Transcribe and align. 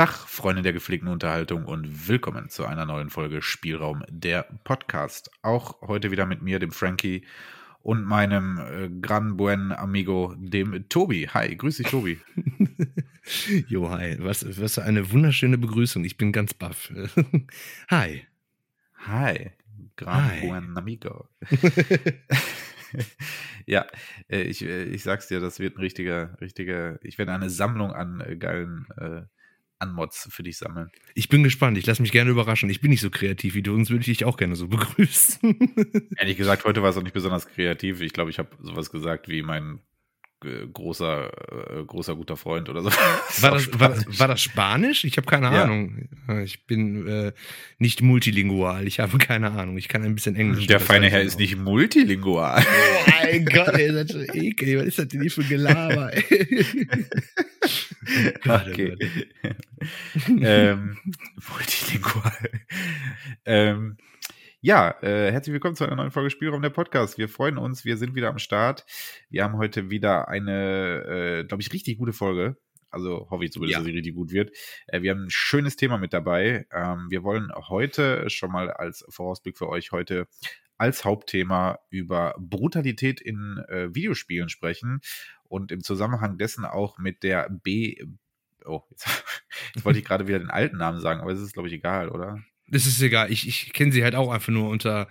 Tag, 0.00 0.14
Freunde 0.14 0.62
der 0.62 0.72
gepflegten 0.72 1.10
Unterhaltung 1.10 1.66
und 1.66 2.08
willkommen 2.08 2.48
zu 2.48 2.64
einer 2.64 2.86
neuen 2.86 3.10
Folge 3.10 3.42
Spielraum 3.42 4.02
der 4.08 4.44
Podcast. 4.64 5.30
Auch 5.42 5.78
heute 5.82 6.10
wieder 6.10 6.24
mit 6.24 6.40
mir, 6.40 6.58
dem 6.58 6.70
Frankie 6.70 7.26
und 7.82 8.06
meinem 8.06 8.58
äh, 8.58 8.88
gran 8.88 9.36
buen 9.36 9.72
amigo, 9.72 10.34
dem 10.38 10.88
Tobi. 10.88 11.28
Hi, 11.28 11.54
grüß 11.54 11.76
dich, 11.76 11.88
Tobi. 11.88 12.18
jo, 13.68 13.90
hi. 13.90 14.16
Was, 14.20 14.58
was 14.58 14.78
eine 14.78 15.12
wunderschöne 15.12 15.58
Begrüßung. 15.58 16.02
Ich 16.04 16.16
bin 16.16 16.32
ganz 16.32 16.54
baff. 16.54 16.90
hi. 17.90 18.26
Hi, 19.00 19.50
gran 19.96 20.30
hi. 20.30 20.46
buen 20.46 20.78
amigo. 20.78 21.28
ja, 23.66 23.84
äh, 24.30 24.44
ich, 24.44 24.64
äh, 24.64 24.84
ich 24.84 25.02
sag's 25.02 25.28
dir, 25.28 25.40
das 25.40 25.60
wird 25.60 25.76
ein 25.76 25.82
richtiger, 25.82 26.40
richtiger, 26.40 26.98
ich 27.04 27.18
werde 27.18 27.34
eine 27.34 27.50
Sammlung 27.50 27.92
an 27.92 28.22
äh, 28.22 28.36
geilen 28.36 28.86
äh, 28.96 29.24
an 29.80 29.92
Mods 29.92 30.28
für 30.30 30.42
dich 30.42 30.58
sammeln. 30.58 30.90
Ich 31.14 31.28
bin 31.28 31.42
gespannt. 31.42 31.78
Ich 31.78 31.86
lasse 31.86 32.02
mich 32.02 32.12
gerne 32.12 32.30
überraschen. 32.30 32.70
Ich 32.70 32.80
bin 32.80 32.90
nicht 32.90 33.00
so 33.00 33.10
kreativ 33.10 33.54
wie 33.54 33.62
du, 33.62 33.72
sonst 33.72 33.90
würde 33.90 34.00
ich 34.00 34.18
dich 34.18 34.24
auch 34.24 34.36
gerne 34.36 34.54
so 34.54 34.68
begrüßen. 34.68 35.40
Ehrlich 36.16 36.36
gesagt, 36.36 36.64
heute 36.64 36.82
war 36.82 36.90
es 36.90 36.96
auch 36.96 37.02
nicht 37.02 37.14
besonders 37.14 37.46
kreativ. 37.48 38.00
Ich 38.00 38.12
glaube, 38.12 38.30
ich 38.30 38.38
habe 38.38 38.50
sowas 38.60 38.90
gesagt 38.90 39.28
wie 39.28 39.42
mein 39.42 39.80
äh, 40.44 40.66
großer, 40.72 41.80
äh, 41.80 41.84
großer 41.84 42.14
guter 42.14 42.36
Freund 42.36 42.68
oder 42.68 42.82
so. 42.82 42.90
War 42.90 43.52
das, 43.52 43.68
war, 43.80 43.96
war 44.18 44.28
das 44.28 44.42
Spanisch? 44.42 45.04
Ich 45.04 45.16
habe 45.16 45.26
keine 45.26 45.46
ja. 45.46 45.64
Ahnung. 45.64 46.08
Ich 46.44 46.66
bin 46.66 47.06
äh, 47.06 47.32
nicht 47.78 48.02
multilingual. 48.02 48.86
Ich 48.86 49.00
habe 49.00 49.16
keine 49.18 49.50
Ahnung. 49.52 49.78
Ich 49.78 49.88
kann 49.88 50.02
ein 50.02 50.14
bisschen 50.14 50.36
Englisch. 50.36 50.66
Der 50.66 50.80
feine 50.80 51.10
Herr 51.10 51.22
ist 51.22 51.38
nicht 51.38 51.56
multilingual. 51.56 52.62
Oh 52.62 53.10
mein 53.22 53.46
Gott, 53.46 53.68
ey, 53.68 53.92
das 53.92 54.10
ist 54.10 54.12
schon 54.12 54.34
ekel. 54.34 54.78
Was 54.78 54.86
ist 54.86 54.98
das 54.98 55.08
denn 55.08 55.22
hier 55.22 55.30
für 55.30 55.44
Gelaber? 55.44 56.12
okay. 58.48 58.96
ähm, 60.26 60.96
multilingual. 61.50 62.50
ähm, 63.44 63.98
ja, 64.62 64.94
äh, 65.02 65.30
herzlich 65.30 65.52
willkommen 65.52 65.76
zu 65.76 65.84
einer 65.84 65.96
neuen 65.96 66.10
Folge 66.10 66.30
Spielraum 66.30 66.62
der 66.62 66.70
Podcast. 66.70 67.18
Wir 67.18 67.28
freuen 67.28 67.58
uns, 67.58 67.84
wir 67.84 67.98
sind 67.98 68.14
wieder 68.14 68.30
am 68.30 68.38
Start. 68.38 68.86
Wir 69.28 69.44
haben 69.44 69.58
heute 69.58 69.90
wieder 69.90 70.28
eine, 70.28 71.40
äh, 71.40 71.44
glaube 71.44 71.62
ich, 71.62 71.72
richtig 71.74 71.98
gute 71.98 72.14
Folge. 72.14 72.56
Also 72.88 73.28
hoffe 73.30 73.44
ich 73.44 73.52
zumindest, 73.52 73.74
ja. 73.74 73.78
dass 73.80 73.86
sie 73.86 73.92
richtig 73.92 74.14
gut 74.14 74.32
wird. 74.32 74.56
Äh, 74.86 75.02
wir 75.02 75.10
haben 75.10 75.24
ein 75.24 75.30
schönes 75.30 75.76
Thema 75.76 75.98
mit 75.98 76.14
dabei. 76.14 76.66
Ähm, 76.72 77.06
wir 77.10 77.22
wollen 77.22 77.52
heute 77.54 78.30
schon 78.30 78.50
mal 78.50 78.70
als 78.70 79.04
Vorausblick 79.10 79.58
für 79.58 79.68
euch 79.68 79.92
heute 79.92 80.26
als 80.78 81.04
Hauptthema 81.04 81.78
über 81.90 82.34
Brutalität 82.38 83.20
in 83.20 83.62
äh, 83.68 83.94
Videospielen 83.94 84.48
sprechen 84.48 85.02
und 85.50 85.72
im 85.72 85.82
Zusammenhang 85.82 86.38
dessen 86.38 86.64
auch 86.64 86.96
mit 86.96 87.22
der 87.24 87.50
B. 87.50 88.02
Oh, 88.64 88.82
jetzt, 88.90 89.06
jetzt 89.74 89.84
wollte 89.84 89.98
ich 89.98 90.04
gerade 90.04 90.28
wieder 90.28 90.38
den 90.38 90.50
alten 90.50 90.78
Namen 90.78 91.00
sagen, 91.00 91.20
aber 91.20 91.32
es 91.32 91.40
ist, 91.40 91.52
glaube 91.52 91.68
ich, 91.68 91.74
egal, 91.74 92.08
oder? 92.08 92.40
Das 92.68 92.86
ist 92.86 93.02
egal. 93.02 93.32
Ich, 93.32 93.48
ich 93.48 93.72
kenne 93.72 93.90
sie 93.90 94.04
halt 94.04 94.14
auch 94.14 94.30
einfach 94.30 94.52
nur 94.52 94.68
unter 94.68 95.08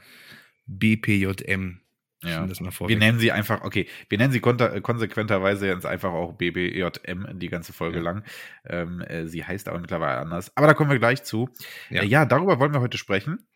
BPJM. 0.65 1.81
Ja. 2.21 2.45
wir 2.45 2.97
nennen 2.97 3.17
sie 3.17 3.31
einfach, 3.31 3.61
okay, 3.63 3.87
wir 4.09 4.17
nennen 4.17 4.33
sie 4.33 4.41
konsequenterweise 4.41 5.67
jetzt 5.67 5.85
einfach 5.85 6.11
auch 6.11 6.33
BBJM 6.33 7.39
die 7.39 7.47
ganze 7.47 7.71
Folge 7.71 7.97
ja. 7.97 8.03
lang. 8.03 8.23
Ähm, 8.65 8.99
äh, 9.01 9.25
sie 9.25 9.45
heißt 9.45 9.69
aber 9.69 9.79
mittlerweile 9.79 10.19
anders. 10.19 10.55
Aber 10.57 10.67
da 10.67 10.73
kommen 10.73 10.89
wir 10.89 10.99
gleich 10.99 11.23
zu. 11.23 11.49
Ja, 11.89 12.01
äh, 12.01 12.05
ja 12.05 12.25
darüber 12.25 12.59
wollen 12.59 12.73
wir 12.73 12.81
heute 12.81 12.97
sprechen. 12.97 13.47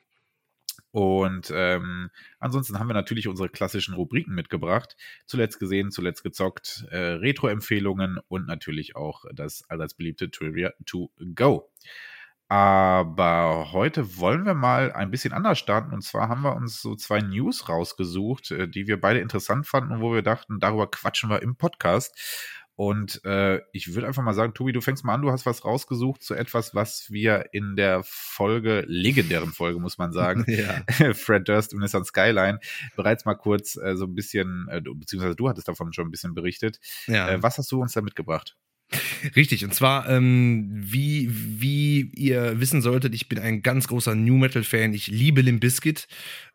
Und 0.94 1.52
ähm, 1.52 2.12
ansonsten 2.38 2.78
haben 2.78 2.88
wir 2.88 2.94
natürlich 2.94 3.28
unsere 3.28 3.50
klassischen 3.50 3.96
Rubriken 3.96 4.36
mitgebracht. 4.36 4.96
Zuletzt 5.26 5.60
gesehen, 5.60 5.90
zuletzt 5.90 6.22
gezockt, 6.22 6.86
äh, 6.92 6.98
Retro-Empfehlungen 6.98 8.20
und 8.28 8.46
natürlich 8.46 8.96
auch 8.96 9.26
das 9.34 9.68
allseits 9.70 9.96
beliebte 9.96 10.30
Trivia 10.30 10.72
to 10.86 11.10
go. 11.34 11.72
Aber 12.48 13.72
heute 13.72 14.20
wollen 14.20 14.46
wir 14.46 14.54
mal 14.54 14.92
ein 14.92 15.10
bisschen 15.10 15.34
anders 15.34 15.58
starten. 15.58 15.96
Und 15.96 16.04
zwar 16.04 16.30
haben 16.30 16.44
wir 16.44 16.56
uns 16.56 16.80
so 16.80 16.96
zwei 16.96 17.22
News 17.22 17.68
rausgesucht, 17.68 18.52
äh, 18.52 18.68
die 18.68 18.86
wir 18.86 19.02
beide 19.02 19.20
interessant 19.20 19.66
fanden 19.66 19.94
und 19.94 20.02
wo 20.02 20.14
wir 20.14 20.22
dachten, 20.22 20.60
darüber 20.60 20.92
quatschen 20.92 21.32
wir 21.32 21.42
im 21.42 21.56
Podcast. 21.56 22.63
Und 22.76 23.24
äh, 23.24 23.62
ich 23.72 23.94
würde 23.94 24.08
einfach 24.08 24.24
mal 24.24 24.34
sagen, 24.34 24.54
Tobi, 24.54 24.72
du 24.72 24.82
fängst 24.82 25.06
mal 25.06 25.14
an, 25.14 25.22
du 25.22 25.32
hast 25.32 25.46
was 25.46 25.64
rausgesucht 25.64 26.24
zu 26.24 26.34
etwas, 26.34 26.74
was 26.74 27.12
wir 27.12 27.54
in 27.54 27.76
der 27.76 28.02
Folge, 28.04 28.84
legendären 28.88 29.52
Folge, 29.52 29.80
muss 29.80 30.00
man 30.00 30.12
sagen, 30.12 30.44
ja. 30.48 30.82
Fred 31.14 31.48
Durst 31.48 31.74
und 31.74 31.82
Nissan 31.82 32.04
Skyline, 32.04 32.60
bereits 32.96 33.26
mal 33.26 33.36
kurz 33.36 33.76
äh, 33.76 33.96
so 33.96 34.06
ein 34.06 34.16
bisschen, 34.16 34.68
äh, 34.72 34.82
beziehungsweise 34.82 35.36
du 35.36 35.50
hattest 35.50 35.68
davon 35.68 35.94
schon 35.94 36.08
ein 36.08 36.12
bisschen 36.12 36.34
berichtet. 36.34 36.80
Ja. 37.06 37.30
Äh, 37.30 37.44
was 37.44 37.60
hast 37.60 37.72
du 37.72 37.82
uns 37.82 37.94
da 37.94 38.02
mitgebracht? 38.02 38.58
Richtig, 39.36 39.64
und 39.66 39.74
zwar, 39.74 40.08
ähm, 40.10 40.70
wie, 40.72 41.28
wie 41.32 42.12
ihr 42.16 42.60
wissen 42.60 42.82
solltet, 42.82 43.16
ich 43.16 43.28
bin 43.30 43.40
ein 43.40 43.62
ganz 43.62 43.88
großer 43.88 44.16
New 44.16 44.38
Metal-Fan. 44.38 44.94
Ich 44.94 45.08
liebe 45.08 45.42
Limp 45.42 45.62
Bizkit. 45.62 46.08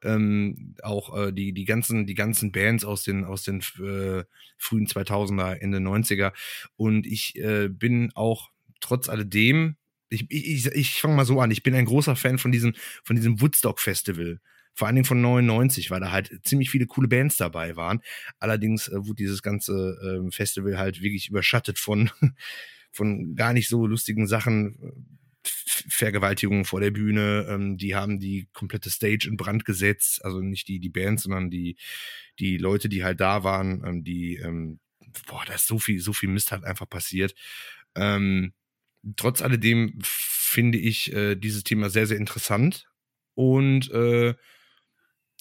Ähm, 0.02 0.74
auch 0.82 1.16
äh, 1.16 1.32
die, 1.32 1.52
die, 1.52 1.64
ganzen, 1.64 2.06
die 2.06 2.14
ganzen 2.14 2.52
Bands 2.52 2.84
aus 2.84 3.02
den, 3.02 3.24
aus 3.24 3.42
den 3.42 3.60
äh, 3.80 4.24
frühen 4.56 4.86
2000er, 4.86 5.54
Ende 5.54 5.80
90er. 5.80 6.32
Und 6.76 7.06
ich 7.06 7.36
äh, 7.36 7.68
bin 7.68 8.12
auch 8.14 8.50
trotz 8.80 9.08
alledem, 9.08 9.76
ich, 10.10 10.26
ich, 10.30 10.66
ich 10.66 11.00
fange 11.00 11.16
mal 11.16 11.24
so 11.26 11.40
an, 11.40 11.50
ich 11.50 11.62
bin 11.62 11.74
ein 11.74 11.84
großer 11.84 12.16
Fan 12.16 12.38
von 12.38 12.52
diesem, 12.52 12.74
von 13.04 13.16
diesem 13.16 13.40
Woodstock-Festival 13.40 14.40
vor 14.78 14.86
allen 14.86 14.94
Dingen 14.94 15.06
von 15.06 15.20
99, 15.20 15.90
weil 15.90 15.98
da 15.98 16.12
halt 16.12 16.30
ziemlich 16.44 16.70
viele 16.70 16.86
coole 16.86 17.08
Bands 17.08 17.36
dabei 17.36 17.74
waren. 17.74 18.00
Allerdings 18.38 18.86
äh, 18.86 18.94
wurde 18.94 19.16
dieses 19.16 19.42
ganze 19.42 20.22
äh, 20.24 20.30
Festival 20.30 20.78
halt 20.78 21.02
wirklich 21.02 21.28
überschattet 21.28 21.80
von, 21.80 22.10
von 22.92 23.34
gar 23.34 23.52
nicht 23.52 23.68
so 23.68 23.88
lustigen 23.88 24.28
Sachen. 24.28 25.18
Vergewaltigungen 25.42 26.64
vor 26.64 26.80
der 26.80 26.90
Bühne, 26.90 27.46
ähm, 27.48 27.76
die 27.76 27.94
haben 27.96 28.20
die 28.20 28.48
komplette 28.52 28.90
Stage 28.90 29.26
in 29.28 29.36
Brand 29.36 29.64
gesetzt, 29.64 30.24
also 30.24 30.40
nicht 30.40 30.68
die, 30.68 30.78
die 30.78 30.90
Band, 30.90 31.20
sondern 31.20 31.50
die, 31.50 31.76
die 32.38 32.56
Leute, 32.56 32.88
die 32.88 33.02
halt 33.02 33.20
da 33.20 33.44
waren, 33.44 33.82
ähm, 33.84 34.04
die, 34.04 34.36
ähm, 34.36 34.78
boah, 35.26 35.44
da 35.46 35.54
ist 35.54 35.66
so 35.66 35.78
viel, 35.78 36.00
so 36.00 36.12
viel 36.12 36.28
Mist 36.28 36.52
halt 36.52 36.64
einfach 36.64 36.88
passiert. 36.88 37.34
Ähm, 37.96 38.52
trotz 39.16 39.40
alledem 39.40 39.98
finde 40.02 40.78
ich 40.78 41.12
äh, 41.12 41.34
dieses 41.34 41.64
Thema 41.64 41.88
sehr, 41.88 42.06
sehr 42.06 42.18
interessant 42.18 42.86
und 43.34 43.90
äh, 43.90 44.34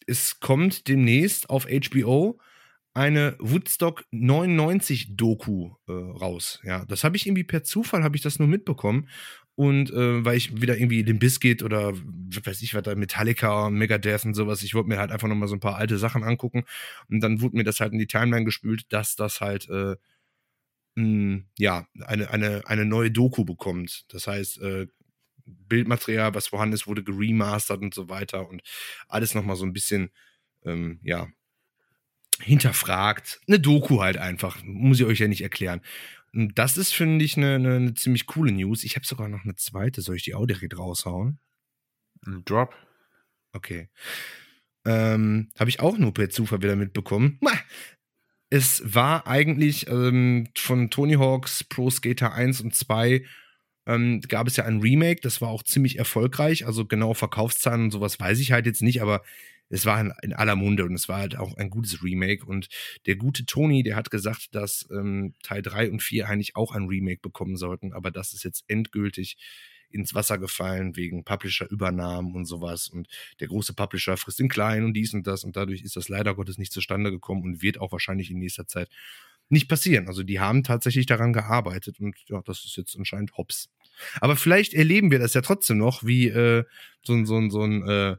es 0.07 0.39
kommt 0.39 0.87
demnächst 0.87 1.49
auf 1.49 1.67
HBO 1.67 2.39
eine 2.93 3.35
Woodstock 3.39 4.05
99 4.11 5.15
Doku 5.15 5.71
äh, 5.87 5.91
raus. 5.91 6.59
Ja, 6.63 6.85
das 6.85 7.03
habe 7.03 7.15
ich 7.15 7.27
irgendwie 7.27 7.43
per 7.43 7.63
Zufall 7.63 8.03
habe 8.03 8.15
ich 8.15 8.23
das 8.23 8.39
nur 8.39 8.47
mitbekommen 8.47 9.07
und 9.55 9.91
äh, 9.91 10.25
weil 10.25 10.37
ich 10.37 10.61
wieder 10.61 10.77
irgendwie 10.77 11.03
den 11.03 11.19
Biscuit 11.19 11.61
oder 11.63 11.93
weiß 11.95 12.61
ich 12.63 12.73
was 12.73 12.83
da 12.83 12.95
Metallica, 12.95 13.69
Megadeth 13.69 14.25
und 14.25 14.33
sowas, 14.33 14.63
ich 14.63 14.73
wollte 14.73 14.89
mir 14.89 14.97
halt 14.99 15.11
einfach 15.11 15.27
noch 15.27 15.35
mal 15.35 15.47
so 15.47 15.55
ein 15.55 15.59
paar 15.59 15.75
alte 15.77 15.97
Sachen 15.99 16.23
angucken 16.23 16.63
und 17.09 17.21
dann 17.21 17.41
wurde 17.41 17.57
mir 17.57 17.63
das 17.63 17.79
halt 17.79 17.93
in 17.93 17.99
die 17.99 18.07
Timeline 18.07 18.45
gespült, 18.45 18.85
dass 18.89 19.15
das 19.15 19.41
halt 19.41 19.69
äh, 19.69 19.95
mh, 20.95 21.43
ja 21.57 21.87
eine 22.05 22.29
eine 22.31 22.63
eine 22.65 22.85
neue 22.85 23.11
Doku 23.11 23.45
bekommt. 23.45 24.05
Das 24.09 24.27
heißt 24.27 24.61
äh, 24.61 24.87
Bildmaterial, 25.47 26.33
was 26.33 26.47
vorhanden 26.47 26.73
ist, 26.73 26.87
wurde 26.87 27.03
geremastert 27.03 27.81
und 27.81 27.93
so 27.93 28.09
weiter 28.09 28.47
und 28.47 28.61
alles 29.07 29.33
nochmal 29.33 29.55
so 29.55 29.65
ein 29.65 29.73
bisschen, 29.73 30.11
ähm, 30.65 30.99
ja, 31.03 31.27
hinterfragt. 32.41 33.39
Eine 33.47 33.59
Doku 33.59 34.01
halt 34.01 34.17
einfach, 34.17 34.61
muss 34.63 34.99
ich 34.99 35.05
euch 35.05 35.19
ja 35.19 35.27
nicht 35.27 35.41
erklären. 35.41 35.81
Und 36.33 36.59
das 36.59 36.77
ist, 36.77 36.93
finde 36.93 37.25
ich, 37.25 37.37
eine, 37.37 37.55
eine, 37.55 37.75
eine, 37.75 37.93
ziemlich 37.93 38.27
coole 38.27 38.51
News. 38.51 38.83
Ich 38.83 38.95
habe 38.95 39.05
sogar 39.05 39.27
noch 39.27 39.43
eine 39.43 39.55
zweite, 39.55 40.01
soll 40.01 40.17
ich 40.17 40.23
die 40.23 40.35
auch 40.35 40.45
direkt 40.45 40.77
raushauen? 40.77 41.39
Ein 42.25 42.43
Drop. 42.45 42.75
Okay. 43.53 43.89
Ähm, 44.85 45.49
habe 45.57 45.69
ich 45.69 45.79
auch 45.79 45.97
nur 45.97 46.13
per 46.13 46.29
Zufall 46.29 46.61
wieder 46.61 46.75
mitbekommen. 46.75 47.39
Es 48.49 48.81
war 48.93 49.27
eigentlich 49.27 49.87
ähm, 49.89 50.47
von 50.55 50.89
Tony 50.89 51.15
Hawks 51.15 51.63
Pro 51.63 51.89
Skater 51.89 52.33
1 52.33 52.61
und 52.61 52.75
2 52.75 53.25
ähm, 53.87 54.21
gab 54.21 54.47
es 54.47 54.57
ja 54.57 54.65
ein 54.65 54.81
Remake, 54.81 55.21
das 55.21 55.41
war 55.41 55.49
auch 55.49 55.63
ziemlich 55.63 55.97
erfolgreich. 55.97 56.65
Also 56.65 56.85
genau 56.85 57.13
Verkaufszahlen 57.13 57.85
und 57.85 57.91
sowas 57.91 58.19
weiß 58.19 58.39
ich 58.39 58.51
halt 58.51 58.65
jetzt 58.65 58.81
nicht, 58.83 59.01
aber 59.01 59.23
es 59.69 59.85
war 59.85 59.99
in, 60.21 60.33
aller 60.33 60.55
Munde 60.55 60.85
und 60.85 60.93
es 60.93 61.09
war 61.09 61.19
halt 61.19 61.37
auch 61.37 61.55
ein 61.55 61.69
gutes 61.69 62.03
Remake. 62.03 62.45
Und 62.45 62.67
der 63.05 63.15
gute 63.15 63.45
Tony, 63.45 63.83
der 63.83 63.95
hat 63.95 64.11
gesagt, 64.11 64.53
dass 64.53 64.87
ähm, 64.91 65.33
Teil 65.41 65.61
3 65.61 65.91
und 65.91 66.03
4 66.03 66.27
eigentlich 66.27 66.55
auch 66.55 66.73
ein 66.73 66.87
Remake 66.87 67.21
bekommen 67.21 67.57
sollten, 67.57 67.93
aber 67.93 68.11
das 68.11 68.33
ist 68.33 68.43
jetzt 68.43 68.65
endgültig 68.67 69.37
ins 69.89 70.13
Wasser 70.13 70.37
gefallen 70.37 70.97
wegen 70.97 71.23
Publisher-Übernahmen 71.23 72.35
und 72.35 72.45
sowas. 72.45 72.89
Und 72.89 73.07
der 73.39 73.47
große 73.47 73.73
Publisher 73.73 74.17
frisst 74.17 74.39
den 74.39 74.49
kleinen 74.49 74.85
und 74.85 74.93
dies 74.93 75.13
und 75.13 75.25
das. 75.25 75.45
Und 75.45 75.55
dadurch 75.55 75.81
ist 75.81 75.95
das 75.95 76.09
leider 76.09 76.35
Gottes 76.35 76.57
nicht 76.57 76.73
zustande 76.73 77.09
gekommen 77.09 77.43
und 77.43 77.61
wird 77.61 77.79
auch 77.79 77.93
wahrscheinlich 77.93 78.29
in 78.29 78.39
nächster 78.39 78.67
Zeit 78.67 78.89
nicht 79.49 79.69
passieren. 79.69 80.07
Also 80.07 80.23
die 80.23 80.39
haben 80.39 80.63
tatsächlich 80.63 81.05
daran 81.05 81.33
gearbeitet 81.33 81.99
und 81.99 82.15
ja, 82.27 82.41
das 82.45 82.65
ist 82.65 82.75
jetzt 82.75 82.97
anscheinend 82.97 83.37
hops. 83.37 83.69
Aber 84.21 84.35
vielleicht 84.35 84.73
erleben 84.73 85.11
wir 85.11 85.19
das 85.19 85.33
ja 85.33 85.41
trotzdem 85.41 85.77
noch, 85.77 86.03
wie 86.03 86.27
äh, 86.27 86.63
so 87.03 87.13
ein, 87.13 87.25
so 87.25 87.37
ein, 87.37 87.49
so 87.49 87.61
ein 87.63 87.87
äh, 87.87 88.17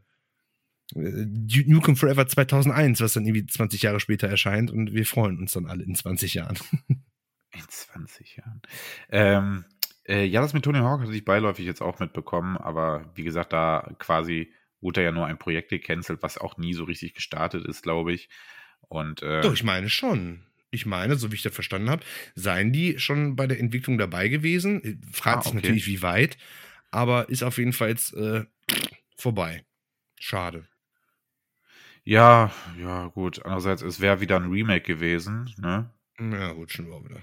Nukem 0.94 1.96
Forever 1.96 2.26
2001, 2.26 3.00
was 3.00 3.12
dann 3.12 3.26
irgendwie 3.26 3.46
20 3.46 3.82
Jahre 3.82 4.00
später 4.00 4.28
erscheint 4.28 4.70
und 4.70 4.94
wir 4.94 5.04
freuen 5.04 5.38
uns 5.38 5.52
dann 5.52 5.66
alle 5.66 5.84
in 5.84 5.94
20 5.94 6.34
Jahren. 6.34 6.58
In 6.88 7.64
20 7.68 8.36
Jahren. 8.36 8.62
Ähm, 9.10 9.64
Äh, 10.08 10.24
ja, 10.24 10.40
das 10.40 10.54
mit 10.54 10.64
Tony 10.64 10.78
Hawk 10.78 11.02
hatte 11.02 11.12
ich 11.12 11.24
beiläufig 11.24 11.66
jetzt 11.66 11.82
auch 11.82 11.98
mitbekommen, 11.98 12.56
aber 12.56 13.10
wie 13.14 13.24
gesagt, 13.24 13.52
da 13.52 13.94
quasi 13.98 14.52
wurde 14.80 15.02
ja 15.02 15.12
nur 15.12 15.26
ein 15.26 15.38
Projekt 15.38 15.68
gecancelt, 15.68 16.22
was 16.22 16.38
auch 16.38 16.56
nie 16.56 16.72
so 16.72 16.84
richtig 16.84 17.14
gestartet 17.14 17.66
ist, 17.66 17.82
glaube 17.82 18.12
ich. 18.12 18.30
Und, 18.88 19.22
äh, 19.22 19.42
Doch, 19.42 19.52
ich 19.52 19.64
meine 19.64 19.90
schon. 19.90 20.46
Ich 20.70 20.86
meine, 20.86 21.16
so 21.16 21.30
wie 21.30 21.36
ich 21.36 21.42
das 21.42 21.54
verstanden 21.54 21.90
habe, 21.90 22.04
seien 22.34 22.72
die 22.72 22.98
schon 22.98 23.36
bei 23.36 23.46
der 23.46 23.58
Entwicklung 23.58 23.98
dabei 23.98 24.28
gewesen. 24.28 25.00
Fragt 25.12 25.38
ah, 25.38 25.42
sich 25.42 25.54
natürlich, 25.54 25.86
wie 25.86 26.02
weit, 26.02 26.36
aber 26.90 27.28
ist 27.28 27.42
auf 27.42 27.58
jeden 27.58 27.72
Fall 27.72 27.88
jetzt 27.88 28.12
äh, 28.14 28.44
vorbei. 29.16 29.64
Schade. 30.18 30.68
Ja, 32.04 32.52
ja, 32.80 33.08
gut. 33.08 33.44
Andererseits, 33.44 33.82
es 33.82 34.00
wäre 34.00 34.20
wieder 34.20 34.36
ein 34.36 34.50
Remake 34.50 34.84
gewesen, 34.84 35.54
ne? 35.58 35.90
Ja, 36.18 36.52
gut, 36.52 36.72
schon 36.72 36.86
wieder. 36.86 37.20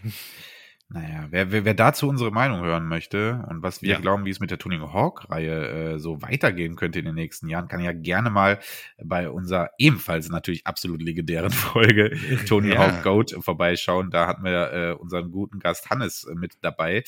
Naja, 0.88 1.26
wer, 1.32 1.52
wer, 1.52 1.66
wer 1.66 1.74
dazu 1.74 2.08
unsere 2.08 2.30
Meinung 2.30 2.62
hören 2.62 2.88
möchte 2.88 3.44
und 3.50 3.64
was 3.64 3.82
wir 3.82 3.90
ja. 3.90 4.00
glauben, 4.00 4.24
wie 4.26 4.30
es 4.30 4.40
mit 4.40 4.52
der 4.52 4.60
Tuning 4.60 4.82
Hawk-Reihe 4.82 5.96
äh, 5.96 6.00
so 6.00 6.22
weitergehen 6.22 6.76
könnte 6.76 7.00
in 7.00 7.06
den 7.06 7.16
nächsten 7.16 7.48
Jahren, 7.48 7.68
kann 7.68 7.80
ja 7.80 7.92
gerne 7.92 8.30
mal 8.30 8.60
bei 9.04 9.30
unserer 9.30 9.72
ebenfalls 9.80 10.30
natürlich 10.30 10.68
absolut 10.68 11.02
legendären 11.02 11.50
Folge 11.52 12.16
Tony 12.48 12.70
ja. 12.70 12.78
Hawk 12.78 13.04
Goat 13.04 13.36
vorbeischauen. 13.40 14.12
Da 14.12 14.28
hatten 14.28 14.44
wir 14.44 14.74
äh, 14.74 14.92
unseren 14.94 15.32
guten 15.32 15.60
Gast 15.60 15.90
Hannes 15.90 16.24
äh, 16.24 16.36
mit 16.36 16.54
dabei. 16.62 17.04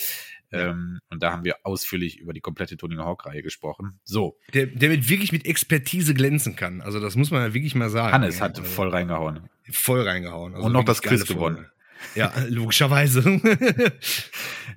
Ähm, 0.51 1.00
und 1.09 1.21
da 1.21 1.31
haben 1.31 1.44
wir 1.44 1.57
ausführlich 1.63 2.19
über 2.19 2.33
die 2.33 2.39
komplette 2.39 2.77
Tony 2.77 2.95
Hawk-Reihe 2.95 3.44
gesprochen. 3.44 4.00
So. 4.03 4.39
Der, 4.53 4.65
der 4.65 4.89
mit 4.89 5.09
wirklich 5.09 5.31
mit 5.31 5.45
Expertise 5.45 6.13
glänzen 6.13 6.56
kann. 6.56 6.81
Also, 6.81 7.00
das 7.00 7.15
muss 7.15 7.31
man 7.31 7.41
ja 7.41 7.53
wirklich 7.53 7.75
mal 7.75 7.89
sagen. 7.89 8.13
Hannes 8.13 8.41
hat 8.41 8.57
also, 8.57 8.63
voll 8.63 8.89
reingehauen. 8.89 9.50
Voll 9.69 10.01
reingehauen. 10.01 10.56
Also 10.56 10.65
und 10.65 10.71
noch 10.71 10.85
das 10.85 11.01
Quiz 11.01 11.25
gewonnen. 11.25 11.68
Ja, 12.15 12.33
logischerweise. 12.47 13.21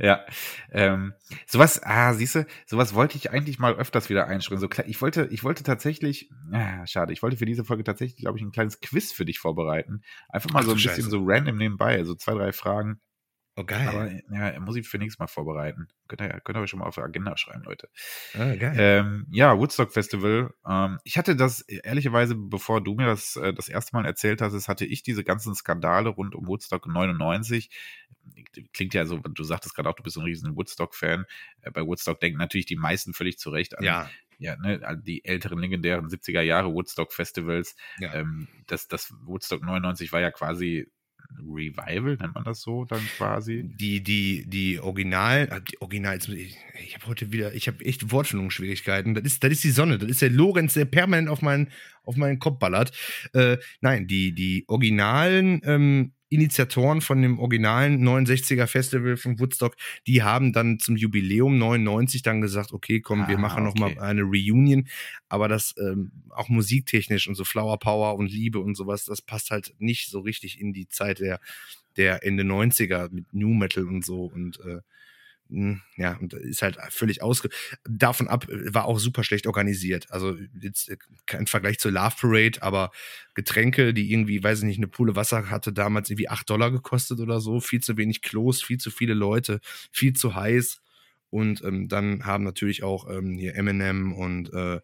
ja. 0.00 0.24
Ähm, 0.72 1.14
sowas, 1.46 1.80
ah, 1.82 2.14
siehst 2.14 2.34
du, 2.34 2.46
sowas 2.66 2.94
wollte 2.94 3.16
ich 3.16 3.30
eigentlich 3.30 3.58
mal 3.58 3.74
öfters 3.74 4.08
wieder 4.08 4.26
einschreiben. 4.26 4.60
So, 4.60 4.68
ich 4.86 5.00
wollte, 5.00 5.28
ich 5.30 5.44
wollte 5.44 5.62
tatsächlich, 5.62 6.30
ah, 6.52 6.86
schade, 6.86 7.12
ich 7.12 7.22
wollte 7.22 7.36
für 7.36 7.46
diese 7.46 7.64
Folge 7.64 7.84
tatsächlich, 7.84 8.18
glaube 8.18 8.38
ich, 8.38 8.44
ein 8.44 8.52
kleines 8.52 8.80
Quiz 8.80 9.12
für 9.12 9.24
dich 9.24 9.38
vorbereiten. 9.38 10.02
Einfach 10.28 10.50
mal 10.50 10.60
Ach, 10.60 10.64
so 10.64 10.70
ein 10.70 10.76
bisschen 10.76 10.96
Scheiße. 10.96 11.10
so 11.10 11.22
random 11.24 11.56
nebenbei, 11.56 12.04
so 12.04 12.14
zwei, 12.14 12.34
drei 12.34 12.52
Fragen. 12.52 13.00
Oh, 13.60 13.64
geil. 13.64 13.88
Aber 13.88 14.10
ja, 14.34 14.58
muss 14.60 14.76
ich 14.76 14.88
für 14.88 14.98
nächstes 14.98 15.18
Mal 15.18 15.26
vorbereiten. 15.26 15.88
Könnt 16.08 16.22
ihr, 16.22 16.40
könnt 16.40 16.56
ihr 16.56 16.66
schon 16.66 16.78
mal 16.78 16.86
auf 16.86 16.94
der 16.94 17.04
Agenda 17.04 17.36
schreiben, 17.36 17.62
Leute. 17.64 17.88
Ah, 18.34 18.54
geil. 18.54 18.74
Ähm, 18.78 19.26
ja, 19.30 19.58
Woodstock 19.58 19.92
Festival. 19.92 20.54
Ähm, 20.66 20.98
ich 21.04 21.18
hatte 21.18 21.36
das, 21.36 21.60
ehrlicherweise, 21.60 22.34
bevor 22.36 22.82
du 22.82 22.94
mir 22.94 23.06
das 23.06 23.36
äh, 23.36 23.52
das 23.52 23.68
erste 23.68 23.94
Mal 23.94 24.06
erzählt 24.06 24.40
hast, 24.40 24.68
hatte 24.68 24.86
ich 24.86 25.02
diese 25.02 25.24
ganzen 25.24 25.54
Skandale 25.54 26.08
rund 26.08 26.34
um 26.34 26.46
Woodstock 26.46 26.86
99. 26.86 27.70
Klingt 28.72 28.94
ja 28.94 29.04
so, 29.04 29.18
du 29.18 29.44
sagtest 29.44 29.74
gerade 29.74 29.88
auch, 29.90 29.94
du 29.94 30.02
bist 30.02 30.16
ein 30.16 30.24
riesen 30.24 30.56
Woodstock-Fan. 30.56 31.26
Äh, 31.60 31.70
bei 31.70 31.82
Woodstock 31.82 32.18
denken 32.20 32.38
natürlich 32.38 32.66
die 32.66 32.76
meisten 32.76 33.12
völlig 33.12 33.38
zu 33.38 33.50
Recht 33.50 33.76
an 33.76 33.84
ja 33.84 34.08
ja, 34.40 34.56
ne, 34.56 34.80
die 35.04 35.22
älteren 35.22 35.58
legendären 35.58 36.08
70er 36.08 36.40
Jahre 36.40 36.72
Woodstock 36.72 37.12
Festivals. 37.12 37.76
Ja. 37.98 38.14
Ähm, 38.14 38.48
das, 38.68 38.88
das 38.88 39.12
Woodstock 39.24 39.62
99 39.62 40.14
war 40.14 40.20
ja 40.22 40.30
quasi 40.30 40.90
Revival, 41.38 42.16
nennt 42.16 42.34
man 42.34 42.44
das 42.44 42.60
so 42.60 42.84
dann 42.84 43.00
quasi? 43.16 43.62
Die, 43.64 44.02
die, 44.02 44.44
die 44.46 44.80
Original, 44.80 45.48
äh, 45.50 45.60
die 45.60 45.80
Original, 45.80 46.18
ich, 46.18 46.56
ich 46.84 46.94
habe 46.94 47.06
heute 47.06 47.32
wieder, 47.32 47.54
ich 47.54 47.68
habe 47.68 47.84
echt 47.84 48.10
Wortfindungsschwierigkeiten. 48.10 49.14
Das 49.14 49.24
ist, 49.24 49.44
das 49.44 49.52
ist 49.52 49.64
die 49.64 49.70
Sonne, 49.70 49.98
das 49.98 50.10
ist 50.10 50.22
der 50.22 50.30
Lorenz, 50.30 50.74
der 50.74 50.84
permanent 50.84 51.28
auf 51.28 51.42
meinen, 51.42 51.68
auf 52.04 52.16
meinen 52.16 52.38
Kopf 52.38 52.58
ballert. 52.58 52.92
Äh, 53.32 53.58
nein, 53.80 54.06
die, 54.06 54.32
die 54.32 54.64
originalen 54.68 55.60
ähm, 55.64 56.12
Initiatoren 56.30 57.00
von 57.00 57.20
dem 57.20 57.38
originalen 57.38 58.02
69er 58.02 58.66
Festival 58.66 59.16
von 59.16 59.38
Woodstock, 59.38 59.76
die 60.06 60.22
haben 60.22 60.52
dann 60.52 60.78
zum 60.78 60.96
Jubiläum 60.96 61.58
99 61.58 62.22
dann 62.22 62.40
gesagt, 62.40 62.72
okay, 62.72 63.00
komm, 63.00 63.22
ah, 63.22 63.28
wir 63.28 63.36
machen 63.36 63.66
okay. 63.66 63.80
noch 63.80 63.94
mal 63.94 64.02
eine 64.02 64.22
Reunion, 64.22 64.88
aber 65.28 65.48
das 65.48 65.74
ähm, 65.78 66.12
auch 66.30 66.48
musiktechnisch 66.48 67.28
und 67.28 67.34
so 67.34 67.44
Flower 67.44 67.78
Power 67.78 68.16
und 68.16 68.30
Liebe 68.30 68.60
und 68.60 68.76
sowas, 68.76 69.04
das 69.04 69.20
passt 69.20 69.50
halt 69.50 69.74
nicht 69.78 70.08
so 70.08 70.20
richtig 70.20 70.60
in 70.60 70.72
die 70.72 70.88
Zeit 70.88 71.18
der 71.20 71.40
der 71.96 72.24
Ende 72.24 72.44
90er 72.44 73.10
mit 73.10 73.34
New 73.34 73.52
Metal 73.52 73.84
und 73.84 74.04
so 74.04 74.24
und 74.24 74.60
äh, 74.60 74.80
ja, 75.96 76.16
und 76.18 76.32
ist 76.34 76.62
halt 76.62 76.78
völlig 76.90 77.22
ausge. 77.22 77.48
Davon 77.88 78.28
ab 78.28 78.46
war 78.48 78.84
auch 78.84 78.98
super 78.98 79.24
schlecht 79.24 79.46
organisiert. 79.46 80.10
Also 80.10 80.36
jetzt 80.60 80.88
äh, 80.88 80.96
kein 81.26 81.46
Vergleich 81.46 81.78
zur 81.78 81.92
Love 81.92 82.14
Parade, 82.20 82.62
aber 82.62 82.90
Getränke, 83.34 83.92
die 83.92 84.12
irgendwie, 84.12 84.42
weiß 84.42 84.60
ich 84.60 84.64
nicht, 84.64 84.78
eine 84.78 84.88
Pulle 84.88 85.16
Wasser 85.16 85.50
hatte 85.50 85.72
damals 85.72 86.10
irgendwie 86.10 86.28
8 86.28 86.48
Dollar 86.48 86.70
gekostet 86.70 87.20
oder 87.20 87.40
so, 87.40 87.60
viel 87.60 87.80
zu 87.80 87.96
wenig 87.96 88.22
Klos, 88.22 88.62
viel 88.62 88.78
zu 88.78 88.90
viele 88.90 89.14
Leute, 89.14 89.60
viel 89.90 90.12
zu 90.12 90.34
heiß. 90.34 90.80
Und 91.30 91.62
ähm, 91.64 91.88
dann 91.88 92.24
haben 92.26 92.44
natürlich 92.44 92.82
auch 92.82 93.08
ähm, 93.08 93.36
hier 93.36 93.54
Eminem 93.54 94.12
und 94.12 94.52
äh, 94.52 94.80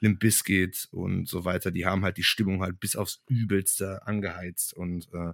Limp 0.00 0.20
Bizkit 0.20 0.88
und 0.92 1.28
so 1.28 1.44
weiter, 1.44 1.70
die 1.70 1.84
haben 1.84 2.04
halt 2.04 2.16
die 2.16 2.22
Stimmung 2.22 2.62
halt 2.62 2.80
bis 2.80 2.96
aufs 2.96 3.22
Übelste 3.28 4.06
angeheizt 4.06 4.72
und 4.72 5.08
äh, 5.12 5.32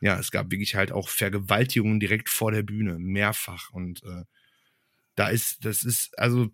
ja, 0.00 0.18
es 0.18 0.30
gab 0.30 0.50
wirklich 0.50 0.74
halt 0.74 0.92
auch 0.92 1.08
Vergewaltigungen 1.08 2.00
direkt 2.00 2.28
vor 2.28 2.52
der 2.52 2.62
Bühne, 2.62 2.98
mehrfach. 2.98 3.70
Und 3.70 4.02
äh, 4.02 4.24
da 5.14 5.28
ist, 5.28 5.64
das 5.64 5.82
ist, 5.84 6.18
also, 6.18 6.50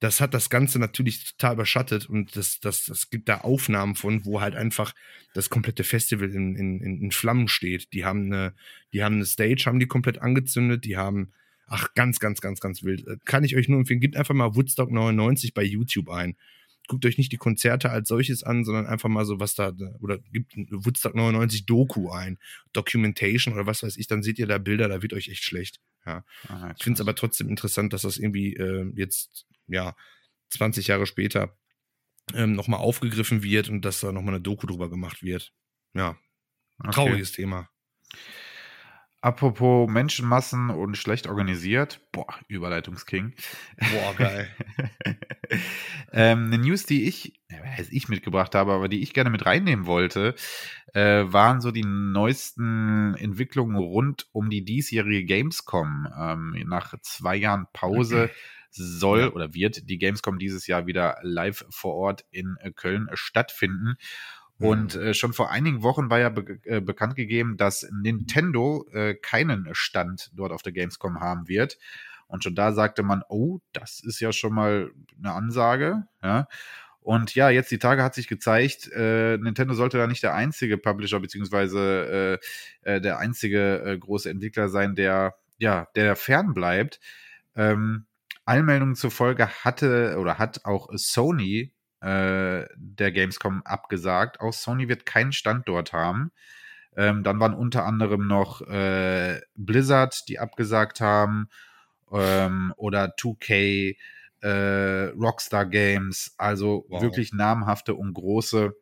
das 0.00 0.20
hat 0.20 0.34
das 0.34 0.50
Ganze 0.50 0.78
natürlich 0.78 1.24
total 1.32 1.54
überschattet 1.54 2.10
und 2.10 2.36
das, 2.36 2.60
das, 2.60 2.84
das 2.84 3.08
gibt 3.08 3.26
da 3.28 3.38
Aufnahmen 3.38 3.94
von, 3.94 4.26
wo 4.26 4.42
halt 4.42 4.54
einfach 4.54 4.94
das 5.32 5.48
komplette 5.48 5.82
Festival 5.82 6.30
in, 6.30 6.56
in, 6.56 6.80
in 6.80 7.10
Flammen 7.10 7.48
steht. 7.48 7.90
Die 7.94 8.04
haben 8.04 8.26
eine, 8.26 8.54
die 8.92 9.02
haben 9.02 9.14
eine 9.14 9.24
Stage, 9.24 9.64
haben 9.64 9.78
die 9.78 9.86
komplett 9.86 10.20
angezündet, 10.20 10.84
die 10.84 10.98
haben, 10.98 11.32
ach, 11.66 11.94
ganz, 11.94 12.18
ganz, 12.18 12.42
ganz, 12.42 12.60
ganz 12.60 12.82
wild. 12.82 13.06
Äh, 13.06 13.16
kann 13.24 13.44
ich 13.44 13.56
euch 13.56 13.68
nur 13.68 13.78
empfehlen, 13.78 14.00
gebt 14.00 14.16
einfach 14.16 14.34
mal 14.34 14.54
Woodstock 14.54 14.90
99 14.90 15.54
bei 15.54 15.62
YouTube 15.62 16.10
ein 16.10 16.36
guckt 16.88 17.06
euch 17.06 17.18
nicht 17.18 17.32
die 17.32 17.38
Konzerte 17.38 17.90
als 17.90 18.08
solches 18.08 18.42
an, 18.42 18.64
sondern 18.64 18.86
einfach 18.86 19.08
mal 19.08 19.24
so, 19.24 19.40
was 19.40 19.54
da, 19.54 19.72
oder 20.00 20.18
gibt 20.18 20.54
Woodstock 20.56 21.14
99 21.14 21.66
Doku 21.66 22.10
ein, 22.10 22.38
Documentation 22.72 23.54
oder 23.54 23.66
was 23.66 23.82
weiß 23.82 23.96
ich, 23.96 24.06
dann 24.06 24.22
seht 24.22 24.38
ihr 24.38 24.46
da 24.46 24.58
Bilder, 24.58 24.88
da 24.88 25.02
wird 25.02 25.12
euch 25.12 25.28
echt 25.28 25.44
schlecht. 25.44 25.80
Ja. 26.06 26.24
Aha, 26.48 26.74
ich 26.76 26.84
finde 26.84 26.98
es 26.98 27.00
aber 27.00 27.14
trotzdem 27.14 27.48
interessant, 27.48 27.92
dass 27.92 28.02
das 28.02 28.18
irgendwie 28.18 28.54
äh, 28.54 28.92
jetzt, 28.94 29.46
ja, 29.66 29.96
20 30.50 30.88
Jahre 30.88 31.06
später 31.06 31.56
ähm, 32.34 32.52
nochmal 32.52 32.80
aufgegriffen 32.80 33.42
wird 33.42 33.68
und 33.68 33.82
dass 33.84 34.00
da 34.00 34.12
nochmal 34.12 34.34
eine 34.34 34.42
Doku 34.42 34.66
drüber 34.66 34.90
gemacht 34.90 35.22
wird. 35.22 35.52
Ja, 35.94 36.18
okay. 36.78 36.92
trauriges 36.92 37.32
Thema. 37.32 37.70
Apropos 39.24 39.88
Menschenmassen 39.88 40.68
und 40.68 40.98
schlecht 40.98 41.28
organisiert. 41.28 41.98
Boah, 42.12 42.26
Überleitungsking. 42.46 43.32
Boah, 43.78 44.14
geil. 44.18 44.50
ähm, 46.12 46.44
eine 46.48 46.58
News, 46.58 46.84
die 46.84 47.08
ich, 47.08 47.40
äh, 47.48 47.84
ich 47.90 48.10
mitgebracht 48.10 48.54
habe, 48.54 48.74
aber 48.74 48.86
die 48.88 49.02
ich 49.02 49.14
gerne 49.14 49.30
mit 49.30 49.46
reinnehmen 49.46 49.86
wollte, 49.86 50.34
äh, 50.92 51.24
waren 51.24 51.62
so 51.62 51.70
die 51.70 51.86
neuesten 51.86 53.14
Entwicklungen 53.14 53.76
rund 53.76 54.26
um 54.32 54.50
die 54.50 54.62
diesjährige 54.62 55.24
Gamescom. 55.24 56.06
Ähm, 56.14 56.62
nach 56.66 56.94
zwei 57.00 57.36
Jahren 57.36 57.66
Pause 57.72 58.28
soll 58.72 59.20
ja. 59.20 59.32
oder 59.32 59.54
wird 59.54 59.88
die 59.88 59.96
Gamescom 59.96 60.38
dieses 60.38 60.66
Jahr 60.66 60.86
wieder 60.86 61.16
live 61.22 61.64
vor 61.70 61.94
Ort 61.94 62.26
in 62.30 62.58
äh, 62.60 62.72
Köln 62.72 63.08
stattfinden. 63.14 63.96
Und 64.58 64.94
mhm. 64.94 65.02
äh, 65.02 65.14
schon 65.14 65.32
vor 65.32 65.50
einigen 65.50 65.82
Wochen 65.82 66.10
war 66.10 66.20
ja 66.20 66.28
be 66.28 66.58
äh, 66.64 66.80
bekannt 66.80 67.16
gegeben, 67.16 67.56
dass 67.56 67.88
Nintendo 67.92 68.86
äh, 68.92 69.14
keinen 69.14 69.68
Stand 69.72 70.30
dort 70.34 70.52
auf 70.52 70.62
der 70.62 70.72
Gamescom 70.72 71.20
haben 71.20 71.48
wird. 71.48 71.78
Und 72.26 72.44
schon 72.44 72.54
da 72.54 72.72
sagte 72.72 73.02
man, 73.02 73.22
oh, 73.28 73.60
das 73.72 74.00
ist 74.00 74.20
ja 74.20 74.32
schon 74.32 74.54
mal 74.54 74.90
eine 75.18 75.32
Ansage. 75.32 76.04
Ja. 76.22 76.48
Und 77.00 77.34
ja, 77.34 77.50
jetzt 77.50 77.70
die 77.70 77.78
Tage 77.78 78.02
hat 78.02 78.14
sich 78.14 78.28
gezeigt, 78.28 78.90
äh, 78.92 79.36
Nintendo 79.36 79.74
sollte 79.74 79.98
da 79.98 80.06
nicht 80.06 80.22
der 80.22 80.34
einzige 80.34 80.78
Publisher 80.78 81.20
beziehungsweise 81.20 82.40
äh, 82.84 82.96
äh, 82.96 83.00
der 83.00 83.18
einzige 83.18 83.82
äh, 83.84 83.98
große 83.98 84.30
Entwickler 84.30 84.70
sein, 84.70 84.94
der 84.94 85.34
ja, 85.58 85.86
der 85.96 86.16
fern 86.16 86.54
bleibt. 86.54 87.00
Ähm, 87.56 88.06
Allmeldungen 88.46 88.94
zufolge 88.94 89.48
hatte 89.48 90.16
oder 90.18 90.38
hat 90.38 90.64
auch 90.64 90.88
Sony 90.94 91.73
äh, 92.04 92.68
der 92.76 93.12
Gamescom 93.12 93.62
abgesagt. 93.62 94.40
Auch 94.40 94.52
Sony 94.52 94.88
wird 94.88 95.06
keinen 95.06 95.32
Standort 95.32 95.92
haben. 95.92 96.32
Ähm, 96.96 97.24
dann 97.24 97.40
waren 97.40 97.54
unter 97.54 97.86
anderem 97.86 98.26
noch 98.26 98.60
äh, 98.62 99.40
Blizzard, 99.54 100.28
die 100.28 100.38
abgesagt 100.38 101.00
haben, 101.00 101.48
ähm, 102.12 102.74
oder 102.76 103.14
2K, 103.16 103.96
äh, 104.42 105.04
Rockstar 105.16 105.66
Games, 105.66 106.34
also 106.36 106.84
wow. 106.88 107.02
wirklich 107.02 107.32
namhafte 107.32 107.94
und 107.94 108.12
große 108.12 108.76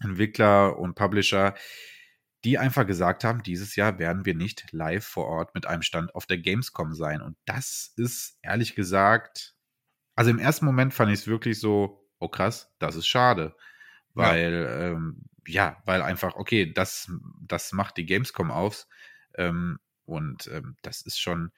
Entwickler 0.00 0.78
und 0.78 0.94
Publisher, 0.94 1.54
die 2.44 2.58
einfach 2.58 2.86
gesagt 2.86 3.24
haben, 3.24 3.42
dieses 3.42 3.74
Jahr 3.74 3.98
werden 3.98 4.26
wir 4.26 4.34
nicht 4.34 4.66
live 4.72 5.04
vor 5.04 5.26
Ort 5.26 5.54
mit 5.54 5.66
einem 5.66 5.82
Stand 5.82 6.14
auf 6.14 6.26
der 6.26 6.38
Gamescom 6.38 6.92
sein. 6.92 7.22
Und 7.22 7.36
das 7.46 7.92
ist 7.96 8.38
ehrlich 8.42 8.74
gesagt, 8.74 9.54
also 10.14 10.30
im 10.30 10.38
ersten 10.38 10.66
Moment 10.66 10.92
fand 10.94 11.10
ich 11.10 11.20
es 11.20 11.26
wirklich 11.26 11.58
so, 11.58 11.99
oh 12.20 12.28
krass, 12.28 12.72
das 12.78 12.94
ist 12.94 13.08
schade. 13.08 13.56
Weil, 14.14 14.52
ja, 14.52 14.86
ähm, 14.86 15.22
ja 15.46 15.82
weil 15.84 16.02
einfach, 16.02 16.36
okay, 16.36 16.72
das, 16.72 17.10
das 17.40 17.72
macht 17.72 17.96
die 17.96 18.06
Gamescom 18.06 18.50
aus. 18.50 18.88
Ähm, 19.34 19.78
und 20.04 20.48
ähm, 20.48 20.76
das 20.82 21.02
ist 21.02 21.20
schon, 21.20 21.52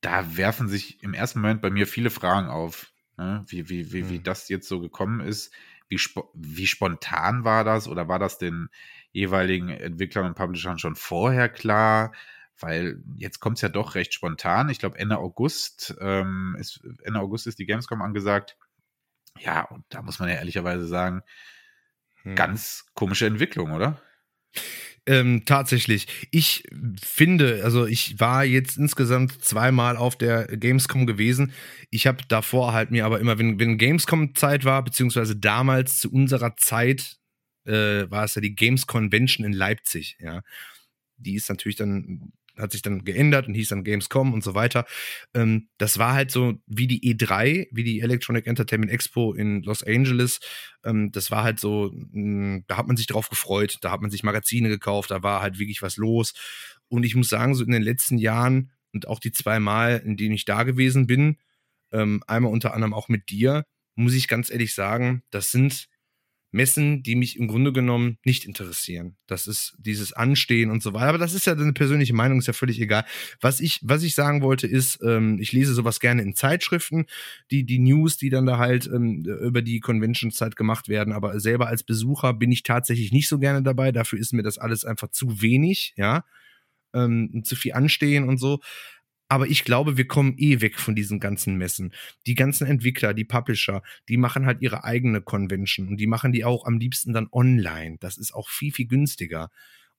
da 0.00 0.36
werfen 0.36 0.68
sich 0.68 1.02
im 1.02 1.14
ersten 1.14 1.40
Moment 1.40 1.62
bei 1.62 1.70
mir 1.70 1.86
viele 1.86 2.10
Fragen 2.10 2.48
auf, 2.48 2.92
ne? 3.16 3.44
wie, 3.48 3.68
wie, 3.68 3.92
wie, 3.92 4.02
mhm. 4.02 4.10
wie 4.10 4.20
das 4.20 4.48
jetzt 4.48 4.68
so 4.68 4.80
gekommen 4.80 5.20
ist. 5.20 5.52
Wie, 5.88 5.98
spo 5.98 6.30
wie 6.34 6.66
spontan 6.66 7.44
war 7.44 7.64
das 7.64 7.86
oder 7.86 8.08
war 8.08 8.18
das 8.18 8.38
den 8.38 8.68
jeweiligen 9.12 9.68
Entwicklern 9.68 10.26
und 10.26 10.34
Publishern 10.34 10.78
schon 10.78 10.96
vorher 10.96 11.48
klar? 11.48 12.12
Weil 12.58 13.02
jetzt 13.16 13.40
kommt 13.40 13.58
es 13.58 13.62
ja 13.62 13.68
doch 13.68 13.94
recht 13.94 14.14
spontan. 14.14 14.68
Ich 14.70 14.78
glaube, 14.78 14.98
Ende 14.98 15.18
August 15.18 15.94
ähm, 16.00 16.56
ist 16.58 16.80
Ende 17.02 17.20
August 17.20 17.46
ist 17.46 17.58
die 17.58 17.66
Gamescom 17.66 18.02
angesagt. 18.02 18.56
Ja, 19.38 19.62
und 19.62 19.84
da 19.88 20.02
muss 20.02 20.18
man 20.18 20.28
ja 20.28 20.36
ehrlicherweise 20.36 20.86
sagen, 20.86 21.22
hm. 22.22 22.34
ganz 22.34 22.86
komische 22.94 23.26
Entwicklung, 23.26 23.72
oder? 23.72 24.00
Ähm, 25.04 25.44
tatsächlich. 25.44 26.06
Ich 26.30 26.62
finde, 27.02 27.62
also 27.64 27.86
ich 27.86 28.20
war 28.20 28.44
jetzt 28.44 28.78
insgesamt 28.78 29.44
zweimal 29.44 29.96
auf 29.96 30.16
der 30.16 30.46
Gamescom 30.46 31.06
gewesen. 31.06 31.52
Ich 31.90 32.06
habe 32.06 32.22
davor 32.28 32.72
halt 32.72 32.92
mir 32.92 33.04
aber 33.04 33.18
immer, 33.18 33.36
wenn, 33.38 33.58
wenn 33.58 33.78
Gamescom-Zeit 33.78 34.64
war, 34.64 34.84
beziehungsweise 34.84 35.34
damals 35.34 35.98
zu 35.98 36.12
unserer 36.12 36.54
Zeit, 36.56 37.16
äh, 37.64 38.08
war 38.10 38.24
es 38.24 38.36
ja 38.36 38.40
die 38.40 38.54
Games 38.54 38.86
Convention 38.86 39.44
in 39.44 39.52
Leipzig, 39.52 40.16
ja. 40.20 40.42
Die 41.16 41.34
ist 41.34 41.48
natürlich 41.48 41.76
dann 41.76 42.32
hat 42.58 42.72
sich 42.72 42.82
dann 42.82 43.04
geändert 43.04 43.48
und 43.48 43.54
hieß 43.54 43.68
dann 43.68 43.84
Gamescom 43.84 44.32
und 44.32 44.44
so 44.44 44.54
weiter. 44.54 44.84
Ähm, 45.34 45.68
das 45.78 45.98
war 45.98 46.12
halt 46.12 46.30
so 46.30 46.54
wie 46.66 46.86
die 46.86 47.14
E3, 47.14 47.68
wie 47.70 47.84
die 47.84 48.00
Electronic 48.00 48.46
Entertainment 48.46 48.92
Expo 48.92 49.32
in 49.32 49.62
Los 49.62 49.82
Angeles. 49.82 50.40
Ähm, 50.84 51.12
das 51.12 51.30
war 51.30 51.44
halt 51.44 51.60
so, 51.60 51.90
mh, 51.92 52.12
hm, 52.12 52.64
da 52.66 52.76
hat 52.76 52.86
man 52.86 52.96
sich 52.96 53.06
drauf 53.06 53.28
gefreut, 53.28 53.78
da 53.80 53.90
hat 53.90 54.00
man 54.00 54.10
sich 54.10 54.22
Magazine 54.22 54.68
gekauft, 54.68 55.10
da 55.10 55.22
war 55.22 55.40
halt 55.40 55.58
wirklich 55.58 55.82
was 55.82 55.96
los. 55.96 56.34
Und 56.88 57.04
ich 57.04 57.14
muss 57.14 57.28
sagen, 57.28 57.54
so 57.54 57.64
in 57.64 57.70
den 57.70 57.82
letzten 57.82 58.18
Jahren 58.18 58.70
und 58.92 59.08
auch 59.08 59.18
die 59.18 59.32
zwei 59.32 59.58
Mal, 59.58 60.02
in 60.04 60.16
denen 60.16 60.34
ich 60.34 60.44
da 60.44 60.62
gewesen 60.64 61.06
bin, 61.06 61.38
ähm, 61.92 62.22
einmal 62.26 62.52
unter 62.52 62.74
anderem 62.74 62.94
auch 62.94 63.08
mit 63.08 63.30
dir, 63.30 63.64
muss 63.94 64.14
ich 64.14 64.28
ganz 64.28 64.50
ehrlich 64.50 64.74
sagen, 64.74 65.22
das 65.30 65.50
sind 65.50 65.88
Messen, 66.52 67.02
die 67.02 67.16
mich 67.16 67.38
im 67.38 67.48
Grunde 67.48 67.72
genommen 67.72 68.18
nicht 68.24 68.44
interessieren. 68.44 69.16
Das 69.26 69.46
ist 69.46 69.74
dieses 69.78 70.12
Anstehen 70.12 70.70
und 70.70 70.82
so 70.82 70.92
weiter. 70.92 71.08
Aber 71.08 71.18
das 71.18 71.32
ist 71.32 71.46
ja 71.46 71.54
eine 71.54 71.72
persönliche 71.72 72.14
Meinung, 72.14 72.38
ist 72.38 72.46
ja 72.46 72.52
völlig 72.52 72.78
egal. 72.80 73.04
Was 73.40 73.60
ich, 73.60 73.80
was 73.82 74.02
ich 74.02 74.14
sagen 74.14 74.42
wollte, 74.42 74.66
ist, 74.66 75.00
ähm, 75.02 75.38
ich 75.40 75.52
lese 75.52 75.72
sowas 75.72 75.98
gerne 75.98 76.22
in 76.22 76.34
Zeitschriften, 76.34 77.06
die, 77.50 77.64
die 77.64 77.78
News, 77.78 78.18
die 78.18 78.28
dann 78.28 78.46
da 78.46 78.58
halt 78.58 78.86
ähm, 78.86 79.24
über 79.24 79.62
die 79.62 79.80
Convention-Zeit 79.80 80.54
gemacht 80.54 80.88
werden. 80.88 81.14
Aber 81.14 81.40
selber 81.40 81.68
als 81.68 81.82
Besucher 81.82 82.34
bin 82.34 82.52
ich 82.52 82.62
tatsächlich 82.62 83.12
nicht 83.12 83.28
so 83.28 83.38
gerne 83.38 83.62
dabei. 83.62 83.90
Dafür 83.90 84.18
ist 84.18 84.34
mir 84.34 84.42
das 84.42 84.58
alles 84.58 84.84
einfach 84.84 85.08
zu 85.08 85.40
wenig, 85.40 85.94
ja. 85.96 86.24
Ähm, 86.94 87.42
zu 87.44 87.56
viel 87.56 87.72
anstehen 87.72 88.28
und 88.28 88.36
so. 88.36 88.60
Aber 89.32 89.46
ich 89.46 89.64
glaube, 89.64 89.96
wir 89.96 90.06
kommen 90.06 90.34
eh 90.36 90.60
weg 90.60 90.78
von 90.78 90.94
diesen 90.94 91.18
ganzen 91.18 91.56
Messen. 91.56 91.94
Die 92.26 92.34
ganzen 92.34 92.66
Entwickler, 92.66 93.14
die 93.14 93.24
Publisher, 93.24 93.82
die 94.10 94.18
machen 94.18 94.44
halt 94.44 94.60
ihre 94.60 94.84
eigene 94.84 95.22
Convention 95.22 95.88
und 95.88 95.96
die 95.96 96.06
machen 96.06 96.32
die 96.32 96.44
auch 96.44 96.66
am 96.66 96.76
liebsten 96.78 97.14
dann 97.14 97.28
online. 97.32 97.96
Das 97.98 98.18
ist 98.18 98.34
auch 98.34 98.50
viel, 98.50 98.74
viel 98.74 98.88
günstiger. 98.88 99.50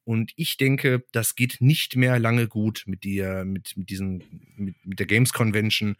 Und 0.03 0.33
ich 0.35 0.57
denke, 0.57 1.03
das 1.13 1.33
geht 1.33 1.61
nicht 1.61 1.95
mehr 1.95 2.19
lange 2.19 2.47
gut 2.47 2.83
mit 2.85 3.03
dir, 3.03 3.43
mit, 3.43 3.75
mit 3.75 3.89
diesen, 3.89 4.23
mit, 4.55 4.75
mit 4.85 4.99
der 4.99 5.07
Games 5.07 5.33
Convention 5.33 5.95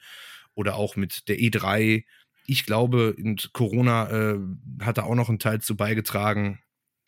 oder 0.53 0.75
auch 0.75 0.95
mit 0.95 1.27
der 1.27 1.39
E3. 1.39 2.03
Ich 2.45 2.67
glaube, 2.67 3.15
Corona 3.51 4.11
äh, 4.11 4.39
hat 4.81 4.99
da 4.99 5.05
auch 5.05 5.15
noch 5.15 5.29
einen 5.29 5.39
Teil 5.39 5.59
zu 5.59 5.75
beigetragen. 5.75 6.59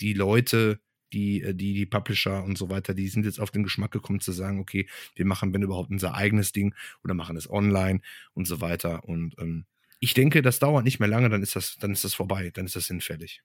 Die 0.02 0.14
Leute 0.14 0.80
die, 1.14 1.42
äh, 1.42 1.54
die, 1.54 1.74
die 1.74 1.86
Publisher 1.86 2.44
und 2.44 2.58
so 2.58 2.70
weiter, 2.70 2.94
die 2.94 3.08
sind 3.08 3.26
jetzt 3.26 3.40
auf 3.40 3.52
den 3.52 3.64
Geschmack 3.64 3.92
gekommen 3.92 4.20
zu 4.20 4.32
sagen, 4.32 4.60
okay, 4.60 4.88
wir 5.16 5.26
machen, 5.26 5.54
wenn 5.54 5.62
überhaupt, 5.62 5.90
unser 5.90 6.16
eigenes 6.16 6.52
Ding 6.52 6.76
oder 7.04 7.14
machen 7.14 7.38
es 7.38 7.50
online 7.50 8.02
und 8.34 8.46
so 8.46 8.62
weiter. 8.62 9.04
Und 9.06 9.36
ähm, 9.40 9.66
ich 10.00 10.14
denke, 10.14 10.42
das 10.42 10.60
dauert 10.60 10.84
nicht 10.84 11.00
mehr 11.00 11.10
lange, 11.10 11.30
dann 11.30 11.42
ist 11.42 11.56
das, 11.56 11.78
dann 11.78 11.92
ist 11.92 12.04
das 12.04 12.14
vorbei, 12.14 12.52
dann 12.54 12.66
ist 12.66 12.76
das 12.76 12.88
hinfällig. 12.88 13.44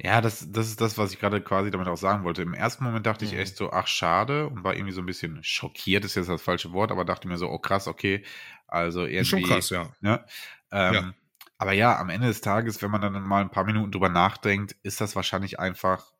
Ja, 0.00 0.20
das, 0.20 0.52
das 0.52 0.68
ist 0.68 0.80
das, 0.80 0.96
was 0.96 1.12
ich 1.12 1.18
gerade 1.18 1.40
quasi 1.40 1.72
damit 1.72 1.88
auch 1.88 1.96
sagen 1.96 2.22
wollte. 2.22 2.42
Im 2.42 2.54
ersten 2.54 2.84
Moment 2.84 3.04
dachte 3.04 3.24
ich 3.24 3.32
mhm. 3.32 3.40
echt 3.40 3.56
so, 3.56 3.72
ach 3.72 3.88
schade 3.88 4.46
und 4.46 4.62
war 4.62 4.74
irgendwie 4.74 4.92
so 4.92 5.02
ein 5.02 5.06
bisschen 5.06 5.42
schockiert, 5.42 6.04
ist 6.04 6.14
jetzt 6.14 6.28
das 6.28 6.40
falsche 6.40 6.72
Wort, 6.72 6.92
aber 6.92 7.04
dachte 7.04 7.26
mir 7.26 7.36
so, 7.36 7.48
oh 7.48 7.58
krass, 7.58 7.88
okay, 7.88 8.24
also 8.68 9.00
irgendwie. 9.00 9.18
Ist 9.18 9.28
schon 9.28 9.42
krass, 9.42 9.70
ja. 9.70 9.92
Ne? 10.00 10.24
Ähm, 10.70 10.94
ja. 10.94 11.14
Aber 11.58 11.72
ja, 11.72 11.98
am 11.98 12.10
Ende 12.10 12.28
des 12.28 12.40
Tages, 12.40 12.80
wenn 12.80 12.92
man 12.92 13.00
dann 13.00 13.20
mal 13.20 13.40
ein 13.40 13.50
paar 13.50 13.64
Minuten 13.64 13.90
drüber 13.90 14.08
nachdenkt, 14.08 14.76
ist 14.84 15.00
das 15.00 15.16
wahrscheinlich 15.16 15.58
einfach 15.58 16.12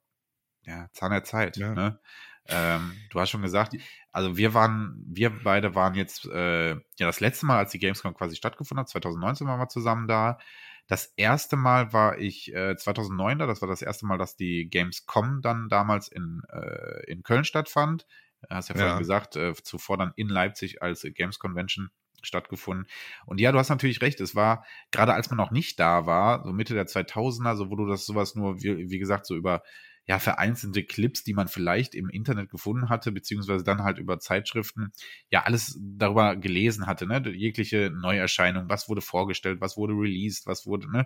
ja, 0.69 0.89
Zahn 0.93 1.11
der 1.11 1.25
Zeit. 1.25 1.57
Ja. 1.57 1.75
Ne? 1.75 1.99
Ähm, 2.47 2.97
du 3.11 3.21
hast 3.21 3.31
schon 3.31 3.43
gesagt, 3.43 3.75
also 4.13 4.37
wir 4.37 4.55
waren, 4.55 5.03
wir 5.07 5.31
beide 5.31 5.75
waren 5.75 5.95
jetzt, 5.95 6.27
äh, 6.27 6.71
ja, 6.71 6.81
das 6.99 7.21
letzte 7.21 7.47
Mal, 7.47 7.59
als 7.59 7.73
die 7.73 7.79
Gamescom 7.79 8.15
quasi 8.15 8.37
stattgefunden 8.37 8.81
hat, 8.81 8.89
2019 8.89 9.47
waren 9.47 9.61
wir 9.61 9.69
zusammen 9.69 10.09
da. 10.09 10.39
Das 10.87 11.13
erste 11.17 11.57
Mal 11.57 11.93
war 11.93 12.19
ich 12.19 12.55
äh, 12.55 12.77
2009 12.77 13.39
da, 13.39 13.47
das 13.47 13.61
war 13.61 13.69
das 13.69 13.83
erste 13.83 14.07
Mal, 14.07 14.17
dass 14.17 14.37
die 14.37 14.69
Gamescom 14.71 15.43
dann 15.43 15.69
damals 15.69 16.09
in, 16.09 16.43
äh, 16.51 17.05
in 17.11 17.23
Köln 17.23 17.45
stattfand. 17.45 18.07
Du 18.41 18.55
hast 18.55 18.69
ja 18.69 18.75
vorhin 18.75 18.93
ja. 18.93 18.99
gesagt, 18.99 19.37
äh, 19.37 19.53
zuvor 19.55 19.99
dann 19.99 20.13
in 20.17 20.29
Leipzig 20.29 20.81
als 20.83 21.03
Games 21.15 21.39
Convention 21.39 21.91
stattgefunden. 22.23 22.87
Und 23.27 23.41
ja, 23.41 23.53
du 23.53 23.59
hast 23.59 23.69
natürlich 23.69 24.01
recht, 24.01 24.21
es 24.21 24.35
war, 24.35 24.65
gerade 24.91 25.15
als 25.15 25.31
man 25.31 25.37
noch 25.37 25.51
nicht 25.51 25.79
da 25.79 26.07
war, 26.07 26.45
so 26.45 26.53
Mitte 26.53 26.75
der 26.75 26.87
2000er, 26.87 27.55
so 27.57 27.71
wo 27.71 27.77
du 27.77 27.87
das 27.87 28.07
sowas 28.07 28.35
nur, 28.35 28.63
wie, 28.63 28.91
wie 28.91 28.99
gesagt, 28.99 29.27
so 29.27 29.37
über 29.37 29.63
ja, 30.09 30.19
vereinzelte 30.19 30.85
Clips, 30.85 31.23
die 31.23 31.35
man 31.35 31.49
vielleicht 31.49 31.95
im 31.95 32.09
Internet 32.09 32.49
gefunden 32.49 32.89
hatte, 32.89 33.13
beziehungsweise 33.13 33.63
dann 33.63 33.83
halt 33.83 33.99
über 33.99 34.19
Zeitschriften, 34.19 34.91
ja, 35.29 35.43
alles 35.43 35.79
darüber 35.79 36.35
gelesen 36.35 36.87
hatte, 36.87 37.07
ne? 37.07 37.23
Jegliche 37.29 37.91
Neuerscheinung, 37.95 38.71
was 38.71 38.89
wurde 38.89 39.03
vorgestellt, 39.03 39.61
was 39.61 39.77
wurde 39.77 39.93
released, 39.93 40.47
was 40.47 40.67
wurde, 40.67 40.91
ne? 40.91 41.05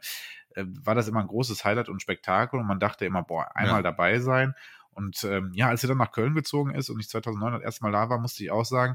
Äh, 0.50 0.66
war 0.84 0.94
das 0.94 1.08
immer 1.08 1.18
ein 1.18 1.26
großes 1.26 1.64
Highlight 1.64 1.88
und 1.88 2.00
Spektakel 2.00 2.60
und 2.60 2.66
man 2.66 2.78
dachte 2.78 3.04
immer, 3.04 3.24
boah, 3.24 3.56
einmal 3.56 3.78
ja. 3.78 3.82
dabei 3.82 4.20
sein. 4.20 4.54
Und 4.92 5.24
ähm, 5.24 5.50
ja, 5.52 5.68
als 5.68 5.82
er 5.82 5.88
dann 5.88 5.98
nach 5.98 6.12
Köln 6.12 6.34
gezogen 6.36 6.72
ist 6.72 6.88
und 6.88 7.00
ich 7.00 7.08
2009 7.08 7.54
das 7.54 7.62
erste 7.62 7.82
Mal 7.82 7.90
da 7.90 8.08
war, 8.08 8.20
musste 8.20 8.44
ich 8.44 8.52
auch 8.52 8.64
sagen, 8.64 8.94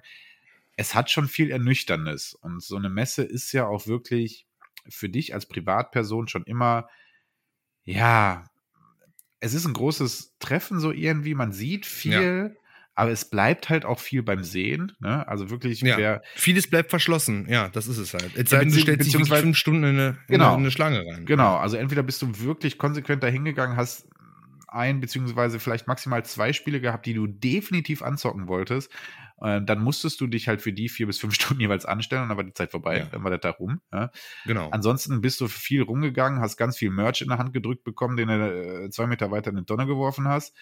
es 0.78 0.96
hat 0.96 1.12
schon 1.12 1.28
viel 1.28 1.52
Ernüchterndes. 1.52 2.34
Und 2.34 2.64
so 2.64 2.78
eine 2.78 2.90
Messe 2.90 3.24
ist 3.24 3.52
ja 3.52 3.68
auch 3.68 3.88
wirklich 3.88 4.48
für 4.88 5.10
dich 5.10 5.34
als 5.34 5.48
Privatperson 5.48 6.30
schon 6.30 6.44
immer, 6.44 6.88
ja, 7.84 8.46
es 9.39 9.53
ist 9.53 9.65
ein 9.65 9.74
großes 9.74 10.36
Treffen 10.39 10.79
so 10.79 10.91
irgendwie, 10.91 11.36
man 11.36 11.51
sieht 11.51 11.86
viel, 11.86 12.51
ja. 12.56 12.62
aber 12.96 13.12
es 13.12 13.29
bleibt 13.29 13.70
halt 13.70 13.86
auch 13.86 14.00
viel 14.00 14.24
beim 14.24 14.44
Sehen. 14.44 14.94
Ne? 15.00 15.27
Also 15.27 15.50
wirklich, 15.50 15.82
ja. 15.82 15.98
wer, 15.98 16.22
vieles 16.36 16.70
bleibt 16.70 16.89
verschlossen. 16.89 17.48
Ja, 17.50 17.70
das 17.70 17.88
ist 17.88 17.98
es 17.98 18.13
halt. 18.13 18.36
Jetzt 18.36 18.51
ja, 18.51 18.63
du 18.63 18.72
stellst 18.72 19.13
dich 19.13 19.27
fünf 19.27 19.58
Stunden 19.58 19.84
in 19.84 19.89
eine, 19.89 20.17
genau, 20.27 20.53
in 20.53 20.62
eine 20.62 20.72
Schlange 20.72 21.00
rein. 21.06 21.25
Genau, 21.25 21.58
also 21.58 21.77
entweder 21.77 22.03
bist 22.03 22.22
du 22.22 22.39
wirklich 22.39 22.77
konsequent 22.77 23.24
dahingegangen, 23.24 23.77
hast 23.77 24.08
ein 24.67 25.00
beziehungsweise 25.00 25.60
vielleicht 25.60 25.88
maximal 25.88 26.25
zwei 26.25 26.51
Spiele 26.53 26.82
gehabt, 26.82 27.06
die 27.06 27.13
du 27.13 27.27
definitiv 27.27 28.01
anzocken 28.01 28.48
wolltest 28.48 28.91
äh, 29.41 29.62
dann 29.62 29.79
musstest 29.79 30.20
du 30.22 30.27
dich 30.27 30.48
halt 30.48 30.62
für 30.62 30.74
die 30.74 30.89
vier 30.89 31.08
bis 31.08 31.20
fünf 31.20 31.34
Stunden 31.36 31.62
jeweils 31.62 31.86
anstellen 31.86 32.24
und 32.24 32.29
dann 32.29 32.38
war 32.38 32.44
die 32.44 32.53
Zeit 32.53 32.72
vorbei, 32.72 33.00
ja. 33.00 33.06
dann 33.06 33.24
war 33.24 33.29
der 33.29 33.41
Tag 33.41 33.60
rum. 33.60 33.82
Ja. 33.94 34.12
Genau. 34.46 34.70
Ansonsten 34.70 35.22
bist 35.22 35.41
du 35.41 35.48
viel 35.48 35.82
rumgegangen, 35.82 36.41
hast 36.41 36.58
ganz 36.58 36.77
viel 36.77 36.89
Merch 36.89 37.22
in 37.22 37.29
der 37.29 37.38
Hand 37.38 37.53
gedrückt 37.53 37.84
bekommen, 37.84 38.17
den 38.17 38.27
du 38.27 38.86
äh, 38.86 38.89
zwei 38.89 39.08
Meter 39.08 39.32
weiter 39.32 39.51
in 39.51 39.58
die 39.58 39.65
Tonne 39.65 39.86
geworfen 39.86 40.27
hast 40.27 40.53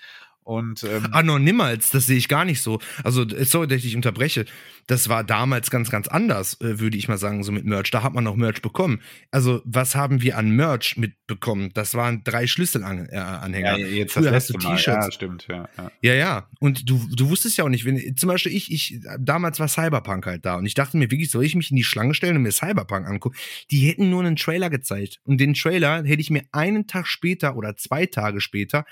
und, 0.46 0.84
ähm, 0.84 1.08
ah, 1.12 1.24
noch 1.24 1.40
niemals, 1.40 1.90
das 1.90 2.06
sehe 2.06 2.18
ich 2.18 2.28
gar 2.28 2.46
nicht 2.46 2.62
so. 2.62 2.80
Also, 3.04 3.26
sorry, 3.46 3.66
dass 3.68 3.78
ich 3.78 3.86
dich 3.86 3.96
unterbreche. 3.96 4.46
Das 4.86 5.10
war 5.10 5.24
damals 5.24 5.72
ganz, 5.72 5.90
ganz 5.90 6.08
anders, 6.08 6.62
äh, 6.62 6.80
würde 6.80 6.98
ich 6.98 7.08
mal 7.08 7.18
sagen, 7.18 7.44
so 7.44 7.52
mit 7.52 7.66
Merch. 7.66 7.90
Da 7.90 8.04
hat 8.04 8.14
man 8.14 8.24
noch 8.24 8.36
Merch 8.36 8.62
bekommen. 8.62 9.02
Also, 9.32 9.64
was 9.66 9.96
haben 9.96 10.22
wir 10.22 10.38
an 10.38 10.52
Merch 10.52 10.98
mitbekommen? 10.98 11.72
Das 11.74 11.96
waren 11.96 12.24
drei 12.24 12.46
Schlüsselanhänger. 12.46 13.50
Ja, 13.52 13.76
jetzt 13.76 14.14
Früher 14.14 14.26
das 14.26 14.36
hast 14.36 14.50
du 14.52 14.60
T-Shirts. 14.60 15.06
Ja, 15.08 15.12
stimmt, 15.12 15.48
ja, 15.50 15.68
ja. 15.80 15.92
Ja, 16.02 16.14
ja. 16.14 16.50
Und 16.60 16.88
du, 16.88 17.04
du 17.12 17.32
wusstest 17.32 17.58
ja 17.58 17.64
auch 17.64 17.70
nicht, 17.70 17.86
wenn, 17.86 18.16
zum 18.16 18.30
Beispiel 18.30 18.52
ich, 18.52 18.72
ich, 18.72 19.00
damals 19.18 19.60
war 19.60 19.68
Cyberpunk 19.68 20.28
halt 20.28 20.46
da 20.46 20.58
und 20.58 20.68
ich 20.68 20.76
dachte 20.76 20.96
mir 20.98 21.10
wirklich, 21.10 21.32
soll 21.32 21.44
ich 21.44 21.56
mich 21.56 21.72
in 21.72 21.78
die 21.78 21.84
Schlange 21.84 22.14
stellen 22.14 22.36
und 22.36 22.44
mir 22.44 22.52
Cyberpunk 22.52 23.08
angucken? 23.08 23.36
Die 23.72 23.80
hätten 23.80 24.12
nur 24.12 24.22
einen 24.22 24.36
Trailer 24.36 24.70
gezeigt. 24.70 25.22
Und 25.24 25.40
den 25.40 25.56
Trailer 25.56 26.04
hätte 26.04 26.22
ich 26.22 26.30
mir 26.30 26.44
einen 26.52 26.86
Tag 26.86 27.08
später 27.08 27.56
oder 27.56 27.76
zwei 27.78 28.06
Tage 28.06 28.42
später 28.42 28.86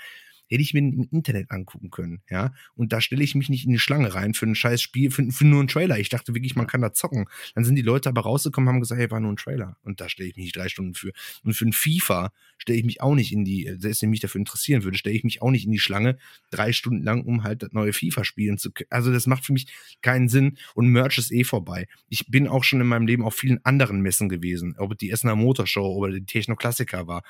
hätte 0.54 0.62
ich 0.62 0.74
mir 0.74 0.80
im 0.80 1.08
Internet 1.10 1.50
angucken 1.50 1.90
können, 1.90 2.22
ja. 2.30 2.52
Und 2.74 2.92
da 2.92 3.00
stelle 3.00 3.22
ich 3.22 3.34
mich 3.34 3.48
nicht 3.48 3.64
in 3.66 3.72
die 3.72 3.78
Schlange 3.78 4.14
rein 4.14 4.34
für 4.34 4.46
ein 4.46 4.54
scheiß 4.54 4.80
Spiel, 4.80 5.10
für, 5.10 5.30
für 5.30 5.44
nur 5.44 5.60
einen 5.60 5.68
Trailer. 5.68 5.98
Ich 5.98 6.08
dachte 6.08 6.34
wirklich, 6.34 6.56
man 6.56 6.66
kann 6.66 6.80
da 6.80 6.92
zocken. 6.92 7.26
Dann 7.54 7.64
sind 7.64 7.76
die 7.76 7.82
Leute 7.82 8.08
aber 8.08 8.22
rausgekommen, 8.22 8.68
haben 8.68 8.80
gesagt, 8.80 9.00
hey, 9.00 9.10
war 9.10 9.20
nur 9.20 9.32
ein 9.32 9.36
Trailer. 9.36 9.76
Und 9.82 10.00
da 10.00 10.08
stelle 10.08 10.28
ich 10.28 10.36
mich 10.36 10.44
nicht 10.46 10.56
drei 10.56 10.68
Stunden 10.68 10.94
für. 10.94 11.12
Und 11.42 11.54
für 11.54 11.66
ein 11.66 11.72
FIFA 11.72 12.32
stelle 12.58 12.78
ich 12.78 12.84
mich 12.84 13.00
auch 13.00 13.14
nicht 13.14 13.32
in 13.32 13.44
die, 13.44 13.74
selbst 13.78 14.02
wenn 14.02 14.10
mich 14.10 14.20
dafür 14.20 14.38
interessieren 14.38 14.84
würde, 14.84 14.96
stelle 14.96 15.16
ich 15.16 15.24
mich 15.24 15.42
auch 15.42 15.50
nicht 15.50 15.66
in 15.66 15.72
die 15.72 15.78
Schlange 15.78 16.16
drei 16.50 16.72
Stunden 16.72 17.02
lang, 17.02 17.22
um 17.22 17.42
halt 17.42 17.62
das 17.62 17.72
neue 17.72 17.92
FIFA 17.92 18.24
spielen 18.24 18.58
zu 18.58 18.70
können. 18.70 18.88
Also 18.90 19.12
das 19.12 19.26
macht 19.26 19.44
für 19.44 19.52
mich 19.52 19.66
keinen 20.02 20.28
Sinn 20.28 20.56
und 20.74 20.88
Merch 20.88 21.18
ist 21.18 21.32
eh 21.32 21.44
vorbei. 21.44 21.86
Ich 22.08 22.28
bin 22.28 22.48
auch 22.48 22.64
schon 22.64 22.80
in 22.80 22.86
meinem 22.86 23.06
Leben 23.06 23.24
auf 23.24 23.34
vielen 23.34 23.64
anderen 23.64 24.00
Messen 24.00 24.28
gewesen, 24.28 24.76
ob 24.78 24.96
die 24.98 25.10
Essener 25.10 25.36
Motorshow 25.36 25.94
oder 25.94 26.12
die 26.12 26.24
Techno-Klassiker 26.24 27.06
war. 27.06 27.22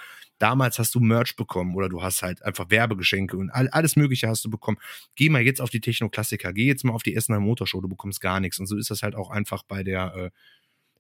Damals 0.45 0.79
hast 0.79 0.95
du 0.95 1.01
Merch 1.01 1.37
bekommen 1.37 1.75
oder 1.75 1.89
du 1.89 2.03
hast 2.03 2.21
halt 2.21 2.43
einfach 2.43 2.71
Weihnachtsgeschenke 2.71 3.35
und 3.39 3.49
all, 3.49 3.69
alles 3.69 3.97
Mögliche 3.97 4.29
hast 4.29 4.45
du 4.45 4.51
bekommen. 4.51 4.77
Geh 5.15 5.31
mal 5.31 5.41
jetzt 5.41 5.63
auf 5.63 5.71
die 5.71 5.81
Techno-Klassiker, 5.81 6.53
geh 6.53 6.67
jetzt 6.67 6.85
mal 6.85 6.93
auf 6.93 7.03
die 7.03 7.15
Essener 7.15 7.41
Motorshow, 7.41 7.81
du 7.81 7.89
bekommst 7.89 8.21
gar 8.21 8.41
nichts. 8.41 8.59
Und 8.59 8.67
so 8.67 8.77
ist 8.77 8.91
das 8.91 9.03
halt 9.03 9.15
auch 9.15 9.31
einfach 9.31 9.63
bei 9.63 9.83
der, 9.83 10.15
äh, 10.15 10.31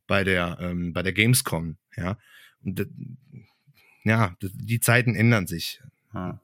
bei 0.06 0.24
der, 0.24 0.56
ähm, 0.62 0.94
bei 0.94 1.02
der 1.02 1.12
Gamescom, 1.12 1.76
ja. 1.94 2.16
Und 2.64 2.88
ja, 4.04 4.34
die 4.40 4.80
Zeiten 4.80 5.14
ändern 5.14 5.46
sich. 5.46 5.82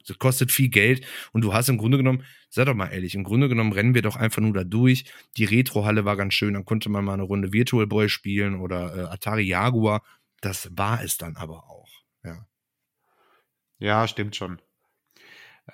Das 0.07 0.19
kostet 0.19 0.53
viel 0.53 0.69
Geld 0.69 1.07
und 1.33 1.43
du 1.43 1.55
hast 1.55 1.71
im 1.71 1.79
Grunde 1.79 1.97
genommen, 1.97 2.25
sei 2.51 2.67
doch 2.67 2.75
mal 2.75 2.89
ehrlich, 2.89 3.15
im 3.15 3.25
Grunde 3.25 3.49
genommen 3.49 3.73
rennen 3.73 3.95
wir 3.95 4.03
doch 4.03 4.17
einfach 4.17 4.43
nur 4.43 4.53
da 4.53 4.65
durch. 4.65 5.05
Die 5.39 5.45
Retro-Halle 5.45 6.05
war 6.05 6.19
ganz 6.19 6.35
schön, 6.35 6.53
dann 6.53 6.67
konnte 6.67 6.91
man 6.91 7.05
mal 7.05 7.15
eine 7.15 7.23
Runde 7.23 7.55
Virtual 7.55 7.87
Boy 7.87 8.11
spielen 8.11 8.57
oder 8.57 8.95
äh, 8.95 9.01
Atari 9.13 9.45
Jaguar. 9.45 10.03
Das 10.43 10.69
war 10.77 11.03
es 11.03 11.17
dann 11.17 11.37
aber 11.37 11.71
auch, 11.71 12.00
ja. 13.81 14.07
Stimmt 14.07 14.37
schon. 14.37 14.61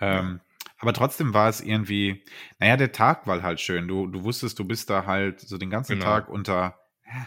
Ähm, 0.01 0.41
aber 0.79 0.93
trotzdem 0.93 1.33
war 1.33 1.49
es 1.49 1.61
irgendwie, 1.61 2.23
naja, 2.59 2.77
der 2.77 2.93
Tag 2.93 3.27
war 3.27 3.43
halt 3.43 3.61
schön. 3.61 3.89
Du, 3.89 4.07
du 4.07 4.25
wusstest, 4.25 4.59
du 4.59 4.65
bist 4.65 4.91
da 4.91 5.07
halt 5.07 5.41
so 5.41 5.59
den 5.59 5.71
ganzen 5.71 5.99
genau. 5.99 6.05
Tag 6.05 6.29
unter, 6.29 6.79
ja, 7.07 7.27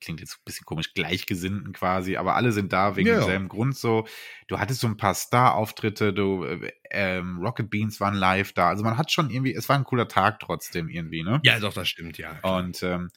klingt 0.00 0.20
jetzt 0.20 0.34
ein 0.34 0.44
bisschen 0.44 0.66
komisch, 0.66 0.92
Gleichgesinnten 0.94 1.72
quasi, 1.72 2.16
aber 2.16 2.34
alle 2.34 2.52
sind 2.52 2.72
da 2.72 2.96
wegen 2.96 3.08
ja. 3.08 3.16
demselben 3.16 3.48
Grund 3.48 3.76
so. 3.76 4.06
Du 4.48 4.58
hattest 4.58 4.80
so 4.80 4.88
ein 4.88 4.96
paar 4.96 5.14
Star-Auftritte, 5.14 6.12
du, 6.12 6.44
äh, 6.44 6.72
ähm, 6.90 7.38
Rocket 7.38 7.70
Beans 7.70 8.00
waren 8.00 8.14
live 8.14 8.52
da. 8.52 8.68
Also 8.68 8.84
man 8.84 8.98
hat 8.98 9.10
schon 9.10 9.30
irgendwie, 9.30 9.54
es 9.54 9.68
war 9.68 9.76
ein 9.76 9.84
cooler 9.84 10.08
Tag 10.08 10.40
trotzdem 10.40 10.88
irgendwie, 10.88 11.22
ne? 11.22 11.40
Ja, 11.44 11.58
doch, 11.60 11.72
das 11.72 11.88
stimmt, 11.88 12.18
ja. 12.18 12.34
Klar. 12.34 12.58
Und 12.58 12.82
ähm, 12.82 13.10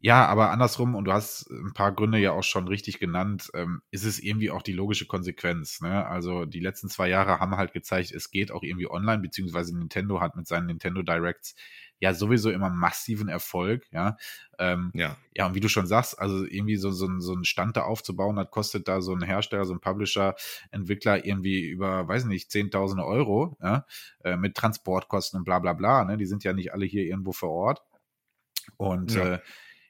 ja, 0.00 0.26
aber 0.26 0.50
andersrum, 0.50 0.94
und 0.94 1.04
du 1.04 1.12
hast 1.12 1.50
ein 1.50 1.74
paar 1.74 1.92
Gründe 1.92 2.18
ja 2.18 2.32
auch 2.32 2.42
schon 2.42 2.66
richtig 2.66 2.98
genannt, 2.98 3.50
ähm, 3.54 3.82
ist 3.90 4.04
es 4.04 4.18
irgendwie 4.18 4.50
auch 4.50 4.62
die 4.62 4.72
logische 4.72 5.06
Konsequenz. 5.06 5.80
Ne? 5.80 6.06
Also 6.06 6.44
die 6.44 6.60
letzten 6.60 6.88
zwei 6.88 7.08
Jahre 7.08 7.40
haben 7.40 7.56
halt 7.56 7.72
gezeigt, 7.72 8.10
es 8.10 8.30
geht 8.30 8.50
auch 8.50 8.62
irgendwie 8.62 8.90
online, 8.90 9.20
beziehungsweise 9.20 9.76
Nintendo 9.76 10.20
hat 10.20 10.34
mit 10.34 10.46
seinen 10.46 10.66
Nintendo 10.66 11.02
Directs 11.02 11.54
ja 12.00 12.14
sowieso 12.14 12.50
immer 12.50 12.68
massiven 12.68 13.28
Erfolg, 13.28 13.86
ja. 13.92 14.16
Ähm, 14.58 14.90
ja. 14.92 15.16
Ja, 15.34 15.46
und 15.46 15.54
wie 15.54 15.60
du 15.60 15.68
schon 15.68 15.86
sagst, 15.86 16.18
also 16.18 16.44
irgendwie 16.44 16.76
so, 16.76 16.90
so, 16.90 17.08
so 17.20 17.32
einen 17.32 17.44
Stand 17.44 17.76
da 17.76 17.82
aufzubauen, 17.82 18.34
das 18.34 18.50
kostet 18.50 18.88
da 18.88 19.00
so 19.00 19.14
ein 19.14 19.22
Hersteller, 19.22 19.64
so 19.64 19.72
ein 19.72 19.80
Publisher, 19.80 20.34
Entwickler 20.72 21.24
irgendwie 21.24 21.64
über, 21.68 22.08
weiß 22.08 22.24
nicht, 22.24 22.50
Zehntausende 22.50 23.06
Euro, 23.06 23.56
ja, 23.62 23.86
äh, 24.24 24.36
mit 24.36 24.56
Transportkosten 24.56 25.38
und 25.38 25.44
bla 25.44 25.60
bla 25.60 25.74
bla, 25.74 26.04
ne? 26.04 26.16
Die 26.16 26.26
sind 26.26 26.42
ja 26.42 26.52
nicht 26.52 26.72
alle 26.72 26.86
hier 26.86 27.04
irgendwo 27.04 27.30
vor 27.30 27.50
Ort. 27.50 27.82
Und 28.76 29.14
ja. 29.14 29.34
äh, 29.34 29.38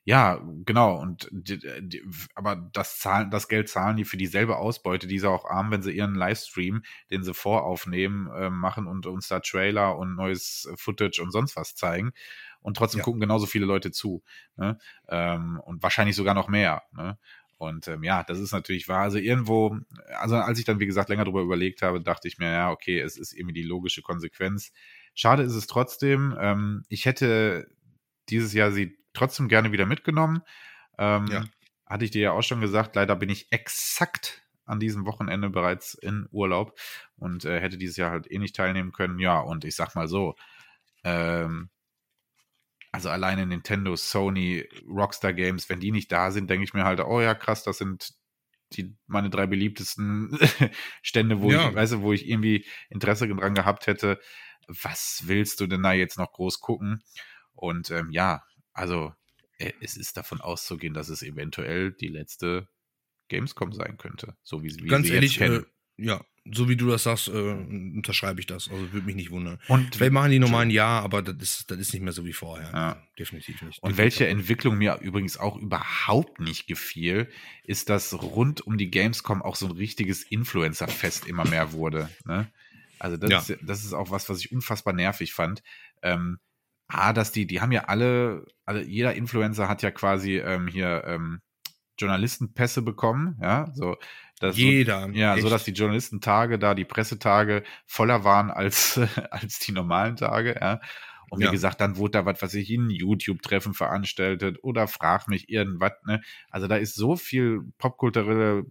ja, 0.04 0.40
genau. 0.64 0.98
Und 1.00 1.28
die, 1.30 1.58
die, 1.58 2.02
aber 2.34 2.56
das 2.56 2.98
zahlen, 2.98 3.30
das 3.30 3.48
Geld 3.48 3.68
zahlen 3.68 3.96
die 3.96 4.04
für 4.04 4.16
dieselbe 4.16 4.56
Ausbeute, 4.56 5.06
die 5.06 5.18
sie 5.18 5.30
auch 5.30 5.44
arm, 5.44 5.70
wenn 5.70 5.82
sie 5.82 5.92
ihren 5.92 6.16
Livestream, 6.16 6.82
den 7.10 7.22
sie 7.22 7.34
voraufnehmen, 7.34 8.26
äh, 8.32 8.50
machen 8.50 8.88
und 8.88 9.06
uns 9.06 9.28
da 9.28 9.38
Trailer 9.40 9.96
und 9.96 10.16
neues 10.16 10.68
Footage 10.76 11.22
und 11.22 11.30
sonst 11.30 11.54
was 11.54 11.76
zeigen. 11.76 12.12
Und 12.60 12.76
trotzdem 12.76 12.98
ja. 12.98 13.04
gucken 13.04 13.20
genauso 13.20 13.46
viele 13.46 13.66
Leute 13.66 13.92
zu. 13.92 14.22
Ne? 14.56 14.78
Ähm, 15.08 15.60
und 15.64 15.82
wahrscheinlich 15.82 16.16
sogar 16.16 16.34
noch 16.34 16.48
mehr. 16.48 16.82
Ne? 16.92 17.16
Und 17.58 17.86
ähm, 17.86 18.02
ja, 18.02 18.24
das 18.24 18.40
ist 18.40 18.50
natürlich 18.50 18.88
wahr. 18.88 19.02
Also 19.02 19.18
irgendwo, 19.18 19.76
also 20.18 20.34
als 20.34 20.58
ich 20.58 20.64
dann, 20.64 20.80
wie 20.80 20.86
gesagt, 20.86 21.10
länger 21.10 21.24
darüber 21.24 21.42
überlegt 21.42 21.80
habe, 21.80 22.00
dachte 22.00 22.26
ich 22.26 22.38
mir, 22.38 22.50
ja, 22.50 22.70
okay, 22.72 22.98
es 22.98 23.16
ist 23.16 23.32
irgendwie 23.32 23.54
die 23.54 23.62
logische 23.62 24.02
Konsequenz. 24.02 24.72
Schade 25.14 25.44
ist 25.44 25.54
es 25.54 25.68
trotzdem. 25.68 26.36
Ähm, 26.40 26.82
ich 26.88 27.06
hätte 27.06 27.68
dieses 28.28 28.52
Jahr 28.52 28.72
sie 28.72 28.98
trotzdem 29.12 29.48
gerne 29.48 29.72
wieder 29.72 29.86
mitgenommen. 29.86 30.42
Ähm, 30.98 31.26
ja. 31.26 31.44
Hatte 31.86 32.04
ich 32.04 32.10
dir 32.10 32.22
ja 32.22 32.32
auch 32.32 32.42
schon 32.42 32.60
gesagt, 32.60 32.96
leider 32.96 33.16
bin 33.16 33.28
ich 33.28 33.52
exakt 33.52 34.42
an 34.64 34.80
diesem 34.80 35.04
Wochenende 35.06 35.50
bereits 35.50 35.94
in 35.94 36.28
Urlaub 36.30 36.78
und 37.16 37.44
äh, 37.44 37.60
hätte 37.60 37.78
dieses 37.78 37.96
Jahr 37.96 38.10
halt 38.10 38.30
eh 38.30 38.38
nicht 38.38 38.56
teilnehmen 38.56 38.92
können. 38.92 39.18
Ja, 39.18 39.40
und 39.40 39.64
ich 39.64 39.74
sag 39.74 39.94
mal 39.94 40.08
so, 40.08 40.34
ähm, 41.04 41.70
also 42.92 43.08
alleine 43.08 43.46
Nintendo, 43.46 43.96
Sony, 43.96 44.68
Rockstar 44.86 45.32
Games, 45.32 45.68
wenn 45.68 45.80
die 45.80 45.92
nicht 45.92 46.12
da 46.12 46.30
sind, 46.30 46.48
denke 46.50 46.64
ich 46.64 46.74
mir 46.74 46.84
halt, 46.84 47.00
oh 47.00 47.20
ja, 47.20 47.34
krass, 47.34 47.64
das 47.64 47.78
sind 47.78 48.14
die, 48.72 48.94
meine 49.06 49.30
drei 49.30 49.46
beliebtesten 49.46 50.38
Stände, 51.02 51.40
wo 51.40 51.50
ja. 51.50 51.68
ich, 51.68 51.74
weißt 51.74 51.94
du, 51.94 52.02
wo 52.02 52.12
ich 52.12 52.28
irgendwie 52.28 52.66
Interesse 52.90 53.28
dran 53.28 53.54
gehabt 53.54 53.86
hätte. 53.86 54.20
Was 54.68 55.22
willst 55.26 55.60
du 55.60 55.66
denn 55.66 55.82
da 55.82 55.92
jetzt 55.92 56.18
noch 56.18 56.32
groß 56.32 56.60
gucken? 56.60 57.02
Und 57.54 57.90
ähm, 57.90 58.10
ja, 58.10 58.44
also, 58.72 59.14
äh, 59.58 59.72
es 59.80 59.96
ist 59.96 60.16
davon 60.16 60.40
auszugehen, 60.40 60.94
dass 60.94 61.08
es 61.08 61.22
eventuell 61.22 61.92
die 61.92 62.08
letzte 62.08 62.68
Gamescom 63.28 63.72
sein 63.72 63.96
könnte, 63.96 64.36
so 64.42 64.62
wie, 64.62 64.74
wie 64.82 64.88
Ganz 64.88 65.06
sie 65.06 65.14
ehrlich, 65.14 65.32
jetzt 65.32 65.38
kennen. 65.38 65.66
Äh, 65.98 66.04
ja, 66.04 66.24
so 66.50 66.68
wie 66.68 66.76
du 66.76 66.88
das 66.88 67.04
sagst, 67.04 67.28
äh, 67.28 67.32
unterschreibe 67.32 68.40
ich 68.40 68.46
das. 68.46 68.68
Also 68.68 68.92
würde 68.92 69.06
mich 69.06 69.14
nicht 69.14 69.30
wundern. 69.30 69.60
Und 69.68 69.94
Vielleicht 69.94 70.12
machen 70.12 70.32
die 70.32 70.40
nochmal 70.40 70.62
ein 70.62 70.70
Jahr, 70.70 71.02
aber 71.02 71.22
das 71.22 71.36
ist, 71.60 71.70
das 71.70 71.78
ist 71.78 71.92
nicht 71.92 72.02
mehr 72.02 72.12
so 72.12 72.24
wie 72.24 72.32
vorher. 72.32 72.70
Ja. 72.72 73.02
Definitiv 73.18 73.62
nicht. 73.62 73.82
Und 73.82 73.96
welche 73.96 74.26
Entwicklung 74.26 74.76
mir 74.76 74.98
übrigens 75.00 75.36
auch 75.36 75.56
überhaupt 75.56 76.40
nicht 76.40 76.66
gefiel, 76.66 77.30
ist, 77.62 77.88
dass 77.90 78.12
rund 78.20 78.60
um 78.60 78.76
die 78.76 78.90
Gamescom 78.90 79.40
auch 79.40 79.54
so 79.54 79.66
ein 79.66 79.72
richtiges 79.72 80.24
Influencer-Fest 80.24 81.26
immer 81.26 81.46
mehr 81.46 81.72
wurde. 81.72 82.10
Ne? 82.24 82.50
Also 82.98 83.16
das, 83.16 83.30
ja. 83.30 83.38
ist, 83.38 83.58
das 83.62 83.84
ist 83.84 83.92
auch 83.92 84.10
was, 84.10 84.28
was 84.28 84.40
ich 84.40 84.50
unfassbar 84.50 84.94
nervig 84.94 85.32
fand. 85.32 85.62
Ähm, 86.02 86.40
Ah, 86.94 87.14
dass 87.14 87.32
die, 87.32 87.46
die 87.46 87.62
haben 87.62 87.72
ja 87.72 87.84
alle, 87.84 88.44
also 88.66 88.82
jeder 88.82 89.14
Influencer 89.14 89.66
hat 89.66 89.82
ja 89.82 89.90
quasi 89.90 90.36
ähm, 90.36 90.68
hier 90.68 91.04
ähm, 91.06 91.40
Journalistenpässe 91.98 92.82
bekommen, 92.82 93.38
ja, 93.40 93.70
so. 93.74 93.96
Dass 94.40 94.58
jeder. 94.58 95.06
So, 95.06 95.10
ja, 95.12 95.34
echt? 95.34 95.42
so 95.42 95.48
dass 95.48 95.64
die 95.64 95.70
Journalistentage 95.70 96.58
da, 96.58 96.74
die 96.74 96.84
Pressetage 96.84 97.62
voller 97.86 98.24
waren 98.24 98.50
als, 98.50 99.00
als 99.30 99.58
die 99.60 99.72
normalen 99.72 100.16
Tage, 100.16 100.58
ja. 100.60 100.80
Und 101.30 101.40
wie 101.40 101.44
ja. 101.44 101.50
gesagt, 101.50 101.80
dann 101.80 101.96
wurde 101.96 102.10
da 102.10 102.26
was, 102.26 102.42
was 102.42 102.52
ich 102.52 102.68
ein 102.68 102.90
YouTube-Treffen 102.90 103.72
veranstaltet 103.72 104.58
oder 104.62 104.86
frag 104.86 105.28
mich 105.28 105.48
irgendwas, 105.48 105.92
ne? 106.04 106.20
Also 106.50 106.68
da 106.68 106.76
ist 106.76 106.94
so 106.94 107.16
viel 107.16 107.62
popkulturelle 107.78 108.64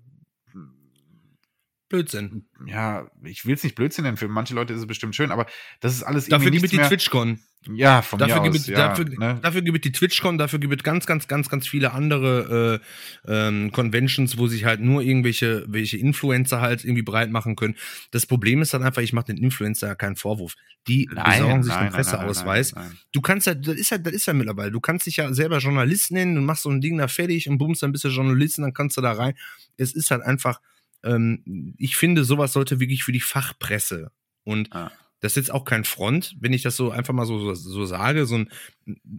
Blödsinn. 1.92 2.46
Ja, 2.66 3.10
ich 3.24 3.46
will 3.46 3.56
es 3.56 3.64
nicht 3.64 3.76
Blödsinn 3.76 4.04
nennen, 4.04 4.18
für 4.18 4.28
manche 4.28 4.54
Leute 4.56 4.74
ist 4.74 4.80
es 4.80 4.88
bestimmt 4.88 5.16
schön, 5.16 5.32
aber 5.32 5.46
das 5.80 5.94
ist 5.94 6.04
alles 6.04 6.28
Dafür 6.28 6.52
gibt 6.52 6.66
es 6.66 6.72
die 6.72 6.78
TwitchCon. 6.78 7.40
Ja, 7.72 8.02
von 8.02 8.18
dafür 8.18 8.42
mir 8.42 8.50
gibt 8.50 8.56
aus, 8.56 8.68
ja, 8.68 8.88
dafür, 8.88 9.06
ne? 9.06 9.40
dafür 9.40 9.62
gibt 9.62 9.78
es 9.78 9.82
die 9.84 9.92
TwitchCon, 9.92 10.40
dafür 10.40 10.58
gibt 10.58 10.76
es 10.76 10.84
ganz, 10.84 11.06
ganz, 11.06 11.28
ganz, 11.28 11.48
ganz 11.48 11.68
viele 11.68 11.92
andere 11.92 12.82
äh, 13.28 13.48
ähm, 13.48 13.72
Conventions, 13.72 14.40
wo 14.40 14.48
sich 14.48 14.66
halt 14.66 14.80
nur 14.82 15.04
irgendwelche 15.04 15.66
welche 15.68 15.98
Influencer 15.98 16.60
halt 16.60 16.84
irgendwie 16.84 17.04
breit 17.04 17.30
machen 17.30 17.56
können. 17.56 17.76
Das 18.10 18.26
Problem 18.26 18.64
ist 18.64 18.74
dann 18.74 18.82
einfach, 18.82 19.04
ich 19.04 19.14
mache 19.14 19.28
den 19.28 19.38
Influencer 19.38 19.90
ja 19.90 19.96
keinen 19.96 20.16
Vorwurf. 20.16 20.56
Die 20.88 21.08
nein, 21.14 21.40
besorgen 21.40 21.64
sich 21.64 21.74
nein, 21.74 21.84
einen 21.84 21.92
Presseausweis. 21.92 22.74
Du 23.14 23.22
kannst 23.22 23.46
ja, 23.46 23.54
das 23.54 23.76
ist 23.76 23.92
ja, 23.92 24.00
das 24.00 24.14
ist 24.14 24.26
ja 24.26 24.34
mittlerweile, 24.34 24.72
du 24.72 24.80
kannst 24.80 25.06
dich 25.06 25.18
ja 25.18 25.32
selber 25.32 25.60
Journalist 25.60 26.10
nennen 26.12 26.40
und 26.40 26.46
machst 26.46 26.64
so 26.64 26.70
ein 26.70 26.82
Ding 26.82 26.98
da 26.98 27.08
fertig 27.08 27.48
und 27.48 27.60
bummst, 27.60 27.84
dann 27.84 27.92
bist 27.92 28.04
du 28.06 28.08
Journalist 28.08 28.58
und 28.58 28.64
dann 28.64 28.74
kannst 28.74 28.98
du 28.98 29.02
da 29.02 29.12
rein. 29.12 29.36
Es 29.78 29.94
ist 29.94 30.10
halt 30.10 30.24
einfach, 30.24 30.60
ähm, 31.04 31.76
ich 31.78 31.96
finde, 31.96 32.24
sowas 32.24 32.54
sollte 32.54 32.80
wirklich 32.80 33.04
für 33.04 33.12
die 33.12 33.20
Fachpresse 33.20 34.12
und 34.44 34.74
ah 34.74 34.92
das 35.22 35.34
ist 35.34 35.48
jetzt 35.48 35.52
auch 35.52 35.66
kein 35.66 35.86
Front, 35.86 36.36
wenn 36.40 36.52
ich 36.52 36.64
das 36.64 36.76
so 36.76 36.90
einfach 36.90 37.14
mal 37.14 37.26
so, 37.26 37.40
so, 37.40 37.54
so 37.54 37.86
sage. 37.86 38.26
So 38.26 38.40
ein, 38.40 38.50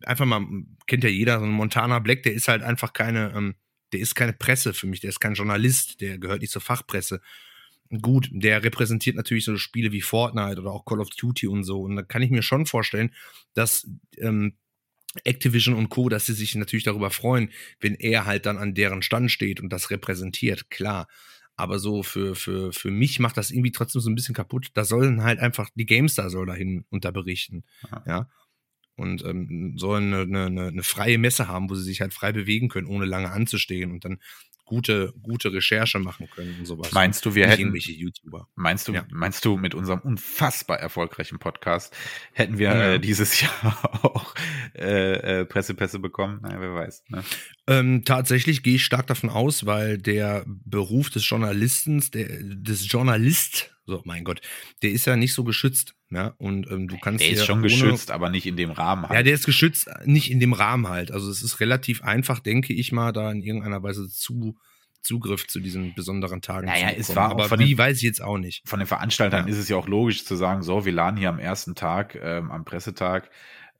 einfach 0.03 0.27
mal, 0.27 0.45
kennt 0.87 1.05
ja 1.05 1.11
jeder, 1.11 1.39
so 1.39 1.45
ein 1.45 1.53
Montana 1.53 2.01
Black, 2.01 2.25
der 2.25 2.35
ist 2.35 2.49
halt 2.49 2.63
einfach 2.63 2.93
keine, 2.93 3.33
ähm, 3.35 3.55
der 3.93 4.01
ist 4.01 4.17
keine 4.17 4.33
Presse 4.33 4.75
für 4.75 4.89
mich, 4.89 5.01
der 5.01 5.11
ist 5.11 5.21
kein 5.21 5.35
Journalist, 5.35 6.01
der 6.01 6.19
gehört 6.19 6.41
nicht 6.41 6.51
zur 6.51 6.61
Fachpresse. 6.61 7.21
Gut, 8.01 8.29
der 8.33 8.65
repräsentiert 8.65 9.17
natürlich 9.17 9.45
so 9.45 9.57
Spiele 9.57 9.93
wie 9.93 10.01
Fortnite 10.01 10.61
oder 10.61 10.73
auch 10.73 10.85
Call 10.85 11.01
of 11.01 11.11
Duty 11.11 11.47
und 11.47 11.63
so. 11.63 11.83
Und 11.83 11.95
da 11.95 12.03
kann 12.03 12.23
ich 12.23 12.31
mir 12.31 12.43
schon 12.43 12.67
vorstellen, 12.67 13.15
dass 13.55 13.89
ähm, 14.19 14.57
Activision 15.25 15.77
und 15.77 15.89
Co., 15.89 16.09
dass 16.09 16.27
sie 16.27 16.33
sich 16.33 16.55
natürlich 16.57 16.85
darüber 16.85 17.11
freuen, 17.11 17.51
wenn 17.81 17.95
er 17.95 18.25
halt 18.25 18.47
dann 18.47 18.59
an 18.59 18.75
deren 18.75 19.03
Stand 19.03 19.31
steht 19.31 19.61
und 19.61 19.69
das 19.69 19.91
repräsentiert, 19.91 20.69
klar. 20.69 21.07
Aber 21.57 21.79
so 21.79 22.03
für, 22.03 22.35
für, 22.35 22.73
für 22.73 22.91
mich 22.91 23.19
macht 23.21 23.37
das 23.37 23.51
irgendwie 23.51 23.73
trotzdem 23.73 24.01
so 24.01 24.11
ein 24.11 24.15
bisschen 24.15 24.35
kaputt. 24.35 24.71
Da 24.75 24.85
sollen 24.85 25.23
halt 25.23 25.39
einfach 25.39 25.71
die 25.75 25.87
GameStar 25.87 26.31
soll 26.31 26.47
dahin 26.47 26.85
unterberichten. 26.91 27.65
Ja. 27.91 28.03
ja? 28.07 28.29
Und 28.97 29.25
ähm, 29.25 29.75
sollen 29.77 30.13
eine, 30.13 30.47
eine, 30.47 30.69
eine 30.69 30.83
freie 30.83 31.19
Messe 31.19 31.49
haben, 31.49 31.71
wo 31.71 31.75
sie 31.75 31.85
sich 31.85 32.01
halt 32.01 32.15
frei 32.15 32.33
bewegen 32.33 32.69
können, 32.69 32.87
ohne 32.87 33.05
lange 33.05 33.31
anzustehen 33.31 33.91
und 33.91 34.05
dann 34.05 34.19
gute, 34.73 35.13
gute 35.23 35.53
Recherche 35.53 35.99
machen 35.99 36.31
können 36.35 36.57
und 36.59 36.65
sowas. 36.65 36.93
Meinst 36.93 37.27
du, 37.27 37.35
wir 37.35 37.45
Nicht 37.45 37.53
hätten 37.53 37.61
irgendwelche 37.61 37.93
YouTuber? 37.93 38.49
Meinst 38.55 38.89
du, 38.89 38.95
ja. 38.95 39.05
meinst 39.11 39.45
du, 39.45 39.59
mit 39.59 39.75
unserem 39.75 40.01
unfassbar 40.01 40.81
erfolgreichen 40.81 41.39
Podcast 41.39 41.95
hätten 42.33 42.57
wir 42.57 42.69
ja. 42.69 42.93
äh, 42.95 42.99
dieses 42.99 43.39
Jahr 43.43 44.01
auch 44.03 44.35
äh, 44.75 45.41
äh, 45.41 45.45
Pressepässe 45.45 45.99
bekommen? 45.99 46.41
Naja, 46.41 46.59
wer 46.59 46.75
weiß. 46.75 47.05
Ne? 47.09 47.23
Ähm, 47.67 48.05
tatsächlich 48.07 48.63
gehe 48.63 48.77
ich 48.77 48.85
stark 48.85 49.07
davon 49.09 49.29
aus, 49.29 49.67
weil 49.67 49.99
der 49.99 50.47
Beruf 50.47 51.11
des 51.11 51.29
Journalisten, 51.29 52.03
der, 52.15 52.29
des 52.43 52.91
Journalist, 52.91 53.75
so 53.87 54.01
mein 54.05 54.25
Gott, 54.25 54.41
der 54.83 54.91
ist 54.91 55.07
ja 55.07 55.17
nicht 55.17 55.35
so 55.35 55.45
geschützt. 55.45 55.95
Ja, 56.11 56.35
und 56.37 56.71
ähm, 56.71 56.89
du 56.89 56.99
kannst. 56.99 57.25
Der 57.25 57.31
ist 57.31 57.47
schon 57.47 57.63
geschützt, 57.63 58.11
aber 58.11 58.29
nicht 58.29 58.47
in 58.47 58.57
dem 58.57 58.71
Rahmen 58.71 59.09
halt. 59.09 59.15
Ja, 59.15 59.23
der 59.23 59.33
ist 59.33 59.47
geschützt, 59.47 59.89
nicht 60.05 60.31
in 60.31 60.41
dem 60.41 60.53
Rahmen 60.53 60.89
halt. 60.89 61.11
Also 61.11 61.31
es 61.31 61.43
ist 61.43 61.61
relativ 61.61 62.03
einfach, 62.03 62.39
denke 62.39 62.75
ich 62.75 62.93
mal, 62.93 63.13
da 63.13 63.31
in 63.31 63.43
irgendeiner 63.43 63.83
Weise 63.83 64.09
zu 64.09 64.57
Zugriff 65.03 65.47
zu 65.49 65.61
diesen 65.61 65.95
besonderen 65.95 66.43
Tagen 66.43 66.67
naja, 66.67 66.81
zu 66.81 66.87
bekommen. 66.87 67.01
Es 67.01 67.17
war 67.17 67.31
aber 67.31 67.45
von 67.49 67.59
wie, 67.59 67.71
den, 67.71 67.79
weiß 67.79 67.97
ich 67.97 68.03
jetzt 68.03 68.23
auch 68.23 68.39
nicht. 68.39 68.63
Von 68.69 68.79
den 68.79 68.87
Veranstaltern 68.87 69.47
ja. 69.47 69.53
ist 69.53 69.59
es 69.59 69.69
ja 69.69 69.77
auch 69.77 69.89
logisch 69.89 70.25
zu 70.25 70.37
sagen, 70.37 70.63
so, 70.63 70.85
wir 70.85 70.93
laden 70.93 71.17
hier 71.17 71.29
am 71.29 71.39
ersten 71.39 71.75
Tag, 71.75 72.17
ähm, 72.23 72.51
am 72.51 72.65
Pressetag, 72.65 73.31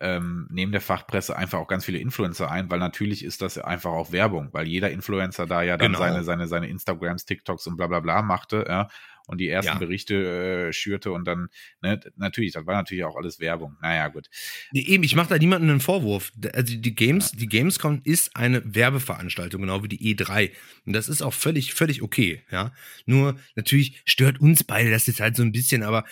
ähm, 0.01 0.49
neben 0.51 0.73
der 0.73 0.81
Fachpresse 0.81 1.37
einfach 1.37 1.61
auch 1.61 1.69
ganz 1.69 1.85
viele 1.85 1.99
Influencer 1.99 2.51
ein, 2.51 2.71
weil 2.71 2.81
natürlich 2.81 3.25
ist 3.25 3.41
das 3.41 3.57
einfach 3.57 3.93
auch 3.93 4.11
Werbung, 4.11 4.49
weil 4.51 4.67
jeder 4.67 4.91
Influencer 4.91 5.47
da 5.47 5.63
ja 5.63 5.77
dann 5.77 5.93
genau. 5.93 6.01
seine, 6.01 6.25
seine, 6.25 6.49
seine 6.49 6.69
Instagrams, 6.69 7.25
TikToks 7.25 7.69
und 7.69 7.77
bla 7.77 7.87
bla 7.87 8.01
bla 8.01 8.21
machte, 8.23 8.65
ja, 8.69 8.89
und 9.33 9.39
die 9.39 9.49
ersten 9.49 9.73
ja. 9.73 9.79
Berichte 9.79 10.69
äh, 10.69 10.73
schürte 10.75 11.11
und 11.11 11.27
dann, 11.27 11.49
ne, 11.81 11.99
natürlich, 12.17 12.53
das 12.53 12.67
war 12.67 12.75
natürlich 12.75 13.05
auch 13.05 13.17
alles 13.17 13.41
Werbung. 13.41 13.79
Naja, 13.81 14.09
gut. 14.09 14.29
Nee, 14.73 14.83
eben, 14.83 15.03
ich 15.05 15.17
mache 15.17 15.31
da 15.31 15.39
niemanden 15.39 15.71
einen 15.71 15.81
Vorwurf. 15.81 16.33
Also 16.53 16.77
die 16.77 16.95
Games, 16.95 17.33
ja. 17.33 17.39
die 17.39 17.47
Gamescom 17.47 18.03
ist 18.05 18.37
eine 18.37 18.63
Werbeveranstaltung, 18.75 19.63
genau 19.63 19.83
wie 19.83 19.89
die 19.89 20.15
E3. 20.15 20.51
Und 20.85 20.93
das 20.93 21.09
ist 21.09 21.23
auch 21.23 21.33
völlig, 21.33 21.73
völlig 21.73 22.03
okay, 22.03 22.43
ja. 22.51 22.73
Nur 23.07 23.41
natürlich 23.57 24.03
stört 24.05 24.39
uns 24.39 24.65
beide 24.65 24.91
das 24.91 25.07
jetzt 25.07 25.21
halt 25.21 25.35
so 25.35 25.43
ein 25.43 25.53
bisschen, 25.53 25.83
aber 25.83 26.05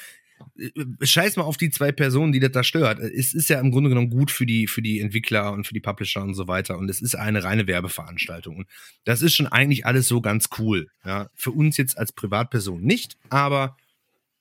scheiß 1.02 1.36
mal 1.36 1.44
auf 1.44 1.56
die 1.56 1.70
zwei 1.70 1.92
Personen, 1.92 2.32
die 2.32 2.40
das 2.40 2.52
da 2.52 2.64
stört. 2.64 2.98
Es 2.98 3.34
ist 3.34 3.48
ja 3.48 3.60
im 3.60 3.70
Grunde 3.70 3.90
genommen 3.90 4.10
gut 4.10 4.30
für 4.30 4.46
die, 4.46 4.66
für 4.66 4.82
die 4.82 5.00
Entwickler 5.00 5.52
und 5.52 5.66
für 5.66 5.74
die 5.74 5.80
Publisher 5.80 6.22
und 6.22 6.34
so 6.34 6.48
weiter. 6.48 6.78
Und 6.78 6.88
es 6.90 7.00
ist 7.00 7.14
eine 7.14 7.42
reine 7.44 7.66
Werbeveranstaltung. 7.66 8.56
Und 8.56 8.68
das 9.04 9.22
ist 9.22 9.34
schon 9.34 9.46
eigentlich 9.46 9.86
alles 9.86 10.08
so 10.08 10.20
ganz 10.20 10.48
cool. 10.58 10.88
Ja, 11.04 11.28
für 11.34 11.50
uns 11.50 11.76
jetzt 11.76 11.98
als 11.98 12.12
Privatperson 12.12 12.80
nicht, 12.82 13.16
aber 13.28 13.76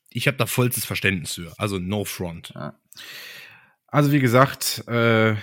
ich 0.10 0.28
habe 0.28 0.38
da 0.38 0.46
vollstes 0.46 0.86
Verständnis 0.86 1.34
für. 1.34 1.54
Also 1.58 1.80
no 1.80 2.06
front. 2.06 2.52
Ja. 2.56 2.80
Also 3.88 4.12
wie 4.12 4.20
gesagt, 4.20 4.84
äh, 4.88 5.36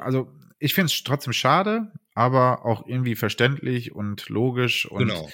also 0.00 0.32
ich 0.58 0.74
finde 0.74 0.86
es 0.86 1.04
trotzdem 1.04 1.32
schade, 1.32 1.92
aber 2.14 2.64
auch 2.64 2.86
irgendwie 2.86 3.14
verständlich 3.14 3.94
und 3.94 4.28
logisch 4.28 4.86
und 4.86 5.08
genau. 5.08 5.30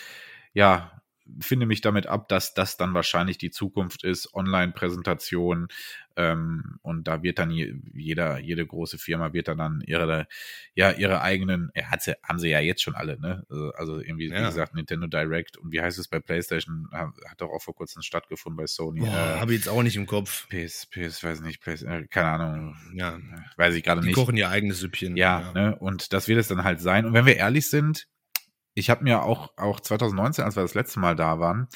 ja, 0.53 0.94
finde 1.41 1.67
mich 1.67 1.81
damit 1.81 2.07
ab, 2.07 2.29
dass 2.29 2.55
das 2.55 2.77
dann 2.77 2.95
wahrscheinlich 2.95 3.39
die 3.39 3.51
Zukunft 3.51 4.05
ist, 4.05 4.35
Online-Präsentation 4.35 5.69
ähm, 6.17 6.79
und 6.83 7.09
da 7.09 7.23
wird 7.23 7.39
dann 7.39 7.51
jeder, 7.51 8.39
jede 8.39 8.65
große 8.65 8.99
Firma 8.99 9.33
wird 9.33 9.49
dann, 9.49 9.59
dann 9.59 9.83
ihre, 9.87 10.27
ja, 10.75 10.93
ihre 10.93 11.23
eigenen, 11.23 11.71
er 11.75 11.91
hat 11.91 12.03
sie, 12.03 12.15
haben 12.23 12.39
sie 12.39 12.51
ja 12.51 12.61
jetzt 12.61 12.83
schon 12.83 12.95
alle, 12.95 13.19
ne? 13.19 13.45
Also, 13.51 13.73
also 13.73 14.01
irgendwie, 14.01 14.29
ja. 14.29 14.41
wie 14.41 14.45
gesagt, 14.45 14.75
Nintendo 14.75 15.09
Direct 15.09 15.57
und 15.57 15.73
wie 15.73 15.81
heißt 15.81 15.99
es 15.99 16.09
bei 16.09 16.21
PlayStation, 16.21 16.89
hat 16.93 17.41
doch 17.41 17.51
auch 17.51 17.63
vor 17.63 17.75
kurzem 17.75 18.03
stattgefunden 18.03 18.57
bei 18.57 18.67
Sony. 18.67 19.05
Äh, 19.05 19.11
habe 19.11 19.53
ich 19.53 19.59
jetzt 19.59 19.69
auch 19.69 19.83
nicht 19.83 19.97
im 19.97 20.07
Kopf. 20.07 20.49
PS, 20.49 20.87
PS, 20.87 21.25
weiß 21.25 21.41
nicht, 21.41 21.61
PS, 21.61 21.83
äh, 21.83 22.07
keine 22.09 22.29
Ahnung. 22.29 22.77
Ja. 22.95 23.19
Weiß 23.57 23.75
ich 23.75 23.83
gerade 23.83 24.01
nicht. 24.01 24.11
Die 24.11 24.15
kochen 24.15 24.37
ihr 24.37 24.49
eigenes 24.49 24.79
Süppchen. 24.79 25.17
Ja, 25.17 25.41
ja, 25.41 25.53
ne? 25.53 25.77
Und 25.77 26.13
das 26.13 26.29
wird 26.29 26.39
es 26.39 26.49
dann 26.49 26.63
halt 26.63 26.81
sein. 26.81 27.07
Und 27.07 27.15
wenn 27.15 27.27
wir 27.27 27.37
ehrlich 27.37 27.69
sind, 27.69 28.07
ich 28.75 28.91
habe 28.91 29.05
mir 29.05 29.23
auch, 29.23 29.53
auch 29.57 29.81
2019, 29.81 30.45
als 30.45 30.57
wir 30.57 30.63
das 30.63 30.75
letzte 30.75 31.01
Mal 31.01 31.17
da 31.17 31.39
waren, 31.39 31.69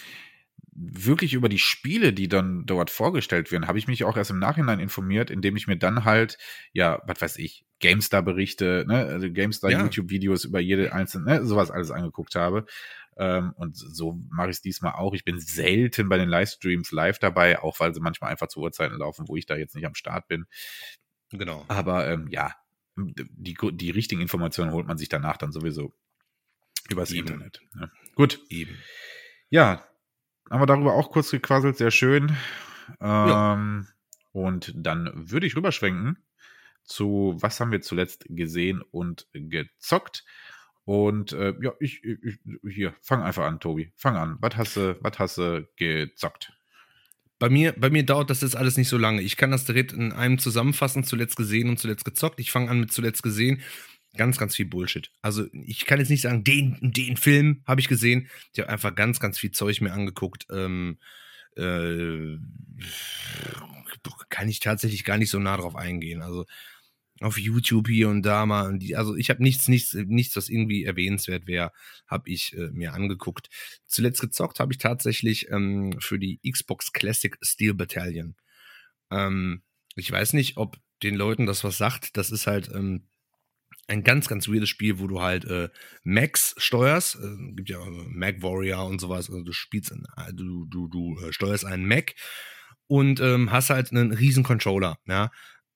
wirklich 0.80 1.34
über 1.34 1.48
die 1.48 1.58
Spiele, 1.58 2.12
die 2.12 2.28
dann 2.28 2.64
dort 2.64 2.90
vorgestellt 2.90 3.50
werden, 3.50 3.66
habe 3.66 3.78
ich 3.78 3.88
mich 3.88 4.04
auch 4.04 4.16
erst 4.16 4.30
im 4.30 4.38
Nachhinein 4.38 4.78
informiert, 4.78 5.30
indem 5.30 5.56
ich 5.56 5.66
mir 5.66 5.76
dann 5.76 6.04
halt, 6.04 6.38
ja, 6.72 7.02
was 7.04 7.20
weiß 7.20 7.36
ich, 7.38 7.64
GameStar-Berichte, 7.80 8.84
ne, 8.86 9.06
also 9.06 9.30
GameStar-YouTube-Videos 9.30 10.44
über 10.44 10.60
jede 10.60 10.92
einzelne, 10.92 11.40
ne, 11.40 11.46
sowas 11.46 11.70
alles 11.70 11.90
angeguckt 11.90 12.36
habe. 12.36 12.64
Ähm, 13.16 13.52
und 13.56 13.76
so 13.76 14.20
mache 14.30 14.50
ich 14.50 14.56
es 14.56 14.62
diesmal 14.62 14.92
auch. 14.92 15.14
Ich 15.14 15.24
bin 15.24 15.40
selten 15.40 16.08
bei 16.08 16.16
den 16.16 16.28
Livestreams 16.28 16.92
live 16.92 17.18
dabei, 17.18 17.60
auch 17.60 17.80
weil 17.80 17.92
sie 17.92 18.00
manchmal 18.00 18.30
einfach 18.30 18.46
zu 18.46 18.60
Uhrzeiten 18.60 18.96
laufen, 18.96 19.26
wo 19.26 19.36
ich 19.36 19.46
da 19.46 19.56
jetzt 19.56 19.74
nicht 19.74 19.86
am 19.86 19.96
Start 19.96 20.28
bin. 20.28 20.46
Genau. 21.30 21.64
Aber 21.66 22.08
ähm, 22.08 22.28
ja, 22.30 22.54
die, 22.96 23.56
die 23.72 23.90
richtigen 23.90 24.20
Informationen 24.20 24.72
holt 24.72 24.86
man 24.86 24.98
sich 24.98 25.08
danach 25.08 25.36
dann 25.36 25.50
sowieso. 25.50 25.92
Übers 26.88 27.10
Eben. 27.12 27.28
Internet. 27.28 27.60
Ja. 27.78 27.90
Gut. 28.14 28.40
Eben. 28.48 28.76
Ja, 29.50 29.86
haben 30.50 30.62
wir 30.62 30.66
darüber 30.66 30.94
auch 30.94 31.10
kurz 31.10 31.30
gequasselt, 31.30 31.76
sehr 31.76 31.90
schön. 31.90 32.36
Ähm, 33.00 33.86
Und 34.32 34.72
dann 34.76 35.10
würde 35.14 35.46
ich 35.46 35.56
rüberschwenken 35.56 36.18
zu, 36.84 37.36
was 37.38 37.60
haben 37.60 37.72
wir 37.72 37.82
zuletzt 37.82 38.24
gesehen 38.28 38.82
und 38.90 39.26
gezockt. 39.32 40.24
Und 40.84 41.32
äh, 41.32 41.54
ja, 41.60 41.72
ich, 41.80 42.02
ich, 42.02 42.38
hier, 42.66 42.94
fang 43.02 43.22
einfach 43.22 43.44
an, 43.44 43.60
Tobi. 43.60 43.92
Fang 43.96 44.16
an. 44.16 44.38
Was 44.40 44.56
hast 44.56 44.76
du, 44.76 44.96
was 45.02 45.18
hast 45.18 45.36
du 45.38 45.68
gezockt? 45.76 46.52
Bei 47.38 47.50
mir, 47.50 47.72
bei 47.72 47.90
mir 47.90 48.04
dauert 48.04 48.30
das 48.30 48.40
jetzt 48.40 48.56
alles 48.56 48.76
nicht 48.78 48.88
so 48.88 48.96
lange. 48.96 49.20
Ich 49.20 49.36
kann 49.36 49.50
das 49.50 49.64
direkt 49.64 49.92
in 49.92 50.12
einem 50.12 50.38
zusammenfassen, 50.38 51.04
zuletzt 51.04 51.36
gesehen 51.36 51.68
und 51.68 51.78
zuletzt 51.78 52.04
gezockt. 52.04 52.40
Ich 52.40 52.50
fange 52.50 52.70
an 52.70 52.80
mit 52.80 52.92
zuletzt 52.92 53.22
gesehen. 53.22 53.60
Ganz, 54.18 54.36
ganz 54.36 54.56
viel 54.56 54.66
Bullshit. 54.66 55.10
Also 55.22 55.46
ich 55.52 55.86
kann 55.86 56.00
jetzt 56.00 56.10
nicht 56.10 56.22
sagen, 56.22 56.44
den, 56.44 56.76
den 56.82 57.16
Film 57.16 57.62
habe 57.66 57.80
ich 57.80 57.88
gesehen. 57.88 58.28
Ich 58.52 58.58
habe 58.60 58.68
einfach 58.68 58.94
ganz, 58.94 59.20
ganz 59.20 59.38
viel 59.38 59.52
Zeug 59.52 59.80
mir 59.80 59.92
angeguckt. 59.92 60.46
Ähm, 60.50 60.98
äh, 61.56 62.36
kann 64.28 64.48
ich 64.48 64.60
tatsächlich 64.60 65.04
gar 65.04 65.18
nicht 65.18 65.30
so 65.30 65.38
nah 65.38 65.56
drauf 65.56 65.76
eingehen. 65.76 66.20
Also 66.20 66.46
auf 67.20 67.38
YouTube 67.38 67.88
hier 67.88 68.08
und 68.08 68.22
da 68.22 68.44
mal. 68.44 68.76
Also 68.94 69.16
ich 69.16 69.30
habe 69.30 69.42
nichts, 69.42 69.68
nichts, 69.68 69.94
nichts, 69.94 70.36
was 70.36 70.48
irgendwie 70.48 70.84
erwähnenswert 70.84 71.46
wäre, 71.46 71.72
habe 72.08 72.28
ich 72.28 72.56
äh, 72.56 72.70
mir 72.72 72.94
angeguckt. 72.94 73.48
Zuletzt 73.86 74.20
gezockt 74.20 74.60
habe 74.60 74.72
ich 74.72 74.78
tatsächlich 74.78 75.48
ähm, 75.50 75.96
für 76.00 76.18
die 76.18 76.40
Xbox 76.48 76.92
Classic 76.92 77.36
Steel 77.42 77.74
Battalion. 77.74 78.36
Ähm, 79.10 79.62
ich 79.94 80.10
weiß 80.10 80.32
nicht, 80.32 80.56
ob 80.56 80.76
den 81.02 81.14
Leuten 81.14 81.46
das 81.46 81.64
was 81.64 81.78
sagt. 81.78 82.16
Das 82.16 82.30
ist 82.30 82.46
halt 82.48 82.70
ähm, 82.74 83.08
ein 83.88 84.04
ganz, 84.04 84.28
ganz 84.28 84.48
weirdes 84.48 84.68
Spiel, 84.68 84.98
wo 84.98 85.06
du 85.06 85.20
halt 85.20 85.44
äh, 85.46 85.70
Macs 86.04 86.54
steuerst. 86.58 87.16
Äh, 87.16 87.54
gibt 87.54 87.70
ja 87.70 87.78
Mac 88.08 88.42
Warrior 88.42 88.86
und 88.86 89.00
sowas. 89.00 89.28
Also 89.30 89.42
du 89.42 89.52
spielst, 89.52 89.90
in, 89.90 90.04
äh, 90.16 90.32
du, 90.32 90.66
du, 90.66 90.88
du 90.88 91.18
äh, 91.20 91.32
steuerst 91.32 91.64
einen 91.64 91.86
Mac 91.86 92.14
und 92.86 93.20
ähm, 93.20 93.50
hast 93.50 93.70
halt 93.70 93.90
einen 93.90 94.12
riesen 94.12 94.44
Controller. 94.44 94.98
Ja? 95.06 95.30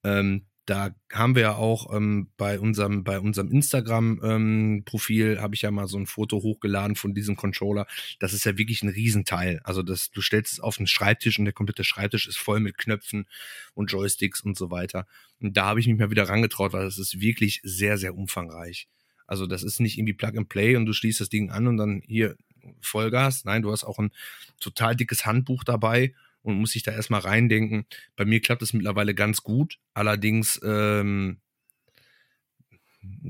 Ähm, 0.05 0.47
da 0.67 0.95
haben 1.13 1.35
wir 1.35 1.43
ja 1.43 1.55
auch 1.57 1.93
ähm, 1.95 2.29
bei 2.37 2.61
unserem, 2.61 3.03
bei 3.03 3.19
unserem 3.19 3.51
Instagram-Profil, 3.51 5.33
ähm, 5.33 5.41
habe 5.41 5.55
ich 5.55 5.63
ja 5.63 5.71
mal 5.71 5.89
so 5.89 5.99
ein 5.99 6.07
Foto 6.07 6.37
hochgeladen 6.43 6.95
von 6.95 7.15
diesem 7.15 7.35
Controller. 7.35 7.87
Das 8.21 8.33
ist 8.33 8.45
ja 8.45 8.57
wirklich 8.57 8.83
ein 8.83 8.89
Riesenteil. 8.89 9.61
Also 9.65 9.83
das, 9.83 10.11
du 10.11 10.21
stellst 10.21 10.53
es 10.53 10.61
auf 10.61 10.77
den 10.77 10.87
Schreibtisch 10.87 11.39
und 11.39 11.47
der 11.47 11.55
komplette 11.55 11.83
Schreibtisch 11.83 12.29
ist 12.29 12.39
voll 12.39 12.61
mit 12.61 12.79
Knöpfen 12.79 13.27
und 13.75 13.91
Joysticks 13.91 14.41
und 14.41 14.57
so 14.57 14.71
weiter. 14.71 15.07
Und 15.41 15.57
da 15.57 15.67
habe 15.67 15.81
ich 15.81 15.89
mich 15.89 15.99
mal 15.99 16.11
wieder 16.11 16.29
rangetraut, 16.29 16.73
weil 16.73 16.85
das 16.85 16.99
ist 16.99 17.21
wirklich 17.21 17.61
sehr, 17.65 17.99
sehr 17.99 18.15
umfangreich. 18.15 18.87
Also 19.27 19.47
das 19.47 19.65
ist 19.65 19.81
nicht 19.81 19.99
irgendwie 19.99 20.15
Plug 20.15 20.37
and 20.37 20.49
Play 20.49 20.77
und 20.77 20.87
du 20.87 20.93
schließt 20.93 21.21
das 21.21 21.29
Ding 21.29 21.51
an 21.51 21.67
und 21.67 21.77
dann 21.77 22.03
hier 22.07 22.37
Vollgas. 22.81 23.45
Nein, 23.45 23.63
du 23.63 23.73
hast 23.73 23.83
auch 23.83 23.99
ein 23.99 24.13
total 24.61 24.95
dickes 24.95 25.27
Handbuch 25.27 25.65
dabei 25.65 26.15
und 26.43 26.57
muss 26.57 26.73
sich 26.73 26.83
da 26.83 26.93
erstmal 26.93 27.21
reindenken. 27.21 27.87
Bei 28.17 28.25
mir 28.25 28.41
klappt 28.41 28.63
es 28.63 28.73
mittlerweile 28.73 29.15
ganz 29.15 29.43
gut. 29.43 29.79
Allerdings, 29.95 30.61
ähm, 30.65 31.41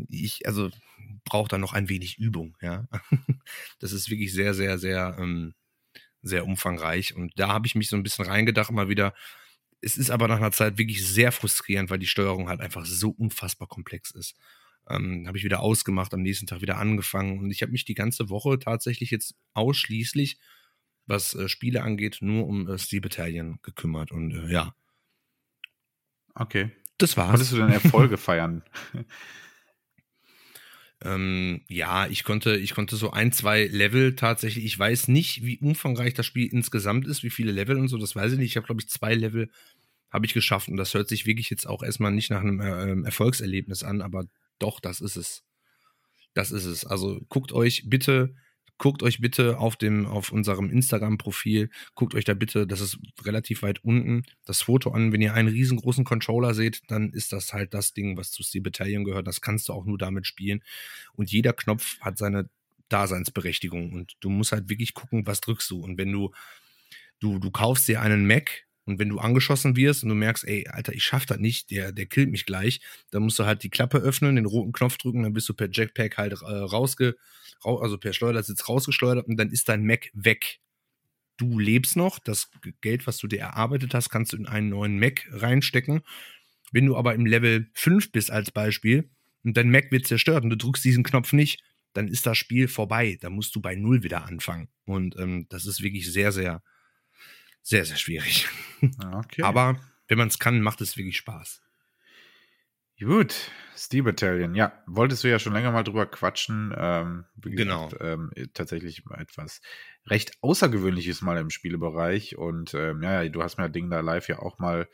ich, 0.09 0.47
also 0.47 0.71
brauche 1.25 1.49
da 1.49 1.59
noch 1.59 1.73
ein 1.73 1.89
wenig 1.89 2.19
Übung, 2.19 2.57
ja. 2.61 2.89
das 3.79 3.93
ist 3.93 4.11
wirklich 4.11 4.33
sehr, 4.33 4.55
sehr, 4.55 4.79
sehr, 4.79 5.17
ähm, 5.19 5.55
sehr 6.23 6.47
umfangreich. 6.47 7.15
Und 7.15 7.33
da 7.37 7.49
habe 7.49 7.67
ich 7.67 7.75
mich 7.75 7.89
so 7.89 7.97
ein 7.97 8.03
bisschen 8.03 8.25
reingedacht, 8.25 8.71
mal 8.71 8.89
wieder. 8.89 9.15
Es 9.81 9.97
ist 9.97 10.11
aber 10.11 10.29
nach 10.29 10.37
einer 10.37 10.53
Zeit 10.53 10.79
wirklich 10.79 11.05
sehr 11.07 11.33
frustrierend, 11.33 11.91
weil 11.91 11.99
die 11.99 12.07
Steuerung 12.07 12.49
halt 12.49 12.61
einfach 12.61 12.87
so 12.87 13.11
unfassbar 13.11 13.69
komplex 13.69 14.13
ist. 14.13 14.37
Ähm, 14.89 15.27
habe 15.27 15.39
ich 15.39 15.45
wieder 15.45 15.61
ausgemacht, 15.61 16.15
am 16.15 16.23
nächsten 16.23 16.47
Tag 16.47 16.61
wieder 16.61 16.79
angefangen 16.79 17.39
und 17.39 17.51
ich 17.51 17.63
habe 17.63 17.73
mich 17.73 17.85
die 17.85 17.95
ganze 17.95 18.29
Woche 18.31 18.59
tatsächlich 18.59 19.11
jetzt 19.11 19.35
ausschließlich 19.55 20.39
was 21.07 21.35
äh, 21.35 21.49
Spiele 21.49 21.83
angeht, 21.83 22.19
nur 22.21 22.47
um 22.47 22.69
äh, 22.69 22.79
Steel 22.79 23.01
Battalion 23.01 23.59
gekümmert. 23.63 24.13
Und 24.13 24.33
äh, 24.33 24.53
ja. 24.53 24.75
Okay. 26.35 26.71
Das 26.99 27.17
war's. 27.17 27.31
Konntest 27.31 27.53
du 27.53 27.57
denn 27.57 27.71
Erfolge 27.71 28.17
feiern? 28.19 28.63
Ähm, 31.05 31.63
ja, 31.69 32.07
ich 32.07 32.23
konnte, 32.23 32.57
ich 32.57 32.75
konnte 32.75 32.97
so 32.97 33.11
ein, 33.11 33.33
zwei 33.33 33.65
Level 33.65 34.15
tatsächlich. 34.15 34.65
Ich 34.65 34.79
weiß 34.79 35.09
nicht, 35.09 35.45
wie 35.45 35.59
umfangreich 35.59 36.15
das 36.15 36.27
Spiel 36.27 36.47
insgesamt 36.47 37.07
ist, 37.07 37.23
wie 37.25 37.31
viele 37.31 37.51
Level 37.51 37.77
und 37.77 37.89
so, 37.89 37.99
das 37.99 38.15
weiß 38.15 38.33
ich 38.33 38.39
nicht. 38.39 38.51
Ich 38.51 38.57
habe, 38.57 38.67
glaube 38.67 38.81
ich, 38.81 38.89
zwei 38.89 39.15
Level 39.15 39.51
habe 40.11 40.27
ich 40.27 40.35
geschafft 40.35 40.69
und 40.69 40.77
das 40.77 40.95
hört 40.95 41.09
sich 41.09 41.27
wirklich 41.27 41.51
jetzt 41.51 41.67
auch 41.67 41.83
erstmal 41.83 42.13
nicht 42.13 42.31
nach 42.31 42.41
einem 42.41 42.61
äh, 42.61 43.07
Erfolgserlebnis 43.07 43.83
an, 43.83 44.01
aber 44.01 44.27
doch, 44.59 44.79
das 44.79 45.01
ist 45.01 45.17
es. 45.17 45.43
Das 46.35 46.53
ist 46.53 46.67
es. 46.67 46.85
Also 46.85 47.21
guckt 47.29 47.53
euch 47.53 47.85
bitte 47.87 48.35
guckt 48.79 49.03
euch 49.03 49.21
bitte 49.21 49.59
auf 49.59 49.77
dem, 49.77 50.07
auf 50.07 50.33
unserem 50.33 50.71
Instagram-Profil, 50.71 51.71
guckt 51.95 52.15
euch 52.15 52.25
da 52.25 52.35
bitte, 52.35 52.67
das 52.67 52.81
ist 52.81 52.99
relativ 53.25 53.63
weit 53.63 53.85
unten, 53.85 54.25
das 54.45 54.63
Foto 54.63 54.91
an. 54.91 55.13
Wenn 55.13 55.23
ihr 55.23 55.35
einen 55.35 55.49
riesengroßen 55.49 56.05
Controller 56.05 56.55
seht, 56.55 56.83
dann 56.89 57.11
ist 57.11 57.33
das 57.33 57.53
halt 57.53 57.75
das 57.75 57.93
Ding, 57.93 58.17
was 58.17 58.31
zu 58.31 58.43
Steel 58.43 58.63
Battalion 58.63 59.05
gehört. 59.05 59.27
Das 59.27 59.41
kannst 59.41 59.69
du 59.69 59.73
auch 59.73 59.85
nur 59.85 59.99
damit 59.99 60.27
spielen. 60.27 60.63
Und 61.15 61.31
jeder 61.31 61.53
Knopf 61.53 62.01
hat 62.01 62.19
seine 62.19 62.49
Daseinsberechtigung. 62.89 63.93
Und 63.93 64.15
du 64.21 64.31
musst 64.31 64.53
halt 64.53 64.69
wirklich 64.69 64.95
gucken, 64.95 65.27
was 65.27 65.41
drückst 65.41 65.71
du. 65.71 65.81
Und 65.83 65.99
wenn 65.99 66.13
du, 66.13 66.33
du, 67.21 67.39
du 67.39 67.51
kaufst 67.51 67.89
dir 67.89 68.01
einen 68.01 68.27
Mac, 68.27 68.67
Und 68.85 68.99
wenn 68.99 69.09
du 69.09 69.19
angeschossen 69.19 69.77
wirst 69.77 70.03
und 70.03 70.09
du 70.09 70.15
merkst, 70.15 70.45
ey, 70.45 70.67
Alter, 70.69 70.93
ich 70.93 71.05
schaff 71.05 71.27
das 71.27 71.39
nicht, 71.39 71.71
der, 71.71 71.93
der 71.93 72.07
killt 72.07 72.31
mich 72.31 72.47
gleich, 72.47 72.81
dann 73.11 73.23
musst 73.23 73.39
du 73.39 73.45
halt 73.45 73.63
die 73.63 73.71
Klappe 73.71 73.99
öffnen, 73.99 74.37
den 74.37 74.47
roten 74.47 74.73
Knopf 74.73 74.99
drücken, 74.99 75.23
dann 75.23 75.33
bist 75.33 75.49
du 75.49 75.55
per 75.55 75.69
Jetpack 75.71 76.19
halt 76.19 76.33
äh, 76.33 76.45
rausge, 76.45 77.17
also 77.63 77.99
per 77.99 78.13
Schleudersitz 78.13 78.69
rausgeschleudert 78.69 79.29
und 79.29 79.37
dann 79.37 79.51
ist 79.51 79.69
dein 79.69 79.87
Mac 79.87 80.11
weg. 80.15 80.59
Du 81.37 81.59
lebst 81.59 81.97
noch, 81.97 82.19
das 82.19 82.51
Geld, 82.81 83.07
was 83.07 83.19
du 83.19 83.27
dir 83.27 83.41
erarbeitet 83.41 83.95
hast, 83.95 84.11
kannst 84.11 84.33
du 84.33 84.37
in 84.37 84.47
einen 84.47 84.69
neuen 84.69 84.99
Mac 84.99 85.27
reinstecken. 85.31 86.03
Wenn 86.73 86.87
du 86.87 86.97
aber 86.97 87.15
im 87.15 87.27
Level 87.27 87.71
5 87.75 88.13
bist 88.13 88.31
als 88.31 88.51
Beispiel 88.51 89.11
und 89.45 89.57
dein 89.57 89.71
Mac 89.71 89.93
wird 89.93 90.07
zerstört 90.07 90.45
und 90.45 90.51
du 90.51 90.57
drückst 90.57 90.85
diesen 90.85 91.05
Knopf 91.05 91.33
nicht, 91.33 91.63
dann 91.93 92.09
ist 92.09 92.27
das 92.27 92.39
Spiel 92.39 92.69
vorbei. 92.69 93.19
Da 93.21 93.31
musst 93.31 93.55
du 93.55 93.61
bei 93.61 93.75
Null 93.75 94.03
wieder 94.03 94.25
anfangen. 94.25 94.69
Und 94.85 95.17
ähm, 95.19 95.47
das 95.49 95.67
ist 95.67 95.83
wirklich 95.83 96.11
sehr, 96.11 96.33
sehr, 96.33 96.63
sehr, 97.63 97.85
sehr 97.85 97.97
schwierig. 97.97 98.49
Okay. 99.15 99.43
Aber 99.43 99.79
wenn 100.09 100.19
man 100.19 100.29
es 100.29 100.39
kann, 100.39 100.61
macht 100.61 100.81
es 100.81 100.97
wirklich 100.97 101.17
Spaß. 101.17 101.63
Gut, 102.99 103.51
Steel 103.77 104.05
Battalion, 104.05 104.55
ja, 104.55 104.81
wolltest 104.87 105.25
du 105.25 105.29
ja 105.29 105.39
schon 105.39 105.55
länger 105.55 105.73
mal 105.73 105.83
drüber 105.83 106.07
quatschen. 106.07 106.73
Ähm, 106.77 107.25
genau. 107.37 107.89
Gesagt, 107.89 108.05
ähm, 108.05 108.31
tatsächlich 108.55 109.03
etwas 109.17 109.61
recht 110.07 110.33
Außergewöhnliches 110.41 111.21
mal 111.21 111.39
im 111.39 111.51
Spielebereich. 111.51 112.37
Und 112.37 112.75
ähm, 112.75 113.03
ja, 113.03 113.29
du 113.29 113.43
hast 113.43 113.59
mir 113.59 113.65
das 113.65 113.73
Ding 113.73 113.91
da 113.91 114.01
live 114.01 114.29
ja 114.29 114.39
auch 114.39 114.59
mal 114.59 114.89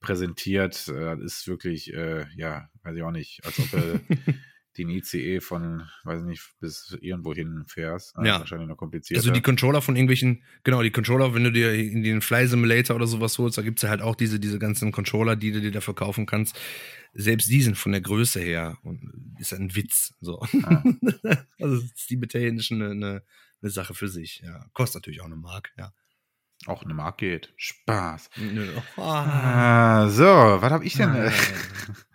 präsentiert. 0.00 0.88
Äh, 0.88 1.16
das 1.16 1.20
ist 1.20 1.48
wirklich, 1.48 1.92
äh, 1.94 2.26
ja, 2.36 2.68
weiß 2.82 2.96
ich 2.96 3.02
auch 3.02 3.12
nicht, 3.12 3.44
als 3.44 3.58
ob 3.60 3.72
er 3.72 4.00
den 4.76 4.88
ICE 4.88 5.40
von, 5.40 5.88
weiß 6.02 6.20
ich 6.20 6.26
nicht, 6.26 6.42
bis 6.60 6.96
irgendwo 7.00 7.32
hin 7.32 7.64
fährst. 7.66 8.16
Also 8.16 8.28
ja. 8.28 8.40
Wahrscheinlich 8.40 8.68
noch 8.68 8.76
komplizierter. 8.76 9.20
Also 9.20 9.30
die 9.30 9.40
Controller 9.40 9.80
von 9.80 9.94
irgendwelchen, 9.94 10.42
genau, 10.64 10.82
die 10.82 10.90
Controller, 10.90 11.34
wenn 11.34 11.44
du 11.44 11.52
dir 11.52 11.72
in 11.72 12.02
den 12.02 12.20
Fly 12.20 12.46
Simulator 12.46 12.96
oder 12.96 13.06
sowas 13.06 13.38
holst, 13.38 13.56
da 13.56 13.62
gibt 13.62 13.78
es 13.78 13.82
ja 13.82 13.90
halt 13.90 14.02
auch 14.02 14.16
diese, 14.16 14.40
diese 14.40 14.58
ganzen 14.58 14.90
Controller, 14.90 15.36
die 15.36 15.52
du 15.52 15.60
dir 15.60 15.70
dafür 15.70 15.94
kaufen 15.94 16.26
kannst. 16.26 16.58
Selbst 17.12 17.48
die 17.48 17.62
sind 17.62 17.78
von 17.78 17.92
der 17.92 18.00
Größe 18.00 18.40
her 18.40 18.78
und 18.82 19.12
ist 19.38 19.52
ein 19.52 19.74
Witz. 19.76 20.14
So. 20.20 20.40
Ah. 20.64 20.82
also 21.60 21.82
die 22.10 22.16
Battalion 22.16 22.56
ist 22.56 22.72
eine, 22.72 22.90
eine, 22.90 23.22
Sache 23.62 23.94
für 23.94 24.08
sich. 24.08 24.42
Ja. 24.44 24.66
Kostet 24.74 25.02
natürlich 25.02 25.22
auch 25.22 25.26
eine 25.26 25.36
Mark, 25.36 25.72
ja. 25.78 25.94
Auch 26.66 26.82
eine 26.82 26.92
Mark 26.92 27.18
geht. 27.18 27.52
Spaß. 27.56 28.28
Oh. 28.96 29.00
Ah, 29.00 30.08
so, 30.08 30.24
was 30.24 30.70
habe 30.70 30.84
ich 30.84 30.94
denn? 30.94 31.08
Ah. 31.08 31.32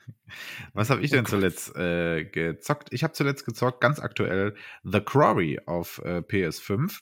Was 0.73 0.89
habe 0.89 1.01
ich 1.01 1.11
oh 1.11 1.15
denn 1.15 1.23
Gott. 1.23 1.31
zuletzt 1.31 1.75
äh, 1.75 2.25
gezockt? 2.25 2.89
Ich 2.91 3.03
habe 3.03 3.13
zuletzt 3.13 3.45
gezockt, 3.45 3.81
ganz 3.81 3.99
aktuell, 3.99 4.55
The 4.83 5.01
Quarry 5.01 5.59
auf 5.65 6.01
äh, 6.03 6.19
PS5. 6.19 6.99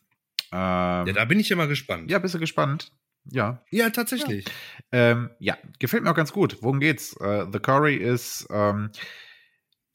Ähm, 0.52 1.08
ja, 1.08 1.14
da 1.14 1.26
bin 1.26 1.40
ich 1.40 1.52
immer 1.52 1.68
gespannt. 1.68 2.10
Ja, 2.10 2.20
bist 2.20 2.36
du 2.36 2.40
gespannt? 2.40 2.92
Ja. 3.26 3.64
Ja, 3.72 3.90
tatsächlich. 3.90 4.46
Ja, 4.92 5.12
ähm, 5.12 5.30
ja 5.40 5.58
gefällt 5.80 6.04
mir 6.04 6.12
auch 6.12 6.16
ganz 6.16 6.32
gut. 6.32 6.58
Worum 6.62 6.80
geht's? 6.80 7.16
Uh, 7.20 7.46
The 7.52 7.60
Quarry 7.60 7.96
ist 7.96 8.48
ähm, 8.50 8.92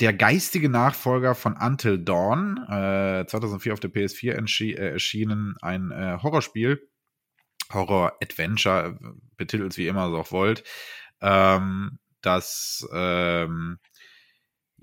der 0.01 0.12
geistige 0.12 0.68
Nachfolger 0.68 1.35
von 1.35 1.57
Until 1.57 1.99
Dawn, 1.99 2.59
äh, 2.68 3.25
2004 3.27 3.73
auf 3.73 3.81
der 3.81 3.90
PS4 3.90 4.75
äh, 4.75 4.90
erschienen, 4.90 5.57
ein 5.62 5.90
äh, 5.90 6.18
Horrorspiel. 6.23 6.88
Horror-Adventure, 7.73 8.99
betitelt 9.37 9.73
es 9.73 9.79
wie 9.79 9.87
immer 9.87 10.11
so 10.11 10.18
auch 10.18 10.33
wollt. 10.33 10.64
Ähm, 11.21 11.99
dass 12.23 12.87
ähm, 12.93 13.79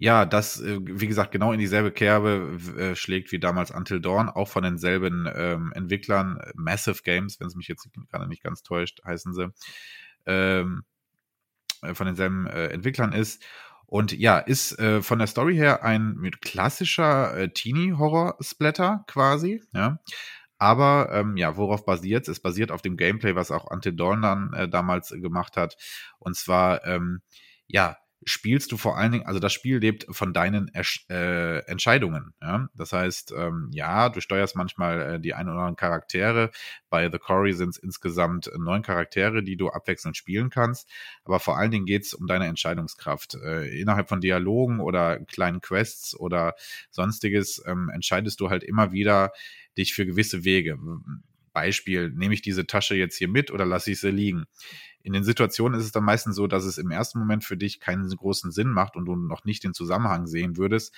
ja, 0.01 0.25
das, 0.25 0.61
äh, 0.61 0.79
wie 0.81 1.07
gesagt, 1.07 1.31
genau 1.31 1.51
in 1.51 1.59
dieselbe 1.59 1.91
Kerbe 1.91 2.57
äh, 2.77 2.95
schlägt 2.95 3.33
wie 3.33 3.39
damals 3.39 3.69
Until 3.69 3.99
Dawn, 3.99 4.29
auch 4.29 4.47
von 4.47 4.63
denselben 4.63 5.27
ähm, 5.35 5.73
Entwicklern, 5.75 6.39
Massive 6.55 7.03
Games, 7.03 7.39
wenn 7.39 7.47
es 7.47 7.55
mich 7.55 7.67
jetzt 7.67 7.89
gerade 8.09 8.27
nicht 8.27 8.41
ganz 8.41 8.63
täuscht, 8.63 9.01
heißen 9.03 9.33
sie, 9.33 9.51
ähm, 10.25 10.83
äh, 11.81 11.93
von 11.93 12.07
denselben 12.07 12.47
äh, 12.47 12.67
Entwicklern 12.67 13.11
ist. 13.11 13.43
Und 13.87 14.17
ja, 14.17 14.37
ist 14.39 14.79
äh, 14.79 15.01
von 15.01 15.19
der 15.19 15.27
Story 15.27 15.55
her 15.55 15.83
ein 15.83 16.13
mit 16.13 16.41
klassischer 16.41 17.35
äh, 17.35 17.49
Teenie-Horror-Splatter 17.49 19.03
quasi, 19.07 19.63
ja. 19.73 19.99
Aber 20.59 21.09
ähm, 21.11 21.37
ja, 21.37 21.57
worauf 21.57 21.85
basiert 21.85 22.23
es? 22.23 22.37
Es 22.37 22.39
basiert 22.41 22.71
auf 22.71 22.81
dem 22.81 22.97
Gameplay, 22.97 23.35
was 23.35 23.49
auch 23.49 23.71
Ante 23.71 23.93
Dawn 23.93 24.21
dann 24.21 24.53
äh, 24.53 24.69
damals 24.69 25.09
gemacht 25.09 25.57
hat. 25.57 25.77
Und 26.19 26.35
zwar, 26.35 26.85
ähm, 26.85 27.21
ja, 27.67 27.97
spielst 28.25 28.71
du 28.71 28.77
vor 28.77 28.97
allen 28.97 29.11
Dingen, 29.11 29.25
also 29.25 29.39
das 29.39 29.53
Spiel 29.53 29.77
lebt 29.77 30.05
von 30.09 30.33
deinen 30.33 30.67
Ersch 30.67 31.05
äh, 31.09 31.59
Entscheidungen. 31.65 32.33
Ja? 32.41 32.69
Das 32.75 32.91
heißt, 32.91 33.33
ähm, 33.37 33.69
ja, 33.71 34.09
du 34.09 34.19
steuerst 34.19 34.55
manchmal 34.55 35.15
äh, 35.15 35.19
die 35.19 35.33
ein 35.33 35.47
oder 35.47 35.59
anderen 35.59 35.75
Charaktere. 35.75 36.51
Bei 36.89 37.09
The 37.09 37.17
Quarry 37.17 37.53
sind 37.53 37.69
es 37.69 37.77
insgesamt 37.77 38.51
neun 38.57 38.81
Charaktere, 38.81 39.43
die 39.43 39.55
du 39.55 39.69
abwechselnd 39.69 40.17
spielen 40.17 40.49
kannst. 40.49 40.89
Aber 41.23 41.39
vor 41.39 41.57
allen 41.57 41.71
Dingen 41.71 41.85
geht 41.85 42.03
es 42.03 42.13
um 42.13 42.27
deine 42.27 42.47
Entscheidungskraft. 42.47 43.35
Äh, 43.35 43.79
innerhalb 43.79 44.09
von 44.09 44.21
Dialogen 44.21 44.79
oder 44.79 45.19
kleinen 45.19 45.61
Quests 45.61 46.19
oder 46.19 46.55
sonstiges 46.91 47.63
ähm, 47.65 47.89
entscheidest 47.89 48.39
du 48.41 48.49
halt 48.49 48.63
immer 48.63 48.91
wieder, 48.91 49.31
dich 49.79 49.93
für 49.93 50.05
gewisse 50.05 50.43
Wege. 50.43 50.77
Beispiel, 51.53 52.11
nehme 52.11 52.33
ich 52.33 52.41
diese 52.41 52.67
Tasche 52.67 52.95
jetzt 52.95 53.17
hier 53.17 53.27
mit 53.27 53.51
oder 53.51 53.65
lasse 53.65 53.91
ich 53.91 53.99
sie 53.99 54.11
liegen? 54.11 54.45
In 55.01 55.13
den 55.13 55.23
Situationen 55.23 55.79
ist 55.79 55.85
es 55.85 55.91
dann 55.91 56.03
meistens 56.03 56.35
so, 56.35 56.45
dass 56.47 56.65
es 56.65 56.77
im 56.77 56.91
ersten 56.91 57.19
Moment 57.19 57.43
für 57.43 57.57
dich 57.57 57.79
keinen 57.79 58.07
großen 58.09 58.51
Sinn 58.51 58.69
macht 58.69 58.95
und 58.95 59.05
du 59.05 59.15
noch 59.15 59.45
nicht 59.45 59.63
den 59.63 59.73
Zusammenhang 59.73 60.27
sehen 60.27 60.57
würdest. 60.57 60.93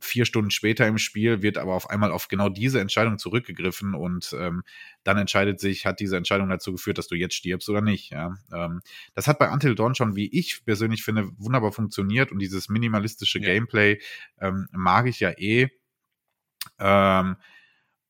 Vier 0.00 0.26
Stunden 0.26 0.50
später 0.50 0.86
im 0.86 0.98
Spiel 0.98 1.40
wird 1.40 1.56
aber 1.56 1.74
auf 1.74 1.88
einmal 1.88 2.12
auf 2.12 2.28
genau 2.28 2.50
diese 2.50 2.80
Entscheidung 2.80 3.18
zurückgegriffen 3.18 3.94
und 3.94 4.34
ähm, 4.38 4.62
dann 5.04 5.16
entscheidet 5.16 5.58
sich, 5.58 5.86
hat 5.86 6.00
diese 6.00 6.18
Entscheidung 6.18 6.50
dazu 6.50 6.72
geführt, 6.72 6.98
dass 6.98 7.08
du 7.08 7.14
jetzt 7.14 7.34
stirbst 7.34 7.68
oder 7.70 7.80
nicht. 7.80 8.10
Ja? 8.10 8.36
Ähm, 8.52 8.82
das 9.14 9.26
hat 9.26 9.38
bei 9.38 9.50
Until 9.50 9.74
Dawn 9.74 9.94
schon, 9.94 10.16
wie 10.16 10.28
ich 10.30 10.62
persönlich 10.66 11.02
finde, 11.02 11.30
wunderbar 11.38 11.72
funktioniert 11.72 12.30
und 12.30 12.40
dieses 12.40 12.68
minimalistische 12.68 13.38
ja. 13.38 13.46
Gameplay 13.46 14.00
ähm, 14.38 14.68
mag 14.70 15.06
ich 15.06 15.18
ja 15.20 15.30
eh. 15.30 15.68
Ähm, 16.78 17.36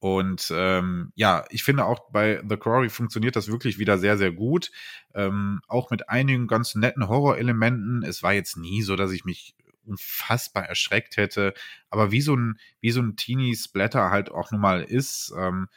und 0.00 0.50
ähm, 0.54 1.12
ja, 1.14 1.44
ich 1.50 1.62
finde 1.62 1.84
auch 1.84 2.10
bei 2.10 2.42
The 2.48 2.56
Quarry 2.56 2.88
funktioniert 2.88 3.36
das 3.36 3.48
wirklich 3.48 3.78
wieder 3.78 3.98
sehr, 3.98 4.16
sehr 4.16 4.32
gut. 4.32 4.70
Ähm, 5.14 5.60
auch 5.68 5.90
mit 5.90 6.08
einigen 6.08 6.46
ganz 6.46 6.74
netten 6.74 7.06
Horrorelementen. 7.06 8.02
Es 8.02 8.22
war 8.22 8.32
jetzt 8.32 8.56
nie 8.56 8.80
so, 8.80 8.96
dass 8.96 9.12
ich 9.12 9.26
mich 9.26 9.54
unfassbar 9.84 10.64
erschreckt 10.64 11.18
hätte. 11.18 11.52
Aber 11.90 12.10
wie 12.12 12.22
so 12.22 12.34
ein, 12.34 12.58
wie 12.80 12.92
so 12.92 13.02
ein 13.02 13.16
Teenie-Splatter 13.16 14.10
halt 14.10 14.30
auch 14.30 14.50
nun 14.50 14.62
mal 14.62 14.82
ist, 14.82 15.34
ähm, 15.36 15.68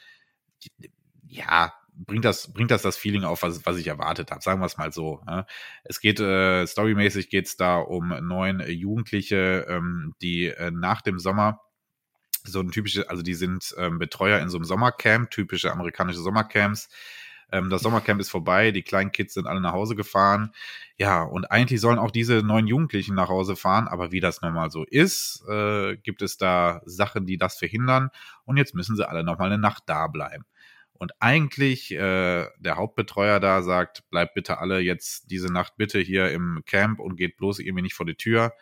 ja, 1.27 1.73
bringt 1.93 2.23
das, 2.23 2.53
bringt 2.53 2.71
das 2.71 2.81
das 2.81 2.95
Feeling 2.95 3.25
auf, 3.25 3.43
was, 3.43 3.65
was 3.65 3.77
ich 3.77 3.87
erwartet 3.87 4.31
habe. 4.31 4.41
Sagen 4.41 4.61
wir 4.61 4.67
es 4.67 4.77
mal 4.77 4.93
so. 4.93 5.21
Ja. 5.27 5.45
Es 5.83 5.99
geht, 5.99 6.21
äh, 6.21 6.65
storymäßig 6.65 7.29
geht 7.29 7.47
es 7.47 7.57
da 7.57 7.77
um 7.77 8.07
neun 8.25 8.63
Jugendliche, 8.65 9.65
ähm, 9.67 10.15
die 10.21 10.47
äh, 10.47 10.71
nach 10.71 11.01
dem 11.01 11.19
Sommer 11.19 11.59
so 12.43 12.59
ein 12.59 12.71
typische, 12.71 13.09
also 13.09 13.23
die 13.23 13.33
sind 13.33 13.73
ähm, 13.77 13.99
Betreuer 13.99 14.39
in 14.39 14.49
so 14.49 14.57
einem 14.57 14.65
Sommercamp, 14.65 15.31
typische 15.31 15.71
amerikanische 15.71 16.19
Sommercamps. 16.19 16.89
Ähm, 17.51 17.69
das 17.69 17.81
Sommercamp 17.83 18.19
ist 18.19 18.29
vorbei, 18.29 18.71
die 18.71 18.81
kleinen 18.81 19.11
Kids 19.11 19.35
sind 19.35 19.47
alle 19.47 19.61
nach 19.61 19.73
Hause 19.73 19.95
gefahren. 19.95 20.51
Ja, 20.97 21.23
und 21.23 21.51
eigentlich 21.51 21.79
sollen 21.81 21.99
auch 21.99 22.11
diese 22.11 22.43
neun 22.43 22.67
Jugendlichen 22.67 23.15
nach 23.15 23.29
Hause 23.29 23.55
fahren, 23.55 23.87
aber 23.87 24.11
wie 24.11 24.19
das 24.19 24.41
normal 24.41 24.71
so 24.71 24.83
ist, 24.83 25.43
äh, 25.47 25.95
gibt 25.97 26.21
es 26.21 26.37
da 26.37 26.81
Sachen, 26.85 27.25
die 27.25 27.37
das 27.37 27.57
verhindern. 27.57 28.09
Und 28.45 28.57
jetzt 28.57 28.75
müssen 28.75 28.95
sie 28.95 29.07
alle 29.07 29.23
nochmal 29.23 29.47
eine 29.51 29.61
Nacht 29.61 29.83
da 29.85 30.07
bleiben. 30.07 30.45
Und 30.93 31.11
eigentlich 31.19 31.91
äh, 31.91 32.47
der 32.59 32.75
Hauptbetreuer 32.77 33.39
da 33.39 33.61
sagt, 33.61 34.09
bleibt 34.09 34.35
bitte 34.35 34.59
alle 34.59 34.79
jetzt 34.79 35.31
diese 35.31 35.51
Nacht 35.51 35.73
bitte 35.77 35.99
hier 35.99 36.31
im 36.31 36.63
Camp 36.65 36.99
und 36.99 37.17
geht 37.17 37.37
bloß 37.37 37.59
irgendwie 37.59 37.81
nicht 37.83 37.95
vor 37.95 38.05
die 38.05 38.15
Tür. 38.15 38.53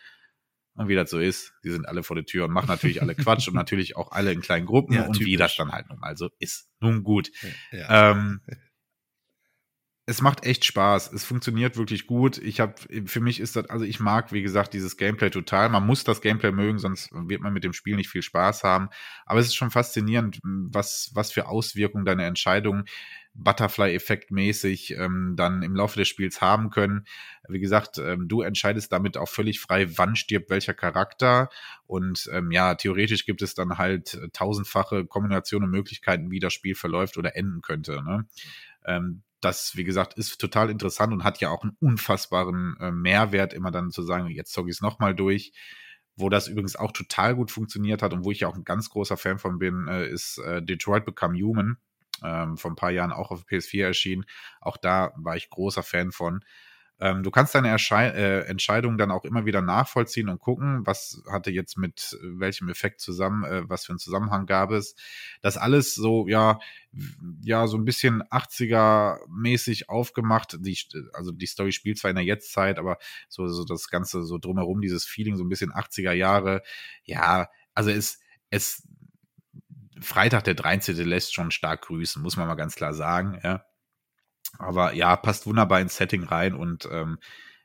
Und 0.76 0.88
wie 0.88 0.96
das 0.96 1.10
so 1.10 1.20
ist, 1.20 1.54
die 1.64 1.70
sind 1.70 1.88
alle 1.88 2.02
vor 2.02 2.16
der 2.16 2.26
Tür 2.26 2.46
und 2.46 2.52
machen 2.52 2.68
natürlich 2.68 3.02
alle 3.02 3.14
Quatsch 3.16 3.48
und 3.48 3.56
natürlich 3.56 3.98
auch 3.98 4.12
alle 4.12 4.32
in 4.32 4.42
kleinen 4.42 4.66
Gruppen 4.66 4.94
ja, 4.96 5.06
und 5.06 5.14
typisch. 5.14 5.28
wie 5.28 5.38
das 5.38 5.56
dann 5.56 5.72
halt 5.72 5.90
nun 5.90 6.00
mal 6.00 6.16
so 6.16 6.30
ist. 6.40 6.70
Nun 6.80 7.04
gut. 7.04 7.30
Ja. 7.72 8.12
Ähm, 8.12 8.42
es 10.06 10.22
macht 10.22 10.46
echt 10.46 10.66
Spaß. 10.66 11.14
Es 11.14 11.24
funktioniert 11.24 11.78
wirklich 11.78 12.08
gut. 12.08 12.38
Ich 12.38 12.60
habe, 12.60 12.76
für 13.06 13.22
mich 13.22 13.40
ist 13.40 13.56
das, 13.56 13.70
also 13.70 13.86
ich 13.86 14.00
mag, 14.00 14.32
wie 14.32 14.42
gesagt, 14.42 14.74
dieses 14.74 14.98
Gameplay 14.98 15.30
total. 15.30 15.70
Man 15.70 15.86
muss 15.86 16.04
das 16.04 16.22
Gameplay 16.22 16.52
mögen, 16.52 16.80
sonst 16.80 17.12
wird 17.12 17.42
man 17.42 17.54
mit 17.54 17.64
dem 17.64 17.74
Spiel 17.74 17.96
nicht 17.96 18.10
viel 18.10 18.22
Spaß 18.22 18.64
haben. 18.64 18.90
Aber 19.26 19.40
es 19.40 19.48
ist 19.48 19.56
schon 19.56 19.72
faszinierend, 19.72 20.40
was, 20.44 21.12
was 21.14 21.32
für 21.32 21.48
Auswirkungen 21.48 22.06
deine 22.06 22.26
Entscheidungen 22.26 22.86
Butterfly-Effekt 23.34 24.32
mäßig 24.32 24.92
ähm, 24.98 25.36
dann 25.38 25.64
im 25.64 25.76
Laufe 25.76 25.98
des 25.98 26.08
Spiels 26.08 26.42
haben 26.42 26.70
können. 26.70 27.06
Wie 27.48 27.60
gesagt, 27.60 27.98
ähm, 27.98 28.28
du 28.28 28.42
entscheidest 28.42 28.92
damit 28.92 29.18
auch 29.18 29.30
völlig 29.30 29.60
frei, 29.60 29.98
wann 29.98 30.16
stirbt 30.16 30.50
welcher 30.50 30.74
Charakter. 30.74 31.50
Und 31.88 32.30
ähm, 32.32 32.52
ja, 32.52 32.76
theoretisch 32.76 33.26
gibt 33.26 33.42
es 33.42 33.56
dann 33.56 33.78
halt 33.78 34.16
äh, 34.16 34.30
tausendfache 34.34 35.06
Kombinationen 35.06 35.68
und 35.68 35.72
Möglichkeiten, 35.72 36.30
wie 36.30 36.40
das 36.40 36.54
Spiel 36.54 36.76
verläuft 36.76 37.18
oder 37.18 37.36
enden 37.36 37.62
könnte. 37.62 38.04
Ne? 38.04 38.26
Ähm, 38.86 39.24
das, 39.40 39.76
wie 39.76 39.86
gesagt, 39.86 40.14
ist 40.16 40.40
total 40.40 40.70
interessant 40.70 41.14
und 41.14 41.24
hat 41.24 41.40
ja 41.40 41.50
auch 41.50 41.64
einen 41.64 41.76
unfassbaren 41.80 42.76
äh, 42.80 42.92
Mehrwert, 42.92 43.54
immer 43.54 43.72
dann 43.72 43.92
zu 43.92 44.04
sagen, 44.04 44.28
jetzt 44.28 44.54
zog 44.54 44.68
ich 44.68 44.76
es 44.76 44.82
nochmal 44.82 45.16
durch. 45.16 45.54
Wo 46.18 46.28
das 46.30 46.50
übrigens 46.50 46.76
auch 46.76 46.92
total 46.92 47.36
gut 47.36 47.52
funktioniert 47.52 48.02
hat 48.02 48.12
und 48.12 48.26
wo 48.26 48.32
ich 48.32 48.42
ja 48.42 48.50
auch 48.50 48.56
ein 48.56 48.66
ganz 48.66 48.90
großer 48.90 49.16
Fan 49.16 49.40
von 49.40 49.58
bin, 49.60 49.88
äh, 49.88 50.08
ist 50.08 50.38
äh, 50.40 50.62
Detroit 50.62 51.06
Become 51.06 51.40
Human 51.40 51.78
ähm, 52.24 52.58
vor 52.58 52.72
ein 52.72 52.76
paar 52.76 52.92
Jahren 52.92 53.12
auch 53.12 53.32
auf 53.32 53.46
PS4 53.46 53.86
erschienen. 53.86 54.26
Auch 54.60 54.78
da 54.78 55.14
war 55.16 55.36
ich 55.36 55.50
großer 55.50 55.84
Fan 55.84 56.12
von. 56.12 56.44
Ähm, 57.02 57.24
du 57.24 57.32
kannst 57.32 57.56
deine 57.56 57.70
Erschei 57.70 58.10
äh, 58.10 58.42
Entscheidung 58.42 59.00
dann 59.00 59.10
auch 59.10 59.26
immer 59.26 59.48
wieder 59.48 59.64
nachvollziehen 59.64 60.30
und 60.30 60.40
gucken, 60.40 60.86
was 60.86 61.24
hatte 61.32 61.50
jetzt 61.50 61.76
mit 61.76 62.16
welchem 62.22 62.70
Effekt 62.70 63.02
zusammen, 63.02 63.44
äh, 63.44 63.68
was 63.68 63.86
für 63.86 63.94
einen 63.94 64.00
Zusammenhang 64.00 64.46
gab 64.46 64.70
es. 64.70 64.96
Das 65.42 65.58
alles 65.58 65.96
so, 65.96 66.28
ja, 66.28 66.60
ja, 67.42 67.66
so 67.66 67.78
ein 67.78 67.86
bisschen 67.86 68.22
80er-mäßig 68.22 69.90
aufgemacht. 69.90 70.58
Die, 70.60 70.78
also 71.14 71.32
die 71.32 71.48
Story 71.48 71.72
spielt 71.72 71.98
zwar 71.98 72.12
in 72.12 72.18
der 72.18 72.26
Jetztzeit, 72.26 72.78
aber 72.78 73.00
so, 73.30 73.48
so 73.48 73.66
das 73.66 73.88
Ganze 73.88 74.24
so 74.24 74.38
drumherum, 74.38 74.80
dieses 74.80 75.04
Feeling, 75.04 75.38
so 75.38 75.44
ein 75.44 75.50
bisschen 75.50 75.72
80er 75.72 76.12
Jahre. 76.12 76.62
Ja, 77.04 77.50
also 77.74 77.90
es, 77.90 78.20
es, 78.52 78.88
Freitag 80.02 80.44
der 80.44 80.56
13. 80.56 80.96
lässt 80.98 81.34
schon 81.34 81.52
stark 81.52 81.84
grüßen, 81.84 82.22
muss 82.22 82.38
man 82.38 82.48
mal 82.48 82.56
ganz 82.56 82.76
klar 82.76 82.94
sagen, 82.94 83.40
ja. 83.44 83.66
Aber 84.58 84.94
ja, 84.94 85.16
passt 85.16 85.46
wunderbar 85.46 85.80
ins 85.80 85.96
Setting 85.96 86.24
rein 86.24 86.54
und 86.54 86.88
ähm, 86.92 87.20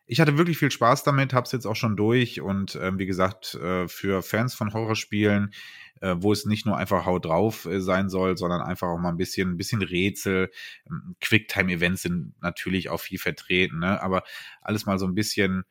ich 0.07 0.21
hatte 0.21 0.39
wirklich 0.39 0.59
viel 0.59 0.71
Spaß 0.71 1.03
damit, 1.03 1.35
hab's 1.35 1.51
jetzt 1.51 1.67
auch 1.67 1.75
schon 1.75 1.97
durch 1.97 2.41
und 2.41 2.79
ähm, 2.81 2.99
wie 2.99 3.07
gesagt, 3.07 3.55
äh, 3.55 3.89
für 3.89 4.23
Fans 4.23 4.55
von 4.55 4.73
Horrorspielen, 4.73 5.53
äh, 6.01 6.15
wo 6.19 6.33
es 6.33 6.47
nicht 6.47 6.65
nur 6.65 6.77
einfach 6.77 7.07
Hau 7.07 7.19
drauf 7.19 7.65
äh, 7.67 7.81
sein 7.81 8.09
soll, 8.09 8.37
sondern 8.37 8.63
einfach 8.63 8.87
auch 8.87 8.99
mal 8.99 9.09
ein 9.09 9.17
bisschen, 9.17 9.51
ein 9.51 9.57
bisschen 9.57 9.83
Rätsel. 9.83 10.51
Ähm, 10.89 11.17
Quicktime-Events 11.21 12.03
sind 12.03 12.35
natürlich 12.41 12.89
auch 12.89 13.01
viel 13.01 13.19
vertreten, 13.19 13.81
ne? 13.81 14.01
aber 14.01 14.23
alles 14.63 14.87
mal 14.87 14.99
so 14.99 15.07
ein 15.07 15.15
bisschen, 15.15 15.65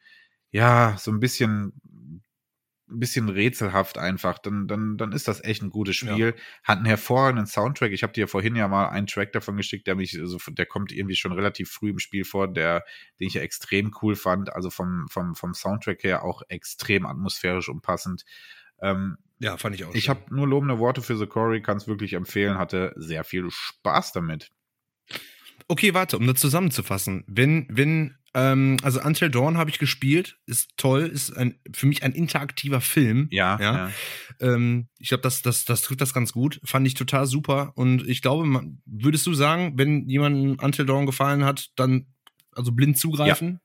ja, 0.52 0.98
so 1.00 1.12
ein 1.12 1.22
bisschen 1.22 1.74
ein 2.88 3.00
bisschen 3.00 3.30
rätselhaft 3.30 3.98
einfach, 3.98 4.38
dann, 4.38 4.68
dann, 4.68 4.98
dann 4.98 5.12
ist 5.12 5.28
das 5.28 5.44
echt 5.44 5.64
ein 5.64 5.72
gutes 5.72 5.96
Spiel. 5.96 6.36
Ja. 6.36 6.44
Hat 6.64 6.78
einen 6.78 6.86
hervorragenden 6.86 7.48
Soundtrack. 7.48 7.92
Ich 7.92 8.04
habe 8.04 8.14
dir 8.14 8.28
vorhin 8.28 8.56
ja 8.56 8.68
mal 8.68 8.90
einen 8.90 9.08
Track 9.08 9.32
davon 9.34 9.58
geschickt, 9.58 9.88
der 9.88 9.96
mich, 9.96 10.20
also 10.20 10.38
der 10.50 10.66
kommt 10.68 10.92
irgendwie 10.92 11.16
schon 11.16 11.32
relativ 11.32 11.72
früh 11.72 11.90
im 11.90 12.00
Spiel 12.00 12.26
vor, 12.26 12.52
der, 12.52 12.84
den 13.20 13.28
ich 13.28 13.34
ja 13.34 13.42
extrem 13.42 13.92
cool 14.02 14.16
fand. 14.16 14.54
Also 14.54 14.70
vom, 14.70 15.08
vom, 15.10 15.36
vom 15.36 15.54
Soundtrack 15.54 16.04
her 16.04 16.24
auch 16.24 16.44
extrem 16.48 17.06
atmosphärisch 17.06 17.70
und 17.70 17.82
passend. 17.82 18.24
Ähm, 18.82 19.18
ja, 19.40 19.58
fand 19.58 19.76
ich 19.76 19.84
auch. 19.84 19.96
Ich 19.96 20.08
habe 20.08 20.22
nur 20.34 20.48
lobende 20.48 20.78
Worte 20.78 21.02
für 21.02 21.18
The 21.18 21.28
Corey, 21.28 21.62
kann 21.62 21.78
es 21.78 21.88
wirklich 21.88 22.14
empfehlen, 22.14 22.58
hatte 22.58 22.94
sehr 22.96 23.24
viel 23.24 23.50
Spaß 23.50 24.12
damit. 24.12 24.52
Okay, 25.68 25.94
warte, 25.94 26.18
um 26.18 26.28
das 26.28 26.40
zusammenzufassen. 26.40 27.24
Wenn, 27.28 27.66
wenn 27.70 28.16
ähm, 28.36 28.76
also 28.84 29.02
Until 29.02 29.30
Dawn 29.30 29.58
habe 29.58 29.70
ich 29.70 29.80
gespielt, 29.80 30.38
ist 30.46 30.72
toll, 30.76 31.04
ist 31.04 31.36
ein, 31.36 31.58
für 31.74 31.88
mich 31.88 32.04
ein 32.04 32.12
interaktiver 32.12 32.82
Film. 32.82 33.30
Ja. 33.32 33.58
ja. 33.60 33.74
ja. 33.74 33.92
Ähm, 34.42 34.90
ich 35.00 35.08
glaube, 35.08 35.22
das, 35.22 35.42
das, 35.42 35.64
das 35.64 35.82
trifft 35.84 36.02
das 36.02 36.14
ganz 36.14 36.34
gut. 36.34 36.60
Fand 36.66 36.86
ich 36.86 36.96
total 36.96 37.28
super. 37.28 37.72
Und 37.76 38.06
ich 38.06 38.22
glaube, 38.22 38.46
man, 38.46 38.82
würdest 38.86 39.26
du 39.26 39.34
sagen, 39.34 39.78
wenn 39.78 40.10
jemandem 40.10 40.58
Until 40.62 40.86
Dawn 40.86 41.06
gefallen 41.06 41.46
hat, 41.46 41.72
dann 41.78 42.08
also 42.52 42.74
blind 42.74 42.98
zugreifen? 42.98 43.48
Ja. 43.54 43.60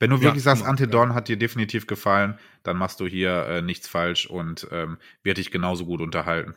Wenn 0.00 0.10
du 0.10 0.20
wirklich 0.20 0.44
ja, 0.44 0.56
sagst, 0.56 0.66
Until 0.66 0.88
Dawn 0.88 1.14
hat 1.14 1.28
dir 1.28 1.36
definitiv 1.36 1.86
gefallen, 1.86 2.38
dann 2.64 2.76
machst 2.76 2.98
du 2.98 3.06
hier 3.06 3.46
äh, 3.46 3.62
nichts 3.62 3.86
falsch 3.86 4.26
und 4.26 4.66
ähm, 4.72 4.98
wird 5.22 5.38
dich 5.38 5.52
genauso 5.52 5.86
gut 5.86 6.00
unterhalten. 6.00 6.56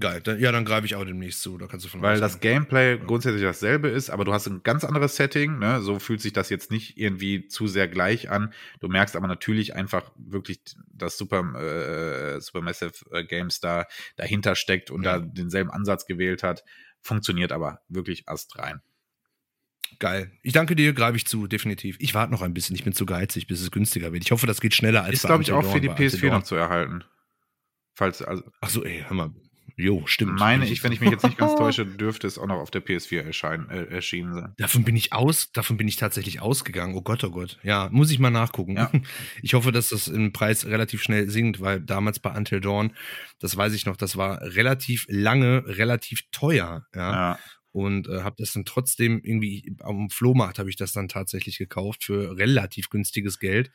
Geil, 0.00 0.22
dann, 0.22 0.40
ja, 0.40 0.50
dann 0.52 0.64
greife 0.64 0.86
ich 0.86 0.94
auch 0.94 1.04
demnächst 1.04 1.42
zu. 1.42 1.58
Da 1.58 1.66
kannst 1.66 1.84
du 1.84 1.90
von 1.90 2.00
Weil 2.00 2.18
das 2.18 2.40
Gameplay 2.40 2.96
ja. 2.96 3.04
grundsätzlich 3.04 3.42
dasselbe 3.42 3.88
ist, 3.88 4.08
aber 4.08 4.24
du 4.24 4.32
hast 4.32 4.46
ein 4.46 4.62
ganz 4.62 4.84
anderes 4.84 5.16
Setting. 5.16 5.58
Ne? 5.58 5.82
So 5.82 5.98
fühlt 5.98 6.22
sich 6.22 6.32
das 6.32 6.48
jetzt 6.48 6.70
nicht 6.70 6.96
irgendwie 6.96 7.46
zu 7.46 7.66
sehr 7.66 7.88
gleich 7.88 8.30
an. 8.30 8.54
Du 8.80 8.88
merkst 8.88 9.16
aber 9.16 9.26
natürlich 9.26 9.74
einfach 9.74 10.10
wirklich, 10.16 10.60
dass 10.88 11.18
Super, 11.18 11.40
äh, 11.54 12.40
Supermassive 12.40 12.92
äh, 13.10 13.24
Games 13.24 13.60
da 13.60 13.84
dahinter 14.16 14.54
steckt 14.54 14.90
und 14.90 15.02
ja. 15.02 15.18
da 15.18 15.26
denselben 15.26 15.70
Ansatz 15.70 16.06
gewählt 16.06 16.42
hat. 16.42 16.64
Funktioniert 17.02 17.52
aber 17.52 17.80
wirklich 17.88 18.28
astrein. 18.28 18.80
Geil. 19.98 20.32
Ich 20.42 20.54
danke 20.54 20.74
dir, 20.74 20.94
greife 20.94 21.16
ich 21.16 21.26
zu, 21.26 21.46
definitiv. 21.46 21.96
Ich 21.98 22.14
warte 22.14 22.32
noch 22.32 22.40
ein 22.40 22.54
bisschen, 22.54 22.74
ich 22.76 22.84
bin 22.84 22.94
zu 22.94 23.04
geizig, 23.04 23.46
bis 23.46 23.60
es 23.60 23.70
günstiger 23.70 24.12
wird. 24.14 24.24
Ich 24.24 24.32
hoffe, 24.32 24.46
das 24.46 24.62
geht 24.62 24.74
schneller 24.74 25.04
als 25.04 25.16
Ist, 25.16 25.26
glaube 25.26 25.42
ich, 25.42 25.52
auch 25.52 25.70
für 25.70 25.82
die 25.82 25.90
PS4 25.90 26.30
noch 26.30 26.44
zu 26.44 26.54
erhalten. 26.54 27.04
Falls, 27.94 28.22
also. 28.22 28.42
Ach 28.62 28.70
so, 28.70 28.84
ey, 28.84 29.04
hör 29.06 29.14
mal. 29.14 29.34
Jo, 29.76 30.02
stimmt. 30.06 30.38
Meine 30.38 30.66
ich, 30.66 30.82
wenn 30.84 30.92
ich 30.92 31.00
mich 31.00 31.10
jetzt 31.10 31.24
nicht 31.24 31.38
ganz 31.38 31.54
täusche, 31.56 31.86
dürfte 31.86 32.26
es 32.26 32.38
auch 32.38 32.46
noch 32.46 32.58
auf 32.58 32.70
der 32.70 32.84
PS4 32.84 33.22
erscheinen, 33.22 33.68
äh, 33.70 33.84
erschienen 33.84 34.34
sein. 34.34 34.54
Davon 34.58 34.84
bin 34.84 34.96
ich 34.96 35.12
aus, 35.12 35.52
davon 35.52 35.76
bin 35.76 35.88
ich 35.88 35.96
tatsächlich 35.96 36.40
ausgegangen. 36.40 36.94
Oh 36.94 37.02
Gott, 37.02 37.24
oh 37.24 37.30
Gott. 37.30 37.58
Ja, 37.62 37.88
muss 37.90 38.10
ich 38.10 38.18
mal 38.18 38.30
nachgucken. 38.30 38.76
Ja. 38.76 38.90
Ich 39.42 39.54
hoffe, 39.54 39.72
dass 39.72 39.88
das 39.88 40.08
im 40.08 40.32
Preis 40.32 40.66
relativ 40.66 41.02
schnell 41.02 41.28
sinkt, 41.28 41.60
weil 41.60 41.80
damals 41.80 42.18
bei 42.18 42.30
Until 42.30 42.60
Dawn, 42.60 42.92
das 43.40 43.56
weiß 43.56 43.72
ich 43.74 43.86
noch, 43.86 43.96
das 43.96 44.16
war 44.16 44.40
relativ 44.42 45.06
lange, 45.08 45.64
relativ 45.66 46.22
teuer. 46.30 46.86
Ja. 46.94 47.12
ja. 47.12 47.38
Und 47.72 48.06
äh, 48.08 48.22
habe 48.22 48.36
das 48.38 48.52
dann 48.52 48.64
trotzdem 48.64 49.20
irgendwie 49.22 49.74
am 49.80 50.10
Flohmarkt 50.10 50.58
habe 50.58 50.68
ich 50.68 50.76
das 50.76 50.92
dann 50.92 51.08
tatsächlich 51.08 51.56
gekauft 51.56 52.04
für 52.04 52.36
relativ 52.36 52.90
günstiges 52.90 53.38
Geld. 53.38 53.70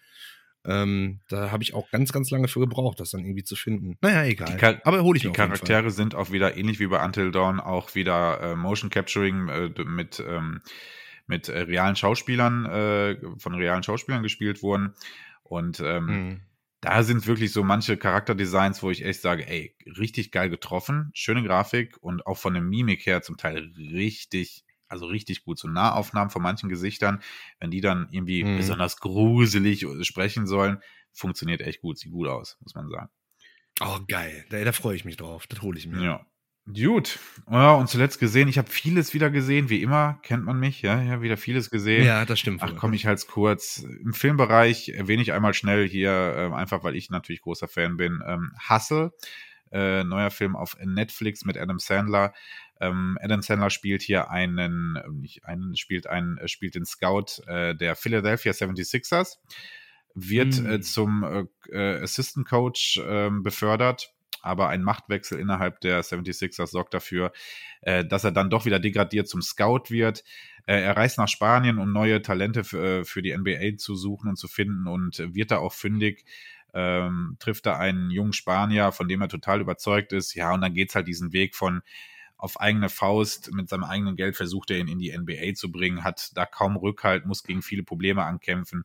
Ähm, 0.68 1.22
da 1.30 1.50
habe 1.52 1.64
ich 1.64 1.74
auch 1.74 1.90
ganz, 1.92 2.12
ganz 2.12 2.30
lange 2.30 2.50
für 2.50 2.60
gebraucht, 2.60 3.00
das 3.00 3.12
dann 3.12 3.22
irgendwie 3.22 3.46
zu 3.46 3.56
finden. 3.56 3.98
Naja, 4.02 4.24
egal. 4.26 4.82
Aber 4.84 5.02
hole 5.02 5.16
ich 5.16 5.24
Die 5.24 5.32
Charaktere 5.32 5.92
sind 5.92 6.14
auch 6.14 6.32
wieder 6.32 6.58
ähnlich 6.58 6.80
wie 6.80 6.88
bei 6.88 7.04
Until 7.04 7.32
Dawn, 7.32 7.62
auch 7.62 7.96
wieder 7.96 8.42
äh, 8.42 8.56
Motion 8.56 8.90
Capturing 8.90 9.48
äh, 9.48 9.70
mit, 9.86 10.22
ähm, 10.28 10.62
mit 11.26 11.48
äh, 11.48 11.60
realen 11.60 11.96
Schauspielern, 11.96 12.66
äh, 12.66 13.18
von 13.38 13.56
realen 13.56 13.82
Schauspielern 13.82 14.24
gespielt 14.24 14.62
wurden. 14.62 14.94
Und 15.44 15.80
ähm, 15.80 16.06
mhm. 16.06 16.42
da 16.82 17.02
sind 17.04 17.28
wirklich 17.28 17.54
so 17.54 17.64
manche 17.64 17.96
Charakterdesigns, 17.96 18.84
wo 18.84 18.92
ich 18.92 19.06
echt 19.06 19.22
sage, 19.22 19.48
ey, 19.48 19.74
richtig 19.98 20.32
geil 20.32 20.50
getroffen, 20.50 21.12
schöne 21.14 21.44
Grafik 21.44 21.96
und 22.02 22.28
auch 22.28 22.38
von 22.38 22.54
der 22.54 22.62
Mimik 22.62 23.06
her 23.06 23.22
zum 23.22 23.38
Teil 23.38 23.72
richtig 23.78 24.66
also 24.88 25.06
richtig 25.06 25.44
gut. 25.44 25.60
So 25.60 25.68
Nahaufnahmen 25.68 26.30
von 26.30 26.42
manchen 26.42 26.70
Gesichtern, 26.70 27.22
wenn 27.60 27.72
die 27.72 27.82
dann 27.82 28.08
irgendwie 28.12 28.44
mhm. 28.44 28.58
besonders 28.58 28.98
gruselig 28.98 29.86
sprechen 30.02 30.48
sollen, 30.48 30.80
funktioniert 31.12 31.62
echt 31.62 31.82
gut, 31.82 31.98
sieht 31.98 32.12
gut 32.12 32.28
aus, 32.28 32.58
muss 32.62 32.76
man 32.76 32.90
sagen. 32.90 33.10
Oh, 33.80 34.00
geil. 34.08 34.46
Da, 34.50 34.64
da 34.64 34.72
freue 34.72 34.96
ich 34.96 35.06
mich 35.06 35.18
drauf. 35.18 35.48
Das 35.48 35.62
hole 35.62 35.78
ich 35.78 35.88
mir. 35.88 36.02
Ja. 36.02 36.26
Gut. 36.74 37.20
Ja, 37.50 37.76
und 37.76 37.88
zuletzt 37.88 38.20
gesehen, 38.20 38.50
ich 38.50 38.58
habe 38.58 38.70
vieles 38.70 39.14
wieder 39.14 39.30
gesehen, 39.30 39.70
wie 39.70 39.82
immer, 39.82 40.20
kennt 40.22 40.44
man 40.44 40.60
mich, 40.60 40.82
ja, 40.82 41.02
ja, 41.02 41.22
wieder 41.22 41.38
vieles 41.38 41.70
gesehen. 41.70 42.06
Ja, 42.06 42.26
das 42.26 42.40
stimmt. 42.42 42.62
Ach, 42.62 42.76
komme 42.76 42.94
ich 42.98 43.06
halt 43.06 43.26
kurz. 43.28 43.86
Im 44.04 44.14
Filmbereich 44.14 44.90
erwähne 44.90 45.22
ich 45.22 45.32
einmal 45.32 45.54
schnell 45.54 45.88
hier, 45.88 46.12
äh, 46.12 46.54
einfach 46.54 46.84
weil 46.84 46.98
ich 46.98 47.10
natürlich 47.10 47.40
großer 47.40 47.70
Fan 47.70 47.96
bin, 47.96 48.22
ähm, 48.28 48.52
Hustle, 48.70 49.14
äh, 49.72 50.04
neuer 50.04 50.30
Film 50.30 50.58
auf 50.58 50.76
Netflix 50.84 51.46
mit 51.46 51.58
Adam 51.58 51.80
Sandler. 51.80 52.34
Ähm, 52.80 53.18
Adam 53.22 53.42
Sandler 53.42 53.70
spielt 53.70 54.02
hier 54.02 54.30
einen, 54.30 54.96
äh, 54.96 55.08
nicht 55.10 55.46
einen, 55.46 55.76
spielt 55.76 56.08
einen, 56.08 56.38
äh, 56.38 56.48
spielt 56.48 56.76
den 56.76 56.86
Scout 56.86 57.42
äh, 57.48 57.76
der 57.76 57.96
Philadelphia 57.96 58.52
76ers, 58.52 59.38
wird 60.14 60.60
mhm. 60.60 60.70
äh, 60.70 60.82
zum 60.82 61.24
äh, 61.24 61.46
äh, 61.72 62.04
Assistant 62.04 62.48
Coach 62.48 63.02
ähm, 63.06 63.44
befördert, 63.44 64.14
aber 64.42 64.70
ein 64.70 64.84
Machtwechsel 64.84 65.40
innerhalb 65.40 65.82
der 65.82 66.04
76ers 66.04 66.68
sorgt 66.68 66.94
dafür, 66.94 67.34
dass 67.82 68.24
er 68.24 68.32
dann 68.32 68.50
doch 68.50 68.66
wieder 68.66 68.80
degradiert 68.80 69.28
zum 69.28 69.42
Scout 69.42 69.90
wird. 69.90 70.24
er 70.66 70.96
reist 70.96 71.18
nach 71.18 71.28
Spanien, 71.28 71.80
um 71.80 71.92
neue 71.92 72.22
Talente 72.22 72.64
für, 72.64 73.22
die 73.22 73.36
NBA 73.36 73.78
zu 73.78 73.96
suchen 73.96 74.30
und 74.30 74.38
zu 74.38 74.48
finden 74.48 74.88
und 74.88 75.18
wird 75.34 75.52
da 75.52 75.58
auch 75.58 75.74
fündig. 75.74 76.24
Ähm, 76.74 77.36
trifft 77.40 77.66
da 77.66 77.78
einen 77.78 78.10
jungen 78.10 78.32
Spanier, 78.32 78.92
von 78.92 79.08
dem 79.08 79.22
er 79.22 79.28
total 79.28 79.60
überzeugt 79.60 80.14
ist. 80.14 80.34
Ja, 80.34 80.54
und 80.54 80.62
dann 80.62 80.74
geht's 80.74 80.96
halt 80.96 81.08
diesen 81.08 81.34
Weg 81.34 81.56
von 81.56 81.82
auf 82.38 82.60
eigene 82.60 82.90
Faust 82.90 83.52
mit 83.54 83.70
seinem 83.70 83.84
eigenen 83.84 84.16
Geld 84.16 84.36
versucht 84.36 84.72
er 84.72 84.78
ihn 84.78 84.88
in 84.88 85.00
die 85.00 85.16
NBA 85.16 85.54
zu 85.56 85.72
bringen, 85.72 86.04
hat 86.04 86.36
da 86.36 86.46
kaum 86.46 86.78
Rückhalt, 86.78 87.26
muss 87.26 87.44
gegen 87.44 87.62
viele 87.62 87.84
Probleme 87.84 88.24
ankämpfen. 88.24 88.84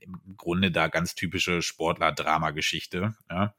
Im 0.00 0.20
Grunde 0.36 0.70
da 0.70 0.88
ganz 0.88 1.14
typische 1.14 1.62
Sportler-Drama-Geschichte. 1.62 3.14
Ja. 3.30 3.54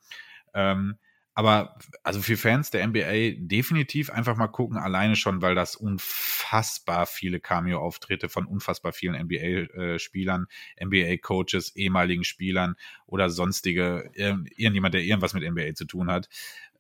Ähm, 0.54 0.98
aber 1.36 1.80
also 2.04 2.22
für 2.22 2.38
Fans 2.38 2.70
der 2.70 2.86
NBA 2.88 3.38
definitiv 3.38 4.12
einfach 4.12 4.36
mal 4.36 4.48
gucken, 4.48 4.78
alleine 4.78 5.16
schon, 5.16 5.42
weil 5.42 5.56
das 5.56 5.76
unfassbar 5.76 7.08
viele 7.08 7.40
Cameo-Auftritte 7.40 8.30
von 8.30 8.46
unfassbar 8.46 8.94
vielen 8.94 9.16
NBA-Spielern, 9.16 10.46
äh, 10.76 10.86
NBA-Coaches, 10.86 11.76
ehemaligen 11.76 12.24
Spielern 12.24 12.76
oder 13.08 13.32
sonstige, 13.32 14.12
irgendjemand, 14.14 14.94
der 14.94 15.02
irgendwas 15.02 15.34
mit 15.34 15.44
NBA 15.44 15.74
zu 15.74 15.86
tun 15.86 16.12
hat, 16.12 16.30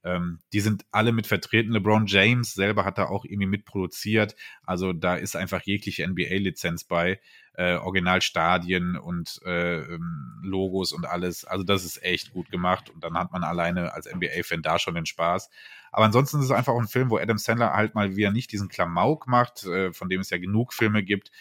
ähm, 0.03 0.39
die 0.51 0.59
sind 0.59 0.85
alle 0.91 1.11
mit 1.11 1.27
vertreten. 1.27 1.71
LeBron 1.71 2.05
James 2.07 2.53
selber 2.53 2.85
hat 2.85 2.97
da 2.97 3.05
auch 3.05 3.25
irgendwie 3.25 3.47
mitproduziert. 3.47 4.35
Also 4.65 4.93
da 4.93 5.15
ist 5.15 5.35
einfach 5.35 5.61
jegliche 5.63 6.07
NBA-Lizenz 6.07 6.83
bei, 6.83 7.19
äh, 7.55 7.75
Originalstadien 7.75 8.97
und 8.97 9.39
äh, 9.45 9.77
ähm, 9.77 10.39
Logos 10.43 10.91
und 10.91 11.05
alles. 11.05 11.45
Also 11.45 11.63
das 11.63 11.85
ist 11.85 12.03
echt 12.03 12.33
gut 12.33 12.49
gemacht 12.49 12.89
und 12.89 13.03
dann 13.03 13.15
hat 13.15 13.31
man 13.31 13.43
alleine 13.43 13.93
als 13.93 14.11
NBA-Fan 14.11 14.61
da 14.61 14.79
schon 14.79 14.95
den 14.95 15.05
Spaß. 15.05 15.49
Aber 15.91 16.05
ansonsten 16.05 16.39
ist 16.39 16.45
es 16.45 16.51
einfach 16.51 16.73
auch 16.73 16.81
ein 16.81 16.87
Film, 16.87 17.09
wo 17.11 17.17
Adam 17.17 17.37
Sandler 17.37 17.73
halt 17.73 17.93
mal 17.93 18.15
wieder 18.15 18.31
nicht 18.31 18.51
diesen 18.51 18.69
Klamauk 18.69 19.27
macht, 19.27 19.65
äh, 19.65 19.93
von 19.93 20.09
dem 20.09 20.21
es 20.21 20.31
ja 20.31 20.39
genug 20.39 20.73
Filme 20.73 21.03
gibt, 21.03 21.31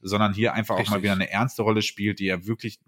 sondern 0.00 0.32
hier 0.32 0.54
einfach 0.54 0.76
Richtig. 0.76 0.88
auch 0.88 0.96
mal 0.96 1.02
wieder 1.02 1.12
eine 1.12 1.30
ernste 1.30 1.62
Rolle 1.62 1.82
spielt, 1.82 2.18
die 2.18 2.28
er 2.28 2.46
wirklich 2.46 2.80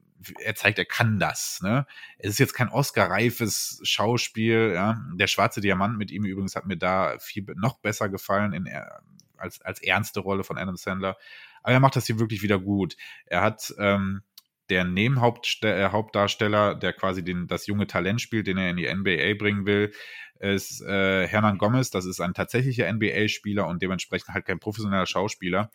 er 0.43 0.55
zeigt, 0.55 0.79
er 0.79 0.85
kann 0.85 1.19
das. 1.19 1.61
Ne? 1.63 1.87
Es 2.19 2.31
ist 2.31 2.39
jetzt 2.39 2.55
kein 2.55 2.69
Oscar-reifes 2.69 3.81
Schauspiel. 3.85 4.73
Ja? 4.75 5.05
Der 5.15 5.27
schwarze 5.27 5.61
Diamant 5.61 5.97
mit 5.99 6.11
ihm 6.11 6.25
übrigens 6.25 6.57
hat 6.57 6.67
mir 6.67 6.77
da 6.77 7.17
viel 7.19 7.45
noch 7.57 7.79
besser 7.79 8.09
gefallen 8.09 8.53
in, 8.53 8.69
als, 9.37 9.61
als 9.63 9.83
ernste 9.83 10.21
Rolle 10.21 10.45
von 10.45 10.59
Adam 10.59 10.77
Sandler. 10.77 11.17
Aber 11.63 11.73
er 11.73 11.81
macht 11.81 11.97
das 11.97 12.07
hier 12.07 12.19
wirklich 12.19 12.43
wieder 12.43 12.59
gut. 12.59 12.97
Er 13.27 13.43
hat 13.43 13.75
ähm, 13.79 14.23
der 14.71 14.85
Nebenhauptdarsteller, 14.85 16.75
der 16.75 16.93
quasi 16.93 17.25
den, 17.25 17.49
das 17.49 17.67
junge 17.67 17.87
Talent 17.87 18.21
spielt, 18.21 18.47
den 18.47 18.57
er 18.57 18.71
in 18.71 18.77
die 18.77 18.93
NBA 18.93 19.35
bringen 19.39 19.67
will, 19.67 19.93
ist 20.39 20.81
äh, 20.83 21.27
Hernan 21.27 21.59
Gomez. 21.59 21.91
Das 21.91 22.07
ist 22.07 22.21
ein 22.21 22.35
tatsächlicher 22.35 22.91
NBA-Spieler 22.91 23.67
und 23.67 23.83
dementsprechend 23.83 24.29
halt 24.29 24.47
kein 24.47 24.61
professioneller 24.61 25.07
Schauspieler. 25.07 25.71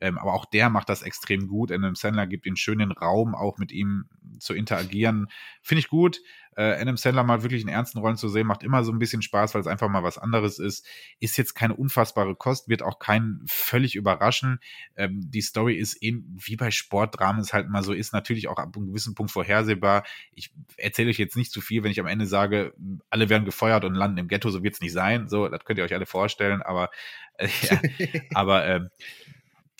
Ähm, 0.00 0.18
aber 0.18 0.34
auch 0.34 0.44
der 0.44 0.70
macht 0.70 0.88
das 0.88 1.02
extrem 1.02 1.48
gut. 1.48 1.72
Adam 1.72 1.94
Sandler 1.94 2.26
gibt 2.26 2.46
ihm 2.46 2.56
schönen 2.56 2.92
Raum, 2.92 3.34
auch 3.34 3.58
mit 3.58 3.72
ihm 3.72 4.04
zu 4.38 4.54
interagieren. 4.54 5.28
Finde 5.62 5.80
ich 5.80 5.88
gut. 5.88 6.20
Äh, 6.58 6.80
Adam 6.80 6.96
Sandler 6.96 7.22
mal 7.22 7.44
wirklich 7.44 7.62
in 7.62 7.68
ernsten 7.68 8.00
Rollen 8.00 8.16
zu 8.16 8.28
sehen, 8.28 8.48
macht 8.48 8.64
immer 8.64 8.82
so 8.82 8.90
ein 8.90 8.98
bisschen 8.98 9.22
Spaß, 9.22 9.54
weil 9.54 9.60
es 9.60 9.68
einfach 9.68 9.88
mal 9.88 10.02
was 10.02 10.18
anderes 10.18 10.58
ist. 10.58 10.84
Ist 11.20 11.38
jetzt 11.38 11.54
keine 11.54 11.76
unfassbare 11.76 12.34
Kost, 12.34 12.68
wird 12.68 12.82
auch 12.82 12.98
keinen 12.98 13.40
völlig 13.46 13.94
überraschen. 13.94 14.58
Ähm, 14.96 15.20
die 15.22 15.40
Story 15.40 15.76
ist 15.76 16.02
eben, 16.02 16.36
wie 16.36 16.56
bei 16.56 16.72
Sportdramen 16.72 17.40
es 17.40 17.52
halt 17.52 17.68
mal 17.68 17.84
so 17.84 17.92
ist, 17.92 18.12
natürlich 18.12 18.48
auch 18.48 18.58
ab 18.58 18.74
einem 18.74 18.88
gewissen 18.88 19.14
Punkt 19.14 19.30
vorhersehbar. 19.30 20.02
Ich 20.34 20.52
erzähle 20.76 21.10
euch 21.10 21.18
jetzt 21.18 21.36
nicht 21.36 21.52
zu 21.52 21.60
viel, 21.60 21.84
wenn 21.84 21.92
ich 21.92 22.00
am 22.00 22.08
Ende 22.08 22.26
sage, 22.26 22.74
alle 23.08 23.28
werden 23.28 23.44
gefeuert 23.44 23.84
und 23.84 23.94
landen 23.94 24.18
im 24.18 24.26
Ghetto, 24.26 24.50
so 24.50 24.64
wird 24.64 24.74
es 24.74 24.80
nicht 24.80 24.92
sein. 24.92 25.28
So, 25.28 25.48
das 25.48 25.64
könnt 25.64 25.78
ihr 25.78 25.84
euch 25.84 25.94
alle 25.94 26.06
vorstellen, 26.06 26.60
aber, 26.60 26.90
äh, 27.34 27.46
ja, 27.70 27.80
aber 28.34 28.66
ähm, 28.66 28.88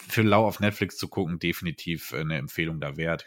für 0.09 0.23
Lau 0.23 0.47
auf 0.47 0.61
Netflix 0.61 0.97
zu 0.97 1.09
gucken, 1.09 1.39
definitiv 1.39 2.13
äh, 2.13 2.21
eine 2.21 2.37
Empfehlung 2.37 2.81
da 2.81 2.97
wert. 2.97 3.25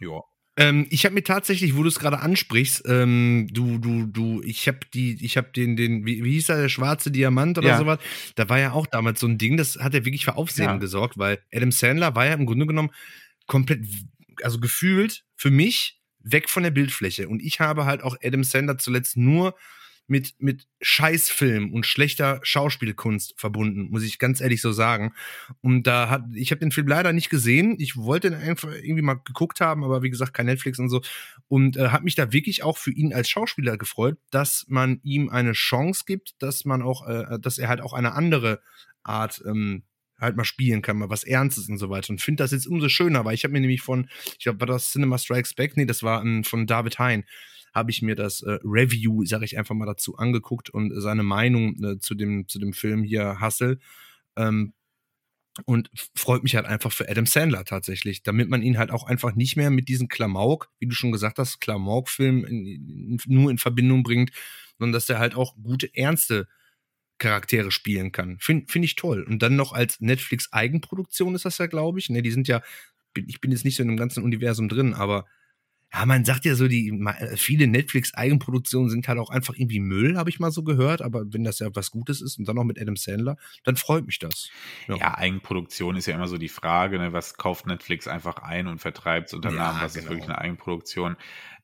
Ja. 0.00 0.22
Ähm, 0.56 0.86
ich 0.90 1.04
habe 1.04 1.14
mir 1.14 1.22
tatsächlich, 1.22 1.76
wo 1.76 1.82
du 1.82 1.88
es 1.88 1.98
gerade 1.98 2.20
ansprichst, 2.20 2.82
ähm, 2.86 3.48
du, 3.52 3.78
du, 3.78 4.06
du, 4.06 4.42
ich 4.42 4.66
habe 4.68 4.80
die, 4.92 5.24
ich 5.24 5.36
habe 5.36 5.50
den, 5.54 5.76
den, 5.76 6.04
wie, 6.04 6.24
wie 6.24 6.32
hieß 6.32 6.48
er, 6.50 6.60
der 6.60 6.68
schwarze 6.68 7.10
Diamant 7.10 7.56
oder 7.58 7.68
ja. 7.68 7.78
sowas. 7.78 7.98
Da 8.34 8.48
war 8.48 8.58
ja 8.58 8.72
auch 8.72 8.86
damals 8.86 9.20
so 9.20 9.26
ein 9.26 9.38
Ding, 9.38 9.56
das 9.56 9.78
hat 9.78 9.94
ja 9.94 10.04
wirklich 10.04 10.24
für 10.24 10.36
Aufsehen 10.36 10.66
ja. 10.66 10.76
gesorgt, 10.76 11.18
weil 11.18 11.38
Adam 11.52 11.72
Sandler 11.72 12.14
war 12.14 12.26
ja 12.26 12.34
im 12.34 12.46
Grunde 12.46 12.66
genommen 12.66 12.90
komplett, 13.46 13.86
also 14.42 14.60
gefühlt 14.60 15.24
für 15.36 15.50
mich 15.50 16.00
weg 16.22 16.50
von 16.50 16.62
der 16.62 16.70
Bildfläche. 16.70 17.28
Und 17.28 17.40
ich 17.40 17.60
habe 17.60 17.86
halt 17.86 18.02
auch 18.02 18.16
Adam 18.22 18.44
Sandler 18.44 18.76
zuletzt 18.76 19.16
nur 19.16 19.54
mit, 20.10 20.34
mit 20.38 20.66
Scheißfilm 20.80 21.72
und 21.72 21.86
schlechter 21.86 22.40
Schauspielkunst 22.42 23.34
verbunden, 23.36 23.90
muss 23.90 24.02
ich 24.02 24.18
ganz 24.18 24.40
ehrlich 24.40 24.60
so 24.60 24.72
sagen. 24.72 25.14
Und 25.60 25.84
da 25.86 26.10
hat, 26.10 26.24
ich 26.34 26.50
habe 26.50 26.58
den 26.58 26.72
Film 26.72 26.88
leider 26.88 27.12
nicht 27.12 27.30
gesehen. 27.30 27.76
Ich 27.78 27.96
wollte 27.96 28.26
ihn 28.26 28.34
einfach 28.34 28.72
irgendwie 28.72 29.02
mal 29.02 29.20
geguckt 29.24 29.60
haben, 29.60 29.84
aber 29.84 30.02
wie 30.02 30.10
gesagt, 30.10 30.34
kein 30.34 30.46
Netflix 30.46 30.80
und 30.80 30.88
so. 30.88 31.00
Und 31.46 31.76
äh, 31.76 31.90
habe 31.90 32.02
mich 32.02 32.16
da 32.16 32.32
wirklich 32.32 32.64
auch 32.64 32.76
für 32.76 32.90
ihn 32.90 33.14
als 33.14 33.30
Schauspieler 33.30 33.78
gefreut, 33.78 34.18
dass 34.30 34.66
man 34.68 34.98
ihm 35.04 35.28
eine 35.28 35.52
Chance 35.52 36.02
gibt, 36.04 36.34
dass 36.42 36.64
man 36.64 36.82
auch, 36.82 37.06
äh, 37.06 37.38
dass 37.40 37.58
er 37.58 37.68
halt 37.68 37.80
auch 37.80 37.92
eine 37.92 38.12
andere 38.12 38.60
Art 39.04 39.40
ähm, 39.46 39.84
halt 40.18 40.36
mal 40.36 40.44
spielen 40.44 40.82
kann, 40.82 40.98
mal 40.98 41.08
was 41.08 41.22
Ernstes 41.22 41.68
und 41.68 41.78
so 41.78 41.88
weiter. 41.88 42.10
Und 42.10 42.20
finde 42.20 42.42
das 42.42 42.50
jetzt 42.50 42.66
umso 42.66 42.88
schöner, 42.88 43.24
weil 43.24 43.34
ich 43.34 43.44
habe 43.44 43.52
mir 43.52 43.60
nämlich 43.60 43.82
von, 43.82 44.08
ich 44.32 44.40
glaube, 44.40 44.58
war 44.58 44.66
das 44.66 44.90
Cinema 44.90 45.18
Strikes 45.18 45.54
Back? 45.54 45.76
Nee, 45.76 45.86
das 45.86 46.02
war 46.02 46.20
um, 46.20 46.42
von 46.42 46.66
David 46.66 46.98
Hein 46.98 47.24
habe 47.74 47.90
ich 47.90 48.02
mir 48.02 48.14
das 48.14 48.42
äh, 48.42 48.58
Review, 48.64 49.24
sage 49.24 49.44
ich 49.44 49.58
einfach 49.58 49.74
mal 49.74 49.86
dazu, 49.86 50.16
angeguckt 50.16 50.70
und 50.70 50.92
seine 51.00 51.22
Meinung 51.22 51.82
äh, 51.82 51.98
zu, 51.98 52.14
dem, 52.14 52.48
zu 52.48 52.58
dem 52.58 52.72
Film 52.72 53.02
hier 53.02 53.40
Hustle. 53.40 53.78
Ähm, 54.36 54.72
und 55.66 55.90
freut 56.14 56.42
mich 56.42 56.54
halt 56.54 56.66
einfach 56.66 56.92
für 56.92 57.08
Adam 57.08 57.26
Sandler 57.26 57.64
tatsächlich, 57.64 58.22
damit 58.22 58.48
man 58.48 58.62
ihn 58.62 58.78
halt 58.78 58.90
auch 58.90 59.04
einfach 59.04 59.34
nicht 59.34 59.56
mehr 59.56 59.70
mit 59.70 59.88
diesem 59.88 60.08
Klamauk, 60.08 60.70
wie 60.78 60.86
du 60.86 60.94
schon 60.94 61.12
gesagt 61.12 61.38
hast, 61.38 61.60
Klamauk-Film 61.60 63.18
nur 63.26 63.50
in 63.50 63.58
Verbindung 63.58 64.02
bringt, 64.02 64.30
sondern 64.78 64.92
dass 64.92 65.08
er 65.08 65.18
halt 65.18 65.34
auch 65.34 65.56
gute, 65.56 65.94
ernste 65.94 66.46
Charaktere 67.18 67.70
spielen 67.70 68.12
kann. 68.12 68.38
Finde 68.38 68.66
find 68.68 68.84
ich 68.84 68.96
toll. 68.96 69.22
Und 69.22 69.42
dann 69.42 69.56
noch 69.56 69.72
als 69.72 70.00
Netflix-Eigenproduktion 70.00 71.34
ist 71.34 71.44
das 71.44 71.58
ja, 71.58 71.66
glaube 71.66 71.98
ich. 71.98 72.08
Ne, 72.08 72.22
die 72.22 72.30
sind 72.30 72.48
ja, 72.48 72.62
ich 73.14 73.40
bin 73.40 73.50
jetzt 73.52 73.64
nicht 73.64 73.76
so 73.76 73.82
in 73.82 73.88
dem 73.88 73.96
ganzen 73.96 74.24
Universum 74.24 74.68
drin, 74.68 74.94
aber 74.94 75.26
ja, 75.92 76.06
man 76.06 76.24
sagt 76.24 76.44
ja 76.44 76.54
so, 76.54 76.68
die 76.68 76.92
viele 77.34 77.66
Netflix-Eigenproduktionen 77.66 78.90
sind 78.90 79.08
halt 79.08 79.18
auch 79.18 79.30
einfach 79.30 79.54
irgendwie 79.56 79.80
Müll, 79.80 80.16
habe 80.16 80.30
ich 80.30 80.38
mal 80.38 80.52
so 80.52 80.62
gehört. 80.62 81.02
Aber 81.02 81.24
wenn 81.32 81.42
das 81.42 81.58
ja 81.58 81.68
was 81.74 81.90
Gutes 81.90 82.20
ist 82.20 82.38
und 82.38 82.46
dann 82.46 82.56
noch 82.56 82.64
mit 82.64 82.80
Adam 82.80 82.94
Sandler, 82.94 83.36
dann 83.64 83.76
freut 83.76 84.06
mich 84.06 84.20
das. 84.20 84.50
Ja, 84.86 84.96
ja 84.96 85.18
Eigenproduktion 85.18 85.96
ist 85.96 86.06
ja 86.06 86.14
immer 86.14 86.28
so 86.28 86.38
die 86.38 86.48
Frage, 86.48 86.98
ne? 86.98 87.12
was 87.12 87.36
kauft 87.36 87.66
Netflix 87.66 88.06
einfach 88.06 88.36
ein 88.36 88.68
und 88.68 88.78
vertreibt 88.78 89.28
es 89.28 89.34
unter 89.34 89.50
Namen, 89.50 89.78
ja, 89.78 89.84
was 89.84 89.94
genau. 89.94 90.04
ist 90.04 90.10
wirklich 90.10 90.28
eine 90.28 90.38
Eigenproduktion. 90.38 91.16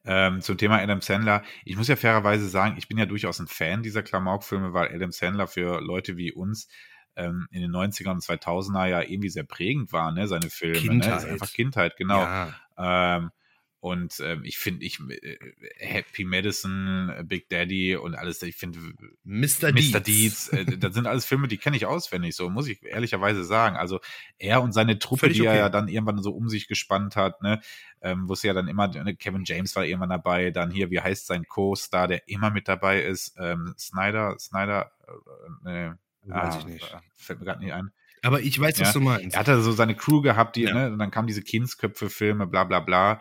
Ähm, 0.05 0.41
zum 0.41 0.59
Thema 0.59 0.81
Adam 0.81 1.01
Sandler, 1.01 1.43
ich 1.65 1.77
muss 1.77 1.89
ja 1.89 1.97
fairerweise 1.97 2.49
sagen, 2.49 2.77
ich 2.79 2.89
bin 2.89 2.99
ja 2.99 3.07
durchaus 3.07 3.39
ein 3.41 3.49
Fan 3.49 3.83
dieser 3.83 4.03
Klamauk-Filme, 4.03 4.73
weil 4.73 4.93
Adam 4.93 5.13
Sandler 5.13 5.47
für 5.47 5.81
Leute 5.81 6.17
wie 6.17 6.33
uns 6.33 6.69
ähm, 7.17 7.47
in 7.51 7.61
den 7.61 7.71
90er 7.71 8.11
und 8.11 8.23
2000er 8.23 8.87
ja 8.87 9.03
irgendwie 9.03 9.31
sehr 9.31 9.45
prägend 9.45 9.93
war, 9.93 10.13
ne? 10.13 10.27
seine 10.27 10.51
Filme. 10.51 10.79
Kindheit. 10.79 11.11
Ne? 11.11 11.17
Ist 11.17 11.25
einfach 11.27 11.53
Kindheit, 11.53 11.97
genau. 11.97 12.23
Ja. 12.23 12.55
Ähm, 12.79 13.31
und 13.87 14.19
ähm, 14.19 14.43
ich 14.43 14.59
finde, 14.59 14.85
ich 14.85 14.99
äh, 14.99 15.39
Happy 15.79 16.25
Medicine, 16.25 17.23
Big 17.25 17.49
Daddy 17.49 17.95
und 17.95 18.17
alles, 18.17 18.43
ich 18.43 18.57
finde 18.57 18.81
Mr. 19.23 19.71
Deeds, 19.71 19.93
Mr. 19.93 20.01
Deeds 20.01 20.49
äh, 20.49 20.65
das 20.77 20.93
sind 20.93 21.07
alles 21.07 21.25
Filme, 21.25 21.47
die 21.47 21.57
kenne 21.57 21.77
ich 21.77 21.87
auswendig, 21.87 22.35
so 22.35 22.51
muss 22.51 22.67
ich 22.67 22.83
ehrlicherweise 22.83 23.45
sagen. 23.45 23.77
Also 23.77 24.01
er 24.39 24.61
und 24.61 24.73
seine 24.73 24.99
Truppe, 24.99 25.21
Völlig 25.21 25.37
die 25.37 25.43
okay. 25.43 25.51
er 25.51 25.57
ja 25.57 25.69
dann 25.69 25.87
irgendwann 25.87 26.21
so 26.21 26.33
um 26.33 26.49
sich 26.49 26.67
gespannt 26.67 27.15
hat, 27.15 27.43
ne, 27.43 27.61
ähm, 28.01 28.29
wo 28.29 28.33
es 28.33 28.43
ja 28.43 28.55
dann 28.55 28.67
immer, 28.67 28.89
ne, 28.89 29.15
Kevin 29.15 29.45
James 29.45 29.77
war 29.77 29.85
irgendwann 29.85 30.11
dabei, 30.11 30.51
dann 30.51 30.73
hier, 30.73 30.91
wie 30.91 31.01
heißt 31.01 31.29
sein 31.29 31.45
Co-Star, 31.47 32.09
der 32.09 32.27
immer 32.27 32.51
mit 32.51 32.67
dabei 32.67 33.03
ist, 33.03 33.37
ähm, 33.39 33.73
Snyder, 33.79 34.35
Snyder, 34.41 34.91
äh, 35.65 35.69
ne, 35.71 35.99
Weiß 36.25 36.57
ah, 36.57 36.59
ich 36.59 36.67
nicht. 36.67 36.97
Fällt 37.15 37.39
mir 37.39 37.45
gerade 37.45 37.61
nicht 37.61 37.73
ein. 37.73 37.93
Aber 38.25 38.41
ich 38.41 38.59
weiß, 38.59 38.79
ja. 38.79 38.87
was 38.87 38.95
du 38.95 38.99
meinst. 38.99 39.37
Er 39.37 39.39
hatte 39.39 39.63
so 39.63 39.71
seine 39.71 39.95
Crew 39.95 40.23
gehabt, 40.23 40.57
die, 40.57 40.63
ja. 40.63 40.75
ne, 40.75 40.93
und 40.93 40.99
dann 40.99 41.13
kamen 41.13 41.29
diese 41.29 41.43
Kindsköpfe-Filme, 41.43 42.49
bla 42.49 42.65
bla 42.65 42.81
bla 42.81 43.21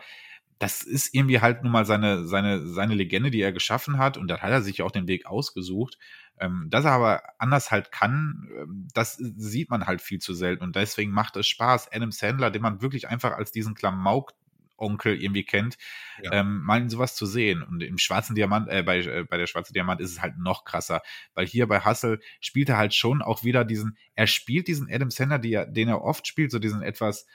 das 0.58 0.82
ist 0.82 1.14
irgendwie 1.14 1.40
halt 1.40 1.62
nun 1.62 1.72
mal 1.72 1.84
seine, 1.84 2.26
seine, 2.26 2.66
seine 2.66 2.94
Legende, 2.94 3.30
die 3.30 3.42
er 3.42 3.52
geschaffen 3.52 3.98
hat. 3.98 4.16
Und 4.16 4.28
da 4.28 4.40
hat 4.40 4.50
er 4.50 4.62
sich 4.62 4.82
auch 4.82 4.90
den 4.90 5.08
Weg 5.08 5.26
ausgesucht. 5.26 5.98
Ähm, 6.38 6.66
dass 6.70 6.84
er 6.84 6.92
aber 6.92 7.22
anders 7.38 7.70
halt 7.70 7.92
kann, 7.92 8.48
ähm, 8.58 8.88
das 8.92 9.16
sieht 9.16 9.70
man 9.70 9.86
halt 9.86 10.02
viel 10.02 10.18
zu 10.18 10.34
selten. 10.34 10.62
Und 10.62 10.76
deswegen 10.76 11.10
macht 11.10 11.36
es 11.36 11.46
Spaß, 11.46 11.92
Adam 11.92 12.12
Sandler, 12.12 12.50
den 12.50 12.62
man 12.62 12.82
wirklich 12.82 13.08
einfach 13.08 13.32
als 13.32 13.52
diesen 13.52 13.74
Klamauk 13.74 14.32
Onkel 14.78 15.20
irgendwie 15.20 15.44
kennt, 15.44 15.78
ja. 16.22 16.32
ähm, 16.32 16.62
mal 16.62 16.80
in 16.80 16.90
sowas 16.90 17.14
zu 17.14 17.26
sehen. 17.26 17.62
Und 17.62 17.82
im 17.82 17.98
Schwarzen 17.98 18.34
Diamant, 18.34 18.68
äh, 18.68 18.82
bei, 18.82 18.98
äh, 18.98 19.24
bei 19.24 19.38
der 19.38 19.46
Schwarze 19.46 19.72
Diamant 19.72 20.00
ist 20.00 20.10
es 20.12 20.22
halt 20.22 20.38
noch 20.38 20.64
krasser, 20.64 21.02
weil 21.34 21.46
hier 21.46 21.66
bei 21.66 21.84
Hustle 21.84 22.20
spielt 22.40 22.68
er 22.68 22.76
halt 22.76 22.94
schon 22.94 23.22
auch 23.22 23.44
wieder 23.44 23.64
diesen, 23.64 23.96
er 24.14 24.26
spielt 24.26 24.68
diesen 24.68 24.92
Adam 24.92 25.10
Sandler, 25.10 25.38
die 25.38 25.54
er, 25.54 25.66
den 25.66 25.88
er 25.88 26.02
oft 26.02 26.26
spielt, 26.26 26.50
so 26.50 26.58
diesen 26.58 26.82
etwas, 26.82 27.26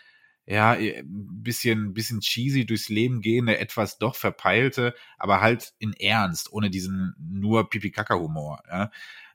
ja, 0.46 0.72
ein 0.72 1.04
bisschen, 1.44 1.94
bisschen 1.94 2.20
cheesy 2.20 2.66
durchs 2.66 2.90
Leben 2.90 3.22
gehende, 3.22 3.58
etwas 3.58 3.98
doch 3.98 4.16
verpeilte, 4.16 4.96
aber 5.18 5.42
halt 5.42 5.74
in 5.80 5.94
Ernst, 5.94 6.52
ohne 6.52 6.70
diesen 6.70 7.16
nur 7.20 7.70
Pipi-Kaka-Humor. 7.70 8.64
Ja. 8.70 8.92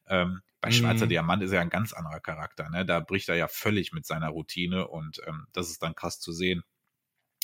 Ähm, 0.09 0.41
bei 0.61 0.71
Schweizer 0.73 1.05
mhm. 1.05 1.11
Diamant 1.11 1.43
ist 1.43 1.53
er 1.53 1.61
ein 1.61 1.71
ganz 1.71 1.93
anderer 1.93 2.21
Charakter. 2.21 2.69
Ne? 2.71 2.85
Da 2.85 3.01
bricht 3.01 3.29
er 3.29 3.37
ja 3.37 3.47
völlig 3.47 3.93
mit 3.93 4.05
seiner 4.05 4.29
Routine 4.29 4.89
und 4.89 5.21
ähm, 5.27 5.47
das 5.53 5.71
ist 5.71 5.83
dann 5.83 5.95
krass 5.95 6.19
zu 6.19 6.33
sehen. 6.33 6.65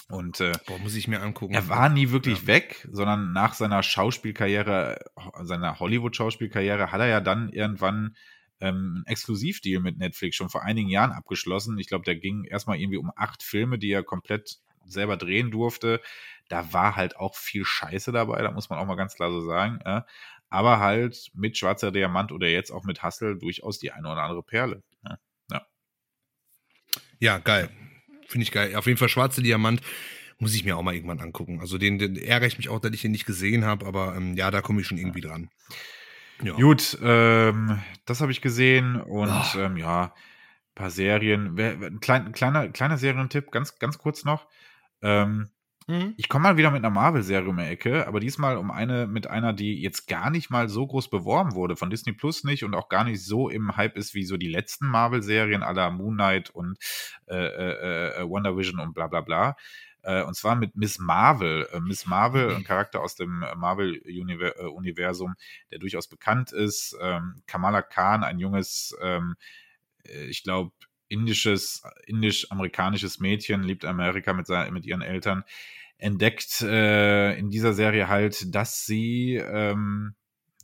Und 0.09 0.41
äh, 0.41 0.53
Boah, 0.67 0.79
muss 0.79 0.95
ich 0.95 1.09
mir 1.09 1.21
angucken. 1.21 1.55
Er 1.55 1.69
war 1.69 1.89
nie 1.89 2.11
wirklich 2.11 2.43
ja. 2.43 2.47
weg, 2.49 2.87
sondern 2.91 3.33
nach 3.33 3.55
seiner 3.55 3.83
Schauspielkarriere, 3.83 4.99
seiner 5.43 5.79
Hollywood-Schauspielkarriere, 5.79 6.93
hat 6.93 7.01
er 7.01 7.07
ja 7.07 7.21
dann 7.21 7.49
irgendwann 7.49 8.17
ähm, 8.63 8.95
einen 8.97 9.07
Exklusivdeal 9.07 9.83
mit 9.83 9.99
Netflix 9.99 10.37
schon 10.37 10.49
vor 10.49 10.63
einigen 10.63 10.89
Jahren 10.89 11.11
abgeschlossen. 11.11 11.79
Ich 11.79 11.89
glaube, 11.89 12.05
der 12.05 12.17
ging 12.17 12.45
erstmal 12.45 12.79
irgendwie 12.79 12.97
um 12.97 13.13
acht 13.17 13.43
Filme, 13.43 13.79
die 13.79 13.91
er 13.91 14.05
komplett 14.05 14.59
selber 14.87 15.17
drehen 15.17 15.51
durfte. 15.51 16.01
Da 16.49 16.73
war 16.73 16.97
halt 16.97 17.17
auch 17.17 17.35
viel 17.37 17.65
Scheiße 17.65 18.13
dabei, 18.13 18.41
da 18.43 18.51
muss 18.53 18.71
man 18.71 18.79
auch 18.79 18.87
mal 18.87 18.95
ganz 18.95 19.15
klar 19.15 19.31
so 19.31 19.41
sagen. 19.41 19.81
Ja. 19.85 20.07
Aber 20.49 20.79
halt 20.79 21.31
mit 21.35 21.59
Schwarzer 21.59 21.91
Diamant 21.91 22.31
oder 22.31 22.47
jetzt 22.47 22.71
auch 22.71 22.85
mit 22.85 23.03
Hustle 23.03 23.37
durchaus 23.37 23.79
die 23.79 23.91
eine 23.91 24.11
oder 24.11 24.23
andere 24.23 24.43
Perle. 24.43 24.83
Ja, 25.05 25.19
ja. 25.51 25.67
ja 27.19 27.39
geil. 27.39 27.69
Finde 28.29 28.45
ich 28.45 28.53
geil. 28.53 28.77
Auf 28.77 28.87
jeden 28.87 28.99
Fall 28.99 29.09
Schwarzer 29.09 29.43
Diamant 29.43 29.81
muss 30.39 30.55
ich 30.55 30.65
mir 30.65 30.77
auch 30.77 30.83
mal 30.83 30.95
irgendwann 30.95 31.21
angucken. 31.21 31.61
Also 31.61 31.79
den, 31.79 31.99
den 31.99 32.17
ärgere 32.17 32.49
ich 32.49 32.59
mich 32.59 32.69
auch, 32.69 32.81
dass 32.81 32.93
ich 32.93 33.03
den 33.03 33.13
nicht 33.13 33.27
gesehen 33.27 33.65
habe, 33.65 33.87
aber 33.87 34.15
ähm, 34.17 34.35
ja, 34.35 34.51
da 34.51 34.61
komme 34.61 34.81
ich 34.81 34.87
schon 34.87 34.99
irgendwie 34.99 35.21
dran. 35.21 35.51
Ja. 35.69 35.77
Gut, 36.39 36.99
ähm, 37.03 37.81
das 38.05 38.21
habe 38.21 38.33
ich 38.33 38.41
gesehen 38.41 39.01
und 39.01 39.57
ähm, 39.57 39.77
ja, 39.77 40.13
paar 40.75 40.91
Serien. 40.91 41.59
Ein 41.59 42.01
klein, 42.01 42.33
kleiner, 42.33 42.69
kleiner 42.69 42.99
Serientipp, 42.99 43.51
ganz, 43.51 43.79
ganz 43.79 43.99
kurz 43.99 44.25
noch. 44.25 44.47
Ähm, 45.03 45.51
mhm. 45.87 46.15
Ich 46.17 46.29
komme 46.29 46.45
mal 46.45 46.57
wieder 46.57 46.71
mit 46.71 46.85
einer 46.85 46.95
Marvel-Serie 46.95 47.49
um 47.49 47.57
die 47.57 47.65
Ecke, 47.65 48.07
aber 48.07 48.21
diesmal 48.21 48.57
um 48.57 48.71
eine 48.71 49.07
mit 49.07 49.27
einer, 49.27 49.53
die 49.53 49.81
jetzt 49.83 50.07
gar 50.09 50.31
nicht 50.31 50.51
mal 50.51 50.69
so 50.69 50.87
groß 50.87 51.11
beworben 51.11 51.55
wurde, 51.55 51.77
von 51.77 51.91
Disney 51.91 52.13
Plus 52.13 52.45
nicht 52.45 52.65
und 52.65 52.75
auch 52.75 52.89
gar 52.89 53.05
nicht 53.05 53.25
so 53.25 53.49
im 53.49 53.77
Hype 53.77 53.97
ist 53.97 54.15
wie 54.15 54.25
so 54.25 54.37
die 54.37 54.49
letzten 54.49 54.89
Marvel-Serien 54.89 55.63
aller 55.63 55.91
Moon 55.91 56.15
Knight 56.15 56.51
und 56.51 56.79
äh, 57.27 57.37
äh, 57.37 58.23
äh, 58.23 58.29
Wonder 58.29 58.57
Vision 58.57 58.81
und 58.81 58.95
bla 58.95 59.09
bla 59.09 59.21
bla. 59.21 59.57
Äh, 60.03 60.23
und 60.23 60.35
zwar 60.35 60.57
mit 60.57 60.77
Miss 60.77 60.99
Marvel. 60.99 61.69
Äh, 61.73 61.81
Miss 61.81 62.07
Marvel, 62.07 62.55
ein 62.55 62.65
Charakter 62.65 63.01
aus 63.01 63.15
dem 63.15 63.45
Marvel-Universum, 63.57 65.35
der 65.71 65.79
durchaus 65.79 66.09
bekannt 66.09 66.53
ist. 66.53 66.97
Ähm, 67.01 67.43
Kamala 67.47 67.83
Khan, 67.83 68.25
ein 68.25 68.39
junges, 68.39 68.97
ähm, 69.01 69.37
ich 70.05 70.43
glaube, 70.43 70.73
indisches, 71.09 71.83
indisch-amerikanisches 72.07 73.21
Mädchen, 73.21 73.63
lebt 73.63 73.85
Amerika 73.85 74.33
mit, 74.33 74.49
mit 74.73 74.87
ihren 74.87 75.03
Eltern, 75.03 75.45
entdeckt 75.99 76.63
äh, 76.63 77.39
in 77.39 77.51
dieser 77.51 77.75
Serie 77.75 78.09
halt, 78.09 78.55
dass 78.55 78.87
sie 78.87 79.37
ähm, 79.37 80.15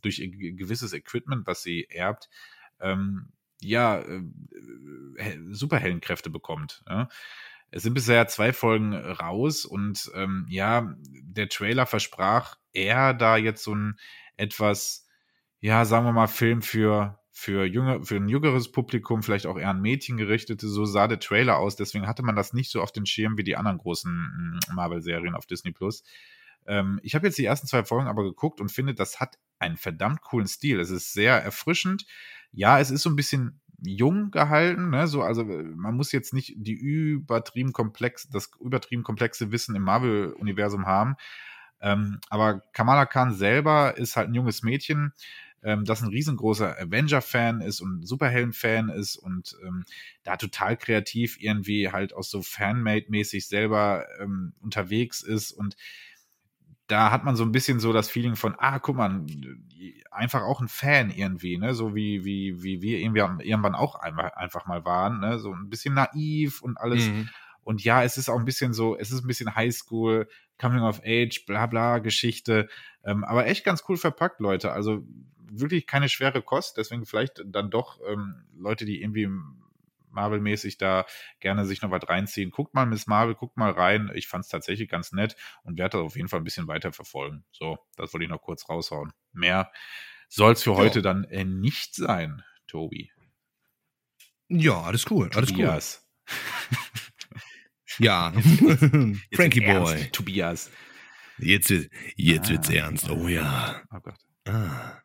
durch 0.03 0.17
gewisses 0.17 0.93
Equipment, 0.93 1.47
was 1.47 1.63
sie 1.63 1.87
erbt, 1.91 2.29
ähm, 2.81 3.29
ja, 3.61 4.01
äh, 4.01 4.23
Superheldenkräfte 5.51 6.31
bekommt. 6.31 6.83
Ja? 6.89 7.09
Es 7.71 7.83
sind 7.83 7.95
bisher 7.95 8.27
zwei 8.29 8.53
Folgen 8.53 8.95
raus 8.95 9.65
und 9.65 10.11
ähm, 10.15 10.47
ja, 10.49 10.95
der 11.23 11.49
Trailer 11.49 11.87
versprach 11.87 12.57
eher 12.73 13.15
da 13.15 13.37
jetzt 13.37 13.63
so 13.63 13.75
ein 13.75 13.99
etwas, 14.37 15.07
ja, 15.61 15.85
sagen 15.85 16.07
wir 16.07 16.13
mal, 16.13 16.29
Film 16.29 16.63
für 16.63 17.19
für, 17.39 17.65
jünger, 17.65 18.03
für 18.03 18.17
ein 18.17 18.29
jüngeres 18.29 18.73
Publikum, 18.73 19.23
vielleicht 19.23 19.47
auch 19.47 19.57
eher 19.57 19.69
an 19.69 19.81
Mädchen 19.81 20.17
gerichtete, 20.17 20.67
so 20.67 20.85
sah 20.85 21.07
der 21.07 21.21
Trailer 21.21 21.57
aus. 21.57 21.77
Deswegen 21.77 22.09
hatte 22.09 22.25
man 22.25 22.35
das 22.35 22.53
nicht 22.53 22.69
so 22.69 22.83
auf 22.83 22.91
den 22.91 23.07
Schirm 23.07 23.39
wie 23.39 23.45
die 23.45 23.57
anderen 23.57 23.79
großen 23.79 24.11
mm, 24.13 24.75
Marvel-Serien 24.75 25.37
auf 25.37 25.47
Disney 25.47 25.71
Plus. 25.71 26.03
Ähm, 26.67 26.99
ich 27.05 27.15
habe 27.15 27.29
jetzt 27.29 27.39
die 27.39 27.45
ersten 27.45 27.69
zwei 27.69 27.85
Folgen 27.85 28.09
aber 28.09 28.25
geguckt 28.25 28.61
und 28.61 28.73
finde, 28.73 28.93
das 28.93 29.21
hat 29.21 29.39
einen 29.61 29.77
verdammt 29.77 30.21
coolen 30.23 30.49
Stil. 30.49 30.81
Es 30.81 30.91
ist 30.91 31.13
sehr 31.13 31.35
erfrischend. 31.41 32.07
Ja, 32.51 32.81
es 32.81 32.91
ist 32.91 33.03
so 33.03 33.11
ein 33.11 33.15
bisschen 33.17 33.61
jung 33.83 34.31
gehalten, 34.31 34.91
ne? 34.91 35.07
So, 35.07 35.23
also 35.23 35.43
äh, 35.43 35.63
man 35.63 35.95
muss 35.95 36.13
jetzt 36.13 36.35
nicht 36.35 36.55
die 36.57 36.75
übertrieben 36.75 37.73
komplex, 37.73 38.29
das 38.29 38.51
übertrieben 38.61 39.03
komplexe 39.03 39.53
Wissen 39.53 39.75
im 39.77 39.83
Marvel-Universum 39.83 40.87
haben. 40.87 41.17
Ähm, 41.81 42.19
aber 42.29 42.61
Kamala 42.73 43.07
Khan 43.07 43.33
selber 43.35 43.97
ist 43.97 44.17
halt 44.17 44.29
ein 44.29 44.35
junges 44.35 44.63
Mädchen, 44.63 45.13
ähm, 45.63 45.85
das 45.85 46.03
ein 46.03 46.09
riesengroßer 46.09 46.77
Avenger-Fan 46.81 47.61
ist 47.61 47.81
und 47.81 48.07
Superhelden-Fan 48.07 48.89
ist 48.89 49.17
und 49.17 49.57
ähm, 49.65 49.85
da 50.25 50.37
total 50.37 50.77
kreativ 50.77 51.37
irgendwie 51.41 51.91
halt 51.91 52.13
auch 52.15 52.25
so 52.25 52.43
Fanmade-mäßig 52.43 53.47
selber 53.47 54.07
ähm, 54.21 54.55
unterwegs 54.61 55.23
ist 55.23 55.53
und 55.53 55.77
da 56.89 57.11
hat 57.11 57.23
man 57.25 57.37
so 57.37 57.45
ein 57.45 57.53
bisschen 57.53 57.81
so 57.81 57.93
das 57.93 58.09
Feeling 58.09 58.35
von, 58.35 58.55
ah, 58.59 58.79
guck 58.79 58.97
mal, 58.97 59.25
einfach 60.11 60.43
auch 60.43 60.61
ein 60.61 60.69
Fan 60.69 61.11
irgendwie, 61.11 61.59
ne, 61.59 61.75
so 61.75 61.95
wie, 61.95 62.25
wie, 62.25 62.63
wie 62.63 62.83
wir 62.83 62.99
irgendwie 62.99 63.21
irgendwann 63.47 63.75
auch 63.75 63.95
einfach, 63.95 64.33
einfach 64.33 64.67
mal 64.67 64.85
waren, 64.85 65.21
ne, 65.21 65.39
so 65.39 65.53
ein 65.53 65.69
bisschen 65.69 65.95
naiv 65.95 66.63
und 66.63 66.79
alles. 66.79 67.07
Mhm. 67.09 67.29
Und 67.63 67.85
ja, 67.85 68.03
es 68.03 68.17
ist 68.17 68.31
auch 68.31 68.39
ein 68.39 68.47
bisschen 68.47 68.73
so, 68.73 68.97
es 68.97 69.11
ist 69.11 69.23
ein 69.23 69.27
bisschen 69.27 69.55
Highschool, 69.55 70.29
Coming 70.59 70.81
of 70.81 71.03
Age, 71.05 71.45
bla 71.47 71.67
bla 71.67 71.99
Geschichte, 71.99 72.69
ähm, 73.05 73.23
aber 73.23 73.47
echt 73.47 73.65
ganz 73.65 73.85
cool 73.89 73.99
verpackt, 73.99 74.41
Leute. 74.41 74.73
Also 74.73 75.05
wirklich 75.51 75.87
keine 75.87 76.09
schwere 76.09 76.41
Kost, 76.41 76.79
deswegen 76.79 77.05
vielleicht 77.05 77.43
dann 77.45 77.71
doch 77.71 78.01
ähm, 78.09 78.47
Leute, 78.59 78.87
die 78.87 79.03
irgendwie 79.03 79.29
Marvel-mäßig 80.19 80.79
da 80.79 81.07
gerne 81.39 81.65
sich 81.65 81.83
noch 81.83 81.93
was 81.93 82.09
reinziehen. 82.09 82.51
Guckt 82.51 82.75
mal 82.75 82.87
Miss 82.87 83.07
Marvel, 83.07 83.37
guckt 83.37 83.57
mal 83.57 83.71
rein. 83.71 84.11
Ich 84.15 84.27
fand 84.27 84.45
es 84.45 84.51
tatsächlich 84.51 84.89
ganz 84.89 85.13
nett 85.13 85.37
und 85.63 85.79
werde 85.79 85.99
das 85.99 86.07
auf 86.07 86.17
jeden 86.17 86.29
Fall 86.29 86.41
ein 86.41 86.45
bisschen 86.45 86.67
weiter 86.67 86.93
verfolgen. 86.93 87.45
So, 87.53 87.79
das 87.97 88.13
wollte 88.13 88.25
ich 88.25 88.31
noch 88.31 88.43
kurz 88.43 88.69
raushauen. 88.69 89.13
Mehr 89.33 89.71
soll 90.29 90.53
es 90.53 90.63
für 90.63 90.77
heute 90.77 91.03
dann 91.03 91.25
äh, 91.25 91.45
nicht 91.45 91.95
sein, 91.95 92.43
Tobi. 92.67 93.13
Ja, 94.49 94.81
alles 94.83 95.09
cool. 95.11 95.31
Alles 95.35 95.51
Tobias. 95.51 96.09
cool. 96.29 97.41
ja, 97.99 98.33
Frankie 99.35 99.61
Boy. 99.61 100.11
Tobias. 100.11 100.71
Jetzt, 101.39 101.71
jetzt 102.17 102.47
ah, 102.47 102.51
wird's 102.51 102.71
ernst. 102.71 103.11
Oh 103.11 103.29
ja. 103.29 103.83
Oh 103.95 104.01
Gott. 104.01 104.19
Ah. 104.47 105.03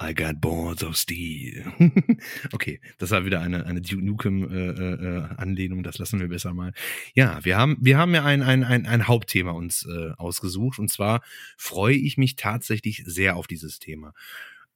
I 0.00 0.12
got 0.12 0.42
balls 0.42 0.84
of 0.84 0.94
steel. 0.96 1.64
okay, 2.52 2.80
das 2.98 3.10
war 3.12 3.24
wieder 3.24 3.40
eine, 3.40 3.64
eine 3.64 3.80
Duke 3.80 4.04
Nukem-Anlehnung, 4.04 5.78
äh, 5.78 5.80
äh, 5.80 5.84
das 5.84 5.98
lassen 5.98 6.20
wir 6.20 6.28
besser 6.28 6.52
mal. 6.52 6.74
Ja, 7.14 7.42
wir 7.44 7.56
haben, 7.56 7.78
wir 7.80 7.96
haben 7.96 8.14
ja 8.14 8.22
ein, 8.22 8.42
ein, 8.42 8.62
ein, 8.62 8.86
ein 8.86 9.08
Hauptthema 9.08 9.52
uns 9.52 9.86
äh, 9.86 10.10
ausgesucht 10.18 10.78
und 10.78 10.90
zwar 10.90 11.22
freue 11.56 11.96
ich 11.96 12.18
mich 12.18 12.36
tatsächlich 12.36 13.04
sehr 13.06 13.36
auf 13.36 13.46
dieses 13.46 13.78
Thema. 13.78 14.12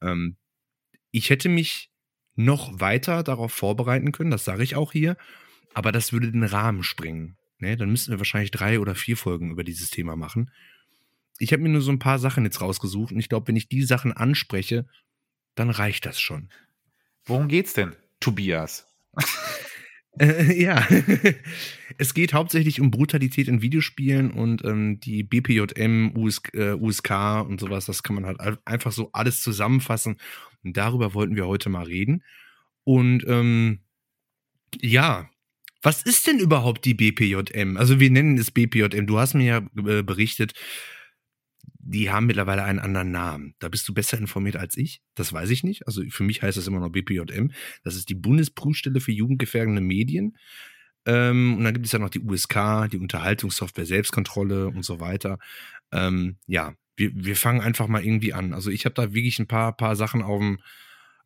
Ähm, 0.01 0.37
ich 1.11 1.29
hätte 1.29 1.51
mich 1.51 1.91
noch 2.35 2.81
weiter 2.81 3.23
darauf 3.23 3.53
vorbereiten 3.53 4.13
können, 4.13 4.31
das 4.31 4.47
sage 4.47 4.63
ich 4.63 4.75
auch 4.75 4.93
hier, 4.93 5.19
aber 5.75 5.93
das 5.93 6.15
würde 6.15 6.33
den 6.33 6.45
Rahmen 6.45 6.83
sprengen. 6.83 7.37
Ne? 7.59 7.77
Dann 7.77 7.91
müssten 7.91 8.11
wir 8.11 8.19
wahrscheinlich 8.19 8.53
drei 8.53 8.81
oder 8.81 8.95
vier 8.95 9.19
Folgen 9.19 9.51
über 9.51 9.65
dieses 9.65 9.91
Thema 9.91 10.17
machen. 10.17 10.51
Ich 11.39 11.53
habe 11.53 11.63
mir 11.63 11.69
nur 11.69 11.83
so 11.83 11.93
ein 11.93 11.99
paar 11.99 12.19
Sachen 12.19 12.45
jetzt 12.45 12.63
rausgesucht 12.63 13.13
und 13.13 13.19
ich 13.19 13.29
glaube, 13.29 13.49
wenn 13.49 13.57
ich 13.57 13.69
die 13.69 13.83
Sachen 13.83 14.13
anspreche, 14.13 14.87
dann 15.61 15.71
reicht 15.71 16.07
das 16.07 16.19
schon. 16.19 16.49
Worum 17.25 17.49
geht's 17.49 17.75
denn, 17.75 17.95
Tobias? 18.19 18.87
äh, 20.19 20.61
ja, 20.61 20.89
es 21.99 22.15
geht 22.15 22.33
hauptsächlich 22.33 22.81
um 22.81 22.91
Brutalität 22.91 23.47
in 23.47 23.61
Videospielen 23.61 24.31
und 24.31 24.65
ähm, 24.65 25.01
die 25.01 25.23
BPJM, 25.23 26.17
US, 26.17 26.41
äh, 26.55 26.73
USK 26.73 27.11
und 27.47 27.61
sowas. 27.61 27.85
Das 27.85 28.03
kann 28.03 28.17
man 28.17 28.27
halt 28.27 28.59
einfach 28.65 28.91
so 28.91 29.11
alles 29.13 29.43
zusammenfassen. 29.43 30.17
Und 30.65 30.77
darüber 30.77 31.13
wollten 31.13 31.37
wir 31.37 31.47
heute 31.47 31.69
mal 31.69 31.85
reden. 31.85 32.25
Und 32.85 33.25
ähm, 33.29 33.81
ja, 34.81 35.29
was 35.83 36.03
ist 36.03 36.27
denn 36.27 36.39
überhaupt 36.39 36.87
die 36.87 36.95
BPJM? 36.95 37.77
Also 37.77 38.01
wir 38.01 38.11
nennen 38.11 38.39
es 38.39 38.51
BPJM. 38.51 39.07
Du 39.07 39.19
hast 39.19 39.35
mir 39.35 39.45
ja 39.45 39.59
äh, 39.87 40.03
berichtet, 40.03 40.55
die 41.83 42.11
haben 42.11 42.27
mittlerweile 42.27 42.63
einen 42.63 42.79
anderen 42.79 43.11
Namen. 43.11 43.55
Da 43.59 43.69
bist 43.69 43.89
du 43.89 43.95
besser 43.95 44.19
informiert 44.19 44.57
als 44.57 44.77
ich. 44.77 45.01
Das 45.15 45.33
weiß 45.33 45.51
ich 45.51 45.65
nicht. 45.65 45.87
Also 45.87 46.03
für 46.11 46.23
mich 46.23 46.43
heißt 46.43 46.59
das 46.59 46.67
immer 46.67 46.81
noch 46.81 46.91
BPJM. 46.91 47.51
Das 47.83 47.97
ist 47.97 48.09
die 48.09 48.15
Bundesprüfstelle 48.15 49.01
für 49.01 49.13
jugendgefährdende 49.13 49.81
Medien. 49.81 50.37
Ähm, 51.07 51.57
und 51.57 51.65
dann 51.65 51.73
gibt 51.73 51.87
es 51.87 51.93
ja 51.93 51.99
noch 51.99 52.11
die 52.11 52.21
USK, 52.21 52.89
die 52.93 52.99
Unterhaltungssoftware 52.99 53.87
Selbstkontrolle 53.87 54.69
und 54.69 54.85
so 54.85 55.01
weiter. 55.01 55.39
Ähm, 55.91 56.37
ja, 56.47 56.75
wir, 56.97 57.11
wir 57.15 57.37
fangen 57.37 57.63
einfach 57.63 57.89
mal 57.89 58.05
irgendwie 58.05 58.35
an. 58.35 58.53
Also 58.53 58.71
ich 58.71 58.85
habe 58.85 58.95
da 58.95 59.15
wirklich 59.15 59.39
ein 59.39 59.49
paar, 59.49 59.75
paar 59.75 59.97
Sachen 59.97 60.23
auf 60.23 60.39
dem, 60.39 60.61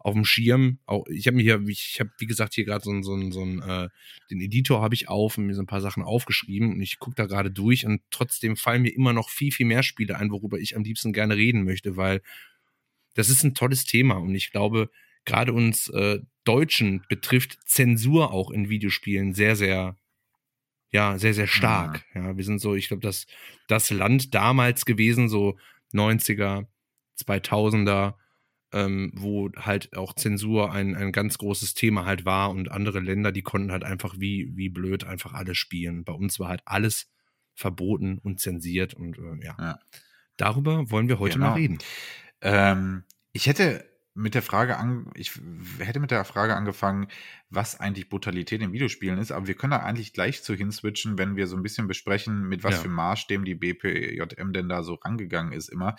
auf 0.04 0.12
dem 0.12 0.26
Schirm. 0.26 0.78
Auch, 0.84 1.06
ich 1.06 1.26
habe 1.26 1.38
mir 1.38 1.42
hier, 1.42 1.66
ich 1.66 1.98
habe 1.98 2.10
wie 2.18 2.26
gesagt 2.26 2.52
hier 2.52 2.66
gerade 2.66 2.84
so, 2.84 3.02
so, 3.02 3.30
so 3.30 3.42
ein, 3.42 3.62
äh, 3.62 3.88
den 4.30 4.42
Editor 4.42 4.82
habe 4.82 4.94
ich 4.94 5.08
auf 5.08 5.38
und 5.38 5.46
mir 5.46 5.54
so 5.54 5.62
ein 5.62 5.66
paar 5.66 5.80
Sachen 5.80 6.02
aufgeschrieben 6.02 6.74
und 6.74 6.82
ich 6.82 6.98
gucke 6.98 7.16
da 7.16 7.24
gerade 7.24 7.50
durch 7.50 7.86
und 7.86 8.02
trotzdem 8.10 8.56
fallen 8.56 8.82
mir 8.82 8.94
immer 8.94 9.14
noch 9.14 9.30
viel, 9.30 9.50
viel 9.50 9.64
mehr 9.64 9.82
Spiele 9.82 10.18
ein, 10.18 10.30
worüber 10.30 10.58
ich 10.58 10.76
am 10.76 10.84
liebsten 10.84 11.14
gerne 11.14 11.36
reden 11.36 11.64
möchte, 11.64 11.96
weil 11.96 12.20
das 13.14 13.30
ist 13.30 13.44
ein 13.44 13.54
tolles 13.54 13.86
Thema 13.86 14.16
und 14.16 14.34
ich 14.34 14.52
glaube, 14.52 14.90
gerade 15.24 15.54
uns 15.54 15.88
äh, 15.88 16.20
Deutschen 16.44 17.02
betrifft 17.08 17.58
Zensur 17.64 18.30
auch 18.30 18.50
in 18.50 18.68
Videospielen 18.68 19.32
sehr, 19.32 19.56
sehr, 19.56 19.96
ja, 20.92 21.18
sehr, 21.18 21.32
sehr 21.32 21.46
stark. 21.46 22.04
Mhm. 22.12 22.22
Ja, 22.22 22.36
wir 22.36 22.44
sind 22.44 22.60
so, 22.60 22.74
ich 22.74 22.88
glaube, 22.88 23.00
das, 23.00 23.26
das 23.68 23.88
Land 23.88 24.34
damals 24.34 24.84
gewesen, 24.84 25.30
so 25.30 25.56
90er, 25.94 26.66
2000er, 27.18 28.16
ähm, 28.74 29.12
wo 29.14 29.50
halt 29.56 29.96
auch 29.96 30.14
Zensur 30.14 30.72
ein, 30.72 30.96
ein 30.96 31.12
ganz 31.12 31.38
großes 31.38 31.74
Thema 31.74 32.04
halt 32.04 32.24
war 32.24 32.50
und 32.50 32.72
andere 32.72 32.98
Länder, 32.98 33.30
die 33.30 33.42
konnten 33.42 33.70
halt 33.70 33.84
einfach 33.84 34.16
wie, 34.18 34.50
wie 34.56 34.68
blöd 34.68 35.04
einfach 35.04 35.32
alles 35.32 35.56
spielen. 35.56 36.04
Bei 36.04 36.12
uns 36.12 36.40
war 36.40 36.48
halt 36.48 36.62
alles 36.64 37.08
verboten 37.54 38.18
und 38.18 38.40
zensiert 38.40 38.92
und 38.92 39.16
äh, 39.16 39.44
ja. 39.44 39.56
ja. 39.58 39.78
Darüber 40.36 40.90
wollen 40.90 41.08
wir 41.08 41.20
heute 41.20 41.34
genau. 41.34 41.50
mal 41.50 41.54
reden. 41.54 41.78
Ähm, 42.40 43.04
ich 43.32 43.46
hätte 43.46 43.88
mit 44.14 44.34
der 44.34 44.42
Frage 44.42 44.76
an, 44.76 45.10
ich 45.14 45.40
hätte 45.78 46.00
mit 46.00 46.10
der 46.10 46.24
Frage 46.24 46.56
angefangen, 46.56 47.06
was 47.50 47.78
eigentlich 47.78 48.08
Brutalität 48.08 48.60
in 48.60 48.72
Videospielen 48.72 49.18
ist, 49.18 49.30
aber 49.30 49.46
wir 49.46 49.54
können 49.54 49.72
da 49.72 49.78
eigentlich 49.78 50.12
gleich 50.12 50.42
zu 50.42 50.54
hinswitchen, 50.54 51.16
wenn 51.16 51.36
wir 51.36 51.46
so 51.46 51.56
ein 51.56 51.62
bisschen 51.62 51.86
besprechen, 51.86 52.48
mit 52.48 52.64
was 52.64 52.74
ja. 52.74 52.80
für 52.80 52.88
Maßstäben 52.88 53.44
die 53.44 53.54
BPJM 53.54 54.52
denn 54.52 54.68
da 54.68 54.82
so 54.82 54.94
rangegangen 54.94 55.52
ist 55.52 55.68
immer. 55.68 55.94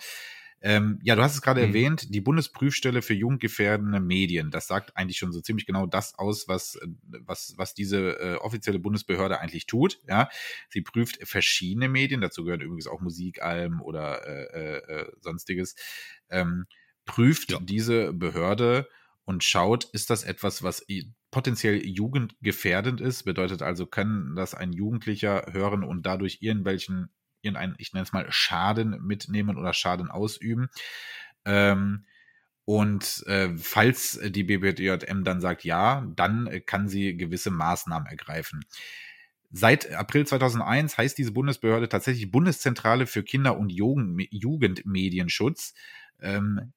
Ähm, 0.62 0.98
ja, 1.02 1.14
du 1.14 1.22
hast 1.22 1.34
es 1.34 1.42
gerade 1.42 1.60
mhm. 1.60 1.68
erwähnt, 1.68 2.14
die 2.14 2.20
Bundesprüfstelle 2.20 3.02
für 3.02 3.14
jugendgefährdende 3.14 4.00
Medien. 4.00 4.50
Das 4.50 4.66
sagt 4.66 4.96
eigentlich 4.96 5.18
schon 5.18 5.32
so 5.32 5.40
ziemlich 5.40 5.66
genau 5.66 5.86
das 5.86 6.18
aus, 6.18 6.48
was, 6.48 6.76
äh, 6.76 6.86
was, 7.24 7.54
was 7.56 7.74
diese 7.74 8.18
äh, 8.18 8.36
offizielle 8.36 8.78
Bundesbehörde 8.78 9.40
eigentlich 9.40 9.66
tut. 9.66 10.00
Ja, 10.08 10.28
sie 10.68 10.80
prüft 10.80 11.18
verschiedene 11.26 11.88
Medien, 11.88 12.20
dazu 12.20 12.44
gehört 12.44 12.62
übrigens 12.62 12.86
auch 12.86 13.00
Musikalben 13.00 13.80
oder 13.80 14.26
äh, 14.26 14.44
äh, 14.44 15.00
äh, 15.00 15.12
sonstiges. 15.20 15.76
Ähm, 16.30 16.66
prüft 17.04 17.52
ja. 17.52 17.60
diese 17.60 18.12
Behörde 18.12 18.88
und 19.24 19.44
schaut, 19.44 19.84
ist 19.92 20.10
das 20.10 20.24
etwas, 20.24 20.62
was 20.62 20.86
potenziell 21.30 21.84
jugendgefährdend 21.84 23.00
ist? 23.00 23.24
Bedeutet 23.24 23.60
also, 23.60 23.86
kann 23.86 24.34
das 24.36 24.54
ein 24.54 24.72
Jugendlicher 24.72 25.46
hören 25.52 25.84
und 25.84 26.06
dadurch 26.06 26.38
irgendwelchen 26.40 27.10
irgendeinen, 27.46 27.74
ich 27.78 27.92
nenne 27.92 28.04
es 28.04 28.12
mal, 28.12 28.26
Schaden 28.30 29.00
mitnehmen 29.02 29.56
oder 29.56 29.72
Schaden 29.72 30.10
ausüben. 30.10 30.68
Ähm, 31.44 32.04
und 32.64 33.24
äh, 33.26 33.56
falls 33.56 34.20
die 34.24 34.42
BBJM 34.42 35.22
dann 35.22 35.40
sagt 35.40 35.64
ja, 35.64 36.04
dann 36.16 36.62
kann 36.66 36.88
sie 36.88 37.16
gewisse 37.16 37.50
Maßnahmen 37.50 38.08
ergreifen. 38.08 38.64
Seit 39.52 39.92
April 39.92 40.26
2001 40.26 40.98
heißt 40.98 41.16
diese 41.16 41.32
Bundesbehörde 41.32 41.88
tatsächlich 41.88 42.30
Bundeszentrale 42.30 43.06
für 43.06 43.22
Kinder- 43.22 43.56
und 43.56 43.70
Jugendmedienschutz. 43.70 45.74
Ähm, 46.20 46.72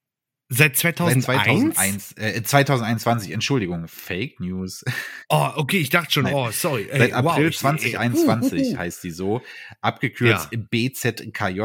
Seit 0.52 0.76
2001? 0.76 1.26
Seit 1.26 1.46
2001, 1.46 2.12
äh, 2.18 2.44
2021, 2.44 3.32
Entschuldigung, 3.32 3.88
Fake 3.88 4.40
News. 4.40 4.84
Oh, 5.32 5.48
okay, 5.58 5.78
ich 5.78 5.92
dachte 5.92 6.12
schon, 6.12 6.24
Nein. 6.24 6.34
oh, 6.34 6.50
sorry. 6.50 6.88
Ey, 6.90 6.98
Seit 6.98 7.14
April 7.14 7.50
wow, 7.50 7.56
2021 7.56 8.52
uh, 8.52 8.66
uh, 8.66 8.74
uh. 8.74 8.78
heißt 8.80 9.04
die 9.04 9.12
so, 9.12 9.44
abgekürzt 9.80 10.50
ja. 10.52 10.60
BZKJ. 10.60 11.62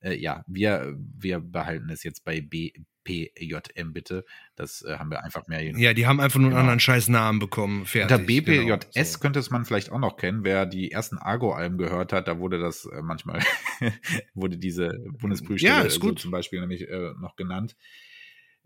Äh, 0.00 0.16
ja, 0.16 0.44
wir, 0.48 0.96
wir 1.16 1.38
behalten 1.38 1.88
es 1.90 2.02
jetzt 2.02 2.24
bei 2.24 2.40
BPJM 2.40 3.92
bitte. 3.92 4.24
Das 4.56 4.82
äh, 4.82 4.98
haben 4.98 5.12
wir 5.12 5.22
einfach 5.22 5.46
mehr. 5.46 5.62
Ja, 5.62 5.94
die 5.94 6.08
haben 6.08 6.18
einfach 6.18 6.40
nur 6.40 6.48
genau. 6.48 6.58
einen 6.58 6.68
anderen 6.68 6.80
scheiß 6.80 7.08
Namen 7.08 7.38
bekommen. 7.38 7.86
Fertig. 7.86 8.12
Unter 8.12 8.26
BPJS 8.26 8.64
genau, 8.64 9.04
so. 9.04 9.18
könnte 9.20 9.38
es 9.38 9.50
man 9.50 9.64
vielleicht 9.64 9.92
auch 9.92 10.00
noch 10.00 10.16
kennen. 10.16 10.42
Wer 10.42 10.66
die 10.66 10.90
ersten 10.90 11.18
Argo-Alben 11.18 11.78
gehört 11.78 12.12
hat, 12.12 12.26
da 12.26 12.40
wurde 12.40 12.58
das 12.58 12.86
äh, 12.86 13.02
manchmal, 13.02 13.40
wurde 14.34 14.58
diese 14.58 14.98
Bundesprüfstelle 15.20 15.84
ja. 15.84 15.90
So 15.90 16.10
zum 16.10 16.32
Beispiel 16.32 16.58
nämlich 16.58 16.88
äh, 16.88 17.12
noch 17.20 17.36
genannt. 17.36 17.76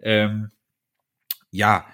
Ähm, 0.03 0.51
ja, 1.51 1.87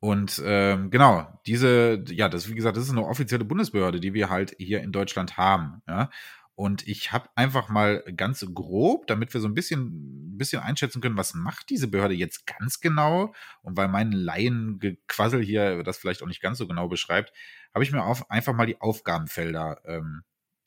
und 0.00 0.40
ähm, 0.44 0.90
genau, 0.90 1.40
diese, 1.46 2.04
ja, 2.08 2.28
das, 2.28 2.48
wie 2.48 2.54
gesagt, 2.54 2.76
das 2.76 2.84
ist 2.84 2.90
eine 2.90 3.04
offizielle 3.04 3.44
Bundesbehörde, 3.44 3.98
die 3.98 4.14
wir 4.14 4.30
halt 4.30 4.54
hier 4.58 4.80
in 4.80 4.92
Deutschland 4.92 5.36
haben. 5.36 5.82
Ja? 5.88 6.10
Und 6.54 6.86
ich 6.86 7.12
habe 7.12 7.28
einfach 7.34 7.68
mal 7.68 8.02
ganz 8.16 8.44
grob, 8.54 9.06
damit 9.08 9.32
wir 9.34 9.40
so 9.40 9.48
ein 9.48 9.54
bisschen, 9.54 10.34
ein 10.34 10.38
bisschen 10.38 10.62
einschätzen 10.62 11.00
können, 11.00 11.16
was 11.16 11.34
macht 11.34 11.70
diese 11.70 11.88
Behörde 11.88 12.14
jetzt 12.14 12.46
ganz 12.46 12.80
genau? 12.80 13.34
Und 13.62 13.76
weil 13.76 13.88
mein 13.88 14.12
Laiengequassel 14.12 15.42
hier 15.42 15.82
das 15.82 15.98
vielleicht 15.98 16.22
auch 16.22 16.26
nicht 16.26 16.42
ganz 16.42 16.58
so 16.58 16.68
genau 16.68 16.88
beschreibt, 16.88 17.32
habe 17.74 17.84
ich 17.84 17.92
mir 17.92 18.04
auf, 18.04 18.30
einfach 18.30 18.54
mal 18.54 18.66
die 18.66 18.80
Aufgabenfelder 18.80 19.82
ähm, 19.84 20.22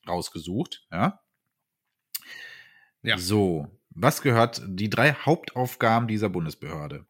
rausgesucht. 0.07 0.87
Ja? 0.91 1.21
ja. 3.01 3.17
So, 3.17 3.67
was 3.93 4.21
gehört 4.21 4.61
die 4.65 4.89
drei 4.89 5.13
Hauptaufgaben 5.13 6.07
dieser 6.07 6.29
Bundesbehörde? 6.29 7.05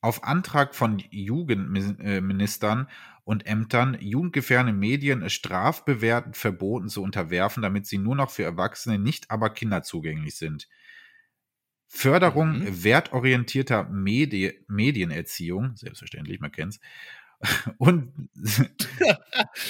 Auf 0.00 0.24
Antrag 0.24 0.74
von 0.74 1.02
Jugendministern 1.10 2.88
und 3.24 3.46
Ämtern 3.46 3.98
jugendgefährdende 4.00 4.72
Medien 4.72 5.28
strafbewertend 5.28 6.36
verboten 6.36 6.88
zu 6.88 7.02
unterwerfen, 7.02 7.62
damit 7.62 7.86
sie 7.86 7.98
nur 7.98 8.16
noch 8.16 8.30
für 8.30 8.44
Erwachsene, 8.44 8.98
nicht 8.98 9.30
aber 9.30 9.50
Kinder 9.50 9.82
zugänglich 9.82 10.36
sind. 10.36 10.68
Förderung 11.86 12.60
mhm. 12.60 12.84
wertorientierter 12.84 13.84
Medi 13.90 14.64
Medienerziehung, 14.68 15.76
selbstverständlich, 15.76 16.40
man 16.40 16.52
kennt's, 16.52 16.80
und 17.78 18.12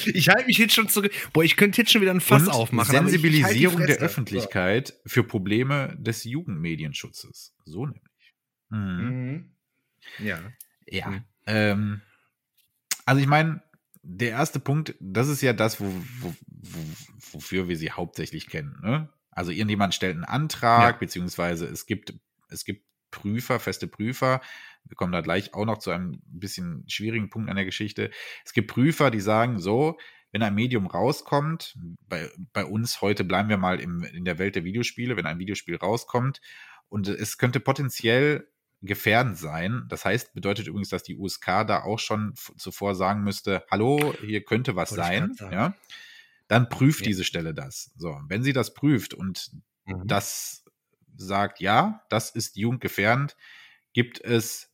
ich 0.06 0.28
halte 0.28 0.46
mich 0.46 0.58
jetzt 0.58 0.74
schon 0.74 0.88
zurück. 0.88 1.12
Boah, 1.32 1.44
ich 1.44 1.56
könnte 1.56 1.80
jetzt 1.80 1.92
schon 1.92 2.02
wieder 2.02 2.10
ein 2.10 2.20
Fass 2.20 2.48
aufmachen. 2.48 2.90
Sensibilisierung 2.90 3.78
halt 3.78 3.90
der 3.90 3.98
Öffentlichkeit 3.98 4.94
für 5.06 5.22
Probleme 5.22 5.96
des 5.98 6.24
Jugendmedienschutzes. 6.24 7.54
So 7.64 7.86
nämlich. 7.86 8.34
Mhm. 8.70 8.78
Mhm. 8.78 9.54
Ja. 10.18 10.40
Ja. 10.86 11.10
Mhm. 11.10 11.24
Ähm, 11.46 12.00
also 13.06 13.20
ich 13.20 13.28
meine, 13.28 13.62
der 14.02 14.30
erste 14.30 14.60
Punkt, 14.60 14.94
das 15.00 15.28
ist 15.28 15.42
ja 15.42 15.52
das, 15.52 15.80
wo, 15.80 15.86
wo, 16.20 16.34
wo, 16.46 16.78
wofür 17.32 17.68
wir 17.68 17.76
sie 17.76 17.90
hauptsächlich 17.90 18.48
kennen. 18.48 18.78
Ne? 18.82 19.08
Also 19.30 19.52
irgendjemand 19.52 19.94
stellt 19.94 20.14
einen 20.14 20.24
Antrag, 20.24 20.94
ja. 20.94 20.98
beziehungsweise 20.98 21.66
es 21.66 21.86
gibt, 21.86 22.14
es 22.48 22.64
gibt 22.64 22.84
Prüfer, 23.10 23.60
feste 23.60 23.86
Prüfer, 23.86 24.40
wir 24.84 24.96
kommen 24.96 25.12
da 25.12 25.20
gleich 25.20 25.54
auch 25.54 25.66
noch 25.66 25.78
zu 25.78 25.90
einem 25.90 26.20
bisschen 26.26 26.84
schwierigen 26.88 27.30
Punkt 27.30 27.50
an 27.50 27.56
der 27.56 27.64
Geschichte. 27.64 28.10
Es 28.44 28.52
gibt 28.52 28.70
Prüfer, 28.70 29.10
die 29.10 29.20
sagen, 29.20 29.58
so, 29.58 29.98
wenn 30.32 30.42
ein 30.42 30.54
Medium 30.54 30.86
rauskommt, 30.86 31.76
bei, 32.08 32.30
bei 32.52 32.64
uns 32.64 33.00
heute 33.00 33.24
bleiben 33.24 33.48
wir 33.48 33.56
mal 33.56 33.80
im, 33.80 34.02
in 34.02 34.24
der 34.24 34.38
Welt 34.38 34.56
der 34.56 34.64
Videospiele, 34.64 35.16
wenn 35.16 35.26
ein 35.26 35.38
Videospiel 35.38 35.76
rauskommt 35.76 36.40
und 36.88 37.08
es 37.08 37.38
könnte 37.38 37.60
potenziell 37.60 38.48
gefährdend 38.82 39.36
sein. 39.36 39.84
Das 39.88 40.04
heißt, 40.04 40.34
bedeutet 40.34 40.66
übrigens, 40.66 40.88
dass 40.88 41.02
die 41.02 41.16
USK 41.16 41.66
da 41.66 41.82
auch 41.82 41.98
schon 41.98 42.34
zuvor 42.56 42.94
sagen 42.94 43.22
müsste, 43.22 43.64
hallo, 43.70 44.14
hier 44.20 44.42
könnte 44.42 44.76
was 44.76 44.90
sein, 44.90 45.36
ja. 45.50 45.74
Dann 46.48 46.68
prüft 46.68 47.02
ja. 47.02 47.06
diese 47.06 47.22
Stelle 47.22 47.54
das. 47.54 47.92
So, 47.96 48.20
wenn 48.26 48.42
sie 48.42 48.52
das 48.52 48.74
prüft 48.74 49.14
und 49.14 49.52
mhm. 49.84 50.06
das 50.06 50.59
sagt, 51.24 51.60
ja, 51.60 52.02
das 52.08 52.30
ist 52.30 52.56
jugendgefährdend, 52.56 53.36
gibt 53.92 54.20
es 54.20 54.72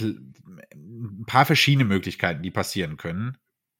ein 0.00 1.24
paar 1.26 1.46
verschiedene 1.46 1.84
Möglichkeiten, 1.84 2.42
die 2.42 2.50
passieren 2.50 2.96
können. 2.96 3.38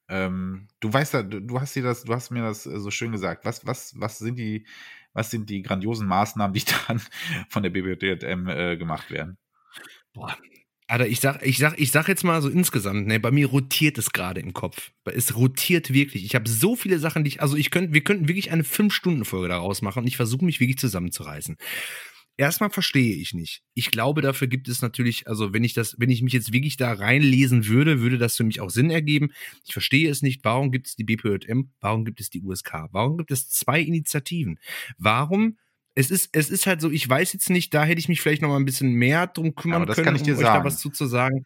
Ähm, 0.09 0.69
du 0.81 0.93
weißt 0.93 1.15
ja, 1.15 1.23
du, 1.23 1.61
hast 1.61 1.75
dir 1.75 1.83
das, 1.83 2.05
du 2.05 2.15
hast 2.15 2.31
mir 2.31 2.43
das 2.43 2.65
äh, 2.67 2.79
so 2.79 2.91
schön 2.91 3.13
gesagt. 3.13 3.45
Was, 3.45 3.67
was, 3.67 3.99
was 3.99 4.19
sind 4.19 4.39
die, 4.39 4.67
was 5.13 5.31
sind 5.31 5.51
die 5.51 5.63
grandiosen 5.63 6.07
Maßnahmen, 6.07 6.55
die 6.55 6.65
dann 6.87 7.01
von 7.49 7.63
der 7.63 7.71
BBDM 7.71 8.49
äh, 8.49 8.77
gemacht 8.77 9.11
werden? 9.11 9.37
Boah. 10.13 10.37
Alter, 10.89 11.09
ich 11.09 11.19
sag, 11.21 11.45
ich 11.45 11.59
sag, 11.59 11.79
ich 11.79 11.91
sag 11.91 12.07
jetzt 12.07 12.23
mal 12.23 12.41
so 12.41 12.49
insgesamt, 12.49 13.09
ne, 13.09 13.19
bei 13.19 13.33
mir 13.33 13.49
rotiert 13.49 13.99
es 13.99 14.11
gerade 14.11 14.41
im 14.41 14.53
Kopf. 14.53 14.93
Es 15.05 15.35
rotiert 15.35 15.93
wirklich. 15.93 16.25
Ich 16.25 16.37
habe 16.37 16.49
so 16.49 16.77
viele 16.77 17.01
Sachen, 17.01 17.25
die 17.25 17.29
ich, 17.29 17.43
also 17.43 17.57
ich 17.57 17.71
könnte, 17.71 17.93
wir 17.93 18.05
könnten 18.05 18.29
wirklich 18.29 18.53
eine 18.53 18.63
fünf-Stunden-Folge 18.63 19.49
daraus 19.49 19.83
machen 19.83 20.01
und 20.01 20.07
ich 20.07 20.17
versuche 20.17 20.45
mich 20.45 20.61
wirklich 20.61 20.79
zusammenzureißen 20.79 21.57
erstmal 22.37 22.71
verstehe 22.71 23.17
ich 23.17 23.35
nicht. 23.35 23.63
Ich 23.75 23.91
glaube, 23.91 24.23
dafür 24.23 24.49
gibt 24.49 24.69
es 24.69 24.83
natürlich, 24.83 25.27
also 25.27 25.53
wenn 25.53 25.65
ich 25.65 25.75
das, 25.75 25.97
wenn 25.99 26.11
ich 26.11 26.23
mich 26.23 26.33
jetzt 26.33 26.53
wirklich 26.53 26.77
da 26.77 26.93
reinlesen 26.93 27.67
würde, 27.67 28.01
würde 28.01 28.19
das 28.19 28.37
für 28.37 28.45
mich 28.45 28.61
auch 28.61 28.71
Sinn 28.71 28.91
ergeben. 28.91 29.31
Ich 29.65 29.73
verstehe 29.73 30.11
es 30.11 30.23
nicht. 30.23 30.45
Warum 30.45 30.71
gibt 30.71 30.89
es 30.89 30.97
die 30.97 31.05
BPJM? 31.05 31.71
Warum 31.81 32.05
gibt 32.05 32.21
es 32.21 32.31
die 32.31 32.43
USK? 32.43 32.89
Warum 32.93 33.17
gibt 33.17 33.31
es 33.31 33.49
zwei 33.49 33.81
Initiativen? 33.81 34.59
Warum 34.99 35.59
es 35.97 36.11
ist, 36.11 36.29
es 36.33 36.51
ist 36.51 36.67
halt 36.67 36.81
so, 36.81 36.91
ich 36.91 37.09
weiß 37.09 37.33
jetzt 37.33 37.49
nicht, 37.49 37.73
da 37.73 37.85
hätte 37.85 37.99
ich 37.99 38.09
mich 38.09 38.21
vielleicht 38.21 38.43
noch 38.43 38.51
mal 38.51 38.57
ein 38.57 38.67
bisschen 38.67 38.93
mehr 38.93 39.27
drum 39.27 39.55
kümmern 39.55 39.77
Aber 39.77 39.87
das 39.87 39.97
können, 39.97 40.05
kann 40.05 40.17
ich 40.17 40.23
dir 40.23 40.35
um 40.35 40.41
sagen. 40.41 40.59
euch 40.59 40.63
da 40.63 40.65
was 40.65 40.79
zu, 40.79 40.91
zu 40.91 41.07
sagen. 41.07 41.45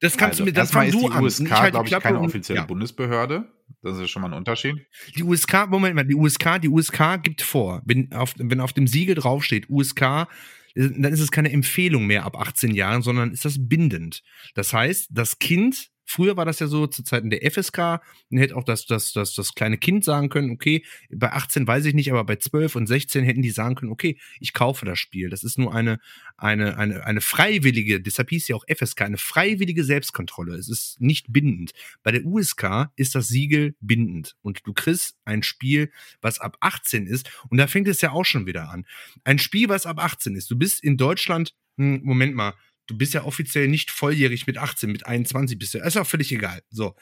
Das 0.00 0.16
kannst 0.16 0.40
also, 0.40 0.44
du 0.44 0.50
mir, 0.50 0.52
das 0.52 0.70
fang 0.70 0.90
du 0.90 1.06
an. 1.08 1.20
Die 1.20 1.26
USK, 1.26 1.50
halt 1.50 1.72
glaube 1.72 1.88
ich, 1.88 1.98
keine 1.98 2.20
offizielle 2.20 2.60
ja. 2.60 2.66
Bundesbehörde. 2.66 3.52
Das 3.82 3.98
ist 3.98 4.10
schon 4.10 4.22
mal 4.22 4.28
ein 4.28 4.38
Unterschied. 4.38 4.74
Die 5.16 5.22
USK, 5.22 5.68
Moment 5.68 5.94
mal, 5.94 6.04
die 6.04 6.14
USK, 6.14 6.60
die 6.62 6.68
USK 6.68 7.22
gibt 7.22 7.42
vor, 7.42 7.82
wenn 7.84 8.10
auf, 8.12 8.34
wenn 8.38 8.60
auf 8.60 8.72
dem 8.72 8.86
Siegel 8.86 9.14
draufsteht, 9.14 9.68
USK, 9.68 10.26
dann 10.74 11.12
ist 11.12 11.20
es 11.20 11.30
keine 11.30 11.52
Empfehlung 11.52 12.06
mehr 12.06 12.24
ab 12.24 12.36
18 12.38 12.74
Jahren, 12.74 13.02
sondern 13.02 13.32
ist 13.32 13.44
das 13.44 13.56
bindend. 13.58 14.22
Das 14.54 14.72
heißt, 14.72 15.08
das 15.10 15.38
Kind 15.38 15.90
Früher 16.10 16.38
war 16.38 16.46
das 16.46 16.58
ja 16.58 16.68
so 16.68 16.86
zu 16.86 17.02
Zeiten 17.04 17.28
der 17.28 17.48
FSK, 17.50 17.76
dann 17.76 18.38
hätte 18.38 18.56
auch 18.56 18.64
das, 18.64 18.86
das, 18.86 19.12
das, 19.12 19.34
das 19.34 19.54
kleine 19.54 19.76
Kind 19.76 20.04
sagen 20.04 20.30
können, 20.30 20.50
okay, 20.50 20.82
bei 21.10 21.30
18 21.30 21.66
weiß 21.66 21.84
ich 21.84 21.92
nicht, 21.92 22.10
aber 22.10 22.24
bei 22.24 22.36
12 22.36 22.76
und 22.76 22.86
16 22.86 23.24
hätten 23.24 23.42
die 23.42 23.50
sagen 23.50 23.74
können, 23.74 23.92
okay, 23.92 24.18
ich 24.40 24.54
kaufe 24.54 24.86
das 24.86 24.98
Spiel. 24.98 25.28
Das 25.28 25.44
ist 25.44 25.58
nur 25.58 25.74
eine, 25.74 26.00
eine, 26.38 26.78
eine, 26.78 27.04
eine 27.04 27.20
freiwillige, 27.20 28.00
deshalb 28.00 28.30
hieß 28.30 28.48
ja 28.48 28.56
auch 28.56 28.64
FSK, 28.74 29.02
eine 29.02 29.18
freiwillige 29.18 29.84
Selbstkontrolle. 29.84 30.54
Es 30.54 30.70
ist 30.70 30.98
nicht 30.98 31.26
bindend. 31.30 31.72
Bei 32.02 32.10
der 32.10 32.24
USK 32.24 32.88
ist 32.96 33.14
das 33.14 33.28
Siegel 33.28 33.76
bindend 33.80 34.34
und 34.40 34.66
du 34.66 34.72
kriegst 34.72 35.18
ein 35.26 35.42
Spiel, 35.42 35.92
was 36.22 36.40
ab 36.40 36.56
18 36.60 37.06
ist 37.06 37.30
und 37.50 37.58
da 37.58 37.66
fängt 37.66 37.86
es 37.86 38.00
ja 38.00 38.12
auch 38.12 38.24
schon 38.24 38.46
wieder 38.46 38.70
an. 38.70 38.86
Ein 39.24 39.38
Spiel, 39.38 39.68
was 39.68 39.84
ab 39.84 40.02
18 40.02 40.34
ist. 40.36 40.50
Du 40.50 40.56
bist 40.56 40.82
in 40.82 40.96
Deutschland, 40.96 41.54
hm, 41.76 42.00
Moment 42.02 42.34
mal, 42.34 42.54
du 42.88 42.96
bist 42.96 43.14
ja 43.14 43.24
offiziell 43.24 43.68
nicht 43.68 43.90
volljährig 43.92 44.46
mit 44.46 44.58
18, 44.58 44.90
mit 44.90 45.06
21 45.06 45.58
bist 45.58 45.74
du. 45.74 45.78
Ist 45.78 45.96
auch 45.96 46.06
völlig 46.06 46.32
egal. 46.32 46.62
So, 46.70 46.96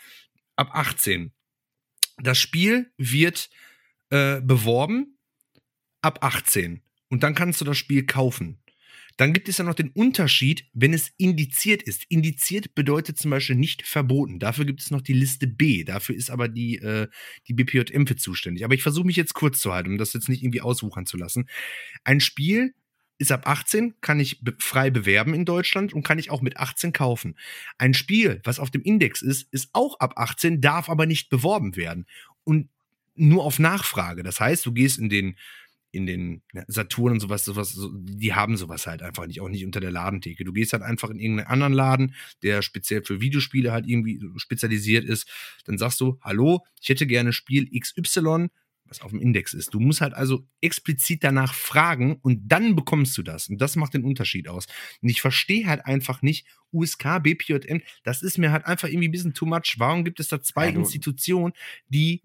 ab 0.56 0.70
18. 0.72 1.32
Das 2.18 2.38
Spiel 2.38 2.92
wird 2.98 3.48
äh, 4.10 4.40
beworben 4.40 5.18
ab 6.02 6.22
18. 6.22 6.82
Und 7.08 7.22
dann 7.22 7.34
kannst 7.34 7.60
du 7.60 7.64
das 7.64 7.78
Spiel 7.78 8.04
kaufen. 8.04 8.62
Dann 9.16 9.32
gibt 9.32 9.48
es 9.48 9.56
ja 9.56 9.64
noch 9.64 9.74
den 9.74 9.90
Unterschied, 9.90 10.66
wenn 10.74 10.92
es 10.92 11.10
indiziert 11.16 11.82
ist. 11.82 12.04
Indiziert 12.10 12.74
bedeutet 12.74 13.18
zum 13.18 13.30
Beispiel 13.30 13.56
nicht 13.56 13.86
verboten. 13.86 14.38
Dafür 14.38 14.66
gibt 14.66 14.82
es 14.82 14.90
noch 14.90 15.00
die 15.00 15.14
Liste 15.14 15.46
B. 15.46 15.84
Dafür 15.84 16.14
ist 16.14 16.30
aber 16.30 16.48
die, 16.48 16.76
äh, 16.76 17.08
die 17.48 17.54
BPJM 17.54 18.06
für 18.06 18.16
zuständig. 18.16 18.64
Aber 18.64 18.74
ich 18.74 18.82
versuche 18.82 19.06
mich 19.06 19.16
jetzt 19.16 19.32
kurz 19.32 19.60
zu 19.60 19.72
halten, 19.72 19.92
um 19.92 19.98
das 19.98 20.12
jetzt 20.12 20.28
nicht 20.28 20.42
irgendwie 20.42 20.60
auswuchern 20.60 21.06
zu 21.06 21.16
lassen. 21.16 21.48
Ein 22.04 22.20
Spiel 22.20 22.74
ist 23.18 23.32
ab 23.32 23.46
18, 23.46 23.94
kann 24.00 24.20
ich 24.20 24.42
frei 24.58 24.90
bewerben 24.90 25.34
in 25.34 25.44
Deutschland 25.44 25.92
und 25.92 26.02
kann 26.02 26.18
ich 26.18 26.30
auch 26.30 26.42
mit 26.42 26.58
18 26.58 26.92
kaufen. 26.92 27.36
Ein 27.78 27.94
Spiel, 27.94 28.40
was 28.44 28.58
auf 28.58 28.70
dem 28.70 28.82
Index 28.82 29.22
ist, 29.22 29.48
ist 29.52 29.70
auch 29.72 29.98
ab 30.00 30.14
18, 30.16 30.60
darf 30.60 30.88
aber 30.88 31.06
nicht 31.06 31.30
beworben 31.30 31.76
werden. 31.76 32.06
Und 32.44 32.68
nur 33.14 33.44
auf 33.44 33.58
Nachfrage. 33.58 34.22
Das 34.22 34.40
heißt, 34.40 34.64
du 34.66 34.72
gehst 34.72 34.98
in 34.98 35.08
den 35.08 35.36
in 35.96 36.04
den 36.04 36.42
Saturn 36.66 37.12
und 37.12 37.20
sowas, 37.20 37.46
sowas, 37.46 37.72
so, 37.72 37.90
die 37.94 38.34
haben 38.34 38.58
sowas 38.58 38.86
halt 38.86 39.02
einfach 39.02 39.26
nicht, 39.26 39.40
auch 39.40 39.48
nicht 39.48 39.64
unter 39.64 39.80
der 39.80 39.90
Ladentheke. 39.90 40.44
Du 40.44 40.52
gehst 40.52 40.74
halt 40.74 40.82
einfach 40.82 41.08
in 41.08 41.18
irgendeinen 41.18 41.48
anderen 41.48 41.72
Laden, 41.72 42.14
der 42.42 42.60
speziell 42.60 43.02
für 43.02 43.22
Videospiele 43.22 43.72
halt 43.72 43.86
irgendwie 43.86 44.20
spezialisiert 44.36 45.06
ist. 45.06 45.26
Dann 45.64 45.78
sagst 45.78 46.00
du, 46.02 46.18
hallo, 46.20 46.66
ich 46.82 46.90
hätte 46.90 47.06
gerne 47.06 47.32
Spiel 47.32 47.70
XY, 47.70 48.48
was 48.88 49.00
auf 49.00 49.10
dem 49.10 49.20
Index 49.20 49.52
ist. 49.52 49.74
Du 49.74 49.80
musst 49.80 50.00
halt 50.00 50.14
also 50.14 50.46
explizit 50.60 51.24
danach 51.24 51.54
fragen 51.54 52.16
und 52.22 52.48
dann 52.48 52.76
bekommst 52.76 53.16
du 53.18 53.22
das. 53.22 53.48
Und 53.48 53.58
das 53.60 53.76
macht 53.76 53.94
den 53.94 54.04
Unterschied 54.04 54.48
aus. 54.48 54.66
Und 55.02 55.08
ich 55.08 55.20
verstehe 55.20 55.66
halt 55.66 55.86
einfach 55.86 56.22
nicht, 56.22 56.46
USK, 56.72 57.22
BPJM, 57.22 57.80
das 58.02 58.22
ist 58.22 58.38
mir 58.38 58.52
halt 58.52 58.66
einfach 58.66 58.88
irgendwie 58.88 59.08
ein 59.08 59.12
bisschen 59.12 59.34
too 59.34 59.46
much. 59.46 59.76
Warum 59.78 60.04
gibt 60.04 60.20
es 60.20 60.28
da 60.28 60.40
zwei 60.40 60.68
ja, 60.68 60.74
Institutionen, 60.74 61.52
die 61.88 62.22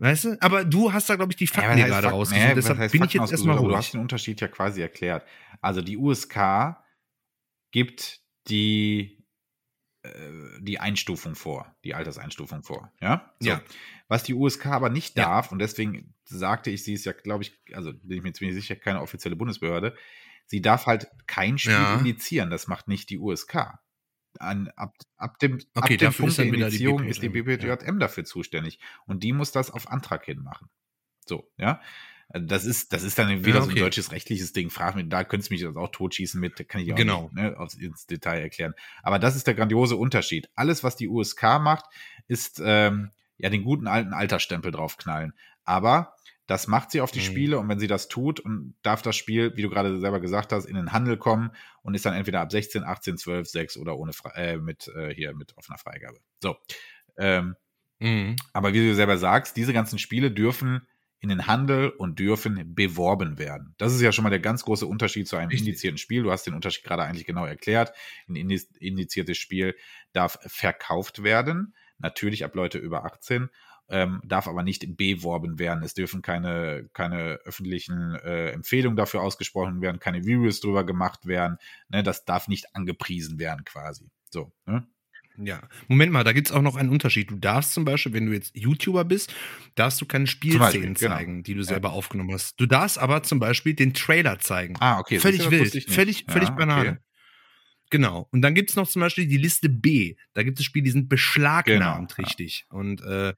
Weißt 0.00 0.24
du? 0.24 0.36
Aber 0.40 0.64
du 0.64 0.92
hast 0.92 1.10
da, 1.10 1.16
glaube 1.16 1.32
ich, 1.32 1.36
die 1.36 1.48
Fakten 1.48 1.76
ja, 1.76 1.88
gerade 1.88 2.06
rausgesucht. 2.08 2.56
Deshalb 2.56 2.92
bin 2.92 3.02
ich 3.04 3.14
jetzt 3.14 3.32
erstmal 3.32 3.56
ruhig. 3.56 3.70
Du 3.70 3.76
hast 3.76 3.94
den 3.94 4.00
Unterschied 4.00 4.40
ja 4.40 4.46
quasi 4.46 4.80
erklärt. 4.80 5.26
Also 5.60 5.82
die 5.82 5.96
USK 5.96 6.76
gibt 7.72 8.20
die, 8.48 9.17
die 10.60 10.78
Einstufung 10.78 11.34
vor, 11.34 11.74
die 11.84 11.94
Alterseinstufung 11.94 12.62
vor. 12.62 12.92
Ja? 13.00 13.32
So. 13.40 13.48
ja. 13.48 13.62
Was 14.08 14.22
die 14.22 14.34
USK 14.34 14.66
aber 14.66 14.90
nicht 14.90 15.18
darf, 15.18 15.46
ja. 15.46 15.52
und 15.52 15.58
deswegen 15.58 16.14
sagte 16.24 16.70
ich, 16.70 16.84
sie 16.84 16.94
ist 16.94 17.04
ja, 17.04 17.12
glaube 17.12 17.44
ich, 17.44 17.60
also 17.74 17.92
bin 17.92 18.18
ich 18.18 18.22
mir 18.22 18.32
ziemlich 18.32 18.56
sicher, 18.56 18.76
keine 18.76 19.02
offizielle 19.02 19.36
Bundesbehörde, 19.36 19.94
sie 20.46 20.62
darf 20.62 20.86
halt 20.86 21.08
kein 21.26 21.58
Spiel 21.58 21.72
ja. 21.74 21.98
indizieren. 21.98 22.50
Das 22.50 22.66
macht 22.66 22.88
nicht 22.88 23.10
die 23.10 23.18
USK. 23.18 23.78
An, 24.38 24.68
ab, 24.76 24.94
ab 25.16 25.38
dem, 25.38 25.58
okay, 25.74 25.94
ab 25.94 25.98
dem 25.98 26.12
Punkt 26.12 26.38
der 26.38 26.46
Indizierung 26.46 27.04
ist 27.04 27.22
die 27.22 27.28
BPJM 27.28 27.66
ja. 27.66 27.92
dafür 27.92 28.24
zuständig. 28.24 28.78
Und 29.06 29.22
die 29.22 29.32
muss 29.32 29.52
das 29.52 29.70
auf 29.70 29.90
Antrag 29.90 30.24
hin 30.24 30.42
machen. 30.42 30.68
So, 31.26 31.50
ja. 31.56 31.80
Das 32.30 32.66
ist, 32.66 32.92
das 32.92 33.04
ist 33.04 33.18
dann 33.18 33.46
wieder 33.46 33.56
ja, 33.56 33.62
okay. 33.62 33.70
so 33.70 33.76
ein 33.76 33.80
deutsches 33.80 34.12
rechtliches 34.12 34.52
Ding. 34.52 34.68
Frag 34.68 34.94
mich, 34.94 35.08
da 35.08 35.24
könntest 35.24 35.50
du 35.50 35.54
mich 35.54 35.66
auch 35.66 35.88
totschießen 35.88 36.38
mit, 36.38 36.68
kann 36.68 36.82
ich 36.82 36.92
auch 36.92 36.96
genau. 36.96 37.30
nicht 37.32 37.34
ne, 37.34 37.58
aufs, 37.58 37.74
ins 37.74 38.06
Detail 38.06 38.40
erklären. 38.40 38.74
Aber 39.02 39.18
das 39.18 39.34
ist 39.34 39.46
der 39.46 39.54
grandiose 39.54 39.96
Unterschied. 39.96 40.50
Alles, 40.54 40.84
was 40.84 40.96
die 40.96 41.08
USK 41.08 41.42
macht, 41.58 41.86
ist 42.26 42.60
ähm, 42.62 43.12
ja 43.38 43.48
den 43.48 43.64
guten 43.64 43.86
alten 43.86 44.12
Altersstempel 44.12 44.72
draufknallen. 44.72 45.32
Aber 45.64 46.16
das 46.46 46.66
macht 46.66 46.90
sie 46.90 47.00
auf 47.00 47.10
die 47.10 47.20
mhm. 47.20 47.24
Spiele 47.24 47.58
und 47.58 47.68
wenn 47.68 47.78
sie 47.78 47.86
das 47.86 48.08
tut 48.08 48.40
und 48.40 48.74
darf 48.82 49.00
das 49.00 49.16
Spiel, 49.16 49.56
wie 49.56 49.62
du 49.62 49.70
gerade 49.70 49.98
selber 49.98 50.20
gesagt 50.20 50.52
hast, 50.52 50.66
in 50.66 50.76
den 50.76 50.92
Handel 50.92 51.16
kommen 51.16 51.50
und 51.82 51.94
ist 51.94 52.04
dann 52.04 52.14
entweder 52.14 52.40
ab 52.40 52.52
16, 52.52 52.84
18, 52.84 53.16
12, 53.16 53.48
6 53.48 53.76
oder 53.78 53.96
ohne 53.96 54.12
äh, 54.34 54.56
mit 54.56 54.88
äh, 54.88 55.14
hier 55.14 55.34
mit 55.34 55.56
offener 55.56 55.78
Freigabe. 55.78 56.18
So. 56.42 56.56
Ähm, 57.16 57.54
mhm. 58.00 58.36
Aber 58.52 58.74
wie 58.74 58.86
du 58.86 58.94
selber 58.94 59.16
sagst, 59.16 59.56
diese 59.56 59.72
ganzen 59.72 59.98
Spiele 59.98 60.30
dürfen 60.30 60.86
in 61.20 61.28
den 61.28 61.46
Handel 61.46 61.90
und 61.90 62.18
dürfen 62.18 62.74
beworben 62.74 63.38
werden. 63.38 63.74
Das 63.78 63.92
ist 63.94 64.00
ja 64.00 64.12
schon 64.12 64.22
mal 64.24 64.30
der 64.30 64.40
ganz 64.40 64.64
große 64.64 64.86
Unterschied 64.86 65.26
zu 65.26 65.36
einem 65.36 65.48
Richtig. 65.48 65.66
indizierten 65.66 65.98
Spiel. 65.98 66.22
Du 66.22 66.30
hast 66.30 66.46
den 66.46 66.54
Unterschied 66.54 66.84
gerade 66.84 67.02
eigentlich 67.02 67.26
genau 67.26 67.44
erklärt. 67.44 67.92
Ein 68.28 68.36
indiziertes 68.36 69.36
Spiel 69.36 69.74
darf 70.12 70.38
verkauft 70.46 71.22
werden, 71.22 71.74
natürlich 71.98 72.44
ab 72.44 72.54
Leute 72.54 72.78
über 72.78 73.04
18 73.04 73.50
ähm, 73.90 74.20
darf 74.24 74.48
aber 74.48 74.62
nicht 74.62 74.96
beworben 74.96 75.58
werden. 75.58 75.82
Es 75.82 75.94
dürfen 75.94 76.22
keine, 76.22 76.88
keine 76.92 77.38
öffentlichen 77.44 78.14
äh, 78.16 78.50
Empfehlungen 78.50 78.96
dafür 78.96 79.22
ausgesprochen 79.22 79.80
werden, 79.80 79.98
keine 79.98 80.18
Reviews 80.18 80.60
drüber 80.60 80.84
gemacht 80.84 81.26
werden. 81.26 81.56
Ne? 81.88 82.02
Das 82.02 82.24
darf 82.24 82.48
nicht 82.48 82.74
angepriesen 82.74 83.38
werden 83.38 83.64
quasi. 83.64 84.10
So, 84.30 84.52
ne? 84.66 84.86
Ja, 85.40 85.62
Moment 85.86 86.12
mal, 86.12 86.24
da 86.24 86.32
gibt 86.32 86.48
es 86.48 86.52
auch 86.52 86.62
noch 86.62 86.76
einen 86.76 86.90
Unterschied. 86.90 87.30
Du 87.30 87.36
darfst 87.36 87.72
zum 87.72 87.84
Beispiel, 87.84 88.12
wenn 88.12 88.26
du 88.26 88.32
jetzt 88.32 88.56
YouTuber 88.56 89.04
bist, 89.04 89.32
darfst 89.74 90.00
du 90.00 90.06
keine 90.06 90.26
Spielszenen 90.26 90.60
Beispiel, 90.60 90.94
genau. 90.94 91.16
zeigen, 91.16 91.42
die 91.42 91.54
du 91.54 91.62
selber 91.62 91.88
ja. 91.88 91.94
aufgenommen 91.94 92.32
hast. 92.32 92.58
Du 92.60 92.66
darfst 92.66 92.98
aber 92.98 93.22
zum 93.22 93.38
Beispiel 93.38 93.74
den 93.74 93.94
Trailer 93.94 94.38
zeigen. 94.38 94.74
Ah, 94.80 94.98
okay. 94.98 95.18
Völlig 95.18 95.50
wild, 95.50 95.84
völlig, 95.88 96.24
völlig 96.28 96.48
ja, 96.48 96.54
Banane. 96.54 96.90
Okay. 96.90 96.98
Genau. 97.90 98.28
Und 98.32 98.42
dann 98.42 98.54
gibt 98.54 98.70
es 98.70 98.76
noch 98.76 98.88
zum 98.88 99.00
Beispiel 99.00 99.26
die 99.26 99.38
Liste 99.38 99.68
B. 99.68 100.16
Da 100.34 100.42
gibt 100.42 100.58
es 100.58 100.64
Spiele, 100.64 100.84
die 100.84 100.90
sind 100.90 101.08
beschlagnahmt, 101.08 102.14
genau, 102.16 102.26
richtig. 102.26 102.66
Ja. 102.70 102.76
Und 102.76 103.00
äh, 103.00 103.32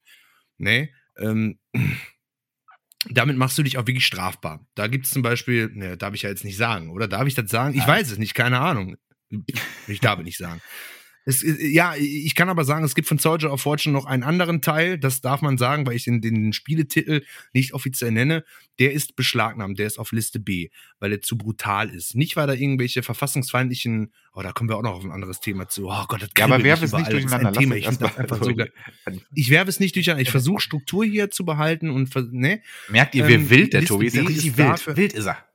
Nee, 0.60 0.92
ähm, 1.16 1.58
damit 3.08 3.36
machst 3.38 3.56
du 3.56 3.62
dich 3.62 3.78
auch 3.78 3.86
wirklich 3.86 4.06
strafbar. 4.06 4.64
Da 4.74 4.86
gibt 4.86 5.06
es 5.06 5.12
zum 5.12 5.22
Beispiel, 5.22 5.70
ne, 5.72 5.96
darf 5.96 6.14
ich 6.14 6.22
ja 6.22 6.28
jetzt 6.28 6.44
nicht 6.44 6.58
sagen, 6.58 6.90
oder? 6.90 7.08
Darf 7.08 7.26
ich 7.26 7.34
das 7.34 7.50
sagen? 7.50 7.74
Ich 7.76 7.86
weiß 7.86 8.10
es 8.10 8.18
nicht, 8.18 8.34
keine 8.34 8.60
Ahnung. 8.60 8.96
Ich 9.88 10.00
darf 10.00 10.20
nicht 10.20 10.36
sagen. 10.36 10.60
Es, 11.24 11.42
äh, 11.42 11.66
ja, 11.66 11.94
ich 11.96 12.34
kann 12.34 12.48
aber 12.48 12.64
sagen, 12.64 12.84
es 12.84 12.94
gibt 12.94 13.08
von 13.08 13.18
Soldier 13.18 13.52
of 13.52 13.60
Fortune 13.60 13.92
noch 13.92 14.06
einen 14.06 14.22
anderen 14.22 14.62
Teil, 14.62 14.98
das 14.98 15.20
darf 15.20 15.42
man 15.42 15.58
sagen, 15.58 15.86
weil 15.86 15.96
ich 15.96 16.04
den, 16.04 16.20
den 16.20 16.52
Spieletitel 16.52 17.22
nicht 17.52 17.74
offiziell 17.74 18.10
nenne. 18.10 18.44
Der 18.78 18.92
ist 18.92 19.16
beschlagnahmt, 19.16 19.78
der 19.78 19.86
ist 19.86 19.98
auf 19.98 20.12
Liste 20.12 20.40
B, 20.40 20.70
weil 20.98 21.12
er 21.12 21.20
zu 21.20 21.36
brutal 21.36 21.90
ist. 21.90 22.14
Nicht, 22.14 22.36
weil 22.36 22.46
da 22.46 22.54
irgendwelche 22.54 23.02
verfassungsfeindlichen, 23.02 24.12
oh, 24.32 24.42
da 24.42 24.52
kommen 24.52 24.70
wir 24.70 24.76
auch 24.76 24.82
noch 24.82 24.94
auf 24.94 25.04
ein 25.04 25.12
anderes 25.12 25.40
Thema 25.40 25.68
zu. 25.68 25.88
Oh 25.88 26.04
Gott, 26.08 26.22
das 26.22 26.30
ja, 26.36 26.44
aber 26.46 26.62
werfe 26.64 26.86
es 26.86 26.92
nicht 26.92 27.12
durcheinander. 27.12 27.52
Thema. 27.52 27.76
Ich, 27.76 27.86
das 27.86 28.16
einfach 28.16 28.42
so 28.42 28.50
ich 29.34 29.50
werfe 29.50 29.68
es 29.68 29.80
nicht 29.80 29.96
durcheinander. 29.96 30.22
Ich 30.22 30.30
versuche 30.30 30.60
Struktur 30.60 31.04
hier 31.04 31.30
zu 31.30 31.44
behalten 31.44 31.90
und 31.90 32.14
ne. 32.32 32.62
Merkt 32.88 33.14
ihr, 33.14 33.28
wie 33.28 33.34
ähm, 33.34 33.50
wild 33.50 33.72
der 33.72 33.80
Liste 33.80 33.94
Tobi 33.94 34.06
ist? 34.06 34.14
Ja 34.14 34.22
richtig 34.22 34.56
wild. 34.56 34.96
Wild 34.96 35.12
ist 35.12 35.26
er. 35.26 35.49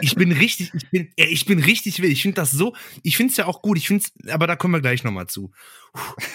Ich 0.00 0.14
bin 0.14 0.32
richtig, 0.32 0.72
ich 0.74 0.90
bin, 0.90 1.08
ich 1.16 1.46
bin 1.46 1.58
richtig 1.58 2.00
wild. 2.00 2.12
Ich 2.12 2.22
finde 2.22 2.36
das 2.36 2.50
so, 2.50 2.74
ich 3.02 3.16
finde 3.16 3.30
es 3.30 3.36
ja 3.36 3.46
auch 3.46 3.62
gut. 3.62 3.78
Ich 3.78 3.88
finde 3.88 4.04
aber 4.28 4.46
da 4.46 4.56
kommen 4.56 4.74
wir 4.74 4.80
gleich 4.80 5.04
nochmal 5.04 5.26
zu. 5.26 5.52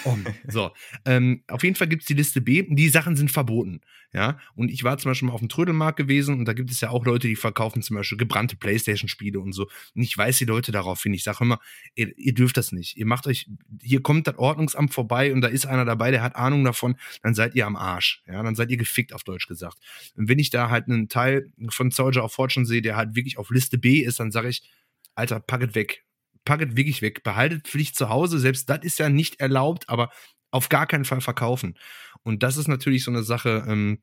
Um. 0.04 0.24
So, 0.48 0.70
ähm, 1.04 1.42
auf 1.48 1.62
jeden 1.62 1.76
Fall 1.76 1.88
gibt 1.88 2.02
es 2.02 2.06
die 2.06 2.14
Liste 2.14 2.40
B. 2.40 2.64
Die 2.68 2.88
Sachen 2.88 3.16
sind 3.16 3.30
verboten. 3.30 3.80
Ja, 4.12 4.38
und 4.56 4.72
ich 4.72 4.82
war 4.82 4.98
zum 4.98 5.10
Beispiel 5.12 5.28
mal 5.28 5.34
auf 5.34 5.40
dem 5.40 5.48
Trödelmarkt 5.48 5.96
gewesen 5.96 6.38
und 6.38 6.44
da 6.44 6.52
gibt 6.52 6.72
es 6.72 6.80
ja 6.80 6.90
auch 6.90 7.06
Leute, 7.06 7.28
die 7.28 7.36
verkaufen 7.36 7.80
zum 7.80 7.96
Beispiel 7.96 8.18
gebrannte 8.18 8.56
Playstation-Spiele 8.56 9.38
und 9.38 9.52
so. 9.52 9.68
Und 9.94 10.02
ich 10.02 10.18
weiß 10.18 10.38
die 10.38 10.46
Leute 10.46 10.72
darauf 10.72 11.02
hin. 11.02 11.14
Ich 11.14 11.22
sage 11.22 11.44
immer, 11.44 11.60
ihr, 11.94 12.16
ihr, 12.18 12.34
dürft 12.34 12.56
das 12.56 12.72
nicht. 12.72 12.96
Ihr 12.96 13.06
macht 13.06 13.28
euch, 13.28 13.48
hier 13.80 14.02
kommt 14.02 14.26
das 14.26 14.36
Ordnungsamt 14.36 14.92
vorbei 14.92 15.32
und 15.32 15.42
da 15.42 15.48
ist 15.48 15.64
einer 15.64 15.84
dabei, 15.84 16.10
der 16.10 16.22
hat 16.22 16.34
Ahnung 16.34 16.64
davon, 16.64 16.96
dann 17.22 17.34
seid 17.34 17.54
ihr 17.54 17.66
am 17.66 17.76
Arsch. 17.76 18.22
Ja, 18.26 18.42
dann 18.42 18.56
seid 18.56 18.70
ihr 18.70 18.76
gefickt, 18.78 19.12
auf 19.12 19.22
Deutsch 19.22 19.46
gesagt. 19.46 19.78
Und 20.16 20.28
wenn 20.28 20.40
ich 20.40 20.50
da 20.50 20.70
halt 20.70 20.88
einen 20.88 21.08
Teil 21.08 21.52
von 21.68 21.92
Soldier 21.92 22.24
of 22.24 22.32
Fortune 22.32 22.66
sehe, 22.66 22.82
der 22.82 22.96
halt 22.96 23.14
wirklich 23.14 23.38
auf 23.38 23.50
Liste 23.50 23.78
B 23.78 24.00
ist, 24.00 24.18
dann 24.18 24.32
sage 24.32 24.48
ich, 24.48 24.68
Alter, 25.14 25.38
pack 25.38 25.62
es 25.62 25.74
weg 25.76 26.04
packet 26.44 26.76
wirklich 26.76 27.02
weg. 27.02 27.22
Behaltet 27.22 27.68
Pflicht 27.68 27.96
zu 27.96 28.08
Hause. 28.08 28.38
Selbst 28.38 28.68
das 28.70 28.80
ist 28.82 28.98
ja 28.98 29.08
nicht 29.08 29.40
erlaubt, 29.40 29.88
aber 29.88 30.10
auf 30.50 30.68
gar 30.68 30.86
keinen 30.86 31.04
Fall 31.04 31.20
verkaufen. 31.20 31.76
Und 32.22 32.42
das 32.42 32.56
ist 32.56 32.68
natürlich 32.68 33.04
so 33.04 33.10
eine 33.10 33.22
Sache, 33.22 33.64
ähm, 33.66 34.02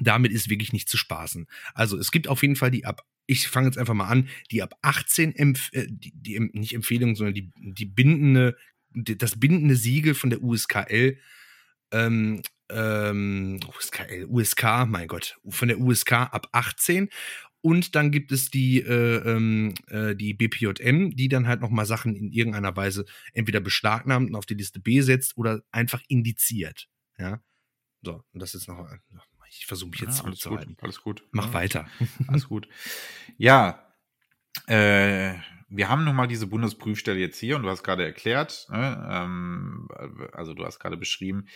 damit 0.00 0.32
ist 0.32 0.50
wirklich 0.50 0.72
nicht 0.72 0.88
zu 0.88 0.96
spaßen. 0.96 1.46
Also 1.74 1.98
es 1.98 2.10
gibt 2.10 2.28
auf 2.28 2.42
jeden 2.42 2.56
Fall 2.56 2.70
die 2.70 2.84
ab, 2.84 3.02
ich 3.26 3.48
fange 3.48 3.68
jetzt 3.68 3.78
einfach 3.78 3.94
mal 3.94 4.08
an, 4.08 4.28
die 4.50 4.62
ab 4.62 4.74
18, 4.82 5.34
Empf 5.34 5.70
äh, 5.72 5.86
die, 5.88 6.12
die, 6.14 6.40
nicht 6.52 6.74
Empfehlung, 6.74 7.14
sondern 7.14 7.34
die, 7.34 7.52
die 7.56 7.86
bindende, 7.86 8.56
die, 8.90 9.16
das 9.16 9.38
bindende 9.38 9.76
Siegel 9.76 10.14
von 10.14 10.30
der 10.30 10.42
USKL, 10.42 11.18
ähm, 11.92 12.42
ähm, 12.70 13.60
USKL, 13.76 14.26
USK, 14.26 14.86
mein 14.86 15.06
Gott, 15.06 15.38
von 15.48 15.68
der 15.68 15.78
USK 15.78 16.12
ab 16.12 16.48
18 16.52 17.08
und 17.64 17.94
dann 17.94 18.10
gibt 18.10 18.30
es 18.30 18.50
die, 18.50 18.80
äh, 18.80 19.16
ähm, 19.26 19.72
äh, 19.88 20.14
die 20.14 20.34
BPJM, 20.34 21.16
die 21.16 21.28
dann 21.30 21.46
halt 21.46 21.62
nochmal 21.62 21.86
Sachen 21.86 22.14
in 22.14 22.30
irgendeiner 22.30 22.76
Weise 22.76 23.06
entweder 23.32 23.60
beschlagnahmt 23.60 24.28
und 24.28 24.34
auf 24.34 24.44
die 24.44 24.52
Liste 24.52 24.80
B 24.80 25.00
setzt 25.00 25.38
oder 25.38 25.62
einfach 25.70 26.02
indiziert. 26.08 26.90
Ja. 27.18 27.42
So, 28.02 28.22
und 28.32 28.40
das 28.40 28.54
ist 28.54 28.68
noch. 28.68 28.86
Ich 29.48 29.66
versuche 29.66 29.90
mich 29.90 30.00
jetzt 30.00 30.18
ja, 30.18 30.24
alles 30.24 30.42
gut, 30.44 30.66
alles 30.82 31.02
gut. 31.02 31.26
Mach 31.30 31.46
ja. 31.46 31.54
weiter. 31.54 31.88
Alles 32.28 32.48
gut. 32.48 32.68
Ja, 33.36 33.94
äh, 34.66 35.34
wir 35.68 35.88
haben 35.88 36.04
nun 36.04 36.16
mal 36.16 36.26
diese 36.26 36.46
Bundesprüfstelle 36.46 37.18
jetzt 37.18 37.38
hier 37.38 37.56
und 37.56 37.62
du 37.62 37.70
hast 37.70 37.82
gerade 37.82 38.04
erklärt, 38.04 38.66
ne, 38.70 39.08
ähm, 39.10 39.88
also 40.32 40.54
du 40.54 40.64
hast 40.64 40.78
gerade 40.78 40.96
beschrieben, 40.96 41.46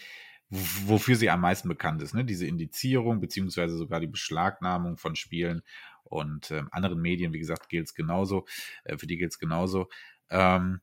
wofür 0.50 1.16
sie 1.16 1.30
am 1.30 1.40
meisten 1.40 1.68
bekannt 1.68 2.02
ist, 2.02 2.14
ne? 2.14 2.24
diese 2.24 2.46
Indizierung 2.46 3.20
beziehungsweise 3.20 3.76
sogar 3.76 4.00
die 4.00 4.06
Beschlagnahmung 4.06 4.96
von 4.96 5.14
Spielen 5.14 5.62
und 6.04 6.50
ähm, 6.50 6.68
anderen 6.70 7.00
Medien, 7.00 7.32
wie 7.32 7.38
gesagt, 7.38 7.68
gilt 7.68 7.86
es 7.86 7.94
genauso, 7.94 8.46
äh, 8.84 8.96
für 8.96 9.06
die 9.06 9.18
gilt 9.18 9.32
es 9.32 9.38
genauso. 9.38 9.88
Ähm, 10.30 10.80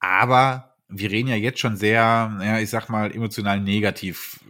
aber 0.00 0.71
wir 0.92 1.10
reden 1.10 1.28
ja 1.28 1.36
jetzt 1.36 1.60
schon 1.60 1.76
sehr, 1.76 2.38
ja, 2.40 2.58
ich 2.58 2.70
sag 2.70 2.88
mal, 2.88 3.14
emotional 3.14 3.60
negativ 3.60 4.40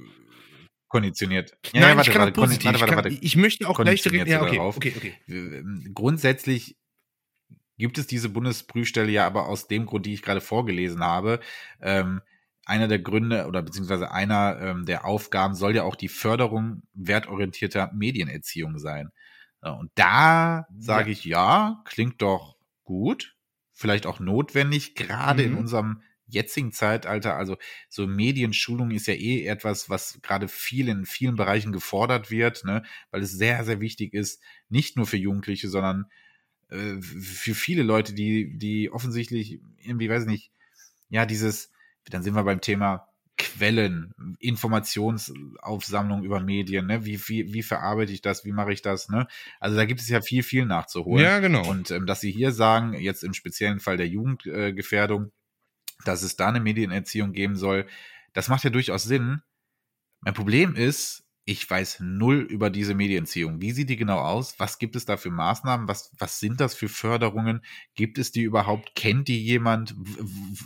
konditioniert. 0.88 1.57
Ja, 1.72 1.80
Nein, 1.80 1.82
ja, 1.82 1.97
warte, 1.97 2.11
ich, 2.11 2.12
kann 2.14 2.22
warte, 2.22 2.32
positiv. 2.32 2.64
Warte, 2.66 2.80
warte, 2.80 2.97
warte, 2.97 3.09
ich 3.09 3.36
möchte 3.36 3.68
auch 3.68 3.80
gleich 3.80 4.03
direkt, 4.03 4.28
ja, 4.28 4.43
okay, 4.43 4.59
okay, 4.59 4.95
okay. 4.97 5.14
Ähm, 5.28 5.90
grundsätzlich 5.95 6.76
gibt 7.78 7.99
es 7.99 8.07
diese 8.07 8.28
Bundesprüfstelle 8.28 9.11
ja 9.11 9.26
aber 9.26 9.49
aus 9.49 9.68
dem 9.68 9.86
Grund, 9.86 10.07
die 10.07 10.14
ich 10.14 10.22
gerade 10.22 10.40
vorgelesen 10.40 11.03
habe, 11.03 11.40
ähm, 11.80 12.20
einer 12.64 12.88
der 12.88 12.99
Gründe 12.99 13.47
oder 13.47 13.62
beziehungsweise 13.62 14.12
einer 14.12 14.61
ähm, 14.61 14.86
der 14.86 15.05
Aufgaben 15.05 15.55
soll 15.55 15.74
ja 15.74 15.82
auch 15.82 15.97
die 15.97 16.09
Förderung 16.09 16.82
wertorientierter 16.95 17.90
Medienerziehung 17.95 18.78
sein. 18.78 19.11
Und 19.61 19.90
da 19.95 20.66
sage 20.76 21.11
ja. 21.11 21.12
ich 21.12 21.24
ja, 21.24 21.82
klingt 21.84 22.20
doch 22.20 22.57
gut, 22.84 23.36
vielleicht 23.72 24.07
auch 24.07 24.20
notwendig, 24.20 24.95
gerade 24.95 25.47
mhm. 25.47 25.53
in 25.53 25.59
unserem 25.59 26.03
jetzigen 26.33 26.72
Zeitalter. 26.72 27.37
Also 27.37 27.57
so 27.89 28.07
Medienschulung 28.07 28.91
ist 28.91 29.07
ja 29.07 29.14
eh 29.14 29.47
etwas, 29.47 29.89
was 29.89 30.20
gerade 30.22 30.49
viel 30.49 30.89
in 30.89 31.07
vielen 31.07 31.37
Bereichen 31.37 31.72
gefordert 31.72 32.30
wird, 32.30 32.64
ne? 32.64 32.83
weil 33.11 33.22
es 33.22 33.33
sehr, 33.33 33.64
sehr 33.64 33.80
wichtig 33.80 34.14
ist, 34.14 34.43
nicht 34.68 34.97
nur 34.97 35.07
für 35.07 35.16
Jugendliche, 35.16 35.68
sondern 35.68 36.07
äh, 36.70 37.01
für 37.01 37.55
viele 37.55 37.83
Leute, 37.83 38.14
die, 38.14 38.57
die 38.59 38.91
offensichtlich 38.91 39.61
irgendwie, 39.78 40.09
weiß 40.09 40.24
ich 40.24 40.28
nicht, 40.28 40.51
ja, 41.11 41.26
dieses, 41.26 41.70
dann 42.09 42.22
sind 42.22 42.35
wir 42.35 42.45
beim 42.45 42.61
Thema 42.61 43.09
Quellen, 43.37 44.14
Informationsaufsammlung 44.39 46.22
über 46.22 46.41
Medien, 46.41 46.87
ne? 46.87 47.05
Wie, 47.05 47.18
wie, 47.28 47.53
wie 47.53 47.62
verarbeite 47.62 48.12
ich 48.12 48.22
das, 48.22 48.45
wie 48.45 48.53
mache 48.53 48.72
ich 48.72 48.83
das, 48.83 49.09
ne? 49.09 49.26
Also 49.59 49.76
da 49.76 49.85
gibt 49.85 50.01
es 50.01 50.09
ja 50.09 50.20
viel, 50.20 50.43
viel 50.43 50.64
nachzuholen. 50.64 51.24
Ja, 51.24 51.41
genau. 51.41 51.68
Und 51.68 51.91
ähm, 51.91 52.07
dass 52.07 52.20
Sie 52.20 52.30
hier 52.30 52.53
sagen, 52.53 52.95
jetzt 52.95 53.24
im 53.24 53.35
speziellen 53.35 53.80
Fall 53.80 53.97
der 53.97 54.09
Jugendgefährdung, 54.09 55.26
äh, 55.26 55.30
dass 56.05 56.23
es 56.23 56.37
da 56.37 56.49
eine 56.49 56.61
Medienerziehung 56.61 57.33
geben 57.33 57.57
soll, 57.57 57.87
das 58.33 58.49
macht 58.49 58.65
ja 58.65 58.71
durchaus 58.71 59.05
Sinn. 59.05 59.43
Mein 60.21 60.35
Problem 60.35 60.75
ist, 60.75 61.23
ich 61.45 61.69
weiß 61.69 61.99
null 62.01 62.39
über 62.39 62.71
diese 62.71 62.95
Medienziehung. 62.95 63.61
Wie 63.61 63.73
sieht 63.73 63.91
die 63.91 63.97
genau 63.97 64.19
aus? 64.19 64.61
Was 64.61 64.79
gibt 64.79 64.95
es 64.95 65.07
da 65.07 65.17
für 65.17 65.31
Maßnahmen? 65.31 65.89
Was, 65.89 66.13
was 66.17 66.39
sind 66.39 66.61
das 66.61 66.75
für 66.75 66.89
Förderungen? 66.89 67.63
Gibt 67.97 68.19
es 68.19 68.31
die 68.31 68.43
überhaupt? 68.43 68.95
Kennt 68.95 69.27
die 69.27 69.43
jemand? 69.43 69.97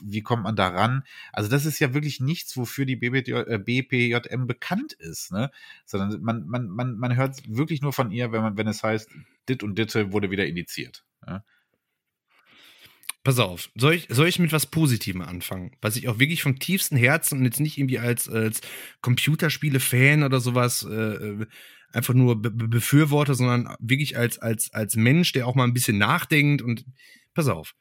Wie 0.03 0.21
kommt 0.21 0.43
man 0.43 0.55
da 0.55 0.69
ran? 0.69 1.05
Also 1.33 1.49
das 1.49 1.65
ist 1.65 1.79
ja 1.79 1.95
wirklich 1.95 2.21
nichts, 2.21 2.59
wofür 2.59 2.85
die 2.85 2.97
BPJ, 2.97 3.33
äh, 3.33 3.59
BPJM 3.59 4.47
bekannt 4.47 4.93
ist, 4.93 5.33
ne? 5.33 5.51
Sondern 5.87 6.21
man, 6.21 6.47
man, 6.47 6.69
man, 6.69 6.99
man 6.99 7.17
hört 7.17 7.41
wirklich 7.49 7.81
nur 7.81 7.95
von 7.95 8.11
ihr, 8.11 8.31
wenn 8.33 8.43
man, 8.43 8.59
wenn 8.59 8.69
es 8.69 8.83
heißt, 8.83 9.09
dit 9.49 9.63
und 9.63 9.79
ditte 9.79 10.13
wurde 10.13 10.31
wieder 10.31 10.45
indiziert. 10.45 11.06
Pass 13.27 13.41
auf, 13.41 13.71
soll 13.75 13.95
ich, 13.95 14.07
soll 14.09 14.29
ich 14.29 14.39
mit 14.39 14.53
was 14.53 14.67
Positivem 14.67 15.21
anfangen? 15.21 15.73
Was 15.81 15.97
ich 15.97 16.07
auch 16.07 16.21
wirklich 16.21 16.45
vom 16.45 16.61
tiefsten 16.61 16.97
Herzen 16.97 17.39
und 17.39 17.45
jetzt 17.45 17.59
nicht 17.59 17.77
irgendwie 17.77 17.99
als, 17.99 18.29
als 18.29 18.61
Computerspiele-Fan 19.01 20.23
oder 20.23 20.39
sowas 20.39 20.87
äh, 20.89 20.95
äh 20.95 21.47
einfach 21.91 22.15
nur 22.15 22.41
be 22.41 22.53
befürworte, 22.53 23.35
sondern 23.35 23.75
wirklich 23.81 24.17
als, 24.17 24.39
als, 24.39 24.73
als 24.73 24.95
Mensch, 24.95 25.33
der 25.33 25.49
auch 25.49 25.57
mal 25.57 25.65
ein 25.65 25.75
bisschen 25.75 25.99
nachdenkt 25.99 26.63
und 26.63 26.85
pass 27.35 27.49
auf. 27.49 27.75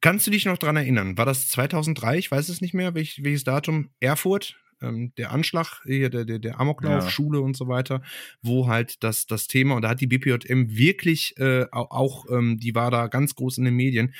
Kannst 0.00 0.26
du 0.26 0.30
dich 0.30 0.46
noch 0.46 0.56
dran 0.56 0.76
erinnern? 0.76 1.18
War 1.18 1.26
das 1.26 1.50
2003? 1.50 2.16
Ich 2.16 2.30
weiß 2.30 2.48
es 2.48 2.62
nicht 2.62 2.72
mehr, 2.72 2.94
welch, 2.94 3.20
welches 3.22 3.44
Datum? 3.44 3.90
Erfurt? 4.00 4.56
Ähm, 4.82 5.12
der 5.16 5.32
Anschlag, 5.32 5.82
hier 5.84 6.10
der, 6.10 6.24
der, 6.24 6.38
der 6.38 6.60
Amoklauf, 6.60 7.04
ja. 7.04 7.10
Schule 7.10 7.40
und 7.40 7.56
so 7.56 7.68
weiter, 7.68 8.02
wo 8.42 8.68
halt 8.68 9.02
das, 9.02 9.26
das 9.26 9.46
Thema, 9.46 9.76
und 9.76 9.82
da 9.82 9.90
hat 9.90 10.00
die 10.00 10.06
BPJM 10.06 10.76
wirklich 10.76 11.36
äh, 11.38 11.66
auch, 11.70 12.26
ähm, 12.30 12.58
die 12.58 12.74
war 12.74 12.90
da 12.90 13.06
ganz 13.08 13.34
groß 13.34 13.58
in 13.58 13.64
den 13.64 13.74
Medien, 13.74 14.14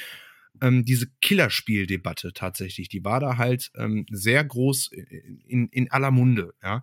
ähm, 0.60 0.84
diese 0.84 1.06
Killerspieldebatte 1.20 2.32
tatsächlich, 2.32 2.88
die 2.88 3.04
war 3.04 3.20
da 3.20 3.38
halt 3.38 3.70
ähm, 3.76 4.06
sehr 4.10 4.44
groß 4.44 4.90
in, 5.46 5.68
in 5.68 5.90
aller 5.90 6.10
Munde, 6.10 6.54
ja. 6.62 6.82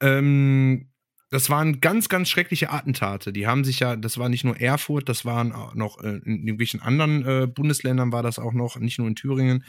Ähm, 0.00 0.90
das 1.36 1.50
waren 1.50 1.82
ganz, 1.82 2.08
ganz 2.08 2.30
schreckliche 2.30 2.70
Attentate. 2.70 3.30
Die 3.30 3.46
haben 3.46 3.62
sich 3.62 3.80
ja, 3.80 3.94
das 3.94 4.16
war 4.16 4.30
nicht 4.30 4.42
nur 4.42 4.58
Erfurt, 4.58 5.06
das 5.10 5.26
waren 5.26 5.52
auch 5.52 5.74
noch 5.74 6.02
äh, 6.02 6.16
in 6.24 6.38
irgendwelchen 6.38 6.80
anderen 6.80 7.26
äh, 7.26 7.46
Bundesländern 7.46 8.10
war 8.10 8.22
das 8.22 8.38
auch 8.38 8.54
noch, 8.54 8.78
nicht 8.78 8.98
nur 8.98 9.06
in 9.06 9.16
Thüringen, 9.16 9.62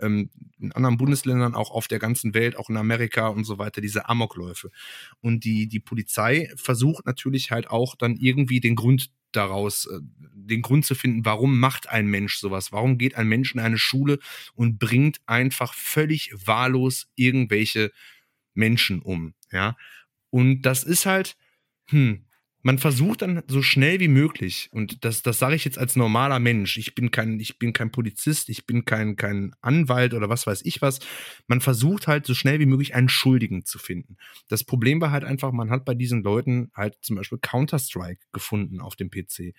ähm, 0.00 0.28
in 0.58 0.72
anderen 0.72 0.98
Bundesländern, 0.98 1.54
auch 1.54 1.70
auf 1.70 1.88
der 1.88 1.98
ganzen 1.98 2.34
Welt, 2.34 2.58
auch 2.58 2.68
in 2.68 2.76
Amerika 2.76 3.28
und 3.28 3.44
so 3.44 3.56
weiter, 3.56 3.80
diese 3.80 4.06
Amokläufe. 4.06 4.70
Und 5.22 5.44
die, 5.44 5.66
die 5.66 5.80
Polizei 5.80 6.52
versucht 6.56 7.06
natürlich 7.06 7.50
halt 7.50 7.70
auch 7.70 7.96
dann 7.96 8.16
irgendwie 8.16 8.60
den 8.60 8.74
Grund 8.74 9.10
daraus, 9.32 9.86
äh, 9.86 10.00
den 10.34 10.60
Grund 10.60 10.84
zu 10.84 10.94
finden, 10.94 11.24
warum 11.24 11.58
macht 11.58 11.88
ein 11.88 12.06
Mensch 12.06 12.36
sowas? 12.36 12.70
Warum 12.70 12.98
geht 12.98 13.14
ein 13.14 13.28
Mensch 13.28 13.54
in 13.54 13.60
eine 13.60 13.78
Schule 13.78 14.18
und 14.56 14.78
bringt 14.78 15.22
einfach 15.24 15.72
völlig 15.72 16.34
wahllos 16.34 17.06
irgendwelche 17.16 17.92
Menschen 18.52 19.00
um? 19.00 19.32
Ja. 19.50 19.74
Und 20.34 20.62
das 20.62 20.82
ist 20.82 21.06
halt, 21.06 21.36
hm, 21.90 22.24
man 22.62 22.78
versucht 22.78 23.22
dann 23.22 23.44
so 23.46 23.62
schnell 23.62 24.00
wie 24.00 24.08
möglich, 24.08 24.68
und 24.72 25.04
das, 25.04 25.22
das 25.22 25.38
sage 25.38 25.54
ich 25.54 25.64
jetzt 25.64 25.78
als 25.78 25.94
normaler 25.94 26.40
Mensch, 26.40 26.76
ich 26.76 26.96
bin 26.96 27.12
kein, 27.12 27.38
ich 27.38 27.60
bin 27.60 27.72
kein 27.72 27.92
Polizist, 27.92 28.48
ich 28.48 28.66
bin 28.66 28.84
kein, 28.84 29.14
kein 29.14 29.54
Anwalt 29.60 30.12
oder 30.12 30.28
was 30.28 30.44
weiß 30.44 30.62
ich 30.64 30.82
was, 30.82 30.98
man 31.46 31.60
versucht 31.60 32.08
halt 32.08 32.26
so 32.26 32.34
schnell 32.34 32.58
wie 32.58 32.66
möglich 32.66 32.96
einen 32.96 33.08
Schuldigen 33.08 33.64
zu 33.64 33.78
finden. 33.78 34.16
Das 34.48 34.64
Problem 34.64 35.00
war 35.00 35.12
halt 35.12 35.22
einfach, 35.22 35.52
man 35.52 35.70
hat 35.70 35.84
bei 35.84 35.94
diesen 35.94 36.24
Leuten 36.24 36.72
halt 36.74 36.96
zum 37.00 37.14
Beispiel 37.14 37.38
Counter-Strike 37.40 38.26
gefunden 38.32 38.80
auf 38.80 38.96
dem 38.96 39.10
PC. 39.10 39.54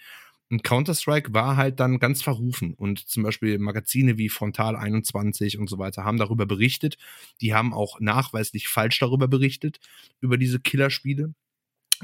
Und 0.49 0.63
Counter-Strike 0.63 1.33
war 1.33 1.57
halt 1.57 1.79
dann 1.79 1.99
ganz 1.99 2.21
verrufen. 2.21 2.73
Und 2.75 3.07
zum 3.07 3.23
Beispiel 3.23 3.57
Magazine 3.57 4.17
wie 4.17 4.29
Frontal 4.29 4.75
21 4.75 5.57
und 5.57 5.69
so 5.69 5.79
weiter 5.79 6.03
haben 6.03 6.17
darüber 6.17 6.45
berichtet. 6.45 6.97
Die 7.41 7.53
haben 7.53 7.73
auch 7.73 7.99
nachweislich 7.99 8.67
falsch 8.67 8.99
darüber 8.99 9.27
berichtet, 9.27 9.79
über 10.21 10.37
diese 10.37 10.59
Killerspiele. 10.59 11.33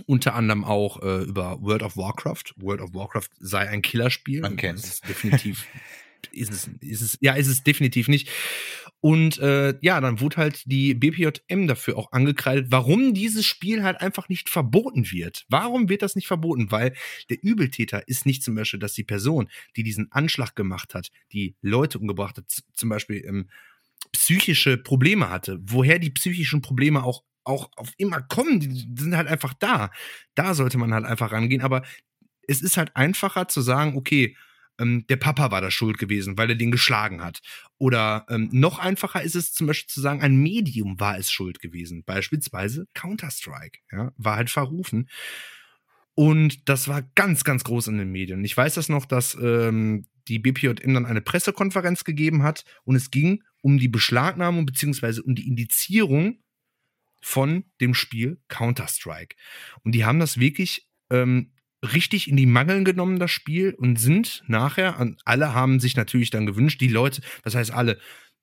Unter 0.05 0.35
anderem 0.35 0.63
auch 0.63 1.01
äh, 1.01 1.23
über 1.23 1.61
World 1.61 1.83
of 1.83 1.97
Warcraft. 1.97 2.53
World 2.55 2.81
of 2.81 2.93
Warcraft 2.93 3.29
sei 3.39 3.67
ein 3.67 3.81
Killerspiel. 3.81 4.41
Man 4.41 4.55
kennt 4.55 4.79
es. 4.79 5.01
Definitiv. 5.01 5.67
ist 6.31 6.51
es, 6.51 6.69
ist 6.79 7.01
es, 7.01 7.17
ja, 7.21 7.33
ist 7.33 7.47
es 7.47 7.63
definitiv 7.63 8.07
nicht. 8.07 8.29
Und 9.01 9.39
äh, 9.39 9.73
ja, 9.81 9.99
dann 9.99 10.19
wurde 10.19 10.37
halt 10.37 10.61
die 10.65 10.93
BPJM 10.93 11.67
dafür 11.67 11.97
auch 11.97 12.11
angekreidet, 12.11 12.67
warum 12.69 13.15
dieses 13.15 13.45
Spiel 13.45 13.81
halt 13.83 13.99
einfach 13.99 14.29
nicht 14.29 14.47
verboten 14.47 15.11
wird. 15.11 15.45
Warum 15.49 15.89
wird 15.89 16.03
das 16.03 16.15
nicht 16.15 16.27
verboten? 16.27 16.71
Weil 16.71 16.93
der 17.31 17.43
Übeltäter 17.43 18.07
ist 18.07 18.27
nicht 18.27 18.43
zum 18.43 18.53
Beispiel, 18.53 18.79
dass 18.79 18.93
die 18.93 19.03
Person, 19.03 19.49
die 19.75 19.81
diesen 19.81 20.11
Anschlag 20.11 20.55
gemacht 20.55 20.93
hat, 20.93 21.09
die 21.33 21.55
Leute 21.61 21.97
umgebracht 21.97 22.37
hat, 22.37 22.45
zum 22.73 22.89
Beispiel 22.89 23.25
ähm, 23.25 23.49
psychische 24.11 24.77
Probleme 24.77 25.29
hatte. 25.31 25.59
Woher 25.63 25.97
die 25.97 26.11
psychischen 26.11 26.61
Probleme 26.61 27.03
auch 27.03 27.23
auch 27.43 27.71
auf 27.75 27.91
immer 27.97 28.21
kommen, 28.21 28.59
die 28.59 29.01
sind 29.01 29.17
halt 29.17 29.27
einfach 29.27 29.55
da. 29.55 29.89
Da 30.35 30.53
sollte 30.53 30.77
man 30.77 30.93
halt 30.93 31.05
einfach 31.05 31.31
rangehen. 31.31 31.63
Aber 31.63 31.81
es 32.47 32.61
ist 32.61 32.77
halt 32.77 32.95
einfacher 32.95 33.47
zu 33.47 33.61
sagen, 33.61 33.97
okay, 33.97 34.35
ähm, 34.81 35.05
der 35.07 35.17
Papa 35.17 35.51
war 35.51 35.61
da 35.61 35.71
schuld 35.71 35.97
gewesen, 35.97 36.37
weil 36.37 36.49
er 36.49 36.55
den 36.55 36.71
geschlagen 36.71 37.23
hat. 37.23 37.39
Oder 37.77 38.25
ähm, 38.29 38.49
noch 38.51 38.79
einfacher 38.79 39.21
ist 39.21 39.35
es 39.35 39.53
zum 39.53 39.67
Beispiel 39.67 39.89
zu 39.89 40.01
sagen, 40.01 40.21
ein 40.21 40.35
Medium 40.35 40.99
war 40.99 41.17
es 41.17 41.31
schuld 41.31 41.59
gewesen. 41.59 42.03
Beispielsweise 42.03 42.87
Counter-Strike, 42.93 43.79
ja, 43.91 44.11
war 44.17 44.37
halt 44.37 44.49
verrufen. 44.49 45.09
Und 46.13 46.67
das 46.67 46.87
war 46.87 47.03
ganz, 47.15 47.43
ganz 47.43 47.63
groß 47.63 47.87
in 47.87 47.97
den 47.97 48.11
Medien. 48.11 48.43
Ich 48.43 48.55
weiß 48.55 48.75
das 48.75 48.89
noch, 48.89 49.05
dass 49.05 49.35
ähm, 49.41 50.05
die 50.27 50.39
BPJM 50.39 50.93
dann 50.93 51.05
eine 51.05 51.21
Pressekonferenz 51.21 52.03
gegeben 52.03 52.43
hat 52.43 52.65
und 52.83 52.95
es 52.95 53.11
ging 53.11 53.43
um 53.61 53.77
die 53.77 53.87
Beschlagnahmung 53.87 54.65
beziehungsweise 54.65 55.23
um 55.23 55.35
die 55.35 55.47
Indizierung 55.47 56.43
von 57.21 57.65
dem 57.79 57.93
Spiel 57.93 58.41
Counter-Strike. 58.47 59.35
Und 59.83 59.93
die 59.93 60.05
haben 60.05 60.19
das 60.19 60.39
wirklich 60.39 60.87
ähm, 61.09 61.53
richtig 61.83 62.29
in 62.29 62.37
die 62.37 62.45
Mangeln 62.45 62.85
genommen, 62.85 63.19
das 63.19 63.31
Spiel, 63.31 63.73
und 63.73 63.99
sind 63.99 64.43
nachher, 64.47 64.99
und 64.99 65.19
alle 65.25 65.53
haben 65.53 65.79
sich 65.79 65.95
natürlich 65.95 66.29
dann 66.29 66.45
gewünscht, 66.45 66.81
die 66.81 66.87
Leute, 66.87 67.21
das 67.43 67.55
heißt 67.55 67.71
alle, 67.71 67.97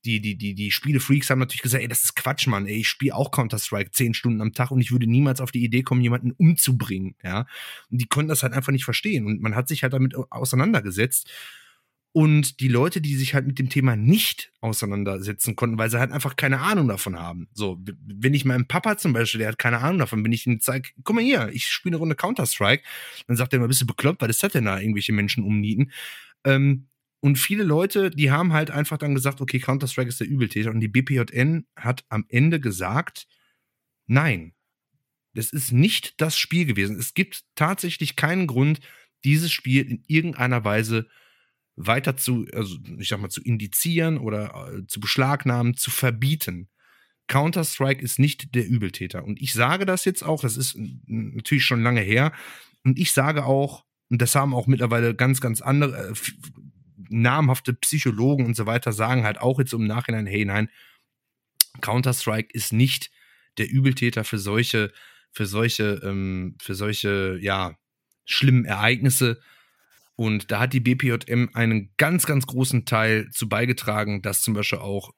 die, 0.04 0.20
die, 0.20 0.36
die, 0.36 0.54
die 0.54 0.70
Spielefreaks 0.70 1.28
haben 1.28 1.40
natürlich 1.40 1.62
gesagt, 1.62 1.82
ey, 1.82 1.88
das 1.88 2.04
ist 2.04 2.16
Quatsch, 2.16 2.46
Mann, 2.46 2.66
ey, 2.66 2.76
ich 2.76 2.88
spiele 2.88 3.14
auch 3.14 3.30
Counter-Strike 3.30 3.90
zehn 3.90 4.14
Stunden 4.14 4.40
am 4.40 4.52
Tag 4.52 4.70
und 4.70 4.80
ich 4.80 4.92
würde 4.92 5.06
niemals 5.06 5.40
auf 5.40 5.50
die 5.50 5.64
Idee 5.64 5.82
kommen, 5.82 6.00
jemanden 6.00 6.32
umzubringen, 6.32 7.14
ja. 7.22 7.46
Und 7.90 8.00
die 8.00 8.06
konnten 8.06 8.28
das 8.28 8.42
halt 8.42 8.52
einfach 8.52 8.72
nicht 8.72 8.84
verstehen. 8.84 9.26
Und 9.26 9.40
man 9.40 9.54
hat 9.54 9.68
sich 9.68 9.82
halt 9.82 9.92
damit 9.92 10.14
auseinandergesetzt. 10.30 11.30
Und 12.12 12.60
die 12.60 12.68
Leute, 12.68 13.00
die 13.00 13.16
sich 13.16 13.34
halt 13.34 13.46
mit 13.46 13.58
dem 13.58 13.68
Thema 13.68 13.94
nicht 13.94 14.50
auseinandersetzen 14.60 15.56
konnten, 15.56 15.78
weil 15.78 15.90
sie 15.90 15.98
halt 15.98 16.10
einfach 16.10 16.36
keine 16.36 16.60
Ahnung 16.60 16.88
davon 16.88 17.18
haben. 17.18 17.48
So, 17.52 17.78
wenn 17.84 18.34
ich 18.34 18.44
meinem 18.44 18.66
Papa 18.66 18.96
zum 18.96 19.12
Beispiel, 19.12 19.40
der 19.40 19.48
hat 19.48 19.58
keine 19.58 19.78
Ahnung 19.78 19.98
davon, 19.98 20.24
wenn 20.24 20.32
ich 20.32 20.46
ihm 20.46 20.60
zeige, 20.60 20.88
guck 21.04 21.16
mal 21.16 21.24
hier, 21.24 21.50
ich 21.52 21.66
spiele 21.66 21.92
eine 21.92 21.98
Runde 21.98 22.16
Counter-Strike, 22.16 22.82
dann 23.26 23.36
sagt 23.36 23.52
er 23.52 23.58
immer, 23.58 23.68
bist 23.68 23.82
du 23.82 23.86
bekloppt, 23.86 24.22
ist 24.22 24.42
das 24.42 24.52
denn 24.52 24.64
da, 24.64 24.80
irgendwelche 24.80 25.12
Menschen 25.12 25.44
umnieten? 25.44 25.92
Ähm, 26.44 26.88
und 27.20 27.36
viele 27.36 27.62
Leute, 27.62 28.10
die 28.10 28.30
haben 28.30 28.52
halt 28.52 28.70
einfach 28.70 28.96
dann 28.96 29.14
gesagt, 29.14 29.40
okay, 29.40 29.58
Counter-Strike 29.58 30.08
ist 30.08 30.20
der 30.20 30.28
Übeltäter. 30.28 30.70
Und 30.70 30.80
die 30.80 30.88
BPJN 30.88 31.66
hat 31.76 32.04
am 32.08 32.24
Ende 32.28 32.58
gesagt, 32.60 33.26
nein, 34.06 34.54
das 35.34 35.52
ist 35.52 35.72
nicht 35.72 36.20
das 36.20 36.38
Spiel 36.38 36.64
gewesen. 36.64 36.96
Es 36.96 37.14
gibt 37.14 37.44
tatsächlich 37.54 38.16
keinen 38.16 38.46
Grund, 38.46 38.80
dieses 39.24 39.52
Spiel 39.52 39.88
in 39.88 40.04
irgendeiner 40.06 40.64
Weise 40.64 41.04
zu 41.04 41.10
weiter 41.78 42.16
zu, 42.16 42.46
also 42.52 42.76
ich 42.98 43.08
sag 43.08 43.20
mal, 43.20 43.30
zu 43.30 43.42
indizieren 43.42 44.18
oder 44.18 44.72
äh, 44.72 44.86
zu 44.86 45.00
beschlagnahmen, 45.00 45.76
zu 45.76 45.90
verbieten. 45.90 46.68
Counter-Strike 47.28 48.02
ist 48.02 48.18
nicht 48.18 48.54
der 48.54 48.66
Übeltäter. 48.66 49.24
Und 49.24 49.40
ich 49.40 49.52
sage 49.52 49.86
das 49.86 50.04
jetzt 50.04 50.22
auch, 50.22 50.40
das 50.40 50.56
ist 50.56 50.76
natürlich 51.06 51.64
schon 51.64 51.82
lange 51.82 52.00
her. 52.00 52.32
Und 52.84 52.98
ich 52.98 53.12
sage 53.12 53.44
auch, 53.44 53.84
und 54.10 54.20
das 54.22 54.34
haben 54.34 54.54
auch 54.54 54.66
mittlerweile 54.66 55.14
ganz, 55.14 55.40
ganz 55.40 55.60
andere, 55.60 56.10
äh, 56.10 56.14
namhafte 57.10 57.74
Psychologen 57.74 58.44
und 58.44 58.56
so 58.56 58.66
weiter, 58.66 58.92
sagen 58.92 59.24
halt 59.24 59.38
auch 59.38 59.58
jetzt 59.58 59.72
im 59.72 59.86
Nachhinein, 59.86 60.26
hey, 60.26 60.44
nein, 60.44 60.68
Counter-Strike 61.80 62.48
ist 62.52 62.72
nicht 62.72 63.10
der 63.56 63.70
Übeltäter 63.70 64.24
für 64.24 64.38
solche, 64.38 64.92
für 65.30 65.46
solche, 65.46 66.00
ähm, 66.02 66.56
für 66.60 66.74
solche, 66.74 67.38
ja, 67.40 67.76
schlimmen 68.24 68.64
Ereignisse, 68.64 69.40
und 70.18 70.50
da 70.50 70.58
hat 70.58 70.72
die 70.72 70.80
BPJM 70.80 71.50
einen 71.54 71.92
ganz, 71.96 72.26
ganz 72.26 72.44
großen 72.44 72.84
Teil 72.84 73.30
zu 73.30 73.48
beigetragen, 73.48 74.20
dass 74.20 74.42
zum 74.42 74.52
Beispiel 74.52 74.80
auch 74.80 75.12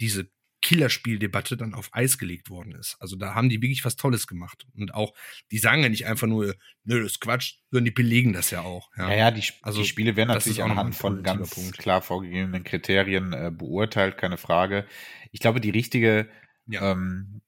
diese 0.00 0.32
Killerspieldebatte 0.62 1.56
dann 1.56 1.74
auf 1.74 1.90
Eis 1.92 2.18
gelegt 2.18 2.50
worden 2.50 2.72
ist. 2.72 2.96
Also 2.98 3.14
da 3.14 3.36
haben 3.36 3.48
die 3.48 3.62
wirklich 3.62 3.84
was 3.84 3.94
Tolles 3.94 4.26
gemacht. 4.26 4.66
Und 4.74 4.94
auch, 4.94 5.14
die 5.52 5.58
sagen 5.58 5.84
ja 5.84 5.88
nicht 5.88 6.06
einfach 6.06 6.26
nur, 6.26 6.56
nö, 6.82 7.00
das 7.04 7.12
ist 7.12 7.20
Quatsch, 7.20 7.58
sondern 7.70 7.84
die 7.84 7.92
belegen 7.92 8.32
das 8.32 8.50
ja 8.50 8.62
auch. 8.62 8.90
Ja, 8.96 9.10
ja, 9.10 9.16
ja 9.16 9.30
die, 9.30 9.44
also, 9.62 9.82
die 9.82 9.86
Spiele 9.86 10.16
werden 10.16 10.30
natürlich 10.30 10.64
anhand 10.64 10.96
von 10.96 11.22
ganz 11.22 11.50
Punkt. 11.50 11.78
klar 11.78 12.02
vorgegebenen 12.02 12.64
Kriterien 12.64 13.32
äh, 13.32 13.52
beurteilt, 13.56 14.18
keine 14.18 14.38
Frage. 14.38 14.86
Ich 15.30 15.38
glaube, 15.38 15.60
die 15.60 15.70
richtige, 15.70 16.28
ja. 16.66 16.90
ähm, 16.90 17.42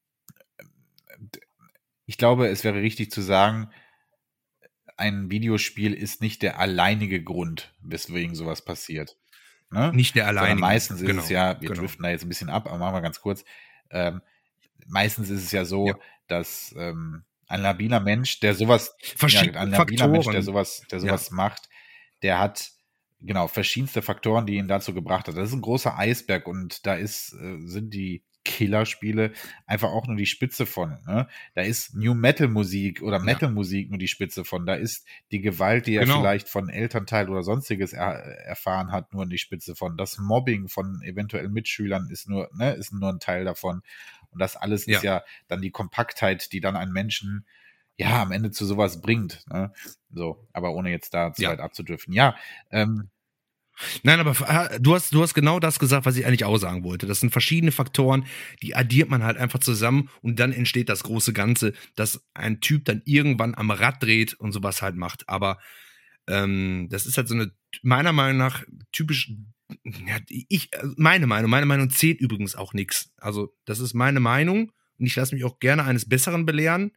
ich 2.07 2.19
glaube, 2.19 2.47
es 2.47 2.63
wäre 2.63 2.81
richtig 2.81 3.11
zu 3.11 3.21
sagen, 3.21 3.71
ein 4.97 5.31
Videospiel 5.31 5.93
ist 5.93 6.21
nicht 6.21 6.43
der 6.43 6.59
alleinige 6.59 7.23
Grund, 7.23 7.75
weswegen 7.81 8.35
sowas 8.35 8.63
passiert. 8.63 9.17
Ne? 9.71 9.93
Nicht 9.93 10.15
der 10.15 10.27
alleinige. 10.27 10.53
Sondern 10.53 10.71
meistens 10.71 11.01
ist 11.01 11.07
genau, 11.07 11.23
es 11.23 11.29
ja, 11.29 11.61
wir 11.61 11.69
genau. 11.69 11.81
driften 11.81 12.03
da 12.05 12.11
jetzt 12.11 12.25
ein 12.25 12.29
bisschen 12.29 12.51
ab, 12.51 12.67
aber 12.67 12.79
machen 12.79 12.95
wir 12.95 13.01
ganz 13.01 13.21
kurz. 13.21 13.45
Ähm, 13.91 14.23
meistens 14.87 15.31
ist 15.31 15.43
es 15.43 15.53
ja 15.53 15.65
so, 15.65 15.89
ja. 15.89 15.99
dass 16.29 16.75
ähm, 16.79 17.25
ein 17.47 17.63
labiler 17.63 18.01
Mensch, 18.01 18.41
der 18.41 18.55
sowas, 18.55 18.97
ja, 19.27 19.41
ein 19.41 19.71
labiler 19.71 20.09
Mensch, 20.09 20.27
der 20.27 20.43
sowas, 20.43 20.83
der 20.91 21.01
sowas 21.01 21.31
ja. 21.31 21.37
macht, 21.37 21.69
der 22.23 22.39
hat 22.39 22.71
genau 23.21 23.49
verschiedenste 23.49 24.03
Faktoren, 24.03 24.47
die 24.47 24.57
ihn 24.57 24.69
dazu 24.69 24.95
gebracht 24.95 25.29
hat. 25.29 25.37
Das 25.37 25.49
ist 25.49 25.55
ein 25.55 25.63
großer 25.63 25.99
Eisberg 25.99 26.47
und 26.47 26.87
da 26.87 26.95
ist 26.95 27.33
äh, 27.33 27.59
sind 27.67 27.93
die 27.93 28.23
Killerspiele 28.45 29.33
einfach 29.67 29.91
auch 29.91 30.07
nur 30.07 30.17
die 30.17 30.27
Spitze 30.27 30.67
von. 30.67 30.99
Ne? 31.07 31.27
Da 31.55 31.63
ist 31.63 31.95
New 31.95 32.15
Metal 32.15 32.49
Musik 32.49 33.03
oder 33.03 33.19
Metal 33.19 33.51
Musik 33.51 33.91
nur 33.91 33.99
die 33.99 34.09
Spitze 34.09 34.45
von. 34.45 34.67
Da 34.67 34.75
ist 34.75 35.07
die 35.33 35.41
Gewalt, 35.41 35.87
die 35.87 35.93
genau. 35.95 36.15
er 36.15 36.19
vielleicht 36.21 36.49
von 36.49 36.69
Elternteil 36.69 37.29
oder 37.29 37.43
sonstiges 37.43 37.93
er, 37.93 38.13
erfahren 38.47 38.93
hat, 38.93 39.13
nur 39.13 39.27
die 39.27 39.39
Spitze 39.39 39.75
von. 39.75 39.97
Das 39.97 40.19
Mobbing 40.19 40.69
von 40.69 41.03
eventuell 41.03 41.49
Mitschülern 41.49 42.09
ist 42.11 42.29
nur, 42.29 42.51
ne, 42.55 42.75
ist 42.75 42.93
nur 42.93 43.11
ein 43.11 43.21
Teil 43.21 43.45
davon. 43.45 43.83
Und 44.31 44.41
das 44.41 44.57
alles 44.57 44.87
ja. 44.87 44.97
ist 44.97 45.05
ja 45.05 45.25
dann 45.49 45.63
die 45.63 45.71
Kompaktheit, 45.71 46.53
die 46.53 46.61
dann 46.61 46.77
einen 46.77 46.93
Menschen 46.93 47.47
ja 47.97 48.23
am 48.23 48.33
Ende 48.33 48.51
zu 48.51 48.67
sowas 48.67 49.01
bringt. 49.01 49.45
Ne? 49.51 49.73
So, 50.11 50.47
aber 50.53 50.73
ohne 50.73 50.91
jetzt 50.91 51.15
da 51.15 51.33
zu 51.33 51.43
ja. 51.43 51.51
weit 51.51 51.61
abzudriften. 51.61 52.13
Ja, 52.13 52.37
ähm, 52.71 53.11
Nein, 54.03 54.21
aber 54.21 54.37
äh, 54.49 54.81
du 54.81 54.95
hast, 54.95 55.13
du 55.13 55.23
hast 55.23 55.35
genau 55.35 55.59
das 55.59 55.79
gesagt, 55.79 56.07
was 56.07 56.17
ich 56.17 56.27
eigentlich 56.27 56.45
auch 56.45 56.57
sagen 56.59 56.85
wollte. 56.85 57.07
Das 57.07 57.21
sind 57.21 57.31
verschiedene 57.31 57.73
Faktoren, 57.73 58.27
die 58.63 58.75
addiert 58.75 59.11
man 59.11 59.25
halt 59.25 59.37
einfach 59.37 59.59
zusammen 59.59 60.09
und 60.23 60.39
dann 60.39 60.53
entsteht 60.53 60.89
das 60.89 61.03
große 61.03 61.33
Ganze, 61.33 61.73
dass 61.97 62.25
ein 62.35 62.61
Typ 62.61 62.85
dann 62.85 63.03
irgendwann 63.05 63.55
am 63.55 63.71
Rad 63.71 64.03
dreht 64.03 64.35
und 64.35 64.53
sowas 64.53 64.83
halt 64.83 64.97
macht. 64.97 65.29
Aber 65.29 65.59
ähm, 66.29 66.89
das 66.91 67.07
ist 67.07 67.17
halt 67.17 67.29
so 67.29 67.35
eine, 67.35 67.53
meiner 67.83 68.13
Meinung 68.13 68.39
nach, 68.39 68.63
typisch, 68.93 69.33
ja, 69.85 70.19
ich, 70.29 70.71
meine 70.97 71.27
Meinung, 71.27 71.51
meine 71.51 71.67
Meinung 71.67 71.91
zählt 71.91 72.21
übrigens 72.21 72.55
auch 72.55 72.75
nichts. 72.75 73.11
Also, 73.19 73.55
das 73.65 73.81
ist 73.81 73.95
meine 73.95 74.21
Meinung 74.21 74.73
und 74.99 75.07
ich 75.07 75.17
lasse 75.17 75.35
mich 75.35 75.45
auch 75.45 75.59
gerne 75.59 75.85
eines 75.85 76.09
Besseren 76.09 76.47
belehren. 76.47 76.93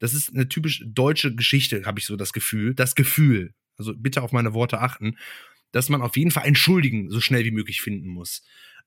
Das 0.00 0.12
ist 0.12 0.34
eine 0.34 0.48
typisch 0.48 0.84
deutsche 0.86 1.34
Geschichte, 1.34 1.84
habe 1.86 1.98
ich 1.98 2.06
so 2.06 2.16
das 2.16 2.32
Gefühl. 2.32 2.74
Das 2.74 2.94
Gefühl. 2.94 3.54
Also 3.76 3.94
bitte 3.96 4.22
auf 4.22 4.32
meine 4.32 4.54
Worte 4.54 4.80
achten 4.80 5.16
dass 5.74 5.88
man 5.88 6.02
auf 6.02 6.16
jeden 6.16 6.30
Fall 6.30 6.44
einen 6.44 6.54
Schuldigen 6.54 7.10
so 7.10 7.20
schnell 7.20 7.44
wie 7.44 7.50
möglich 7.50 7.80
finden 7.80 8.08
muss. 8.08 8.42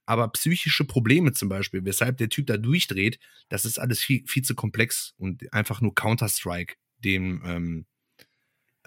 Aber 0.06 0.30
psychische 0.30 0.86
Probleme 0.86 1.34
zum 1.34 1.50
Beispiel, 1.50 1.84
weshalb 1.84 2.18
der 2.18 2.30
Typ 2.30 2.48
da 2.48 2.56
durchdreht, 2.56 3.20
das 3.50 3.66
ist 3.66 3.78
alles 3.78 4.00
viel, 4.00 4.24
viel 4.26 4.44
zu 4.44 4.56
komplex 4.56 5.14
und 5.18 5.52
einfach 5.52 5.82
nur 5.82 5.94
Counter-Strike 5.94 6.76
dem 7.00 7.42
ähm, 7.46 7.86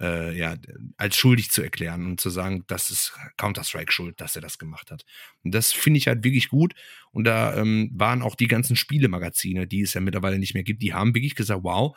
äh, 0.01 0.35
ja, 0.35 0.57
als 0.97 1.17
schuldig 1.17 1.51
zu 1.51 1.61
erklären 1.61 2.07
und 2.07 2.21
zu 2.21 2.31
sagen, 2.31 2.65
das 2.69 2.89
ist 2.89 3.13
Counter-Strike 3.37 3.93
schuld, 3.93 4.19
dass 4.19 4.35
er 4.35 4.41
das 4.41 4.57
gemacht 4.57 4.91
hat. 4.91 5.05
Und 5.45 5.55
das 5.55 5.71
finde 5.71 5.99
ich 5.99 6.07
halt 6.07 6.25
wirklich 6.25 6.49
gut. 6.49 6.73
Und 7.11 7.25
da 7.25 7.55
ähm, 7.55 7.91
waren 7.93 8.23
auch 8.23 8.35
die 8.35 8.49
ganzen 8.49 8.77
Spielemagazine, 8.77 9.67
die 9.67 9.83
es 9.83 9.93
ja 9.93 10.01
mittlerweile 10.01 10.39
nicht 10.39 10.55
mehr 10.55 10.65
gibt, 10.65 10.81
die 10.81 10.95
haben 10.95 11.15
wirklich 11.15 11.35
gesagt, 11.35 11.65
wow, 11.65 11.95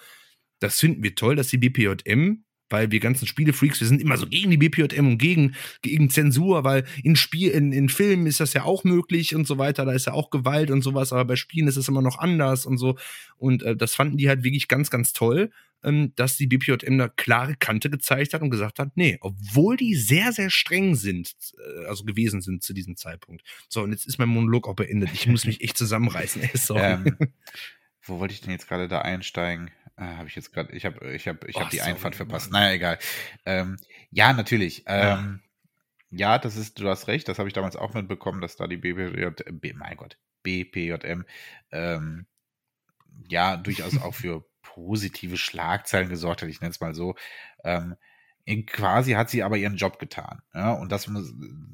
das 0.60 0.82
finden 0.82 1.02
wir 1.02 1.16
toll, 1.16 1.38
dass 1.38 1.48
die 1.48 1.58
BPJM 1.58 2.44
weil 2.70 2.92
wir 2.92 3.00
ganzen 3.00 3.28
Spielefreaks, 3.28 3.80
wir 3.80 3.88
sind 3.88 4.02
immer 4.02 4.18
so 4.18 4.28
gegen 4.28 4.52
die 4.52 4.58
BPJM 4.58 5.08
und 5.08 5.18
gegen, 5.18 5.56
gegen 5.82 6.10
Zensur, 6.10 6.64
weil 6.64 6.86
in 7.04 7.16
Spiel, 7.16 7.52
in, 7.52 7.72
in 7.72 7.90
Filmen 7.90 8.26
ist 8.26 8.40
das 8.40 8.54
ja 8.54 8.64
auch 8.64 8.84
möglich 8.84 9.36
und 9.36 9.46
so 9.46 9.58
weiter, 9.58 9.86
da 9.86 9.92
ist 9.92 10.08
ja 10.08 10.14
auch 10.14 10.30
Gewalt 10.30 10.72
und 10.72 10.82
sowas, 10.82 11.14
aber 11.14 11.26
bei 11.26 11.36
Spielen 11.36 11.68
ist 11.68 11.78
es 11.78 11.88
immer 11.88 12.02
noch 12.02 12.20
anders 12.20 12.66
und 12.66 12.78
so. 12.78 12.98
Und 13.38 13.64
äh, 13.64 13.76
das 13.76 13.94
fanden 13.94 14.18
die 14.18 14.28
halt 14.28 14.44
wirklich 14.44 14.68
ganz, 14.68 14.90
ganz 14.90 15.14
toll, 15.14 15.52
ähm, 15.84 16.14
dass 16.16 16.38
die 16.38 16.48
BPJM 16.48 16.94
eine 16.94 17.10
klare 17.10 17.56
Kante 17.56 17.90
gezeigt 17.90 18.34
hat 18.34 18.42
und 18.42 18.50
gesagt 18.50 18.80
hat, 18.80 18.92
nee, 18.96 19.18
obwohl 19.22 19.78
die 19.78 19.96
sehr, 19.96 20.32
sehr 20.32 20.50
streng 20.50 20.96
sind, 20.96 21.36
äh, 21.58 21.86
also 21.86 22.06
gewesen 22.06 22.42
sind 22.42 22.64
zu 22.64 22.74
diesem 22.74 22.96
Zeitpunkt. 22.96 23.44
So, 23.70 23.82
und 23.82 23.92
jetzt 23.92 24.06
ist 24.06 24.18
mein 24.18 24.30
Monolog 24.30 24.68
auch 24.68 24.76
beendet. 24.76 25.12
Ich 25.14 25.28
muss 25.28 25.46
mich 25.46 25.62
echt 25.62 25.78
zusammenreißen. 25.78 26.42
Ey, 26.42 26.50
sorry. 26.54 26.82
Ähm, 26.82 27.18
wo 28.04 28.20
wollte 28.20 28.34
ich 28.34 28.42
denn 28.42 28.52
jetzt 28.52 28.68
gerade 28.68 28.88
da 28.88 29.02
einsteigen? 29.02 29.72
Äh, 29.96 30.04
habe 30.04 30.28
ich 30.28 30.36
jetzt 30.36 30.52
gerade, 30.54 30.74
ich 30.74 30.86
habe 30.86 31.14
ich 31.14 31.28
hab, 31.28 31.48
ich 31.48 31.56
oh, 31.56 31.62
hab 31.62 31.70
die 31.70 31.78
sorry, 31.78 31.92
Einfahrt 31.92 32.16
verpasst. 32.16 32.52
Mann. 32.52 32.64
Naja, 32.64 32.74
egal. 32.74 33.00
Ähm, 33.46 33.78
ja, 34.10 34.34
natürlich. 34.34 34.84
Ähm, 34.88 35.42
ja. 36.10 36.34
ja. 36.34 36.40
das 36.40 36.56
ist, 36.56 36.80
du 36.80 36.90
hast 36.90 37.08
recht, 37.08 37.28
das 37.28 37.40
habe 37.40 37.48
ich 37.48 37.54
damals 37.54 37.76
auch 37.76 37.94
mitbekommen, 37.94 38.42
dass 38.42 38.56
da 38.56 38.68
die 38.68 38.78
BPJ, 38.78 39.28
B, 39.52 39.74
mein 39.74 39.98
Gott, 39.98 40.18
BPJM, 40.42 41.26
ähm, 41.72 42.26
ja, 43.30 43.58
durchaus 43.58 44.02
auch 44.02 44.16
für 44.16 44.46
positive 44.62 45.38
Schlagzeilen 45.38 46.10
gesorgt 46.10 46.42
hat, 46.42 46.50
ich 46.50 46.62
nenne 46.62 46.72
es 46.72 46.82
mal 46.82 46.96
so. 46.96 47.16
Ähm, 47.64 47.96
quasi 48.66 49.14
hat 49.14 49.30
sie 49.30 49.44
aber 49.44 49.58
ihren 49.58 49.78
Job 49.78 50.00
getan. 50.00 50.42
Ja? 50.54 50.74
Und 50.74 50.92
das 50.92 51.10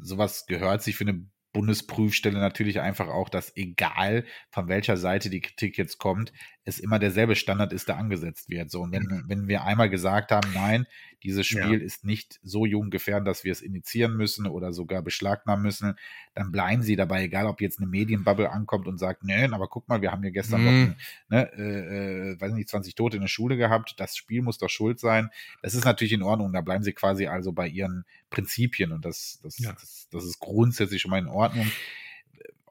sowas 0.02 0.46
gehört 0.46 0.84
sich 0.84 0.96
für 0.96 1.06
eine 1.06 1.26
Bundesprüfstelle 1.52 2.40
natürlich 2.40 2.80
einfach 2.80 3.08
auch, 3.08 3.30
dass 3.30 3.56
egal 3.56 4.26
von 4.52 4.68
welcher 4.68 4.98
Seite 4.98 5.30
die 5.30 5.42
Kritik 5.42 5.78
jetzt 5.78 5.98
kommt, 5.98 6.32
es 6.64 6.80
immer 6.80 7.00
derselbe 7.00 7.36
Standard 7.36 7.74
ist, 7.74 7.88
der 7.88 7.98
angesetzt 7.98 8.50
wird. 8.50 8.70
So, 8.70 8.82
und 8.82 8.92
wenn, 8.92 9.04
mhm. 9.04 9.24
wenn 9.28 9.48
wir 9.48 9.64
einmal 9.64 9.90
gesagt 9.90 10.32
haben, 10.32 10.52
nein, 10.54 10.86
dieses 11.24 11.48
Spiel 11.48 11.80
ja. 11.80 11.86
ist 11.86 12.06
nicht 12.06 12.40
so 12.44 12.66
jugendgefährdend, 12.66 13.28
dass 13.28 13.44
wir 13.44 13.52
es 13.52 13.62
initiieren 13.62 14.16
müssen 14.16 14.48
oder 14.48 14.72
sogar 14.72 15.02
beschlagnahmen 15.02 15.64
müssen, 15.64 15.96
dann 16.34 16.52
bleiben 16.52 16.82
sie 16.82 16.96
dabei, 16.96 17.24
egal 17.24 17.48
ob 17.48 17.60
jetzt 17.60 17.80
eine 17.80 17.88
Medienbubble 17.88 18.50
ankommt 18.50 18.88
und 18.88 18.98
sagt, 19.00 19.24
nein, 19.24 19.54
aber 19.54 19.68
guck 19.68 19.90
mal, 19.90 20.02
wir 20.02 20.12
haben 20.12 20.22
hier 20.22 20.32
gestern 20.32 20.62
mhm. 20.62 20.66
noch, 20.66 20.96
ne, 21.30 21.52
äh, 21.58 22.32
äh, 22.32 22.42
weiß 22.42 22.54
nicht, 22.54 22.70
20 22.70 22.96
Tote 22.96 23.18
in 23.18 23.22
der 23.22 23.28
Schule 23.28 23.58
gehabt, 23.58 23.96
das 23.98 24.16
Spiel 24.16 24.42
muss 24.42 24.60
doch 24.60 24.70
schuld 24.70 25.00
sein. 25.00 25.30
Das 25.62 25.74
ist 25.74 25.84
natürlich 25.84 26.14
in 26.14 26.24
Ordnung, 26.24 26.54
da 26.54 26.62
bleiben 26.62 26.84
sie 26.84 26.94
quasi 26.94 27.28
also 27.28 27.52
bei 27.52 27.68
ihren 27.68 28.06
Prinzipien 28.30 28.92
und 28.92 29.06
das, 29.06 29.40
das, 29.44 29.60
ja. 29.60 29.74
das, 29.74 30.08
das 30.12 30.24
ist 30.24 30.40
grundsätzlich 30.40 31.02
schon 31.02 31.12
mal 31.12 31.20
in 31.20 31.28
Ordnung 31.28 31.70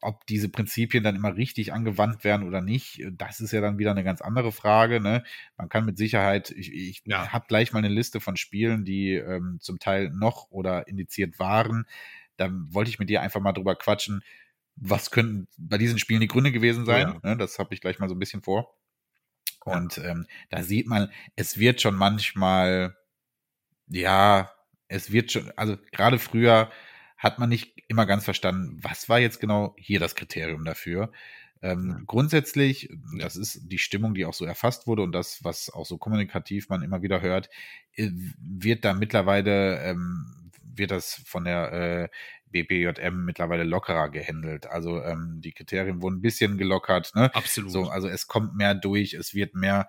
ob 0.00 0.26
diese 0.26 0.48
Prinzipien 0.48 1.02
dann 1.02 1.16
immer 1.16 1.36
richtig 1.36 1.72
angewandt 1.72 2.24
werden 2.24 2.46
oder 2.46 2.60
nicht, 2.60 3.02
das 3.12 3.40
ist 3.40 3.52
ja 3.52 3.60
dann 3.60 3.78
wieder 3.78 3.90
eine 3.90 4.04
ganz 4.04 4.20
andere 4.20 4.52
Frage. 4.52 5.00
Ne? 5.00 5.24
Man 5.56 5.68
kann 5.68 5.84
mit 5.84 5.98
Sicherheit, 5.98 6.50
ich, 6.50 6.72
ich 6.72 7.02
ja. 7.06 7.32
habe 7.32 7.46
gleich 7.48 7.72
mal 7.72 7.80
eine 7.80 7.88
Liste 7.88 8.20
von 8.20 8.36
Spielen, 8.36 8.84
die 8.84 9.14
ähm, 9.14 9.58
zum 9.60 9.78
Teil 9.78 10.10
noch 10.10 10.50
oder 10.50 10.88
indiziert 10.88 11.38
waren. 11.38 11.86
Da 12.36 12.50
wollte 12.52 12.90
ich 12.90 12.98
mit 12.98 13.08
dir 13.08 13.22
einfach 13.22 13.40
mal 13.40 13.52
drüber 13.52 13.76
quatschen, 13.76 14.22
was 14.76 15.10
könnten 15.10 15.48
bei 15.56 15.78
diesen 15.78 15.98
Spielen 15.98 16.20
die 16.20 16.28
Gründe 16.28 16.52
gewesen 16.52 16.84
sein. 16.84 17.18
Ja. 17.22 17.30
Ne? 17.30 17.36
Das 17.36 17.58
habe 17.58 17.74
ich 17.74 17.80
gleich 17.80 17.98
mal 17.98 18.08
so 18.08 18.14
ein 18.14 18.20
bisschen 18.20 18.42
vor. 18.42 18.74
Und 19.64 19.98
ähm, 19.98 20.26
da 20.50 20.62
sieht 20.62 20.86
man, 20.86 21.10
es 21.36 21.58
wird 21.58 21.80
schon 21.80 21.96
manchmal, 21.96 22.96
ja, 23.88 24.52
es 24.88 25.12
wird 25.12 25.32
schon, 25.32 25.52
also 25.56 25.76
gerade 25.92 26.18
früher 26.18 26.70
hat 27.16 27.38
man 27.38 27.48
nicht 27.48 27.82
immer 27.88 28.06
ganz 28.06 28.24
verstanden, 28.24 28.78
was 28.82 29.08
war 29.08 29.18
jetzt 29.18 29.40
genau 29.40 29.74
hier 29.78 30.00
das 30.00 30.14
Kriterium 30.14 30.64
dafür. 30.64 31.10
Ähm. 31.60 32.04
Grundsätzlich, 32.06 32.88
das 33.18 33.36
ist 33.36 33.62
die 33.64 33.78
Stimmung, 33.78 34.14
die 34.14 34.24
auch 34.24 34.34
so 34.34 34.44
erfasst 34.44 34.86
wurde 34.86 35.02
und 35.02 35.12
das, 35.12 35.42
was 35.42 35.70
auch 35.70 35.86
so 35.86 35.98
kommunikativ 35.98 36.68
man 36.68 36.82
immer 36.82 37.02
wieder 37.02 37.20
hört, 37.20 37.50
äh, 37.94 38.10
wird 38.38 38.84
da 38.84 38.94
mittlerweile, 38.94 39.82
ähm, 39.82 40.50
wird 40.62 40.92
das 40.92 41.14
von 41.26 41.44
der 41.44 41.72
äh, 41.72 42.08
BPJM 42.50 43.24
mittlerweile 43.24 43.64
lockerer 43.64 44.08
gehandelt. 44.08 44.66
Also 44.66 45.02
ähm, 45.02 45.40
die 45.42 45.52
Kriterien 45.52 46.00
wurden 46.00 46.18
ein 46.18 46.22
bisschen 46.22 46.58
gelockert. 46.58 47.14
Ne? 47.14 47.34
Absolut. 47.34 47.70
So, 47.70 47.88
also 47.88 48.08
es 48.08 48.26
kommt 48.26 48.56
mehr 48.56 48.74
durch, 48.74 49.14
es 49.14 49.34
wird 49.34 49.54
mehr, 49.54 49.88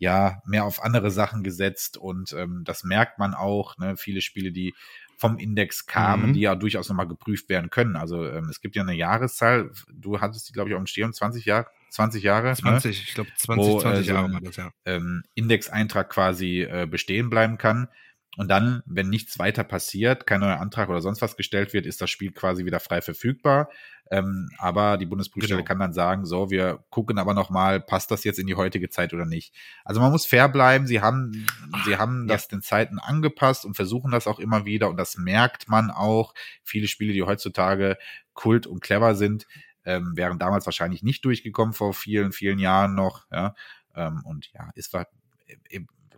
ja, 0.00 0.42
mehr 0.46 0.64
auf 0.64 0.82
andere 0.82 1.10
Sachen 1.10 1.44
gesetzt 1.44 1.98
und 1.98 2.32
ähm, 2.32 2.62
das 2.64 2.84
merkt 2.84 3.18
man 3.18 3.34
auch. 3.34 3.76
Ne? 3.76 3.96
Viele 3.98 4.22
Spiele, 4.22 4.50
die 4.50 4.74
vom 5.18 5.36
Index 5.36 5.84
kamen, 5.84 6.30
mhm. 6.30 6.32
die 6.32 6.40
ja 6.40 6.54
durchaus 6.54 6.88
nochmal 6.88 7.06
geprüft 7.06 7.50
werden 7.50 7.68
können. 7.68 7.96
Also 7.96 8.26
ähm, 8.26 8.48
es 8.48 8.62
gibt 8.62 8.74
ja 8.74 8.82
eine 8.82 8.94
Jahreszahl, 8.94 9.70
du 9.92 10.18
hattest 10.20 10.48
die, 10.48 10.52
glaube 10.54 10.70
ich, 10.70 10.74
auch 10.74 10.80
im 10.80 10.86
Stirn, 10.86 11.12
20 11.12 11.44
Jahre. 11.44 11.66
20 11.90 12.22
Jahre. 12.22 12.54
20, 12.54 12.96
ne? 12.96 13.04
ich 13.06 13.14
glaube 13.14 13.30
20, 13.36 13.66
wo, 13.66 13.80
20 13.80 14.08
äh, 14.08 14.12
Jahre 14.12 14.32
war 14.32 14.40
das, 14.40 14.56
ja. 14.56 14.70
Ähm, 14.86 15.22
Indexeintrag 15.34 16.08
quasi 16.08 16.62
äh, 16.62 16.86
bestehen 16.90 17.28
bleiben 17.28 17.58
kann. 17.58 17.88
Und 18.36 18.48
dann, 18.48 18.82
wenn 18.86 19.08
nichts 19.08 19.38
weiter 19.40 19.64
passiert, 19.64 20.26
kein 20.26 20.40
neuer 20.40 20.60
Antrag 20.60 20.88
oder 20.88 21.00
sonst 21.00 21.20
was 21.20 21.36
gestellt 21.36 21.72
wird, 21.72 21.84
ist 21.84 22.00
das 22.00 22.10
Spiel 22.10 22.30
quasi 22.30 22.64
wieder 22.64 22.78
frei 22.78 23.02
verfügbar. 23.02 23.68
Ähm, 24.12 24.50
aber 24.58 24.98
die 24.98 25.06
Bundesprüfstelle 25.06 25.58
genau. 25.58 25.68
kann 25.68 25.78
dann 25.78 25.92
sagen, 25.92 26.24
so, 26.26 26.50
wir 26.50 26.84
gucken 26.90 27.18
aber 27.18 27.34
nochmal, 27.34 27.80
passt 27.80 28.10
das 28.10 28.24
jetzt 28.24 28.38
in 28.38 28.46
die 28.46 28.54
heutige 28.54 28.88
Zeit 28.88 29.12
oder 29.12 29.26
nicht. 29.26 29.54
Also 29.84 30.00
man 30.00 30.12
muss 30.12 30.26
fair 30.26 30.48
bleiben. 30.48 30.86
Sie 30.86 31.00
haben, 31.00 31.46
Ach, 31.72 31.84
sie 31.84 31.96
haben 31.96 32.28
ja. 32.28 32.34
das 32.34 32.46
den 32.46 32.62
Zeiten 32.62 32.98
angepasst 32.98 33.64
und 33.64 33.74
versuchen 33.74 34.12
das 34.12 34.26
auch 34.28 34.38
immer 34.38 34.64
wieder. 34.64 34.88
Und 34.88 34.96
das 34.96 35.16
merkt 35.16 35.68
man 35.68 35.90
auch. 35.90 36.32
Viele 36.62 36.86
Spiele, 36.86 37.12
die 37.12 37.22
heutzutage 37.22 37.98
kult 38.34 38.66
und 38.66 38.80
clever 38.80 39.16
sind, 39.16 39.46
ähm, 39.84 40.16
wären 40.16 40.38
damals 40.38 40.66
wahrscheinlich 40.66 41.02
nicht 41.02 41.24
durchgekommen 41.24 41.74
vor 41.74 41.94
vielen, 41.94 42.32
vielen 42.32 42.58
Jahren 42.60 42.94
noch. 42.94 43.26
Ja. 43.30 43.54
Ähm, 43.94 44.22
und 44.24 44.52
ja, 44.52 44.70
ist 44.74 44.92
war 44.92 45.06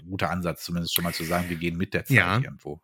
guter 0.05 0.31
Ansatz, 0.31 0.65
zumindest 0.65 0.95
schon 0.95 1.05
mal 1.05 1.15
zu 1.15 1.25
sagen, 1.25 1.49
wir 1.49 1.57
gehen 1.57 1.77
mit 1.77 1.95
der 1.95 2.05
Zeit 2.05 2.17
ja. 2.17 2.39
irgendwo. 2.39 2.81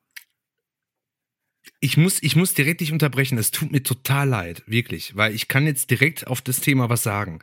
Ich 1.80 1.96
muss, 1.96 2.22
ich 2.22 2.34
muss 2.34 2.54
direkt 2.54 2.80
dich 2.80 2.92
unterbrechen. 2.92 3.38
Es 3.38 3.50
tut 3.50 3.70
mir 3.70 3.82
total 3.82 4.28
leid, 4.28 4.62
wirklich, 4.66 5.16
weil 5.16 5.34
ich 5.34 5.48
kann 5.48 5.66
jetzt 5.66 5.90
direkt 5.90 6.26
auf 6.26 6.40
das 6.40 6.60
Thema 6.60 6.88
was 6.88 7.02
sagen. 7.02 7.40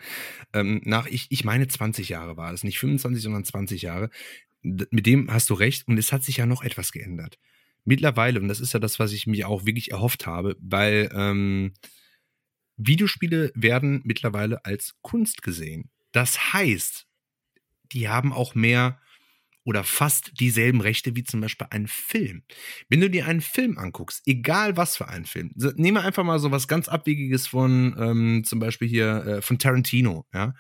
Ähm, 0.54 0.82
nach, 0.84 1.08
ich, 1.08 1.28
ich 1.30 1.44
meine 1.44 1.68
20 1.68 2.10
Jahre 2.10 2.36
war 2.36 2.52
es, 2.52 2.64
nicht 2.64 2.80
25, 2.80 3.24
sondern 3.24 3.46
20 3.46 3.82
Jahre. 3.84 4.10
Mit 4.62 5.06
dem 5.06 5.32
hast 5.32 5.50
du 5.50 5.54
recht 5.54 5.88
und 5.88 5.98
es 5.98 6.12
hat 6.12 6.24
sich 6.24 6.38
ja 6.38 6.46
noch 6.46 6.64
etwas 6.64 6.92
geändert. 6.92 7.38
Mittlerweile, 7.84 8.40
und 8.42 8.48
das 8.48 8.60
ist 8.60 8.74
ja 8.74 8.80
das, 8.80 9.00
was 9.00 9.12
ich 9.12 9.28
mir 9.28 9.48
auch 9.48 9.66
wirklich 9.66 9.92
erhofft 9.92 10.26
habe, 10.26 10.58
weil 10.60 11.10
ähm, 11.14 11.74
Videospiele 12.78 13.52
werden 13.54 14.02
mittlerweile 14.04 14.66
als 14.66 14.96
Kunst 15.02 15.44
gesehen. 15.44 15.92
Das 16.12 16.54
heißt, 16.54 17.08
die 17.92 18.10
haben 18.10 18.34
auch 18.34 18.56
mehr 18.56 19.00
oder 19.66 19.84
fast 19.84 20.40
dieselben 20.40 20.80
Rechte 20.80 21.16
wie 21.16 21.24
zum 21.24 21.42
Beispiel 21.42 21.68
ein 21.72 21.88
Film. 21.88 22.44
Wenn 22.88 23.02
du 23.02 23.10
dir 23.10 23.26
einen 23.26 23.42
Film 23.42 23.78
anguckst, 23.78 24.22
egal 24.26 24.78
was 24.78 24.96
für 24.96 25.10
einen 25.10 25.26
Film, 25.26 25.52
nehme 25.76 26.02
einfach 26.02 26.24
mal 26.24 26.40
so 26.40 26.52
was 26.52 26.68
ganz 26.68 26.88
Abwegiges 26.88 27.48
von 27.48 27.96
ähm, 28.00 28.44
zum 28.46 28.60
Beispiel 28.60 28.88
hier 28.88 29.26
äh, 29.26 29.42
von 29.42 29.58
Tarantino, 29.58 30.26
ja, 30.34 30.54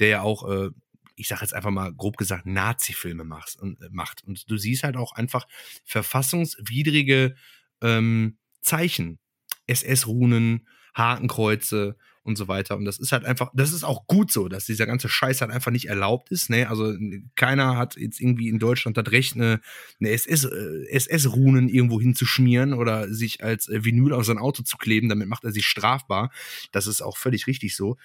der 0.00 0.08
ja 0.08 0.22
auch, 0.22 0.50
äh, 0.50 0.70
ich 1.16 1.28
sage 1.28 1.42
jetzt 1.42 1.52
einfach 1.54 1.70
mal 1.70 1.92
grob 1.92 2.16
gesagt, 2.16 2.46
Nazi-Filme 2.46 3.24
macht 3.24 3.56
und, 3.56 3.80
äh, 3.80 3.88
macht. 3.90 4.24
Und 4.24 4.50
du 4.50 4.56
siehst 4.56 4.84
halt 4.84 4.96
auch 4.96 5.12
einfach 5.12 5.46
verfassungswidrige 5.84 7.36
ähm, 7.82 8.38
Zeichen, 8.62 9.18
SS-Runen, 9.66 10.66
Hakenkreuze 10.94 11.98
und 12.26 12.36
so 12.36 12.48
weiter. 12.48 12.76
Und 12.76 12.84
das 12.84 12.98
ist 12.98 13.12
halt 13.12 13.24
einfach, 13.24 13.50
das 13.54 13.72
ist 13.72 13.84
auch 13.84 14.06
gut 14.06 14.30
so, 14.30 14.48
dass 14.48 14.66
dieser 14.66 14.86
ganze 14.86 15.08
Scheiß 15.08 15.40
halt 15.40 15.50
einfach 15.50 15.70
nicht 15.70 15.86
erlaubt 15.86 16.30
ist. 16.30 16.50
Ne? 16.50 16.68
Also 16.68 16.94
keiner 17.34 17.76
hat 17.76 17.96
jetzt 17.96 18.20
irgendwie 18.20 18.48
in 18.48 18.58
Deutschland 18.58 18.96
das 18.96 19.10
Recht, 19.10 19.34
eine, 19.34 19.60
eine 20.00 20.10
SS, 20.10 20.44
äh, 20.44 20.86
SS-Runen 20.90 21.68
irgendwo 21.68 22.00
hinzuschmieren 22.00 22.74
oder 22.74 23.12
sich 23.12 23.42
als 23.42 23.68
äh, 23.68 23.84
Vinyl 23.84 24.12
auf 24.12 24.24
sein 24.24 24.38
Auto 24.38 24.62
zu 24.62 24.76
kleben. 24.76 25.08
Damit 25.08 25.28
macht 25.28 25.44
er 25.44 25.52
sich 25.52 25.66
strafbar. 25.66 26.30
Das 26.72 26.86
ist 26.86 27.02
auch 27.02 27.16
völlig 27.16 27.46
richtig 27.46 27.76
so. 27.76 27.96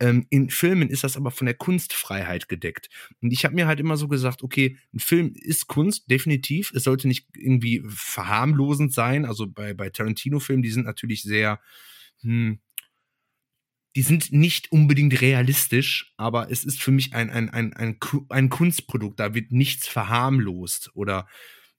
Ähm, 0.00 0.26
in 0.30 0.48
Filmen 0.48 0.88
ist 0.90 1.02
das 1.02 1.16
aber 1.16 1.30
von 1.30 1.46
der 1.46 1.54
Kunstfreiheit 1.54 2.48
gedeckt. 2.48 2.88
Und 3.20 3.32
ich 3.32 3.44
habe 3.44 3.54
mir 3.54 3.66
halt 3.66 3.80
immer 3.80 3.96
so 3.96 4.06
gesagt, 4.06 4.42
okay, 4.42 4.78
ein 4.94 5.00
Film 5.00 5.32
ist 5.34 5.66
Kunst, 5.66 6.08
definitiv. 6.10 6.72
Es 6.74 6.84
sollte 6.84 7.08
nicht 7.08 7.26
irgendwie 7.34 7.82
verharmlosend 7.88 8.92
sein. 8.92 9.24
Also 9.24 9.48
bei, 9.48 9.74
bei 9.74 9.90
Tarantino-Filmen, 9.90 10.62
die 10.62 10.70
sind 10.70 10.86
natürlich 10.86 11.22
sehr, 11.22 11.60
hm, 12.20 12.60
die 13.96 14.02
sind 14.02 14.32
nicht 14.32 14.70
unbedingt 14.70 15.20
realistisch, 15.20 16.12
aber 16.16 16.50
es 16.50 16.64
ist 16.64 16.80
für 16.80 16.90
mich 16.90 17.14
ein, 17.14 17.30
ein, 17.30 17.50
ein, 17.50 17.72
ein, 17.72 17.98
ein 18.28 18.48
Kunstprodukt. 18.48 19.18
Da 19.18 19.34
wird 19.34 19.50
nichts 19.50 19.88
verharmlost 19.88 20.90
oder, 20.94 21.26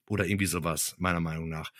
oder 0.08 0.26
irgendwie 0.26 0.48
sowas, 0.48 0.96
meiner 0.98 1.20
Meinung 1.22 1.50
nach. 1.50 1.72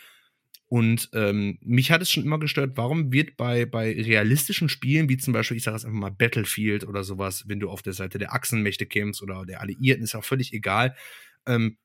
Und 0.68 1.10
ähm, 1.14 1.58
mich 1.62 1.90
hat 1.90 2.04
es 2.04 2.12
schon 2.12 2.24
immer 2.24 2.40
gestört, 2.40 2.78
warum 2.78 3.12
wird 3.12 3.38
bei, 3.38 3.66
bei 3.66 3.92
realistischen 3.92 4.70
Spielen, 4.70 5.10
wie 5.10 5.18
zum 5.18 5.34
Beispiel, 5.34 5.58
ich 5.58 5.64
sage 5.64 5.78
es 5.78 5.84
einfach 5.84 6.00
mal 6.00 6.12
Battlefield 6.12 6.88
oder 6.88 7.04
sowas, 7.04 7.46
wenn 7.48 7.60
du 7.60 7.72
auf 7.72 7.82
der 7.82 7.94
Seite 7.94 8.20
der 8.20 8.34
Achsenmächte 8.34 8.86
kämpfst 8.86 9.24
oder 9.24 9.48
der 9.48 9.62
Alliierten, 9.62 10.04
ist 10.04 10.14
auch 10.14 10.24
völlig 10.24 10.54
egal. 10.54 10.96
Ähm, 11.48 11.80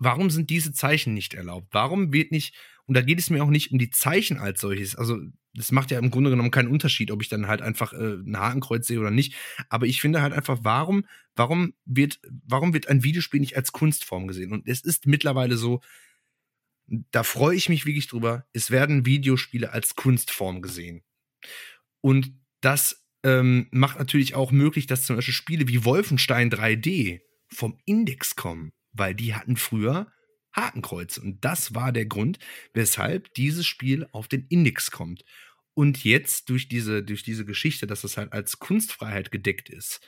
warum 0.00 0.28
sind 0.30 0.50
diese 0.50 0.72
Zeichen 0.72 1.14
nicht 1.14 1.34
erlaubt? 1.34 1.68
Warum 1.70 2.12
wird 2.12 2.32
nicht, 2.32 2.56
und 2.86 2.96
da 2.96 3.00
geht 3.00 3.20
es 3.20 3.30
mir 3.30 3.44
auch 3.44 3.50
nicht 3.50 3.70
um 3.70 3.78
die 3.78 3.90
Zeichen 3.90 4.38
als 4.38 4.60
solches, 4.60 4.96
also 4.96 5.16
das 5.54 5.72
macht 5.72 5.90
ja 5.90 5.98
im 5.98 6.10
Grunde 6.10 6.30
genommen 6.30 6.50
keinen 6.50 6.68
Unterschied, 6.68 7.10
ob 7.10 7.22
ich 7.22 7.28
dann 7.28 7.46
halt 7.46 7.62
einfach 7.62 7.92
äh, 7.92 8.14
ein 8.14 8.36
Hakenkreuz 8.36 8.86
sehe 8.86 8.98
oder 8.98 9.10
nicht. 9.10 9.34
Aber 9.68 9.86
ich 9.86 10.00
finde 10.00 10.20
halt 10.20 10.32
einfach, 10.32 10.58
warum, 10.62 11.06
warum 11.36 11.74
wird, 11.84 12.20
warum 12.46 12.74
wird 12.74 12.88
ein 12.88 13.04
Videospiel 13.04 13.40
nicht 13.40 13.56
als 13.56 13.72
Kunstform 13.72 14.26
gesehen? 14.26 14.52
Und 14.52 14.68
es 14.68 14.80
ist 14.80 15.06
mittlerweile 15.06 15.56
so, 15.56 15.80
da 16.86 17.22
freue 17.22 17.56
ich 17.56 17.68
mich 17.68 17.86
wirklich 17.86 18.08
drüber. 18.08 18.46
Es 18.52 18.70
werden 18.70 19.06
Videospiele 19.06 19.72
als 19.72 19.94
Kunstform 19.94 20.60
gesehen. 20.60 21.02
Und 22.00 22.32
das 22.60 23.06
ähm, 23.22 23.68
macht 23.70 23.98
natürlich 23.98 24.34
auch 24.34 24.50
möglich, 24.50 24.86
dass 24.86 25.06
zum 25.06 25.16
Beispiel 25.16 25.34
Spiele 25.34 25.68
wie 25.68 25.84
Wolfenstein 25.84 26.50
3D 26.50 27.20
vom 27.48 27.78
Index 27.86 28.36
kommen, 28.36 28.72
weil 28.92 29.14
die 29.14 29.34
hatten 29.34 29.56
früher 29.56 30.12
Hakenkreuze. 30.54 31.20
Und 31.20 31.44
das 31.44 31.74
war 31.74 31.92
der 31.92 32.06
Grund, 32.06 32.38
weshalb 32.72 33.32
dieses 33.34 33.66
Spiel 33.66 34.06
auf 34.12 34.28
den 34.28 34.46
Index 34.48 34.90
kommt. 34.90 35.24
Und 35.74 36.04
jetzt 36.04 36.48
durch 36.50 36.68
diese, 36.68 37.02
durch 37.02 37.22
diese 37.24 37.44
Geschichte, 37.44 37.86
dass 37.86 38.04
es 38.04 38.16
halt 38.16 38.32
als 38.32 38.58
Kunstfreiheit 38.58 39.30
gedeckt 39.32 39.68
ist, 39.68 40.00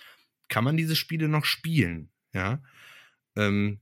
kann 0.49 0.65
man 0.65 0.77
diese 0.77 0.95
Spiele 0.95 1.29
noch 1.29 1.45
spielen. 1.45 2.11
Ja. 2.33 2.63
Ähm, 3.37 3.81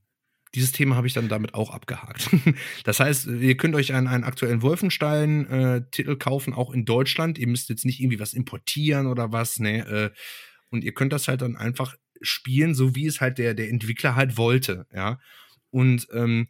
dieses 0.55 0.73
Thema 0.73 0.95
habe 0.97 1.07
ich 1.07 1.13
dann 1.13 1.29
damit 1.29 1.55
auch 1.55 1.71
abgehakt. 1.71 2.31
das 2.85 3.01
heißt, 3.01 3.27
ihr 3.27 3.57
könnt 3.57 3.75
euch 3.75 3.93
einen, 3.93 4.07
einen 4.07 4.25
aktuellen 4.25 4.63
Wolfenstein-Titel 4.63 6.13
äh, 6.13 6.17
kaufen, 6.17 6.55
auch 6.55 6.73
in 6.73 6.85
Deutschland. 6.85 7.39
Ihr 7.39 7.49
müsst 7.49 7.69
jetzt 7.69 7.85
nicht 7.85 8.01
irgendwie 8.01 8.21
was 8.21 8.33
importieren 8.33 9.07
oder 9.07 9.33
was, 9.33 9.59
ne? 9.59 9.87
Äh, 9.87 10.11
und 10.71 10.85
ihr 10.85 10.95
könnt 10.95 11.13
das 11.13 11.29
halt 11.29 11.43
dann 11.43 11.57
einfach 11.57 11.95
spielen, 12.23 12.75
so 12.75 12.95
wie 12.95 13.07
es 13.07 13.21
halt 13.21 13.39
der, 13.39 13.55
der 13.55 13.69
Entwickler 13.69 14.15
halt 14.15 14.37
wollte, 14.37 14.87
ja. 14.93 15.19
Und 15.75 16.07
ähm, 16.13 16.47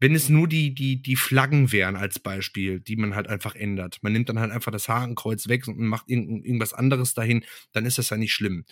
wenn 0.00 0.16
es 0.16 0.28
nur 0.28 0.48
die, 0.48 0.74
die, 0.74 1.00
die 1.00 1.14
Flaggen 1.14 1.70
wären 1.70 1.94
als 1.94 2.18
Beispiel, 2.18 2.80
die 2.80 2.96
man 2.96 3.14
halt 3.14 3.28
einfach 3.28 3.54
ändert. 3.54 4.00
Man 4.02 4.12
nimmt 4.12 4.28
dann 4.28 4.40
halt 4.40 4.50
einfach 4.50 4.72
das 4.72 4.88
Hakenkreuz 4.88 5.46
weg 5.46 5.68
und 5.68 5.78
macht 5.78 6.10
irgend, 6.10 6.44
irgendwas 6.44 6.74
anderes 6.74 7.14
dahin, 7.14 7.44
dann 7.70 7.86
ist 7.86 7.98
das 7.98 8.10
ja 8.10 8.16
nicht 8.16 8.32
schlimm. 8.32 8.64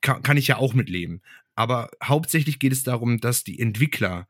Kann, 0.00 0.22
kann 0.22 0.38
ich 0.38 0.48
ja 0.48 0.56
auch 0.56 0.72
mitleben. 0.72 1.20
Aber 1.54 1.90
hauptsächlich 2.02 2.58
geht 2.58 2.72
es 2.72 2.82
darum, 2.82 3.18
dass 3.18 3.44
die 3.44 3.60
Entwickler 3.60 4.28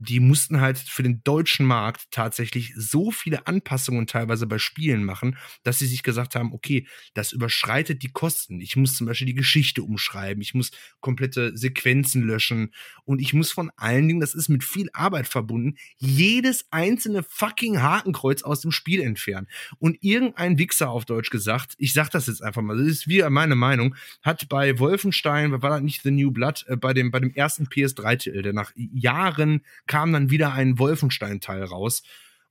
die 0.00 0.18
mussten 0.18 0.60
halt 0.62 0.78
für 0.78 1.02
den 1.02 1.22
deutschen 1.24 1.66
Markt 1.66 2.10
tatsächlich 2.10 2.72
so 2.74 3.10
viele 3.10 3.46
Anpassungen 3.46 4.06
teilweise 4.06 4.46
bei 4.46 4.58
Spielen 4.58 5.04
machen, 5.04 5.36
dass 5.62 5.78
sie 5.78 5.86
sich 5.86 6.02
gesagt 6.02 6.34
haben, 6.34 6.54
okay, 6.54 6.86
das 7.12 7.32
überschreitet 7.32 8.02
die 8.02 8.10
Kosten. 8.10 8.60
Ich 8.60 8.76
muss 8.76 8.96
zum 8.96 9.06
Beispiel 9.06 9.26
die 9.26 9.34
Geschichte 9.34 9.82
umschreiben, 9.82 10.40
ich 10.40 10.54
muss 10.54 10.70
komplette 11.00 11.56
Sequenzen 11.56 12.22
löschen 12.22 12.72
und 13.04 13.20
ich 13.20 13.34
muss 13.34 13.52
von 13.52 13.70
allen 13.76 14.08
Dingen, 14.08 14.20
das 14.20 14.34
ist 14.34 14.48
mit 14.48 14.64
viel 14.64 14.88
Arbeit 14.94 15.28
verbunden, 15.28 15.76
jedes 15.98 16.64
einzelne 16.70 17.22
fucking 17.22 17.82
Hakenkreuz 17.82 18.42
aus 18.42 18.62
dem 18.62 18.72
Spiel 18.72 19.02
entfernen. 19.02 19.48
Und 19.78 19.98
irgendein 20.00 20.56
Wichser 20.56 20.88
auf 20.88 21.04
Deutsch 21.04 21.28
gesagt, 21.28 21.74
ich 21.76 21.92
sag 21.92 22.08
das 22.08 22.26
jetzt 22.26 22.42
einfach 22.42 22.62
mal, 22.62 22.78
das 22.78 22.86
ist 22.86 23.08
wie 23.08 23.22
meine 23.28 23.54
Meinung, 23.54 23.94
hat 24.22 24.48
bei 24.48 24.78
Wolfenstein, 24.78 25.52
war 25.60 25.70
das 25.70 25.82
nicht 25.82 26.02
The 26.02 26.10
New 26.10 26.30
Blood, 26.30 26.64
äh, 26.68 26.76
bei 26.76 26.94
dem, 26.94 27.10
bei 27.10 27.20
dem 27.20 27.34
ersten 27.34 27.66
PS3-Titel, 27.66 28.40
der 28.40 28.54
nach 28.54 28.72
Jahren 28.74 29.60
kam 29.90 30.12
dann 30.12 30.30
wieder 30.30 30.52
ein 30.52 30.78
Wolfenstein-Teil 30.78 31.64
raus. 31.64 32.04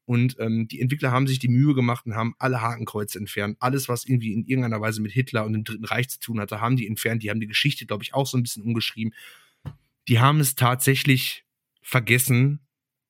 Und 0.03 0.35
ähm, 0.39 0.67
die 0.67 0.81
Entwickler 0.81 1.11
haben 1.11 1.25
sich 1.25 1.39
die 1.39 1.47
Mühe 1.47 1.73
gemacht 1.73 2.05
und 2.05 2.15
haben 2.15 2.35
alle 2.37 2.61
Hakenkreuze 2.61 3.17
entfernt. 3.17 3.55
Alles, 3.61 3.87
was 3.87 4.03
irgendwie 4.03 4.33
in 4.33 4.45
irgendeiner 4.45 4.81
Weise 4.81 5.01
mit 5.01 5.13
Hitler 5.13 5.45
und 5.45 5.53
dem 5.53 5.63
Dritten 5.63 5.85
Reich 5.85 6.09
zu 6.09 6.19
tun 6.19 6.41
hatte, 6.41 6.59
haben 6.59 6.75
die 6.75 6.85
entfernt. 6.85 7.23
Die 7.23 7.29
haben 7.29 7.39
die 7.39 7.47
Geschichte, 7.47 7.85
glaube 7.85 8.03
ich, 8.03 8.13
auch 8.13 8.27
so 8.27 8.37
ein 8.37 8.43
bisschen 8.43 8.63
umgeschrieben. 8.63 9.13
Die 10.09 10.19
haben 10.19 10.41
es 10.41 10.55
tatsächlich 10.55 11.45
vergessen, 11.81 12.59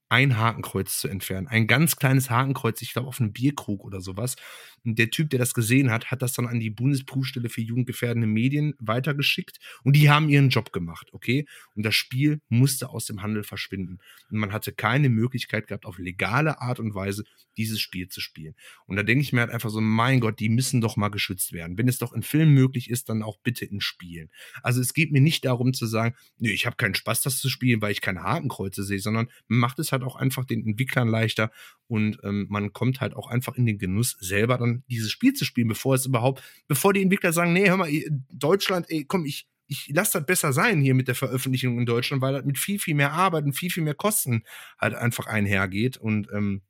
ein 0.09 0.37
Hakenkreuz 0.37 0.99
zu 0.99 1.07
entfernen. 1.07 1.47
Ein 1.47 1.67
ganz 1.67 1.95
kleines 1.95 2.29
Hakenkreuz, 2.29 2.81
ich 2.81 2.93
glaube 2.93 3.07
auf 3.07 3.21
einem 3.21 3.31
Bierkrug 3.31 3.85
oder 3.85 4.01
sowas. 4.01 4.35
Und 4.83 4.97
der 4.97 5.11
Typ, 5.11 5.29
der 5.29 5.39
das 5.39 5.53
gesehen 5.53 5.91
hat, 5.91 6.09
hat 6.09 6.21
das 6.21 6.33
dann 6.33 6.47
an 6.47 6.59
die 6.59 6.69
Bundesprüfstelle 6.69 7.49
für 7.49 7.61
jugendgefährdende 7.61 8.27
Medien 8.27 8.73
weitergeschickt 8.79 9.59
und 9.83 9.95
die 9.95 10.09
haben 10.09 10.29
ihren 10.29 10.49
Job 10.49 10.71
gemacht, 10.71 11.09
okay? 11.11 11.45
Und 11.75 11.85
das 11.85 11.95
Spiel 11.95 12.41
musste 12.49 12.89
aus 12.89 13.05
dem 13.05 13.21
Handel 13.21 13.43
verschwinden. 13.43 13.99
Und 14.29 14.37
man 14.39 14.51
hatte 14.51 14.71
keine 14.71 15.09
Möglichkeit 15.09 15.67
gehabt, 15.67 15.85
auf 15.85 15.97
legale 15.99 16.61
Art 16.61 16.79
und 16.79 16.95
Weise 16.95 17.23
dieses 17.57 17.79
Spiel 17.79 18.07
zu 18.07 18.21
spielen. 18.21 18.55
Und 18.85 18.95
da 18.95 19.03
denke 19.03 19.21
ich 19.21 19.33
mir 19.33 19.41
halt 19.41 19.51
einfach 19.51 19.69
so, 19.69 19.81
mein 19.81 20.21
Gott, 20.21 20.39
die 20.39 20.49
müssen 20.49 20.81
doch 20.81 20.95
mal 20.95 21.09
geschützt 21.09 21.51
werden. 21.51 21.77
Wenn 21.77 21.87
es 21.87 21.99
doch 21.99 22.13
in 22.13 22.23
Filmen 22.23 22.53
möglich 22.53 22.89
ist, 22.89 23.09
dann 23.09 23.21
auch 23.21 23.37
bitte 23.43 23.65
in 23.65 23.81
Spielen. 23.81 24.29
Also 24.63 24.81
es 24.81 24.93
geht 24.93 25.11
mir 25.11 25.21
nicht 25.21 25.45
darum 25.45 25.73
zu 25.73 25.85
sagen, 25.85 26.15
nee, 26.37 26.51
ich 26.51 26.65
habe 26.65 26.77
keinen 26.77 26.95
Spaß, 26.95 27.21
das 27.21 27.39
zu 27.39 27.49
spielen, 27.49 27.81
weil 27.81 27.91
ich 27.91 28.01
keine 28.01 28.23
Hakenkreuze 28.23 28.83
sehe, 28.83 28.99
sondern 28.99 29.29
macht 29.47 29.77
es 29.79 29.91
halt 29.91 29.98
auch 30.03 30.15
einfach 30.15 30.45
den 30.45 30.65
Entwicklern 30.65 31.07
leichter 31.07 31.51
und 31.87 32.19
ähm, 32.23 32.47
man 32.49 32.73
kommt 32.73 33.01
halt 33.01 33.15
auch 33.15 33.27
einfach 33.27 33.55
in 33.55 33.65
den 33.65 33.77
Genuss, 33.77 34.17
selber 34.19 34.57
dann 34.57 34.83
dieses 34.89 35.11
Spiel 35.11 35.33
zu 35.33 35.45
spielen, 35.45 35.67
bevor 35.67 35.95
es 35.95 36.05
überhaupt, 36.05 36.43
bevor 36.67 36.93
die 36.93 37.01
Entwickler 37.01 37.33
sagen, 37.33 37.53
nee, 37.53 37.67
hör 37.67 37.77
mal, 37.77 37.89
Deutschland, 38.31 38.85
ey, 38.89 39.05
komm, 39.05 39.25
ich, 39.25 39.47
ich 39.67 39.89
lasse 39.93 40.19
das 40.19 40.25
besser 40.25 40.51
sein 40.51 40.81
hier 40.81 40.95
mit 40.95 41.07
der 41.07 41.15
Veröffentlichung 41.15 41.77
in 41.79 41.85
Deutschland, 41.85 42.21
weil 42.21 42.33
das 42.33 42.45
mit 42.45 42.57
viel, 42.57 42.79
viel 42.79 42.95
mehr 42.95 43.13
Arbeit 43.13 43.45
und 43.45 43.53
viel, 43.53 43.69
viel 43.69 43.83
mehr 43.83 43.93
Kosten 43.93 44.43
halt 44.79 44.95
einfach 44.95 45.27
einhergeht. 45.27 45.97
Und 45.97 46.27
ähm, 46.33 46.61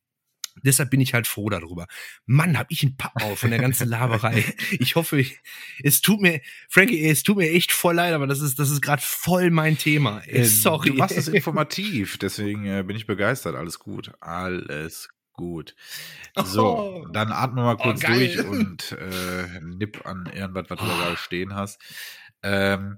Deshalb 0.63 0.89
bin 0.89 1.01
ich 1.01 1.13
halt 1.13 1.27
froh 1.27 1.49
darüber. 1.49 1.87
Mann, 2.25 2.57
hab 2.57 2.71
ich 2.71 2.83
einen 2.83 2.97
Pappau 2.97 3.35
von 3.35 3.49
der 3.49 3.59
ganzen 3.59 3.87
Laberei. 3.87 4.43
ich 4.79 4.95
hoffe, 4.95 5.19
ich, 5.19 5.39
es 5.83 6.01
tut 6.01 6.21
mir, 6.21 6.41
Frankie, 6.69 7.05
es 7.05 7.23
tut 7.23 7.37
mir 7.37 7.51
echt 7.51 7.71
voll 7.71 7.95
leid, 7.95 8.13
aber 8.13 8.27
das 8.27 8.41
ist, 8.41 8.59
das 8.59 8.69
ist 8.69 8.81
gerade 8.81 9.01
voll 9.01 9.51
mein 9.51 9.77
Thema. 9.77 10.21
Ey, 10.25 10.45
sorry. 10.45 10.89
Du 10.89 10.95
machst 10.95 11.17
es 11.17 11.27
informativ, 11.27 12.17
deswegen 12.17 12.65
äh, 12.65 12.83
bin 12.83 12.95
ich 12.95 13.07
begeistert. 13.07 13.55
Alles 13.55 13.79
gut. 13.79 14.11
Alles 14.19 15.09
gut. 15.33 15.75
So, 16.35 16.65
oh. 16.65 17.07
dann 17.13 17.31
atme 17.31 17.61
mal 17.61 17.75
oh, 17.79 17.83
kurz 17.83 18.03
oh, 18.03 18.07
durch 18.07 18.39
und 18.45 18.91
äh, 18.91 19.61
nipp 19.61 20.05
an 20.05 20.29
irgendwas, 20.33 20.69
was 20.69 20.79
du 20.79 20.85
da 20.85 20.97
gerade 20.97 21.17
stehen 21.17 21.55
hast. 21.55 21.81
Ähm, 22.43 22.97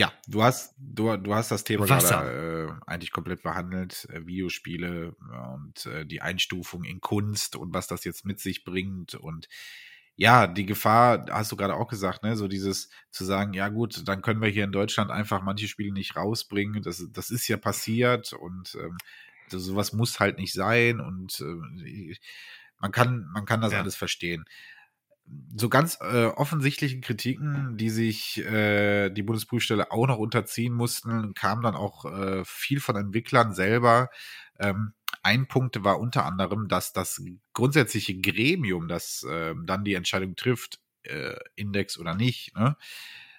ja, 0.00 0.14
du 0.26 0.42
hast, 0.42 0.74
du, 0.78 1.14
du 1.18 1.34
hast 1.34 1.50
das 1.50 1.62
Thema 1.62 1.84
gerade 1.84 2.70
äh, 2.86 2.90
eigentlich 2.90 3.12
komplett 3.12 3.42
behandelt, 3.42 4.08
äh, 4.10 4.26
Videospiele 4.26 5.14
und 5.54 5.84
äh, 5.84 6.06
die 6.06 6.22
Einstufung 6.22 6.84
in 6.84 7.02
Kunst 7.02 7.54
und 7.54 7.74
was 7.74 7.86
das 7.86 8.04
jetzt 8.04 8.24
mit 8.24 8.40
sich 8.40 8.64
bringt 8.64 9.14
und 9.14 9.46
ja, 10.16 10.46
die 10.46 10.64
Gefahr, 10.64 11.26
hast 11.30 11.52
du 11.52 11.56
gerade 11.56 11.74
auch 11.74 11.86
gesagt, 11.86 12.22
ne, 12.22 12.34
so 12.34 12.48
dieses 12.48 12.88
zu 13.10 13.26
sagen, 13.26 13.52
ja 13.52 13.68
gut, 13.68 14.08
dann 14.08 14.22
können 14.22 14.40
wir 14.40 14.48
hier 14.48 14.64
in 14.64 14.72
Deutschland 14.72 15.10
einfach 15.10 15.42
manche 15.42 15.68
Spiele 15.68 15.92
nicht 15.92 16.16
rausbringen, 16.16 16.82
das, 16.82 17.06
das 17.12 17.28
ist 17.28 17.46
ja 17.46 17.58
passiert 17.58 18.32
und 18.32 18.78
ähm, 18.80 18.96
sowas 19.50 19.92
muss 19.92 20.18
halt 20.18 20.38
nicht 20.38 20.54
sein 20.54 21.00
und 21.00 21.40
äh, 21.40 22.16
man 22.78 22.90
kann, 22.90 23.28
man 23.34 23.44
kann 23.44 23.60
das 23.60 23.74
ja. 23.74 23.80
alles 23.80 23.96
verstehen. 23.96 24.46
So 25.54 25.68
ganz 25.68 25.98
äh, 26.00 26.26
offensichtlichen 26.26 27.00
Kritiken, 27.00 27.76
die 27.76 27.90
sich 27.90 28.38
äh, 28.38 29.10
die 29.10 29.22
Bundesprüfstelle 29.22 29.90
auch 29.90 30.06
noch 30.06 30.18
unterziehen 30.18 30.72
mussten, 30.72 31.34
kam 31.34 31.62
dann 31.62 31.74
auch 31.74 32.04
äh, 32.04 32.42
viel 32.44 32.80
von 32.80 32.96
Entwicklern 32.96 33.52
selber. 33.52 34.10
Ähm, 34.58 34.92
ein 35.22 35.48
Punkt 35.48 35.82
war 35.84 36.00
unter 36.00 36.24
anderem, 36.24 36.68
dass 36.68 36.92
das 36.92 37.22
grundsätzliche 37.52 38.18
Gremium, 38.20 38.88
das 38.88 39.24
äh, 39.28 39.54
dann 39.64 39.84
die 39.84 39.94
Entscheidung 39.94 40.36
trifft, 40.36 40.80
äh, 41.02 41.36
Index 41.56 41.98
oder 41.98 42.14
nicht, 42.14 42.56
ne? 42.56 42.76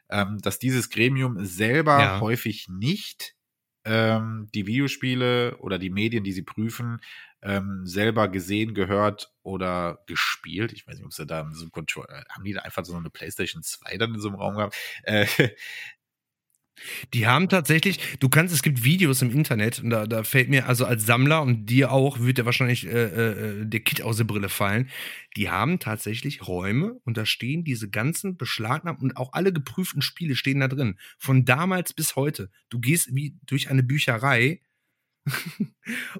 ähm, 0.09 0.39
dass 0.41 0.59
dieses 0.59 0.89
Gremium 0.89 1.43
selber 1.45 1.99
ja. 1.99 2.19
häufig 2.19 2.67
nicht 2.69 3.35
ähm, 3.83 4.47
die 4.53 4.67
Videospiele 4.67 5.57
oder 5.57 5.79
die 5.79 5.89
Medien, 5.89 6.23
die 6.23 6.33
sie 6.33 6.43
prüfen, 6.43 6.99
ähm, 7.41 7.85
selber 7.85 8.27
gesehen, 8.27 8.73
gehört 8.73 9.33
oder 9.43 10.03
gespielt. 10.07 10.71
Ich 10.73 10.87
weiß 10.87 10.97
nicht, 10.97 11.05
ob 11.05 11.13
sie 11.13 11.25
da 11.25 11.49
so 11.51 11.69
Controller, 11.69 12.23
haben 12.29 12.43
die 12.43 12.53
da 12.53 12.61
einfach 12.61 12.85
so 12.85 12.95
eine 12.95 13.09
PlayStation 13.09 13.63
2 13.63 13.97
dann 13.97 14.13
in 14.13 14.21
so 14.21 14.29
einem 14.29 14.37
Raum 14.37 14.55
gehabt? 14.55 14.75
Äh, 15.03 15.25
die 17.13 17.27
haben 17.27 17.49
tatsächlich, 17.49 17.99
du 18.19 18.29
kannst, 18.29 18.53
es 18.53 18.61
gibt 18.61 18.83
Videos 18.83 19.21
im 19.21 19.31
Internet, 19.31 19.79
und 19.79 19.89
da, 19.89 20.05
da 20.05 20.23
fällt 20.23 20.49
mir, 20.49 20.67
also 20.67 20.85
als 20.85 21.05
Sammler 21.05 21.41
und 21.41 21.65
dir 21.65 21.91
auch, 21.91 22.19
wird 22.19 22.37
dir 22.37 22.45
wahrscheinlich 22.45 22.85
äh, 22.85 23.03
äh, 23.03 23.65
der 23.65 23.79
Kit 23.79 24.01
aus 24.01 24.17
der 24.17 24.23
Brille 24.23 24.49
fallen. 24.49 24.89
Die 25.35 25.49
haben 25.49 25.79
tatsächlich 25.79 26.47
Räume 26.47 26.99
und 27.05 27.17
da 27.17 27.25
stehen 27.25 27.63
diese 27.63 27.89
ganzen 27.89 28.37
beschlagnahmten 28.37 29.09
und 29.09 29.17
auch 29.17 29.33
alle 29.33 29.51
geprüften 29.51 30.01
Spiele 30.01 30.35
stehen 30.35 30.59
da 30.59 30.67
drin. 30.67 30.97
Von 31.17 31.45
damals 31.45 31.93
bis 31.93 32.15
heute. 32.15 32.49
Du 32.69 32.79
gehst 32.79 33.15
wie 33.15 33.37
durch 33.45 33.69
eine 33.69 33.83
Bücherei 33.83 34.61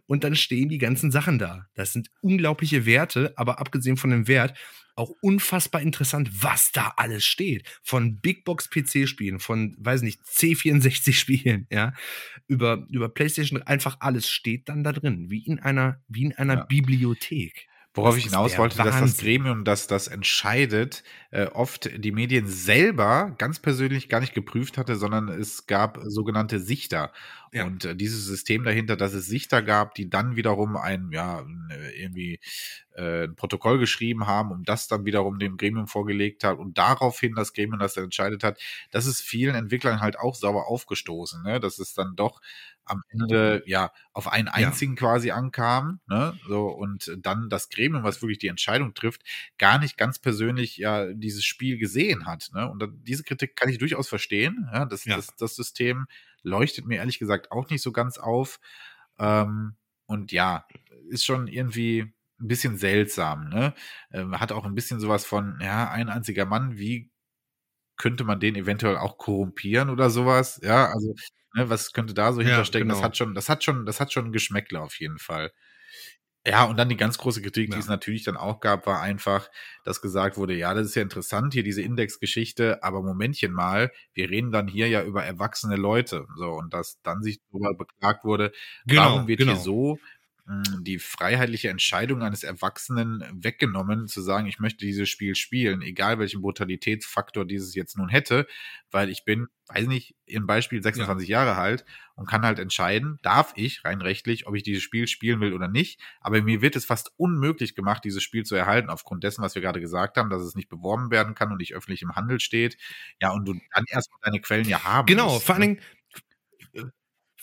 und 0.06 0.24
dann 0.24 0.36
stehen 0.36 0.70
die 0.70 0.78
ganzen 0.78 1.12
Sachen 1.12 1.40
da. 1.40 1.68
Das 1.74 1.94
sind 1.94 2.10
unglaubliche 2.22 2.86
Werte, 2.86 3.34
aber 3.36 3.60
abgesehen 3.60 3.98
von 3.98 4.10
dem 4.10 4.28
Wert 4.28 4.58
auch 4.96 5.12
unfassbar 5.22 5.82
interessant, 5.82 6.44
was 6.44 6.72
da 6.72 6.94
alles 6.98 7.26
steht. 7.26 7.68
Von 7.82 8.20
Big 8.20 8.44
Box 8.44 8.70
PC 8.70 9.08
Spielen, 9.08 9.40
von, 9.40 9.76
weiß 9.80 10.02
nicht, 10.02 10.22
C64 10.22 11.14
Spielen, 11.20 11.68
ja, 11.72 11.94
über, 12.48 12.86
über 12.90 13.10
PlayStation, 13.10 13.62
einfach 13.64 13.98
alles 14.00 14.30
steht 14.30 14.70
dann 14.70 14.84
da 14.84 14.92
drin, 14.92 15.30
wie 15.30 15.46
in 15.46 15.60
einer, 15.60 16.02
wie 16.08 16.26
in 16.26 16.34
einer 16.34 16.56
ja. 16.56 16.64
Bibliothek. 16.66 17.68
Worauf 17.94 18.18
ich 18.18 18.26
hinaus 18.26 18.58
wollte, 18.58 18.78
Wahnsinn. 18.78 19.02
dass 19.02 19.12
das 19.12 19.18
Gremium, 19.20 19.66
das 19.66 19.88
das 19.88 20.08
entscheidet, 20.08 21.04
äh, 21.32 21.48
oft 21.48 21.90
die 21.94 22.14
Medien 22.14 22.48
selber 22.48 23.36
ganz 23.38 23.60
persönlich 23.60 24.08
gar 24.08 24.22
nicht 24.22 24.34
geprüft 24.34 24.78
hatte, 24.78 24.96
sondern 24.96 25.28
es 25.28 25.68
gab 25.68 26.00
sogenannte 26.06 26.60
Sichter. 26.60 27.12
Ja. 27.52 27.66
Und 27.66 27.84
äh, 27.84 27.94
dieses 27.94 28.26
System 28.26 28.64
dahinter, 28.64 28.96
dass 28.96 29.14
es 29.14 29.26
Sichter 29.26 29.62
gab, 29.62 29.94
die 29.96 30.10
dann 30.10 30.38
wiederum 30.38 30.78
ein, 30.78 31.10
ja, 31.12 31.46
irgendwie 31.98 32.40
äh, 32.96 33.26
ein 33.26 33.36
Protokoll 33.36 33.78
geschrieben 33.78 34.26
haben, 34.26 34.52
um 34.52 34.64
das 34.64 34.88
dann 34.88 35.04
wiederum 35.04 35.38
dem 35.38 35.58
Gremium 35.58 35.88
vorgelegt 35.88 36.46
hat 36.46 36.60
und 36.60 36.78
daraufhin 36.78 37.36
das 37.36 37.52
Gremium 37.52 37.80
das 37.80 37.96
dann 37.96 38.06
entscheidet 38.06 38.46
hat, 38.46 38.58
das 38.92 39.06
ist 39.06 39.22
vielen 39.22 39.56
Entwicklern 39.56 40.00
halt 40.00 40.18
auch 40.18 40.36
sauber 40.36 40.68
aufgestoßen, 40.68 41.44
ne? 41.44 41.60
dass 41.60 41.78
es 41.78 41.94
dann 41.94 42.16
doch 42.16 42.40
am 42.92 43.04
Ende 43.10 43.64
ja 43.66 43.92
auf 44.14 44.28
einen 44.28 44.48
einzigen 44.50 44.94
ja. 44.94 45.00
quasi 45.00 45.32
ankam, 45.32 46.02
ne? 46.08 46.38
So 46.48 46.68
und 46.68 47.12
dann 47.20 47.50
das 47.50 47.70
Gremium, 47.70 48.04
was 48.04 48.22
wirklich 48.22 48.40
die 48.40 48.48
Entscheidung 48.48 48.94
trifft, 48.94 49.24
gar 49.58 49.80
nicht 49.80 49.98
ganz 49.98 50.20
persönlich 50.20 50.78
ja 50.78 51.12
dieses 51.14 51.46
Spiel 51.46 51.78
gesehen 51.78 52.26
hat, 52.26 52.50
ne? 52.54 52.70
Und 52.70 52.84
diese 53.04 53.24
Kritik 53.24 53.56
kann 53.56 53.70
ich 53.70 53.78
durchaus 53.78 54.10
verstehen, 54.10 54.70
ja, 54.74 54.86
das, 54.86 55.06
ja. 55.06 55.16
das, 55.16 55.36
das 55.38 55.56
System 55.56 56.06
leuchtet 56.44 56.86
mir 56.86 56.98
ehrlich 56.98 57.20
gesagt 57.20 57.52
auch 57.52 57.70
nicht 57.70 57.82
so 57.82 57.92
ganz 57.92 58.18
auf. 58.18 58.60
Ähm, 59.20 59.76
und 60.06 60.32
ja, 60.32 60.66
ist 61.10 61.26
schon 61.26 61.48
irgendwie 61.48 62.14
ein 62.40 62.48
bisschen 62.48 62.78
seltsam, 62.78 63.50
ne? 63.50 63.74
Ähm, 64.12 64.40
hat 64.40 64.52
auch 64.52 64.66
ein 64.66 64.76
bisschen 64.76 65.00
sowas 65.00 65.26
von, 65.26 65.58
ja, 65.62 65.90
ein 65.90 66.10
einziger 66.10 66.46
Mann, 66.46 66.78
wie 66.78 67.12
könnte 67.98 68.24
man 68.24 68.40
den 68.40 68.56
eventuell 68.56 68.98
auch 68.98 69.18
korrumpieren 69.18 69.90
oder 69.90 70.10
sowas? 70.10 70.60
Ja, 70.64 70.88
also, 70.88 71.14
ne, 71.54 71.70
was 71.70 71.94
könnte 71.94 72.14
da 72.14 72.34
so 72.34 72.42
hinterstecken? 72.42 72.90
Ja, 72.90 72.94
genau. 72.94 73.02
Das 73.02 73.04
hat 73.04 73.18
schon, 73.18 73.34
das 73.34 73.50
hat 73.50 73.64
schon, 73.64 73.86
das 73.86 74.00
hat 74.00 74.14
schon 74.14 74.26
ein 74.26 74.32
Geschmäckle 74.32 74.80
auf 74.80 75.00
jeden 75.00 75.20
Fall. 75.20 75.52
Ja, 76.46 76.64
und 76.64 76.78
dann 76.78 76.90
die 76.90 76.98
ganz 76.98 77.20
große 77.20 77.42
Kritik, 77.44 77.70
ja. 77.70 77.76
die 77.76 77.80
es 77.80 77.88
natürlich 77.88 78.24
dann 78.24 78.36
auch 78.36 78.62
gab, 78.62 78.88
war 78.88 79.00
einfach, 79.00 79.48
dass 79.84 80.02
gesagt 80.02 80.38
wurde, 80.38 80.56
ja, 80.56 80.74
das 80.74 80.88
ist 80.88 80.96
ja 80.96 81.04
interessant 81.04 81.54
hier, 81.54 81.62
diese 81.62 81.84
Indexgeschichte, 81.84 82.84
aber 82.84 83.04
Momentchen 83.04 83.54
mal, 83.54 83.92
wir 84.14 84.30
reden 84.30 84.52
dann 84.52 84.68
hier 84.68 84.88
ja 84.88 85.04
über 85.04 85.24
erwachsene 85.24 85.76
Leute. 85.76 86.26
So, 86.36 86.50
und 86.54 86.74
dass 86.74 87.00
dann 87.04 87.22
sich 87.22 87.40
darüber 87.52 87.76
beklagt 87.76 88.24
wurde, 88.24 88.52
genau, 88.88 89.04
warum 89.04 89.28
wird 89.28 89.40
genau. 89.40 89.52
hier 89.52 89.62
so 89.62 90.00
die 90.80 91.00
freiheitliche 91.00 91.70
Entscheidung 91.70 92.24
eines 92.24 92.44
Erwachsenen 92.44 93.24
weggenommen, 93.32 94.08
zu 94.08 94.22
sagen, 94.22 94.48
ich 94.48 94.60
möchte 94.60 94.86
dieses 94.86 95.08
Spiel 95.08 95.36
spielen, 95.36 95.82
egal 95.82 96.20
welchen 96.20 96.42
Brutalitätsfaktor 96.42 97.46
dieses 97.46 97.76
jetzt 97.76 97.98
nun 97.98 98.10
hätte, 98.10 98.48
weil 98.90 99.10
ich 99.10 99.24
bin, 99.24 99.48
weiß 99.68 99.88
nicht, 99.88 100.16
im 100.26 100.48
Beispiel 100.48 100.82
26 100.82 101.30
ja. 101.30 101.44
Jahre 101.44 101.60
alt 101.60 101.86
und 102.16 102.28
kann 102.28 102.44
halt 102.44 102.60
entscheiden, 102.60 103.20
darf 103.22 103.54
ich 103.56 103.86
rein 103.86 104.02
rechtlich, 104.02 104.48
ob 104.48 104.56
ich 104.56 104.64
dieses 104.64 104.84
Spiel 104.84 105.08
spielen 105.08 105.40
will 105.42 105.54
oder 105.54 105.68
nicht. 105.68 106.02
Aber 106.20 106.42
mir 106.42 106.62
wird 106.62 106.76
es 106.76 106.86
fast 106.86 107.12
unmöglich 107.18 107.76
gemacht, 107.76 108.04
dieses 108.04 108.24
Spiel 108.24 108.44
zu 108.44 108.56
erhalten, 108.56 108.90
aufgrund 108.90 109.24
dessen, 109.24 109.44
was 109.44 109.56
wir 109.56 109.62
gerade 109.62 109.80
gesagt 109.80 110.18
haben, 110.18 110.30
dass 110.30 110.42
es 110.42 110.56
nicht 110.56 110.70
beworben 110.70 111.12
werden 111.12 111.36
kann 111.36 111.52
und 111.52 111.58
nicht 111.58 111.76
öffentlich 111.76 112.02
im 112.02 112.16
Handel 112.16 112.40
steht. 112.40 112.78
Ja, 113.22 113.32
und 113.32 113.46
du 113.48 113.54
dann 113.74 113.86
erstmal 113.88 114.20
deine 114.24 114.42
Quellen 114.42 114.68
ja 114.68 114.84
haben. 114.84 115.06
Genau, 115.06 115.34
musst, 115.34 115.46
vor 115.46 115.56
allen 115.56 115.62
ne? 115.62 115.76
Dingen, 115.76 115.82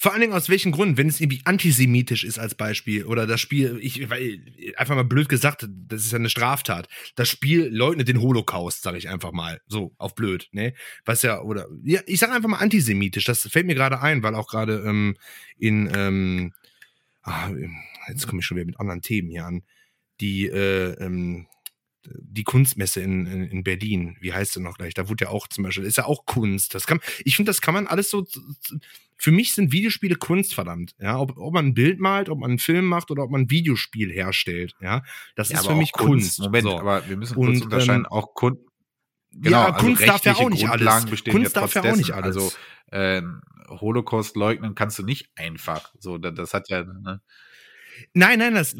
vor 0.00 0.12
allen 0.12 0.20
Dingen 0.20 0.32
aus 0.32 0.48
welchen 0.48 0.70
Gründen? 0.70 0.96
Wenn 0.96 1.08
es 1.08 1.20
irgendwie 1.20 1.40
antisemitisch 1.44 2.22
ist 2.22 2.38
als 2.38 2.54
Beispiel 2.54 3.04
oder 3.04 3.26
das 3.26 3.40
Spiel, 3.40 3.80
ich 3.82 4.08
weil, 4.08 4.40
einfach 4.76 4.94
mal 4.94 5.02
blöd 5.02 5.28
gesagt, 5.28 5.66
das 5.68 6.04
ist 6.04 6.12
ja 6.12 6.18
eine 6.18 6.30
Straftat. 6.30 6.86
Das 7.16 7.28
Spiel 7.28 7.66
leugnet 7.66 8.06
den 8.06 8.20
Holocaust, 8.20 8.82
sage 8.82 8.96
ich 8.96 9.08
einfach 9.08 9.32
mal, 9.32 9.60
so 9.66 9.92
auf 9.98 10.14
blöd, 10.14 10.48
ne? 10.52 10.72
Was 11.04 11.22
ja 11.22 11.40
oder 11.40 11.66
ja, 11.82 12.00
ich 12.06 12.20
sage 12.20 12.32
einfach 12.32 12.48
mal 12.48 12.58
antisemitisch. 12.58 13.24
Das 13.24 13.48
fällt 13.48 13.66
mir 13.66 13.74
gerade 13.74 14.00
ein, 14.00 14.22
weil 14.22 14.36
auch 14.36 14.46
gerade 14.46 14.84
ähm, 14.86 15.16
in 15.58 15.90
ähm, 15.92 16.52
ah, 17.22 17.50
jetzt 18.08 18.28
komme 18.28 18.38
ich 18.38 18.46
schon 18.46 18.56
wieder 18.56 18.66
mit 18.66 18.78
anderen 18.78 19.02
Themen 19.02 19.30
hier 19.30 19.46
an. 19.46 19.64
Die 20.20 20.46
äh, 20.46 20.92
ähm, 21.04 21.48
die 22.20 22.44
Kunstmesse 22.44 23.00
in, 23.00 23.26
in, 23.26 23.44
in, 23.44 23.64
Berlin, 23.64 24.16
wie 24.20 24.32
heißt 24.32 24.52
sie 24.52 24.60
noch 24.60 24.76
gleich? 24.76 24.94
Da 24.94 25.08
wurde 25.08 25.26
ja 25.26 25.30
auch 25.30 25.48
zum 25.48 25.64
Beispiel, 25.64 25.84
ist 25.84 25.96
ja 25.96 26.04
auch 26.04 26.26
Kunst. 26.26 26.74
Das 26.74 26.86
kann, 26.86 27.00
ich 27.24 27.36
finde, 27.36 27.50
das 27.50 27.60
kann 27.60 27.74
man 27.74 27.86
alles 27.86 28.10
so. 28.10 28.26
Für 29.16 29.32
mich 29.32 29.54
sind 29.54 29.72
Videospiele 29.72 30.14
Kunst, 30.14 30.54
verdammt. 30.54 30.94
Ja, 31.00 31.18
ob, 31.18 31.36
ob 31.36 31.52
man 31.52 31.66
ein 31.66 31.74
Bild 31.74 31.98
malt, 31.98 32.28
ob 32.28 32.38
man 32.38 32.50
einen 32.50 32.58
Film 32.58 32.86
macht 32.86 33.10
oder 33.10 33.24
ob 33.24 33.30
man 33.30 33.42
ein 33.42 33.50
Videospiel 33.50 34.12
herstellt. 34.12 34.74
Ja, 34.80 35.02
das 35.34 35.48
ja, 35.48 35.58
ist 35.58 35.66
für 35.66 35.74
mich 35.74 35.92
Kunst. 35.92 36.38
Kunst. 36.38 36.40
Moment, 36.40 36.64
so. 36.64 36.78
aber 36.78 37.08
wir 37.08 37.16
müssen 37.16 37.34
kurz 37.34 37.56
Und, 37.56 37.62
unterscheiden, 37.64 38.04
ähm, 38.04 38.12
auch 38.12 38.34
Kunst. 38.34 38.62
Genau, 39.32 39.58
ja, 39.58 39.66
also 39.72 39.86
Kunst 39.86 40.08
darf 40.08 40.24
ja 40.24 40.34
auch 40.34 40.50
nicht 40.50 40.68
alles. 40.68 41.06
Kunst 41.24 41.54
ja 41.54 41.60
darf 41.60 41.74
ja 41.74 41.82
auch 41.82 41.96
nicht 41.96 42.12
alles. 42.12 42.36
Also 42.36 42.52
äh, 42.90 43.22
Holocaust 43.68 44.36
leugnen 44.36 44.74
kannst 44.74 44.98
du 44.98 45.02
nicht 45.02 45.30
einfach. 45.36 45.92
So, 45.98 46.18
das 46.18 46.54
hat 46.54 46.68
ja. 46.68 46.84
Ne? 46.84 47.20
Nein, 48.14 48.38
nein, 48.38 48.54
das, 48.54 48.76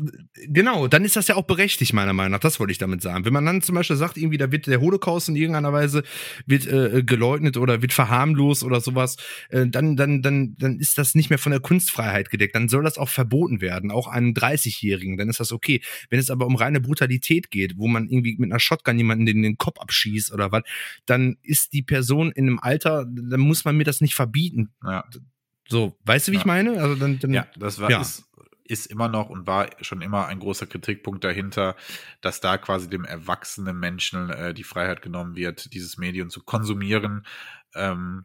genau, 0.46 0.88
dann 0.88 1.04
ist 1.04 1.16
das 1.16 1.28
ja 1.28 1.36
auch 1.36 1.44
berechtigt, 1.44 1.92
meiner 1.92 2.12
Meinung 2.12 2.32
nach. 2.32 2.40
Das 2.40 2.60
wollte 2.60 2.72
ich 2.72 2.78
damit 2.78 3.02
sagen. 3.02 3.24
Wenn 3.24 3.32
man 3.32 3.44
dann 3.44 3.62
zum 3.62 3.74
Beispiel 3.74 3.96
sagt, 3.96 4.16
irgendwie, 4.16 4.38
da 4.38 4.50
wird 4.52 4.66
der 4.66 4.80
Holocaust 4.80 5.28
in 5.28 5.36
irgendeiner 5.36 5.72
Weise 5.72 6.02
wird 6.46 6.66
äh, 6.66 7.02
geleugnet 7.02 7.56
oder 7.56 7.82
wird 7.82 7.92
verharmlost 7.92 8.62
oder 8.64 8.80
sowas, 8.80 9.16
äh, 9.50 9.66
dann, 9.66 9.96
dann, 9.96 10.22
dann, 10.22 10.56
dann 10.58 10.78
ist 10.78 10.98
das 10.98 11.14
nicht 11.14 11.30
mehr 11.30 11.38
von 11.38 11.52
der 11.52 11.60
Kunstfreiheit 11.60 12.30
gedeckt. 12.30 12.54
Dann 12.54 12.68
soll 12.68 12.84
das 12.84 12.98
auch 12.98 13.08
verboten 13.08 13.60
werden, 13.60 13.90
auch 13.90 14.06
einem 14.06 14.32
30-Jährigen. 14.32 15.16
Dann 15.16 15.28
ist 15.28 15.40
das 15.40 15.52
okay. 15.52 15.80
Wenn 16.10 16.18
es 16.18 16.30
aber 16.30 16.46
um 16.46 16.56
reine 16.56 16.80
Brutalität 16.80 17.50
geht, 17.50 17.76
wo 17.76 17.88
man 17.88 18.08
irgendwie 18.08 18.36
mit 18.38 18.50
einer 18.50 18.60
Shotgun 18.60 18.98
jemanden 18.98 19.26
in 19.26 19.42
den 19.42 19.58
Kopf 19.58 19.78
abschießt 19.78 20.32
oder 20.32 20.52
was, 20.52 20.62
dann 21.06 21.36
ist 21.42 21.72
die 21.72 21.82
Person 21.82 22.32
in 22.32 22.46
einem 22.46 22.58
Alter, 22.58 23.06
dann 23.06 23.40
muss 23.40 23.64
man 23.64 23.76
mir 23.76 23.84
das 23.84 24.00
nicht 24.00 24.14
verbieten. 24.14 24.70
Ja. 24.84 25.04
So, 25.68 25.98
weißt 26.04 26.28
du, 26.28 26.32
wie 26.32 26.36
ja. 26.36 26.40
ich 26.40 26.46
meine? 26.46 26.80
Also 26.80 26.94
dann, 26.94 27.18
dann 27.18 27.32
ja, 27.32 27.46
das 27.56 27.78
war 27.78 27.90
ja. 27.90 28.00
Ist, 28.00 28.27
ist 28.68 28.86
immer 28.86 29.08
noch 29.08 29.30
und 29.30 29.46
war 29.46 29.68
schon 29.80 30.02
immer 30.02 30.26
ein 30.26 30.40
großer 30.40 30.66
Kritikpunkt 30.66 31.24
dahinter, 31.24 31.76
dass 32.20 32.40
da 32.40 32.58
quasi 32.58 32.88
dem 32.88 33.04
erwachsenen 33.04 33.78
Menschen 33.78 34.30
äh, 34.30 34.54
die 34.54 34.64
Freiheit 34.64 35.02
genommen 35.02 35.36
wird, 35.36 35.72
dieses 35.74 35.98
Medium 35.98 36.30
zu 36.30 36.42
konsumieren, 36.42 37.26
ähm, 37.74 38.24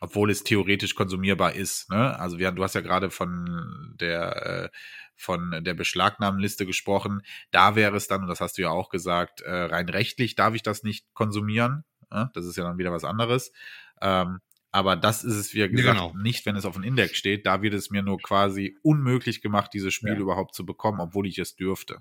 obwohl 0.00 0.30
es 0.30 0.44
theoretisch 0.44 0.94
konsumierbar 0.94 1.54
ist. 1.54 1.90
Ne? 1.90 2.18
Also 2.18 2.38
wir, 2.38 2.50
du 2.52 2.62
hast 2.62 2.74
ja 2.74 2.80
gerade 2.80 3.10
von 3.10 3.94
der 4.00 4.46
äh, 4.46 4.68
von 5.14 5.62
der 5.62 5.74
Beschlagnahmenliste 5.74 6.66
gesprochen. 6.66 7.22
Da 7.52 7.76
wäre 7.76 7.96
es 7.96 8.08
dann, 8.08 8.22
und 8.22 8.28
das 8.28 8.40
hast 8.40 8.58
du 8.58 8.62
ja 8.62 8.70
auch 8.70 8.88
gesagt, 8.88 9.40
äh, 9.42 9.52
rein 9.52 9.88
rechtlich 9.88 10.34
darf 10.34 10.54
ich 10.54 10.62
das 10.62 10.82
nicht 10.82 11.06
konsumieren. 11.14 11.84
Ne? 12.10 12.30
Das 12.34 12.44
ist 12.44 12.56
ja 12.56 12.64
dann 12.64 12.78
wieder 12.78 12.92
was 12.92 13.04
anderes. 13.04 13.52
Ähm, 14.00 14.40
aber 14.72 14.96
das 14.96 15.22
ist 15.22 15.36
es, 15.36 15.52
wie 15.52 15.68
gesagt, 15.68 15.98
genau. 15.98 16.14
nicht, 16.16 16.46
wenn 16.46 16.56
es 16.56 16.64
auf 16.64 16.74
dem 16.74 16.82
Index 16.82 17.18
steht. 17.18 17.44
Da 17.44 17.60
wird 17.60 17.74
es 17.74 17.90
mir 17.90 18.02
nur 18.02 18.18
quasi 18.18 18.78
unmöglich 18.82 19.42
gemacht, 19.42 19.70
dieses 19.74 19.92
Spiel 19.92 20.14
ja. 20.14 20.18
überhaupt 20.18 20.54
zu 20.54 20.64
bekommen, 20.64 20.98
obwohl 20.98 21.26
ich 21.26 21.38
es 21.38 21.54
dürfte. 21.54 21.98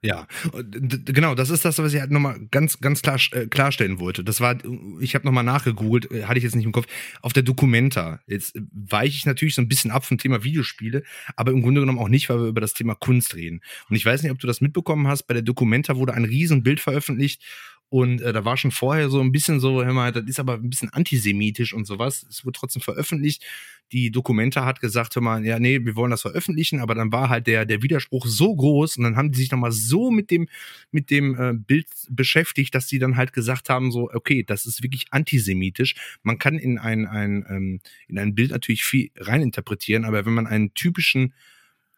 Ja, 0.00 0.28
genau, 0.52 1.34
das 1.34 1.50
ist 1.50 1.64
das, 1.64 1.78
was 1.78 1.92
ich 1.92 2.00
halt 2.00 2.12
nochmal 2.12 2.46
ganz, 2.52 2.78
ganz 2.78 3.02
klar 3.02 3.18
äh, 3.32 3.48
klarstellen 3.48 3.98
wollte. 3.98 4.22
Das 4.22 4.40
war, 4.40 4.56
ich 5.00 5.16
habe 5.16 5.24
nochmal 5.24 5.42
nachgegoogelt, 5.42 6.12
äh, 6.12 6.24
hatte 6.24 6.38
ich 6.38 6.44
jetzt 6.44 6.54
nicht 6.54 6.66
im 6.66 6.72
Kopf, 6.72 6.86
auf 7.20 7.32
der 7.32 7.42
Documenta. 7.42 8.20
Jetzt 8.28 8.56
weiche 8.70 9.16
ich 9.16 9.26
natürlich 9.26 9.56
so 9.56 9.62
ein 9.62 9.66
bisschen 9.66 9.90
ab 9.90 10.04
vom 10.04 10.18
Thema 10.18 10.44
Videospiele, 10.44 11.02
aber 11.34 11.50
im 11.50 11.62
Grunde 11.62 11.80
genommen 11.80 11.98
auch 11.98 12.08
nicht, 12.08 12.28
weil 12.28 12.38
wir 12.38 12.46
über 12.46 12.60
das 12.60 12.74
Thema 12.74 12.94
Kunst 12.94 13.34
reden. 13.34 13.60
Und 13.90 13.96
ich 13.96 14.06
weiß 14.06 14.22
nicht, 14.22 14.30
ob 14.30 14.38
du 14.38 14.46
das 14.46 14.60
mitbekommen 14.60 15.08
hast, 15.08 15.24
bei 15.24 15.34
der 15.34 15.42
Documenta 15.42 15.96
wurde 15.96 16.14
ein 16.14 16.24
Riesenbild 16.24 16.78
veröffentlicht 16.78 17.42
und 17.90 18.20
äh, 18.20 18.34
da 18.34 18.44
war 18.44 18.56
schon 18.58 18.70
vorher 18.70 19.08
so 19.08 19.20
ein 19.20 19.32
bisschen 19.32 19.60
so, 19.60 19.82
hör 19.82 19.92
mal, 19.94 20.12
das 20.12 20.24
ist 20.24 20.38
aber 20.38 20.54
ein 20.54 20.68
bisschen 20.68 20.92
antisemitisch 20.92 21.72
und 21.72 21.86
sowas. 21.86 22.26
Es 22.28 22.44
wurde 22.44 22.58
trotzdem 22.58 22.82
veröffentlicht. 22.82 23.44
Die 23.92 24.10
Dokumente 24.10 24.66
hat 24.66 24.80
gesagt, 24.80 25.14
hör 25.14 25.22
mal, 25.22 25.44
ja, 25.46 25.58
nee, 25.58 25.80
wir 25.82 25.96
wollen 25.96 26.10
das 26.10 26.20
veröffentlichen, 26.20 26.80
aber 26.80 26.94
dann 26.94 27.10
war 27.12 27.30
halt 27.30 27.46
der, 27.46 27.64
der 27.64 27.82
Widerspruch 27.82 28.26
so 28.26 28.54
groß 28.54 28.98
und 28.98 29.04
dann 29.04 29.16
haben 29.16 29.32
die 29.32 29.38
sich 29.38 29.50
nochmal 29.50 29.72
so 29.72 30.10
mit 30.10 30.30
dem, 30.30 30.48
mit 30.90 31.10
dem 31.10 31.34
äh, 31.40 31.54
Bild 31.54 31.86
beschäftigt, 32.10 32.74
dass 32.74 32.86
die 32.86 32.98
dann 32.98 33.16
halt 33.16 33.32
gesagt 33.32 33.70
haben, 33.70 33.90
so, 33.90 34.10
okay, 34.12 34.44
das 34.44 34.66
ist 34.66 34.82
wirklich 34.82 35.06
antisemitisch. 35.10 35.94
Man 36.22 36.38
kann 36.38 36.58
in 36.58 36.78
ein, 36.78 37.06
ein, 37.06 37.46
ähm, 37.48 37.80
in 38.06 38.18
ein 38.18 38.34
Bild 38.34 38.50
natürlich 38.50 38.84
viel 38.84 39.10
reininterpretieren, 39.16 40.04
aber 40.04 40.26
wenn 40.26 40.34
man 40.34 40.46
einen 40.46 40.74
typischen, 40.74 41.32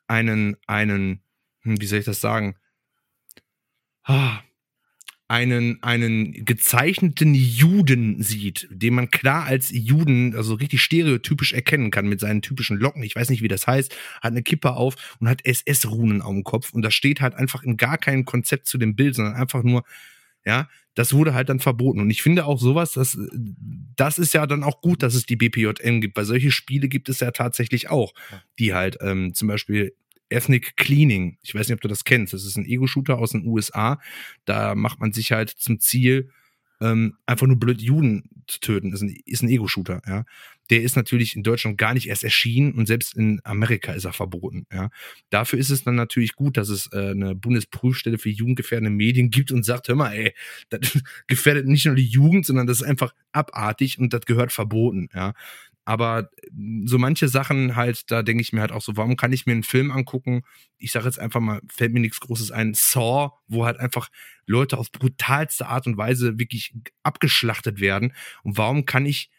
einen, 0.07 0.57
einen, 0.69 1.21
hm, 1.63 1.81
wie 1.81 1.87
soll 1.87 1.99
ich 1.99 2.05
das 2.05 2.21
sagen? 2.21 2.55
Ah, 4.05 4.41
einen, 5.31 5.81
einen 5.81 6.45
gezeichneten 6.45 7.35
Juden 7.35 8.21
sieht, 8.21 8.67
den 8.69 8.95
man 8.95 9.11
klar 9.11 9.45
als 9.45 9.71
Juden, 9.71 10.35
also 10.35 10.55
richtig 10.55 10.83
stereotypisch 10.83 11.53
erkennen 11.53 11.93
kann 11.93 12.09
mit 12.09 12.19
seinen 12.19 12.43
typischen 12.43 12.79
Locken, 12.79 13.05
ich 13.05 13.15
weiß 13.15 13.31
nicht, 13.31 13.41
wie 13.41 13.47
das 13.47 13.69
heißt, 13.69 13.95
hat 14.21 14.33
eine 14.33 14.43
Kippe 14.43 14.73
auf 14.73 15.17
und 15.21 15.29
hat 15.29 15.45
SS-Runen 15.45 16.21
auf 16.21 16.33
dem 16.33 16.43
Kopf. 16.43 16.73
Und 16.73 16.83
das 16.83 16.95
steht 16.95 17.21
halt 17.21 17.35
einfach 17.37 17.63
in 17.63 17.77
gar 17.77 17.97
keinem 17.97 18.25
Konzept 18.25 18.67
zu 18.67 18.77
dem 18.77 18.97
Bild, 18.97 19.15
sondern 19.15 19.37
einfach 19.37 19.63
nur, 19.63 19.85
ja, 20.45 20.69
das 20.97 21.13
wurde 21.13 21.33
halt 21.33 21.49
dann 21.49 21.61
verboten. 21.61 22.01
Und 22.01 22.11
ich 22.11 22.23
finde 22.23 22.45
auch 22.45 22.59
sowas, 22.59 22.95
das, 22.95 23.17
das 23.95 24.19
ist 24.19 24.35
ja 24.35 24.49
dann 24.49 24.65
auch 24.65 24.81
gut, 24.81 25.05
dass 25.05 25.15
es 25.15 25.27
die 25.27 25.37
BPJM 25.37 26.01
gibt, 26.01 26.17
weil 26.17 26.25
solche 26.25 26.51
Spiele 26.51 26.89
gibt 26.89 27.09
es 27.09 27.21
ja 27.21 27.31
tatsächlich 27.31 27.89
auch, 27.89 28.15
die 28.59 28.75
halt 28.75 28.99
ähm, 29.01 29.33
zum 29.33 29.47
Beispiel 29.47 29.95
Ethnic 30.31 30.77
Cleaning. 30.77 31.39
Ich 31.43 31.55
weiß 31.55 31.69
nicht, 31.69 31.75
ob 31.75 31.81
du 31.81 31.89
das 31.89 32.05
kennst. 32.05 32.33
Das 32.33 32.45
ist 32.45 32.57
ein 32.57 32.67
Ego-Shooter 32.67 33.19
aus 33.19 33.33
den 33.33 33.47
USA. 33.47 34.01
Da 34.45 34.75
macht 34.75 35.01
man 35.01 35.13
sich 35.13 35.33
halt 35.33 35.51
zum 35.51 35.81
Ziel, 35.81 36.31
ähm, 36.81 37.17
einfach 37.27 37.47
nur 37.47 37.59
blöd 37.59 37.83
Juden 37.83 38.31
zu 38.47 38.61
töten. 38.61 38.91
Das 38.91 39.03
ist 39.03 39.09
ein, 39.09 39.17
ist 39.27 39.43
ein 39.43 39.49
Ego-Shooter, 39.49 40.03
ja. 40.07 40.25
Der 40.71 40.83
ist 40.83 40.95
natürlich 40.95 41.35
in 41.35 41.43
Deutschland 41.43 41.79
gar 41.79 41.95
nicht 41.95 42.09
erst 42.09 42.23
erschienen 42.23 42.75
und 42.75 42.87
selbst 42.87 43.17
in 43.17 43.41
Amerika 43.43 43.93
ist 43.93 44.05
er 44.05 44.13
verboten, 44.13 44.67
ja. 44.73 44.91
Dafür 45.29 45.59
ist 45.59 45.71
es 45.71 45.85
dann 45.85 45.95
natürlich 45.95 46.35
gut, 46.35 46.57
dass 46.57 46.69
es 46.69 46.89
äh, 46.93 47.11
eine 47.11 47.35
Bundesprüfstelle 47.35 48.19
für 48.19 48.31
jugendgefährdende 48.31 48.91
Medien 48.91 49.31
gibt 49.31 49.53
und 49.53 49.65
sagt, 49.65 49.89
hör 49.89 49.97
mal, 49.97 50.13
ey, 50.13 50.33
das 50.71 50.81
gefährdet 51.27 51.67
nicht 51.67 51.87
nur 51.87 51.97
die 51.97 52.07
Jugend, 52.07 52.47
sondern 52.47 52.67
das 52.67 52.81
ist 52.81 52.87
einfach 52.87 53.15
abartig 53.33 53.99
und 53.99 54.13
das 54.13 54.23
gehört 54.23 54.53
verboten, 54.53 55.09
ja. 55.15 55.35
Aber 55.85 56.31
so 56.85 56.99
manche 56.99 57.29
Sachen 57.29 57.75
halt, 57.75 58.11
da 58.11 58.23
denke 58.23 58.43
ich 58.43 58.53
mir 58.53 58.61
halt 58.61 58.73
auch 58.73 58.83
so, 58.83 58.97
warum 58.97 59.17
kann 59.17 59.33
ich 59.33 59.47
mir 59.47 59.53
einen 59.53 59.63
Film 59.63 59.91
angucken? 59.91 60.43
Ich 60.77 60.93
sage 60.93 61.07
jetzt 61.07 61.19
einfach 61.19 61.41
mal, 61.41 61.61
fällt 61.69 61.93
mir 61.93 62.01
nichts 62.01 62.21
Großes 62.21 62.51
ein, 62.51 62.75
Saw, 62.75 63.31
wo 63.49 63.65
halt 63.65 63.81
einfach 63.81 64.09
Leute 64.47 64.79
auf 64.79 64.93
brutalste 64.93 65.67
Art 65.67 65.87
und 65.87 65.97
Weise 65.97 66.39
wirklich 66.39 66.75
abgeschlachtet 67.03 67.81
werden. 67.81 68.13
Und 68.43 68.59
warum 68.59 68.85
kann 68.85 69.07
ich 69.07 69.31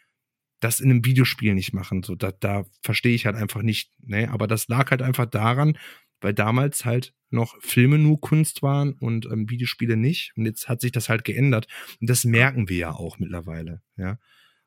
das 0.60 0.80
in 0.80 0.90
einem 0.90 1.04
Videospiel 1.04 1.54
nicht 1.54 1.72
machen? 1.72 2.02
So, 2.02 2.16
da, 2.16 2.32
da 2.32 2.64
verstehe 2.82 3.14
ich 3.14 3.26
halt 3.26 3.36
einfach 3.36 3.62
nicht. 3.62 3.90
Ne? 4.00 4.30
Aber 4.30 4.46
das 4.46 4.68
lag 4.68 4.90
halt 4.90 5.02
einfach 5.02 5.26
daran, 5.26 5.78
weil 6.20 6.34
damals 6.34 6.84
halt 6.84 7.14
noch 7.30 7.56
Filme 7.60 7.98
nur 7.98 8.20
Kunst 8.20 8.62
waren 8.62 8.92
und 8.94 9.26
ähm, 9.26 9.48
Videospiele 9.48 9.96
nicht. 9.96 10.32
Und 10.36 10.44
jetzt 10.44 10.68
hat 10.68 10.80
sich 10.80 10.92
das 10.92 11.08
halt 11.08 11.24
geändert. 11.24 11.66
Und 12.00 12.10
das 12.10 12.24
merken 12.24 12.68
wir 12.68 12.76
ja 12.76 12.90
auch 12.92 13.18
mittlerweile. 13.18 13.80
Ja 13.96 14.18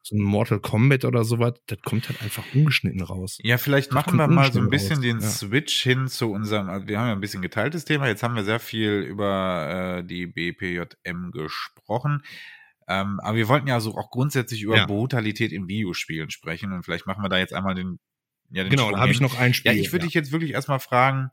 so 0.08 0.16
ein 0.16 0.22
Mortal 0.22 0.60
Kombat 0.60 1.04
oder 1.04 1.24
sowas, 1.24 1.54
das 1.66 1.82
kommt 1.82 2.08
halt 2.10 2.22
einfach 2.22 2.44
ungeschnitten 2.54 3.02
raus. 3.02 3.40
Ja, 3.42 3.58
vielleicht 3.58 3.88
das 3.88 3.96
machen 3.96 4.18
wir 4.18 4.28
mal 4.28 4.54
so 4.54 4.60
ein 4.60 4.70
bisschen 4.70 4.98
raus. 4.98 5.02
den 5.02 5.20
ja. 5.20 5.28
Switch 5.28 5.82
hin 5.82 6.08
zu 6.08 6.32
unserem, 6.32 6.70
also 6.70 6.88
wir 6.88 7.00
haben 7.00 7.08
ja 7.08 7.14
ein 7.14 7.22
bisschen 7.22 7.42
geteiltes 7.42 7.86
Thema, 7.86 8.08
jetzt 8.08 8.22
haben 8.22 8.36
wir 8.36 8.44
sehr 8.44 8.60
viel 8.60 9.02
über 9.02 9.98
äh, 9.98 10.04
die 10.04 10.28
BPJM 10.28 11.32
gesprochen. 11.32 12.22
Ähm, 12.88 13.20
aber 13.22 13.36
wir 13.36 13.48
wollten 13.48 13.68
ja 13.68 13.80
so 13.80 13.96
auch 13.96 14.12
grundsätzlich 14.12 14.62
über 14.62 14.78
ja. 14.78 14.86
Brutalität 14.86 15.52
in 15.52 15.68
Videospielen 15.68 16.30
sprechen 16.30 16.72
und 16.72 16.84
vielleicht 16.84 17.08
machen 17.08 17.24
wir 17.24 17.30
da 17.30 17.40
jetzt 17.40 17.54
einmal 17.54 17.74
den. 17.74 17.98
Ja, 18.52 18.64
den 18.64 18.70
genau, 18.70 18.92
da 18.92 19.00
habe 19.00 19.12
ich 19.12 19.22
noch 19.22 19.40
ein 19.40 19.56
Spiel. 19.56 19.72
Ja, 19.72 19.78
ich 19.78 19.92
würde 19.92 20.04
ja. 20.04 20.08
dich 20.08 20.14
jetzt 20.14 20.32
wirklich 20.32 20.52
erstmal 20.52 20.80
fragen, 20.80 21.32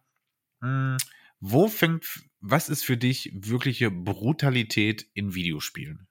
mh, 0.61 0.69
hm, 0.69 0.97
wo 1.41 1.69
fängt, 1.69 2.07
was 2.41 2.71
ist 2.71 2.87
für 2.87 2.97
dich 2.97 3.33
wirkliche 3.35 3.91
Brutalität 3.91 5.07
in 5.13 5.35
Videospielen? 5.35 6.09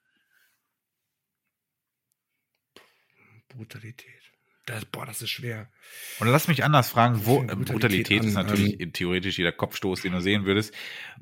Brutalität. 3.55 4.21
Das, 4.65 4.85
boah, 4.85 5.07
das 5.07 5.21
ist 5.23 5.31
schwer. 5.31 5.71
Und 6.19 6.27
lass 6.27 6.47
mich 6.47 6.63
anders 6.63 6.89
fragen, 6.89 7.25
wo 7.25 7.39
Brutalität, 7.39 7.67
Brutalität 7.67 8.23
ist 8.23 8.35
natürlich 8.35 8.79
ähm, 8.79 8.93
theoretisch 8.93 9.39
jeder 9.39 9.51
Kopfstoß, 9.51 10.01
den 10.01 10.13
du 10.13 10.21
sehen 10.21 10.45
würdest. 10.45 10.73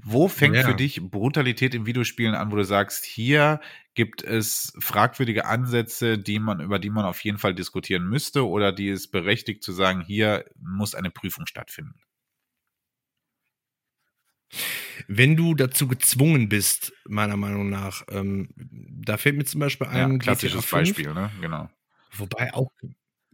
Wo 0.04 0.28
fängt 0.28 0.56
ja. 0.56 0.66
für 0.66 0.76
dich 0.76 1.02
Brutalität 1.02 1.74
in 1.74 1.86
Videospielen 1.86 2.36
an, 2.36 2.52
wo 2.52 2.58
du 2.58 2.66
sagst, 2.66 3.06
hier 3.06 3.62
gibt 3.96 4.24
es 4.24 4.74
fragwürdige 4.80 5.46
Ansätze, 5.46 6.18
die 6.18 6.40
man, 6.40 6.60
über 6.60 6.80
die 6.80 6.90
man 6.90 7.06
auf 7.06 7.24
jeden 7.24 7.38
Fall 7.38 7.56
diskutieren 7.56 8.08
müsste 8.10 8.46
oder 8.46 8.74
die 8.74 8.90
es 8.90 9.10
berechtigt 9.10 9.64
zu 9.64 9.72
sagen, 9.72 10.02
hier 10.02 10.44
muss 10.62 10.94
eine 10.94 11.10
Prüfung 11.10 11.48
stattfinden? 11.48 12.02
Wenn 15.08 15.38
du 15.38 15.56
dazu 15.56 15.88
gezwungen 15.88 16.50
bist, 16.50 16.92
meiner 17.08 17.38
Meinung 17.38 17.70
nach, 17.70 18.04
ähm, 18.10 18.50
da 18.58 19.16
fällt 19.18 19.38
mir 19.38 19.46
zum 19.46 19.62
Beispiel 19.62 19.88
ein 19.88 20.12
ja, 20.12 20.18
klassisches 20.18 20.70
Beispiel, 20.70 21.14
ne? 21.14 21.32
Genau. 21.40 21.70
Wobei 22.12 22.54
auch 22.54 22.72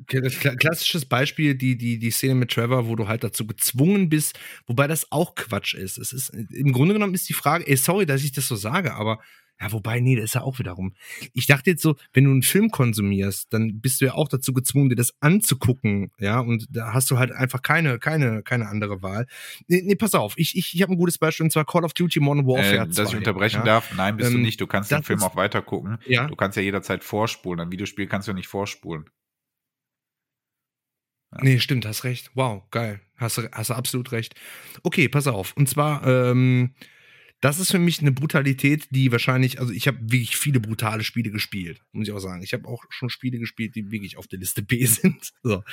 klassisches 0.06 1.06
Beispiel, 1.06 1.56
die, 1.56 1.78
die, 1.78 1.98
die 1.98 2.12
Szene 2.12 2.36
mit 2.36 2.52
Trevor, 2.52 2.88
wo 2.88 2.96
du 2.96 3.08
halt 3.08 3.24
dazu 3.24 3.48
gezwungen 3.48 4.10
bist, 4.10 4.38
wobei 4.68 4.88
das 4.88 5.12
auch 5.12 5.36
Quatsch 5.36 5.74
ist. 5.74 5.98
Es 5.98 6.12
ist, 6.12 6.30
im 6.30 6.74
Grunde 6.74 6.94
genommen 6.94 7.14
ist 7.14 7.30
die 7.30 7.34
Frage, 7.34 7.66
ey, 7.68 7.78
sorry, 7.78 8.06
dass 8.06 8.24
ich 8.24 8.34
das 8.34 8.48
so 8.48 8.56
sage, 8.56 8.94
aber 8.94 9.20
ja, 9.60 9.72
wobei, 9.72 10.02
nee, 10.02 10.16
das 10.16 10.26
ist 10.26 10.36
ja 10.36 10.42
auch 10.42 10.60
wiederum. 10.60 10.94
Ich 11.34 11.48
dachte 11.48 11.70
jetzt 11.70 11.82
so, 11.82 11.96
wenn 12.14 12.26
du 12.26 12.32
einen 12.32 12.42
Film 12.42 12.72
konsumierst, 12.72 13.54
dann 13.54 13.80
bist 13.80 14.02
du 14.02 14.06
ja 14.06 14.14
auch 14.14 14.28
dazu 14.28 14.54
gezwungen, 14.54 14.90
dir 14.90 14.96
das 14.96 15.14
anzugucken, 15.22 16.12
ja, 16.20 16.40
und 16.40 16.66
da 16.70 16.94
hast 16.94 17.10
du 17.10 17.18
halt 17.18 17.32
einfach 17.32 17.62
keine, 17.62 18.00
keine, 18.00 18.44
keine 18.44 18.68
andere 18.68 19.02
Wahl. 19.02 19.28
Nee, 19.68 19.82
nee 19.84 19.96
pass 19.96 20.14
auf, 20.14 20.34
ich, 20.38 20.58
ich, 20.58 20.76
ich 20.76 20.82
habe 20.82 20.94
ein 20.94 20.98
gutes 20.98 21.18
Beispiel, 21.18 21.46
und 21.46 21.52
zwar 21.52 21.66
Call 21.66 21.86
of 21.86 21.94
Duty 21.94 22.20
Modern 22.20 22.46
Warfare 22.46 22.88
äh, 22.88 22.90
2. 22.90 23.02
Dass 23.02 23.10
ich 23.12 23.18
unterbrechen 23.18 23.60
ja? 23.60 23.66
darf? 23.66 23.94
Nein, 23.96 24.18
bist 24.18 24.30
ähm, 24.30 24.38
du 24.38 24.42
nicht. 24.42 24.60
Du 24.60 24.68
kannst 24.68 24.92
den 24.92 25.04
Film 25.04 25.24
auch 25.24 25.36
weiter 25.36 25.62
gucken. 25.62 26.00
Ja? 26.06 26.28
Du 26.28 26.36
kannst 26.36 26.58
ja 26.58 26.64
jederzeit 26.64 27.04
vorspulen. 27.04 27.62
Ein 27.62 27.72
Videospiel 27.72 28.08
kannst 28.08 28.28
du 28.28 28.34
nicht 28.34 28.48
vorspulen. 28.48 29.06
Ja. 31.34 31.44
Nee, 31.44 31.60
stimmt, 31.60 31.86
hast 31.86 32.04
recht. 32.04 32.32
Wow, 32.34 32.64
geil. 32.72 33.02
Hast, 33.18 33.42
hast 33.52 33.70
du 33.70 33.74
absolut 33.74 34.12
recht. 34.12 34.36
Okay, 34.84 35.08
pass 35.08 35.28
auf. 35.28 35.54
Und 35.56 35.70
zwar, 35.70 36.06
ähm, 36.06 36.76
das 37.46 37.60
ist 37.60 37.70
für 37.70 37.78
mich 37.78 38.00
eine 38.00 38.12
Brutalität, 38.12 38.88
die 38.90 39.12
wahrscheinlich, 39.12 39.60
also 39.60 39.72
ich 39.72 39.88
habe 39.88 40.00
wirklich 40.02 40.36
viele 40.36 40.60
brutale 40.60 41.04
Spiele 41.04 41.30
gespielt, 41.30 41.84
muss 41.92 42.08
ich 42.08 42.12
auch 42.12 42.18
sagen. 42.18 42.42
Ich 42.42 42.54
habe 42.54 42.68
auch 42.68 42.84
schon 42.90 43.12
Spiele 43.12 43.38
gespielt, 43.38 43.76
die 43.76 43.92
wirklich 43.92 44.18
auf 44.18 44.26
der 44.26 44.40
Liste 44.40 44.64
B 44.64 44.84
sind. 44.88 45.32
So. 45.44 45.64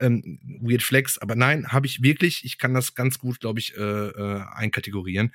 Ähm, 0.00 0.38
Weird 0.60 0.82
Flex, 0.82 1.16
aber 1.16 1.34
nein, 1.34 1.68
habe 1.68 1.86
ich 1.86 2.02
wirklich, 2.02 2.44
ich 2.44 2.58
kann 2.58 2.74
das 2.74 2.94
ganz 2.94 3.18
gut, 3.18 3.40
glaube 3.40 3.58
ich, 3.58 3.74
äh, 3.74 3.80
äh, 3.80 4.44
einkategorieren. 4.52 5.32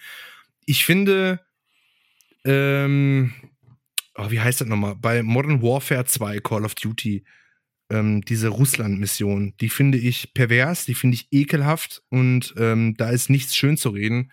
Ich 0.68 0.86
finde, 0.86 1.40
ähm, 2.46 3.34
oh, 4.14 4.30
wie 4.30 4.42
heißt 4.42 4.62
das 4.62 4.68
nochmal? 4.68 4.96
Bei 4.96 5.24
Modern 5.24 5.64
Warfare 5.64 6.06
2 6.06 6.40
Call 6.42 6.66
of 6.66 6.76
Duty, 6.76 7.24
ähm, 7.90 8.22
diese 8.22 8.50
Russland-Mission, 8.50 9.56
die 9.60 9.70
finde 9.70 9.98
ich 9.98 10.36
pervers, 10.36 10.86
die 10.86 10.94
finde 10.94 11.16
ich 11.16 11.30
ekelhaft 11.32 12.04
und 12.10 12.54
ähm, 12.58 12.94
da 12.96 13.10
ist 13.10 13.32
nichts 13.32 13.56
schön 13.56 13.76
zu 13.76 13.90
reden. 13.90 14.32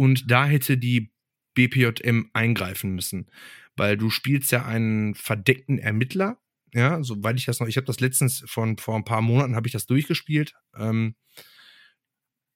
Und 0.00 0.30
da 0.30 0.46
hätte 0.46 0.78
die 0.78 1.12
BPJM 1.52 2.30
eingreifen 2.32 2.94
müssen, 2.94 3.30
weil 3.76 3.98
du 3.98 4.08
spielst 4.08 4.50
ja 4.50 4.64
einen 4.64 5.14
verdeckten 5.14 5.78
Ermittler, 5.78 6.38
ja, 6.72 7.02
soweit 7.02 7.36
ich 7.36 7.44
das 7.44 7.60
noch, 7.60 7.66
ich 7.66 7.76
habe 7.76 7.86
das 7.86 8.00
letztens 8.00 8.42
von 8.46 8.78
vor 8.78 8.96
ein 8.96 9.04
paar 9.04 9.20
Monaten 9.20 9.56
habe 9.56 9.66
ich 9.68 9.74
das 9.74 9.84
durchgespielt. 9.84 10.54
Ähm, 10.74 11.16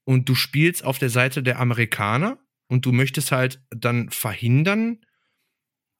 und 0.04 0.26
du 0.26 0.34
spielst 0.34 0.86
auf 0.86 0.98
der 0.98 1.10
Seite 1.10 1.42
der 1.42 1.60
Amerikaner 1.60 2.38
und 2.68 2.86
du 2.86 2.92
möchtest 2.92 3.30
halt 3.30 3.62
dann 3.68 4.08
verhindern, 4.08 5.04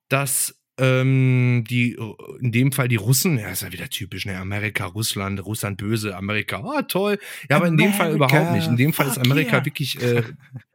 dass 0.08 0.62
ähm, 0.78 1.66
die, 1.68 1.98
in 2.40 2.52
dem 2.52 2.72
Fall 2.72 2.88
die 2.88 2.96
Russen, 2.96 3.38
ja, 3.38 3.50
ist 3.50 3.60
ja 3.60 3.70
wieder 3.70 3.90
typisch, 3.90 4.24
ne, 4.24 4.38
Amerika, 4.38 4.86
Russland, 4.86 5.44
Russland 5.44 5.76
böse, 5.76 6.16
Amerika, 6.16 6.62
oh, 6.64 6.80
toll. 6.88 7.18
Ja, 7.50 7.56
aber 7.56 7.66
in 7.66 7.76
dem 7.76 7.92
Fall 7.92 8.14
überhaupt 8.14 8.52
nicht. 8.52 8.66
In 8.66 8.78
dem 8.78 8.94
Fall 8.94 9.08
ist 9.08 9.18
Amerika 9.18 9.56
yeah. 9.56 9.64
wirklich 9.66 10.00
äh, 10.00 10.22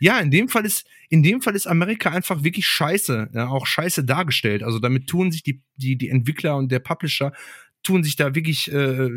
ja, 0.00 0.18
in 0.18 0.30
dem 0.30 0.48
Fall 0.48 0.64
ist, 0.64 0.86
in 1.10 1.22
dem 1.22 1.42
Fall 1.42 1.54
ist 1.54 1.66
Amerika 1.66 2.10
einfach 2.10 2.42
wirklich 2.42 2.66
scheiße, 2.66 3.30
ja, 3.34 3.48
auch 3.48 3.66
scheiße 3.66 4.04
dargestellt. 4.04 4.62
Also 4.62 4.78
damit 4.78 5.06
tun 5.06 5.30
sich 5.30 5.42
die, 5.42 5.62
die, 5.76 5.96
die 5.96 6.08
Entwickler 6.08 6.56
und 6.56 6.72
der 6.72 6.80
Publisher 6.80 7.32
tun 7.82 8.02
sich 8.02 8.16
da 8.16 8.34
wirklich, 8.34 8.72
äh, 8.72 9.08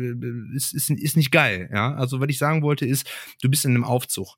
ist, 0.54 0.74
ist, 0.74 0.90
ist 0.90 1.16
nicht 1.16 1.30
geil, 1.30 1.70
ja. 1.72 1.94
Also, 1.94 2.20
was 2.20 2.28
ich 2.28 2.38
sagen 2.38 2.62
wollte, 2.62 2.86
ist, 2.86 3.10
du 3.42 3.48
bist 3.50 3.64
in 3.64 3.72
einem 3.72 3.84
Aufzug. 3.84 4.36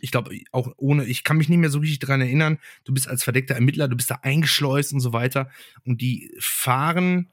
ich 0.00 0.10
glaube, 0.10 0.38
auch 0.52 0.72
ohne, 0.76 1.04
ich 1.06 1.24
kann 1.24 1.38
mich 1.38 1.48
nicht 1.48 1.58
mehr 1.58 1.70
so 1.70 1.78
richtig 1.78 2.00
dran 2.00 2.20
erinnern, 2.20 2.58
du 2.84 2.92
bist 2.92 3.08
als 3.08 3.24
verdeckter 3.24 3.54
Ermittler, 3.54 3.88
du 3.88 3.96
bist 3.96 4.10
da 4.10 4.20
eingeschleust 4.22 4.92
und 4.92 5.00
so 5.00 5.12
weiter. 5.12 5.50
Und 5.84 6.00
die 6.00 6.30
fahren 6.40 7.32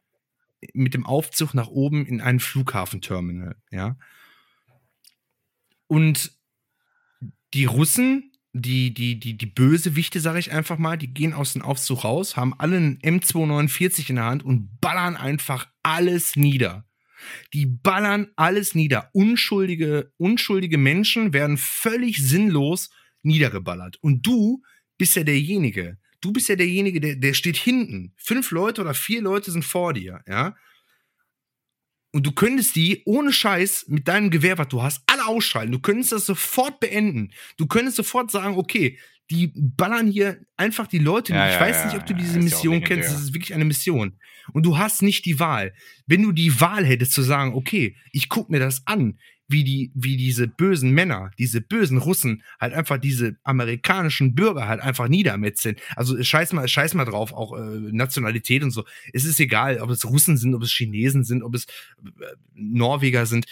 mit 0.74 0.94
dem 0.94 1.06
Aufzug 1.06 1.54
nach 1.54 1.68
oben 1.68 2.06
in 2.06 2.22
ein 2.22 2.40
Flughafenterminal, 2.40 3.56
ja. 3.72 3.98
Und 5.88 6.35
die 7.56 7.66
Russen, 7.66 8.32
die, 8.52 8.94
die, 8.94 9.20
die, 9.20 9.38
die 9.38 9.46
Bösewichte, 9.46 10.20
sage 10.20 10.40
ich 10.40 10.52
einfach 10.52 10.78
mal, 10.78 10.98
die 10.98 11.14
gehen 11.14 11.34
aus 11.34 11.54
dem 11.54 11.62
Aufzug 11.62 12.04
raus, 12.04 12.36
haben 12.38 12.54
alle 12.58 12.78
einen 12.78 13.00
M249 13.00 14.10
in 14.10 14.18
der 14.18 14.26
Hand 14.26 14.46
und 14.46 14.80
ballern 14.82 15.16
einfach 15.16 15.68
alles 15.82 16.36
nieder. 16.36 16.86
Die 17.54 17.66
ballern 17.66 18.28
alles 18.36 18.76
nieder. 18.76 19.10
Unschuldige, 19.14 20.12
unschuldige 20.18 20.78
Menschen 20.78 21.34
werden 21.34 21.58
völlig 21.58 22.18
sinnlos 22.18 22.90
niedergeballert. 23.24 23.98
Und 24.02 24.26
du 24.26 24.62
bist 24.98 25.16
ja 25.16 25.24
derjenige. 25.24 25.98
Du 26.22 26.32
bist 26.32 26.50
ja 26.50 26.56
derjenige, 26.56 27.00
der, 27.00 27.16
der 27.16 27.34
steht 27.34 27.58
hinten. 27.58 28.14
Fünf 28.18 28.52
Leute 28.52 28.82
oder 28.82 28.94
vier 28.94 29.22
Leute 29.22 29.52
sind 29.52 29.66
vor 29.66 29.94
dir, 29.94 30.22
ja. 30.28 30.56
Und 32.16 32.26
du 32.26 32.32
könntest 32.32 32.78
die 32.78 33.02
ohne 33.04 33.34
Scheiß 33.34 33.88
mit 33.90 34.08
deinem 34.08 34.30
Gewehr, 34.30 34.58
was 34.58 34.70
du 34.70 34.82
hast, 34.82 35.04
alle 35.06 35.26
ausschalten. 35.26 35.74
Du 35.74 35.80
könntest 35.80 36.14
das 36.14 36.26
sofort 36.26 36.80
beenden. 36.80 37.34
Du 37.58 37.68
könntest 37.68 37.98
sofort 37.98 38.32
sagen, 38.32 38.56
okay, 38.56 38.98
die 39.30 39.52
ballern 39.54 40.08
hier 40.08 40.40
einfach 40.56 40.88
die 40.88 41.00
Leute. 41.00 41.34
Ja, 41.34 41.50
ich 41.50 41.56
ja, 41.56 41.60
weiß 41.60 41.76
ja, 41.76 41.86
nicht, 41.88 41.98
ob 41.98 42.06
du 42.06 42.14
diese 42.14 42.40
Mission 42.40 42.82
kennst. 42.86 43.12
Das 43.12 43.20
ist 43.20 43.34
wirklich 43.34 43.54
eine 43.54 43.66
Mission. 43.66 44.18
Und 44.54 44.66
du 44.66 44.78
hast 44.78 45.02
nicht 45.02 45.26
die 45.26 45.42
Wahl. 45.42 45.74
Wenn 46.08 46.24
du 46.24 46.32
die 46.32 46.62
Wahl 46.62 46.86
hättest 46.86 47.12
zu 47.12 47.22
sagen, 47.22 47.54
okay, 47.54 47.98
ich 48.14 48.30
guck 48.30 48.50
mir 48.50 48.62
das 48.62 48.88
an, 48.88 49.20
wie 49.48 49.64
die, 49.64 49.92
wie 49.94 50.18
diese 50.18 50.48
bösen 50.48 50.92
Männer, 50.92 51.32
diese 51.38 51.62
bösen 51.62 51.98
Russen 51.98 52.44
halt 52.60 52.74
einfach 52.74 52.98
diese 52.98 53.36
amerikanischen 53.44 54.34
Bürger 54.34 54.68
halt 54.68 54.82
einfach 54.82 55.08
niedermetzeln. 55.08 55.76
Also 55.96 56.22
scheiß 56.22 56.54
mal, 56.54 56.68
scheiß 56.68 56.94
mal 56.96 57.06
drauf, 57.06 57.34
auch 57.34 57.58
äh, 57.58 57.62
Nationalität 57.92 58.64
und 58.64 58.72
so. 58.72 58.86
Es 59.14 59.26
ist 59.26 59.40
egal, 59.40 59.80
ob 59.80 59.90
es 59.90 60.06
Russen 60.06 60.38
sind, 60.38 60.56
ob 60.56 60.64
es 60.64 60.72
Chinesen 60.72 61.24
sind, 61.24 61.44
ob 61.44 61.54
es 61.54 61.66
äh, 61.66 62.36
Norweger 62.56 63.26
sind 63.26 63.46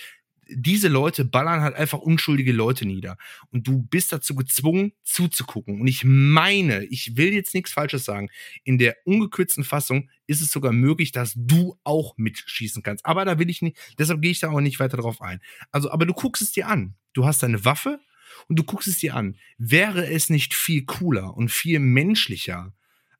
diese 0.49 0.87
Leute 0.87 1.25
ballern 1.25 1.61
halt 1.61 1.75
einfach 1.75 1.99
unschuldige 1.99 2.51
Leute 2.51 2.85
nieder. 2.85 3.17
Und 3.51 3.67
du 3.67 3.83
bist 3.83 4.11
dazu 4.11 4.35
gezwungen, 4.35 4.93
zuzugucken. 5.03 5.81
Und 5.81 5.87
ich 5.87 6.03
meine, 6.03 6.85
ich 6.85 7.17
will 7.17 7.33
jetzt 7.33 7.53
nichts 7.53 7.71
Falsches 7.71 8.05
sagen. 8.05 8.29
In 8.63 8.77
der 8.77 8.97
ungekürzten 9.05 9.63
Fassung 9.63 10.09
ist 10.27 10.41
es 10.41 10.51
sogar 10.51 10.71
möglich, 10.71 11.11
dass 11.11 11.33
du 11.35 11.77
auch 11.83 12.17
mitschießen 12.17 12.83
kannst. 12.83 13.05
Aber 13.05 13.25
da 13.25 13.39
will 13.39 13.49
ich 13.49 13.61
nicht, 13.61 13.77
deshalb 13.97 14.21
gehe 14.21 14.31
ich 14.31 14.39
da 14.39 14.49
auch 14.49 14.61
nicht 14.61 14.79
weiter 14.79 14.97
drauf 14.97 15.21
ein. 15.21 15.41
Also, 15.71 15.91
aber 15.91 16.05
du 16.05 16.13
guckst 16.13 16.41
es 16.41 16.51
dir 16.51 16.67
an. 16.67 16.95
Du 17.13 17.25
hast 17.25 17.43
deine 17.43 17.63
Waffe 17.65 17.99
und 18.47 18.57
du 18.57 18.63
guckst 18.63 18.87
es 18.87 18.99
dir 18.99 19.15
an. 19.15 19.37
Wäre 19.57 20.07
es 20.07 20.29
nicht 20.29 20.53
viel 20.53 20.85
cooler 20.85 21.35
und 21.35 21.51
viel 21.51 21.79
menschlicher, 21.79 22.73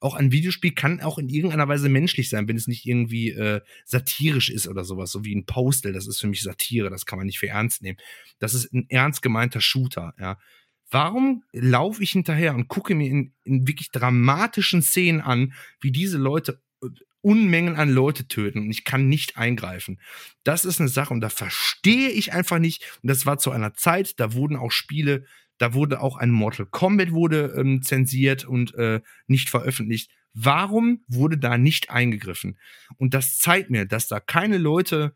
auch 0.04 0.16
ein 0.16 0.34
Videospiel 0.34 0.74
kann 0.74 1.00
auch 1.00 1.18
in 1.18 1.30
irgendeiner 1.30 1.68
Weise 1.70 1.88
menschlich 1.88 2.30
sein, 2.30 2.48
wenn 2.48 2.58
es 2.58 2.68
nicht 2.68 2.86
irgendwie 2.86 3.32
äh, 3.32 3.62
satirisch 3.86 4.50
ist 4.50 4.68
oder 4.68 4.84
sowas, 4.84 5.12
so 5.12 5.24
wie 5.24 5.34
ein 5.34 5.46
Postal, 5.46 5.94
das 5.94 6.08
ist 6.08 6.20
für 6.20 6.28
mich 6.28 6.42
Satire, 6.42 6.90
das 6.90 7.06
kann 7.06 7.18
man 7.18 7.26
nicht 7.26 7.40
für 7.40 7.48
ernst 7.48 7.82
nehmen. 7.82 7.98
Das 8.40 8.54
ist 8.54 8.74
ein 8.74 8.86
ernst 8.90 9.22
gemeinter 9.22 9.62
Shooter, 9.62 10.14
ja. 10.20 10.38
Warum 10.92 11.44
laufe 11.54 12.04
ich 12.04 12.12
hinterher 12.12 12.54
und 12.54 12.68
gucke 12.68 12.94
mir 12.94 13.10
in, 13.10 13.34
in 13.44 13.66
wirklich 13.66 13.90
dramatischen 13.90 14.84
Szenen 14.84 15.22
an, 15.22 15.54
wie 15.80 15.92
diese 15.92 16.18
Leute 16.18 16.62
äh, 16.84 16.88
Unmengen 17.22 17.78
an 17.78 17.90
Leute 17.90 18.28
töten 18.28 18.60
und 18.60 18.70
ich 18.70 18.84
kann 18.84 19.08
nicht 19.08 19.38
eingreifen. 19.38 20.02
Das 20.44 20.66
ist 20.66 20.82
eine 20.82 20.90
Sache 20.90 21.14
und 21.14 21.22
da 21.22 21.30
verstehe 21.30 22.10
ich 22.10 22.34
einfach 22.34 22.60
nicht. 22.60 23.00
Und 23.02 23.10
das 23.10 23.26
war 23.26 23.38
zu 23.38 23.52
einer 23.52 23.74
Zeit, 23.76 24.20
da 24.20 24.34
wurden 24.34 24.58
auch 24.58 24.72
Spiele 24.72 25.24
da 25.58 25.74
wurde 25.74 26.02
auch 26.02 26.18
ein 26.18 26.32
Mortal 26.32 26.66
Kombat 26.66 27.12
wurde 27.12 27.54
ähm, 27.58 27.82
zensiert 27.82 28.46
und 28.46 28.74
äh, 28.76 29.02
nicht 29.28 29.50
veröffentlicht. 29.50 30.12
Warum 30.34 31.04
wurde 31.08 31.38
da 31.38 31.58
nicht 31.58 31.90
eingegriffen? 31.90 32.58
Und 32.98 33.14
das 33.14 33.38
zeigt 33.38 33.70
mir, 33.70 33.86
dass 33.86 34.08
da 34.08 34.20
keine 34.20 34.58
Leute, 34.58 35.16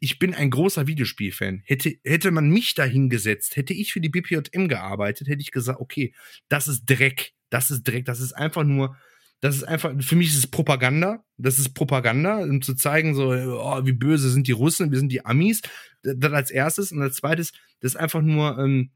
ich 0.00 0.18
bin 0.18 0.34
ein 0.34 0.50
großer 0.50 0.86
Videospielfan, 0.86 1.62
hätte, 1.64 1.94
hätte 2.04 2.30
man 2.30 2.50
mich 2.50 2.74
da 2.74 2.84
hingesetzt, 2.84 3.56
hätte 3.56 3.72
ich 3.72 3.92
für 3.92 4.00
die 4.00 4.08
BPJM 4.08 4.68
gearbeitet, 4.68 5.28
hätte 5.28 5.40
ich 5.40 5.52
gesagt, 5.52 5.80
okay, 5.80 6.12
das 6.48 6.68
ist 6.68 6.84
Dreck, 6.84 7.32
das 7.48 7.70
ist 7.70 7.84
Dreck, 7.84 8.04
das 8.04 8.20
ist 8.20 8.32
einfach 8.32 8.64
nur, 8.64 8.96
das 9.40 9.56
ist 9.56 9.64
einfach, 9.64 9.92
für 10.00 10.16
mich 10.16 10.28
ist 10.28 10.38
es 10.38 10.46
Propaganda. 10.46 11.24
Das 11.36 11.58
ist 11.58 11.74
Propaganda, 11.74 12.38
um 12.38 12.62
zu 12.62 12.74
zeigen, 12.74 13.14
so, 13.14 13.28
oh, 13.28 13.84
wie 13.84 13.92
böse 13.92 14.30
sind 14.30 14.46
die 14.48 14.52
Russen, 14.52 14.90
wir 14.90 14.98
sind 14.98 15.12
die 15.12 15.24
Amis. 15.24 15.60
Das 16.02 16.32
als 16.32 16.50
erstes. 16.50 16.90
Und 16.90 17.02
als 17.02 17.16
zweites, 17.16 17.52
das 17.80 17.92
ist 17.92 17.96
einfach 17.96 18.22
nur, 18.22 18.58
ähm, 18.58 18.90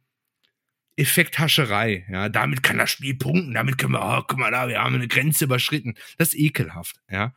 Effekthascherei. 1.01 2.07
Ja, 2.11 2.29
damit 2.29 2.63
kann 2.63 2.79
das 2.79 2.91
Spiel 2.91 3.17
punkten, 3.17 3.55
damit 3.55 3.79
können 3.79 3.95
wir, 3.95 4.03
oh, 4.03 4.23
guck 4.27 4.39
mal 4.39 4.51
da, 4.51 4.69
wir 4.69 4.83
haben 4.83 4.95
eine 4.95 5.09
Grenze 5.09 5.45
überschritten. 5.45 5.95
Das 6.19 6.29
ist 6.29 6.39
ekelhaft, 6.39 7.01
ja. 7.11 7.35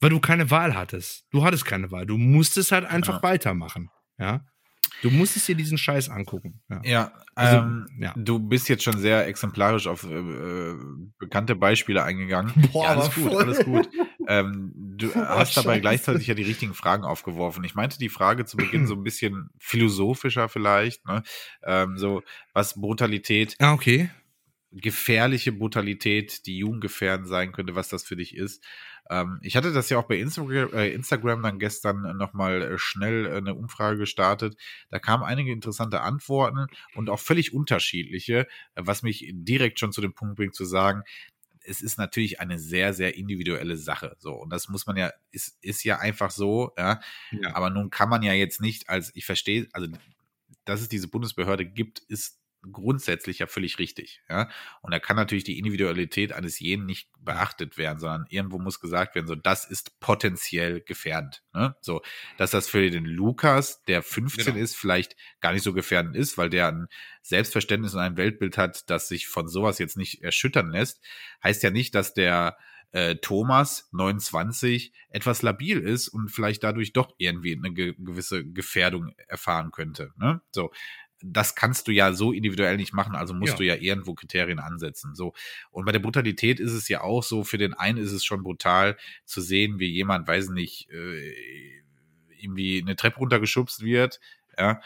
Weil 0.00 0.10
du 0.10 0.18
keine 0.18 0.50
Wahl 0.50 0.74
hattest. 0.74 1.26
Du 1.30 1.44
hattest 1.44 1.64
keine 1.64 1.90
Wahl. 1.92 2.06
Du 2.06 2.18
musstest 2.18 2.72
halt 2.72 2.84
einfach 2.84 3.16
ja. 3.16 3.22
weitermachen, 3.22 3.90
ja. 4.18 4.44
Du 5.02 5.10
musstest 5.10 5.48
dir 5.48 5.56
diesen 5.56 5.78
Scheiß 5.78 6.08
angucken. 6.08 6.60
Ja, 6.70 6.80
ja, 6.84 7.12
also, 7.34 7.56
ähm, 7.56 7.86
ja, 7.98 8.14
du 8.16 8.38
bist 8.38 8.68
jetzt 8.68 8.84
schon 8.84 8.98
sehr 8.98 9.26
exemplarisch 9.26 9.88
auf 9.88 10.04
äh, 10.04 10.74
bekannte 11.18 11.56
Beispiele 11.56 12.04
eingegangen. 12.04 12.52
Boah, 12.72 12.84
ja, 12.84 12.90
alles 12.90 13.12
gut, 13.12 13.32
voll. 13.32 13.42
alles 13.42 13.64
gut. 13.64 13.88
Ähm, 14.28 14.72
du 14.76 15.12
Boah, 15.12 15.30
hast 15.30 15.56
dabei 15.56 15.72
Scheiße. 15.72 15.80
gleichzeitig 15.80 16.28
ja 16.28 16.34
die 16.34 16.44
richtigen 16.44 16.74
Fragen 16.74 17.02
aufgeworfen. 17.02 17.64
Ich 17.64 17.74
meinte 17.74 17.98
die 17.98 18.08
Frage 18.08 18.44
zu 18.44 18.56
Beginn 18.56 18.86
so 18.86 18.94
ein 18.94 19.02
bisschen 19.02 19.50
philosophischer 19.58 20.48
vielleicht, 20.48 21.04
ne? 21.06 21.24
Ähm, 21.64 21.98
so 21.98 22.22
was 22.52 22.80
Brutalität. 22.80 23.56
Ah, 23.58 23.72
okay. 23.72 24.10
Gefährliche 24.70 25.50
Brutalität, 25.50 26.46
die 26.46 26.58
jugendgefährdend 26.58 27.26
sein 27.26 27.50
könnte, 27.50 27.74
was 27.74 27.88
das 27.88 28.04
für 28.04 28.14
dich 28.14 28.36
ist. 28.36 28.62
Ähm, 29.12 29.38
ich 29.42 29.56
hatte 29.56 29.72
das 29.72 29.90
ja 29.90 29.98
auch 29.98 30.06
bei 30.06 30.16
Instagram, 30.16 30.72
äh, 30.72 30.88
Instagram 30.88 31.42
dann 31.42 31.58
gestern 31.58 32.16
nochmal 32.16 32.62
äh, 32.62 32.78
schnell 32.78 33.26
äh, 33.26 33.36
eine 33.36 33.54
Umfrage 33.54 33.98
gestartet. 33.98 34.56
Da 34.88 34.98
kamen 34.98 35.22
einige 35.22 35.52
interessante 35.52 36.00
Antworten 36.00 36.66
und 36.94 37.10
auch 37.10 37.20
völlig 37.20 37.52
unterschiedliche, 37.52 38.46
äh, 38.74 38.82
was 38.84 39.02
mich 39.02 39.30
direkt 39.32 39.78
schon 39.78 39.92
zu 39.92 40.00
dem 40.00 40.14
Punkt 40.14 40.36
bringt 40.36 40.54
zu 40.54 40.64
sagen, 40.64 41.02
es 41.64 41.82
ist 41.82 41.98
natürlich 41.98 42.40
eine 42.40 42.58
sehr, 42.58 42.94
sehr 42.94 43.16
individuelle 43.16 43.76
Sache. 43.76 44.16
So, 44.18 44.32
und 44.32 44.50
das 44.50 44.68
muss 44.68 44.86
man 44.86 44.96
ja, 44.96 45.12
ist, 45.30 45.58
ist 45.60 45.84
ja 45.84 45.98
einfach 45.98 46.30
so, 46.30 46.72
ja? 46.76 47.00
ja. 47.30 47.54
Aber 47.54 47.70
nun 47.70 47.90
kann 47.90 48.08
man 48.08 48.22
ja 48.22 48.32
jetzt 48.32 48.60
nicht 48.60 48.88
als, 48.88 49.12
ich 49.14 49.26
verstehe, 49.26 49.68
also 49.72 49.88
dass 50.64 50.80
es 50.80 50.88
diese 50.88 51.08
Bundesbehörde 51.08 51.66
gibt, 51.66 52.00
ist 52.00 52.41
grundsätzlich 52.70 53.40
ja 53.40 53.46
völlig 53.46 53.78
richtig. 53.78 54.22
Ja? 54.28 54.48
Und 54.80 54.92
da 54.92 54.98
kann 54.98 55.16
natürlich 55.16 55.44
die 55.44 55.58
Individualität 55.58 56.32
eines 56.32 56.60
jeden 56.60 56.86
nicht 56.86 57.10
beachtet 57.18 57.78
werden, 57.78 57.98
sondern 57.98 58.26
irgendwo 58.28 58.58
muss 58.58 58.80
gesagt 58.80 59.14
werden, 59.14 59.26
so 59.26 59.34
das 59.34 59.64
ist 59.64 59.98
potenziell 60.00 60.80
gefährdend. 60.80 61.42
Ne? 61.52 61.74
So, 61.80 62.02
dass 62.36 62.50
das 62.52 62.68
für 62.68 62.90
den 62.90 63.04
Lukas, 63.04 63.82
der 63.84 64.02
15 64.02 64.44
genau. 64.44 64.58
ist, 64.58 64.76
vielleicht 64.76 65.16
gar 65.40 65.52
nicht 65.52 65.62
so 65.62 65.72
gefährdend 65.72 66.16
ist, 66.16 66.38
weil 66.38 66.50
der 66.50 66.68
ein 66.68 66.88
Selbstverständnis 67.22 67.94
und 67.94 68.00
ein 68.00 68.16
Weltbild 68.16 68.58
hat, 68.58 68.88
das 68.90 69.08
sich 69.08 69.26
von 69.26 69.48
sowas 69.48 69.78
jetzt 69.78 69.96
nicht 69.96 70.22
erschüttern 70.22 70.70
lässt, 70.70 71.02
heißt 71.42 71.62
ja 71.62 71.70
nicht, 71.70 71.94
dass 71.94 72.14
der 72.14 72.56
äh, 72.92 73.16
Thomas 73.16 73.88
29 73.92 74.92
etwas 75.08 75.42
labil 75.42 75.78
ist 75.80 76.08
und 76.08 76.28
vielleicht 76.28 76.62
dadurch 76.62 76.92
doch 76.92 77.14
irgendwie 77.18 77.56
eine 77.56 77.72
ge 77.72 77.94
gewisse 77.98 78.44
Gefährdung 78.44 79.14
erfahren 79.28 79.70
könnte. 79.70 80.12
Ne? 80.18 80.42
So, 80.52 80.70
das 81.22 81.54
kannst 81.54 81.88
du 81.88 81.92
ja 81.92 82.12
so 82.12 82.32
individuell 82.32 82.76
nicht 82.76 82.92
machen, 82.92 83.14
also 83.14 83.34
musst 83.34 83.52
ja. 83.52 83.56
du 83.58 83.64
ja 83.64 83.74
irgendwo 83.76 84.14
Kriterien 84.14 84.58
ansetzen. 84.58 85.14
So. 85.14 85.34
Und 85.70 85.84
bei 85.84 85.92
der 85.92 85.98
Brutalität 85.98 86.60
ist 86.60 86.72
es 86.72 86.88
ja 86.88 87.02
auch 87.02 87.22
so, 87.22 87.44
für 87.44 87.58
den 87.58 87.74
einen 87.74 87.98
ist 87.98 88.12
es 88.12 88.24
schon 88.24 88.42
brutal 88.42 88.96
zu 89.24 89.40
sehen, 89.40 89.78
wie 89.78 89.90
jemand, 89.90 90.26
weiß 90.26 90.50
nicht, 90.50 90.90
äh, 90.90 91.32
irgendwie 92.38 92.80
eine 92.82 92.96
Treppe 92.96 93.18
runtergeschubst 93.18 93.82
wird, 93.82 94.20
ja, 94.58 94.80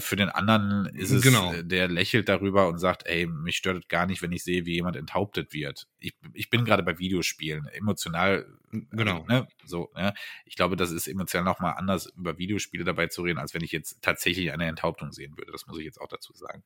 für 0.00 0.16
den 0.16 0.28
anderen 0.28 0.86
ist 0.86 1.12
es, 1.12 1.22
genau. 1.22 1.52
Äh, 1.52 1.64
der 1.64 1.86
lächelt 1.86 2.28
darüber 2.28 2.66
und 2.68 2.78
sagt, 2.78 3.06
ey, 3.06 3.26
mich 3.26 3.56
stört 3.56 3.78
es 3.78 3.88
gar 3.88 4.06
nicht, 4.06 4.20
wenn 4.20 4.32
ich 4.32 4.42
sehe, 4.42 4.66
wie 4.66 4.74
jemand 4.74 4.96
enthauptet 4.96 5.52
wird. 5.52 5.86
Ich, 6.00 6.14
ich 6.32 6.50
bin 6.50 6.64
gerade 6.64 6.82
bei 6.82 6.98
Videospielen, 6.98 7.66
emotional, 7.68 8.46
genau, 8.90 9.24
ne, 9.28 9.46
so, 9.64 9.90
ne? 9.94 10.12
Ich 10.44 10.56
glaube, 10.56 10.74
das 10.74 10.90
ist 10.90 11.06
emotional 11.06 11.44
nochmal 11.44 11.74
anders, 11.76 12.12
über 12.16 12.36
Videospiele 12.36 12.82
dabei 12.82 13.06
zu 13.06 13.22
reden, 13.22 13.38
als 13.38 13.54
wenn 13.54 13.62
ich 13.62 13.70
jetzt 13.70 14.02
tatsächlich 14.02 14.50
eine 14.50 14.66
Enthauptung 14.66 15.12
sehen 15.12 15.36
würde. 15.36 15.52
Das 15.52 15.68
muss 15.68 15.78
ich 15.78 15.84
jetzt 15.84 16.00
auch 16.00 16.08
dazu 16.08 16.32
sagen. 16.32 16.64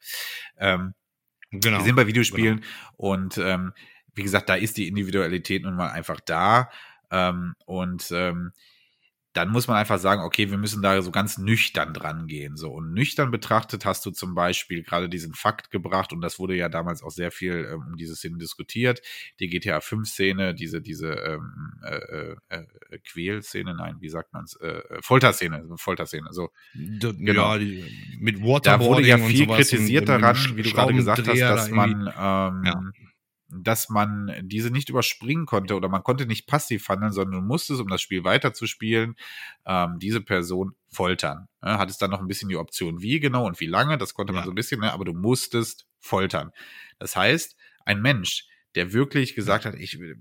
Ähm, 0.57 0.95
genau. 1.51 1.79
Wir 1.79 1.85
sind 1.85 1.97
bei 1.97 2.07
Videospielen 2.07 2.61
genau. 2.61 2.93
und 2.97 3.37
ähm, 3.37 3.73
wie 4.15 4.23
gesagt, 4.23 4.49
da 4.49 4.55
ist 4.55 4.79
die 4.79 4.89
Individualität 4.89 5.63
nun 5.63 5.77
mal 5.77 5.91
einfach 5.91 6.21
da. 6.21 6.71
Ähm, 7.11 7.55
und 7.67 8.11
ähm, 8.13 8.53
dann 9.35 9.51
muss 9.51 9.67
man 9.67 9.77
einfach 9.77 9.99
sagen, 9.99 10.23
okay, 10.23 10.51
wir 10.51 10.59
müssen 10.59 10.81
da 10.81 11.03
so 11.03 11.11
ganz 11.11 11.39
nüchtern 11.39 11.93
dran 11.93 12.29
gehen. 12.29 12.57
So. 12.57 12.71
Und 12.71 12.93
nüchtern 12.93 13.33
betrachtet 13.33 13.85
hast 13.85 14.07
du 14.07 14.13
zum 14.13 14.35
Beispiel 14.35 14.85
gerade 14.85 15.09
diesen 15.09 15.35
Fakt 15.35 15.73
gebracht, 15.73 16.13
und 16.13 16.21
das 16.21 16.39
wurde 16.39 16.55
ja 16.55 16.69
damals 16.69 17.03
auch 17.03 17.11
sehr 17.11 17.33
viel 17.33 17.69
ähm, 17.71 17.83
um 17.89 17.97
diese 17.97 18.15
Szene 18.15 18.39
diskutiert, 18.39 19.03
die 19.41 19.49
GTA 19.49 19.79
5-Szene, 19.79 20.55
diese, 20.55 20.81
diese 20.81 21.15
ähm, 21.15 21.73
äh, 21.83 21.97
äh, 21.97 22.37
äh, 22.49 22.99
Quälszene, 23.01 23.75
nein, 23.75 23.97
wie 23.99 24.09
sagt 24.09 24.33
man 24.33 24.45
es, 24.45 24.55
äh, 24.61 24.69
äh, 24.69 25.03
Folterszene, 25.03 25.65
Folterszene, 25.77 26.29
so. 26.31 26.51
D 26.75 27.13
genau. 27.19 27.55
Ja, 27.55 27.59
die, 27.59 27.85
mit 28.21 28.41
Waterboarding 28.41 28.63
Da 28.63 28.81
wurde 28.81 29.07
ja 29.07 29.19
viel 29.19 29.47
kritisiert 29.49 30.09
daran, 30.09 30.37
wie 30.55 30.63
du 30.63 30.71
gerade 30.71 30.95
gesagt 30.95 31.27
hast, 31.27 31.41
dass 31.41 31.71
man 31.71 31.91
ähm, 32.17 32.63
ja 32.65 32.83
dass 33.63 33.89
man 33.89 34.33
diese 34.43 34.71
nicht 34.71 34.89
überspringen 34.89 35.47
konnte 35.47 35.75
oder 35.77 35.89
man 35.89 36.03
konnte 36.03 36.27
nicht 36.27 36.47
passiv 36.47 36.89
handeln, 36.89 37.13
sondern 37.13 37.41
du 37.41 37.47
musstest, 37.47 37.81
um 37.81 37.89
das 37.89 38.03
Spiel 38.03 38.25
weiterzuspielen, 38.25 39.17
ähm, 39.67 39.99
diese 39.99 40.21
Person 40.21 40.75
foltern. 40.89 41.49
Ja, 41.63 41.79
hattest 41.79 42.03
dann 42.03 42.11
noch 42.11 42.21
ein 42.21 42.27
bisschen 42.27 42.49
die 42.49 42.57
Option, 42.57 43.03
wie 43.03 43.21
genau 43.21 43.47
und 43.47 43.61
wie 43.61 43.67
lange, 43.67 43.99
das 43.99 44.15
konnte 44.15 44.33
man 44.33 44.41
ja. 44.41 44.47
so 44.47 44.53
ein 44.53 44.57
bisschen, 44.57 44.81
ne, 44.81 44.93
aber 44.93 45.05
du 45.05 45.13
musstest 45.13 45.87
foltern. 46.01 46.51
Das 46.99 47.17
heißt, 47.17 47.57
ein 47.85 48.01
Mensch, 48.01 48.47
der 48.75 48.93
wirklich 48.93 49.35
gesagt 49.35 49.65
hat, 49.65 49.75
ich 49.75 49.99
will, 49.99 50.19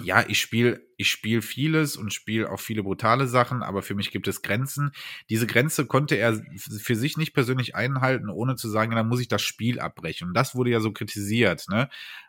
ja, 0.00 0.24
ich 0.26 0.40
spiele 0.40 0.82
ich 0.96 1.08
spiel 1.08 1.42
vieles 1.42 1.96
und 1.96 2.12
spiele 2.12 2.50
auch 2.50 2.60
viele 2.60 2.82
brutale 2.82 3.26
Sachen, 3.26 3.62
aber 3.62 3.82
für 3.82 3.94
mich 3.94 4.10
gibt 4.10 4.28
es 4.28 4.42
Grenzen. 4.42 4.92
Diese 5.28 5.46
Grenze 5.46 5.86
konnte 5.86 6.16
er 6.16 6.40
für 6.56 6.96
sich 6.96 7.16
nicht 7.16 7.32
persönlich 7.32 7.74
einhalten, 7.74 8.28
ohne 8.28 8.56
zu 8.56 8.68
sagen, 8.68 8.94
dann 8.94 9.08
muss 9.08 9.20
ich 9.20 9.28
das 9.28 9.42
Spiel 9.42 9.80
abbrechen. 9.80 10.28
Und 10.28 10.34
das 10.34 10.54
wurde 10.54 10.70
ja 10.70 10.80
so 10.80 10.92
kritisiert, 10.92 11.66
ne? 11.68 11.88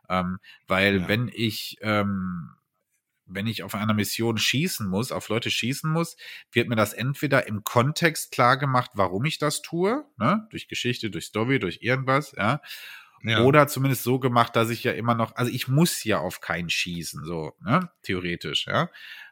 Ähm, 0.10 0.38
weil 0.68 1.02
ja. 1.02 1.08
wenn 1.08 1.30
ich 1.34 1.78
ähm, 1.82 2.52
wenn 3.28 3.48
ich 3.48 3.64
auf 3.64 3.74
einer 3.76 3.94
Mission 3.94 4.38
schießen 4.38 4.88
muss, 4.88 5.12
auf 5.12 5.30
Leute 5.30 5.50
schießen 5.50 5.92
muss, 5.92 6.16
wird 6.52 6.70
mir 6.70 6.76
das 6.76 6.94
entweder 6.94 7.48
im 7.48 7.64
Kontext 7.64 8.32
klar 8.32 8.58
gemacht, 8.58 8.92
warum 8.94 9.26
ich 9.26 9.40
das 9.40 9.62
tue, 9.62 10.06
ne? 10.18 10.48
durch 10.52 10.68
Geschichte, 10.68 11.10
durch 11.10 11.26
Story, 11.26 11.60
durch 11.60 11.80
irgendwas, 11.82 12.34
ja, 12.38 12.62
ja. 13.26 13.42
Oder 13.42 13.68
zumindest 13.68 14.04
so 14.04 14.20
gemacht, 14.20 14.56
dass 14.56 14.70
ich 14.70 14.84
ja 14.84 14.92
immer 14.92 15.16
noch, 15.16 15.36
also 15.36 15.52
ich 15.52 15.68
muss 15.68 16.04
ja 16.04 16.20
auf 16.20 16.42
keinen 16.42 16.70
schießen, 16.70 17.24
so, 17.24 17.54
ne? 17.62 17.90
Theoretisch, 18.04 18.68
ja. 18.68 18.90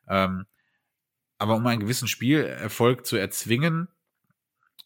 Ähm, 0.07 0.45
aber 1.37 1.55
um 1.55 1.65
einen 1.67 1.81
gewissen 1.81 2.07
Spielerfolg 2.07 3.05
zu 3.05 3.17
erzwingen, 3.17 3.87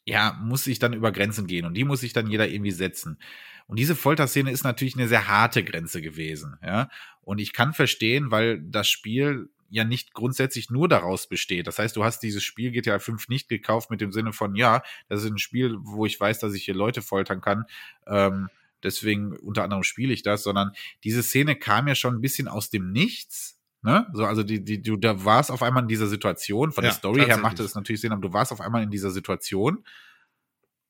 ja, 0.05 0.37
muss 0.41 0.67
ich 0.67 0.79
dann 0.79 0.93
über 0.93 1.11
Grenzen 1.11 1.47
gehen 1.47 1.65
und 1.65 1.73
die 1.73 1.83
muss 1.83 2.01
sich 2.01 2.13
dann 2.13 2.27
jeder 2.27 2.47
irgendwie 2.47 2.71
setzen. 2.71 3.19
Und 3.67 3.77
diese 3.77 3.95
Folterszene 3.95 4.51
ist 4.51 4.63
natürlich 4.63 4.95
eine 4.95 5.07
sehr 5.07 5.27
harte 5.27 5.63
Grenze 5.63 6.01
gewesen, 6.01 6.57
ja. 6.63 6.89
Und 7.21 7.39
ich 7.39 7.53
kann 7.53 7.73
verstehen, 7.73 8.31
weil 8.31 8.61
das 8.61 8.87
Spiel 8.87 9.49
ja 9.69 9.83
nicht 9.83 10.13
grundsätzlich 10.13 10.69
nur 10.69 10.87
daraus 10.87 11.27
besteht. 11.27 11.67
Das 11.67 11.77
heißt, 11.79 11.95
du 11.95 12.03
hast 12.03 12.19
dieses 12.19 12.43
Spiel 12.43 12.71
GTA 12.71 12.99
5 12.99 13.27
nicht 13.27 13.49
gekauft 13.49 13.89
mit 13.91 14.01
dem 14.01 14.11
Sinne 14.11 14.33
von, 14.33 14.55
ja, 14.55 14.81
das 15.09 15.23
ist 15.23 15.29
ein 15.29 15.37
Spiel, 15.37 15.75
wo 15.81 16.05
ich 16.05 16.19
weiß, 16.19 16.39
dass 16.39 16.53
ich 16.53 16.63
hier 16.63 16.75
Leute 16.75 17.01
foltern 17.01 17.41
kann. 17.41 17.65
Ähm, 18.05 18.49
deswegen 18.83 19.35
unter 19.37 19.63
anderem 19.63 19.83
spiele 19.83 20.13
ich 20.13 20.23
das, 20.23 20.43
sondern 20.43 20.71
diese 21.03 21.23
Szene 21.23 21.55
kam 21.55 21.87
ja 21.87 21.95
schon 21.95 22.15
ein 22.15 22.21
bisschen 22.21 22.47
aus 22.47 22.69
dem 22.69 22.91
Nichts. 22.91 23.59
Ne? 23.81 24.07
So, 24.13 24.25
also 24.25 24.43
die, 24.43 24.63
die, 24.63 24.81
du 24.81 24.97
da 24.97 25.23
warst 25.23 25.51
auf 25.51 25.63
einmal 25.63 25.83
in 25.83 25.89
dieser 25.89 26.07
Situation. 26.07 26.71
Von 26.71 26.83
ja, 26.83 26.89
der 26.89 26.97
Story 26.97 27.25
her 27.25 27.37
machte 27.37 27.63
es 27.63 27.75
natürlich 27.75 28.01
Sinn, 28.01 28.11
aber 28.11 28.21
du 28.21 28.33
warst 28.33 28.51
auf 28.51 28.61
einmal 28.61 28.83
in 28.83 28.91
dieser 28.91 29.11
Situation 29.11 29.85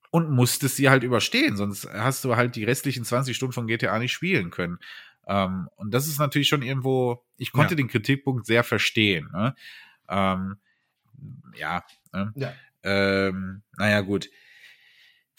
und 0.10 0.32
musstest 0.32 0.78
sie 0.78 0.90
halt 0.90 1.04
überstehen, 1.04 1.58
sonst 1.58 1.88
hast 1.92 2.24
du 2.24 2.36
halt 2.36 2.56
die 2.56 2.64
restlichen 2.64 3.04
20 3.04 3.36
Stunden 3.36 3.54
von 3.54 3.68
GTA 3.68 4.00
nicht 4.00 4.14
spielen 4.14 4.52
können. 4.52 4.80
Ähm, 5.28 5.68
und 5.76 5.94
das 5.94 6.08
ist 6.08 6.20
natürlich 6.20 6.48
schon 6.48 6.62
irgendwo, 6.62 7.26
ich 7.38 7.52
konnte 7.52 7.74
ja. 7.74 7.78
den 7.78 7.90
Kritikpunkt 7.90 8.46
sehr 8.46 8.64
verstehen. 8.64 9.30
Ne? 9.34 9.54
Ähm, 10.08 10.58
ja, 11.56 11.84
ne? 12.14 12.32
ja. 12.36 12.54
Ähm, 12.84 13.64
naja, 13.78 14.00
gut 14.02 14.30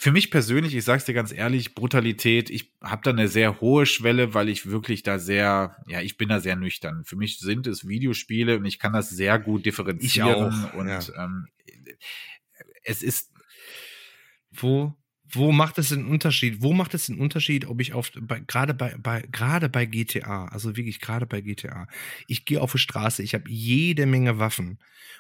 für 0.00 0.12
mich 0.12 0.30
persönlich, 0.30 0.76
ich 0.76 0.84
sag's 0.84 1.06
dir 1.06 1.12
ganz 1.12 1.32
ehrlich, 1.32 1.74
Brutalität, 1.74 2.50
ich 2.50 2.72
habe 2.80 3.02
da 3.02 3.10
eine 3.10 3.26
sehr 3.26 3.60
hohe 3.60 3.84
Schwelle, 3.84 4.32
weil 4.32 4.48
ich 4.48 4.66
wirklich 4.66 5.02
da 5.02 5.18
sehr, 5.18 5.76
ja, 5.88 6.00
ich 6.00 6.16
bin 6.16 6.28
da 6.28 6.38
sehr 6.38 6.54
nüchtern. 6.54 7.04
Für 7.04 7.16
mich 7.16 7.40
sind 7.40 7.66
es 7.66 7.88
Videospiele 7.88 8.58
und 8.58 8.64
ich 8.64 8.78
kann 8.78 8.92
das 8.92 9.10
sehr 9.10 9.40
gut 9.40 9.66
differenzieren 9.66 10.66
und 10.74 10.86
ja. 10.86 11.00
ähm, 11.16 11.48
es 12.84 13.02
ist 13.02 13.32
wo 14.52 14.94
wo 15.30 15.50
macht 15.52 15.78
es 15.78 15.90
den 15.90 16.06
Unterschied? 16.06 16.62
Wo 16.62 16.72
macht 16.72 16.94
es 16.94 17.06
den 17.06 17.18
Unterschied, 17.18 17.66
ob 17.66 17.80
ich 17.80 17.92
auf 17.92 18.12
bei, 18.18 18.38
gerade 18.38 18.74
bei, 18.74 18.96
bei 18.98 19.22
gerade 19.32 19.68
bei 19.68 19.84
GTA, 19.84 20.46
also 20.46 20.76
wirklich 20.76 21.00
gerade 21.00 21.26
bei 21.26 21.40
GTA, 21.40 21.88
ich 22.28 22.44
gehe 22.44 22.60
auf 22.60 22.72
die 22.72 22.78
Straße, 22.78 23.24
ich 23.24 23.34
habe 23.34 23.50
jede 23.50 24.06
Menge 24.06 24.38
Waffen 24.38 24.78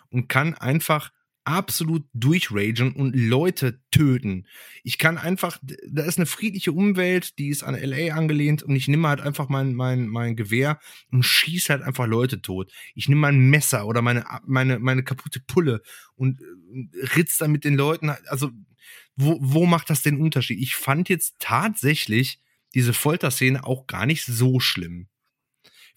und 0.08 0.28
kann 0.28 0.54
einfach 0.54 1.10
absolut 1.48 2.04
durchragen 2.12 2.92
und 2.92 3.16
Leute 3.16 3.80
töten. 3.90 4.46
Ich 4.82 4.98
kann 4.98 5.16
einfach, 5.16 5.58
da 5.62 6.04
ist 6.04 6.18
eine 6.18 6.26
friedliche 6.26 6.72
Umwelt, 6.72 7.38
die 7.38 7.48
ist 7.48 7.62
an 7.62 7.74
LA 7.74 8.14
angelehnt 8.14 8.62
und 8.62 8.76
ich 8.76 8.86
nehme 8.86 9.08
halt 9.08 9.22
einfach 9.22 9.48
mein, 9.48 9.74
mein, 9.74 10.08
mein 10.08 10.36
Gewehr 10.36 10.78
und 11.10 11.22
schieße 11.22 11.72
halt 11.72 11.82
einfach 11.82 12.06
Leute 12.06 12.42
tot. 12.42 12.70
Ich 12.94 13.08
nehme 13.08 13.22
mein 13.22 13.48
Messer 13.48 13.86
oder 13.86 14.02
meine, 14.02 14.26
meine, 14.44 14.78
meine 14.78 15.02
kaputte 15.02 15.40
Pulle 15.40 15.80
und 16.16 16.42
äh, 16.42 17.06
ritz 17.16 17.38
dann 17.38 17.50
mit 17.50 17.64
den 17.64 17.76
Leuten. 17.76 18.10
Also, 18.26 18.50
wo, 19.16 19.38
wo 19.40 19.64
macht 19.64 19.88
das 19.88 20.02
den 20.02 20.20
Unterschied? 20.20 20.60
Ich 20.60 20.76
fand 20.76 21.08
jetzt 21.08 21.36
tatsächlich 21.38 22.40
diese 22.74 22.92
Folterszene 22.92 23.64
auch 23.64 23.86
gar 23.86 24.04
nicht 24.04 24.26
so 24.26 24.60
schlimm. 24.60 25.08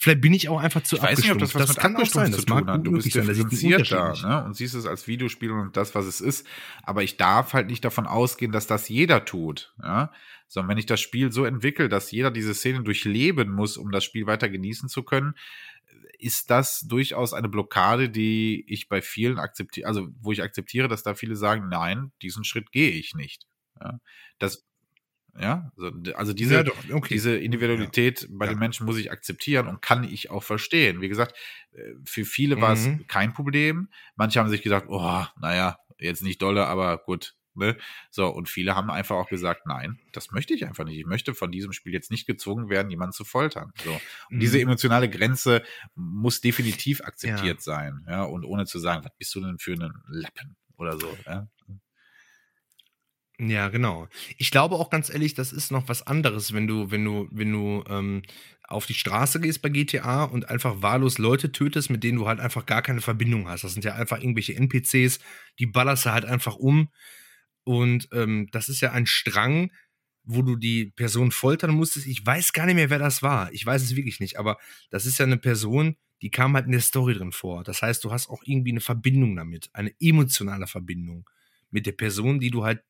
Vielleicht 0.02 0.22
bin 0.22 0.34
ich 0.34 0.50
auch 0.50 0.60
einfach 0.60 0.82
zu 0.82 0.96
Ich 0.96 1.04
weiß 1.04 1.20
nicht, 1.20 1.32
ob 1.32 1.38
das 1.38 1.54
was 1.54 1.62
das 1.62 1.70
mit 1.76 1.78
kann 1.78 1.96
Abgestumpft 1.96 2.32
sein. 2.32 2.40
zu 2.40 2.46
tun 2.48 2.68
hat. 2.68 2.88
Du 2.88 2.92
bist 2.94 3.14
differenziert 3.14 3.92
da 3.92 4.14
ne? 4.14 4.44
und 4.46 4.56
siehst 4.56 4.74
es 4.74 4.88
als 4.88 5.08
Videospiel 5.08 5.52
und 5.52 5.78
das, 5.78 5.94
was 5.94 6.08
es 6.08 6.22
ist. 6.22 6.48
Aber 6.82 7.04
ich 7.04 7.18
darf 7.18 7.54
halt 7.54 7.68
nicht 7.68 7.86
davon 7.86 8.08
ausgehen, 8.08 8.52
dass 8.52 8.66
das 8.66 8.90
jeder 8.90 9.26
tut. 9.26 9.76
Ja? 9.80 10.12
Sondern 10.48 10.72
wenn 10.72 10.80
ich 10.80 10.88
das 10.88 11.02
Spiel 11.02 11.32
so 11.32 11.46
entwickle, 11.46 11.88
dass 11.88 12.10
jeder 12.10 12.32
diese 12.32 12.56
Szene 12.56 12.82
durchleben 12.82 13.52
muss, 13.52 13.78
um 13.78 13.92
das 13.92 14.04
Spiel 14.04 14.26
weiter 14.26 14.50
genießen 14.50 14.90
zu 14.90 15.04
können, 15.04 15.36
ist 16.18 16.50
das 16.50 16.80
durchaus 16.80 17.36
eine 17.36 17.48
Blockade, 17.48 18.10
die 18.10 18.66
ich 18.68 18.90
bei 18.90 19.04
vielen 19.04 19.38
akzeptiere, 19.38 19.88
also 19.88 20.08
wo 20.20 20.32
ich 20.32 20.42
akzeptiere, 20.42 20.88
dass 20.88 21.04
da 21.04 21.14
viele 21.14 21.36
sagen, 21.36 21.70
nein, 21.70 22.12
diesen 22.24 22.44
Schritt 22.44 22.72
gehe 22.72 22.90
ich 22.90 23.14
nicht. 23.14 23.46
Ja? 23.80 24.00
Das 24.40 24.66
ja, 25.40 25.72
also 26.16 26.34
diese, 26.34 26.66
ja, 26.66 26.96
okay. 26.96 27.14
diese 27.14 27.38
Individualität 27.38 28.22
ja. 28.22 28.28
bei 28.32 28.46
ja. 28.46 28.54
den 28.54 28.60
Menschen 28.60 28.86
muss 28.86 28.98
ich 28.98 29.12
akzeptieren 29.12 29.68
und 29.68 29.82
kann 29.82 30.04
ich 30.04 30.30
auch 30.30 30.44
verstehen. 30.44 31.02
Wie 31.02 31.10
gesagt, 31.10 31.38
äh, 31.74 31.94
für 32.06 32.26
viele 32.26 32.58
mhm. 32.58 32.62
war 32.62 32.74
es 32.74 32.86
mhm. 32.86 33.08
kein 33.08 33.34
Problem. 33.34 33.90
Manche 34.16 34.40
haben 34.40 34.50
sich 34.50 34.62
gesagt, 34.62 34.88
oh, 34.90 35.26
naja, 35.40 35.78
jetzt 36.00 36.24
nicht 36.24 36.42
dolle, 36.42 36.68
aber 36.68 36.98
gut. 36.98 37.36
Ne? 37.54 37.78
So, 38.10 38.28
und 38.28 38.48
viele 38.48 38.76
haben 38.76 38.90
einfach 38.90 39.16
auch 39.18 39.28
gesagt, 39.28 39.66
nein, 39.66 40.00
das 40.14 40.32
möchte 40.32 40.54
ich 40.54 40.66
einfach 40.66 40.86
nicht. 40.86 40.98
Ich 40.98 41.06
möchte 41.06 41.34
von 41.34 41.52
diesem 41.52 41.74
Spiel 41.74 41.94
jetzt 41.94 42.12
nicht 42.12 42.26
gezwungen 42.26 42.70
werden, 42.70 42.90
jemanden 42.90 43.14
zu 43.14 43.26
foltern. 43.26 43.72
So. 43.84 43.92
Und 43.92 44.02
mhm. 44.38 44.40
diese 44.40 44.60
emotionale 44.60 45.10
Grenze 45.10 45.64
muss 45.96 46.42
definitiv 46.42 47.02
akzeptiert 47.02 47.62
sein. 47.62 48.06
Ja, 48.08 48.24
und 48.24 48.46
ohne 48.46 48.66
zu 48.66 48.80
sagen, 48.80 49.04
was 49.04 49.16
bist 49.18 49.36
du 49.36 49.42
denn 49.42 49.60
für 49.60 49.74
einen 49.74 49.94
Lappen 50.08 50.56
oder 50.78 50.98
so. 50.98 51.18
Ja? 51.26 51.48
Ja, 53.44 53.70
genau. 53.70 54.08
Ich 54.38 54.52
glaube 54.52 54.76
auch 54.76 54.92
ganz 54.92 55.10
ehrlich, 55.10 55.34
das 55.34 55.52
ist 55.52 55.72
noch 55.72 55.88
was 55.88 56.06
anderes, 56.06 56.54
wenn 56.54 56.68
du, 56.68 56.92
wenn 56.92 57.04
du, 57.04 57.28
wenn 57.32 57.52
du 57.52 57.84
ähm, 57.90 58.22
auf 58.68 58.86
die 58.86 58.94
Straße 58.94 59.40
gehst 59.42 59.64
bei 59.64 59.70
GTA 59.70 60.26
und 60.26 60.48
einfach 60.48 60.84
wahllos 60.84 61.18
Leute 61.18 61.52
tötest, 61.52 61.90
mit 61.90 62.04
denen 62.04 62.20
du 62.20 62.28
halt 62.28 62.40
einfach 62.40 62.68
gar 62.68 62.84
keine 62.84 63.02
Verbindung 63.02 63.48
hast. 63.50 63.64
Das 63.64 63.74
sind 63.74 63.84
ja 63.84 63.96
einfach 63.96 64.20
irgendwelche 64.20 64.54
NPCs, 64.56 65.20
die 65.58 65.66
ballerst 65.66 66.06
du 66.06 66.12
halt 66.12 66.26
einfach 66.26 66.56
um. 66.56 66.90
Und 67.64 68.10
ähm, 68.14 68.48
das 68.52 68.70
ist 68.70 68.82
ja 68.82 68.92
ein 68.92 69.08
Strang, 69.08 69.72
wo 70.24 70.44
du 70.44 70.56
die 70.56 70.92
Person 70.96 71.32
foltern 71.32 71.72
musstest. 71.72 72.06
Ich 72.06 72.24
weiß 72.24 72.54
gar 72.54 72.68
nicht 72.68 72.76
mehr, 72.76 72.92
wer 72.92 73.00
das 73.00 73.24
war. 73.24 73.52
Ich 73.54 73.66
weiß 73.66 73.82
es 73.82 73.96
wirklich 73.96 74.20
nicht. 74.20 74.38
Aber 74.38 74.60
das 74.92 75.08
ist 75.08 75.18
ja 75.18 75.26
eine 75.26 75.38
Person, 75.38 75.96
die 76.22 76.30
kam 76.30 76.54
halt 76.54 76.68
in 76.68 76.74
der 76.74 76.82
Story 76.82 77.16
drin 77.16 77.32
vor. 77.32 77.64
Das 77.64 77.82
heißt, 77.82 78.04
du 78.04 78.12
hast 78.12 78.30
auch 78.30 78.44
irgendwie 78.46 78.72
eine 78.72 78.82
Verbindung 78.82 79.36
damit, 79.36 79.72
eine 79.74 79.92
emotionale 80.00 80.68
Verbindung 80.68 81.28
mit 81.72 81.88
der 81.88 81.94
Person, 81.94 82.40
die 82.40 82.52
du 82.52 82.64
halt 82.64 82.84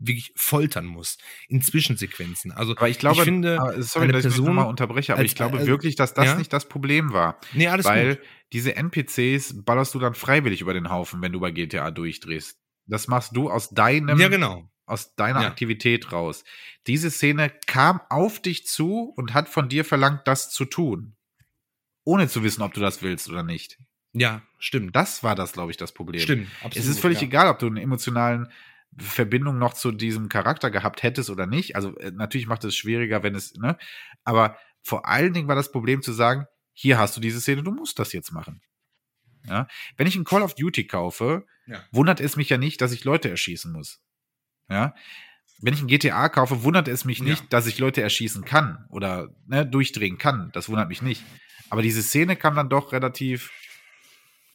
wirklich 0.00 0.32
foltern 0.34 0.86
muss 0.86 1.18
in 1.48 1.62
Zwischensequenzen. 1.62 2.52
Also 2.52 2.72
aber 2.72 2.88
ich 2.88 2.98
glaube, 2.98 3.18
ich 3.18 3.24
finde, 3.24 3.60
aber, 3.60 3.82
sorry, 3.82 4.08
dass 4.08 4.22
Person, 4.22 4.48
ich 4.48 4.54
mal 4.54 4.62
unterbreche, 4.62 5.12
aber 5.12 5.20
als, 5.20 5.30
ich 5.30 5.36
glaube 5.36 5.60
äh, 5.60 5.66
wirklich, 5.66 5.94
dass 5.94 6.14
das 6.14 6.26
ja? 6.26 6.34
nicht 6.36 6.52
das 6.52 6.68
Problem 6.68 7.12
war. 7.12 7.38
Nee, 7.52 7.68
alles 7.68 7.86
Weil 7.86 8.16
gut. 8.16 8.24
diese 8.52 8.76
NPCs 8.76 9.62
ballerst 9.64 9.94
du 9.94 9.98
dann 9.98 10.14
freiwillig 10.14 10.62
über 10.62 10.74
den 10.74 10.90
Haufen, 10.90 11.20
wenn 11.22 11.32
du 11.32 11.40
bei 11.40 11.50
GTA 11.50 11.90
durchdrehst. 11.90 12.58
Das 12.86 13.06
machst 13.06 13.36
du 13.36 13.50
aus 13.50 13.70
deinem 13.70 14.18
ja, 14.18 14.28
genau. 14.28 14.68
aus 14.86 15.14
deiner 15.14 15.42
ja. 15.42 15.48
Aktivität 15.48 16.10
raus. 16.10 16.44
Diese 16.86 17.10
Szene 17.10 17.52
kam 17.66 18.00
auf 18.08 18.40
dich 18.40 18.66
zu 18.66 19.12
und 19.16 19.34
hat 19.34 19.48
von 19.48 19.68
dir 19.68 19.84
verlangt, 19.84 20.22
das 20.24 20.50
zu 20.50 20.64
tun. 20.64 21.14
Ohne 22.04 22.28
zu 22.28 22.42
wissen, 22.42 22.62
ob 22.62 22.72
du 22.72 22.80
das 22.80 23.02
willst 23.02 23.28
oder 23.28 23.42
nicht. 23.42 23.78
Ja, 24.12 24.42
stimmt. 24.58 24.96
Das 24.96 25.22
war 25.22 25.34
das, 25.34 25.52
glaube 25.52 25.70
ich, 25.70 25.76
das 25.76 25.92
Problem. 25.92 26.20
Stimmt, 26.20 26.48
absolut. 26.62 26.76
Es 26.76 26.86
ist 26.86 27.00
völlig 27.00 27.20
ja. 27.20 27.28
egal, 27.28 27.48
ob 27.48 27.58
du 27.58 27.66
einen 27.66 27.76
emotionalen 27.76 28.48
Verbindung 28.98 29.58
noch 29.58 29.74
zu 29.74 29.92
diesem 29.92 30.28
Charakter 30.28 30.70
gehabt 30.70 31.02
hättest 31.02 31.30
oder 31.30 31.46
nicht. 31.46 31.76
Also 31.76 31.96
äh, 31.98 32.10
natürlich 32.10 32.46
macht 32.46 32.64
es 32.64 32.76
schwieriger, 32.76 33.22
wenn 33.22 33.34
es, 33.34 33.54
ne? 33.54 33.76
Aber 34.24 34.56
vor 34.82 35.06
allen 35.06 35.32
Dingen 35.32 35.48
war 35.48 35.54
das 35.54 35.72
Problem 35.72 36.02
zu 36.02 36.12
sagen, 36.12 36.46
hier 36.72 36.98
hast 36.98 37.16
du 37.16 37.20
diese 37.20 37.40
Szene, 37.40 37.62
du 37.62 37.72
musst 37.72 37.98
das 37.98 38.12
jetzt 38.12 38.32
machen. 38.32 38.62
Ja? 39.46 39.66
Wenn 39.96 40.06
ich 40.06 40.16
ein 40.16 40.24
Call 40.24 40.42
of 40.42 40.54
Duty 40.54 40.86
kaufe, 40.86 41.46
ja. 41.66 41.82
wundert 41.92 42.20
es 42.20 42.36
mich 42.36 42.48
ja 42.48 42.58
nicht, 42.58 42.80
dass 42.80 42.92
ich 42.92 43.04
Leute 43.04 43.30
erschießen 43.30 43.72
muss. 43.72 44.00
Ja? 44.68 44.94
Wenn 45.60 45.74
ich 45.74 45.82
ein 45.82 45.88
GTA 45.88 46.28
kaufe, 46.28 46.62
wundert 46.62 46.88
es 46.88 47.04
mich 47.04 47.22
nicht, 47.22 47.42
ja. 47.42 47.46
dass 47.50 47.66
ich 47.66 47.78
Leute 47.78 48.00
erschießen 48.00 48.44
kann 48.44 48.86
oder 48.88 49.28
ne, 49.46 49.66
durchdrehen 49.66 50.16
kann. 50.16 50.50
Das 50.52 50.68
wundert 50.68 50.88
mich 50.88 51.02
nicht. 51.02 51.22
Aber 51.68 51.82
diese 51.82 52.02
Szene 52.02 52.36
kam 52.36 52.56
dann 52.56 52.70
doch 52.70 52.92
relativ 52.92 53.52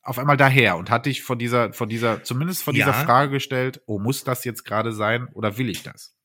auf 0.06 0.19
einmal 0.19 0.38
daher 0.38 0.77
und 0.77 0.91
hat 0.91 1.07
dich 1.07 1.23
von 1.23 1.40
dieser, 1.40 1.73
von 1.73 1.90
dieser, 1.90 2.23
zumindest 2.23 2.64
von 2.64 2.76
ja. 2.76 2.86
dieser 2.86 3.06
Frage 3.06 3.32
gestellt, 3.32 3.82
oh, 3.88 3.99
muss 3.99 4.23
das 4.23 4.45
jetzt 4.45 4.64
gerade 4.64 4.94
sein 4.94 5.27
oder 5.34 5.57
will 5.57 5.68
ich 5.68 5.82
das? 5.82 6.15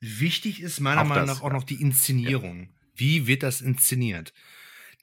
Wichtig 0.00 0.60
ist 0.60 0.80
meiner 0.80 1.02
auch 1.02 1.06
Meinung 1.06 1.26
nach 1.26 1.42
auch 1.42 1.50
noch 1.50 1.64
die 1.64 1.80
Inszenierung. 1.80 2.60
Ja. 2.60 2.68
Wie 2.94 3.26
wird 3.26 3.42
das 3.42 3.62
inszeniert? 3.62 4.34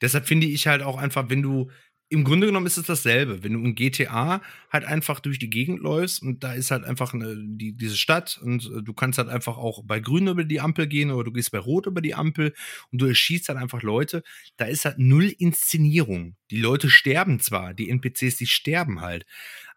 Deshalb 0.00 0.28
finde 0.28 0.46
ich 0.46 0.68
halt 0.68 0.82
auch 0.82 0.96
einfach, 0.96 1.28
wenn 1.28 1.42
du 1.42 1.72
im 2.10 2.24
Grunde 2.24 2.46
genommen 2.46 2.66
ist 2.66 2.78
es 2.78 2.86
dasselbe. 2.86 3.42
Wenn 3.42 3.52
du 3.52 3.60
in 3.60 3.74
GTA 3.74 4.40
halt 4.72 4.84
einfach 4.84 5.20
durch 5.20 5.38
die 5.38 5.50
Gegend 5.50 5.80
läufst 5.80 6.22
und 6.22 6.42
da 6.42 6.54
ist 6.54 6.70
halt 6.70 6.84
einfach 6.84 7.12
eine, 7.12 7.36
die, 7.36 7.72
diese 7.72 7.96
Stadt 7.96 8.38
und 8.42 8.64
äh, 8.66 8.82
du 8.82 8.94
kannst 8.94 9.18
halt 9.18 9.28
einfach 9.28 9.58
auch 9.58 9.82
bei 9.84 10.00
Grün 10.00 10.28
über 10.28 10.44
die 10.44 10.60
Ampel 10.60 10.86
gehen 10.86 11.10
oder 11.10 11.24
du 11.24 11.32
gehst 11.32 11.50
bei 11.52 11.58
Rot 11.58 11.86
über 11.86 12.00
die 12.00 12.14
Ampel 12.14 12.54
und 12.90 13.00
du 13.00 13.06
erschießt 13.06 13.48
halt 13.48 13.58
einfach 13.58 13.82
Leute, 13.82 14.22
da 14.56 14.64
ist 14.64 14.86
halt 14.86 14.98
null 14.98 15.34
Inszenierung. 15.38 16.36
Die 16.50 16.60
Leute 16.60 16.88
sterben 16.88 17.40
zwar, 17.40 17.74
die 17.74 17.90
NPCs, 17.90 18.36
die 18.36 18.46
sterben 18.46 19.02
halt, 19.02 19.26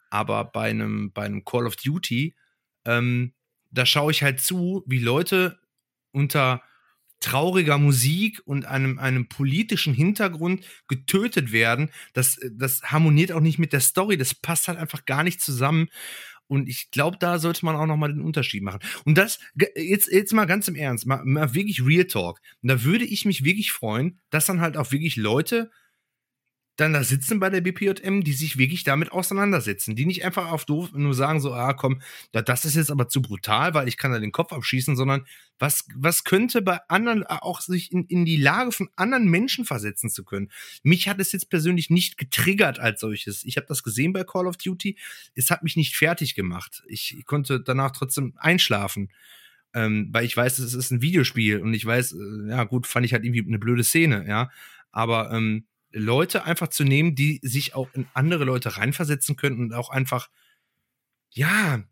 aber 0.10 0.45
bei 0.45 0.70
einem, 0.70 1.12
bei 1.12 1.24
einem 1.24 1.44
Call 1.44 1.68
of 1.68 1.76
Duty, 1.76 2.36
ähm, 2.86 3.34
da 3.72 3.86
schaue 3.86 4.12
ich 4.12 4.24
halt 4.24 4.40
zu, 4.40 4.84
wie 4.86 4.99
Leute 4.99 5.60
unter 6.12 6.62
trauriger 7.22 7.77
Musik 7.77 8.41
und 8.45 8.65
einem, 8.65 8.99
einem 8.99 9.27
politischen 9.27 9.93
Hintergrund 9.93 10.65
getötet 10.88 11.52
werden. 11.52 11.89
Das, 12.14 12.39
das 12.52 12.84
harmoniert 12.84 13.31
auch 13.31 13.39
nicht 13.39 13.60
mit 13.60 13.73
der 13.73 13.80
Story. 13.80 14.18
Das 14.18 14.34
passt 14.34 14.68
halt 14.68 14.77
einfach 14.77 15.06
gar 15.06 15.23
nicht 15.23 15.39
zusammen. 15.39 15.88
Und 16.48 16.68
ich 16.68 16.91
glaube, 16.91 17.15
da 17.18 17.39
sollte 17.39 17.64
man 17.64 17.77
auch 17.77 17.85
noch 17.85 17.95
mal 17.95 18.11
den 18.11 18.22
Unterschied 18.22 18.61
machen. 18.61 18.81
Und 19.06 19.18
das, 19.18 19.39
jetzt, 19.56 20.11
jetzt 20.11 20.34
mal 20.34 20.43
ganz 20.45 20.68
im 20.68 20.76
Ernst, 20.76 21.06
mal, 21.06 21.23
mal 21.23 21.53
wirklich 21.53 21.85
Real 21.85 22.03
Talk. 22.03 22.41
Und 22.61 22.68
da 22.68 22.84
würde 22.84 23.06
ich 23.06 23.23
mich 23.23 23.45
wirklich 23.45 23.72
freuen, 23.72 24.19
dass 24.31 24.48
dann 24.48 24.60
halt 24.60 24.76
auch 24.76 24.91
wirklich 24.91 25.15
Leute 25.15 25.72
dann 26.77 26.93
da 26.93 27.03
sitzen 27.03 27.39
bei 27.39 27.49
der 27.49 27.61
BPJM, 27.61 28.22
die 28.22 28.34
sich 28.34 28.57
wirklich 28.57 28.84
damit 28.84 29.11
auseinandersetzen, 29.11 29.95
die 29.95 30.06
nicht 30.06 30.23
einfach 30.23 30.52
auf 30.52 30.65
doof 30.65 30.91
nur 30.93 31.14
sagen 31.14 31.39
so, 31.39 31.53
ah 31.53 31.73
komm, 31.73 32.02
das 32.31 32.65
ist 32.65 32.76
jetzt 32.76 32.91
aber 32.91 33.07
zu 33.10 33.22
brutal, 33.22 33.73
weil 33.73 33.88
ich 33.88 33.98
kann 33.98 34.11
da 34.11 34.19
den 34.19 34.31
Kopf 34.31 34.53
abschießen, 34.53 34.95
sondern 34.95 35.26
was, 35.60 35.85
was 35.95 36.23
könnte 36.23 36.61
bei 36.61 36.80
anderen 36.88 37.23
auch 37.26 37.61
sich 37.61 37.91
in, 37.91 38.06
in 38.06 38.26
die 38.26 38.38
Lage 38.38 38.72
von 38.72 38.89
anderen 38.95 39.27
Menschen 39.30 39.65
versetzen 39.65 40.10
zu 40.10 40.23
können. 40.23 40.49
Mich 40.81 41.07
hat 41.07 41.19
es 41.19 41.31
jetzt 41.34 41.49
persönlich 41.49 41.89
nicht 41.89 42.18
getriggert 42.18 42.80
als 42.80 43.02
solches. 43.02 43.43
Ich 43.43 43.57
habe 43.57 43.68
das 43.68 43.84
gesehen 43.84 44.14
bei 44.14 44.23
Call 44.23 44.48
of 44.48 44.57
Duty, 44.57 44.98
es 45.35 45.52
hat 45.52 45.64
mich 45.64 45.76
nicht 45.76 45.95
fertig 45.95 46.35
gemacht. 46.35 46.84
Ich 46.88 47.22
konnte 47.26 47.61
danach 47.61 47.91
trotzdem 47.91 48.34
einschlafen. 48.38 49.11
Ähm, 49.73 50.10
weil 50.11 50.26
ich 50.26 50.35
weiß, 50.35 50.60
es 50.60 50.73
ist 50.73 50.91
ein 50.91 51.02
Videospiel 51.02 51.60
und 51.60 51.73
ich 51.73 51.85
weiß, 51.85 52.11
äh, 52.11 52.49
ja 52.49 52.65
gut, 52.65 52.88
fand 52.88 53.06
ich 53.06 53.14
halt 53.14 53.23
irgendwie 53.23 53.45
eine 53.48 53.57
blöde 53.57 53.85
Szene, 53.85 54.26
ja. 54.27 54.49
Aber 54.91 55.31
ähm, 55.31 55.65
Leute 55.91 56.45
einfach 56.45 56.69
zu 56.69 56.84
nehmen, 56.84 57.15
die 57.15 57.39
sich 57.43 57.76
auch 57.76 57.89
in 57.93 58.07
andere 58.13 58.43
Leute 58.43 58.77
reinversetzen 58.77 59.35
könnten 59.35 59.65
und 59.65 59.73
auch 59.73 59.89
einfach, 59.89 60.30
ja. 61.30 61.84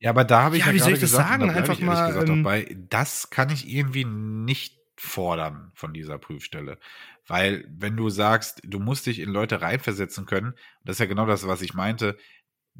Ja, 0.00 0.10
aber 0.10 0.24
da 0.24 0.42
habe 0.42 0.56
ich 0.56 0.62
ja, 0.62 0.68
ja 0.68 0.74
wie 0.74 0.78
soll 0.78 0.92
ich 0.92 1.00
das 1.00 1.10
gesagt, 1.10 1.28
sagen? 1.28 1.50
Einfach 1.50 1.80
mal. 1.80 2.08
Gesagt, 2.08 2.28
ähm, 2.28 2.42
dabei, 2.42 2.76
das 2.88 3.30
kann 3.30 3.50
ich 3.50 3.68
irgendwie 3.68 4.04
nicht 4.04 4.78
fordern 4.96 5.70
von 5.74 5.92
dieser 5.92 6.18
Prüfstelle. 6.18 6.78
Weil, 7.26 7.64
wenn 7.68 7.96
du 7.96 8.08
sagst, 8.08 8.60
du 8.64 8.78
musst 8.78 9.06
dich 9.06 9.18
in 9.18 9.30
Leute 9.30 9.60
reinversetzen 9.60 10.24
können, 10.24 10.54
das 10.84 10.96
ist 10.96 11.00
ja 11.00 11.06
genau 11.06 11.26
das, 11.26 11.46
was 11.46 11.62
ich 11.62 11.74
meinte, 11.74 12.16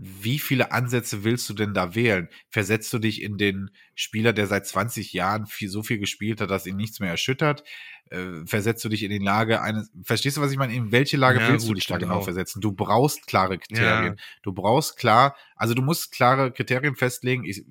wie 0.01 0.39
viele 0.39 0.71
Ansätze 0.71 1.25
willst 1.25 1.49
du 1.51 1.55
denn 1.55 1.75
da 1.75 1.97
wählen? 1.97 2.29
Versetzt 2.51 2.93
du 2.93 3.01
dich 3.01 3.21
in 3.21 3.37
den 3.37 3.71
Spieler, 3.97 4.33
der 4.33 4.47
seit 4.47 4.65
20 4.65 5.13
Jahren 5.13 5.47
viel, 5.47 5.69
so 5.69 5.83
viel 5.83 5.99
gespielt 5.99 6.41
hat, 6.41 6.51
dass 6.51 6.67
ihn 6.67 6.77
nichts 6.77 7.01
mehr 7.01 7.11
erschüttert? 7.11 7.65
Äh, 8.11 8.47
versetzt 8.47 8.85
du 8.85 8.89
dich 8.89 9.03
in 9.03 9.11
die 9.11 9.19
Lage 9.19 9.61
eines, 9.61 9.91
verstehst 10.05 10.37
du, 10.37 10.41
was 10.41 10.53
ich 10.53 10.57
meine? 10.57 10.73
In 10.73 10.93
welche 10.93 11.17
Lage 11.17 11.41
ja, 11.41 11.49
willst 11.49 11.67
gut, 11.67 11.73
du 11.73 11.81
dich 11.81 11.87
da 11.89 11.99
genau 11.99 12.19
auch. 12.19 12.25
versetzen? 12.25 12.61
Du 12.61 12.71
brauchst 12.71 13.27
klare 13.27 13.59
Kriterien. 13.59 14.15
Ja. 14.17 14.25
Du 14.43 14.53
brauchst 14.53 14.97
klar, 14.97 15.37
also 15.57 15.75
du 15.75 15.83
musst 15.83 16.13
klare 16.13 16.53
Kriterien 16.53 16.95
festlegen. 16.95 17.45
Ich, 17.45 17.65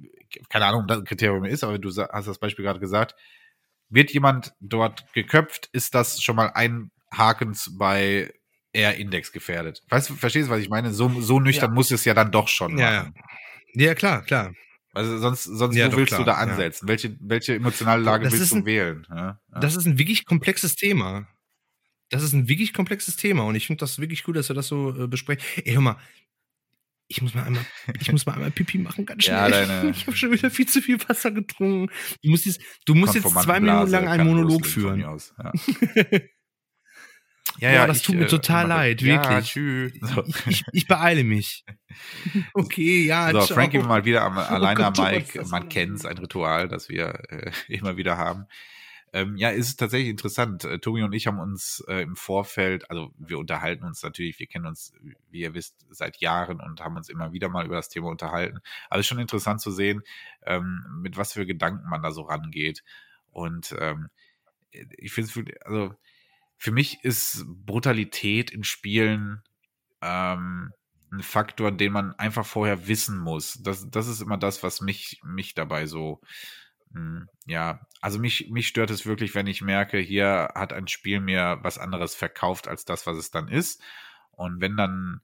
keine 0.49 0.65
Ahnung, 0.65 0.83
was 0.85 0.97
ein 0.97 1.05
Kriterium 1.05 1.45
ist, 1.45 1.63
aber 1.63 1.79
du 1.79 1.89
hast 1.89 2.27
das 2.27 2.39
Beispiel 2.39 2.65
gerade 2.65 2.81
gesagt. 2.81 3.15
Wird 3.89 4.11
jemand 4.11 4.53
dort 4.59 5.05
geköpft, 5.13 5.69
ist 5.71 5.95
das 5.95 6.21
schon 6.21 6.35
mal 6.35 6.51
ein 6.53 6.91
Hakens 7.09 7.71
bei 7.77 8.33
eher 8.77 8.95
indexgefährdet. 8.97 9.83
Weißt 9.89 10.09
du, 10.09 10.15
verstehst 10.15 10.47
du, 10.47 10.51
was 10.51 10.61
ich 10.61 10.69
meine? 10.69 10.93
So, 10.93 11.09
so 11.19 11.39
nüchtern 11.39 11.71
ja. 11.71 11.73
muss 11.73 11.91
es 11.91 12.05
ja 12.05 12.13
dann 12.13 12.31
doch 12.31 12.47
schon 12.47 12.77
ja. 12.77 13.03
machen. 13.03 13.15
Ja, 13.73 13.95
klar, 13.95 14.21
klar. 14.21 14.53
Also 14.93 15.17
sonst, 15.17 15.43
sonst 15.43 15.75
ja, 15.75 15.91
wo 15.91 15.97
willst 15.97 16.09
klar, 16.09 16.21
du 16.21 16.25
da 16.25 16.33
ansetzen? 16.35 16.87
Welche, 16.87 17.17
welche 17.19 17.55
emotionale 17.55 18.01
Lage 18.01 18.25
das 18.25 18.33
willst 18.33 18.51
du 18.51 18.57
ein, 18.57 18.65
wählen? 18.65 19.05
Das 19.51 19.75
ist 19.75 19.85
ein 19.85 19.99
wirklich 19.99 20.25
komplexes 20.25 20.75
Thema. 20.75 21.27
Das 22.09 22.23
ist 22.23 22.33
ein 22.33 22.47
wirklich 22.47 22.73
komplexes 22.73 23.17
Thema 23.17 23.43
und 23.43 23.55
ich 23.55 23.67
finde 23.67 23.81
das 23.81 23.99
wirklich 23.99 24.23
gut, 24.23 24.37
dass 24.37 24.49
wir 24.49 24.55
das 24.55 24.67
so 24.67 25.03
äh, 25.03 25.07
besprechen. 25.07 25.43
Ey, 25.65 25.73
hör 25.73 25.81
mal, 25.81 25.97
ich 27.09 27.21
muss 27.21 27.33
mal 27.33 27.43
einmal, 27.43 27.65
ich 27.99 28.11
muss 28.11 28.25
mal 28.25 28.33
einmal 28.33 28.51
Pipi 28.51 28.77
machen, 28.77 29.05
ganz 29.05 29.25
schnell. 29.25 29.35
Ja, 29.37 29.49
deine 29.49 29.89
ich 29.91 30.07
habe 30.07 30.15
schon 30.15 30.31
wieder 30.31 30.49
viel 30.49 30.67
zu 30.67 30.81
viel 30.81 30.99
Wasser 31.07 31.31
getrunken. 31.31 31.93
Du 32.23 32.29
musst 32.29 32.45
jetzt, 32.45 32.61
du 32.85 32.95
musst 32.95 33.15
jetzt 33.15 33.29
zwei 33.29 33.59
Minuten 33.59 33.91
lang 33.91 34.07
einen 34.07 34.27
Monolog 34.27 34.65
führen. 34.65 35.03
Ja. 37.59 37.71
Ja, 37.71 37.87
das 37.87 37.97
ich, 37.97 38.03
tut 38.03 38.15
mir 38.15 38.25
äh, 38.25 38.27
total 38.27 38.67
leid, 38.67 39.01
ja, 39.01 39.15
wirklich. 39.15 39.51
Tschüss. 39.51 39.93
So. 40.01 40.23
Ich, 40.25 40.47
ich, 40.47 40.63
ich, 40.71 40.87
beeile 40.87 41.23
mich. 41.23 41.65
okay, 42.53 43.03
ja. 43.03 43.31
So, 43.31 43.41
ciao. 43.41 43.55
Frankie 43.55 43.79
mal 43.79 44.05
wieder 44.05 44.23
am, 44.23 44.37
oh 44.37 44.41
alleine 44.41 44.85
am 44.85 44.93
Mike. 44.97 45.43
Man 45.47 45.69
kennt 45.69 45.95
es, 45.97 46.05
ein 46.05 46.17
Ritual, 46.17 46.67
das 46.67 46.89
wir 46.89 47.19
äh, 47.29 47.51
immer 47.67 47.97
wieder 47.97 48.17
haben. 48.17 48.45
Ähm, 49.13 49.37
ja, 49.37 49.49
ist 49.49 49.77
tatsächlich 49.77 50.09
interessant. 50.09 50.65
Äh, 50.65 50.79
Tobi 50.79 51.01
und 51.01 51.13
ich 51.13 51.27
haben 51.27 51.39
uns 51.39 51.83
äh, 51.87 52.01
im 52.01 52.15
Vorfeld, 52.15 52.91
also 52.91 53.13
wir 53.17 53.39
unterhalten 53.39 53.85
uns 53.85 54.03
natürlich, 54.03 54.37
wir 54.37 54.47
kennen 54.47 54.65
uns, 54.65 54.93
wie 55.31 55.39
ihr 55.39 55.53
wisst, 55.53 55.85
seit 55.89 56.17
Jahren 56.17 56.59
und 56.59 56.81
haben 56.81 56.97
uns 56.97 57.09
immer 57.09 57.31
wieder 57.31 57.47
mal 57.47 57.65
über 57.65 57.77
das 57.77 57.89
Thema 57.89 58.09
unterhalten. 58.09 58.59
Aber 58.89 58.99
es 58.99 59.05
ist 59.05 59.07
schon 59.07 59.19
interessant 59.19 59.61
zu 59.61 59.71
sehen, 59.71 60.03
ähm, 60.45 60.83
mit 61.01 61.15
was 61.17 61.33
für 61.33 61.45
Gedanken 61.45 61.89
man 61.89 62.01
da 62.03 62.11
so 62.11 62.23
rangeht. 62.23 62.83
Und 63.31 63.73
ähm, 63.79 64.09
ich 64.71 65.13
finde 65.13 65.29
es, 65.29 65.65
also 65.65 65.95
für 66.57 66.71
mich 66.71 67.03
ist 67.03 67.45
Brutalität 67.47 68.51
in 68.51 68.63
Spielen 68.63 69.43
ähm, 70.01 70.71
ein 71.11 71.21
Faktor, 71.21 71.71
den 71.71 71.93
man 71.93 72.13
einfach 72.15 72.45
vorher 72.45 72.87
wissen 72.87 73.17
muss. 73.19 73.61
Das, 73.61 73.89
das 73.89 74.07
ist 74.07 74.21
immer 74.21 74.37
das, 74.37 74.63
was 74.63 74.81
mich, 74.81 75.21
mich 75.23 75.53
dabei 75.53 75.85
so, 75.85 76.19
mh, 76.91 76.99
hm, 76.99 77.29
ja, 77.45 77.87
also 78.01 78.19
mich, 78.19 78.49
mich 78.49 78.67
stört 78.67 78.89
es 78.89 79.05
wirklich, 79.05 79.35
wenn 79.35 79.47
ich 79.47 79.61
merke, 79.61 79.99
hier 79.99 80.49
hat 80.55 80.73
ein 80.73 80.87
Spiel 80.87 81.19
mir 81.19 81.59
was 81.61 81.77
anderes 81.77 82.15
verkauft 82.15 82.67
als 82.67 82.85
das, 82.85 83.05
was 83.05 83.17
es 83.17 83.31
dann 83.31 83.47
ist. 83.47 83.81
Und 84.31 84.59
wenn 84.59 84.75
dann 84.75 85.21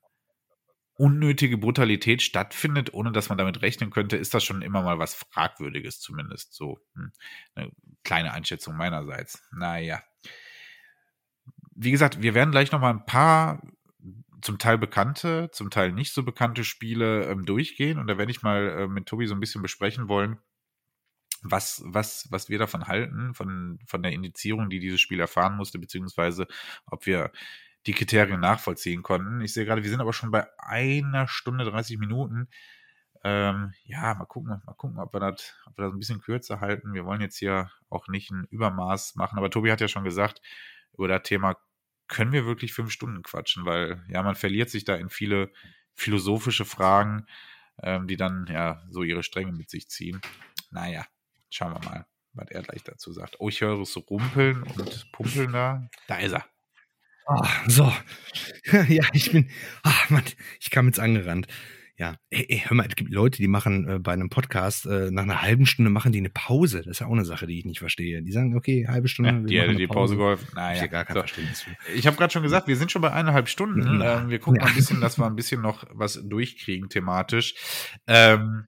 unnötige 0.96 1.58
Brutalität 1.58 2.22
stattfindet, 2.22 2.94
ohne 2.94 3.12
dass 3.12 3.30
man 3.30 3.38
damit 3.40 3.62
rechnen 3.64 3.90
könnte, 3.90 4.16
ist 4.16 4.34
das 4.36 4.44
schon 4.44 4.62
immer 4.62 4.84
mal 4.84 5.00
was 5.00 5.16
Fragwürdiges, 5.16 6.00
zumindest 6.00 6.54
so. 6.54 6.80
Hm, 6.94 7.12
eine 7.56 7.72
kleine 8.04 8.34
Einschätzung 8.34 8.78
meinerseits. 8.78 9.42
Naja 9.52 10.02
wie 11.76 11.92
gesagt, 11.92 12.22
wir 12.22 12.34
werden 12.34 12.52
gleich 12.52 12.72
noch 12.72 12.80
mal 12.80 12.92
ein 12.92 13.06
paar 13.06 13.62
zum 14.42 14.58
Teil 14.60 14.78
bekannte, 14.78 15.50
zum 15.52 15.70
Teil 15.70 15.92
nicht 15.92 16.14
so 16.14 16.24
bekannte 16.24 16.64
Spiele 16.64 17.26
ähm, 17.26 17.46
durchgehen 17.46 17.98
und 17.98 18.08
da 18.08 18.18
werde 18.18 18.32
ich 18.32 18.44
mal 18.44 18.68
äh, 18.68 18.88
mit 18.88 19.06
Tobi 19.06 19.26
so 19.26 19.34
ein 19.34 19.40
bisschen 19.40 19.62
besprechen 19.62 20.10
wollen, 20.10 20.38
was, 21.42 21.82
was, 21.86 22.28
was 22.30 22.50
wir 22.50 22.60
davon 22.60 22.88
halten, 22.88 23.34
von, 23.34 23.80
von 23.86 24.04
der 24.04 24.12
Indizierung, 24.12 24.70
die 24.70 24.80
dieses 24.80 25.02
Spiel 25.02 25.20
erfahren 25.20 25.56
musste, 25.56 25.80
beziehungsweise 25.80 26.48
ob 26.86 27.06
wir 27.06 27.32
die 27.86 27.94
Kriterien 27.94 28.40
nachvollziehen 28.40 29.04
konnten. 29.04 29.42
Ich 29.42 29.54
sehe 29.54 29.66
gerade, 29.66 29.84
wir 29.84 29.90
sind 29.90 30.02
aber 30.02 30.14
schon 30.14 30.32
bei 30.32 30.48
einer 30.58 31.28
Stunde 31.28 31.66
30 31.66 31.98
Minuten. 31.98 32.48
Ähm, 33.26 33.74
ja, 33.84 34.14
mal 34.16 34.26
gucken, 34.26 34.62
mal 34.66 34.74
gucken, 34.74 35.00
ob 35.00 35.14
wir, 35.14 35.20
das, 35.20 35.54
ob 35.66 35.78
wir 35.78 35.86
das 35.86 35.94
ein 35.94 36.00
bisschen 36.00 36.22
kürzer 36.22 36.60
halten. 36.60 36.94
Wir 36.94 37.06
wollen 37.06 37.22
jetzt 37.22 37.38
hier 37.38 37.72
auch 37.90 38.08
nicht 38.08 38.32
ein 38.32 38.46
Übermaß 38.50 39.16
machen, 39.16 39.38
aber 39.38 39.50
Tobi 39.50 39.72
hat 39.72 39.82
ja 39.82 39.88
schon 39.88 40.04
gesagt, 40.04 40.42
über 40.94 41.08
das 41.08 41.24
Thema 41.24 41.58
können 42.08 42.32
wir 42.32 42.46
wirklich 42.46 42.74
fünf 42.74 42.92
Stunden 42.92 43.24
quatschen, 43.24 43.66
weil 43.66 44.04
ja, 44.10 44.22
man 44.24 44.36
verliert 44.36 44.70
sich 44.70 44.86
da 44.86 44.96
in 44.96 45.10
viele 45.10 45.52
philosophische 45.96 46.66
Fragen, 46.66 47.26
ähm, 47.82 48.08
die 48.08 48.18
dann 48.18 48.48
ja 48.50 48.84
so 48.90 49.04
ihre 49.04 49.24
Stränge 49.24 49.52
mit 49.52 49.70
sich 49.70 49.90
ziehen. 49.90 50.22
Naja, 50.70 51.06
schauen 51.50 51.74
wir 51.74 51.90
mal, 51.90 52.06
was 52.34 52.50
er 52.50 52.64
gleich 52.64 52.84
dazu 52.84 53.12
sagt. 53.14 53.40
Oh, 53.40 53.50
ich 53.50 53.62
höre 53.62 53.80
es 53.80 53.98
rumpeln 53.98 54.64
und 54.64 55.12
pumpeln 55.12 55.52
da. 55.52 55.90
Da 56.08 56.18
ist 56.18 56.34
er. 56.34 56.46
Oh, 57.26 57.48
so. 57.68 57.92
ja, 58.90 59.06
ich 59.14 59.32
bin. 59.32 59.50
Ach, 59.84 60.10
Mann, 60.10 60.24
ich 60.60 60.72
kam 60.72 60.88
jetzt 60.88 61.00
angerannt. 61.00 61.48
Ja, 61.96 62.16
ey, 62.32 62.46
ey, 62.50 62.64
hör 62.66 62.76
mal, 62.76 62.88
es 62.88 62.96
gibt 62.96 63.12
Leute, 63.12 63.38
die 63.38 63.48
machen 63.48 63.88
äh, 63.88 64.00
bei 64.00 64.14
einem 64.14 64.30
Podcast, 64.30 64.88
äh, 64.88 65.12
nach 65.12 65.24
einer 65.24 65.44
halben 65.44 65.68
Stunde 65.68 65.92
machen 65.92 66.12
die 66.12 66.18
eine 66.18 66.32
Pause. 66.32 66.80
Das 66.80 66.88
ist 66.88 67.00
ja 67.00 67.08
auch 67.08 67.12
eine 67.12 67.24
Sache, 67.24 67.46
die 67.46 67.60
ich 67.60 67.66
nicht 67.66 67.78
verstehe. 67.78 68.24
Die 68.24 68.32
sagen, 68.32 68.58
okay, 68.58 68.88
halbe 68.88 69.08
Stunde. 69.08 69.32
Ja, 69.32 69.40
die 69.46 69.62
hätte 69.62 69.76
die 69.76 69.86
Pause, 69.86 70.16
Pause 70.16 70.18
geholfen. 70.18 70.48
Naja, 70.56 70.86
ich 70.86 70.90
gar 70.90 71.06
kein 71.06 71.14
so. 71.14 71.20
Verständnis 71.20 71.66
Ich 71.94 72.08
habe 72.08 72.18
gerade 72.18 72.34
schon 72.34 72.42
gesagt, 72.42 72.68
wir 72.68 72.78
sind 72.78 72.92
schon 72.92 73.04
bei 73.04 73.12
eineinhalb 73.12 73.48
Stunden. 73.48 74.02
Ja. 74.02 74.22
Ähm, 74.22 74.30
wir 74.30 74.40
gucken 74.40 74.60
ja. 74.60 74.66
mal 74.66 74.72
ein 74.72 74.76
bisschen, 74.76 75.02
dass 75.02 75.20
wir 75.20 75.28
ein 75.28 75.36
bisschen 75.36 75.62
noch 75.62 75.86
was 75.92 76.20
durchkriegen 76.24 76.90
thematisch. 76.90 77.54
Ähm, 78.08 78.66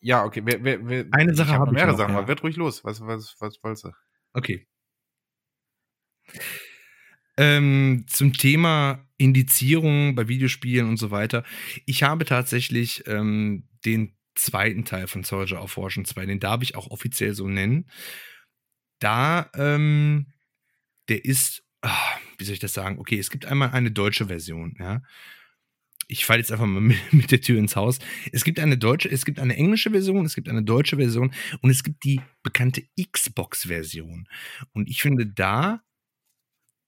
ja, 0.00 0.22
okay. 0.22 0.42
Wir, 0.44 0.62
wir, 0.62 0.86
wir, 0.86 1.06
eine 1.12 1.34
Sache 1.34 1.52
habe 1.52 1.66
hab 1.66 1.72
mehrere 1.72 1.92
noch, 1.92 1.98
Sachen, 1.98 2.12
ja. 2.12 2.20
aber 2.20 2.38
ruhig 2.40 2.56
los. 2.56 2.84
Was, 2.84 3.00
was, 3.00 3.36
was 3.40 3.62
wolltest 3.62 3.84
du? 3.84 3.90
Okay. 4.34 4.68
Ähm, 7.38 8.04
zum 8.06 8.34
Thema 8.34 9.08
Indizierung 9.24 10.14
bei 10.14 10.28
Videospielen 10.28 10.88
und 10.88 10.98
so 10.98 11.10
weiter. 11.10 11.44
Ich 11.86 12.02
habe 12.02 12.24
tatsächlich 12.26 13.04
ähm, 13.06 13.66
den 13.84 14.14
zweiten 14.34 14.84
Teil 14.84 15.06
von 15.06 15.24
Soldier 15.24 15.62
of 15.62 15.72
Fortune 15.72 16.04
2, 16.04 16.26
den 16.26 16.40
darf 16.40 16.62
ich 16.62 16.76
auch 16.76 16.90
offiziell 16.90 17.34
so 17.34 17.48
nennen. 17.48 17.86
Da, 18.98 19.50
ähm, 19.54 20.26
der 21.08 21.24
ist, 21.24 21.64
ach, 21.80 22.18
wie 22.38 22.44
soll 22.44 22.54
ich 22.54 22.60
das 22.60 22.74
sagen? 22.74 22.98
Okay, 22.98 23.18
es 23.18 23.30
gibt 23.30 23.46
einmal 23.46 23.70
eine 23.70 23.90
deutsche 23.90 24.26
Version, 24.26 24.76
ja. 24.78 25.02
Ich 26.06 26.26
falle 26.26 26.40
jetzt 26.40 26.52
einfach 26.52 26.66
mal 26.66 26.80
mit, 27.12 27.30
der 27.30 27.40
Tür 27.40 27.58
ins 27.58 27.76
Haus. 27.76 27.98
Es 28.30 28.44
gibt 28.44 28.60
eine 28.60 28.76
deutsche, 28.76 29.10
es 29.10 29.24
gibt 29.24 29.38
eine 29.38 29.56
englische 29.56 29.90
Version, 29.90 30.26
es 30.26 30.34
gibt 30.34 30.50
eine 30.50 30.62
deutsche 30.62 30.96
Version 30.96 31.32
und 31.62 31.70
es 31.70 31.82
gibt 31.82 32.04
die 32.04 32.20
bekannte 32.42 32.82
Xbox-Version. 33.10 34.28
Und 34.72 34.90
ich 34.90 35.00
finde, 35.00 35.26
da 35.26 35.82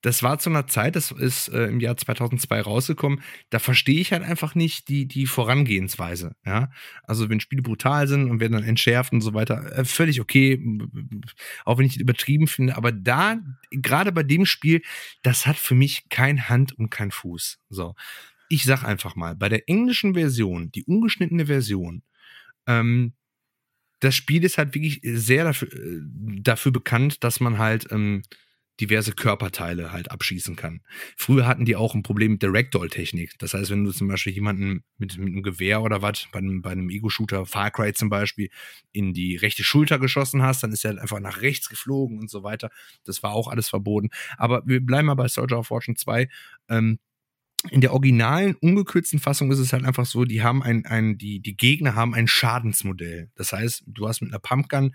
das 0.06 0.22
war 0.22 0.38
zu 0.38 0.50
einer 0.50 0.68
Zeit, 0.68 0.94
das 0.94 1.10
ist 1.10 1.48
äh, 1.48 1.64
im 1.64 1.80
Jahr 1.80 1.96
2002 1.96 2.60
rausgekommen, 2.60 3.22
da 3.50 3.58
verstehe 3.58 3.98
ich 3.98 4.12
halt 4.12 4.22
einfach 4.22 4.54
nicht 4.54 4.88
die, 4.88 5.06
die 5.08 5.26
Vorangehensweise. 5.26 6.36
Ja? 6.46 6.70
Also 7.02 7.28
wenn 7.28 7.40
Spiele 7.40 7.62
brutal 7.62 8.06
sind 8.06 8.30
und 8.30 8.38
werden 8.38 8.52
dann 8.52 8.62
entschärft 8.62 9.12
und 9.12 9.20
so 9.20 9.34
weiter, 9.34 9.76
äh, 9.76 9.84
völlig 9.84 10.20
okay, 10.20 10.64
auch 11.64 11.78
wenn 11.78 11.86
ich 11.86 11.96
es 11.96 12.00
übertrieben 12.00 12.46
finde, 12.46 12.76
aber 12.76 12.92
da, 12.92 13.38
gerade 13.72 14.12
bei 14.12 14.22
dem 14.22 14.46
Spiel, 14.46 14.80
das 15.22 15.44
hat 15.44 15.56
für 15.56 15.74
mich 15.74 16.08
kein 16.08 16.48
Hand 16.48 16.78
und 16.78 16.90
kein 16.90 17.10
Fuß. 17.10 17.58
So. 17.68 17.96
Ich 18.48 18.62
sag 18.62 18.84
einfach 18.84 19.16
mal, 19.16 19.34
bei 19.34 19.48
der 19.48 19.68
englischen 19.68 20.14
Version, 20.14 20.70
die 20.70 20.84
ungeschnittene 20.84 21.46
Version, 21.46 22.04
ähm, 22.68 23.14
das 23.98 24.14
Spiel 24.14 24.44
ist 24.44 24.56
halt 24.56 24.72
wirklich 24.72 25.00
sehr 25.02 25.42
dafür, 25.42 25.72
äh, 25.72 26.00
dafür 26.42 26.70
bekannt, 26.70 27.24
dass 27.24 27.40
man 27.40 27.58
halt 27.58 27.90
ähm, 27.90 28.22
diverse 28.80 29.12
Körperteile 29.12 29.92
halt 29.92 30.10
abschießen 30.10 30.56
kann. 30.56 30.82
Früher 31.16 31.46
hatten 31.46 31.64
die 31.64 31.76
auch 31.76 31.94
ein 31.94 32.02
Problem 32.02 32.32
mit 32.32 32.42
der 32.42 32.52
Ragdoll-Technik. 32.52 33.38
Das 33.38 33.54
heißt, 33.54 33.70
wenn 33.70 33.84
du 33.84 33.92
zum 33.92 34.08
Beispiel 34.08 34.34
jemanden 34.34 34.84
mit, 34.98 35.16
mit 35.16 35.28
einem 35.28 35.42
Gewehr 35.42 35.82
oder 35.82 36.02
was, 36.02 36.28
bei 36.32 36.38
einem, 36.38 36.60
bei 36.62 36.70
einem 36.70 36.90
Ego-Shooter, 36.90 37.46
Far 37.46 37.70
Cry 37.70 37.94
zum 37.94 38.10
Beispiel, 38.10 38.50
in 38.92 39.14
die 39.14 39.36
rechte 39.36 39.64
Schulter 39.64 39.98
geschossen 39.98 40.42
hast, 40.42 40.62
dann 40.62 40.72
ist 40.72 40.84
er 40.84 40.90
halt 40.90 41.00
einfach 41.00 41.20
nach 41.20 41.40
rechts 41.40 41.68
geflogen 41.68 42.18
und 42.18 42.30
so 42.30 42.42
weiter. 42.42 42.70
Das 43.04 43.22
war 43.22 43.32
auch 43.32 43.48
alles 43.48 43.68
verboten. 43.68 44.10
Aber 44.36 44.62
wir 44.66 44.84
bleiben 44.84 45.06
mal 45.06 45.14
bei 45.14 45.28
Soldier 45.28 45.58
of 45.58 45.68
Fortune 45.68 45.96
2. 45.96 46.28
Ähm, 46.68 46.98
in 47.70 47.80
der 47.80 47.92
originalen, 47.92 48.54
ungekürzten 48.56 49.18
Fassung 49.18 49.50
ist 49.50 49.58
es 49.58 49.72
halt 49.72 49.84
einfach 49.84 50.06
so, 50.06 50.24
die 50.24 50.42
haben 50.42 50.62
ein, 50.62 50.84
ein, 50.86 51.18
die, 51.18 51.40
die 51.40 51.56
Gegner 51.56 51.94
haben 51.94 52.14
ein 52.14 52.28
Schadensmodell. 52.28 53.30
Das 53.34 53.52
heißt, 53.52 53.84
du 53.86 54.06
hast 54.06 54.20
mit 54.20 54.30
einer 54.30 54.38
Pumpgun 54.38 54.94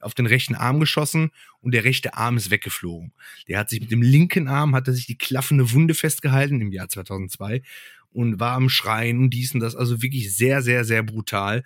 auf 0.00 0.14
den 0.14 0.26
rechten 0.26 0.54
Arm 0.54 0.80
geschossen 0.80 1.30
und 1.60 1.72
der 1.72 1.84
rechte 1.84 2.14
Arm 2.14 2.36
ist 2.36 2.50
weggeflogen. 2.50 3.12
Der 3.48 3.58
hat 3.58 3.70
sich 3.70 3.80
mit 3.80 3.90
dem 3.90 4.02
linken 4.02 4.48
Arm, 4.48 4.74
hat 4.74 4.88
er 4.88 4.94
sich 4.94 5.06
die 5.06 5.18
klaffende 5.18 5.72
Wunde 5.72 5.94
festgehalten 5.94 6.60
im 6.60 6.72
Jahr 6.72 6.88
2002 6.88 7.62
und 8.10 8.40
war 8.40 8.54
am 8.54 8.68
Schreien 8.68 9.18
und 9.18 9.30
dies 9.30 9.54
und 9.54 9.60
das. 9.60 9.76
Also 9.76 10.02
wirklich 10.02 10.34
sehr, 10.34 10.62
sehr, 10.62 10.84
sehr 10.84 11.02
brutal. 11.02 11.64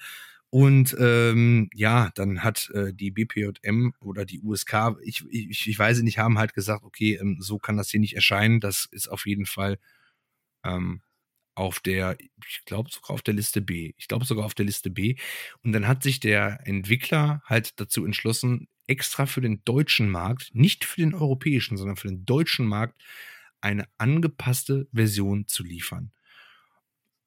Und 0.51 0.95
ähm, 0.99 1.71
ja, 1.73 2.11
dann 2.15 2.43
hat 2.45 2.71
äh, 2.75 2.93
die 2.93 3.11
BPJM 3.11 3.95
oder 4.01 4.27
die 4.27 4.41
USK, 4.43 4.97
ich, 5.03 5.25
ich, 5.31 5.67
ich 5.67 5.79
weiß 5.79 6.03
nicht, 6.03 6.19
haben 6.19 6.39
halt 6.39 6.53
gesagt, 6.53 6.85
okay, 6.85 7.19
ähm, 7.21 7.39
so 7.41 7.59
kann 7.59 7.79
das 7.79 7.91
hier 7.91 8.01
nicht 8.01 8.17
erscheinen. 8.17 8.61
Das 8.61 8.87
ist 8.91 9.09
auf 9.09 9.25
jeden 9.25 9.47
Fall 9.47 9.79
ähm, 10.63 11.01
auf 11.55 11.81
der, 11.81 12.17
ich 12.47 12.65
glaube 12.65 12.91
sogar 12.91 13.11
auf 13.11 13.23
der 13.23 13.35
Liste 13.35 13.61
B. 13.61 13.93
Ich 13.97 14.09
glaube 14.09 14.25
sogar 14.25 14.45
auf 14.45 14.55
der 14.55 14.67
Liste 14.67 14.91
B. 14.91 15.17
Und 15.63 15.73
dann 15.73 15.87
hat 15.87 16.03
sich 16.03 16.21
der 16.21 16.61
Entwickler 16.67 17.43
halt 17.47 17.79
dazu 17.81 18.05
entschlossen, 18.05 18.69
extra 18.87 19.27
für 19.27 19.41
den 19.41 19.63
deutschen 19.65 20.11
Markt, 20.11 20.51
nicht 20.55 20.85
für 20.85 21.01
den 21.01 21.15
europäischen, 21.15 21.77
sondern 21.77 21.97
für 21.97 22.09
den 22.09 22.25
deutschen 22.25 22.67
Markt, 22.67 23.03
eine 23.61 23.87
angepasste 23.97 24.89
Version 24.93 25.47
zu 25.47 25.63
liefern. 25.63 26.13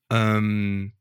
Ähm, 0.10 0.93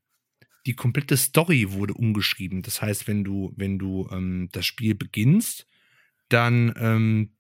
die 0.67 0.75
komplette 0.75 1.17
Story 1.17 1.73
wurde 1.73 1.95
umgeschrieben. 1.95 2.63
Das 2.63 2.81
heißt, 2.81 3.07
wenn 3.07 3.25
du, 3.25 3.53
wenn 3.57 3.79
du 3.79 4.09
ähm, 4.11 4.49
das 4.53 4.65
Spiel 4.65 4.95
beginnst, 4.95 5.67
dann 6.29 6.73
ähm, 6.79 7.34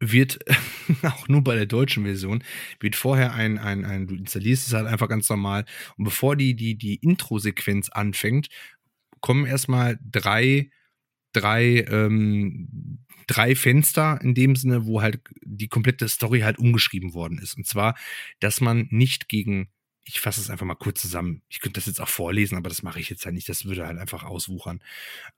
wird 0.00 0.38
auch 1.02 1.28
nur 1.28 1.42
bei 1.42 1.54
der 1.54 1.66
deutschen 1.66 2.04
Version, 2.04 2.42
wird 2.80 2.96
vorher 2.96 3.34
ein, 3.34 3.58
ein, 3.58 3.84
ein, 3.84 4.06
du 4.06 4.14
installierst 4.14 4.66
es 4.66 4.74
halt 4.74 4.86
einfach 4.86 5.08
ganz 5.08 5.28
normal 5.28 5.64
und 5.96 6.04
bevor 6.04 6.36
die, 6.36 6.54
die, 6.54 6.76
die 6.76 6.96
Intro-Sequenz 6.96 7.88
anfängt, 7.88 8.48
kommen 9.20 9.46
erstmal 9.46 9.98
drei, 10.02 10.70
drei, 11.32 11.84
ähm, 11.90 13.04
drei 13.26 13.54
Fenster 13.54 14.20
in 14.22 14.34
dem 14.34 14.56
Sinne, 14.56 14.86
wo 14.86 15.02
halt 15.02 15.20
die 15.42 15.68
komplette 15.68 16.08
Story 16.08 16.40
halt 16.40 16.58
umgeschrieben 16.58 17.14
worden 17.14 17.38
ist. 17.38 17.56
Und 17.56 17.66
zwar, 17.66 17.96
dass 18.40 18.60
man 18.60 18.86
nicht 18.90 19.28
gegen, 19.28 19.68
ich 20.04 20.20
fasse 20.20 20.40
es 20.40 20.50
einfach 20.50 20.66
mal 20.66 20.74
kurz 20.74 21.02
zusammen, 21.02 21.42
ich 21.48 21.60
könnte 21.60 21.78
das 21.78 21.86
jetzt 21.86 22.00
auch 22.00 22.08
vorlesen, 22.08 22.56
aber 22.56 22.68
das 22.68 22.82
mache 22.82 23.00
ich 23.00 23.10
jetzt 23.10 23.24
halt 23.24 23.34
nicht, 23.34 23.48
das 23.48 23.64
würde 23.64 23.86
halt 23.86 23.98
einfach 23.98 24.24
auswuchern. 24.24 24.82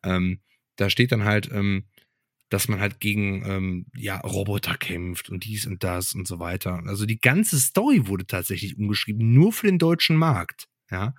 Ähm, 0.02 0.40
da 0.76 0.88
steht 0.88 1.12
dann 1.12 1.24
halt, 1.24 1.50
ähm, 1.52 1.84
dass 2.50 2.66
man 2.66 2.80
halt 2.80 3.00
gegen 3.00 3.44
ähm, 3.46 3.86
ja, 3.94 4.18
Roboter 4.18 4.76
kämpft 4.76 5.30
und 5.30 5.44
dies 5.44 5.66
und 5.66 5.82
das 5.84 6.14
und 6.14 6.26
so 6.26 6.40
weiter. 6.40 6.82
Also 6.84 7.06
die 7.06 7.20
ganze 7.20 7.58
Story 7.58 8.08
wurde 8.08 8.26
tatsächlich 8.26 8.76
umgeschrieben, 8.76 9.32
nur 9.32 9.52
für 9.52 9.66
den 9.66 9.78
deutschen 9.78 10.16
Markt. 10.16 10.66
Ja. 10.90 11.14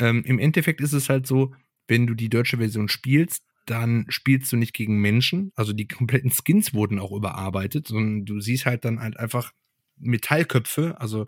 Ähm, 0.00 0.24
Im 0.24 0.40
Endeffekt 0.40 0.80
ist 0.80 0.92
es 0.92 1.08
halt 1.08 1.26
so, 1.26 1.54
wenn 1.86 2.06
du 2.06 2.14
die 2.14 2.28
deutsche 2.28 2.58
Version 2.58 2.88
spielst, 2.88 3.44
dann 3.66 4.06
spielst 4.08 4.52
du 4.52 4.56
nicht 4.56 4.74
gegen 4.74 5.00
Menschen. 5.00 5.52
Also 5.54 5.72
die 5.72 5.86
kompletten 5.86 6.32
Skins 6.32 6.74
wurden 6.74 6.98
auch 6.98 7.12
überarbeitet, 7.12 7.86
sondern 7.86 8.24
du 8.24 8.40
siehst 8.40 8.66
halt 8.66 8.84
dann 8.84 9.00
halt 9.00 9.16
einfach 9.16 9.52
Metallköpfe, 9.96 11.00
also 11.00 11.26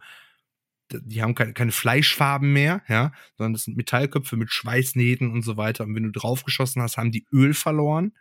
die 0.90 1.22
haben 1.22 1.34
keine, 1.34 1.52
keine 1.52 1.72
Fleischfarben 1.72 2.52
mehr, 2.52 2.82
ja, 2.88 3.12
sondern 3.36 3.54
das 3.54 3.64
sind 3.64 3.76
Metallköpfe 3.76 4.36
mit 4.36 4.50
Schweißnähten 4.50 5.30
und 5.30 5.42
so 5.42 5.56
weiter. 5.56 5.84
Und 5.84 5.94
wenn 5.94 6.04
du 6.04 6.12
draufgeschossen 6.12 6.82
hast, 6.82 6.96
haben 6.96 7.10
die 7.10 7.26
Öl 7.32 7.54
verloren 7.54 8.12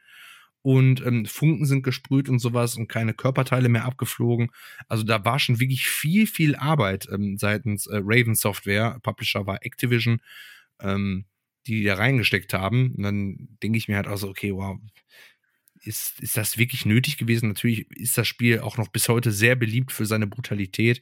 und 0.65 1.05
ähm, 1.05 1.27
Funken 1.27 1.67
sind 1.67 1.83
gesprüht 1.83 2.27
und 2.27 2.39
sowas 2.39 2.75
und 2.75 2.87
keine 2.87 3.13
Körperteile 3.13 3.69
mehr 3.69 3.85
abgeflogen. 3.85 4.49
Also 4.87 5.03
da 5.03 5.23
war 5.23 5.37
schon 5.37 5.59
wirklich 5.59 5.87
viel, 5.87 6.25
viel 6.25 6.55
Arbeit 6.55 7.07
ähm, 7.11 7.37
seitens 7.37 7.85
äh, 7.85 7.99
Raven 8.03 8.33
Software. 8.33 8.97
Publisher 9.03 9.45
war 9.45 9.63
Activision, 9.63 10.21
ähm, 10.79 11.25
die 11.67 11.83
da 11.83 11.93
reingesteckt 11.93 12.55
haben. 12.55 12.95
Und 12.95 13.03
dann 13.03 13.57
denke 13.61 13.77
ich 13.77 13.87
mir 13.87 13.97
halt 13.97 14.07
auch 14.07 14.17
so, 14.17 14.27
okay, 14.27 14.55
wow, 14.55 14.79
ist, 15.81 16.19
ist 16.19 16.35
das 16.35 16.57
wirklich 16.57 16.83
nötig 16.87 17.17
gewesen? 17.17 17.49
Natürlich 17.49 17.87
ist 17.91 18.17
das 18.17 18.27
Spiel 18.27 18.61
auch 18.61 18.77
noch 18.77 18.87
bis 18.87 19.07
heute 19.07 19.31
sehr 19.31 19.55
beliebt 19.55 19.91
für 19.91 20.07
seine 20.07 20.25
Brutalität. 20.25 20.99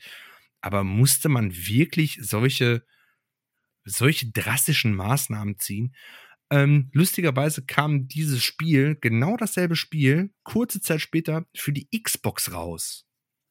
Aber 0.60 0.84
musste 0.84 1.30
man 1.30 1.56
wirklich 1.56 2.18
solche, 2.20 2.84
solche 3.86 4.30
drastischen 4.30 4.94
Maßnahmen 4.94 5.58
ziehen? 5.58 5.96
Ähm, 6.54 6.92
lustigerweise 6.94 7.66
kam 7.66 8.08
dieses 8.08 8.44
Spiel, 8.44 8.96
genau 9.02 9.38
dasselbe 9.38 9.76
Spiel, 9.76 10.30
kurze 10.44 10.82
Zeit 10.82 11.02
später 11.02 11.48
für 11.56 11.74
die 11.74 11.90
Xbox 12.00 12.54
raus. 12.54 13.08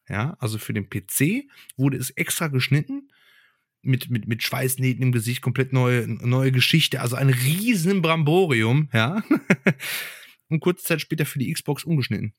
Ja, 0.09 0.37
also 0.39 0.57
für 0.57 0.73
den 0.73 0.89
PC 0.89 1.49
wurde 1.77 1.97
es 1.97 2.11
extra 2.11 2.47
geschnitten. 2.47 3.09
Mit, 3.85 4.09
mit, 4.09 4.29
mit 4.29 4.45
Schweißnähten 4.45 5.03
im 5.03 5.11
Gesicht, 5.11 5.43
komplett 5.43 5.73
neue, 5.73 6.07
neue 6.07 6.53
Geschichte, 6.53 7.01
also 7.01 7.17
ein 7.17 7.31
riesen 7.31 8.03
Bramborium, 8.03 8.89
ja. 8.93 9.25
Und 10.49 10.61
kurze 10.61 10.85
Zeit 10.85 11.01
später 11.01 11.27
für 11.27 11.41
die 11.41 11.53
Xbox 11.53 11.83
umgeschnitten. 11.83 12.35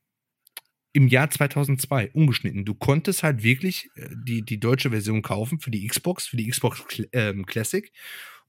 Im 0.94 1.10
Jahr 1.10 1.30
2002 1.30 2.12
umgeschnitten. 2.12 2.64
Du 2.64 2.74
konntest 2.74 3.24
halt 3.24 3.44
wirklich 3.44 3.90
äh, 3.96 4.08
die, 4.26 4.44
die 4.44 4.62
deutsche 4.62 4.92
Version 4.92 5.22
kaufen 5.22 5.60
für 5.60 5.72
die 5.72 5.86
Xbox, 5.86 6.28
für 6.28 6.38
die 6.38 6.48
Xbox 6.48 6.82
ähm, 7.12 7.46
Classic 7.46 7.92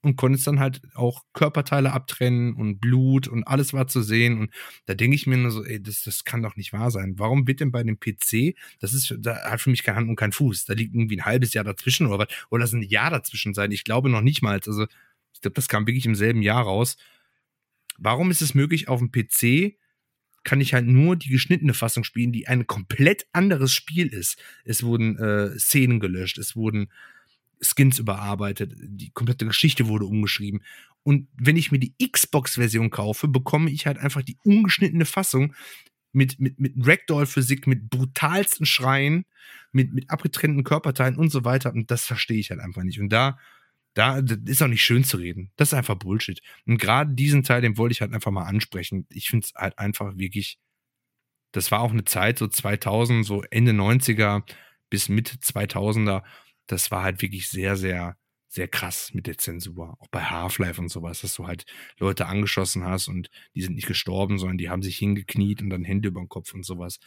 und 0.05 0.16
konntest 0.16 0.47
dann 0.47 0.60
halt 0.60 0.82
auch 0.94 1.22
Körperteile 1.32 1.93
abtrennen 1.93 2.55
und 2.55 2.78
Blut 2.78 3.26
und 3.28 3.44
alles 3.44 3.72
war 3.72 3.86
zu 3.86 4.02
sehen. 4.02 4.39
Und 4.39 4.51
da 4.86 4.94
denke 4.94 5.16
ich 5.16 5.26
mir 5.26 5.36
nur 5.36 5.51
so, 5.51 5.64
ey, 5.64 5.82
das, 5.82 6.02
das 6.02 6.24
kann 6.24 6.43
doch 6.43 6.56
nicht 6.56 6.72
wahr 6.72 6.90
sein. 6.90 7.14
Warum 7.16 7.47
wird 7.47 7.60
denn 7.60 7.72
bei 7.72 7.82
dem 7.82 7.98
PC, 7.98 8.55
das 8.81 8.93
ist, 8.93 9.14
da 9.18 9.51
hat 9.51 9.60
für 9.60 9.70
mich 9.70 9.82
keine 9.82 9.97
Hand 9.97 10.09
und 10.09 10.16
kein 10.16 10.32
Fuß. 10.32 10.66
Da 10.66 10.74
liegt 10.74 10.94
irgendwie 10.94 11.16
ein 11.16 11.24
halbes 11.24 11.55
Jahr 11.55 11.64
dazwischen 11.64 12.06
oder 12.06 12.18
was, 12.18 12.47
oder 12.51 12.62
das 12.62 12.72
ein 12.72 12.82
Jahr 12.82 13.10
dazwischen 13.10 13.55
sein. 13.55 13.72
Ich 13.72 13.85
glaube 13.85 14.09
noch 14.09 14.20
nicht 14.20 14.43
mal. 14.43 14.60
Also, 14.64 14.86
ich 15.32 15.40
glaube, 15.40 15.55
das 15.55 15.68
kam 15.68 15.86
wirklich 15.86 16.06
im 16.06 16.14
selben 16.14 16.43
Jahr 16.43 16.62
raus. 16.62 16.97
Warum 17.97 18.31
ist 18.31 18.43
es 18.43 18.55
möglich, 18.55 18.89
auf 18.89 19.01
dem 19.01 19.10
PC 19.10 19.76
kann 20.44 20.60
ich 20.60 20.74
halt 20.74 20.86
nur 20.86 21.16
die 21.16 21.31
geschnittene 21.31 21.72
Fassung 21.72 22.05
spielen, 22.05 22.31
die 22.31 22.47
ein 22.47 22.66
komplett 22.66 23.26
anderes 23.32 23.72
Spiel 23.72 24.09
ist. 24.09 24.39
Es 24.64 24.82
wurden 24.82 25.18
äh, 25.18 25.59
Szenen 25.59 26.01
gelöscht, 26.01 26.36
es 26.39 26.55
wurden 26.55 26.90
Skins 27.60 27.98
überarbeitet, 27.98 28.74
die 28.76 29.10
komplette 29.10 29.47
Geschichte 29.47 29.89
wurde 29.89 30.06
umgeschrieben. 30.06 30.62
Und 31.02 31.28
wenn 31.36 31.56
ich 31.56 31.70
mir 31.70 31.78
die 31.78 31.94
Xbox-Version 31.98 32.90
kaufe, 32.90 33.28
bekomme 33.28 33.70
ich 33.70 33.86
halt 33.86 33.98
einfach 33.98 34.22
die 34.22 34.39
ungeschnittene 34.44 35.05
Fassung 35.05 35.55
mit, 36.12 36.40
mit, 36.40 36.59
mit 36.59 36.74
Ragdoll-Physik, 36.78 37.66
mit 37.66 37.90
brutalsten 37.90 38.66
Schreien, 38.66 39.26
mit, 39.72 39.93
mit 39.93 40.09
abgetrennten 40.09 40.64
Körperteilen 40.64 41.16
und 41.16 41.31
so 41.31 41.44
weiter. 41.44 41.72
Und 41.74 41.90
das 41.90 42.06
verstehe 42.06 42.39
ich 42.39 42.51
halt 42.51 42.60
einfach 42.60 42.82
nicht. 42.82 43.01
Und 43.01 43.10
da, 43.10 43.39
da 43.94 44.18
ist 44.47 44.62
auch 44.62 44.68
nicht 44.68 44.85
schön 44.85 45.05
zu 45.05 45.18
reden. 45.18 45.51
Das 45.56 45.68
ist 45.68 45.74
einfach 45.74 45.97
Bullshit. 45.97 46.40
Und 46.66 46.78
gerade 46.78 47.12
diesen 47.14 47.43
Teil, 47.43 47.60
den 47.60 47.76
wollte 47.76 47.93
ich 47.93 48.01
halt 48.01 48.12
einfach 48.12 48.31
mal 48.31 48.44
ansprechen. 48.44 49.06
Ich 49.10 49.28
finde 49.28 49.47
es 49.47 49.55
halt 49.55 49.78
einfach 49.78 50.16
wirklich, 50.16 50.59
das 51.52 51.70
war 51.70 51.81
auch 51.81 51.93
eine 51.93 52.05
Zeit, 52.05 52.39
so 52.39 52.48
2000, 52.48 53.26
so 53.26 53.43
Ende 53.51 53.72
90er 53.72 54.43
bis 54.89 55.09
Mitte 55.09 55.36
2000er. 55.36 56.22
Das 56.66 56.90
war 56.90 57.02
halt 57.02 57.22
wirklich 57.22 57.48
sehr, 57.48 57.76
sehr 57.76 58.16
sehr 58.54 58.68
krass 58.68 59.12
mit 59.12 59.26
der 59.26 59.36
Zensur. 59.36 59.96
Auch 60.00 60.06
bei 60.08 60.22
Half-Life 60.22 60.80
und 60.80 60.88
sowas, 60.88 61.22
dass 61.22 61.34
du 61.34 61.46
halt 61.46 61.66
Leute 61.98 62.26
angeschossen 62.26 62.84
hast 62.84 63.08
und 63.08 63.28
die 63.54 63.62
sind 63.62 63.74
nicht 63.74 63.88
gestorben, 63.88 64.38
sondern 64.38 64.58
die 64.58 64.70
haben 64.70 64.82
sich 64.82 64.96
hingekniet 64.96 65.60
und 65.60 65.70
dann 65.70 65.82
Hände 65.82 66.08
über 66.08 66.20
den 66.20 66.28
Kopf 66.28 66.54
und 66.54 66.64
sowas. 66.64 67.00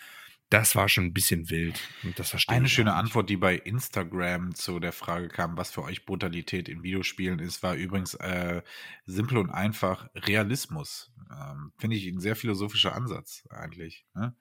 Das 0.49 0.75
war 0.75 0.87
schon 0.87 1.05
ein 1.05 1.13
bisschen 1.13 1.49
wild. 1.49 1.79
Und 2.03 2.19
das 2.19 2.29
verstehe 2.29 2.55
Eine 2.55 2.69
schöne 2.69 2.93
Antwort, 2.93 3.29
die 3.29 3.37
bei 3.37 3.55
Instagram 3.55 4.55
zu 4.55 4.79
der 4.79 4.93
Frage 4.93 5.29
kam, 5.29 5.57
was 5.57 5.71
für 5.71 5.83
euch 5.83 6.05
Brutalität 6.05 6.69
in 6.69 6.83
Videospielen 6.83 7.39
ist, 7.39 7.63
war 7.63 7.75
übrigens 7.75 8.13
äh, 8.15 8.61
simpel 9.05 9.37
und 9.37 9.49
einfach 9.49 10.09
Realismus. 10.15 11.11
Ähm, 11.31 11.71
Finde 11.77 11.95
ich 11.95 12.07
ein 12.07 12.19
sehr 12.19 12.35
philosophischer 12.35 12.93
Ansatz 12.93 13.45
eigentlich. 13.49 14.05
Ne? 14.15 14.35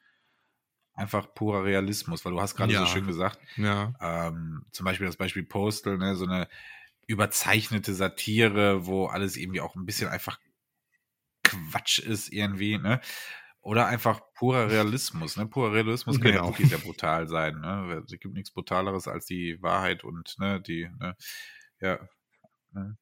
Einfach 0.96 1.32
purer 1.34 1.64
Realismus, 1.64 2.24
weil 2.24 2.32
du 2.32 2.40
hast 2.40 2.56
gerade 2.56 2.72
ja. 2.72 2.80
so 2.80 2.86
schön 2.86 3.06
gesagt, 3.06 3.38
ja. 3.56 3.94
ähm, 4.00 4.64
zum 4.72 4.84
Beispiel 4.84 5.06
das 5.06 5.16
Beispiel 5.16 5.44
Postal, 5.44 5.98
ne, 5.98 6.16
so 6.16 6.24
eine 6.24 6.48
überzeichnete 7.06 7.94
Satire, 7.94 8.86
wo 8.86 9.06
alles 9.06 9.36
irgendwie 9.36 9.60
auch 9.60 9.76
ein 9.76 9.86
bisschen 9.86 10.08
einfach 10.08 10.40
Quatsch 11.44 12.00
ist 12.00 12.32
irgendwie, 12.32 12.78
ne? 12.78 13.00
Oder 13.60 13.86
einfach 13.86 14.20
purer 14.34 14.70
Realismus, 14.70 15.36
ne? 15.36 15.46
Purer 15.46 15.72
Realismus 15.72 16.20
kann 16.20 16.32
genau. 16.32 16.44
ja 16.44 16.50
wirklich 16.50 16.68
sehr 16.68 16.78
brutal 16.78 17.28
sein, 17.28 17.60
ne? 17.60 18.02
Es 18.04 18.18
gibt 18.18 18.34
nichts 18.34 18.50
Brutaleres 18.50 19.06
als 19.06 19.26
die 19.26 19.60
Wahrheit 19.62 20.02
und, 20.02 20.36
ne, 20.38 20.60
die, 20.60 20.88
ne? 20.98 21.16
Ja. 21.80 22.00
Ne? 22.72 22.96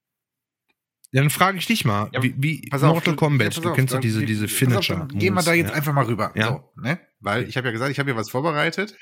Dann 1.13 1.31
frage 1.31 1.59
ich 1.59 1.67
dich 1.67 1.85
mal, 1.85 2.11
ja, 2.13 2.23
wie, 2.25 2.35
wie 2.37 2.69
Mortal 2.73 2.91
auf, 2.91 3.17
Kombat, 3.17 3.55
ja, 3.55 3.63
du 3.63 3.73
kennst 3.73 3.95
doch 3.95 4.01
diese, 4.01 4.27
diese 4.27 4.49
Finisher. 4.49 5.03
Auf, 5.03 5.09
gehen 5.09 5.33
wir 5.35 5.43
da 5.43 5.55
jetzt 5.55 5.71
ja. 5.71 5.75
einfach 5.77 5.93
mal 5.93 6.07
rüber. 6.07 6.33
Ja. 6.35 6.49
So, 6.49 6.73
ne? 6.75 6.99
Weil 7.25 7.49
ich 7.49 7.57
habe 7.57 7.69
ja 7.69 7.73
gesagt, 7.73 7.91
ich 7.91 7.99
habe 7.99 8.11
hier 8.11 8.19
was 8.19 8.31
vorbereitet. 8.31 8.97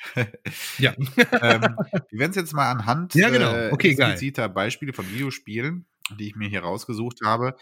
ja. 0.79 0.93
ähm, 1.43 1.77
wir 2.11 2.19
werden 2.19 2.31
es 2.31 2.37
jetzt 2.37 2.55
mal 2.55 2.71
anhand 2.71 3.15
ja, 3.15 3.31
genau. 3.31 3.53
Äh, 3.53 3.71
okay, 3.73 3.91
expliziter 3.91 4.49
Beispiele 4.49 4.93
von 4.93 5.11
Videospielen, 5.11 5.87
die 6.19 6.29
ich 6.29 6.37
mir 6.37 6.49
hier 6.49 6.63
rausgesucht 6.63 7.19
habe, 7.25 7.57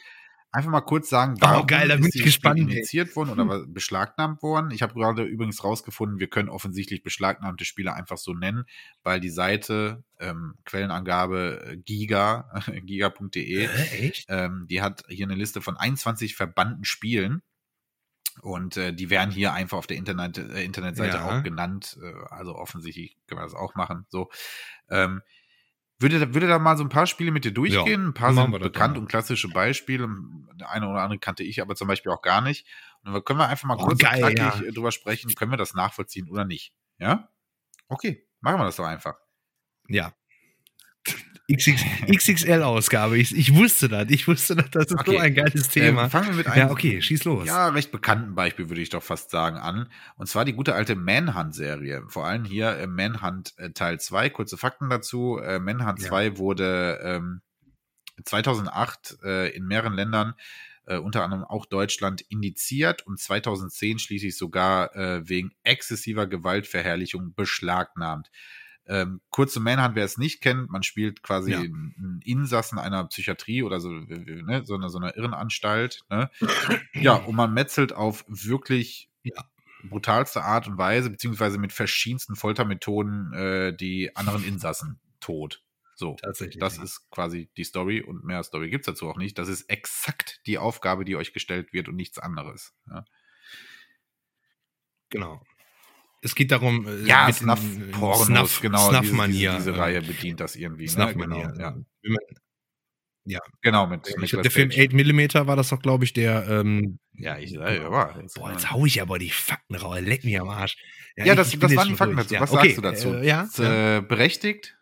einfach 0.53 0.70
mal 0.70 0.81
kurz 0.81 1.09
sagen, 1.09 1.37
warum 1.41 1.62
oh, 1.62 1.66
geil, 1.66 1.89
da 1.89 1.97
bin 1.97 2.11
ich 2.12 2.23
gespannt, 2.23 2.59
initiiert 2.59 3.15
worden 3.15 3.31
oder 3.31 3.66
beschlagnahmt 3.66 4.43
worden. 4.43 4.70
Ich 4.70 4.82
habe 4.82 4.95
gerade 4.95 5.23
übrigens 5.23 5.62
rausgefunden, 5.62 6.19
wir 6.19 6.28
können 6.28 6.49
offensichtlich 6.49 7.03
beschlagnahmte 7.03 7.65
Spiele 7.65 7.95
einfach 7.95 8.19
so 8.19 8.35
nennen, 8.35 8.65
weil 9.03 9.20
die 9.20 9.31
Seite 9.31 10.05
ähm, 10.19 10.55
Quellenangabe 10.65 11.65
äh, 11.73 11.77
giga 11.77 12.51
giga.de, 12.85 13.65
äh, 13.65 14.12
ähm, 14.28 14.66
die 14.69 14.82
hat 14.82 15.05
hier 15.09 15.27
eine 15.27 15.37
Liste 15.37 15.61
von 15.61 15.77
21 15.77 16.35
verbannten 16.35 16.85
Spielen. 16.85 17.43
Und 18.43 18.77
äh, 18.77 18.93
die 18.93 19.11
werden 19.11 19.31
hier 19.31 19.52
einfach 19.52 19.78
auf 19.78 19.86
der 19.86 19.97
Internet, 19.97 20.39
äh, 20.39 20.62
Internetseite 20.65 21.19
ja. 21.19 21.24
auch 21.24 21.43
genannt. 21.43 21.98
Äh, 22.02 22.12
also 22.31 22.55
offensichtlich 22.55 23.16
können 23.27 23.40
wir 23.40 23.44
das 23.44 23.55
auch 23.55 23.74
machen. 23.74 24.07
So. 24.09 24.31
Ähm, 24.89 25.23
würde, 25.98 26.32
würde 26.32 26.48
da 26.48 26.59
mal 26.59 26.78
so 26.78 26.85
ein 26.85 26.89
paar 26.89 27.07
Spiele 27.07 27.31
mit 27.31 27.44
dir 27.44 27.52
durchgehen? 27.52 28.01
Ja, 28.01 28.09
ein 28.09 28.15
paar 28.15 28.32
sind 28.32 28.51
bekannt 28.59 28.97
und 28.97 29.07
klassische 29.07 29.48
Beispiele. 29.48 30.09
Eine 30.66 30.89
oder 30.89 31.02
andere 31.02 31.19
kannte 31.19 31.43
ich 31.43 31.61
aber 31.61 31.74
zum 31.74 31.89
Beispiel 31.89 32.11
auch 32.11 32.23
gar 32.23 32.40
nicht. 32.40 32.66
Und 33.05 33.12
dann 33.12 33.23
können 33.23 33.39
wir 33.39 33.48
einfach 33.48 33.69
mal 33.69 33.77
oh, 33.78 33.85
kurz 33.85 33.98
geil, 33.98 34.24
und 34.24 34.39
ja. 34.39 34.51
drüber 34.73 34.93
sprechen, 34.93 35.35
können 35.35 35.51
wir 35.51 35.59
das 35.59 35.74
nachvollziehen 35.74 36.31
oder 36.31 36.47
nicht? 36.47 36.73
Ja? 36.98 37.28
Okay, 37.89 38.27
machen 38.40 38.61
wir 38.61 38.65
das 38.65 38.77
doch 38.77 38.86
einfach. 38.86 39.16
Ja. 39.89 40.15
XXL-Ausgabe. 41.51 43.18
Ich, 43.18 43.36
ich, 43.36 43.55
wusste 43.55 43.89
das. 43.89 44.06
Ich 44.09 44.28
wusste 44.28 44.56
das. 44.56 44.70
Das 44.70 44.86
ist 44.86 44.93
okay. 44.93 45.12
so 45.12 45.18
ein 45.18 45.35
geiles 45.35 45.68
Thema. 45.68 46.05
Ähm, 46.05 46.10
fangen 46.10 46.28
wir 46.28 46.35
mit 46.35 46.47
einem. 46.47 46.68
Ja, 46.68 46.70
okay, 46.70 47.02
schieß 47.02 47.24
los. 47.24 47.47
Ja, 47.47 47.68
recht 47.68 47.90
bekannten 47.93 48.35
Beispiel 48.35 48.68
würde 48.68 48.81
ich 48.81 48.90
doch 48.90 49.02
fast 49.02 49.31
sagen 49.31 49.56
an. 49.56 49.89
Und 50.16 50.28
zwar 50.28 50.44
die 50.44 50.52
gute 50.52 50.74
alte 50.74 50.94
Manhunt-Serie. 50.94 52.05
Vor 52.09 52.27
allem 52.27 52.44
hier 52.44 52.77
äh, 52.78 52.86
Manhunt 52.86 53.55
äh, 53.59 53.70
Teil 53.70 54.01
2. 54.01 54.31
Kurze 54.31 54.56
Fakten 54.56 54.89
dazu. 54.90 55.39
Äh, 55.39 55.59
Manhunt 55.59 56.01
ja. 56.01 56.09
2 56.09 56.39
wurde 56.39 57.01
ähm, 57.02 57.40
2008 58.24 59.18
äh, 59.24 59.48
in 59.51 59.66
mehreren 59.66 59.94
Ländern 59.94 60.35
äh, 60.86 60.97
unter 60.97 61.22
anderem 61.22 61.44
auch 61.44 61.66
Deutschland 61.66 62.20
indiziert 62.22 63.06
und 63.06 63.18
2010 63.18 63.98
schließlich 63.98 64.36
sogar 64.36 64.94
äh, 64.97 65.28
wegen 65.28 65.52
exzessiver 65.62 66.27
Gewaltverherrlichung 66.27 67.35
beschlagnahmt. 67.35 68.31
Ähm, 68.91 69.21
kurze 69.31 69.61
Manhunt, 69.61 69.95
wer 69.95 70.05
es 70.05 70.19
nicht 70.19 70.41
kennt, 70.41 70.69
man 70.69 70.83
spielt 70.83 71.23
quasi 71.23 71.53
ja. 71.53 71.61
einen 71.61 72.21
Insassen 72.25 72.77
einer 72.77 73.05
Psychiatrie 73.05 73.62
oder 73.62 73.79
so, 73.79 73.89
ne, 73.89 74.62
so, 74.65 74.75
eine, 74.75 74.91
so 74.91 74.99
einer 74.99 75.17
Irrenanstalt. 75.17 76.03
Ne? 76.11 76.29
Ja, 76.95 77.15
und 77.15 77.37
man 77.37 77.55
metzelt 77.55 77.93
auf 77.93 78.25
wirklich 78.27 79.09
ja. 79.23 79.49
brutalste 79.85 80.43
Art 80.43 80.67
und 80.67 80.77
Weise, 80.77 81.09
beziehungsweise 81.09 81.59
mit 81.59 81.73
verschiedensten 81.73 82.35
Foltermethoden 82.35 83.33
äh, 83.33 83.77
die 83.77 84.17
anderen 84.17 84.43
Insassen 84.43 84.99
tot. 85.21 85.62
So, 85.95 86.17
Tatsächlich, 86.21 86.59
das 86.59 86.79
ja. 86.79 86.83
ist 86.83 87.09
quasi 87.11 87.49
die 87.57 87.65
Story 87.65 88.01
und 88.01 88.25
mehr 88.25 88.43
Story 88.43 88.71
gibt 88.71 88.89
es 88.89 88.93
dazu 88.93 89.09
auch 89.09 89.19
nicht. 89.19 89.39
Das 89.39 89.49
ist 89.49 89.71
exakt 89.71 90.41
die 90.47 90.59
Aufgabe, 90.59 91.05
die 91.05 91.15
euch 91.15 91.33
gestellt 91.33 91.73
wird 91.73 91.89
und 91.89 91.95
nichts 91.95 92.19
anderes. 92.19 92.75
Ja. 92.89 93.05
Genau. 95.11 95.47
Es 96.23 96.35
geht 96.35 96.51
darum, 96.51 96.87
äh, 96.87 97.07
ja, 97.07 97.33
Snuff, 97.33 97.61
Pornos, 97.93 98.27
Snuff, 98.27 98.61
genau, 98.61 98.91
Snuff-Manier. 98.91 99.53
Diese, 99.53 99.59
diese, 99.59 99.73
diese, 99.73 99.79
Reihe 99.79 100.03
bedient 100.03 100.41
das 100.41 100.55
irgendwie. 100.55 100.85
Ne? 100.85 100.91
Snuff-Manier, 100.91 101.49
ne? 101.49 101.53
genau, 102.03 102.19
ja. 103.25 103.37
ja. 103.37 103.41
Genau, 103.63 103.87
mit, 103.87 104.15
mit 104.19 104.33
Der 104.33 104.51
Film 104.51 104.69
8mm 104.69 105.47
war 105.47 105.57
das 105.57 105.71
doch, 105.71 105.81
glaube 105.81 106.05
ich, 106.05 106.13
der. 106.13 106.47
Ähm, 106.49 106.99
ja, 107.15 107.39
ich 107.39 107.53
sage, 107.53 107.85
aber. 107.87 108.23
Boah, 108.35 108.53
jetzt 108.53 108.71
hau 108.71 108.85
ich 108.85 109.01
aber 109.01 109.19
die 109.19 109.31
Fakten 109.31 109.75
raus. 109.77 109.99
Leck 110.01 110.25
mich 110.25 110.39
am 110.39 110.51
Arsch. 110.51 110.77
Ja, 111.17 111.25
ja 111.25 111.35
das, 111.35 111.59
das 111.59 111.75
waren 111.75 111.89
die 111.89 111.97
Fakten 111.97 112.17
dazu. 112.17 112.35
Was 112.39 112.51
okay, 112.51 112.63
sagst 112.63 112.77
du 112.77 112.83
dazu? 112.83 113.15
Äh, 113.15 113.27
ja, 113.27 113.49
äh, 113.97 114.03
berechtigt? 114.03 114.77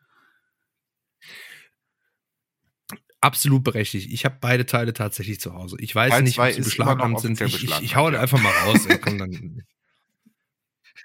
Absolut 3.21 3.65
berechtigt. 3.65 4.11
Ich 4.13 4.25
habe 4.25 4.39
beide 4.41 4.67
Teile 4.67 4.93
tatsächlich 4.93 5.41
zu 5.41 5.55
Hause. 5.55 5.77
Ich 5.81 5.95
weiß 5.95 6.11
Teil 6.11 6.23
nicht, 6.23 6.39
ob 6.39 6.53
sie 6.53 6.63
beschlagnahmt 6.63 7.21
sind. 7.21 7.41
Ich, 7.41 7.65
ich, 7.65 7.81
ich 7.81 7.97
hau 7.97 8.11
ja. 8.11 8.21
einfach 8.21 8.41
mal 8.41 8.53
raus. 8.65 8.87
Komm, 9.01 9.19
dann, 9.19 9.63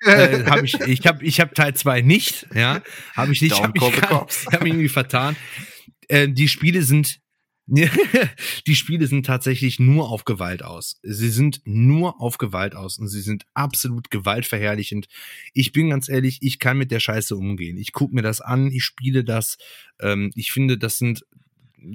äh, 0.01 0.43
hab 0.45 0.63
ich 0.63 0.79
ich 0.81 1.05
habe 1.07 1.23
ich 1.23 1.39
hab 1.39 1.55
Teil 1.55 1.73
2 1.73 2.01
nicht, 2.01 2.47
ja, 2.53 2.81
habe 3.15 3.33
ich 3.33 3.41
nicht, 3.41 3.61
habe 3.61 3.73
ich 3.75 4.01
hab 4.01 4.63
mich 4.63 4.73
irgendwie 4.73 4.89
vertan. 4.89 5.35
Äh, 6.07 6.29
die 6.29 6.47
Spiele 6.47 6.83
sind 6.83 7.19
die 8.67 8.75
Spiele 8.75 9.07
sind 9.07 9.25
tatsächlich 9.25 9.79
nur 9.79 10.09
auf 10.09 10.25
Gewalt 10.25 10.63
aus. 10.63 10.99
Sie 11.01 11.29
sind 11.29 11.61
nur 11.63 12.21
auf 12.21 12.37
Gewalt 12.37 12.75
aus 12.75 12.97
und 12.97 13.07
sie 13.07 13.21
sind 13.21 13.45
absolut 13.53 14.09
gewaltverherrlichend. 14.09 15.07
Ich 15.53 15.71
bin 15.71 15.89
ganz 15.89 16.09
ehrlich, 16.09 16.39
ich 16.41 16.59
kann 16.59 16.77
mit 16.77 16.91
der 16.91 16.99
Scheiße 16.99 17.37
umgehen. 17.37 17.77
Ich 17.77 17.93
gucke 17.93 18.15
mir 18.15 18.21
das 18.21 18.41
an, 18.41 18.69
ich 18.71 18.83
spiele 18.83 19.23
das. 19.23 19.57
Ähm, 20.01 20.31
ich 20.35 20.51
finde, 20.51 20.77
das 20.77 20.97
sind 20.97 21.25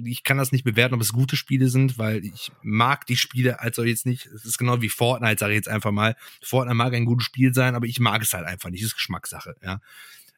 ich 0.05 0.23
kann 0.23 0.37
das 0.37 0.51
nicht 0.51 0.63
bewerten, 0.63 0.95
ob 0.95 1.01
es 1.01 1.13
gute 1.13 1.35
Spiele 1.35 1.69
sind, 1.69 1.97
weil 1.97 2.23
ich 2.25 2.51
mag 2.61 3.05
die 3.05 3.17
Spiele 3.17 3.59
als 3.59 3.77
jetzt 3.77 4.05
nicht. 4.05 4.25
Es 4.27 4.45
ist 4.45 4.57
genau 4.57 4.81
wie 4.81 4.89
Fortnite, 4.89 5.39
sage 5.39 5.53
ich 5.53 5.57
jetzt 5.57 5.69
einfach 5.69 5.91
mal. 5.91 6.15
Fortnite 6.41 6.75
mag 6.75 6.93
ein 6.93 7.05
gutes 7.05 7.25
Spiel 7.25 7.53
sein, 7.53 7.75
aber 7.75 7.85
ich 7.85 7.99
mag 7.99 8.21
es 8.21 8.33
halt 8.33 8.45
einfach 8.45 8.69
nicht. 8.69 8.83
Das 8.83 8.89
ist 8.89 8.95
Geschmackssache, 8.95 9.55
ja. 9.63 9.81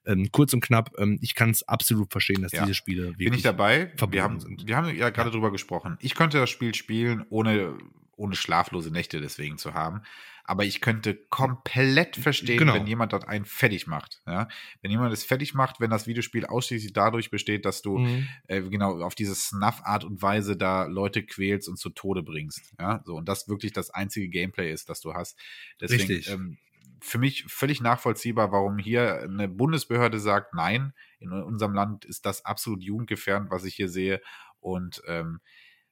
Ähm, 0.05 0.31
kurz 0.31 0.51
und 0.53 0.61
knapp, 0.61 0.95
ähm, 0.97 1.19
ich 1.21 1.35
kann 1.35 1.51
es 1.51 1.67
absolut 1.67 2.11
verstehen, 2.11 2.41
dass 2.41 2.51
ja. 2.53 2.63
diese 2.63 2.73
Spiele 2.73 3.09
wirklich 3.09 3.29
Bin 3.29 3.33
ich 3.35 3.43
dabei? 3.43 3.91
Wir 4.09 4.23
haben, 4.23 4.39
sind. 4.39 4.65
wir 4.65 4.75
haben 4.75 4.87
ja 4.95 5.11
gerade 5.11 5.29
ja. 5.29 5.33
drüber 5.33 5.51
gesprochen. 5.51 5.97
Ich 5.99 6.15
könnte 6.15 6.39
das 6.39 6.49
Spiel 6.49 6.73
spielen, 6.73 7.23
ohne, 7.29 7.77
ohne 8.15 8.35
schlaflose 8.35 8.89
Nächte 8.89 9.21
deswegen 9.21 9.59
zu 9.59 9.75
haben 9.75 10.01
aber 10.43 10.65
ich 10.65 10.81
könnte 10.81 11.15
komplett 11.29 12.15
verstehen, 12.15 12.57
genau. 12.57 12.73
wenn 12.73 12.87
jemand 12.87 13.13
dort 13.13 13.27
einen 13.27 13.45
fertig 13.45 13.87
macht. 13.87 14.21
Ja? 14.25 14.47
Wenn 14.81 14.91
jemand 14.91 15.13
es 15.13 15.23
fertig 15.23 15.53
macht, 15.53 15.79
wenn 15.79 15.89
das 15.89 16.07
Videospiel 16.07 16.45
ausschließlich 16.45 16.93
dadurch 16.93 17.29
besteht, 17.29 17.65
dass 17.65 17.81
du 17.81 17.99
mhm. 17.99 18.27
äh, 18.47 18.61
genau 18.61 19.01
auf 19.01 19.15
diese 19.15 19.35
Snuff-Art 19.35 20.03
und 20.03 20.21
Weise 20.21 20.57
da 20.57 20.85
Leute 20.85 21.23
quälst 21.23 21.69
und 21.69 21.77
zu 21.77 21.89
Tode 21.89 22.23
bringst. 22.23 22.73
Ja, 22.79 23.01
so 23.05 23.15
und 23.15 23.27
das 23.27 23.47
wirklich 23.47 23.73
das 23.73 23.89
einzige 23.91 24.29
Gameplay 24.29 24.71
ist, 24.71 24.89
das 24.89 25.01
du 25.01 25.13
hast. 25.13 25.37
Deswegen, 25.79 26.07
Richtig. 26.07 26.29
Ähm, 26.29 26.57
für 27.01 27.17
mich 27.17 27.45
völlig 27.47 27.81
nachvollziehbar, 27.81 28.51
warum 28.51 28.77
hier 28.77 29.21
eine 29.21 29.47
Bundesbehörde 29.47 30.19
sagt, 30.19 30.53
nein, 30.53 30.93
in 31.19 31.31
unserem 31.31 31.73
Land 31.73 32.05
ist 32.05 32.25
das 32.25 32.45
absolut 32.45 32.83
jugendgefährdend, 32.83 33.49
was 33.49 33.65
ich 33.65 33.75
hier 33.75 33.89
sehe. 33.89 34.21
Und 34.59 35.01
ähm, 35.07 35.41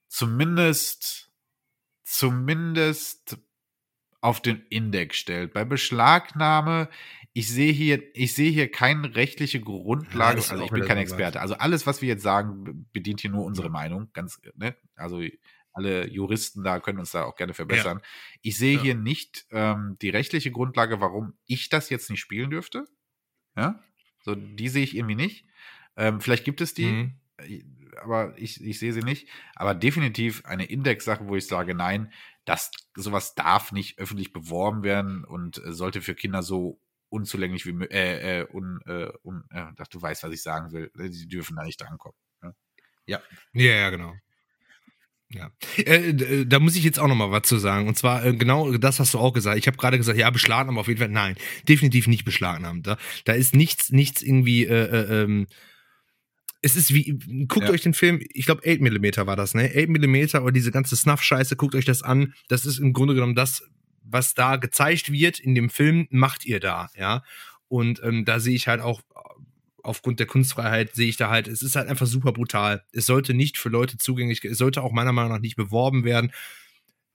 zumindest, 0.06 1.30
zumindest 2.04 3.38
auf 4.20 4.40
den 4.40 4.62
Index 4.68 5.16
stellt. 5.16 5.52
Bei 5.52 5.64
Beschlagnahme, 5.64 6.88
ich 7.32 7.48
sehe 7.48 7.72
hier, 7.72 8.02
ich 8.14 8.34
sehe 8.34 8.50
hier 8.50 8.70
keine 8.70 9.14
rechtliche 9.14 9.60
Grundlage. 9.60 10.40
Ja, 10.40 10.50
also 10.50 10.64
ich 10.64 10.70
bin 10.70 10.84
kein 10.84 10.98
Experte. 10.98 11.40
Also 11.40 11.54
alles, 11.54 11.86
was 11.86 12.02
wir 12.02 12.08
jetzt 12.08 12.22
sagen, 12.22 12.86
bedient 12.92 13.20
hier 13.20 13.30
nur 13.30 13.44
unsere 13.44 13.70
Meinung. 13.70 14.10
Ganz, 14.12 14.40
ne? 14.56 14.76
Also 14.96 15.22
alle 15.72 16.08
Juristen 16.08 16.64
da 16.64 16.80
können 16.80 16.98
uns 16.98 17.12
da 17.12 17.24
auch 17.24 17.36
gerne 17.36 17.54
verbessern. 17.54 17.98
Ja. 17.98 18.08
Ich 18.42 18.58
sehe 18.58 18.76
ja. 18.76 18.82
hier 18.82 18.94
nicht 18.94 19.46
ähm, 19.50 19.96
die 20.02 20.10
rechtliche 20.10 20.50
Grundlage, 20.50 21.00
warum 21.00 21.34
ich 21.46 21.68
das 21.68 21.90
jetzt 21.90 22.10
nicht 22.10 22.20
spielen 22.20 22.50
dürfte. 22.50 22.86
Ja, 23.56 23.82
so 24.22 24.34
die 24.34 24.68
sehe 24.68 24.84
ich 24.84 24.96
irgendwie 24.96 25.14
nicht. 25.14 25.46
Ähm, 25.96 26.20
vielleicht 26.20 26.44
gibt 26.44 26.60
es 26.60 26.74
die, 26.74 26.86
mhm. 26.86 27.14
Äh, 28.00 28.04
aber 28.04 28.38
ich, 28.38 28.62
ich 28.62 28.78
sehe 28.78 28.92
sie 28.92 29.02
nicht. 29.02 29.28
Aber 29.54 29.74
definitiv 29.74 30.44
eine 30.44 30.64
Index-Sache, 30.64 31.28
wo 31.28 31.36
ich 31.36 31.46
sage, 31.46 31.74
nein, 31.74 32.12
das 32.44 32.70
sowas 32.94 33.34
darf 33.34 33.72
nicht 33.72 33.98
öffentlich 33.98 34.32
beworben 34.32 34.82
werden 34.82 35.24
und 35.24 35.58
äh, 35.64 35.72
sollte 35.72 36.00
für 36.02 36.14
Kinder 36.14 36.42
so 36.42 36.80
unzulänglich 37.08 37.66
wie 37.66 37.84
äh, 37.86 38.40
äh, 38.40 38.46
un, 38.52 38.80
äh, 38.86 39.10
un, 39.22 39.44
äh, 39.50 39.66
du 39.90 40.00
weißt, 40.00 40.22
was 40.22 40.32
ich 40.32 40.42
sagen 40.42 40.72
will. 40.72 40.90
Die 40.96 41.28
dürfen 41.28 41.56
da 41.56 41.64
nicht 41.64 41.80
drankommen. 41.80 42.16
Ja. 43.06 43.20
Ja, 43.52 43.72
ja, 43.72 43.90
genau. 43.90 44.14
Ja, 45.32 45.52
äh, 45.76 46.10
äh, 46.10 46.44
da 46.44 46.58
muss 46.58 46.74
ich 46.74 46.82
jetzt 46.82 46.98
auch 46.98 47.06
noch 47.06 47.14
mal 47.14 47.30
was 47.30 47.42
zu 47.42 47.58
sagen. 47.58 47.86
Und 47.86 47.96
zwar 47.96 48.24
äh, 48.24 48.34
genau 48.34 48.72
das 48.78 48.98
hast 48.98 49.14
du 49.14 49.18
auch 49.18 49.32
gesagt. 49.32 49.58
Ich 49.58 49.68
habe 49.68 49.76
gerade 49.76 49.96
gesagt, 49.96 50.18
ja, 50.18 50.28
beschlagnahmen 50.30 50.78
auf 50.78 50.88
jeden 50.88 50.98
Fall. 50.98 51.08
Nein, 51.08 51.36
definitiv 51.68 52.08
nicht 52.08 52.24
beschlagnahmt. 52.24 52.86
Da, 52.86 52.96
da 53.24 53.32
ist 53.32 53.54
nichts, 53.54 53.90
nichts 53.90 54.22
irgendwie. 54.22 54.64
Äh, 54.64 54.86
äh, 54.86 55.22
ähm, 55.22 55.46
es 56.62 56.76
ist 56.76 56.92
wie, 56.92 57.18
guckt 57.48 57.66
ja. 57.66 57.72
euch 57.72 57.82
den 57.82 57.94
Film, 57.94 58.20
ich 58.20 58.46
glaube 58.46 58.62
8 58.66 58.80
mm 58.80 59.26
war 59.26 59.36
das, 59.36 59.54
ne? 59.54 59.70
8 59.74 59.88
mm 59.88 60.42
oder 60.42 60.52
diese 60.52 60.70
ganze 60.70 60.96
Snuff-Scheiße, 60.96 61.56
guckt 61.56 61.74
euch 61.74 61.84
das 61.84 62.02
an. 62.02 62.34
Das 62.48 62.66
ist 62.66 62.78
im 62.78 62.92
Grunde 62.92 63.14
genommen 63.14 63.34
das, 63.34 63.62
was 64.02 64.34
da 64.34 64.56
gezeigt 64.56 65.10
wird 65.10 65.38
in 65.38 65.54
dem 65.54 65.70
Film, 65.70 66.06
macht 66.10 66.44
ihr 66.44 66.60
da, 66.60 66.90
ja. 66.96 67.22
Und 67.68 68.02
ähm, 68.02 68.24
da 68.24 68.40
sehe 68.40 68.54
ich 68.54 68.66
halt 68.66 68.80
auch 68.80 69.00
aufgrund 69.82 70.20
der 70.20 70.26
Kunstfreiheit 70.26 70.94
sehe 70.94 71.08
ich 71.08 71.16
da 71.16 71.30
halt, 71.30 71.48
es 71.48 71.62
ist 71.62 71.76
halt 71.76 71.88
einfach 71.88 72.06
super 72.06 72.32
brutal. 72.32 72.84
Es 72.92 73.06
sollte 73.06 73.34
nicht 73.34 73.58
für 73.58 73.68
Leute 73.68 73.96
zugänglich, 73.96 74.44
es 74.44 74.58
sollte 74.58 74.82
auch 74.82 74.92
meiner 74.92 75.12
Meinung 75.12 75.32
nach 75.32 75.40
nicht 75.40 75.56
beworben 75.56 76.04
werden. 76.04 76.32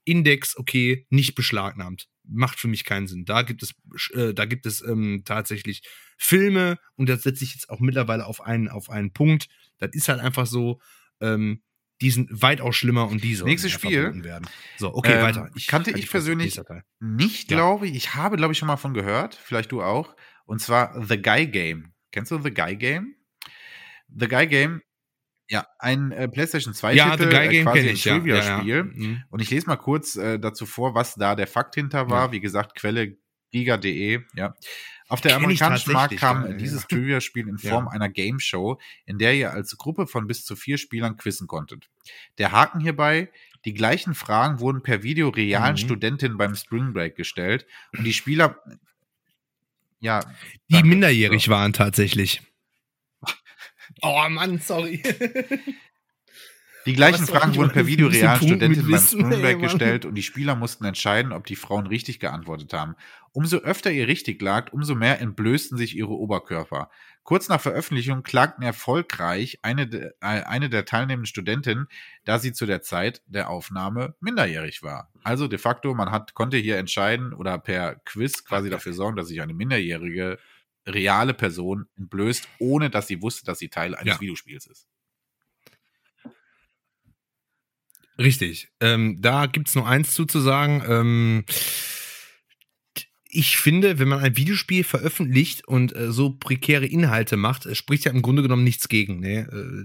Index, 0.06 0.56
okay, 0.56 1.06
nicht 1.10 1.34
beschlagnahmt. 1.34 2.08
Macht 2.24 2.58
für 2.58 2.68
mich 2.68 2.84
keinen 2.84 3.06
Sinn. 3.06 3.24
Da 3.24 3.42
gibt 3.42 3.62
es, 3.62 3.74
äh, 4.14 4.32
da 4.32 4.46
gibt 4.46 4.64
es 4.64 4.80
ähm, 4.82 5.22
tatsächlich 5.24 5.82
Filme 6.16 6.78
und 6.94 7.08
das 7.08 7.22
setze 7.22 7.44
ich 7.44 7.52
jetzt 7.54 7.68
auch 7.68 7.80
mittlerweile 7.80 8.26
auf 8.26 8.40
einen, 8.40 8.68
auf 8.68 8.88
einen 8.88 9.12
Punkt. 9.12 9.48
Das 9.78 9.90
ist 9.92 10.08
halt 10.08 10.20
einfach 10.20 10.46
so, 10.46 10.80
ähm, 11.20 11.62
die 12.00 12.10
sind 12.10 12.30
weitaus 12.30 12.76
schlimmer 12.76 13.08
und 13.08 13.22
diese 13.24 13.44
nächste 13.44 13.70
Spiel 13.70 14.22
werden. 14.24 14.46
So, 14.76 14.94
okay, 14.94 15.14
ähm, 15.14 15.22
weiter. 15.22 15.50
Ich 15.54 15.66
kannte 15.66 15.90
ich 15.92 16.10
persönlich 16.10 16.60
nicht, 17.00 17.48
glaube 17.48 17.86
ich. 17.86 17.94
Ich 17.94 18.14
habe, 18.14 18.36
glaube 18.36 18.52
ich, 18.52 18.58
schon 18.58 18.68
mal 18.68 18.76
von 18.76 18.94
gehört. 18.94 19.34
Vielleicht 19.34 19.72
du 19.72 19.82
auch. 19.82 20.14
Und 20.44 20.60
zwar 20.60 21.02
The 21.06 21.20
Guy 21.20 21.46
Game. 21.46 21.92
Kennst 22.12 22.30
du 22.30 22.40
The 22.40 22.52
Guy 22.52 22.76
Game? 22.76 23.16
The 24.08 24.28
Guy 24.28 24.46
Game, 24.46 24.82
ja, 25.48 25.66
ein 25.78 26.12
äh, 26.12 26.28
PlayStation 26.28 26.74
2 26.74 26.94
ja, 26.94 27.10
Titel, 27.10 27.30
The 27.30 27.36
Guy 27.36 27.58
äh, 27.58 27.62
quasi 27.62 27.88
ein 27.88 27.96
Trivia-Spiel. 27.96 28.74
Ja, 28.74 28.76
ja, 28.76 28.82
mhm. 28.84 29.22
Und 29.30 29.40
ich 29.40 29.50
lese 29.50 29.66
mal 29.66 29.76
kurz 29.76 30.16
äh, 30.16 30.38
dazu 30.38 30.66
vor, 30.66 30.94
was 30.94 31.14
da 31.14 31.34
der 31.34 31.46
Fakt 31.46 31.74
hinter 31.74 32.10
war. 32.10 32.32
Wie 32.32 32.40
gesagt, 32.40 32.74
Quelle 32.74 33.16
giga.de, 33.52 34.22
ja. 34.34 34.54
Auf 35.08 35.20
der 35.20 35.36
amerikanischen 35.36 35.92
Markt 35.92 36.16
kam 36.16 36.58
dieses 36.58 36.88
Trivia-Spiel 36.88 37.48
in 37.48 37.58
Form 37.58 37.86
einer 37.86 38.08
Game 38.08 38.40
Show, 38.40 38.80
in 39.04 39.18
der 39.18 39.36
ihr 39.36 39.52
als 39.52 39.76
Gruppe 39.76 40.08
von 40.08 40.26
bis 40.26 40.44
zu 40.44 40.56
vier 40.56 40.78
Spielern 40.78 41.16
quizzen 41.16 41.46
konntet. 41.46 41.88
Der 42.38 42.50
Haken 42.50 42.80
hierbei, 42.80 43.30
die 43.64 43.74
gleichen 43.74 44.14
Fragen 44.14 44.58
wurden 44.58 44.82
per 44.82 45.04
Video 45.04 45.28
realen 45.28 45.74
mhm. 45.74 45.78
Studentinnen 45.78 46.38
beim 46.38 46.56
Spring 46.56 46.92
Break 46.92 47.14
gestellt 47.14 47.66
und 47.96 48.04
die 48.04 48.12
Spieler 48.12 48.60
ja. 50.00 50.20
Die 50.68 50.82
minderjährig 50.82 51.48
waren 51.48 51.72
tatsächlich. 51.72 52.42
Oh 54.02 54.28
Mann, 54.28 54.58
sorry. 54.58 55.02
Die 56.86 56.92
gleichen 56.92 57.26
Fragen 57.26 57.56
wurden 57.56 57.72
per 57.72 57.86
Video 57.86 58.06
realen 58.06 58.40
Studentinnen 58.40 58.88
beim 58.88 59.00
Spoonback 59.00 59.60
gestellt 59.60 60.04
und 60.04 60.14
die 60.14 60.22
Spieler 60.22 60.54
mussten 60.54 60.84
entscheiden, 60.84 61.32
ob 61.32 61.44
die 61.44 61.56
Frauen 61.56 61.88
richtig 61.88 62.20
geantwortet 62.20 62.72
haben. 62.72 62.94
Umso 63.32 63.56
öfter 63.58 63.90
ihr 63.90 64.06
richtig 64.06 64.40
lag, 64.40 64.72
umso 64.72 64.94
mehr 64.94 65.20
entblößten 65.20 65.76
sich 65.76 65.96
ihre 65.96 66.12
Oberkörper. 66.12 66.88
Kurz 67.24 67.48
nach 67.48 67.60
Veröffentlichung 67.60 68.22
klagten 68.22 68.62
erfolgreich 68.62 69.58
eine, 69.62 69.88
de, 69.88 70.12
äh, 70.20 70.42
eine 70.44 70.70
der 70.70 70.84
teilnehmenden 70.84 71.26
Studentinnen, 71.26 71.88
da 72.24 72.38
sie 72.38 72.52
zu 72.52 72.66
der 72.66 72.82
Zeit 72.82 73.20
der 73.26 73.50
Aufnahme 73.50 74.14
minderjährig 74.20 74.84
war. 74.84 75.10
Also 75.24 75.48
de 75.48 75.58
facto, 75.58 75.92
man 75.92 76.12
hat, 76.12 76.34
konnte 76.34 76.56
hier 76.56 76.78
entscheiden 76.78 77.32
oder 77.34 77.58
per 77.58 77.96
Quiz 78.04 78.44
quasi 78.44 78.70
dafür 78.70 78.92
sorgen, 78.92 79.16
dass 79.16 79.26
sich 79.26 79.42
eine 79.42 79.54
minderjährige 79.54 80.38
reale 80.86 81.34
Person 81.34 81.86
entblößt, 81.96 82.48
ohne 82.58 82.90
dass 82.90 83.06
sie 83.06 83.22
wusste, 83.22 83.44
dass 83.44 83.58
sie 83.58 83.68
Teil 83.68 83.94
eines 83.94 84.14
ja. 84.14 84.20
Videospiels 84.20 84.66
ist. 84.66 84.88
Richtig. 88.18 88.68
Ähm, 88.80 89.20
da 89.20 89.46
gibt's 89.46 89.74
nur 89.74 89.86
eins 89.86 90.14
zuzusagen. 90.14 90.82
Ähm, 90.88 91.44
ich 93.28 93.58
finde, 93.58 93.98
wenn 93.98 94.08
man 94.08 94.20
ein 94.20 94.36
Videospiel 94.38 94.82
veröffentlicht 94.82 95.68
und 95.68 95.94
äh, 95.94 96.10
so 96.10 96.30
prekäre 96.30 96.86
Inhalte 96.86 97.36
macht, 97.36 97.76
spricht 97.76 98.06
ja 98.06 98.12
im 98.12 98.22
Grunde 98.22 98.40
genommen 98.40 98.64
nichts 98.64 98.88
gegen. 98.88 99.20
Ne? 99.20 99.40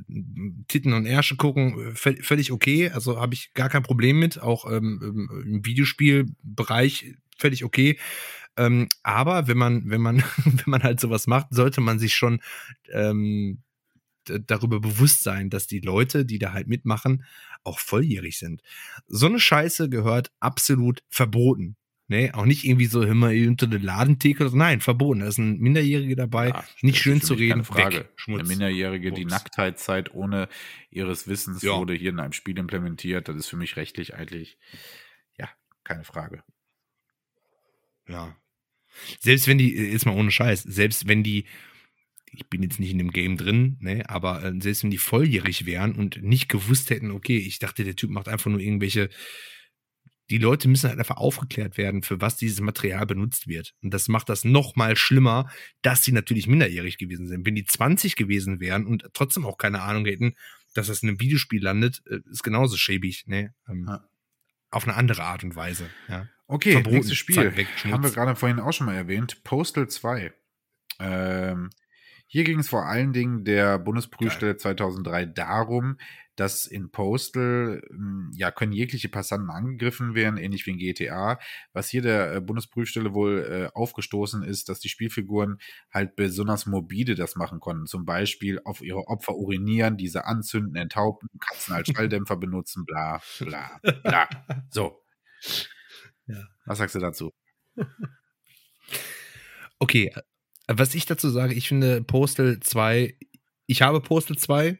Äh, 0.07 0.63
Titten 0.69 0.93
und 0.93 1.05
Ärsche 1.05 1.35
gucken, 1.35 1.93
äh, 1.93 2.21
völlig 2.21 2.51
okay. 2.53 2.89
Also 2.89 3.19
habe 3.19 3.33
ich 3.33 3.53
gar 3.53 3.67
kein 3.67 3.83
Problem 3.83 4.19
mit. 4.19 4.41
Auch 4.41 4.71
ähm, 4.71 5.29
im 5.45 5.65
Videospielbereich 5.65 7.15
völlig 7.37 7.65
okay. 7.65 7.97
Ähm, 8.61 8.89
aber 9.03 9.47
wenn 9.47 9.57
man, 9.57 9.89
wenn 9.89 10.01
man, 10.01 10.17
wenn 10.45 10.63
man 10.67 10.83
halt 10.83 10.99
sowas 10.99 11.27
macht, 11.27 11.47
sollte 11.51 11.81
man 11.81 11.99
sich 11.99 12.13
schon 12.13 12.41
ähm, 12.91 13.63
darüber 14.25 14.79
bewusst 14.79 15.23
sein, 15.23 15.49
dass 15.49 15.67
die 15.67 15.79
Leute, 15.79 16.25
die 16.25 16.37
da 16.37 16.53
halt 16.53 16.67
mitmachen, 16.67 17.25
auch 17.63 17.79
volljährig 17.79 18.37
sind. 18.37 18.61
So 19.07 19.25
eine 19.25 19.39
Scheiße 19.39 19.89
gehört 19.89 20.31
absolut 20.39 21.03
verboten. 21.09 21.75
Nee, 22.07 22.31
auch 22.31 22.45
nicht 22.45 22.65
irgendwie 22.65 22.87
so 22.87 23.01
immer 23.03 23.29
unter 23.29 23.67
der 23.67 23.79
Ladentheke. 23.79 24.49
Nein, 24.53 24.81
verboten. 24.81 25.21
Da 25.21 25.27
ist 25.27 25.37
ein 25.37 25.59
Minderjährige 25.59 26.17
dabei. 26.17 26.49
Ja, 26.49 26.65
nicht 26.81 26.97
schön 26.97 27.21
zu 27.21 27.35
reden. 27.35 27.63
Frage. 27.63 27.99
Weg. 27.99 28.09
Schmutz. 28.15 28.41
Eine 28.41 28.49
Minderjährige, 28.49 29.13
die 29.13 29.23
Nacktheitszeit 29.23 30.13
ohne 30.13 30.49
ihres 30.89 31.29
Wissens 31.29 31.61
ja. 31.61 31.77
wurde 31.77 31.93
hier 31.93 32.09
in 32.09 32.19
einem 32.19 32.33
Spiel 32.33 32.59
implementiert. 32.59 33.29
Das 33.29 33.37
ist 33.37 33.47
für 33.47 33.55
mich 33.55 33.77
rechtlich 33.77 34.13
eigentlich, 34.13 34.57
ja, 35.37 35.47
keine 35.85 36.03
Frage. 36.03 36.43
Ja. 38.09 38.35
Selbst 39.19 39.47
wenn 39.47 39.57
die, 39.57 39.73
jetzt 39.73 40.05
mal 40.05 40.15
ohne 40.15 40.31
Scheiß, 40.31 40.63
selbst 40.63 41.07
wenn 41.07 41.23
die 41.23 41.45
ich 42.31 42.47
bin 42.47 42.63
jetzt 42.63 42.79
nicht 42.79 42.91
in 42.91 42.97
dem 42.97 43.11
Game 43.11 43.37
drin, 43.37 43.77
ne, 43.81 44.09
aber 44.09 44.43
äh, 44.43 44.53
selbst 44.59 44.83
wenn 44.83 44.89
die 44.89 44.97
volljährig 44.97 45.65
wären 45.65 45.95
und 45.95 46.21
nicht 46.21 46.47
gewusst 46.47 46.89
hätten, 46.89 47.11
okay, 47.11 47.37
ich 47.37 47.59
dachte, 47.59 47.83
der 47.83 47.95
Typ 47.95 48.09
macht 48.09 48.29
einfach 48.29 48.49
nur 48.49 48.61
irgendwelche, 48.61 49.09
die 50.29 50.37
Leute 50.37 50.69
müssen 50.69 50.89
halt 50.89 50.97
einfach 50.97 51.17
aufgeklärt 51.17 51.77
werden, 51.77 52.03
für 52.03 52.21
was 52.21 52.37
dieses 52.37 52.61
Material 52.61 53.05
benutzt 53.05 53.47
wird. 53.47 53.73
Und 53.81 53.93
das 53.93 54.07
macht 54.07 54.29
das 54.29 54.45
noch 54.45 54.77
mal 54.77 54.95
schlimmer, 54.95 55.51
dass 55.81 56.05
sie 56.05 56.13
natürlich 56.13 56.47
minderjährig 56.47 56.97
gewesen 56.97 57.27
sind. 57.27 57.45
Wenn 57.45 57.55
die 57.55 57.65
20 57.65 58.15
gewesen 58.15 58.61
wären 58.61 58.85
und 58.85 59.09
trotzdem 59.13 59.45
auch 59.45 59.57
keine 59.57 59.81
Ahnung 59.81 60.05
hätten, 60.05 60.35
dass 60.73 60.87
das 60.87 61.03
in 61.03 61.09
einem 61.09 61.19
Videospiel 61.19 61.61
landet, 61.61 62.01
äh, 62.09 62.19
ist 62.31 62.43
genauso 62.43 62.77
schäbig, 62.77 63.25
ne? 63.27 63.53
Ähm, 63.67 63.85
ja. 63.87 64.07
Auf 64.69 64.87
eine 64.87 64.95
andere 64.95 65.23
Art 65.23 65.43
und 65.43 65.57
Weise, 65.57 65.89
ja. 66.07 66.29
Okay, 66.51 66.73
Verboten, 66.73 66.95
nächstes 66.95 67.17
Spiel. 67.17 67.55
Weg, 67.55 67.67
Haben 67.85 68.03
wir 68.03 68.11
gerade 68.11 68.35
vorhin 68.35 68.59
auch 68.59 68.73
schon 68.73 68.85
mal 68.85 68.95
erwähnt. 68.95 69.41
Postal 69.45 69.87
2. 69.87 70.33
Ähm, 70.99 71.69
hier 72.27 72.43
ging 72.43 72.59
es 72.59 72.67
vor 72.67 72.85
allen 72.85 73.13
Dingen 73.13 73.45
der 73.45 73.79
Bundesprüfstelle 73.79 74.57
2003 74.57 75.27
darum, 75.27 75.97
dass 76.35 76.65
in 76.65 76.91
Postal 76.91 77.81
hm, 77.87 78.31
ja 78.35 78.51
können 78.51 78.73
jegliche 78.73 79.07
Passanten 79.07 79.49
angegriffen 79.49 80.13
werden, 80.13 80.37
ähnlich 80.37 80.65
wie 80.65 80.71
in 80.71 80.77
GTA. 80.77 81.39
Was 81.71 81.87
hier 81.87 82.01
der 82.01 82.35
äh, 82.35 82.41
Bundesprüfstelle 82.41 83.13
wohl 83.13 83.47
äh, 83.49 83.73
aufgestoßen 83.73 84.43
ist, 84.43 84.67
dass 84.67 84.81
die 84.81 84.89
Spielfiguren 84.89 85.57
halt 85.93 86.17
besonders 86.17 86.65
morbide 86.65 87.15
das 87.15 87.37
machen 87.37 87.61
konnten. 87.61 87.85
Zum 87.85 88.03
Beispiel 88.03 88.59
auf 88.65 88.81
ihre 88.81 89.07
Opfer 89.07 89.35
urinieren, 89.35 89.95
diese 89.95 90.25
anzünden, 90.25 90.75
enthaupten, 90.75 91.29
Katzen 91.39 91.75
als 91.75 91.87
Schalldämpfer 91.95 92.35
benutzen, 92.35 92.83
bla 92.83 93.21
bla 93.39 93.79
bla. 94.03 94.27
So. 94.69 95.01
Ja. 96.31 96.47
Was 96.65 96.77
sagst 96.77 96.95
du 96.95 96.99
dazu? 96.99 97.31
Okay, 99.83 100.11
was 100.67 100.93
ich 100.93 101.07
dazu 101.07 101.29
sage, 101.31 101.55
ich 101.55 101.67
finde 101.67 102.03
Postal 102.03 102.59
2, 102.59 103.15
ich 103.65 103.81
habe 103.81 103.99
Postal 103.99 104.37
2, 104.37 104.77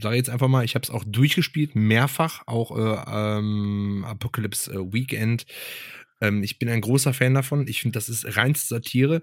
sage 0.00 0.16
jetzt 0.16 0.30
einfach 0.30 0.48
mal, 0.48 0.64
ich 0.64 0.74
habe 0.74 0.82
es 0.82 0.90
auch 0.90 1.04
durchgespielt, 1.06 1.76
mehrfach, 1.76 2.42
auch 2.46 2.76
äh, 2.76 3.04
ähm, 3.06 4.04
Apocalypse 4.06 4.72
äh, 4.72 4.92
Weekend. 4.92 5.44
Ähm, 6.20 6.42
ich 6.42 6.58
bin 6.58 6.68
ein 6.68 6.80
großer 6.80 7.12
Fan 7.12 7.34
davon. 7.34 7.68
Ich 7.68 7.82
finde, 7.82 7.98
das 7.98 8.08
ist 8.08 8.36
reinste 8.36 8.66
Satire. 8.66 9.20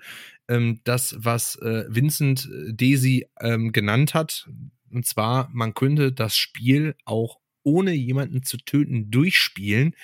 Ähm, 0.48 0.82
das, 0.84 1.16
was 1.18 1.56
äh, 1.56 1.86
Vincent 1.90 2.48
äh, 2.52 2.74
Daisy 2.74 3.28
ähm, 3.40 3.72
genannt 3.72 4.14
hat, 4.14 4.50
und 4.92 5.06
zwar, 5.06 5.50
man 5.52 5.74
könnte 5.74 6.12
das 6.12 6.36
Spiel 6.36 6.96
auch 7.06 7.40
ohne 7.64 7.94
jemanden 7.94 8.44
zu 8.44 8.58
töten 8.58 9.10
durchspielen 9.10 9.96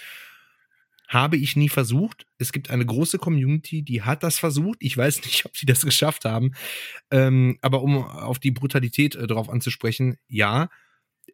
Habe 1.07 1.37
ich 1.37 1.55
nie 1.55 1.69
versucht. 1.69 2.25
Es 2.37 2.51
gibt 2.51 2.69
eine 2.69 2.85
große 2.85 3.17
Community, 3.17 3.81
die 3.81 4.01
hat 4.01 4.23
das 4.23 4.39
versucht. 4.39 4.79
Ich 4.81 4.97
weiß 4.97 5.21
nicht, 5.25 5.45
ob 5.45 5.55
sie 5.55 5.65
das 5.65 5.83
geschafft 5.85 6.25
haben. 6.25 6.51
Ähm, 7.11 7.57
aber 7.61 7.81
um 7.81 7.97
auf 7.97 8.39
die 8.39 8.51
Brutalität 8.51 9.15
äh, 9.15 9.27
drauf 9.27 9.49
anzusprechen, 9.49 10.17
ja, 10.27 10.69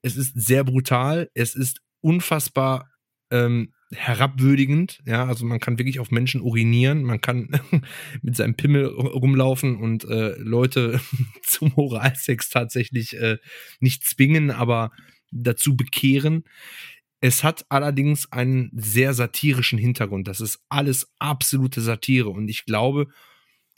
es 0.01 0.15
ist 0.15 0.33
sehr 0.35 0.63
brutal. 0.63 1.29
Es 1.33 1.55
ist 1.55 1.81
unfassbar 2.01 2.91
ähm, 3.31 3.73
herabwürdigend. 3.91 5.01
Ja, 5.05 5.25
also 5.25 5.45
man 5.45 5.59
kann 5.59 5.77
wirklich 5.77 5.99
auf 5.99 6.11
Menschen 6.11 6.41
urinieren, 6.41 7.03
man 7.03 7.21
kann 7.21 7.49
mit 8.21 8.35
seinem 8.35 8.55
Pimmel 8.55 8.85
rumlaufen 8.85 9.77
und 9.77 10.03
äh, 10.05 10.35
Leute 10.37 10.99
zum 11.43 11.73
Oralsex 11.75 12.49
tatsächlich 12.49 13.17
äh, 13.19 13.37
nicht 13.79 14.03
zwingen, 14.03 14.51
aber 14.51 14.91
dazu 15.31 15.75
bekehren. 15.75 16.43
Es 17.23 17.41
hat 17.41 17.65
allerdings 17.69 18.29
einen 18.33 18.69
sehr 18.73 19.13
satirischen 19.13 19.79
Hintergrund. 19.79 20.27
Das 20.27 20.41
ist 20.41 20.59
alles 20.67 21.09
absolute 21.19 21.79
Satire. 21.79 22.27
Und 22.27 22.49
ich 22.49 22.65
glaube, 22.65 23.07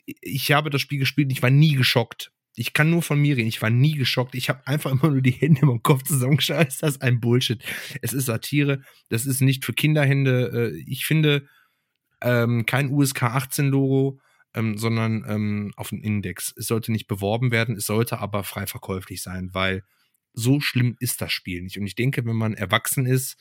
ich 0.07 0.51
habe 0.51 0.71
das 0.71 0.81
Spiel 0.81 0.97
gespielt, 0.97 1.31
ich 1.31 1.43
war 1.43 1.51
nie 1.51 1.75
geschockt. 1.75 2.31
Ich 2.55 2.73
kann 2.73 2.89
nur 2.89 3.03
von 3.03 3.21
mir 3.21 3.37
reden. 3.37 3.47
Ich 3.47 3.61
war 3.61 3.69
nie 3.69 3.93
geschockt. 3.93 4.33
Ich 4.33 4.49
habe 4.49 4.65
einfach 4.65 4.91
immer 4.91 5.11
nur 5.11 5.21
die 5.21 5.29
Hände 5.29 5.61
im 5.61 5.83
Kopf 5.83 6.01
zusammengeschaut. 6.05 6.67
Ist 6.67 6.81
das 6.81 7.01
ein 7.01 7.19
Bullshit? 7.19 7.63
Es 8.01 8.13
ist 8.13 8.25
Satire. 8.25 8.81
Das 9.09 9.27
ist 9.27 9.41
nicht 9.41 9.63
für 9.63 9.73
Kinderhände. 9.73 10.71
Äh, 10.73 10.83
ich 10.87 11.05
finde 11.05 11.47
ähm, 12.21 12.65
kein 12.65 12.89
USK 12.89 13.21
18 13.21 13.67
Logo, 13.67 14.19
ähm, 14.55 14.75
sondern 14.75 15.23
ähm, 15.27 15.71
auf 15.75 15.89
dem 15.89 16.01
Index. 16.01 16.51
Es 16.57 16.65
sollte 16.65 16.91
nicht 16.91 17.05
beworben 17.05 17.51
werden. 17.51 17.75
Es 17.75 17.85
sollte 17.85 18.17
aber 18.17 18.43
frei 18.43 18.65
verkäuflich 18.65 19.21
sein, 19.21 19.51
weil 19.53 19.83
so 20.35 20.59
schlimm 20.59 20.95
ist 20.99 21.21
das 21.21 21.31
Spiel 21.31 21.61
nicht. 21.61 21.77
Und 21.77 21.85
ich 21.85 21.95
denke, 21.95 22.25
wenn 22.25 22.35
man 22.35 22.53
erwachsen 22.53 23.05
ist, 23.05 23.37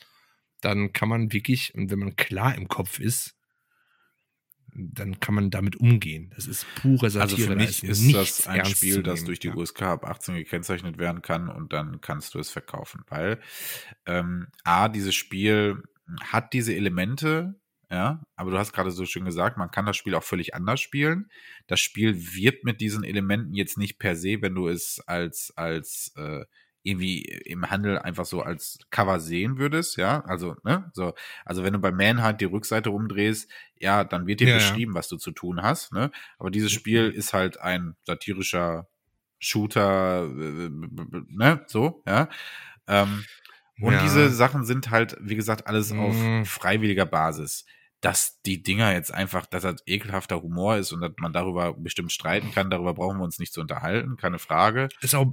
dann 0.60 0.92
kann 0.92 1.08
man 1.08 1.32
wirklich, 1.32 1.74
und 1.74 1.90
wenn 1.90 1.98
man 1.98 2.16
klar 2.16 2.54
im 2.54 2.68
Kopf 2.68 2.98
ist, 2.98 3.36
dann 4.74 5.20
kann 5.20 5.34
man 5.34 5.50
damit 5.50 5.76
umgehen. 5.76 6.32
Das 6.34 6.46
ist 6.46 6.66
pure 6.74 7.08
Satire. 7.08 7.22
Also 7.22 7.36
für 7.36 7.56
mich 7.56 7.84
ist, 7.84 8.02
ist 8.02 8.14
das 8.14 8.46
ein 8.46 8.64
Spiel, 8.64 9.02
das 9.02 9.24
durch 9.24 9.38
die 9.38 9.48
ja. 9.48 9.54
USK 9.54 9.82
ab 9.82 10.04
18 10.04 10.34
gekennzeichnet 10.34 10.98
werden 10.98 11.22
kann 11.22 11.48
und 11.48 11.72
dann 11.72 12.00
kannst 12.00 12.34
du 12.34 12.40
es 12.40 12.50
verkaufen. 12.50 13.02
Weil 13.08 13.40
ähm, 14.06 14.48
A, 14.64 14.88
dieses 14.88 15.14
Spiel 15.14 15.82
hat 16.20 16.52
diese 16.52 16.74
Elemente, 16.74 17.54
ja, 17.90 18.24
aber 18.34 18.50
du 18.50 18.58
hast 18.58 18.72
gerade 18.72 18.90
so 18.90 19.06
schön 19.06 19.24
gesagt, 19.24 19.56
man 19.56 19.70
kann 19.70 19.86
das 19.86 19.96
Spiel 19.96 20.14
auch 20.16 20.24
völlig 20.24 20.54
anders 20.54 20.80
spielen. 20.80 21.30
Das 21.68 21.80
Spiel 21.80 22.34
wird 22.34 22.64
mit 22.64 22.80
diesen 22.80 23.04
Elementen 23.04 23.54
jetzt 23.54 23.78
nicht 23.78 23.98
per 23.98 24.16
se, 24.16 24.42
wenn 24.42 24.54
du 24.54 24.68
es 24.68 25.00
als, 25.06 25.52
als 25.56 26.12
äh, 26.16 26.44
irgendwie 26.84 27.22
im 27.22 27.68
Handel 27.70 27.98
einfach 27.98 28.24
so 28.24 28.42
als 28.42 28.78
Cover 28.90 29.18
sehen 29.18 29.58
würdest, 29.58 29.96
ja, 29.96 30.20
also, 30.26 30.54
ne, 30.62 30.90
so, 30.92 31.14
also 31.44 31.64
wenn 31.64 31.72
du 31.72 31.80
bei 31.80 31.90
Manhunt 31.90 32.40
die 32.40 32.44
Rückseite 32.44 32.90
rumdrehst, 32.90 33.50
ja, 33.80 34.04
dann 34.04 34.26
wird 34.26 34.40
dir 34.40 34.48
ja, 34.48 34.54
beschrieben, 34.54 34.92
ja. 34.92 34.98
was 34.98 35.08
du 35.08 35.16
zu 35.16 35.32
tun 35.32 35.62
hast, 35.62 35.92
ne, 35.92 36.10
aber 36.38 36.50
dieses 36.50 36.70
Spiel 36.70 37.10
ist 37.10 37.32
halt 37.32 37.58
ein 37.58 37.96
satirischer 38.04 38.86
Shooter, 39.40 40.28
ne, 40.28 41.64
so, 41.66 42.02
ja, 42.06 42.28
ähm, 42.86 43.24
und 43.80 43.92
ja. 43.92 44.02
diese 44.02 44.30
Sachen 44.30 44.64
sind 44.64 44.90
halt, 44.90 45.16
wie 45.20 45.34
gesagt, 45.34 45.66
alles 45.66 45.92
mhm. 45.92 46.00
auf 46.00 46.48
freiwilliger 46.48 47.06
Basis. 47.06 47.64
Dass 48.00 48.40
die 48.42 48.62
Dinger 48.62 48.92
jetzt 48.92 49.14
einfach, 49.14 49.46
dass 49.46 49.62
das 49.62 49.82
ekelhafter 49.86 50.42
Humor 50.42 50.76
ist 50.76 50.92
und 50.92 51.00
dass 51.00 51.12
man 51.18 51.32
darüber 51.32 51.72
bestimmt 51.72 52.12
streiten 52.12 52.52
kann, 52.52 52.68
darüber 52.68 52.92
brauchen 52.92 53.16
wir 53.16 53.24
uns 53.24 53.38
nicht 53.38 53.54
zu 53.54 53.62
unterhalten, 53.62 54.18
keine 54.18 54.38
Frage. 54.38 54.90
Ist 55.00 55.14
auch, 55.14 55.32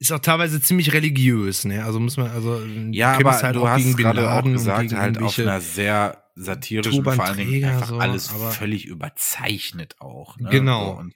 ist 0.00 0.12
auch 0.12 0.18
teilweise 0.18 0.62
ziemlich 0.62 0.94
religiös, 0.94 1.66
ne? 1.66 1.84
Also 1.84 2.00
muss 2.00 2.16
man, 2.16 2.30
also 2.30 2.64
ja, 2.90 3.18
aber 3.18 3.32
halt 3.32 3.54
du 3.54 3.68
hast 3.68 3.96
gerade 3.98 4.30
auch 4.30 4.42
gesagt, 4.42 4.92
halt 4.94 5.18
auf 5.18 5.38
einer 5.38 5.60
sehr 5.60 6.24
satirischen, 6.34 7.04
vor 7.04 7.22
allen 7.22 7.36
Dingen 7.36 7.64
einfach 7.64 7.88
so, 7.88 7.98
alles 7.98 8.28
völlig 8.28 8.86
überzeichnet 8.86 9.96
auch. 10.00 10.38
Ne? 10.38 10.48
Genau. 10.48 10.98
Und 10.98 11.14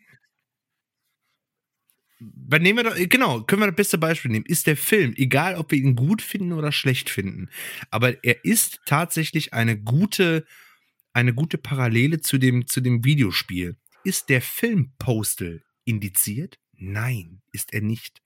nehmen 2.21 2.77
wir 2.77 2.85
doch, 2.85 2.95
genau, 3.09 3.41
können 3.43 3.63
wir 3.63 3.69
das 3.69 3.77
beste 3.77 3.97
Beispiel 3.97 4.31
nehmen, 4.31 4.47
ist 4.47 4.67
der 4.67 4.77
Film, 4.77 5.15
egal 5.17 5.57
ob 5.57 5.71
wir 5.71 5.79
ihn 5.79 5.97
gut 5.97 6.21
finden 6.21 6.53
oder 6.53 6.71
schlecht 6.71 7.09
finden, 7.09 7.49
aber 7.91 8.23
er 8.23 8.45
ist 8.45 8.81
tatsächlich 8.85 9.55
eine 9.55 9.81
gute, 9.81 10.45
eine 11.15 11.33
gute 11.33 11.57
Parallele 11.57 12.21
zu 12.21 12.37
dem, 12.37 12.67
zu 12.67 12.83
dem 12.83 13.03
Videospiel. 13.03 13.79
Ist 14.05 14.29
der 14.29 14.43
Film 14.43 14.93
Postal 14.99 15.63
indiziert? 15.87 16.59
Nein, 16.79 17.41
ist 17.53 17.73
er 17.73 17.81
nicht. 17.81 18.23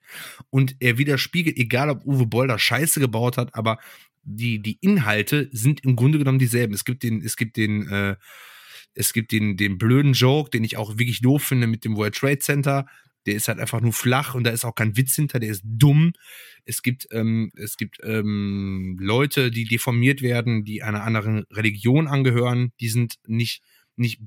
Und 0.51 0.77
er 0.81 0.99
widerspiegelt, 0.99 1.57
egal 1.57 1.91
ob 1.91 2.05
Uwe 2.05 2.27
Boll 2.27 2.49
da 2.49 2.59
Scheiße 2.59 3.01
gebaut 3.01 3.37
hat, 3.37 3.55
aber 3.55 3.79
die, 4.23 4.61
die 4.61 4.79
Inhalte 4.81 5.49
sind 5.53 5.85
im 5.85 5.97
Grunde 5.97 6.19
genommen 6.19 6.39
dieselben. 6.39 6.75
Es 6.75 6.85
gibt 6.85 7.03
den, 7.03 7.23
es 7.23 7.37
gibt 7.37 7.57
den, 7.57 7.89
äh, 7.89 8.17
es 8.95 9.13
gibt 9.13 9.33
den, 9.33 9.57
den 9.57 9.79
blöden 9.79 10.13
Joke, 10.13 10.51
den 10.51 10.65
ich 10.65 10.77
auch 10.77 10.99
wirklich 10.99 11.21
doof 11.21 11.43
finde 11.43 11.67
mit 11.67 11.85
dem 11.85 11.97
World 11.97 12.15
Trade 12.15 12.39
Center. 12.39 12.87
Der 13.27 13.35
ist 13.35 13.49
halt 13.49 13.59
einfach 13.59 13.81
nur 13.81 13.93
flach 13.93 14.35
und 14.35 14.45
da 14.45 14.51
ist 14.51 14.65
auch 14.65 14.75
kein 14.75 14.97
Witz 14.97 15.15
hinter, 15.15 15.39
der 15.39 15.51
ist 15.51 15.63
dumm. 15.65 16.13
Es 16.65 16.83
gibt, 16.83 17.09
ähm, 17.11 17.51
es 17.57 17.77
gibt 17.77 17.99
ähm, 18.03 18.97
Leute, 19.01 19.51
die 19.51 19.65
deformiert 19.65 20.23
werden, 20.23 20.65
die 20.65 20.83
einer 20.83 21.05
anderen 21.05 21.45
Religion 21.51 22.07
angehören, 22.07 22.73
die 22.81 22.89
sind 22.89 23.17
nicht, 23.27 23.63
nicht 23.97 24.21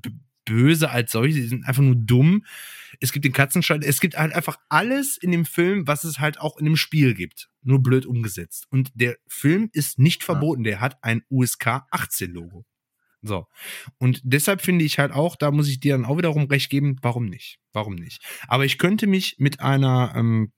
böse 0.44 0.90
als 0.90 1.12
solche, 1.12 1.40
die 1.40 1.48
sind 1.48 1.64
einfach 1.64 1.82
nur 1.82 1.96
dumm. 1.96 2.44
Es 3.00 3.12
gibt 3.12 3.24
den 3.24 3.32
Katzenschalter, 3.32 3.86
es 3.86 4.00
gibt 4.00 4.16
halt 4.16 4.34
einfach 4.34 4.58
alles 4.68 5.16
in 5.16 5.30
dem 5.30 5.44
Film, 5.44 5.86
was 5.86 6.04
es 6.04 6.18
halt 6.18 6.40
auch 6.40 6.58
in 6.58 6.64
dem 6.64 6.76
Spiel 6.76 7.14
gibt. 7.14 7.48
Nur 7.62 7.82
blöd 7.82 8.06
umgesetzt. 8.06 8.66
Und 8.70 8.90
der 8.94 9.16
Film 9.26 9.70
ist 9.72 9.98
nicht 9.98 10.24
verboten, 10.24 10.64
der 10.64 10.80
hat 10.80 11.02
ein 11.02 11.22
USK 11.30 11.82
18 11.90 12.30
Logo. 12.32 12.64
So. 13.22 13.46
Und 13.98 14.20
deshalb 14.24 14.62
finde 14.62 14.84
ich 14.84 14.98
halt 14.98 15.12
auch, 15.12 15.36
da 15.36 15.52
muss 15.52 15.68
ich 15.68 15.78
dir 15.78 15.94
dann 15.94 16.04
auch 16.04 16.18
wiederum 16.18 16.44
recht 16.46 16.70
geben, 16.70 16.96
warum 17.02 17.26
nicht? 17.26 17.60
Warum 17.72 17.94
nicht? 17.94 18.20
Aber 18.48 18.64
ich 18.64 18.78
könnte 18.78 19.06
mich 19.06 19.36
mit 19.38 19.60
einer 19.60 20.12
ähm, 20.16 20.52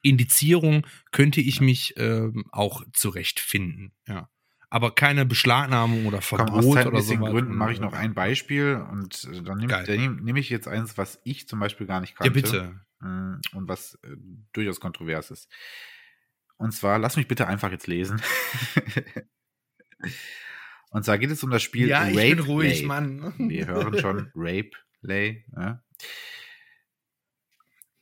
Indizierung, 0.00 0.86
könnte 1.10 1.42
ich 1.42 1.60
mich 1.60 1.94
ähm, 1.98 2.44
auch 2.50 2.82
zurechtfinden. 2.92 3.92
Ja 4.08 4.30
aber 4.72 4.94
keine 4.94 5.26
Beschlagnahmung 5.26 6.06
oder 6.06 6.22
Verbot 6.22 6.48
Komm, 6.48 6.78
aus 6.78 6.86
oder 6.86 7.02
so. 7.02 7.18
Gründen 7.18 7.54
mache 7.54 7.72
ich 7.72 7.80
noch 7.80 7.92
ein 7.92 8.14
Beispiel 8.14 8.82
und 8.90 9.28
äh, 9.30 9.42
dann 9.42 9.58
nehme 9.58 9.84
nehm, 9.86 10.24
nehm 10.24 10.36
ich 10.36 10.48
jetzt 10.48 10.66
eins, 10.66 10.96
was 10.96 11.20
ich 11.24 11.46
zum 11.46 11.60
Beispiel 11.60 11.86
gar 11.86 12.00
nicht 12.00 12.16
kannte. 12.16 12.30
Ja, 12.30 12.32
bitte. 12.32 12.80
Mm, 13.00 13.34
und 13.52 13.68
was 13.68 13.98
äh, 14.02 14.16
durchaus 14.54 14.80
kontrovers 14.80 15.30
ist. 15.30 15.52
Und 16.56 16.72
zwar, 16.72 16.98
lass 16.98 17.18
mich 17.18 17.28
bitte 17.28 17.48
einfach 17.48 17.70
jetzt 17.70 17.86
lesen. 17.86 18.22
und 20.90 21.04
zwar 21.04 21.18
geht 21.18 21.30
es 21.30 21.44
um 21.44 21.50
das 21.50 21.62
Spiel 21.62 21.88
ja, 21.88 22.04
Rape. 22.04 22.14
Ja, 22.14 22.22
ich 22.22 22.36
bin 22.36 22.44
ruhig, 22.46 22.80
Lay. 22.80 22.86
Mann. 22.86 23.34
Wir 23.36 23.66
hören 23.66 23.98
schon 23.98 24.30
Rape 24.34 24.70
Lay. 25.02 25.44
Ja. 25.54 25.82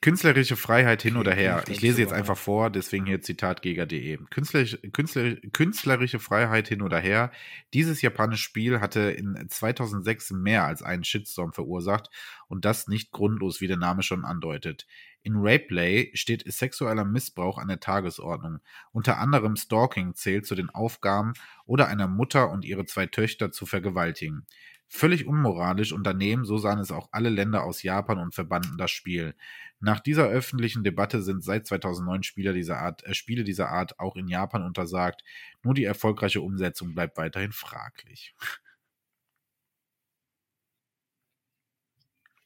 Künstlerische 0.02 0.56
Freiheit 0.56 1.02
hin 1.02 1.18
oder 1.18 1.34
her. 1.34 1.62
Ich 1.68 1.82
lese 1.82 2.00
jetzt 2.00 2.14
einfach 2.14 2.38
vor, 2.38 2.70
deswegen 2.70 3.04
hier 3.04 3.20
Zitat 3.20 3.60
gega.de. 3.60 4.18
Künstlerische, 4.30 4.78
Künstler, 4.78 5.36
künstlerische 5.52 6.18
Freiheit 6.18 6.68
hin 6.68 6.80
oder 6.80 6.98
her. 6.98 7.30
Dieses 7.74 8.00
japanische 8.00 8.42
Spiel 8.42 8.80
hatte 8.80 9.00
in 9.00 9.36
2006 9.46 10.30
mehr 10.30 10.64
als 10.64 10.82
einen 10.82 11.04
Shitstorm 11.04 11.52
verursacht 11.52 12.08
und 12.48 12.64
das 12.64 12.88
nicht 12.88 13.12
grundlos, 13.12 13.60
wie 13.60 13.66
der 13.66 13.76
Name 13.76 14.02
schon 14.02 14.24
andeutet. 14.24 14.86
In 15.22 15.34
Rapeplay 15.36 16.10
steht 16.14 16.50
sexueller 16.50 17.04
Missbrauch 17.04 17.58
an 17.58 17.68
der 17.68 17.80
Tagesordnung. 17.80 18.60
Unter 18.92 19.18
anderem 19.18 19.54
Stalking 19.56 20.14
zählt 20.14 20.46
zu 20.46 20.54
den 20.54 20.70
Aufgaben 20.70 21.34
oder 21.66 21.88
einer 21.88 22.08
Mutter 22.08 22.50
und 22.50 22.64
ihre 22.64 22.86
zwei 22.86 23.04
Töchter 23.04 23.52
zu 23.52 23.66
vergewaltigen. 23.66 24.46
Völlig 24.92 25.26
unmoralisch 25.26 25.92
und 25.92 26.04
daneben, 26.04 26.44
so 26.44 26.58
sahen 26.58 26.80
es 26.80 26.90
auch 26.90 27.10
alle 27.12 27.28
Länder 27.28 27.62
aus 27.62 27.84
Japan 27.84 28.18
und 28.18 28.34
verbanden 28.34 28.76
das 28.76 28.90
Spiel. 28.90 29.36
Nach 29.80 30.00
dieser 30.00 30.28
öffentlichen 30.28 30.84
Debatte 30.84 31.22
sind 31.22 31.42
seit 31.42 31.66
2009 31.66 32.22
Spieler 32.22 32.52
dieser 32.52 32.78
Art, 32.78 33.02
äh, 33.04 33.14
Spiele 33.14 33.44
dieser 33.44 33.70
Art 33.70 33.98
auch 33.98 34.16
in 34.16 34.28
Japan 34.28 34.62
untersagt. 34.62 35.22
Nur 35.62 35.74
die 35.74 35.84
erfolgreiche 35.84 36.42
Umsetzung 36.42 36.94
bleibt 36.94 37.16
weiterhin 37.16 37.52
fraglich. 37.52 38.34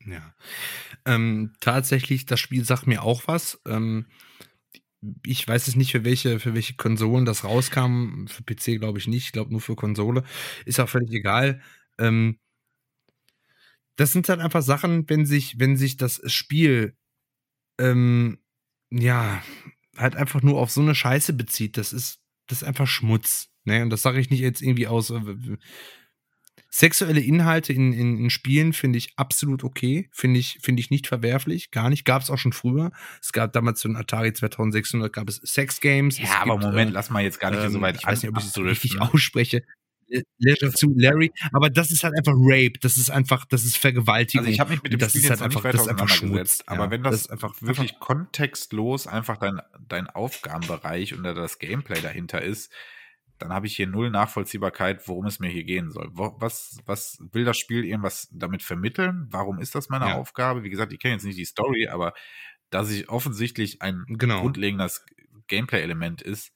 Ja. 0.06 0.34
Ähm, 1.06 1.54
tatsächlich, 1.60 2.26
das 2.26 2.40
Spiel 2.40 2.64
sagt 2.64 2.86
mir 2.86 3.02
auch 3.02 3.22
was. 3.26 3.60
Ähm, 3.66 4.06
ich 5.24 5.46
weiß 5.46 5.68
es 5.68 5.76
nicht, 5.76 5.92
für 5.92 6.04
welche, 6.04 6.40
für 6.40 6.54
welche 6.54 6.74
Konsolen 6.76 7.24
das 7.24 7.44
rauskam. 7.44 8.26
Für 8.26 8.42
PC 8.42 8.78
glaube 8.78 8.98
ich 8.98 9.06
nicht. 9.06 9.26
Ich 9.26 9.32
glaube 9.32 9.50
nur 9.50 9.60
für 9.60 9.76
Konsole. 9.76 10.24
Ist 10.66 10.80
auch 10.80 10.88
völlig 10.88 11.10
egal. 11.12 11.60
Ähm, 11.98 12.38
das 13.96 14.12
sind 14.12 14.28
halt 14.28 14.40
einfach 14.40 14.62
Sachen, 14.62 15.08
wenn 15.08 15.26
sich, 15.26 15.58
wenn 15.58 15.76
sich 15.76 15.96
das 15.96 16.20
Spiel 16.32 16.96
ähm, 17.78 18.38
ja 18.90 19.42
halt 19.96 20.16
einfach 20.16 20.42
nur 20.42 20.60
auf 20.60 20.70
so 20.70 20.80
eine 20.80 20.94
Scheiße 20.94 21.32
bezieht, 21.32 21.76
das 21.76 21.92
ist, 21.92 22.20
das 22.46 22.62
ist 22.62 22.68
einfach 22.68 22.86
Schmutz. 22.86 23.48
Ne? 23.64 23.82
Und 23.82 23.90
das 23.90 24.02
sage 24.02 24.20
ich 24.20 24.30
nicht 24.30 24.40
jetzt 24.40 24.62
irgendwie 24.62 24.86
aus. 24.86 25.10
Äh, 25.10 25.20
Sexuelle 26.70 27.20
Inhalte 27.20 27.72
in, 27.72 27.92
in, 27.92 28.18
in 28.18 28.30
Spielen 28.30 28.72
finde 28.72 28.98
ich 28.98 29.12
absolut 29.14 29.62
okay, 29.62 30.08
finde 30.12 30.40
ich, 30.40 30.58
finde 30.60 30.80
ich 30.80 30.90
nicht 30.90 31.06
verwerflich, 31.06 31.70
gar 31.70 31.88
nicht. 31.88 32.04
Gab 32.04 32.20
es 32.22 32.30
auch 32.30 32.38
schon 32.38 32.52
früher. 32.52 32.90
Es 33.22 33.32
gab 33.32 33.52
damals 33.52 33.78
zu 33.78 33.86
den 33.86 33.96
Atari 33.96 34.32
2600 34.32 35.12
gab 35.12 35.28
es 35.28 35.36
Sex 35.36 35.80
Games. 35.80 36.18
Ja, 36.18 36.40
aber 36.40 36.54
gibt, 36.54 36.64
Moment, 36.64 36.90
äh, 36.90 36.94
lass 36.94 37.10
mal 37.10 37.22
jetzt 37.22 37.38
gar 37.38 37.52
nicht 37.52 37.62
ähm, 37.62 37.70
so 37.70 37.80
weit. 37.80 37.98
Ich 38.00 38.04
weiß 38.04 38.22
nicht, 38.22 38.30
ob 38.32 38.38
ich 38.38 38.46
es 38.46 38.52
so 38.52 38.62
richtig 38.62 39.00
ausspreche. 39.00 39.62
Leisure 40.38 40.72
zu 40.72 40.92
Larry, 40.96 41.32
aber 41.52 41.70
das 41.70 41.90
ist 41.90 42.04
halt 42.04 42.14
einfach 42.16 42.34
Rape, 42.36 42.78
das 42.80 42.96
ist 42.96 43.10
einfach, 43.10 43.44
das 43.46 43.64
ist 43.64 43.76
Vergewaltigung. 43.76 44.44
Also 44.44 44.52
ich 44.52 44.60
habe 44.60 44.70
mich 44.70 44.82
mit 44.82 44.92
dem 44.92 45.00
das 45.00 45.10
Spiel 45.10 45.24
ist 45.24 45.30
halt 45.30 45.42
einfach, 45.42 45.64
nicht 45.64 45.88
einfach 45.88 46.08
Schmutz. 46.08 46.62
Aber 46.66 46.84
ja, 46.84 46.90
wenn 46.90 47.02
das, 47.02 47.22
das 47.22 47.30
einfach 47.30 47.54
wirklich 47.60 47.94
einfach 47.94 48.06
kontextlos 48.06 49.06
einfach 49.06 49.36
dein, 49.36 49.60
dein 49.88 50.08
Aufgabenbereich 50.08 51.18
oder 51.18 51.34
das 51.34 51.58
Gameplay 51.58 52.00
dahinter 52.00 52.42
ist, 52.42 52.72
dann 53.38 53.52
habe 53.52 53.66
ich 53.66 53.76
hier 53.76 53.86
null 53.86 54.10
Nachvollziehbarkeit, 54.10 55.08
worum 55.08 55.26
es 55.26 55.40
mir 55.40 55.48
hier 55.48 55.64
gehen 55.64 55.90
soll. 55.90 56.08
Was, 56.12 56.78
was 56.86 57.18
will 57.32 57.44
das 57.44 57.58
Spiel 57.58 57.84
irgendwas 57.84 58.28
damit 58.32 58.62
vermitteln? 58.62 59.26
Warum 59.30 59.58
ist 59.58 59.74
das 59.74 59.88
meine 59.88 60.06
ja. 60.06 60.14
Aufgabe? 60.14 60.62
Wie 60.62 60.70
gesagt, 60.70 60.92
ich 60.92 61.00
kenne 61.00 61.14
jetzt 61.14 61.24
nicht 61.24 61.38
die 61.38 61.44
Story, 61.44 61.88
aber 61.88 62.14
da 62.70 62.84
sich 62.84 63.08
offensichtlich 63.08 63.82
ein 63.82 64.04
genau. 64.08 64.40
grundlegendes 64.40 65.04
Gameplay-Element 65.48 66.22
ist, 66.22 66.52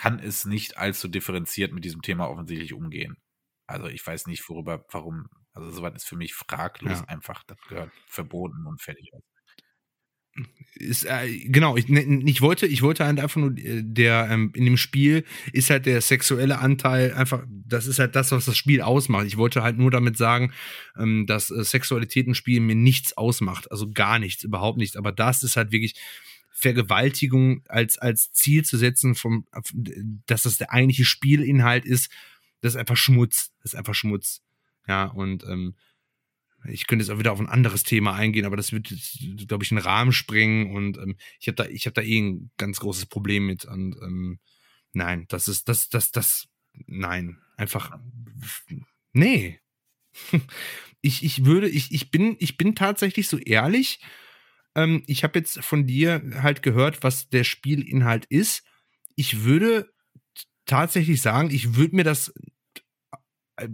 kann 0.00 0.18
es 0.18 0.46
nicht 0.46 0.78
allzu 0.78 1.08
differenziert 1.08 1.74
mit 1.74 1.84
diesem 1.84 2.00
Thema 2.00 2.30
offensichtlich 2.30 2.72
umgehen. 2.72 3.18
Also 3.66 3.86
ich 3.86 4.04
weiß 4.06 4.28
nicht, 4.28 4.48
worüber, 4.48 4.82
warum, 4.90 5.26
also 5.52 5.70
soweit 5.70 5.94
ist 5.94 6.08
für 6.08 6.16
mich 6.16 6.32
fraglos 6.32 7.00
ja. 7.00 7.04
einfach, 7.04 7.44
das 7.44 7.58
gehört 7.68 7.92
verboten 8.06 8.66
und 8.66 8.80
fertig 8.80 9.10
aus. 9.12 9.20
Ist, 10.76 11.04
äh, 11.04 11.40
genau, 11.48 11.76
ich, 11.76 11.88
ne, 11.88 12.00
ich 12.24 12.40
wollte, 12.40 12.66
ich 12.66 12.80
wollte 12.80 13.04
halt 13.04 13.20
einfach 13.20 13.36
nur, 13.36 13.54
äh, 13.58 13.82
der, 13.84 14.28
ähm, 14.30 14.52
in 14.54 14.64
dem 14.64 14.78
Spiel 14.78 15.26
ist 15.52 15.68
halt 15.68 15.84
der 15.84 16.00
sexuelle 16.00 16.60
Anteil 16.60 17.12
einfach, 17.12 17.44
das 17.46 17.86
ist 17.86 17.98
halt 17.98 18.16
das, 18.16 18.32
was 18.32 18.46
das 18.46 18.56
Spiel 18.56 18.80
ausmacht. 18.80 19.26
Ich 19.26 19.36
wollte 19.36 19.62
halt 19.62 19.76
nur 19.76 19.90
damit 19.90 20.16
sagen, 20.16 20.54
ähm, 20.96 21.26
dass 21.26 21.50
äh, 21.50 21.62
Sexualität 21.62 22.26
im 22.26 22.34
Spiel 22.34 22.60
mir 22.60 22.74
nichts 22.74 23.18
ausmacht. 23.18 23.70
Also 23.70 23.92
gar 23.92 24.18
nichts, 24.18 24.44
überhaupt 24.44 24.78
nichts. 24.78 24.96
Aber 24.96 25.12
das 25.12 25.42
ist 25.42 25.56
halt 25.56 25.72
wirklich, 25.72 25.94
Vergewaltigung 26.60 27.62
als, 27.68 27.98
als 27.98 28.32
Ziel 28.32 28.64
zu 28.64 28.76
setzen, 28.76 29.14
vom, 29.14 29.46
dass 30.26 30.42
das 30.42 30.58
der 30.58 30.72
eigentliche 30.72 31.04
Spielinhalt 31.04 31.84
ist, 31.84 32.10
das 32.60 32.74
ist 32.74 32.78
einfach 32.78 32.96
Schmutz. 32.96 33.52
Das 33.62 33.72
ist 33.72 33.78
einfach 33.78 33.94
Schmutz. 33.94 34.42
Ja, 34.86 35.06
und 35.06 35.44
ähm, 35.44 35.74
ich 36.68 36.86
könnte 36.86 37.04
jetzt 37.04 37.10
auch 37.10 37.18
wieder 37.18 37.32
auf 37.32 37.40
ein 37.40 37.48
anderes 37.48 37.84
Thema 37.84 38.14
eingehen, 38.14 38.44
aber 38.44 38.56
das 38.56 38.72
wird, 38.72 38.92
glaube 39.46 39.64
ich, 39.64 39.70
einen 39.70 39.80
Rahmen 39.80 40.12
sprengen 40.12 40.74
und 40.74 40.98
ähm, 40.98 41.16
ich 41.38 41.48
habe 41.48 41.56
da, 41.56 41.64
ich 41.66 41.84
da 41.84 42.02
eh 42.02 42.18
ein 42.20 42.50
ganz 42.58 42.80
großes 42.80 43.06
Problem 43.06 43.46
mit 43.46 43.64
und 43.64 43.96
ähm, 44.02 44.40
nein, 44.92 45.24
das 45.28 45.48
ist, 45.48 45.68
das, 45.68 45.88
das, 45.88 46.10
das, 46.10 46.48
nein, 46.86 47.38
einfach, 47.56 47.98
nee. 49.12 49.60
Ich, 51.02 51.24
ich 51.24 51.46
würde, 51.46 51.66
ich, 51.66 51.92
ich 51.92 52.10
bin, 52.10 52.36
ich 52.40 52.58
bin 52.58 52.74
tatsächlich 52.74 53.26
so 53.26 53.38
ehrlich, 53.38 54.00
ähm, 54.74 55.02
ich 55.06 55.24
habe 55.24 55.38
jetzt 55.38 55.62
von 55.64 55.86
dir 55.86 56.22
halt 56.42 56.62
gehört, 56.62 57.02
was 57.02 57.28
der 57.28 57.44
Spielinhalt 57.44 58.26
ist. 58.26 58.64
Ich 59.16 59.44
würde 59.44 59.90
tatsächlich 60.66 61.20
sagen, 61.22 61.50
ich 61.50 61.76
würde 61.76 61.96
mir 61.96 62.04
das 62.04 62.32
äh, 63.56 63.68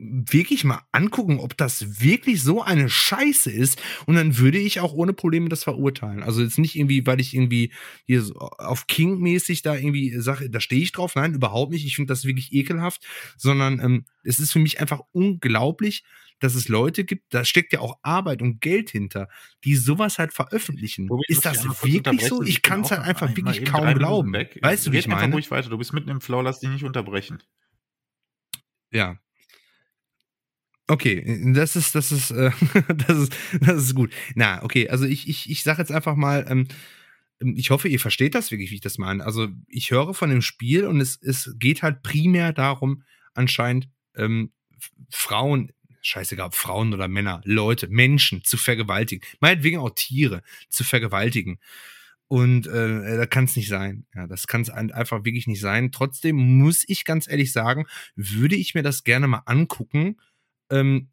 wirklich 0.00 0.64
mal 0.64 0.82
angucken, 0.92 1.38
ob 1.38 1.56
das 1.56 2.00
wirklich 2.00 2.42
so 2.42 2.62
eine 2.62 2.88
Scheiße 2.88 3.50
ist. 3.50 3.80
Und 4.06 4.14
dann 4.16 4.38
würde 4.38 4.58
ich 4.58 4.80
auch 4.80 4.94
ohne 4.94 5.12
Probleme 5.12 5.48
das 5.48 5.64
verurteilen. 5.64 6.22
Also 6.22 6.42
jetzt 6.42 6.58
nicht 6.58 6.76
irgendwie, 6.76 7.06
weil 7.06 7.20
ich 7.20 7.34
irgendwie 7.34 7.72
hier 8.06 8.22
so 8.22 8.34
auf 8.34 8.86
King-mäßig 8.86 9.62
da 9.62 9.76
irgendwie 9.76 10.18
sage, 10.18 10.48
da 10.48 10.60
stehe 10.60 10.82
ich 10.82 10.92
drauf. 10.92 11.14
Nein, 11.14 11.34
überhaupt 11.34 11.72
nicht. 11.72 11.84
Ich 11.84 11.96
finde 11.96 12.12
das 12.12 12.24
wirklich 12.24 12.52
ekelhaft. 12.52 13.06
Sondern 13.36 13.78
ähm, 13.80 14.04
es 14.24 14.38
ist 14.38 14.52
für 14.52 14.58
mich 14.58 14.80
einfach 14.80 15.00
unglaublich, 15.12 16.02
dass 16.38 16.54
es 16.54 16.68
Leute 16.68 17.04
gibt, 17.04 17.34
da 17.34 17.44
steckt 17.44 17.72
ja 17.74 17.80
auch 17.80 17.98
Arbeit 18.02 18.40
und 18.40 18.60
Geld 18.60 18.90
hinter, 18.90 19.28
die 19.64 19.76
sowas 19.76 20.18
halt 20.18 20.32
veröffentlichen. 20.32 21.10
Wobei, 21.10 21.22
ist 21.28 21.44
das 21.44 21.64
wirklich 21.82 22.26
so? 22.26 22.42
Ich 22.42 22.62
kann 22.62 22.80
es 22.80 22.90
halt 22.90 23.02
einfach 23.02 23.36
wirklich 23.36 23.66
kaum 23.66 23.94
glauben. 23.94 24.32
Weißt 24.32 24.86
du, 24.86 24.92
wie 24.92 24.98
ich 24.98 25.06
meine? 25.06 25.34
ruhig 25.34 25.50
weiter. 25.50 25.68
Du 25.68 25.76
bist 25.76 25.92
mitten 25.92 26.08
im 26.08 26.22
Flow, 26.22 26.40
lass 26.40 26.60
dich 26.60 26.70
nicht 26.70 26.84
unterbrechen. 26.84 27.42
Ja. 28.90 29.18
Okay, 30.90 31.52
das 31.54 31.76
ist, 31.76 31.94
das 31.94 32.10
ist, 32.10 32.32
äh, 32.32 32.50
das 33.06 33.16
ist, 33.16 33.36
das 33.60 33.84
ist 33.84 33.94
gut. 33.94 34.12
Na, 34.34 34.60
okay, 34.64 34.88
also 34.88 35.04
ich, 35.04 35.28
ich, 35.28 35.48
ich 35.48 35.62
sag 35.62 35.78
jetzt 35.78 35.92
einfach 35.92 36.16
mal, 36.16 36.44
ähm, 36.48 36.66
ich 37.38 37.70
hoffe, 37.70 37.86
ihr 37.86 38.00
versteht 38.00 38.34
das 38.34 38.50
wirklich, 38.50 38.72
wie 38.72 38.74
ich 38.74 38.80
das 38.80 38.98
meine. 38.98 39.24
Also 39.24 39.46
ich 39.68 39.92
höre 39.92 40.14
von 40.14 40.30
dem 40.30 40.42
Spiel 40.42 40.86
und 40.86 41.00
es, 41.00 41.16
es 41.22 41.54
geht 41.60 41.84
halt 41.84 42.02
primär 42.02 42.52
darum, 42.52 43.04
anscheinend 43.34 43.88
ähm, 44.16 44.50
Frauen 45.10 45.70
scheißegal, 46.02 46.50
Frauen 46.52 46.92
oder 46.92 47.06
Männer, 47.06 47.40
Leute, 47.44 47.86
Menschen 47.86 48.42
zu 48.42 48.56
vergewaltigen, 48.56 49.24
meinetwegen 49.38 49.78
auch 49.78 49.90
Tiere 49.94 50.42
zu 50.70 50.82
vergewaltigen. 50.82 51.60
Und 52.26 52.66
äh, 52.66 53.16
da 53.16 53.26
kann 53.26 53.44
es 53.44 53.54
nicht 53.54 53.68
sein. 53.68 54.06
Ja, 54.14 54.26
das 54.26 54.48
kann 54.48 54.62
es 54.62 54.70
einfach 54.70 55.24
wirklich 55.24 55.46
nicht 55.46 55.60
sein. 55.60 55.92
Trotzdem 55.92 56.36
muss 56.36 56.84
ich 56.88 57.04
ganz 57.04 57.28
ehrlich 57.28 57.52
sagen, 57.52 57.86
würde 58.16 58.56
ich 58.56 58.74
mir 58.74 58.82
das 58.82 59.04
gerne 59.04 59.28
mal 59.28 59.42
angucken, 59.46 60.16
ähm, 60.70 61.10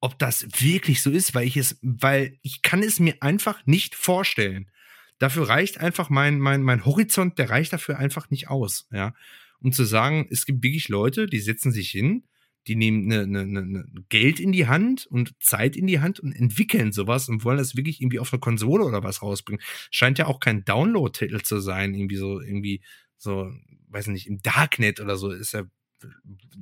ob 0.00 0.18
das 0.18 0.46
wirklich 0.60 1.02
so 1.02 1.10
ist, 1.10 1.34
weil 1.34 1.46
ich 1.46 1.56
es, 1.56 1.78
weil 1.82 2.38
ich 2.42 2.62
kann 2.62 2.82
es 2.82 3.00
mir 3.00 3.16
einfach 3.20 3.64
nicht 3.66 3.94
vorstellen. 3.94 4.70
Dafür 5.18 5.48
reicht 5.48 5.78
einfach 5.78 6.08
mein, 6.08 6.40
mein, 6.40 6.62
mein 6.62 6.84
Horizont, 6.86 7.38
der 7.38 7.50
reicht 7.50 7.72
dafür 7.72 7.98
einfach 7.98 8.30
nicht 8.30 8.48
aus, 8.48 8.88
ja. 8.90 9.14
Um 9.62 9.72
zu 9.72 9.84
sagen, 9.84 10.26
es 10.30 10.46
gibt 10.46 10.62
wirklich 10.62 10.88
Leute, 10.88 11.26
die 11.26 11.38
setzen 11.38 11.70
sich 11.70 11.90
hin, 11.90 12.24
die 12.66 12.76
nehmen 12.76 13.12
eine, 13.12 13.40
eine, 13.40 13.60
eine 13.60 13.84
Geld 14.08 14.40
in 14.40 14.52
die 14.52 14.66
Hand 14.66 15.06
und 15.06 15.34
Zeit 15.42 15.76
in 15.76 15.86
die 15.86 16.00
Hand 16.00 16.18
und 16.20 16.32
entwickeln 16.32 16.92
sowas 16.92 17.28
und 17.28 17.44
wollen 17.44 17.58
das 17.58 17.76
wirklich 17.76 18.00
irgendwie 18.00 18.18
auf 18.18 18.32
eine 18.32 18.40
Konsole 18.40 18.84
oder 18.84 19.02
was 19.02 19.20
rausbringen. 19.22 19.62
Scheint 19.90 20.18
ja 20.18 20.26
auch 20.26 20.40
kein 20.40 20.64
Download-Titel 20.64 21.40
zu 21.42 21.60
sein, 21.60 21.94
irgendwie 21.94 22.16
so, 22.16 22.40
irgendwie 22.40 22.80
so, 23.18 23.52
weiß 23.88 24.06
nicht, 24.08 24.26
im 24.26 24.40
Darknet 24.40 25.00
oder 25.00 25.16
so 25.16 25.30
ist 25.30 25.52
ja, 25.52 25.64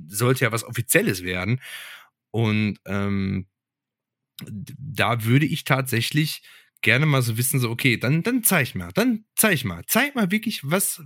sollte 0.07 0.45
ja 0.45 0.51
was 0.51 0.63
Offizielles 0.63 1.23
werden. 1.23 1.61
Und 2.31 2.79
ähm, 2.85 3.47
da 4.45 5.23
würde 5.23 5.45
ich 5.45 5.63
tatsächlich 5.63 6.41
gerne 6.81 7.05
mal 7.05 7.21
so 7.21 7.37
wissen, 7.37 7.59
so, 7.59 7.69
okay, 7.69 7.97
dann, 7.97 8.23
dann 8.23 8.43
zeig 8.43 8.75
mal, 8.75 8.91
dann 8.93 9.25
zeig 9.35 9.65
mal, 9.65 9.83
zeig 9.87 10.15
mal 10.15 10.31
wirklich, 10.31 10.61
was, 10.63 11.01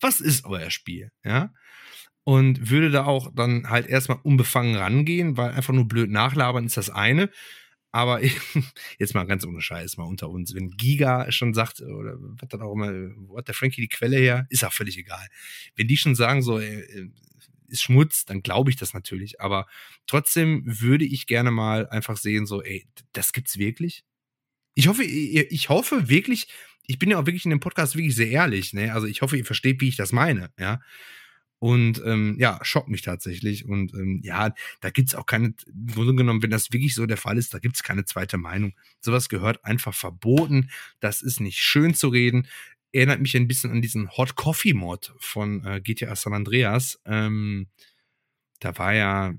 was 0.00 0.20
ist 0.20 0.44
euer 0.44 0.70
Spiel, 0.70 1.10
ja? 1.24 1.52
und 2.24 2.70
würde 2.70 2.90
da 2.90 3.04
auch 3.04 3.30
dann 3.34 3.68
halt 3.68 3.86
erstmal 3.86 4.18
unbefangen 4.22 4.76
rangehen, 4.76 5.36
weil 5.36 5.50
einfach 5.50 5.74
nur 5.74 5.86
blöd 5.86 6.10
nachlabern 6.10 6.64
ist 6.64 6.76
das 6.76 6.90
eine. 6.90 7.30
Aber 7.92 8.20
jetzt 8.98 9.14
mal 9.14 9.24
ganz 9.24 9.46
ohne 9.46 9.60
Scheiß, 9.60 9.98
mal 9.98 10.04
unter 10.04 10.28
uns. 10.28 10.54
Wenn 10.54 10.70
Giga 10.70 11.30
schon 11.30 11.54
sagt, 11.54 11.80
oder 11.80 12.16
was 12.18 12.48
dann 12.48 12.62
auch 12.62 12.72
immer, 12.72 12.90
wo 13.28 13.38
hat 13.38 13.46
der 13.46 13.54
Frankie 13.54 13.82
die 13.82 13.88
Quelle 13.88 14.16
her, 14.16 14.46
ist 14.50 14.64
auch 14.64 14.72
völlig 14.72 14.98
egal. 14.98 15.28
Wenn 15.76 15.86
die 15.86 15.96
schon 15.96 16.16
sagen, 16.16 16.42
so, 16.42 16.58
ey, 16.58 16.80
äh, 16.80 17.10
ist 17.68 17.82
Schmutz, 17.82 18.24
dann 18.24 18.42
glaube 18.42 18.70
ich 18.70 18.76
das 18.76 18.94
natürlich. 18.94 19.40
Aber 19.40 19.66
trotzdem 20.06 20.62
würde 20.64 21.04
ich 21.04 21.26
gerne 21.26 21.50
mal 21.50 21.88
einfach 21.88 22.16
sehen, 22.16 22.46
so, 22.46 22.62
ey, 22.62 22.86
das 23.12 23.32
gibt's 23.32 23.58
wirklich? 23.58 24.04
Ich 24.74 24.88
hoffe, 24.88 25.04
ich 25.04 25.68
hoffe 25.68 26.08
wirklich, 26.08 26.48
ich 26.86 26.98
bin 26.98 27.10
ja 27.10 27.18
auch 27.18 27.26
wirklich 27.26 27.44
in 27.44 27.50
dem 27.50 27.60
Podcast 27.60 27.96
wirklich 27.96 28.16
sehr 28.16 28.30
ehrlich, 28.30 28.72
ne? 28.72 28.92
Also 28.92 29.06
ich 29.06 29.22
hoffe, 29.22 29.36
ihr 29.36 29.44
versteht, 29.44 29.80
wie 29.80 29.88
ich 29.88 29.96
das 29.96 30.12
meine, 30.12 30.50
ja. 30.58 30.80
Und 31.64 32.02
ähm, 32.04 32.36
ja, 32.38 32.58
schockt 32.60 32.90
mich 32.90 33.00
tatsächlich. 33.00 33.64
Und 33.64 33.94
ähm, 33.94 34.20
ja, 34.22 34.52
da 34.82 34.90
gibt 34.90 35.08
es 35.08 35.14
auch 35.14 35.24
keine, 35.24 35.54
im 35.66 35.86
Grunde 35.86 36.14
genommen, 36.14 36.42
wenn 36.42 36.50
das 36.50 36.72
wirklich 36.72 36.94
so 36.94 37.06
der 37.06 37.16
Fall 37.16 37.38
ist, 37.38 37.54
da 37.54 37.58
gibt 37.58 37.76
es 37.76 37.82
keine 37.82 38.04
zweite 38.04 38.36
Meinung. 38.36 38.74
Sowas 39.00 39.30
gehört 39.30 39.64
einfach 39.64 39.94
verboten. 39.94 40.68
Das 41.00 41.22
ist 41.22 41.40
nicht 41.40 41.58
schön 41.60 41.94
zu 41.94 42.08
reden. 42.08 42.48
Erinnert 42.94 43.20
mich 43.20 43.36
ein 43.36 43.48
bisschen 43.48 43.72
an 43.72 43.82
diesen 43.82 44.08
Hot 44.16 44.36
Coffee 44.36 44.72
Mod 44.72 45.12
von 45.18 45.64
äh, 45.64 45.80
GTA 45.80 46.14
San 46.14 46.32
Andreas. 46.32 47.00
Ähm, 47.04 47.68
da 48.60 48.78
war 48.78 48.94
ja, 48.94 49.34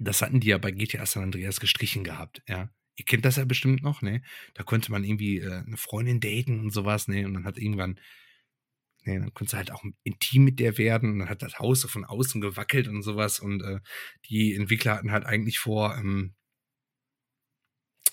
das 0.00 0.20
hatten 0.20 0.40
die 0.40 0.48
ja 0.48 0.58
bei 0.58 0.72
GTA 0.72 1.06
San 1.06 1.22
Andreas 1.22 1.60
gestrichen 1.60 2.04
gehabt, 2.04 2.42
ja. 2.48 2.70
Ihr 2.96 3.04
kennt 3.04 3.24
das 3.24 3.36
ja 3.36 3.44
bestimmt 3.44 3.82
noch, 3.82 4.02
ne? 4.02 4.20
Da 4.54 4.62
konnte 4.62 4.90
man 4.90 5.04
irgendwie 5.04 5.38
äh, 5.38 5.62
eine 5.64 5.76
Freundin 5.76 6.20
daten 6.20 6.60
und 6.60 6.70
sowas, 6.70 7.08
ne? 7.08 7.24
Und 7.24 7.34
dann 7.34 7.44
hat 7.44 7.56
irgendwann 7.56 7.98
Nee, 9.04 9.18
dann 9.18 9.32
konntest 9.32 9.54
du 9.54 9.56
halt 9.56 9.72
auch 9.72 9.82
intim 10.02 10.44
mit 10.44 10.60
der 10.60 10.76
werden. 10.76 11.12
Und 11.12 11.18
dann 11.20 11.28
hat 11.28 11.42
das 11.42 11.58
Haus 11.58 11.80
so 11.80 11.88
von 11.88 12.04
außen 12.04 12.40
gewackelt 12.40 12.88
und 12.88 13.02
sowas. 13.02 13.40
Und 13.40 13.62
äh, 13.62 13.80
die 14.28 14.54
Entwickler 14.54 14.96
hatten 14.96 15.12
halt 15.12 15.24
eigentlich 15.24 15.58
vor, 15.58 15.96
ähm, 15.96 16.34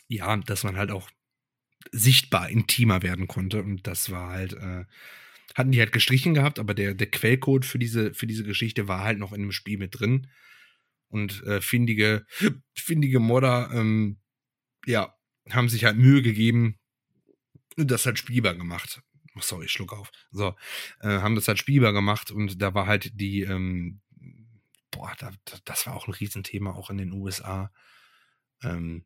ja, 0.07 0.38
dass 0.38 0.64
man 0.64 0.77
halt 0.77 0.91
auch 0.91 1.09
sichtbar 1.91 2.49
intimer 2.49 3.02
werden 3.02 3.28
konnte. 3.28 3.64
Und 3.64 3.88
das 3.88 4.12
war 4.12 4.30
halt, 4.30 4.54
äh, 4.54 4.86
hatten 5.56 5.72
die 5.72 5.80
halt 5.80 5.91
gestrichen 5.91 6.34
gehabt, 6.34 6.60
aber 6.60 6.74
der, 6.74 6.94
der 6.94 7.10
Quellcode 7.10 7.66
für 7.66 7.80
diese, 7.80 8.14
für 8.14 8.28
diese 8.28 8.44
Geschichte 8.44 8.88
war 8.88 9.04
halt 9.04 9.20
noch 9.20 9.34
in 9.34 9.41
dem 9.41 9.52
Spiel 9.52 9.78
mit 9.78 9.99
drin. 9.99 10.28
Und 11.10 11.44
äh, 11.44 11.62
findige, 11.62 12.26
findige 12.74 13.20
Modder, 13.20 13.70
ähm, 13.74 14.18
ja, 14.86 15.14
haben 15.49 15.70
sich 15.70 15.86
halt 15.86 15.98
Mühe 15.98 16.22
gegeben, 16.22 16.78
das 17.78 18.06
halt 18.06 18.20
spielbar 18.20 18.56
gemacht. 18.56 19.02
Oh, 19.36 19.41
sorry, 19.41 19.70
Schluck 19.70 19.94
auf. 19.94 20.12
So, 20.32 20.56
äh, 20.99 21.08
haben 21.08 21.36
das 21.36 21.48
halt 21.48 21.60
spielbar 21.60 21.94
gemacht 21.94 22.32
und 22.32 22.62
da 22.62 22.74
war 22.74 22.88
halt 22.88 23.12
die 23.20 23.41
ähm, 23.41 24.02
boah, 24.98 25.14
da, 25.20 25.32
das 25.66 25.86
war 25.86 25.95
auch 25.95 26.08
ein 26.08 26.14
Riesenthema, 26.14 26.72
auch 26.72 26.90
in 26.90 26.98
den 26.98 27.12
USA. 27.12 27.72
Ähm, 28.64 29.06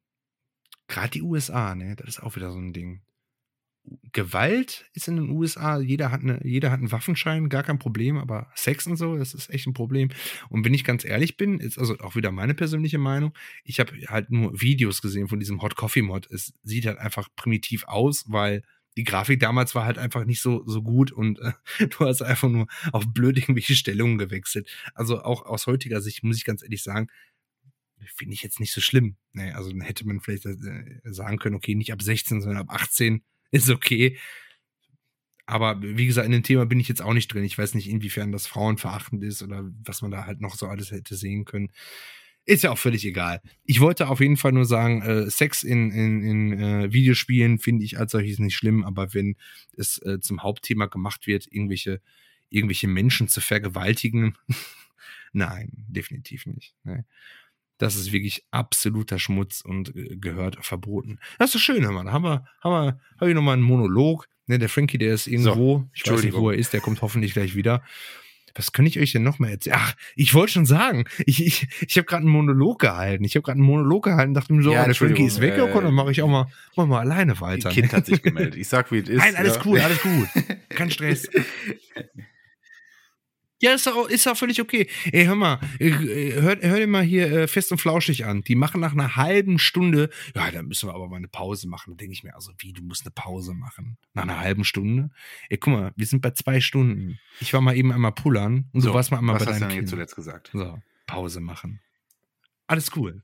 Gerade 0.92 1.12
die 1.12 1.22
USA, 1.22 1.74
ne, 1.74 1.96
das 1.96 2.10
ist 2.10 2.20
auch 2.24 2.36
wieder 2.36 2.52
so 2.52 2.60
ein 2.60 2.74
Ding. 2.74 3.02
Gewalt 4.12 4.90
ist 4.94 5.08
in 5.08 5.16
den 5.16 5.30
USA, 5.30 5.80
jeder 5.80 6.12
hat, 6.12 6.22
eine, 6.22 6.46
jeder 6.46 6.70
hat 6.70 6.80
einen 6.80 6.92
Waffenschein, 6.92 7.48
gar 7.48 7.64
kein 7.64 7.80
Problem, 7.80 8.18
aber 8.18 8.52
Sex 8.56 8.88
und 8.88 8.98
so, 8.98 9.18
das 9.18 9.34
ist 9.34 9.50
echt 9.50 9.68
ein 9.68 9.74
Problem. 9.74 10.10
Und 10.50 10.66
wenn 10.66 10.74
ich 10.74 10.84
ganz 10.84 11.06
ehrlich 11.06 11.38
bin, 11.38 11.60
ist 11.60 11.80
also 11.80 11.98
auch 12.00 12.18
wieder 12.18 12.32
meine 12.34 12.54
persönliche 12.54 12.98
Meinung, 12.98 13.34
ich 13.64 13.80
habe 13.80 13.94
halt 14.08 14.32
nur 14.32 14.60
Videos 14.60 15.02
gesehen 15.02 15.30
von 15.30 15.40
diesem 15.40 15.62
Hot 15.62 15.78
Coffee 15.78 16.02
Mod. 16.02 16.30
Es 16.30 16.54
sieht 16.62 16.86
halt 16.86 16.98
einfach 16.98 17.30
primitiv 17.38 17.86
aus, 17.86 18.26
weil 18.28 18.62
die 18.98 19.06
Grafik 19.06 19.40
damals 19.40 19.74
war 19.74 19.86
halt 19.86 19.98
einfach 19.98 20.26
nicht 20.26 20.42
so, 20.42 20.64
so 20.68 20.84
gut 20.84 21.14
und 21.14 21.40
äh, 21.40 21.54
du 21.88 22.06
hast 22.06 22.22
einfach 22.22 22.50
nur 22.50 22.68
auf 22.92 23.06
blöd 23.08 23.38
irgendwelche 23.38 23.76
Stellungen 23.76 24.18
gewechselt. 24.18 24.70
Also 24.94 25.24
auch 25.24 25.46
aus 25.46 25.68
heutiger 25.68 26.02
Sicht 26.02 26.22
muss 26.24 26.36
ich 26.36 26.44
ganz 26.44 26.62
ehrlich 26.62 26.84
sagen, 26.84 27.08
finde 28.06 28.34
ich 28.34 28.44
jetzt 28.44 28.60
nicht 28.60 28.74
so 28.74 28.82
schlimm. 28.82 29.18
Nee, 29.34 29.52
also 29.52 29.70
dann 29.70 29.82
hätte 29.82 30.06
man 30.06 30.20
vielleicht 30.20 30.46
äh, 30.46 31.02
sagen 31.04 31.38
können, 31.38 31.56
okay, 31.56 31.76
nicht 31.76 31.94
ab 31.94 32.02
16, 32.02 32.42
sondern 32.42 32.60
ab 32.60 32.70
18 32.70 33.24
ist 33.52 33.70
okay. 33.70 34.18
Aber 35.46 35.82
wie 35.82 36.06
gesagt, 36.06 36.26
in 36.26 36.32
dem 36.32 36.44
Thema 36.44 36.66
bin 36.66 36.80
ich 36.80 36.88
jetzt 36.88 37.02
auch 37.02 37.14
nicht 37.14 37.34
drin. 37.34 37.44
Ich 37.44 37.58
weiß 37.58 37.74
nicht, 37.74 37.90
inwiefern 37.90 38.32
das 38.32 38.48
frauenverachtend 38.48 39.24
ist 39.24 39.44
oder 39.44 39.70
was 39.84 40.02
man 40.02 40.12
da 40.12 40.26
halt 40.26 40.40
noch 40.40 40.56
so 40.56 40.68
alles 40.68 40.92
hätte 40.92 41.16
sehen 41.16 41.46
können. 41.46 41.72
Ist 42.46 42.64
ja 42.64 42.72
auch 42.72 42.78
völlig 42.78 43.06
egal. 43.06 43.42
Ich 43.66 43.82
wollte 43.82 44.08
auf 44.08 44.20
jeden 44.20 44.38
Fall 44.38 44.52
nur 44.52 44.66
sagen, 44.66 45.02
äh, 45.04 45.30
Sex 45.30 45.62
in, 45.62 45.92
in, 45.92 46.24
in 46.24 46.60
äh, 46.60 46.94
Videospielen 46.94 47.60
finde 47.60 47.86
ich 47.86 48.00
als 48.00 48.14
solches 48.14 48.40
nicht 48.40 48.56
schlimm, 48.56 48.84
aber 48.84 49.14
wenn 49.14 49.36
es 49.78 50.00
äh, 50.00 50.20
zum 50.20 50.42
Hauptthema 50.42 50.88
gemacht 50.88 51.28
wird, 51.28 51.48
irgendwelche, 51.52 52.02
irgendwelche 52.50 52.88
Menschen 52.88 53.28
zu 53.28 53.42
vergewaltigen, 53.42 54.38
nein, 55.34 55.86
definitiv 55.88 56.48
nicht. 56.48 56.76
Ne? 56.84 57.06
Das 57.82 57.96
ist 57.96 58.12
wirklich 58.12 58.44
absoluter 58.52 59.18
Schmutz 59.18 59.62
und 59.62 59.96
äh, 59.96 60.16
gehört 60.16 60.64
verboten. 60.64 61.18
Das 61.40 61.48
ist 61.48 61.56
das 61.56 61.62
Schöne, 61.64 61.90
Mann. 61.90 62.12
Haben 62.12 62.24
wir, 62.24 62.46
haben 62.62 62.72
wir, 62.72 63.00
habe 63.20 63.30
ich 63.30 63.36
nochmal 63.36 63.54
einen 63.54 63.64
Monolog. 63.64 64.28
Ne, 64.46 64.60
der 64.60 64.70
Frankie, 64.70 65.00
der 65.00 65.14
ist 65.14 65.28
irgendwo, 65.28 65.80
so, 65.80 65.90
ich 65.94 66.10
weiß 66.10 66.24
nicht, 66.24 66.36
wo 66.36 66.52
er 66.52 66.58
ist, 66.58 66.74
der 66.74 66.82
kommt 66.82 67.02
hoffentlich 67.02 67.34
gleich 67.34 67.56
wieder. 67.56 67.82
Was 68.54 68.72
kann 68.72 68.86
ich 68.86 69.00
euch 69.00 69.14
denn 69.14 69.24
noch 69.24 69.40
mal 69.40 69.50
erzählen? 69.50 69.78
Ach, 69.80 69.96
ich 70.16 70.34
wollte 70.36 70.54
schon 70.54 70.66
sagen, 70.66 71.06
ich, 71.26 71.44
ich, 71.44 71.68
ich 71.88 71.98
habe 71.98 72.06
gerade 72.06 72.22
einen 72.22 72.32
Monolog 72.32 72.80
gehalten. 72.80 73.24
Ich 73.24 73.36
habe 73.36 73.44
gerade 73.44 73.58
einen 73.58 73.66
Monolog 73.66 74.04
gehalten, 74.04 74.34
dachte 74.34 74.54
mir 74.54 74.62
so, 74.62 74.74
ja, 74.74 74.84
oh, 74.84 74.86
der 74.86 74.94
Frankie 74.94 75.24
ist 75.24 75.42
weg, 75.42 75.54
äh, 75.54 75.58
dann 75.58 75.94
mache 75.94 76.12
ich 76.12 76.22
auch 76.22 76.28
mal, 76.28 76.48
mach 76.76 76.86
mal 76.86 77.00
alleine 77.00 77.40
weiter. 77.42 77.70
Kind 77.70 77.94
hat 77.94 78.06
sich 78.06 78.22
gemeldet. 78.24 78.58
Ich 78.58 78.68
sag, 78.68 78.92
wie 78.92 79.00
es 79.00 79.10
ist. 79.10 79.18
Nein, 79.18 79.36
alles 79.36 79.56
ja. 79.56 79.62
cool, 79.66 79.80
alles 79.80 80.02
gut. 80.02 80.28
Kein 80.70 80.92
Stress. 80.92 81.28
Ja, 83.62 83.74
ist 83.74 83.88
auch, 83.88 84.10
ist 84.10 84.28
auch 84.28 84.36
völlig 84.36 84.60
okay. 84.60 84.88
Ey, 85.12 85.26
hör 85.26 85.36
mal, 85.36 85.60
äh, 85.78 85.92
hör, 85.92 86.58
hör 86.60 86.78
dir 86.78 86.88
mal 86.88 87.04
hier 87.04 87.32
äh, 87.32 87.48
fest 87.48 87.72
und 87.72 87.78
flauschig 87.78 88.26
an. 88.26 88.42
Die 88.42 88.56
machen 88.56 88.82
nach 88.82 88.94
einer 88.94 89.16
halben 89.16 89.60
Stunde, 89.60 90.10
ja, 90.36 90.50
dann 90.50 90.68
müssen 90.68 90.90
wir 90.90 90.96
aber 90.96 91.08
mal 91.08 91.18
eine 91.18 91.28
Pause 91.28 91.68
machen. 91.68 91.92
Da 91.92 91.98
denke 91.98 92.14
ich 92.14 92.24
mir, 92.24 92.34
also 92.34 92.52
wie, 92.58 92.74
du 92.74 92.82
musst 92.82 93.06
eine 93.06 93.12
Pause 93.12 93.54
machen? 93.54 94.00
Nach 94.14 94.24
einer 94.24 94.40
halben 94.40 94.64
Stunde? 94.64 95.12
Ey, 95.50 95.58
guck 95.58 95.74
mal, 95.74 95.92
wir 95.96 96.08
sind 96.08 96.24
bei 96.24 96.32
zwei 96.32 96.60
Stunden. 96.60 97.20
Ich 97.40 97.54
war 97.54 97.62
mal 97.62 97.78
eben 97.78 97.92
einmal 97.92 98.14
pullern 98.14 98.68
und 98.74 98.82
so, 98.82 98.90
du 98.90 98.94
warst 98.96 99.12
mal 99.12 99.20
einmal 99.20 99.36
was 99.36 99.46
bei 99.46 99.52
deinem 99.52 99.64
hast 99.66 99.72
du 99.72 99.76
denn 99.76 99.88
zuletzt 99.88 100.16
gesagt? 100.16 100.50
So, 100.54 100.80
Pause 101.06 101.40
machen. 101.40 101.82
Alles 102.66 102.90
cool. 102.96 103.22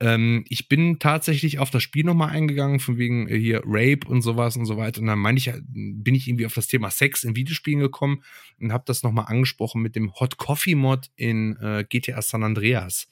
Ähm, 0.00 0.44
ich 0.48 0.68
bin 0.68 0.98
tatsächlich 0.98 1.58
auf 1.58 1.70
das 1.70 1.82
Spiel 1.82 2.04
nochmal 2.04 2.30
eingegangen, 2.30 2.80
von 2.80 2.98
wegen 2.98 3.28
äh, 3.28 3.38
hier 3.38 3.62
Rape 3.64 4.06
und 4.08 4.22
sowas 4.22 4.56
und 4.56 4.66
so 4.66 4.76
weiter. 4.76 5.00
Und 5.00 5.06
dann 5.06 5.18
meine 5.18 5.38
ich, 5.38 5.52
bin 5.64 6.14
ich 6.14 6.28
irgendwie 6.28 6.46
auf 6.46 6.54
das 6.54 6.66
Thema 6.66 6.90
Sex 6.90 7.24
in 7.24 7.36
Videospielen 7.36 7.80
gekommen 7.80 8.22
und 8.60 8.72
habe 8.72 8.84
das 8.86 9.02
nochmal 9.02 9.26
angesprochen 9.26 9.82
mit 9.82 9.96
dem 9.96 10.12
Hot 10.14 10.36
Coffee 10.36 10.74
Mod 10.74 11.10
in 11.16 11.56
äh, 11.56 11.84
GTA 11.88 12.22
San 12.22 12.42
Andreas. 12.42 13.08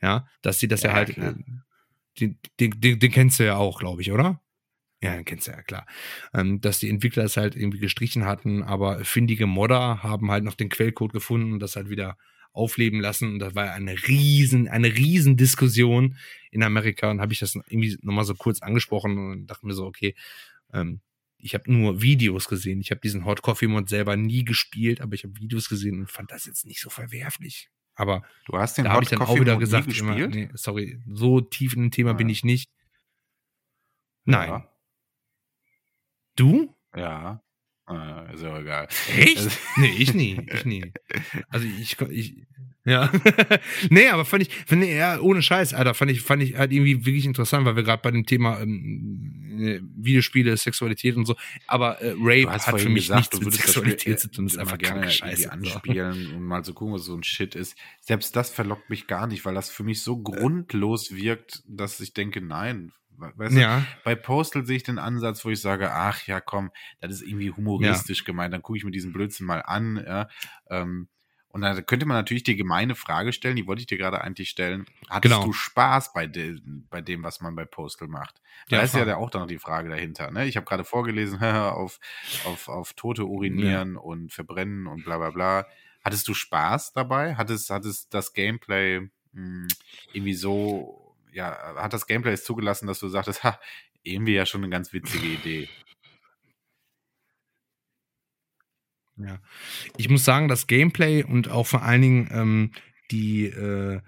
Ja, 0.00 0.26
dass 0.42 0.58
sie 0.58 0.68
das 0.68 0.82
ja, 0.82 0.90
ja 0.90 0.96
halt, 0.96 1.16
äh, 1.16 1.34
den, 2.20 2.38
den, 2.60 2.80
den, 2.80 2.98
den 2.98 3.10
kennst 3.10 3.38
du 3.40 3.44
ja 3.44 3.56
auch, 3.56 3.78
glaube 3.78 4.02
ich, 4.02 4.12
oder? 4.12 4.40
Ja, 5.02 5.14
den 5.14 5.24
kennst 5.24 5.46
du 5.46 5.50
ja, 5.50 5.62
klar. 5.62 5.86
Ähm, 6.32 6.60
dass 6.60 6.78
die 6.78 6.88
Entwickler 6.88 7.24
es 7.24 7.36
halt 7.36 7.56
irgendwie 7.56 7.78
gestrichen 7.78 8.24
hatten, 8.24 8.62
aber 8.62 9.04
findige 9.04 9.46
Modder 9.46 10.02
haben 10.02 10.30
halt 10.30 10.44
noch 10.44 10.54
den 10.54 10.68
Quellcode 10.68 11.12
gefunden 11.12 11.52
und 11.52 11.60
das 11.60 11.76
halt 11.76 11.90
wieder 11.90 12.16
aufleben 12.54 13.00
lassen. 13.00 13.34
Und 13.34 13.38
das 13.40 13.54
war 13.54 13.72
eine 13.72 13.92
riesen, 14.08 14.68
eine 14.68 14.94
riesen 14.94 15.36
Diskussion 15.36 16.16
in 16.50 16.62
Amerika. 16.62 17.10
Und 17.10 17.20
habe 17.20 17.32
ich 17.32 17.40
das 17.40 17.54
irgendwie 17.54 17.98
nochmal 18.00 18.24
so 18.24 18.34
kurz 18.34 18.62
angesprochen 18.62 19.18
und 19.18 19.46
dachte 19.46 19.66
mir 19.66 19.74
so, 19.74 19.84
okay, 19.84 20.14
ähm, 20.72 21.00
ich 21.36 21.52
habe 21.52 21.70
nur 21.70 22.00
Videos 22.00 22.48
gesehen. 22.48 22.80
Ich 22.80 22.90
habe 22.90 23.02
diesen 23.02 23.26
Hot 23.26 23.42
Coffee 23.42 23.66
Mod 23.66 23.90
selber 23.90 24.16
nie 24.16 24.44
gespielt, 24.44 25.02
aber 25.02 25.14
ich 25.14 25.24
habe 25.24 25.38
Videos 25.38 25.68
gesehen 25.68 26.00
und 26.00 26.10
fand 26.10 26.30
das 26.30 26.46
jetzt 26.46 26.64
nicht 26.64 26.80
so 26.80 26.88
verwerflich. 26.88 27.68
Aber 27.96 28.22
du 28.46 28.56
hast 28.56 28.78
den 28.78 28.86
da 28.86 28.94
Hot 28.94 29.02
ich 29.02 29.10
dann 29.10 29.18
Coffee 29.18 29.32
auch 29.32 29.40
wieder 29.40 29.58
gesagt? 29.58 29.96
Immer, 29.98 30.14
nee, 30.14 30.48
sorry, 30.54 31.00
so 31.06 31.40
tief 31.40 31.74
in 31.74 31.82
dem 31.82 31.90
Thema 31.90 32.10
ja. 32.10 32.16
bin 32.16 32.28
ich 32.28 32.44
nicht. 32.44 32.70
Nein. 34.24 34.48
Ja. 34.48 34.68
Du? 36.36 36.74
Ja. 36.96 37.42
Ah, 37.86 38.26
ist 38.32 38.42
ja 38.42 38.58
egal. 38.58 38.88
Echt? 39.16 39.38
Also 39.38 39.50
nee, 39.76 39.94
ich 39.98 40.14
nie. 40.14 40.40
Ich 40.52 40.64
nie. 40.64 40.92
Also 41.50 41.66
ich, 41.66 42.00
ich 42.10 42.34
ja. 42.86 43.10
nee, 43.90 44.08
aber 44.08 44.26
fand 44.26 44.42
ich, 44.42 44.54
fand 44.66 44.84
ich, 44.84 44.90
ja, 44.90 45.18
ohne 45.18 45.40
Scheiß, 45.40 45.72
Alter, 45.72 45.94
fand 45.94 46.10
ich, 46.10 46.20
fand 46.20 46.42
ich 46.42 46.56
halt 46.56 46.70
irgendwie 46.70 47.06
wirklich 47.06 47.24
interessant, 47.24 47.64
weil 47.64 47.76
wir 47.76 47.82
gerade 47.82 48.02
bei 48.02 48.10
dem 48.10 48.26
Thema 48.26 48.60
ähm, 48.60 49.58
äh, 49.58 49.80
Videospiele, 49.96 50.54
Sexualität 50.58 51.16
und 51.16 51.24
so, 51.24 51.34
aber 51.66 52.02
äh, 52.02 52.14
Rape 52.18 52.52
hat 52.52 52.80
für 52.80 52.90
mich 52.90 53.04
gesagt, 53.04 53.32
nichts 53.32 53.40
mit 53.40 53.54
Sexualität 53.54 54.20
zu 54.20 54.30
tun, 54.30 54.46
ist 54.46 54.58
einfach 54.58 54.76
gerne 54.76 55.10
Scheiße. 55.10 55.50
anspielen 55.50 56.34
und 56.34 56.42
mal 56.42 56.62
so 56.62 56.74
gucken, 56.74 56.94
was 56.94 57.04
so 57.04 57.14
ein 57.14 57.24
Shit 57.24 57.54
ist. 57.54 57.74
Selbst 58.02 58.36
das 58.36 58.50
verlockt 58.50 58.90
mich 58.90 59.06
gar 59.06 59.26
nicht, 59.28 59.46
weil 59.46 59.54
das 59.54 59.70
für 59.70 59.82
mich 59.82 60.02
so 60.02 60.18
grundlos 60.18 61.14
wirkt, 61.14 61.62
dass 61.66 61.98
ich 62.00 62.12
denke, 62.12 62.42
nein, 62.42 62.92
Weißt 63.16 63.56
ja. 63.56 63.80
du, 63.80 63.86
bei 64.04 64.14
Postal 64.14 64.66
sehe 64.66 64.76
ich 64.76 64.82
den 64.82 64.98
Ansatz, 64.98 65.44
wo 65.44 65.50
ich 65.50 65.60
sage, 65.60 65.92
ach 65.92 66.26
ja, 66.26 66.40
komm, 66.40 66.70
das 67.00 67.12
ist 67.12 67.22
irgendwie 67.22 67.50
humoristisch 67.50 68.20
ja. 68.20 68.24
gemeint, 68.24 68.52
dann 68.52 68.62
gucke 68.62 68.78
ich 68.78 68.84
mir 68.84 68.90
diesen 68.90 69.12
Blödsinn 69.12 69.46
mal 69.46 69.60
an. 69.60 70.02
Ja, 70.04 70.28
ähm, 70.70 71.08
und 71.54 71.60
dann 71.60 71.86
könnte 71.86 72.04
man 72.04 72.16
natürlich 72.16 72.42
die 72.42 72.56
gemeine 72.56 72.96
Frage 72.96 73.32
stellen, 73.32 73.54
die 73.54 73.68
wollte 73.68 73.78
ich 73.78 73.86
dir 73.86 73.96
gerade 73.96 74.20
eigentlich 74.20 74.50
stellen. 74.50 74.86
Hattest 75.08 75.34
genau. 75.34 75.46
du 75.46 75.52
Spaß 75.52 76.12
bei, 76.12 76.26
de, 76.26 76.58
bei 76.90 77.00
dem, 77.00 77.22
was 77.22 77.40
man 77.40 77.54
bei 77.54 77.64
Postal 77.64 78.08
macht? 78.08 78.42
Da 78.70 78.78
ja, 78.78 78.82
ist 78.82 78.96
ja 78.96 79.16
auch 79.16 79.30
dann 79.30 79.42
noch 79.42 79.48
die 79.48 79.60
Frage 79.60 79.88
dahinter. 79.88 80.32
Ne? 80.32 80.46
Ich 80.46 80.56
habe 80.56 80.66
gerade 80.66 80.82
vorgelesen, 80.82 81.40
auf, 81.42 82.00
auf, 82.44 82.68
auf 82.68 82.94
Tote 82.94 83.26
urinieren 83.26 83.96
und 83.96 84.32
verbrennen 84.32 84.88
und 84.88 85.04
bla 85.04 85.18
bla 85.18 85.30
bla. 85.30 85.66
Hattest 86.02 86.26
du 86.26 86.34
Spaß 86.34 86.92
dabei? 86.92 87.36
Hattest, 87.36 87.70
hattest 87.70 88.12
das 88.12 88.32
Gameplay 88.32 88.98
mh, 88.98 89.08
hm, 89.34 89.68
irgendwie 90.12 90.34
so 90.34 91.03
ja, 91.34 91.74
hat 91.76 91.92
das 91.92 92.06
Gameplay 92.06 92.32
es 92.32 92.44
zugelassen, 92.44 92.86
dass 92.86 93.00
du 93.00 93.08
sagtest, 93.08 93.42
ha, 93.44 93.60
irgendwie 94.02 94.34
ja 94.34 94.46
schon 94.46 94.62
eine 94.62 94.70
ganz 94.70 94.92
witzige 94.92 95.26
Idee. 95.26 95.68
Ja, 99.16 99.38
ich 99.96 100.08
muss 100.08 100.24
sagen, 100.24 100.48
das 100.48 100.66
Gameplay 100.66 101.22
und 101.22 101.48
auch 101.48 101.66
vor 101.66 101.82
allen 101.82 102.02
Dingen 102.02 102.28
ähm, 102.32 102.72
die, 103.10 103.46
äh, 103.46 104.00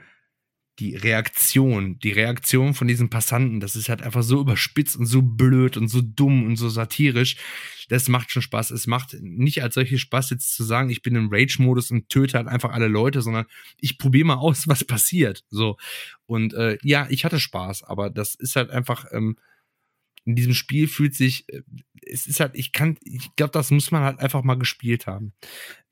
die 0.78 0.94
Reaktion, 0.94 1.98
die 2.00 2.12
Reaktion 2.12 2.74
von 2.74 2.86
diesen 2.86 3.08
Passanten, 3.08 3.60
das 3.60 3.76
ist 3.76 3.88
halt 3.88 4.02
einfach 4.02 4.22
so 4.22 4.40
überspitzt 4.40 4.96
und 4.96 5.06
so 5.06 5.22
blöd 5.22 5.76
und 5.76 5.88
so 5.88 6.02
dumm 6.02 6.44
und 6.44 6.56
so 6.56 6.68
satirisch. 6.68 7.36
Das 7.88 8.08
macht 8.08 8.30
schon 8.30 8.42
Spaß. 8.42 8.72
Es 8.72 8.86
macht 8.86 9.16
nicht 9.20 9.62
als 9.62 9.74
solches 9.74 10.00
Spaß, 10.00 10.30
jetzt 10.30 10.54
zu 10.54 10.64
sagen, 10.64 10.90
ich 10.90 11.02
bin 11.02 11.14
im 11.14 11.28
Rage-Modus 11.30 11.90
und 11.90 12.08
töte 12.08 12.36
halt 12.36 12.48
einfach 12.48 12.72
alle 12.72 12.88
Leute, 12.88 13.22
sondern 13.22 13.46
ich 13.80 13.98
probiere 13.98 14.26
mal 14.26 14.34
aus, 14.34 14.68
was 14.68 14.84
passiert. 14.84 15.44
So. 15.50 15.76
Und 16.26 16.52
äh, 16.54 16.78
ja, 16.82 17.06
ich 17.10 17.24
hatte 17.24 17.40
Spaß, 17.40 17.84
aber 17.84 18.10
das 18.10 18.34
ist 18.34 18.56
halt 18.56 18.70
einfach. 18.70 19.06
Ähm, 19.12 19.36
in 20.26 20.34
diesem 20.34 20.54
Spiel 20.54 20.88
fühlt 20.88 21.14
sich, 21.14 21.48
äh, 21.48 21.62
es 22.02 22.26
ist 22.26 22.40
halt, 22.40 22.56
ich 22.56 22.72
kann, 22.72 22.98
ich 23.04 23.34
glaube, 23.36 23.52
das 23.52 23.70
muss 23.70 23.92
man 23.92 24.02
halt 24.02 24.18
einfach 24.18 24.42
mal 24.42 24.58
gespielt 24.58 25.06
haben. 25.06 25.32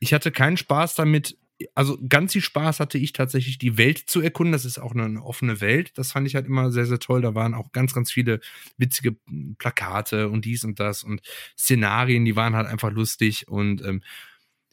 Ich 0.01 0.13
hatte 0.13 0.33
keinen 0.33 0.57
Spaß 0.57 0.97
damit, 0.97 1.39
also 1.75 1.99
ganz 2.09 2.33
viel 2.33 2.43
Spaß 2.43 2.81
hatte 2.81 2.99
ich 2.99 3.13
tatsächlich, 3.13 3.59
die 3.59 3.79
Welt 3.79 3.99
zu 3.99 4.21
erkunden. 4.21 4.53
Das 4.53 4.65
ist 4.65 4.79
auch 4.79 4.95
eine, 4.95 5.23
offene 5.23 5.61
Welt. 5.61 5.93
Das 5.97 6.13
fand 6.13 6.27
ich 6.27 6.35
halt 6.35 6.47
immer 6.47 6.73
sehr, 6.73 6.87
sehr 6.87 6.99
toll. 6.99 7.23
Da 7.23 7.35
waren 7.35 7.55
auch 7.55 7.73
ganz, 7.73 7.95
ganz 7.95 8.11
viele 8.11 8.41
witzige 8.77 9.17
Plakate 9.59 10.29
und 10.29 10.45
dies 10.45 10.65
und 10.65 10.81
das 10.81 11.05
und 11.05 11.23
Szenarien, 11.59 12.25
die 12.25 12.37
waren 12.37 12.57
halt 12.57 12.67
einfach 12.67 12.91
lustig 12.91 13.47
und 13.49 13.83
ähm, 13.85 14.03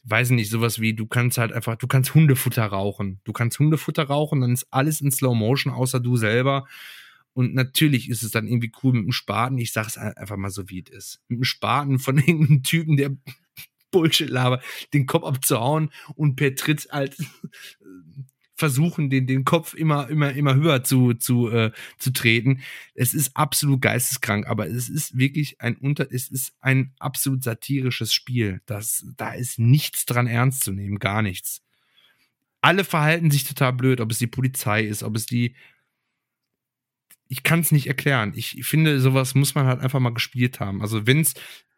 weiß 0.04 0.30
nicht, 0.30 0.50
sowas 0.50 0.80
wie, 0.80 0.94
du 0.94 1.06
kannst 1.06 1.38
halt 1.38 1.52
einfach, 1.52 1.76
du 1.76 1.86
kannst 1.86 2.14
Hundefutter 2.14 2.66
rauchen. 2.66 3.20
Du 3.24 3.32
kannst 3.32 3.58
Hundefutter 3.58 4.04
rauchen, 4.04 4.40
dann 4.40 4.52
ist 4.52 4.66
alles 4.70 5.00
in 5.00 5.12
Slow 5.12 5.34
Motion, 5.34 5.72
außer 5.72 6.00
du 6.00 6.16
selber. 6.16 6.66
Und 7.34 7.54
natürlich 7.54 8.10
ist 8.10 8.22
es 8.22 8.30
dann 8.30 8.46
irgendwie 8.46 8.72
cool 8.82 8.92
mit 8.92 9.04
dem 9.04 9.12
Spaten. 9.12 9.56
Ich 9.58 9.72
sag's 9.72 9.96
einfach 9.96 10.36
mal 10.36 10.50
so, 10.50 10.68
wie 10.68 10.84
es 10.86 10.90
ist. 10.90 11.20
Mit 11.28 11.38
dem 11.38 11.44
Spaten 11.44 11.98
von 11.98 12.18
irgendeinem 12.18 12.62
Typen, 12.62 12.96
der 12.96 13.16
Bullshit 13.92 14.28
laber, 14.28 14.60
den 14.92 15.06
Kopf 15.06 15.24
abzuhauen 15.24 15.90
und 16.16 16.34
per 16.34 16.56
Tritt 16.56 16.88
halt 16.90 17.16
versuchen, 18.54 19.10
den, 19.10 19.26
den 19.26 19.44
Kopf 19.44 19.74
immer, 19.74 20.08
immer, 20.08 20.32
immer 20.32 20.54
höher 20.54 20.84
zu, 20.84 21.14
zu, 21.14 21.50
äh, 21.50 21.72
zu 21.98 22.12
treten. 22.12 22.60
Es 22.94 23.12
ist 23.12 23.36
absolut 23.36 23.80
geisteskrank, 23.82 24.46
aber 24.46 24.68
es 24.68 24.88
ist 24.88 25.18
wirklich 25.18 25.60
ein 25.60 25.76
Unter, 25.76 26.06
es 26.12 26.28
ist 26.28 26.54
ein 26.60 26.92
absolut 27.00 27.42
satirisches 27.42 28.14
Spiel. 28.14 28.60
Das, 28.66 29.04
da 29.16 29.32
ist 29.32 29.58
nichts 29.58 30.06
dran 30.06 30.28
ernst 30.28 30.62
zu 30.62 30.72
nehmen, 30.72 30.98
gar 31.00 31.22
nichts. 31.22 31.60
alle 32.62 32.84
verhalten 32.84 33.30
sich 33.30 33.44
total 33.44 33.72
blöd, 33.72 34.00
ob 34.00 34.10
es 34.12 34.18
die 34.18 34.26
Polizei 34.28 34.82
ist, 34.84 35.02
ob 35.02 35.16
es 35.16 35.26
die. 35.26 35.54
Ich 37.28 37.42
kann 37.42 37.60
es 37.60 37.72
nicht 37.72 37.88
erklären. 37.88 38.32
Ich 38.36 38.64
finde, 38.64 39.00
sowas 39.00 39.34
muss 39.34 39.54
man 39.54 39.66
halt 39.66 39.80
einfach 39.80 40.00
mal 40.00 40.14
gespielt 40.14 40.60
haben. 40.60 40.82
Also, 40.82 41.06
wenn 41.06 41.20
es, 41.20 41.34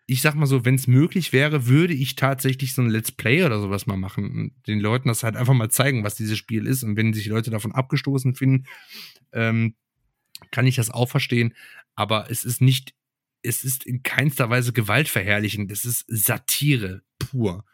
ich 0.07 0.21
sag 0.21 0.35
mal 0.35 0.47
so, 0.47 0.65
wenn 0.65 0.75
es 0.75 0.87
möglich 0.87 1.33
wäre, 1.33 1.67
würde 1.67 1.95
ich 1.95 2.15
tatsächlich 2.15 2.75
so 2.75 2.83
ein 2.83 2.91
Let's 2.91 3.13
Play 3.13 3.45
oder 3.45 3.61
sowas 3.61 3.87
mal 3.87 3.97
machen 3.97 4.31
und 4.31 4.67
den 4.67 4.81
Leuten 4.81 5.09
das 5.09 5.23
halt 5.23 5.37
einfach 5.37 5.55
mal 5.55 5.71
zeigen, 5.71 6.05
was 6.05 6.15
dieses 6.15 6.37
Spiel 6.37 6.67
ist. 6.67 6.83
Und 6.83 6.97
wenn 6.97 7.15
sich 7.15 7.27
Leute 7.27 7.51
davon 7.51 7.73
abgestoßen 7.73 8.35
finden, 8.35 8.67
ähm, 9.33 9.77
kann 10.51 10.67
ich 10.67 10.77
das 10.77 10.91
auch 10.91 11.09
verstehen. 11.09 11.55
Aber 11.95 12.31
es 12.31 12.45
ist 12.45 12.61
nicht, 12.61 12.95
es 13.43 13.65
ist 13.65 13.85
in 13.85 14.03
keinster 14.03 14.51
Weise 14.51 14.73
gewaltverherrlichend. 14.73 15.73
Es 15.73 15.85
ist 15.85 16.05
Satire 16.09 17.03
pur 17.19 17.65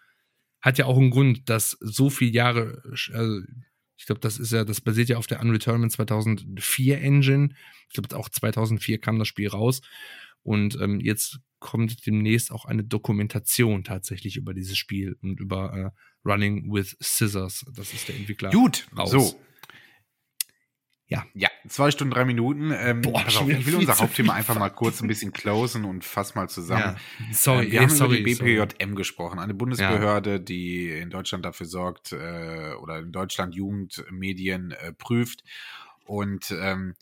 hat 0.61 0.79
ja 0.79 0.87
auch 0.87 0.99
einen 0.99 1.11
Grund, 1.11 1.49
dass 1.49 1.77
so 1.81 2.11
viele 2.11 2.33
Jahre, 2.33 2.83
also 3.13 3.41
ich 3.97 4.07
glaube, 4.07 4.21
das 4.21 4.39
ist 4.39 4.53
ja, 4.53 4.65
das 4.65 4.81
basiert 4.81 5.09
ja 5.09 5.19
auf 5.19 5.27
der 5.27 5.41
Unreal 5.41 5.59
Tournament 5.59 5.93
2004 5.93 7.01
Engine. 7.01 7.51
Ich 7.89 7.95
glaube, 7.95 8.17
auch 8.17 8.29
2004 8.29 8.99
kam 8.99 9.19
das 9.19 9.29
Spiel 9.29 9.49
raus. 9.49 9.83
Und 10.43 10.79
ähm, 10.81 11.01
jetzt 11.01 11.41
kommt 11.61 12.07
demnächst 12.07 12.51
auch 12.51 12.65
eine 12.65 12.83
Dokumentation 12.83 13.85
tatsächlich 13.85 14.37
über 14.37 14.55
dieses 14.55 14.77
Spiel 14.77 15.17
und 15.23 15.39
über 15.39 15.93
äh, 15.95 16.29
Running 16.29 16.73
with 16.73 16.97
Scissors. 17.01 17.65
Das 17.75 17.93
ist 17.93 18.09
der 18.09 18.17
Entwickler. 18.17 18.51
Gut, 18.51 18.89
raus. 18.97 19.11
so. 19.11 19.41
Ja. 21.11 21.27
Ja, 21.35 21.49
zwei 21.69 21.91
Stunden, 21.91 22.15
drei 22.15 22.25
Minuten. 22.25 22.71
Ähm, 22.73 23.03
Boah, 23.03 23.27
auf, 23.27 23.49
ich 23.49 23.67
will 23.67 23.75
unser 23.75 23.99
Hauptthema 23.99 24.33
einfach 24.33 24.57
mal 24.57 24.71
kurz 24.71 25.03
ein 25.03 25.09
bisschen 25.09 25.33
closen 25.33 25.85
und 25.85 26.05
fass 26.05 26.37
mal 26.37 26.49
zusammen. 26.49 26.97
Ja. 27.19 27.33
Sorry, 27.33 27.67
äh, 27.67 27.73
wir 27.73 27.81
haben 27.81 27.91
sorry, 27.91 28.21
über 28.21 28.29
die 28.29 28.35
BPJM 28.37 28.75
sorry. 28.79 28.95
gesprochen, 28.95 29.41
eine 29.41 29.53
Bundesbehörde, 29.53 30.31
ja. 30.31 30.39
die 30.39 30.89
in 30.89 31.11
Deutschland 31.11 31.45
dafür 31.45 31.67
sorgt 31.67 32.13
äh, 32.13 32.75
oder 32.81 33.01
in 33.01 33.11
Deutschland 33.11 33.57
Jugendmedien 33.57 34.71
äh, 34.71 34.93
prüft. 34.93 35.43
Und 36.05 36.53
ähm, 36.53 36.95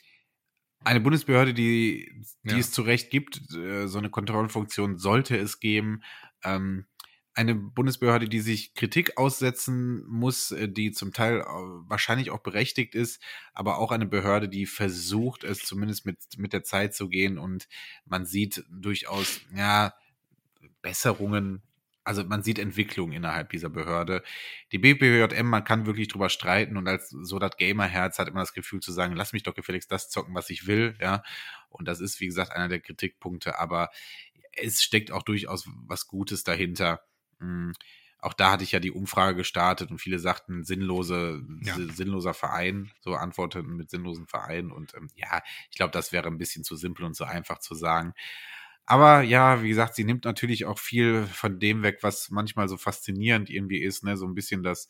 eine 0.84 1.00
Bundesbehörde, 1.00 1.54
die, 1.54 2.24
die 2.44 2.50
ja. 2.50 2.58
es 2.58 2.70
zu 2.70 2.82
Recht 2.82 3.10
gibt, 3.10 3.52
äh, 3.54 3.86
so 3.86 3.98
eine 3.98 4.10
Kontrollfunktion 4.10 4.98
sollte 4.98 5.36
es 5.36 5.60
geben. 5.60 6.02
Ähm, 6.44 6.86
eine 7.34 7.54
Bundesbehörde, 7.54 8.28
die 8.28 8.40
sich 8.40 8.74
Kritik 8.74 9.16
aussetzen 9.16 10.04
muss, 10.08 10.50
äh, 10.50 10.68
die 10.68 10.90
zum 10.90 11.12
Teil 11.12 11.40
wahrscheinlich 11.86 12.30
auch 12.30 12.40
berechtigt 12.40 12.94
ist, 12.94 13.22
aber 13.52 13.78
auch 13.78 13.92
eine 13.92 14.06
Behörde, 14.06 14.48
die 14.48 14.66
versucht, 14.66 15.44
es 15.44 15.60
zumindest 15.60 16.04
mit, 16.04 16.18
mit 16.36 16.52
der 16.52 16.64
Zeit 16.64 16.94
zu 16.94 17.08
gehen 17.08 17.38
und 17.38 17.68
man 18.04 18.24
sieht 18.24 18.64
durchaus, 18.70 19.40
ja, 19.54 19.94
Besserungen, 20.82 21.62
also 22.08 22.24
man 22.24 22.42
sieht 22.42 22.58
Entwicklung 22.58 23.12
innerhalb 23.12 23.50
dieser 23.50 23.68
Behörde. 23.68 24.22
Die 24.72 24.78
BPJM, 24.78 25.46
man 25.46 25.62
kann 25.62 25.86
wirklich 25.86 26.08
drüber 26.08 26.30
streiten 26.30 26.76
und 26.76 26.88
als 26.88 27.10
so 27.10 27.38
das 27.38 27.56
Gamerherz 27.56 28.18
hat 28.18 28.28
immer 28.28 28.40
das 28.40 28.54
Gefühl 28.54 28.80
zu 28.80 28.92
sagen, 28.92 29.14
lass 29.14 29.32
mich 29.32 29.42
doch 29.42 29.54
gefälligst 29.54 29.92
das 29.92 30.08
zocken, 30.08 30.34
was 30.34 30.50
ich 30.50 30.66
will, 30.66 30.96
ja. 31.00 31.22
Und 31.68 31.86
das 31.86 32.00
ist, 32.00 32.18
wie 32.20 32.26
gesagt, 32.26 32.52
einer 32.52 32.68
der 32.68 32.80
Kritikpunkte, 32.80 33.58
aber 33.58 33.90
es 34.52 34.82
steckt 34.82 35.12
auch 35.12 35.22
durchaus 35.22 35.68
was 35.86 36.08
Gutes 36.08 36.42
dahinter 36.44 37.02
hm, 37.40 37.74
auch 38.20 38.32
da 38.32 38.50
hatte 38.50 38.64
ich 38.64 38.72
ja 38.72 38.80
die 38.80 38.90
Umfrage 38.90 39.36
gestartet 39.36 39.90
und 39.90 39.98
viele 39.98 40.18
sagten 40.18 40.64
sinnlose, 40.64 41.44
ja. 41.62 41.76
sinnloser 41.76 42.34
Verein, 42.34 42.90
so 43.00 43.14
antworteten 43.14 43.76
mit 43.76 43.90
sinnlosen 43.90 44.26
Verein. 44.26 44.72
Und 44.72 44.94
ähm, 44.94 45.08
ja, 45.14 45.40
ich 45.70 45.76
glaube, 45.76 45.92
das 45.92 46.10
wäre 46.10 46.26
ein 46.26 46.38
bisschen 46.38 46.64
zu 46.64 46.74
simpel 46.74 47.04
und 47.04 47.14
zu 47.14 47.24
einfach 47.24 47.58
zu 47.58 47.76
sagen. 47.76 48.14
Aber 48.90 49.20
ja, 49.20 49.62
wie 49.62 49.68
gesagt, 49.68 49.96
sie 49.96 50.04
nimmt 50.04 50.24
natürlich 50.24 50.64
auch 50.64 50.78
viel 50.78 51.26
von 51.26 51.60
dem 51.60 51.82
weg, 51.82 51.98
was 52.00 52.30
manchmal 52.30 52.68
so 52.68 52.78
faszinierend 52.78 53.50
irgendwie 53.50 53.82
ist, 53.82 54.02
ne? 54.02 54.16
So 54.16 54.26
ein 54.26 54.34
bisschen 54.34 54.62
das 54.62 54.88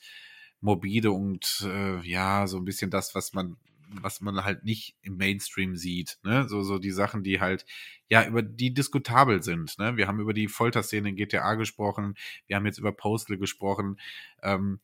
Morbide 0.60 1.10
und 1.10 1.66
äh, 1.66 1.98
ja, 2.08 2.46
so 2.46 2.58
ein 2.58 2.64
bisschen 2.64 2.92
das, 2.92 3.16
was 3.16 3.32
man 3.32 3.56
was 3.90 4.20
man 4.20 4.44
halt 4.44 4.64
nicht 4.64 4.96
im 5.02 5.16
Mainstream 5.16 5.74
sieht. 5.74 6.18
Ne? 6.22 6.46
So, 6.46 6.62
so 6.62 6.78
die 6.78 6.90
Sachen, 6.90 7.22
die 7.22 7.40
halt, 7.40 7.64
ja, 8.10 8.26
über 8.26 8.42
die 8.42 8.74
diskutabel 8.74 9.42
sind. 9.42 9.78
Ne? 9.78 9.96
Wir 9.96 10.06
haben 10.06 10.20
über 10.20 10.34
die 10.34 10.46
Folterszene 10.46 11.08
in 11.08 11.16
GTA 11.16 11.54
gesprochen, 11.54 12.14
wir 12.46 12.56
haben 12.56 12.66
jetzt 12.66 12.78
über 12.78 12.92
Postal 12.92 13.38
gesprochen. 13.38 13.98
Ähm, 14.42 14.80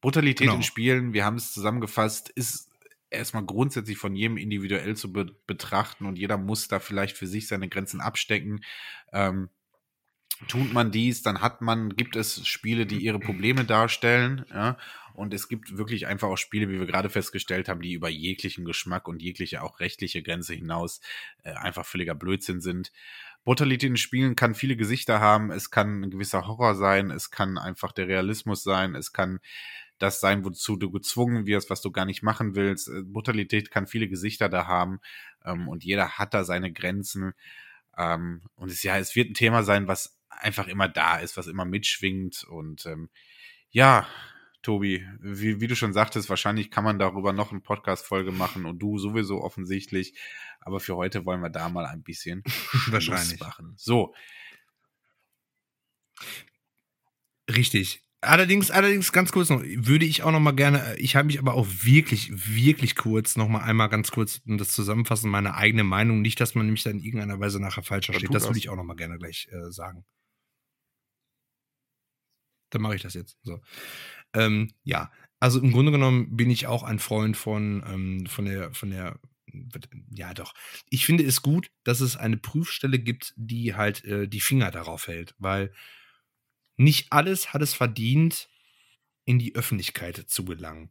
Brutalität 0.00 0.46
genau. 0.46 0.54
in 0.54 0.62
Spielen, 0.62 1.12
wir 1.12 1.24
haben 1.24 1.36
es 1.36 1.52
zusammengefasst, 1.52 2.28
ist 2.30 2.70
erstmal 3.14 3.44
grundsätzlich 3.44 3.98
von 3.98 4.14
jedem 4.14 4.36
individuell 4.36 4.96
zu 4.96 5.12
be 5.12 5.34
betrachten 5.46 6.06
und 6.06 6.18
jeder 6.18 6.36
muss 6.36 6.68
da 6.68 6.80
vielleicht 6.80 7.16
für 7.16 7.26
sich 7.26 7.48
seine 7.48 7.68
Grenzen 7.68 8.00
abstecken. 8.00 8.64
Ähm, 9.12 9.48
tut 10.48 10.72
man 10.72 10.90
dies, 10.90 11.22
dann 11.22 11.40
hat 11.40 11.60
man, 11.60 11.96
gibt 11.96 12.16
es 12.16 12.46
Spiele, 12.46 12.86
die 12.86 12.98
ihre 12.98 13.20
Probleme 13.20 13.64
darstellen, 13.64 14.44
ja, 14.50 14.76
und 15.14 15.32
es 15.32 15.48
gibt 15.48 15.78
wirklich 15.78 16.08
einfach 16.08 16.28
auch 16.28 16.36
Spiele, 16.36 16.68
wie 16.68 16.80
wir 16.80 16.86
gerade 16.86 17.08
festgestellt 17.08 17.68
haben, 17.68 17.80
die 17.80 17.92
über 17.92 18.08
jeglichen 18.08 18.64
Geschmack 18.64 19.06
und 19.06 19.22
jegliche 19.22 19.62
auch 19.62 19.78
rechtliche 19.78 20.22
Grenze 20.22 20.54
hinaus 20.54 21.00
äh, 21.44 21.52
einfach 21.52 21.86
völliger 21.86 22.16
Blödsinn 22.16 22.60
sind. 22.60 22.90
Brutalität 23.44 23.90
in 23.90 23.96
Spielen 23.96 24.34
kann 24.34 24.56
viele 24.56 24.76
Gesichter 24.76 25.20
haben, 25.20 25.52
es 25.52 25.70
kann 25.70 26.02
ein 26.02 26.10
gewisser 26.10 26.48
Horror 26.48 26.74
sein, 26.74 27.10
es 27.12 27.30
kann 27.30 27.58
einfach 27.58 27.92
der 27.92 28.08
Realismus 28.08 28.64
sein, 28.64 28.96
es 28.96 29.12
kann 29.12 29.38
das 29.98 30.20
sein, 30.20 30.44
wozu 30.44 30.76
du 30.76 30.90
gezwungen 30.90 31.46
wirst, 31.46 31.70
was 31.70 31.80
du 31.80 31.90
gar 31.90 32.04
nicht 32.04 32.22
machen 32.22 32.54
willst. 32.54 32.88
Äh, 32.88 33.02
Brutalität 33.02 33.70
kann 33.70 33.86
viele 33.86 34.08
Gesichter 34.08 34.48
da 34.48 34.66
haben 34.66 35.00
ähm, 35.44 35.68
und 35.68 35.84
jeder 35.84 36.18
hat 36.18 36.34
da 36.34 36.44
seine 36.44 36.72
Grenzen. 36.72 37.32
Ähm, 37.96 38.42
und 38.56 38.70
es, 38.70 38.82
ja, 38.82 38.98
es 38.98 39.14
wird 39.14 39.30
ein 39.30 39.34
Thema 39.34 39.62
sein, 39.62 39.88
was 39.88 40.18
einfach 40.28 40.66
immer 40.66 40.88
da 40.88 41.18
ist, 41.18 41.36
was 41.36 41.46
immer 41.46 41.64
mitschwingt 41.64 42.44
und 42.44 42.86
ähm, 42.86 43.08
ja, 43.70 44.06
Tobi, 44.64 45.06
wie, 45.20 45.60
wie, 45.60 45.66
du 45.66 45.76
schon 45.76 45.92
sagtest, 45.92 46.30
wahrscheinlich 46.30 46.70
kann 46.70 46.84
man 46.84 46.98
darüber 46.98 47.34
noch 47.34 47.52
eine 47.52 47.60
Podcast-Folge 47.60 48.32
machen 48.32 48.64
und 48.64 48.78
du 48.78 48.98
sowieso 48.98 49.42
offensichtlich. 49.42 50.14
Aber 50.60 50.80
für 50.80 50.96
heute 50.96 51.26
wollen 51.26 51.42
wir 51.42 51.50
da 51.50 51.68
mal 51.68 51.84
ein 51.84 52.02
bisschen 52.02 52.42
wahrscheinlich 52.88 53.38
machen. 53.40 53.74
So. 53.76 54.14
Richtig. 57.46 58.03
Allerdings, 58.24 58.70
allerdings 58.70 59.12
ganz 59.12 59.32
kurz 59.32 59.50
noch, 59.50 59.62
würde 59.62 60.04
ich 60.04 60.22
auch 60.22 60.32
noch 60.32 60.40
mal 60.40 60.52
gerne, 60.52 60.96
ich 60.98 61.16
habe 61.16 61.26
mich 61.26 61.38
aber 61.38 61.54
auch 61.54 61.66
wirklich, 61.68 62.30
wirklich 62.32 62.96
kurz 62.96 63.36
noch 63.36 63.48
mal 63.48 63.60
einmal 63.60 63.88
ganz 63.88 64.10
kurz 64.10 64.40
um 64.46 64.58
das 64.58 64.68
zusammenfassen, 64.70 65.30
meine 65.30 65.54
eigene 65.54 65.84
Meinung, 65.84 66.22
nicht, 66.22 66.40
dass 66.40 66.54
man 66.54 66.66
nämlich 66.66 66.82
da 66.82 66.90
in 66.90 67.00
irgendeiner 67.00 67.38
Weise 67.40 67.60
nachher 67.60 67.82
falsch 67.82 68.06
versteht. 68.06 68.34
Das 68.34 68.46
würde 68.46 68.58
ich 68.58 68.68
auch 68.68 68.76
noch 68.76 68.84
mal 68.84 68.94
gerne 68.96 69.18
gleich 69.18 69.48
äh, 69.52 69.70
sagen. 69.70 70.04
Dann 72.70 72.82
mache 72.82 72.96
ich 72.96 73.02
das 73.02 73.14
jetzt. 73.14 73.38
So. 73.42 73.60
Ähm, 74.34 74.72
ja, 74.82 75.12
also 75.38 75.60
im 75.60 75.72
Grunde 75.72 75.92
genommen 75.92 76.36
bin 76.36 76.50
ich 76.50 76.66
auch 76.66 76.82
ein 76.82 76.98
Freund 76.98 77.36
von, 77.36 77.84
ähm, 77.86 78.26
von 78.26 78.46
der, 78.46 78.72
von 78.72 78.90
der, 78.90 79.20
ja 80.10 80.34
doch. 80.34 80.54
Ich 80.88 81.06
finde 81.06 81.24
es 81.24 81.42
gut, 81.42 81.70
dass 81.84 82.00
es 82.00 82.16
eine 82.16 82.36
Prüfstelle 82.36 82.98
gibt, 82.98 83.32
die 83.36 83.74
halt 83.74 84.04
äh, 84.04 84.26
die 84.26 84.40
Finger 84.40 84.70
darauf 84.70 85.06
hält, 85.06 85.34
weil 85.38 85.72
nicht 86.76 87.12
alles 87.12 87.52
hat 87.52 87.62
es 87.62 87.74
verdient, 87.74 88.48
in 89.24 89.38
die 89.38 89.54
Öffentlichkeit 89.54 90.16
zu 90.16 90.44
gelangen. 90.44 90.90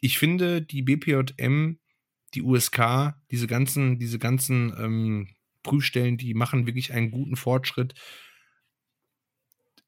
Ich 0.00 0.18
finde, 0.18 0.62
die 0.62 0.82
BPJM, 0.82 1.78
die 2.34 2.42
USK, 2.42 3.14
diese 3.30 3.46
ganzen, 3.46 3.98
diese 3.98 4.18
ganzen 4.18 4.74
ähm, 4.78 5.28
Prüfstellen, 5.62 6.16
die 6.16 6.34
machen 6.34 6.66
wirklich 6.66 6.92
einen 6.92 7.10
guten 7.10 7.36
Fortschritt 7.36 7.94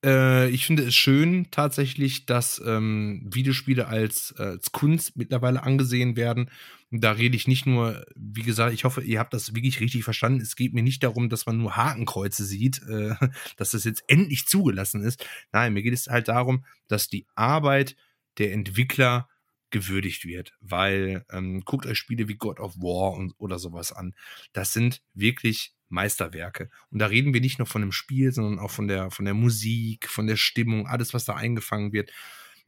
äh, 0.05 0.49
ich 0.51 0.67
finde 0.67 0.85
es 0.85 0.95
schön 0.95 1.49
tatsächlich, 1.51 2.27
dass 2.27 2.63
ähm, 2.65 3.23
Videospiele 3.25 3.89
als, 3.89 4.35
äh, 4.39 4.43
als 4.43 4.73
Kunst 4.73 5.17
mittlerweile 5.17 5.63
angesehen 5.63 6.17
werden. 6.17 6.51
da 6.91 7.13
rede 7.13 7.37
ich 7.37 7.47
nicht 7.47 7.67
nur, 7.67 8.07
wie 8.17 8.43
gesagt, 8.43 8.73
ich 8.73 8.85
hoffe, 8.85 9.03
ihr 9.03 9.19
habt 9.19 9.35
das 9.35 9.55
wirklich 9.55 9.81
richtig 9.81 10.05
verstanden. 10.05 10.41
Es 10.41 10.57
geht 10.57 10.73
mir 10.73 10.83
nicht 10.83 11.03
darum, 11.03 11.29
dass 11.29 11.45
man 11.45 11.59
nur 11.59 11.77
Hakenkreuze 11.77 12.45
sieht, 12.45 12.83
äh, 12.89 13.15
dass 13.57 13.73
das 13.73 13.85
jetzt 13.85 14.05
endlich 14.09 14.47
zugelassen 14.47 15.03
ist. 15.03 15.27
Nein, 15.53 15.75
mir 15.75 15.83
geht 15.83 15.95
es 15.95 16.07
halt 16.07 16.29
darum, 16.29 16.65
dass 16.87 17.09
die 17.09 17.27
Arbeit 17.35 17.97
der 18.39 18.53
Entwickler 18.53 19.29
gewürdigt 19.71 20.25
wird, 20.25 20.55
weil 20.61 21.25
ähm, 21.31 21.63
guckt 21.65 21.87
euch 21.87 21.99
Spiele 21.99 22.29
wie 22.29 22.37
God 22.37 22.61
of 22.61 22.77
War 22.77 23.13
und, 23.13 23.35
oder 23.39 23.59
sowas 23.59 23.93
an. 23.93 24.15
Das 24.53 24.73
sind 24.73 25.03
wirklich 25.15 25.75
Meisterwerke. 25.89 26.71
Und 26.91 26.99
da 26.99 27.07
reden 27.07 27.35
wir 27.35 27.41
nicht 27.41 27.59
nur 27.59 27.67
von 27.67 27.83
dem 27.83 27.93
Spiel, 27.93 28.33
sondern 28.33 28.59
auch 28.59 28.71
von 28.71 28.89
der, 28.89 29.11
von 29.11 29.25
der 29.25 29.35
Musik, 29.35 30.09
von 30.09 30.27
der 30.27 30.37
Stimmung, 30.37 30.87
alles, 30.87 31.15
was 31.15 31.25
da 31.25 31.35
eingefangen 31.35 31.93
wird. 31.93 32.11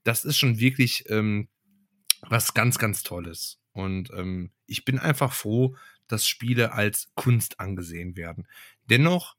Das 0.05 0.25
ist 0.25 0.39
schon 0.39 0.59
wirklich 0.59 1.05
ähm, 1.09 1.49
was 2.23 2.55
ganz, 2.55 2.79
ganz 2.79 3.03
Tolles. 3.03 3.61
Und 3.73 4.11
ähm, 4.15 4.51
ich 4.67 4.85
bin 4.85 4.99
einfach 4.99 5.33
froh, 5.33 5.77
dass 6.09 6.27
Spiele 6.27 6.73
als 6.73 7.13
Kunst 7.15 7.61
angesehen 7.61 8.17
werden. 8.17 8.49
Dennoch 8.85 9.37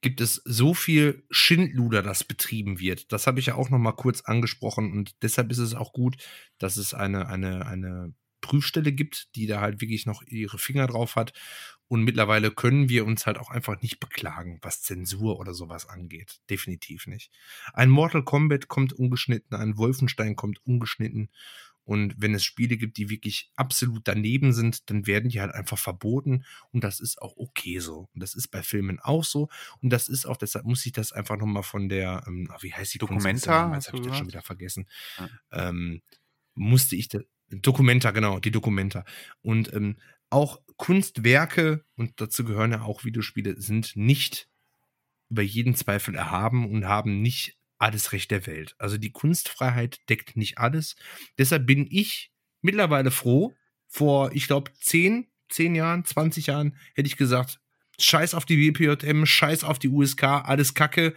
gibt 0.00 0.20
es 0.20 0.42
so 0.44 0.74
viel 0.74 1.24
Schindluder, 1.30 2.02
das 2.02 2.24
betrieben 2.24 2.78
wird. 2.78 3.12
Das 3.12 3.26
habe 3.26 3.40
ich 3.40 3.46
ja 3.46 3.54
auch 3.54 3.70
noch 3.70 3.78
mal 3.78 3.92
kurz 3.92 4.20
angesprochen 4.22 4.92
und 4.92 5.22
deshalb 5.22 5.50
ist 5.50 5.58
es 5.58 5.74
auch 5.74 5.92
gut, 5.92 6.16
dass 6.58 6.76
es 6.76 6.92
eine, 6.92 7.26
eine, 7.28 7.66
eine 7.66 8.14
Prüfstelle 8.42 8.92
gibt, 8.92 9.34
die 9.34 9.46
da 9.46 9.62
halt 9.62 9.80
wirklich 9.80 10.04
noch 10.04 10.22
ihre 10.26 10.58
Finger 10.58 10.86
drauf 10.86 11.16
hat 11.16 11.32
Und 11.88 12.02
mittlerweile 12.02 12.50
können 12.50 12.88
wir 12.88 13.04
uns 13.04 13.26
halt 13.26 13.38
auch 13.38 13.50
einfach 13.50 13.80
nicht 13.82 14.00
beklagen, 14.00 14.58
was 14.62 14.82
Zensur 14.82 15.38
oder 15.38 15.54
sowas 15.54 15.86
angeht. 15.86 16.40
Definitiv 16.48 17.06
nicht. 17.06 17.30
Ein 17.72 17.90
Mortal 17.90 18.24
Kombat 18.24 18.68
kommt 18.68 18.92
ungeschnitten, 18.92 19.56
ein 19.56 19.76
Wolfenstein 19.76 20.34
kommt 20.34 20.64
ungeschnitten. 20.64 21.30
Und 21.84 22.14
wenn 22.16 22.34
es 22.34 22.42
Spiele 22.42 22.78
gibt, 22.78 22.96
die 22.96 23.10
wirklich 23.10 23.50
absolut 23.56 24.08
daneben 24.08 24.54
sind, 24.54 24.88
dann 24.88 25.06
werden 25.06 25.28
die 25.28 25.40
halt 25.40 25.52
einfach 25.52 25.78
verboten. 25.78 26.44
Und 26.72 26.82
das 26.82 26.98
ist 26.98 27.20
auch 27.20 27.36
okay 27.36 27.78
so. 27.78 28.08
Und 28.14 28.22
das 28.22 28.34
ist 28.34 28.48
bei 28.48 28.62
Filmen 28.62 28.98
auch 29.00 29.22
so. 29.22 29.50
Und 29.82 29.90
das 29.90 30.08
ist 30.08 30.24
auch, 30.24 30.38
deshalb 30.38 30.64
muss 30.64 30.86
ich 30.86 30.92
das 30.92 31.12
einfach 31.12 31.36
nochmal 31.36 31.62
von 31.62 31.90
der, 31.90 32.24
ähm, 32.26 32.48
wie 32.60 32.72
heißt 32.72 32.94
die 32.94 32.98
Dokumenta? 32.98 33.74
Jetzt 33.74 33.88
habe 33.88 33.98
ich 33.98 34.06
das 34.06 34.16
schon 34.16 34.28
wieder 34.28 34.40
vergessen. 34.40 34.88
Ja. 35.18 35.68
Ähm, 35.68 36.00
musste 36.54 36.96
ich, 36.96 37.08
das, 37.08 37.22
Dokumenta, 37.50 38.10
genau, 38.12 38.38
die 38.40 38.50
Dokumenta. 38.50 39.04
Und 39.42 39.72
ähm, 39.74 39.96
auch 40.34 40.60
Kunstwerke, 40.76 41.84
und 41.96 42.20
dazu 42.20 42.44
gehören 42.44 42.72
ja 42.72 42.82
auch 42.82 43.04
Videospiele, 43.04 43.60
sind 43.60 43.94
nicht 43.94 44.48
über 45.30 45.42
jeden 45.42 45.74
Zweifel 45.74 46.14
erhaben 46.14 46.70
und 46.70 46.86
haben 46.86 47.22
nicht 47.22 47.56
alles 47.78 48.12
Recht 48.12 48.30
der 48.30 48.46
Welt. 48.46 48.74
Also 48.78 48.98
die 48.98 49.12
Kunstfreiheit 49.12 50.00
deckt 50.08 50.36
nicht 50.36 50.58
alles. 50.58 50.96
Deshalb 51.38 51.66
bin 51.66 51.86
ich 51.90 52.32
mittlerweile 52.60 53.10
froh. 53.10 53.54
Vor, 53.88 54.32
ich 54.32 54.46
glaube, 54.46 54.72
10, 54.80 55.28
10 55.50 55.74
Jahren, 55.74 56.04
20 56.04 56.48
Jahren 56.48 56.76
hätte 56.94 57.06
ich 57.06 57.16
gesagt, 57.16 57.60
scheiß 57.98 58.34
auf 58.34 58.44
die 58.44 58.58
WPJM, 58.58 59.24
scheiß 59.26 59.64
auf 59.64 59.78
die 59.78 59.88
USK, 59.88 60.24
alles 60.24 60.74
Kacke 60.74 61.14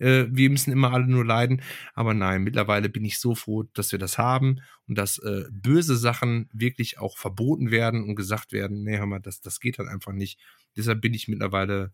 äh, 0.00 0.26
wir 0.30 0.50
müssen 0.50 0.72
immer 0.72 0.92
alle 0.92 1.06
nur 1.06 1.24
leiden. 1.24 1.62
Aber 1.94 2.14
nein, 2.14 2.42
mittlerweile 2.42 2.88
bin 2.88 3.04
ich 3.04 3.18
so 3.18 3.34
froh, 3.34 3.64
dass 3.74 3.92
wir 3.92 3.98
das 3.98 4.18
haben 4.18 4.60
und 4.88 4.98
dass 4.98 5.18
äh, 5.18 5.44
böse 5.50 5.96
Sachen 5.96 6.48
wirklich 6.52 6.98
auch 6.98 7.18
verboten 7.18 7.70
werden 7.70 8.02
und 8.04 8.16
gesagt 8.16 8.52
werden, 8.52 8.82
nee, 8.82 8.98
hör 8.98 9.06
mal, 9.06 9.20
das, 9.20 9.40
das 9.40 9.60
geht 9.60 9.78
dann 9.78 9.88
einfach 9.88 10.12
nicht. 10.12 10.40
Deshalb 10.76 11.00
bin 11.00 11.14
ich 11.14 11.28
mittlerweile 11.28 11.92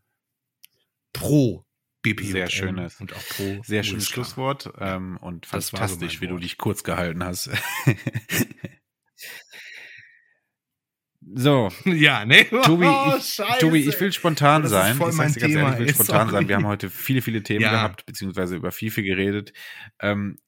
pro 1.12 1.66
BPJM 2.02 2.32
sehr 2.32 2.50
schönes 2.50 3.00
und 3.00 3.14
auch 3.14 3.28
pro 3.28 3.62
sehr 3.64 3.82
schönes 3.82 4.08
Schlusswort 4.08 4.72
ähm, 4.78 5.16
und 5.16 5.46
fantastisch, 5.46 6.16
so 6.16 6.20
wie 6.20 6.28
du 6.28 6.38
dich 6.38 6.56
kurz 6.56 6.84
gehalten 6.84 7.24
hast. 7.24 7.50
So. 11.34 11.70
Ja, 11.84 12.24
ne? 12.24 12.44
Tobi, 12.64 12.86
oh, 12.86 13.14
ich, 13.18 13.40
Tobi, 13.58 13.78
ich 13.80 14.00
will 14.00 14.12
spontan 14.12 14.62
das 14.62 14.70
sein. 14.70 14.96
Voll 14.96 15.10
ich 15.10 15.16
mein 15.16 15.32
Thema. 15.32 15.72
Ehrlich, 15.72 15.80
ich 15.80 15.98
will 15.98 16.04
spontan 16.04 16.30
sein. 16.30 16.48
Wir 16.48 16.56
haben 16.56 16.66
heute 16.66 16.90
viele, 16.90 17.22
viele 17.22 17.42
Themen 17.42 17.62
ja. 17.62 17.70
gehabt, 17.70 18.06
beziehungsweise 18.06 18.56
über 18.56 18.70
viel, 18.70 18.90
viel 18.90 19.04
geredet. 19.04 19.52
Ähm, 20.00 20.38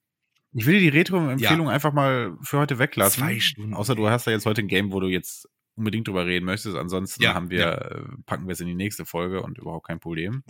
ich 0.52 0.66
will 0.66 0.74
dir 0.78 0.90
die 0.90 0.96
Retro-Empfehlung 0.96 1.66
ja. 1.66 1.72
einfach 1.72 1.92
mal 1.92 2.36
für 2.42 2.58
heute 2.58 2.78
weglassen. 2.78 3.22
Zwei 3.22 3.40
Stunden. 3.40 3.74
Außer 3.74 3.94
du 3.94 4.08
hast 4.08 4.26
ja 4.26 4.32
jetzt 4.32 4.46
heute 4.46 4.62
ein 4.62 4.68
Game, 4.68 4.92
wo 4.92 5.00
du 5.00 5.08
jetzt 5.08 5.48
unbedingt 5.74 6.08
drüber 6.08 6.26
reden 6.26 6.46
möchtest. 6.46 6.76
Ansonsten 6.76 7.22
ja, 7.22 7.34
haben 7.34 7.50
wir. 7.50 7.66
Äh, 7.66 8.22
packen 8.26 8.46
wir 8.46 8.52
es 8.52 8.60
in 8.60 8.66
die 8.66 8.74
nächste 8.74 9.04
Folge 9.04 9.42
und 9.42 9.58
überhaupt 9.58 9.86
kein 9.86 10.00
Problem. 10.00 10.42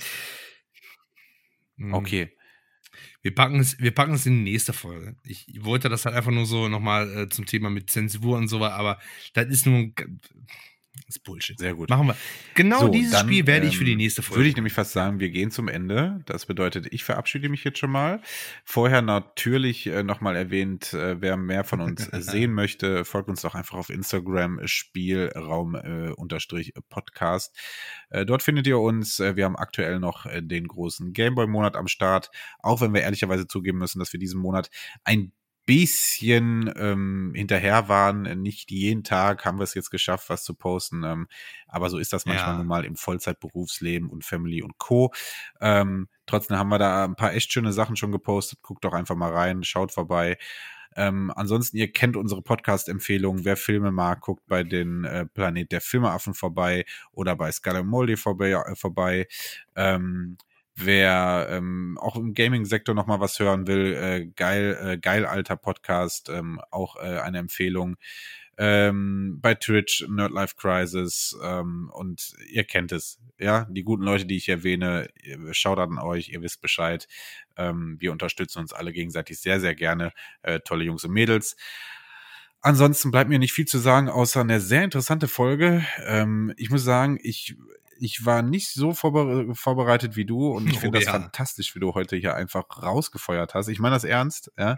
Hm. 1.76 1.94
Okay. 1.94 2.38
Wir 3.23 3.35
packen 3.35 3.61
es, 3.61 3.78
wir 3.81 3.93
packen 3.93 4.15
es 4.15 4.27
in 4.27 4.45
die 4.45 4.53
nächste 4.53 4.73
Folge. 4.73 5.16
Ich 5.24 5.47
wollte 5.65 5.89
das 5.89 6.05
halt 6.05 6.15
einfach 6.15 6.31
nur 6.31 6.47
so 6.47 6.69
nochmal 6.69 7.11
äh, 7.16 7.28
zum 7.28 7.47
Thema 7.47 7.69
mit 7.70 7.90
Zensur 7.90 8.36
und 8.36 8.49
so, 8.49 8.65
aber 8.65 8.99
das 9.35 9.47
ist 9.49 9.66
nun 9.66 9.95
das 11.07 11.16
ist 11.16 11.25
Bullshit. 11.25 11.59
Sehr 11.59 11.75
gut. 11.75 11.89
Machen 11.91 12.09
wir. 12.09 12.16
Genau 12.55 12.81
so, 12.81 12.89
dieses 12.89 13.12
dann, 13.12 13.27
Spiel 13.27 13.47
werde 13.47 13.66
ich 13.66 13.79
für 13.79 13.85
die 13.85 13.93
ähm, 13.93 13.99
nächste 13.99 14.23
Folge. 14.23 14.41
Würde 14.41 14.49
ich 14.51 14.57
nämlich 14.57 14.73
fast 14.73 14.93
sagen, 14.93 15.20
wir 15.20 15.31
gehen 15.31 15.51
zum 15.51 15.69
Ende. 15.69 16.20
Das 16.27 16.47
bedeutet, 16.47 16.87
ich 16.93 17.05
verabschiede 17.05 17.49
mich 17.49 17.65
jetzt 17.65 17.79
schon 17.79 17.91
mal. 17.91 18.20
Vorher 18.65 19.03
natürlich 19.03 19.87
äh, 19.87 20.03
nochmal 20.03 20.37
erwähnt, 20.37 20.93
äh, 20.95 21.20
wer 21.20 21.37
mehr 21.37 21.65
von 21.65 21.81
uns 21.81 22.05
sehen 22.12 22.53
möchte, 22.53 23.05
folgt 23.05 23.29
uns 23.29 23.43
doch 23.43 23.55
einfach 23.55 23.79
auf 23.79 23.91
Instagram 23.91 24.61
Spielraum 24.65 25.75
äh, 25.75 26.12
dort 28.25 28.43
findet 28.43 28.66
ihr 28.66 28.79
uns. 28.79 29.19
Wir 29.19 29.45
haben 29.45 29.57
aktuell 29.57 29.99
noch 29.99 30.27
den 30.41 30.66
großen 30.66 31.12
Gameboy-Monat 31.12 31.77
am 31.77 31.89
Start. 31.89 32.31
Auch 32.61 32.81
wenn 32.81 32.95
wir 32.95 33.03
ehrlicherweise 33.03 33.47
zugeben 33.47 33.79
müssen, 33.79 33.99
dass 33.99 34.12
wir 34.12 34.20
diesen 34.20 34.41
Monat 34.41 34.70
ein 35.05 35.33
bisschen 35.69 36.73
ähm, 36.78 37.32
hinterher 37.35 37.90
waren. 37.90 38.23
Nicht 38.40 38.70
jeden 38.70 39.05
Tag 39.05 39.45
haben 39.45 39.59
wir 39.59 39.65
es 39.65 39.74
jetzt 39.74 39.90
geschafft, 39.90 40.31
was 40.31 40.43
zu 40.43 40.55
posten. 40.55 41.05
Ähm, 41.05 41.28
aber 41.66 41.90
so 41.90 41.99
ist 41.99 42.15
das 42.15 42.24
manchmal 42.24 42.53
ja. 42.53 42.57
nun 42.57 42.66
mal 42.66 42.86
im 42.86 42.97
Vollzeitberufsleben 42.97 44.09
und 44.09 44.24
Family 44.24 44.62
und 44.62 44.78
Co. 44.78 45.12
Ähm, 45.61 46.09
trotzdem 46.24 46.57
haben 46.57 46.70
wir 46.70 46.78
da 46.78 47.05
ein 47.05 47.16
paar 47.16 47.35
echt 47.35 47.53
schöne 47.53 47.74
Sachen 47.74 47.97
schon 47.97 48.12
gepostet. 48.12 48.62
Guckt 48.62 48.82
doch 48.82 48.95
einfach 48.95 49.15
mal 49.15 49.31
rein, 49.31 49.62
schaut 49.62 49.93
vorbei. 49.93 50.39
Ähm, 50.97 51.31
ansonsten, 51.36 51.77
ihr 51.77 51.93
kennt 51.93 52.16
unsere 52.16 52.40
Podcast-Empfehlungen. 52.40 53.45
Wer 53.45 53.59
Filme 53.59 53.93
mag, 53.93 54.23
guckt 54.23 54.47
bei 54.47 54.65
den 54.65 55.05
äh, 55.05 55.27
Planet 55.27 55.70
der 55.70 55.82
Filmeaffen 55.82 56.32
vorbei 56.32 56.86
oder 57.12 57.36
bei 57.36 57.53
Skull 57.53 57.85
Moldy 57.85 58.16
vorbei. 58.16 58.53
Äh, 58.53 58.74
vorbei. 58.74 59.28
Ähm, 59.77 60.39
Wer 60.80 61.48
ähm, 61.50 61.98
auch 62.00 62.14
im 62.14 62.34
Gaming-Sektor 62.34 62.94
noch 62.94 63.09
mal 63.09 63.18
was 63.18 63.38
hören 63.40 63.66
will, 63.66 63.94
äh, 63.94 64.26
geil, 64.26 64.78
äh, 64.80 64.98
geil 64.98 65.26
alter 65.26 65.56
Podcast, 65.56 66.28
ähm, 66.28 66.60
auch 66.70 66.96
äh, 66.96 67.18
eine 67.18 67.38
Empfehlung. 67.38 67.96
Ähm, 68.56 69.38
bei 69.40 69.55
Twitch, 69.55 70.06
Nerdlife 70.09 70.55
Crisis 70.56 71.36
ähm, 71.42 71.90
und 71.92 72.34
ihr 72.48 72.64
kennt 72.64 72.92
es, 72.92 73.20
ja, 73.38 73.66
die 73.70 73.82
guten 73.82 74.02
Leute, 74.05 74.26
die 74.26 74.36
ich 74.36 74.48
erwähne, 74.48 75.09
schaut 75.50 75.78
an 75.78 75.98
euch, 75.98 76.28
ihr 76.28 76.42
wisst 76.42 76.60
Bescheid. 76.60 77.09
Ähm, 77.56 77.96
wir 77.98 78.12
unterstützen 78.12 78.60
uns 78.60 78.72
alle 78.72 78.92
gegenseitig 78.92 79.40
sehr, 79.40 79.59
sehr 79.60 79.74
gerne, 79.74 80.12
äh, 80.42 80.60
tolle 80.60 80.84
Jungs 80.84 81.05
und 81.05 81.12
Mädels. 81.12 81.56
Ansonsten 82.60 83.12
bleibt 83.12 83.30
mir 83.30 83.38
nicht 83.38 83.52
viel 83.52 83.66
zu 83.66 83.78
sagen, 83.78 84.09
außer 84.09 84.40
eine 84.40 84.60
sehr 84.60 84.82
interessante 84.82 85.28
Folge. 85.28 85.84
Ähm, 86.05 86.52
ich 86.56 86.70
muss 86.70 86.82
sagen, 86.82 87.18
ich 87.22 87.56
ich 88.01 88.25
war 88.25 88.43
nicht 88.43 88.70
so 88.70 88.93
vorbere 88.93 89.55
vorbereitet 89.55 90.16
wie 90.16 90.25
du 90.25 90.49
und 90.49 90.69
ich 90.69 90.77
oh, 90.79 90.81
finde 90.81 90.99
das 90.99 91.07
ja. 91.07 91.12
fantastisch, 91.12 91.75
wie 91.75 91.81
du 91.81 91.95
heute 91.95 92.16
hier 92.16 92.35
einfach 92.35 92.65
rausgefeuert 92.83 93.55
hast. 93.55 93.69
Ich 93.69 93.79
meine 93.79 93.95
das 93.95 94.05
ernst, 94.05 94.53
ja. 94.59 94.77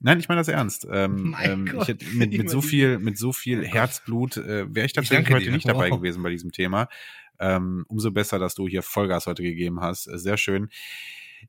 Nein, 0.00 0.18
ich 0.18 0.28
meine 0.28 0.40
das 0.40 0.48
ernst. 0.48 0.86
Ähm, 0.90 1.36
ähm, 1.42 1.78
ich 1.80 1.88
hätte 1.88 2.04
mit, 2.06 2.32
mit 2.32 2.50
so 2.50 2.60
viel, 2.60 2.98
mit 2.98 3.16
so 3.16 3.32
viel 3.32 3.60
oh 3.60 3.64
Herzblut 3.64 4.36
äh, 4.36 4.74
wäre 4.74 4.86
ich 4.86 4.92
tatsächlich 4.92 5.28
ich 5.28 5.34
heute 5.34 5.44
dir. 5.46 5.52
nicht 5.52 5.68
dabei 5.68 5.90
wow. 5.90 5.98
gewesen 5.98 6.22
bei 6.22 6.30
diesem 6.30 6.52
Thema. 6.52 6.88
Ähm, 7.38 7.84
umso 7.88 8.10
besser, 8.10 8.38
dass 8.38 8.54
du 8.54 8.68
hier 8.68 8.82
Vollgas 8.82 9.26
heute 9.26 9.42
gegeben 9.42 9.80
hast. 9.80 10.04
Sehr 10.04 10.36
schön. 10.36 10.68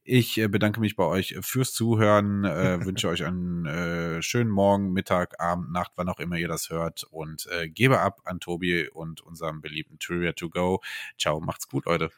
Ich 0.04 0.38
äh, 0.38 0.48
bedanke 0.48 0.80
mich 0.80 0.96
bei 0.96 1.06
euch 1.06 1.36
fürs 1.42 1.74
Zuhören, 1.74 2.46
äh, 2.46 2.80
wünsche 2.86 3.08
euch 3.08 3.24
einen 3.24 3.66
äh, 3.66 4.22
schönen 4.22 4.50
Morgen, 4.50 4.92
Mittag, 4.92 5.40
Abend, 5.40 5.72
Nacht, 5.72 5.92
wann 5.96 6.10
auch 6.10 6.20
immer 6.20 6.38
ihr 6.38 6.48
das 6.48 6.70
hört 6.70 7.04
und 7.06 7.48
äh, 7.48 7.70
gebe 7.70 8.00
ab 8.00 8.22
an 8.26 8.40
Tobi 8.40 8.88
und 8.90 9.22
unserem 9.22 9.62
beliebten 9.62 10.00
Trivia 10.00 10.34
to 10.34 10.50
go. 10.50 10.82
Ciao, 11.18 11.40
macht's 11.40 11.68
gut, 11.68 11.86
Leute. 11.86 12.12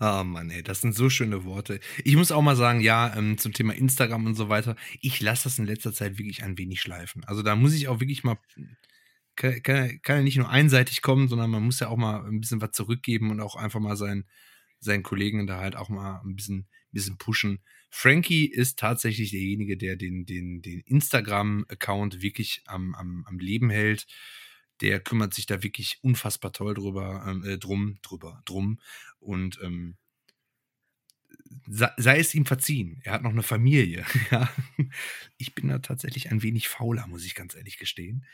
Oh 0.00 0.24
Mann, 0.24 0.50
ey, 0.50 0.62
das 0.62 0.80
sind 0.80 0.94
so 0.94 1.08
schöne 1.10 1.44
Worte. 1.44 1.80
Ich 2.04 2.16
muss 2.16 2.32
auch 2.32 2.42
mal 2.42 2.56
sagen, 2.56 2.80
ja, 2.80 3.14
ähm, 3.16 3.38
zum 3.38 3.52
Thema 3.52 3.74
Instagram 3.74 4.26
und 4.26 4.34
so 4.34 4.48
weiter, 4.48 4.76
ich 5.00 5.20
lasse 5.20 5.44
das 5.44 5.58
in 5.58 5.66
letzter 5.66 5.92
Zeit 5.92 6.18
wirklich 6.18 6.42
ein 6.42 6.58
wenig 6.58 6.80
schleifen. 6.80 7.24
Also 7.24 7.42
da 7.42 7.56
muss 7.56 7.74
ich 7.74 7.88
auch 7.88 8.00
wirklich 8.00 8.24
mal 8.24 8.38
kann, 9.36 9.62
kann, 9.62 10.16
ja 10.16 10.22
nicht 10.22 10.38
nur 10.38 10.48
einseitig 10.48 11.02
kommen, 11.02 11.28
sondern 11.28 11.50
man 11.50 11.62
muss 11.62 11.80
ja 11.80 11.88
auch 11.88 11.96
mal 11.96 12.24
ein 12.26 12.40
bisschen 12.40 12.60
was 12.60 12.72
zurückgeben 12.72 13.30
und 13.30 13.40
auch 13.40 13.56
einfach 13.56 13.80
mal 13.80 13.96
seinen, 13.96 14.24
seinen 14.80 15.02
Kollegen 15.02 15.46
da 15.46 15.58
halt 15.58 15.76
auch 15.76 15.88
mal 15.88 16.20
ein 16.24 16.34
bisschen, 16.34 16.66
bisschen 16.90 17.18
pushen. 17.18 17.60
Frankie 17.90 18.46
ist 18.46 18.78
tatsächlich 18.78 19.30
derjenige, 19.30 19.76
der 19.76 19.96
den, 19.96 20.26
den, 20.26 20.62
den 20.62 20.80
Instagram-Account 20.80 22.22
wirklich 22.22 22.62
am, 22.66 22.94
am, 22.94 23.24
am 23.26 23.38
Leben 23.38 23.70
hält. 23.70 24.06
Der 24.80 25.00
kümmert 25.00 25.32
sich 25.32 25.46
da 25.46 25.62
wirklich 25.62 25.98
unfassbar 26.02 26.52
toll 26.52 26.74
drüber, 26.74 27.24
ähm, 27.26 27.44
äh, 27.44 27.58
drum, 27.58 27.98
drüber, 28.02 28.42
drum. 28.44 28.80
Und 29.18 29.58
ähm, 29.62 29.96
sei, 31.66 31.90
sei 31.96 32.18
es 32.18 32.34
ihm 32.34 32.44
verziehen. 32.44 33.00
Er 33.04 33.12
hat 33.12 33.22
noch 33.22 33.30
eine 33.30 33.42
Familie. 33.42 34.04
ja. 34.30 34.50
Ich 35.38 35.54
bin 35.54 35.68
da 35.68 35.78
tatsächlich 35.78 36.30
ein 36.30 36.42
wenig 36.42 36.68
fauler, 36.68 37.06
muss 37.06 37.24
ich 37.24 37.34
ganz 37.34 37.54
ehrlich 37.54 37.78
gestehen. 37.78 38.26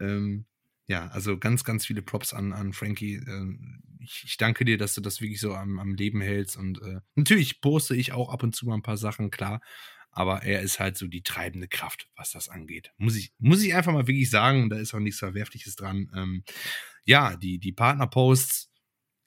Ähm, 0.00 0.46
ja, 0.88 1.08
also 1.08 1.38
ganz, 1.38 1.64
ganz 1.64 1.86
viele 1.86 2.02
Props 2.02 2.32
an, 2.32 2.52
an 2.52 2.72
Frankie. 2.72 3.16
Ähm, 3.16 3.82
ich, 4.00 4.22
ich, 4.24 4.36
danke 4.36 4.64
dir, 4.64 4.78
dass 4.78 4.94
du 4.94 5.00
das 5.00 5.20
wirklich 5.20 5.40
so 5.40 5.54
am, 5.54 5.78
am 5.78 5.94
Leben 5.94 6.20
hältst. 6.20 6.56
Und 6.56 6.80
äh, 6.82 7.00
natürlich 7.16 7.60
poste 7.60 7.96
ich 7.96 8.12
auch 8.12 8.30
ab 8.30 8.42
und 8.42 8.54
zu 8.54 8.66
mal 8.66 8.74
ein 8.74 8.82
paar 8.82 8.96
Sachen, 8.96 9.30
klar. 9.30 9.60
Aber 10.12 10.44
er 10.44 10.62
ist 10.62 10.80
halt 10.80 10.96
so 10.96 11.08
die 11.08 11.22
treibende 11.22 11.68
Kraft, 11.68 12.08
was 12.16 12.30
das 12.30 12.48
angeht. 12.48 12.92
Muss 12.96 13.16
ich, 13.16 13.32
muss 13.38 13.62
ich 13.62 13.74
einfach 13.74 13.92
mal 13.92 14.06
wirklich 14.06 14.30
sagen, 14.30 14.70
da 14.70 14.76
ist 14.76 14.94
auch 14.94 15.00
nichts 15.00 15.18
Verwerfliches 15.18 15.76
dran. 15.76 16.10
Ähm, 16.14 16.44
ja, 17.04 17.36
die, 17.36 17.58
die 17.58 17.72
Partnerposts, 17.72 18.70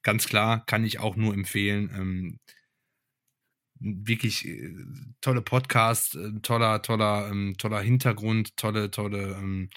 ganz 0.02 0.28
klar, 0.28 0.66
kann 0.66 0.86
ich 0.86 1.00
auch 1.00 1.16
nur 1.16 1.34
empfehlen. 1.34 1.92
Ähm, 1.94 2.40
wirklich 3.80 4.48
äh, 4.48 4.74
tolle 5.22 5.42
Podcast, 5.42 6.16
äh, 6.16 6.40
toller, 6.42 6.82
toller, 6.82 7.30
ähm, 7.30 7.56
toller 7.58 7.82
Hintergrund, 7.82 8.56
tolle, 8.58 8.92
tolle 8.92 9.36
ähm, 9.38 9.70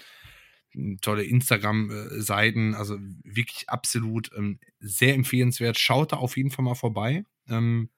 tolle 1.01 1.25
Instagram-Seiten, 1.25 2.75
also 2.75 2.99
wirklich 3.25 3.69
absolut 3.69 4.31
ähm, 4.37 4.59
sehr 4.81 5.15
empfehlenswert. 5.15 5.79
Schaut 5.79 6.13
da 6.13 6.17
auf 6.17 6.37
jeden 6.37 6.51
Fall 6.51 6.65
mal 6.65 6.75
vorbei. 6.75 7.25
Ähm, 7.49 7.91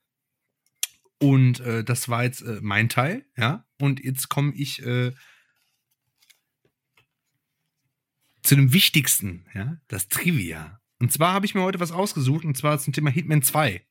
und 1.19 1.61
äh, 1.61 1.85
das 1.85 2.09
war 2.09 2.25
jetzt 2.25 2.43
äh, 2.43 2.59
mein 2.61 2.89
Teil, 2.89 3.25
ja. 3.37 3.67
Und 3.81 4.03
jetzt 4.03 4.29
komme 4.29 4.53
ich. 4.55 4.85
Äh, 4.85 5.13
zu 8.45 8.55
dem 8.57 8.73
Wichtigsten, 8.73 9.47
ja, 9.55 9.79
das 9.89 10.09
Trivia. 10.09 10.81
Und 11.01 11.11
zwar 11.11 11.33
habe 11.33 11.47
ich 11.47 11.55
mir 11.55 11.63
heute 11.63 11.81
was 11.81 11.93
ausgesucht, 11.93 12.45
und 12.45 12.57
zwar 12.57 12.79
zum 12.79 12.93
Thema 12.93 13.11
Hitman 13.11 13.43
2. 13.43 13.83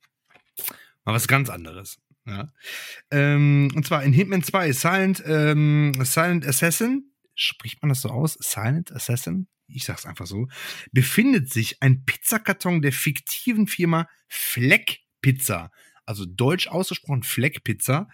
Mal 1.05 1.13
was 1.13 1.27
ganz 1.27 1.49
anderes. 1.49 1.99
Ja. 2.25 2.53
Ähm, 3.11 3.71
und 3.75 3.85
zwar 3.85 4.03
in 4.03 4.13
Hitman 4.13 4.43
2, 4.43 4.71
Silent, 4.71 5.23
ähm, 5.25 5.93
Silent 6.03 6.45
Assassin, 6.45 7.12
spricht 7.35 7.81
man 7.81 7.89
das 7.89 8.01
so 8.01 8.09
aus? 8.09 8.33
Silent 8.39 8.91
Assassin? 8.91 9.47
Ich 9.67 9.85
sag's 9.85 10.05
einfach 10.05 10.27
so. 10.27 10.47
Befindet 10.91 11.51
sich 11.51 11.81
ein 11.81 12.05
Pizzakarton 12.05 12.81
der 12.81 12.91
fiktiven 12.91 13.67
Firma 13.67 14.07
Fleck 14.27 14.99
Pizza, 15.21 15.71
also 16.05 16.25
deutsch 16.25 16.67
ausgesprochen 16.67 17.23
Fleck 17.23 17.63
Pizza, 17.63 18.09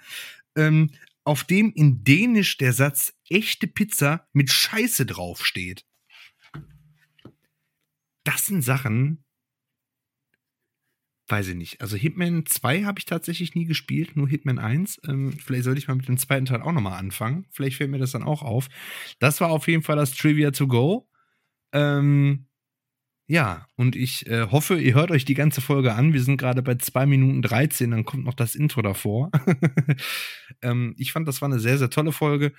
ähm, 0.56 0.92
auf 1.24 1.44
dem 1.44 1.72
in 1.74 2.04
Dänisch 2.04 2.58
der 2.58 2.74
Satz 2.74 3.14
echte 3.30 3.68
Pizza 3.68 4.28
mit 4.34 4.52
Scheiße 4.52 5.06
draufsteht. 5.06 5.86
Das 8.24 8.46
sind 8.46 8.62
Sachen, 8.62 9.24
weiß 11.30 11.50
ich 11.50 11.56
nicht. 11.56 11.82
Also 11.82 11.96
Hitman 11.96 12.46
2 12.46 12.84
habe 12.84 13.00
ich 13.00 13.06
tatsächlich 13.06 13.56
nie 13.56 13.66
gespielt, 13.66 14.16
nur 14.16 14.28
Hitman 14.28 14.60
1. 14.60 15.02
Ähm, 15.08 15.34
vielleicht 15.34 15.64
sollte 15.64 15.80
ich 15.80 15.88
mal 15.88 15.96
mit 15.96 16.08
dem 16.08 16.18
zweiten 16.18 16.46
Teil 16.46 16.62
auch 16.62 16.72
nochmal 16.72 17.00
anfangen. 17.00 17.46
Vielleicht 17.52 17.78
fällt 17.78 17.92
mir 17.92 18.00
das 18.00 18.12
dann 18.12 18.24
auch 18.24 18.42
auf. 18.42 18.68
Das 19.20 19.42
war 19.42 19.50
auf 19.52 19.68
jeden 19.68 19.84
Fall 19.84 19.96
das 19.96 20.14
Trivia 20.14 20.52
to 20.52 20.68
go. 20.68 21.08
Ähm, 21.74 22.48
ja, 23.28 23.68
und 23.76 23.96
ich 23.96 24.26
äh, 24.28 24.48
hoffe, 24.50 24.80
ihr 24.80 24.96
hört 24.96 25.12
euch 25.12 25.24
die 25.24 25.36
ganze 25.36 25.62
Folge 25.62 25.94
an. 25.94 26.14
Wir 26.14 26.24
sind 26.24 26.38
gerade 26.38 26.64
bei 26.64 26.76
2 26.76 27.06
Minuten 27.06 27.44
13, 27.44 27.92
dann 27.92 28.04
kommt 28.04 28.26
noch 28.26 28.34
das 28.34 28.56
Intro 28.56 28.82
davor. 28.82 29.30
ähm, 30.64 30.96
ich 30.98 31.12
fand, 31.12 31.28
das 31.28 31.42
war 31.42 31.48
eine 31.48 31.60
sehr, 31.60 31.78
sehr 31.78 31.92
tolle 31.92 32.12
Folge. 32.12 32.54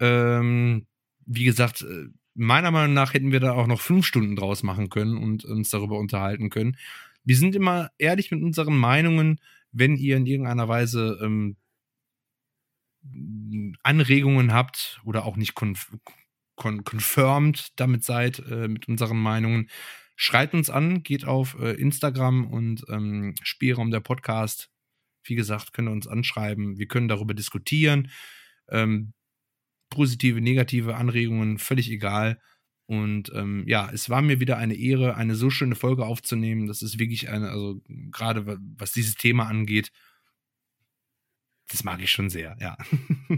Ähm, 0.00 0.86
wie 1.24 1.44
gesagt, 1.44 1.82
äh, 1.82 2.06
meiner 2.34 2.72
Meinung 2.72 2.94
nach 2.94 3.14
hätten 3.14 3.30
wir 3.30 3.38
da 3.38 3.52
auch 3.52 3.68
noch 3.68 3.80
fünf 3.80 4.04
Stunden 4.04 4.34
draus 4.34 4.64
machen 4.64 4.88
können 4.88 5.16
und 5.16 5.44
uns 5.44 5.70
darüber 5.70 5.98
unterhalten 5.98 6.50
können. 6.50 6.76
Wir 7.24 7.36
sind 7.36 7.54
immer 7.54 7.90
ehrlich 7.98 8.30
mit 8.30 8.42
unseren 8.42 8.76
Meinungen, 8.76 9.40
wenn 9.70 9.96
ihr 9.96 10.16
in 10.16 10.26
irgendeiner 10.26 10.68
Weise 10.68 11.18
ähm, 11.22 11.56
Anregungen 13.82 14.52
habt 14.52 15.00
oder 15.04 15.24
auch 15.24 15.36
nicht 15.36 15.54
konf 15.54 15.92
con 16.54 16.84
confirmed 16.84 17.72
damit 17.76 18.04
seid 18.04 18.38
äh, 18.40 18.68
mit 18.68 18.86
unseren 18.86 19.18
Meinungen, 19.18 19.70
schreibt 20.16 20.54
uns 20.54 20.70
an, 20.70 21.02
geht 21.02 21.24
auf 21.24 21.56
äh, 21.58 21.72
Instagram 21.72 22.46
und 22.46 22.84
ähm, 22.88 23.34
Spielraum 23.42 23.90
der 23.90 24.00
Podcast. 24.00 24.70
Wie 25.24 25.34
gesagt, 25.34 25.72
könnt 25.72 25.88
ihr 25.88 25.92
uns 25.92 26.06
anschreiben. 26.06 26.78
Wir 26.78 26.86
können 26.86 27.08
darüber 27.08 27.34
diskutieren. 27.34 28.10
Ähm, 28.68 29.14
positive, 29.90 30.40
negative 30.40 30.96
Anregungen, 30.96 31.58
völlig 31.58 31.90
egal. 31.90 32.40
Und 32.92 33.32
ähm, 33.34 33.64
ja, 33.66 33.88
es 33.90 34.10
war 34.10 34.20
mir 34.20 34.38
wieder 34.38 34.58
eine 34.58 34.74
Ehre, 34.74 35.16
eine 35.16 35.34
so 35.34 35.48
schöne 35.48 35.74
Folge 35.74 36.04
aufzunehmen. 36.04 36.66
Das 36.66 36.82
ist 36.82 36.98
wirklich 36.98 37.30
eine, 37.30 37.48
also 37.48 37.80
gerade 37.88 38.58
was 38.76 38.92
dieses 38.92 39.14
Thema 39.14 39.46
angeht, 39.46 39.92
das 41.70 41.84
mag 41.84 42.02
ich 42.02 42.10
schon 42.10 42.28
sehr, 42.28 42.54
ja. 42.60 42.76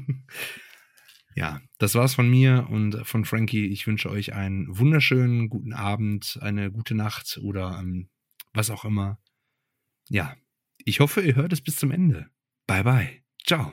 ja, 1.37 1.61
das 1.79 1.95
war's 1.95 2.17
von 2.17 2.29
mir 2.29 2.67
und 2.69 3.07
von 3.07 3.25
Frankie. 3.25 3.69
Ich 3.69 3.87
wünsche 3.87 4.11
euch 4.11 4.33
einen 4.33 4.77
wunderschönen 4.77 5.49
guten 5.49 5.73
Abend, 5.73 6.37
eine 6.43 6.73
gute 6.73 6.97
Nacht 6.97 7.39
oder 7.41 7.79
ähm, 7.79 8.09
was 8.53 8.71
auch 8.71 8.85
immer. 8.85 9.21
Ja, 10.09 10.35
ich 10.79 10.99
hoffe, 10.99 11.21
ihr 11.21 11.37
hört 11.37 11.53
es 11.53 11.61
bis 11.61 11.77
zum 11.77 11.93
Ende. 11.93 12.29
Bye 12.67 12.83
bye. 12.83 13.23
Ciao. 13.47 13.73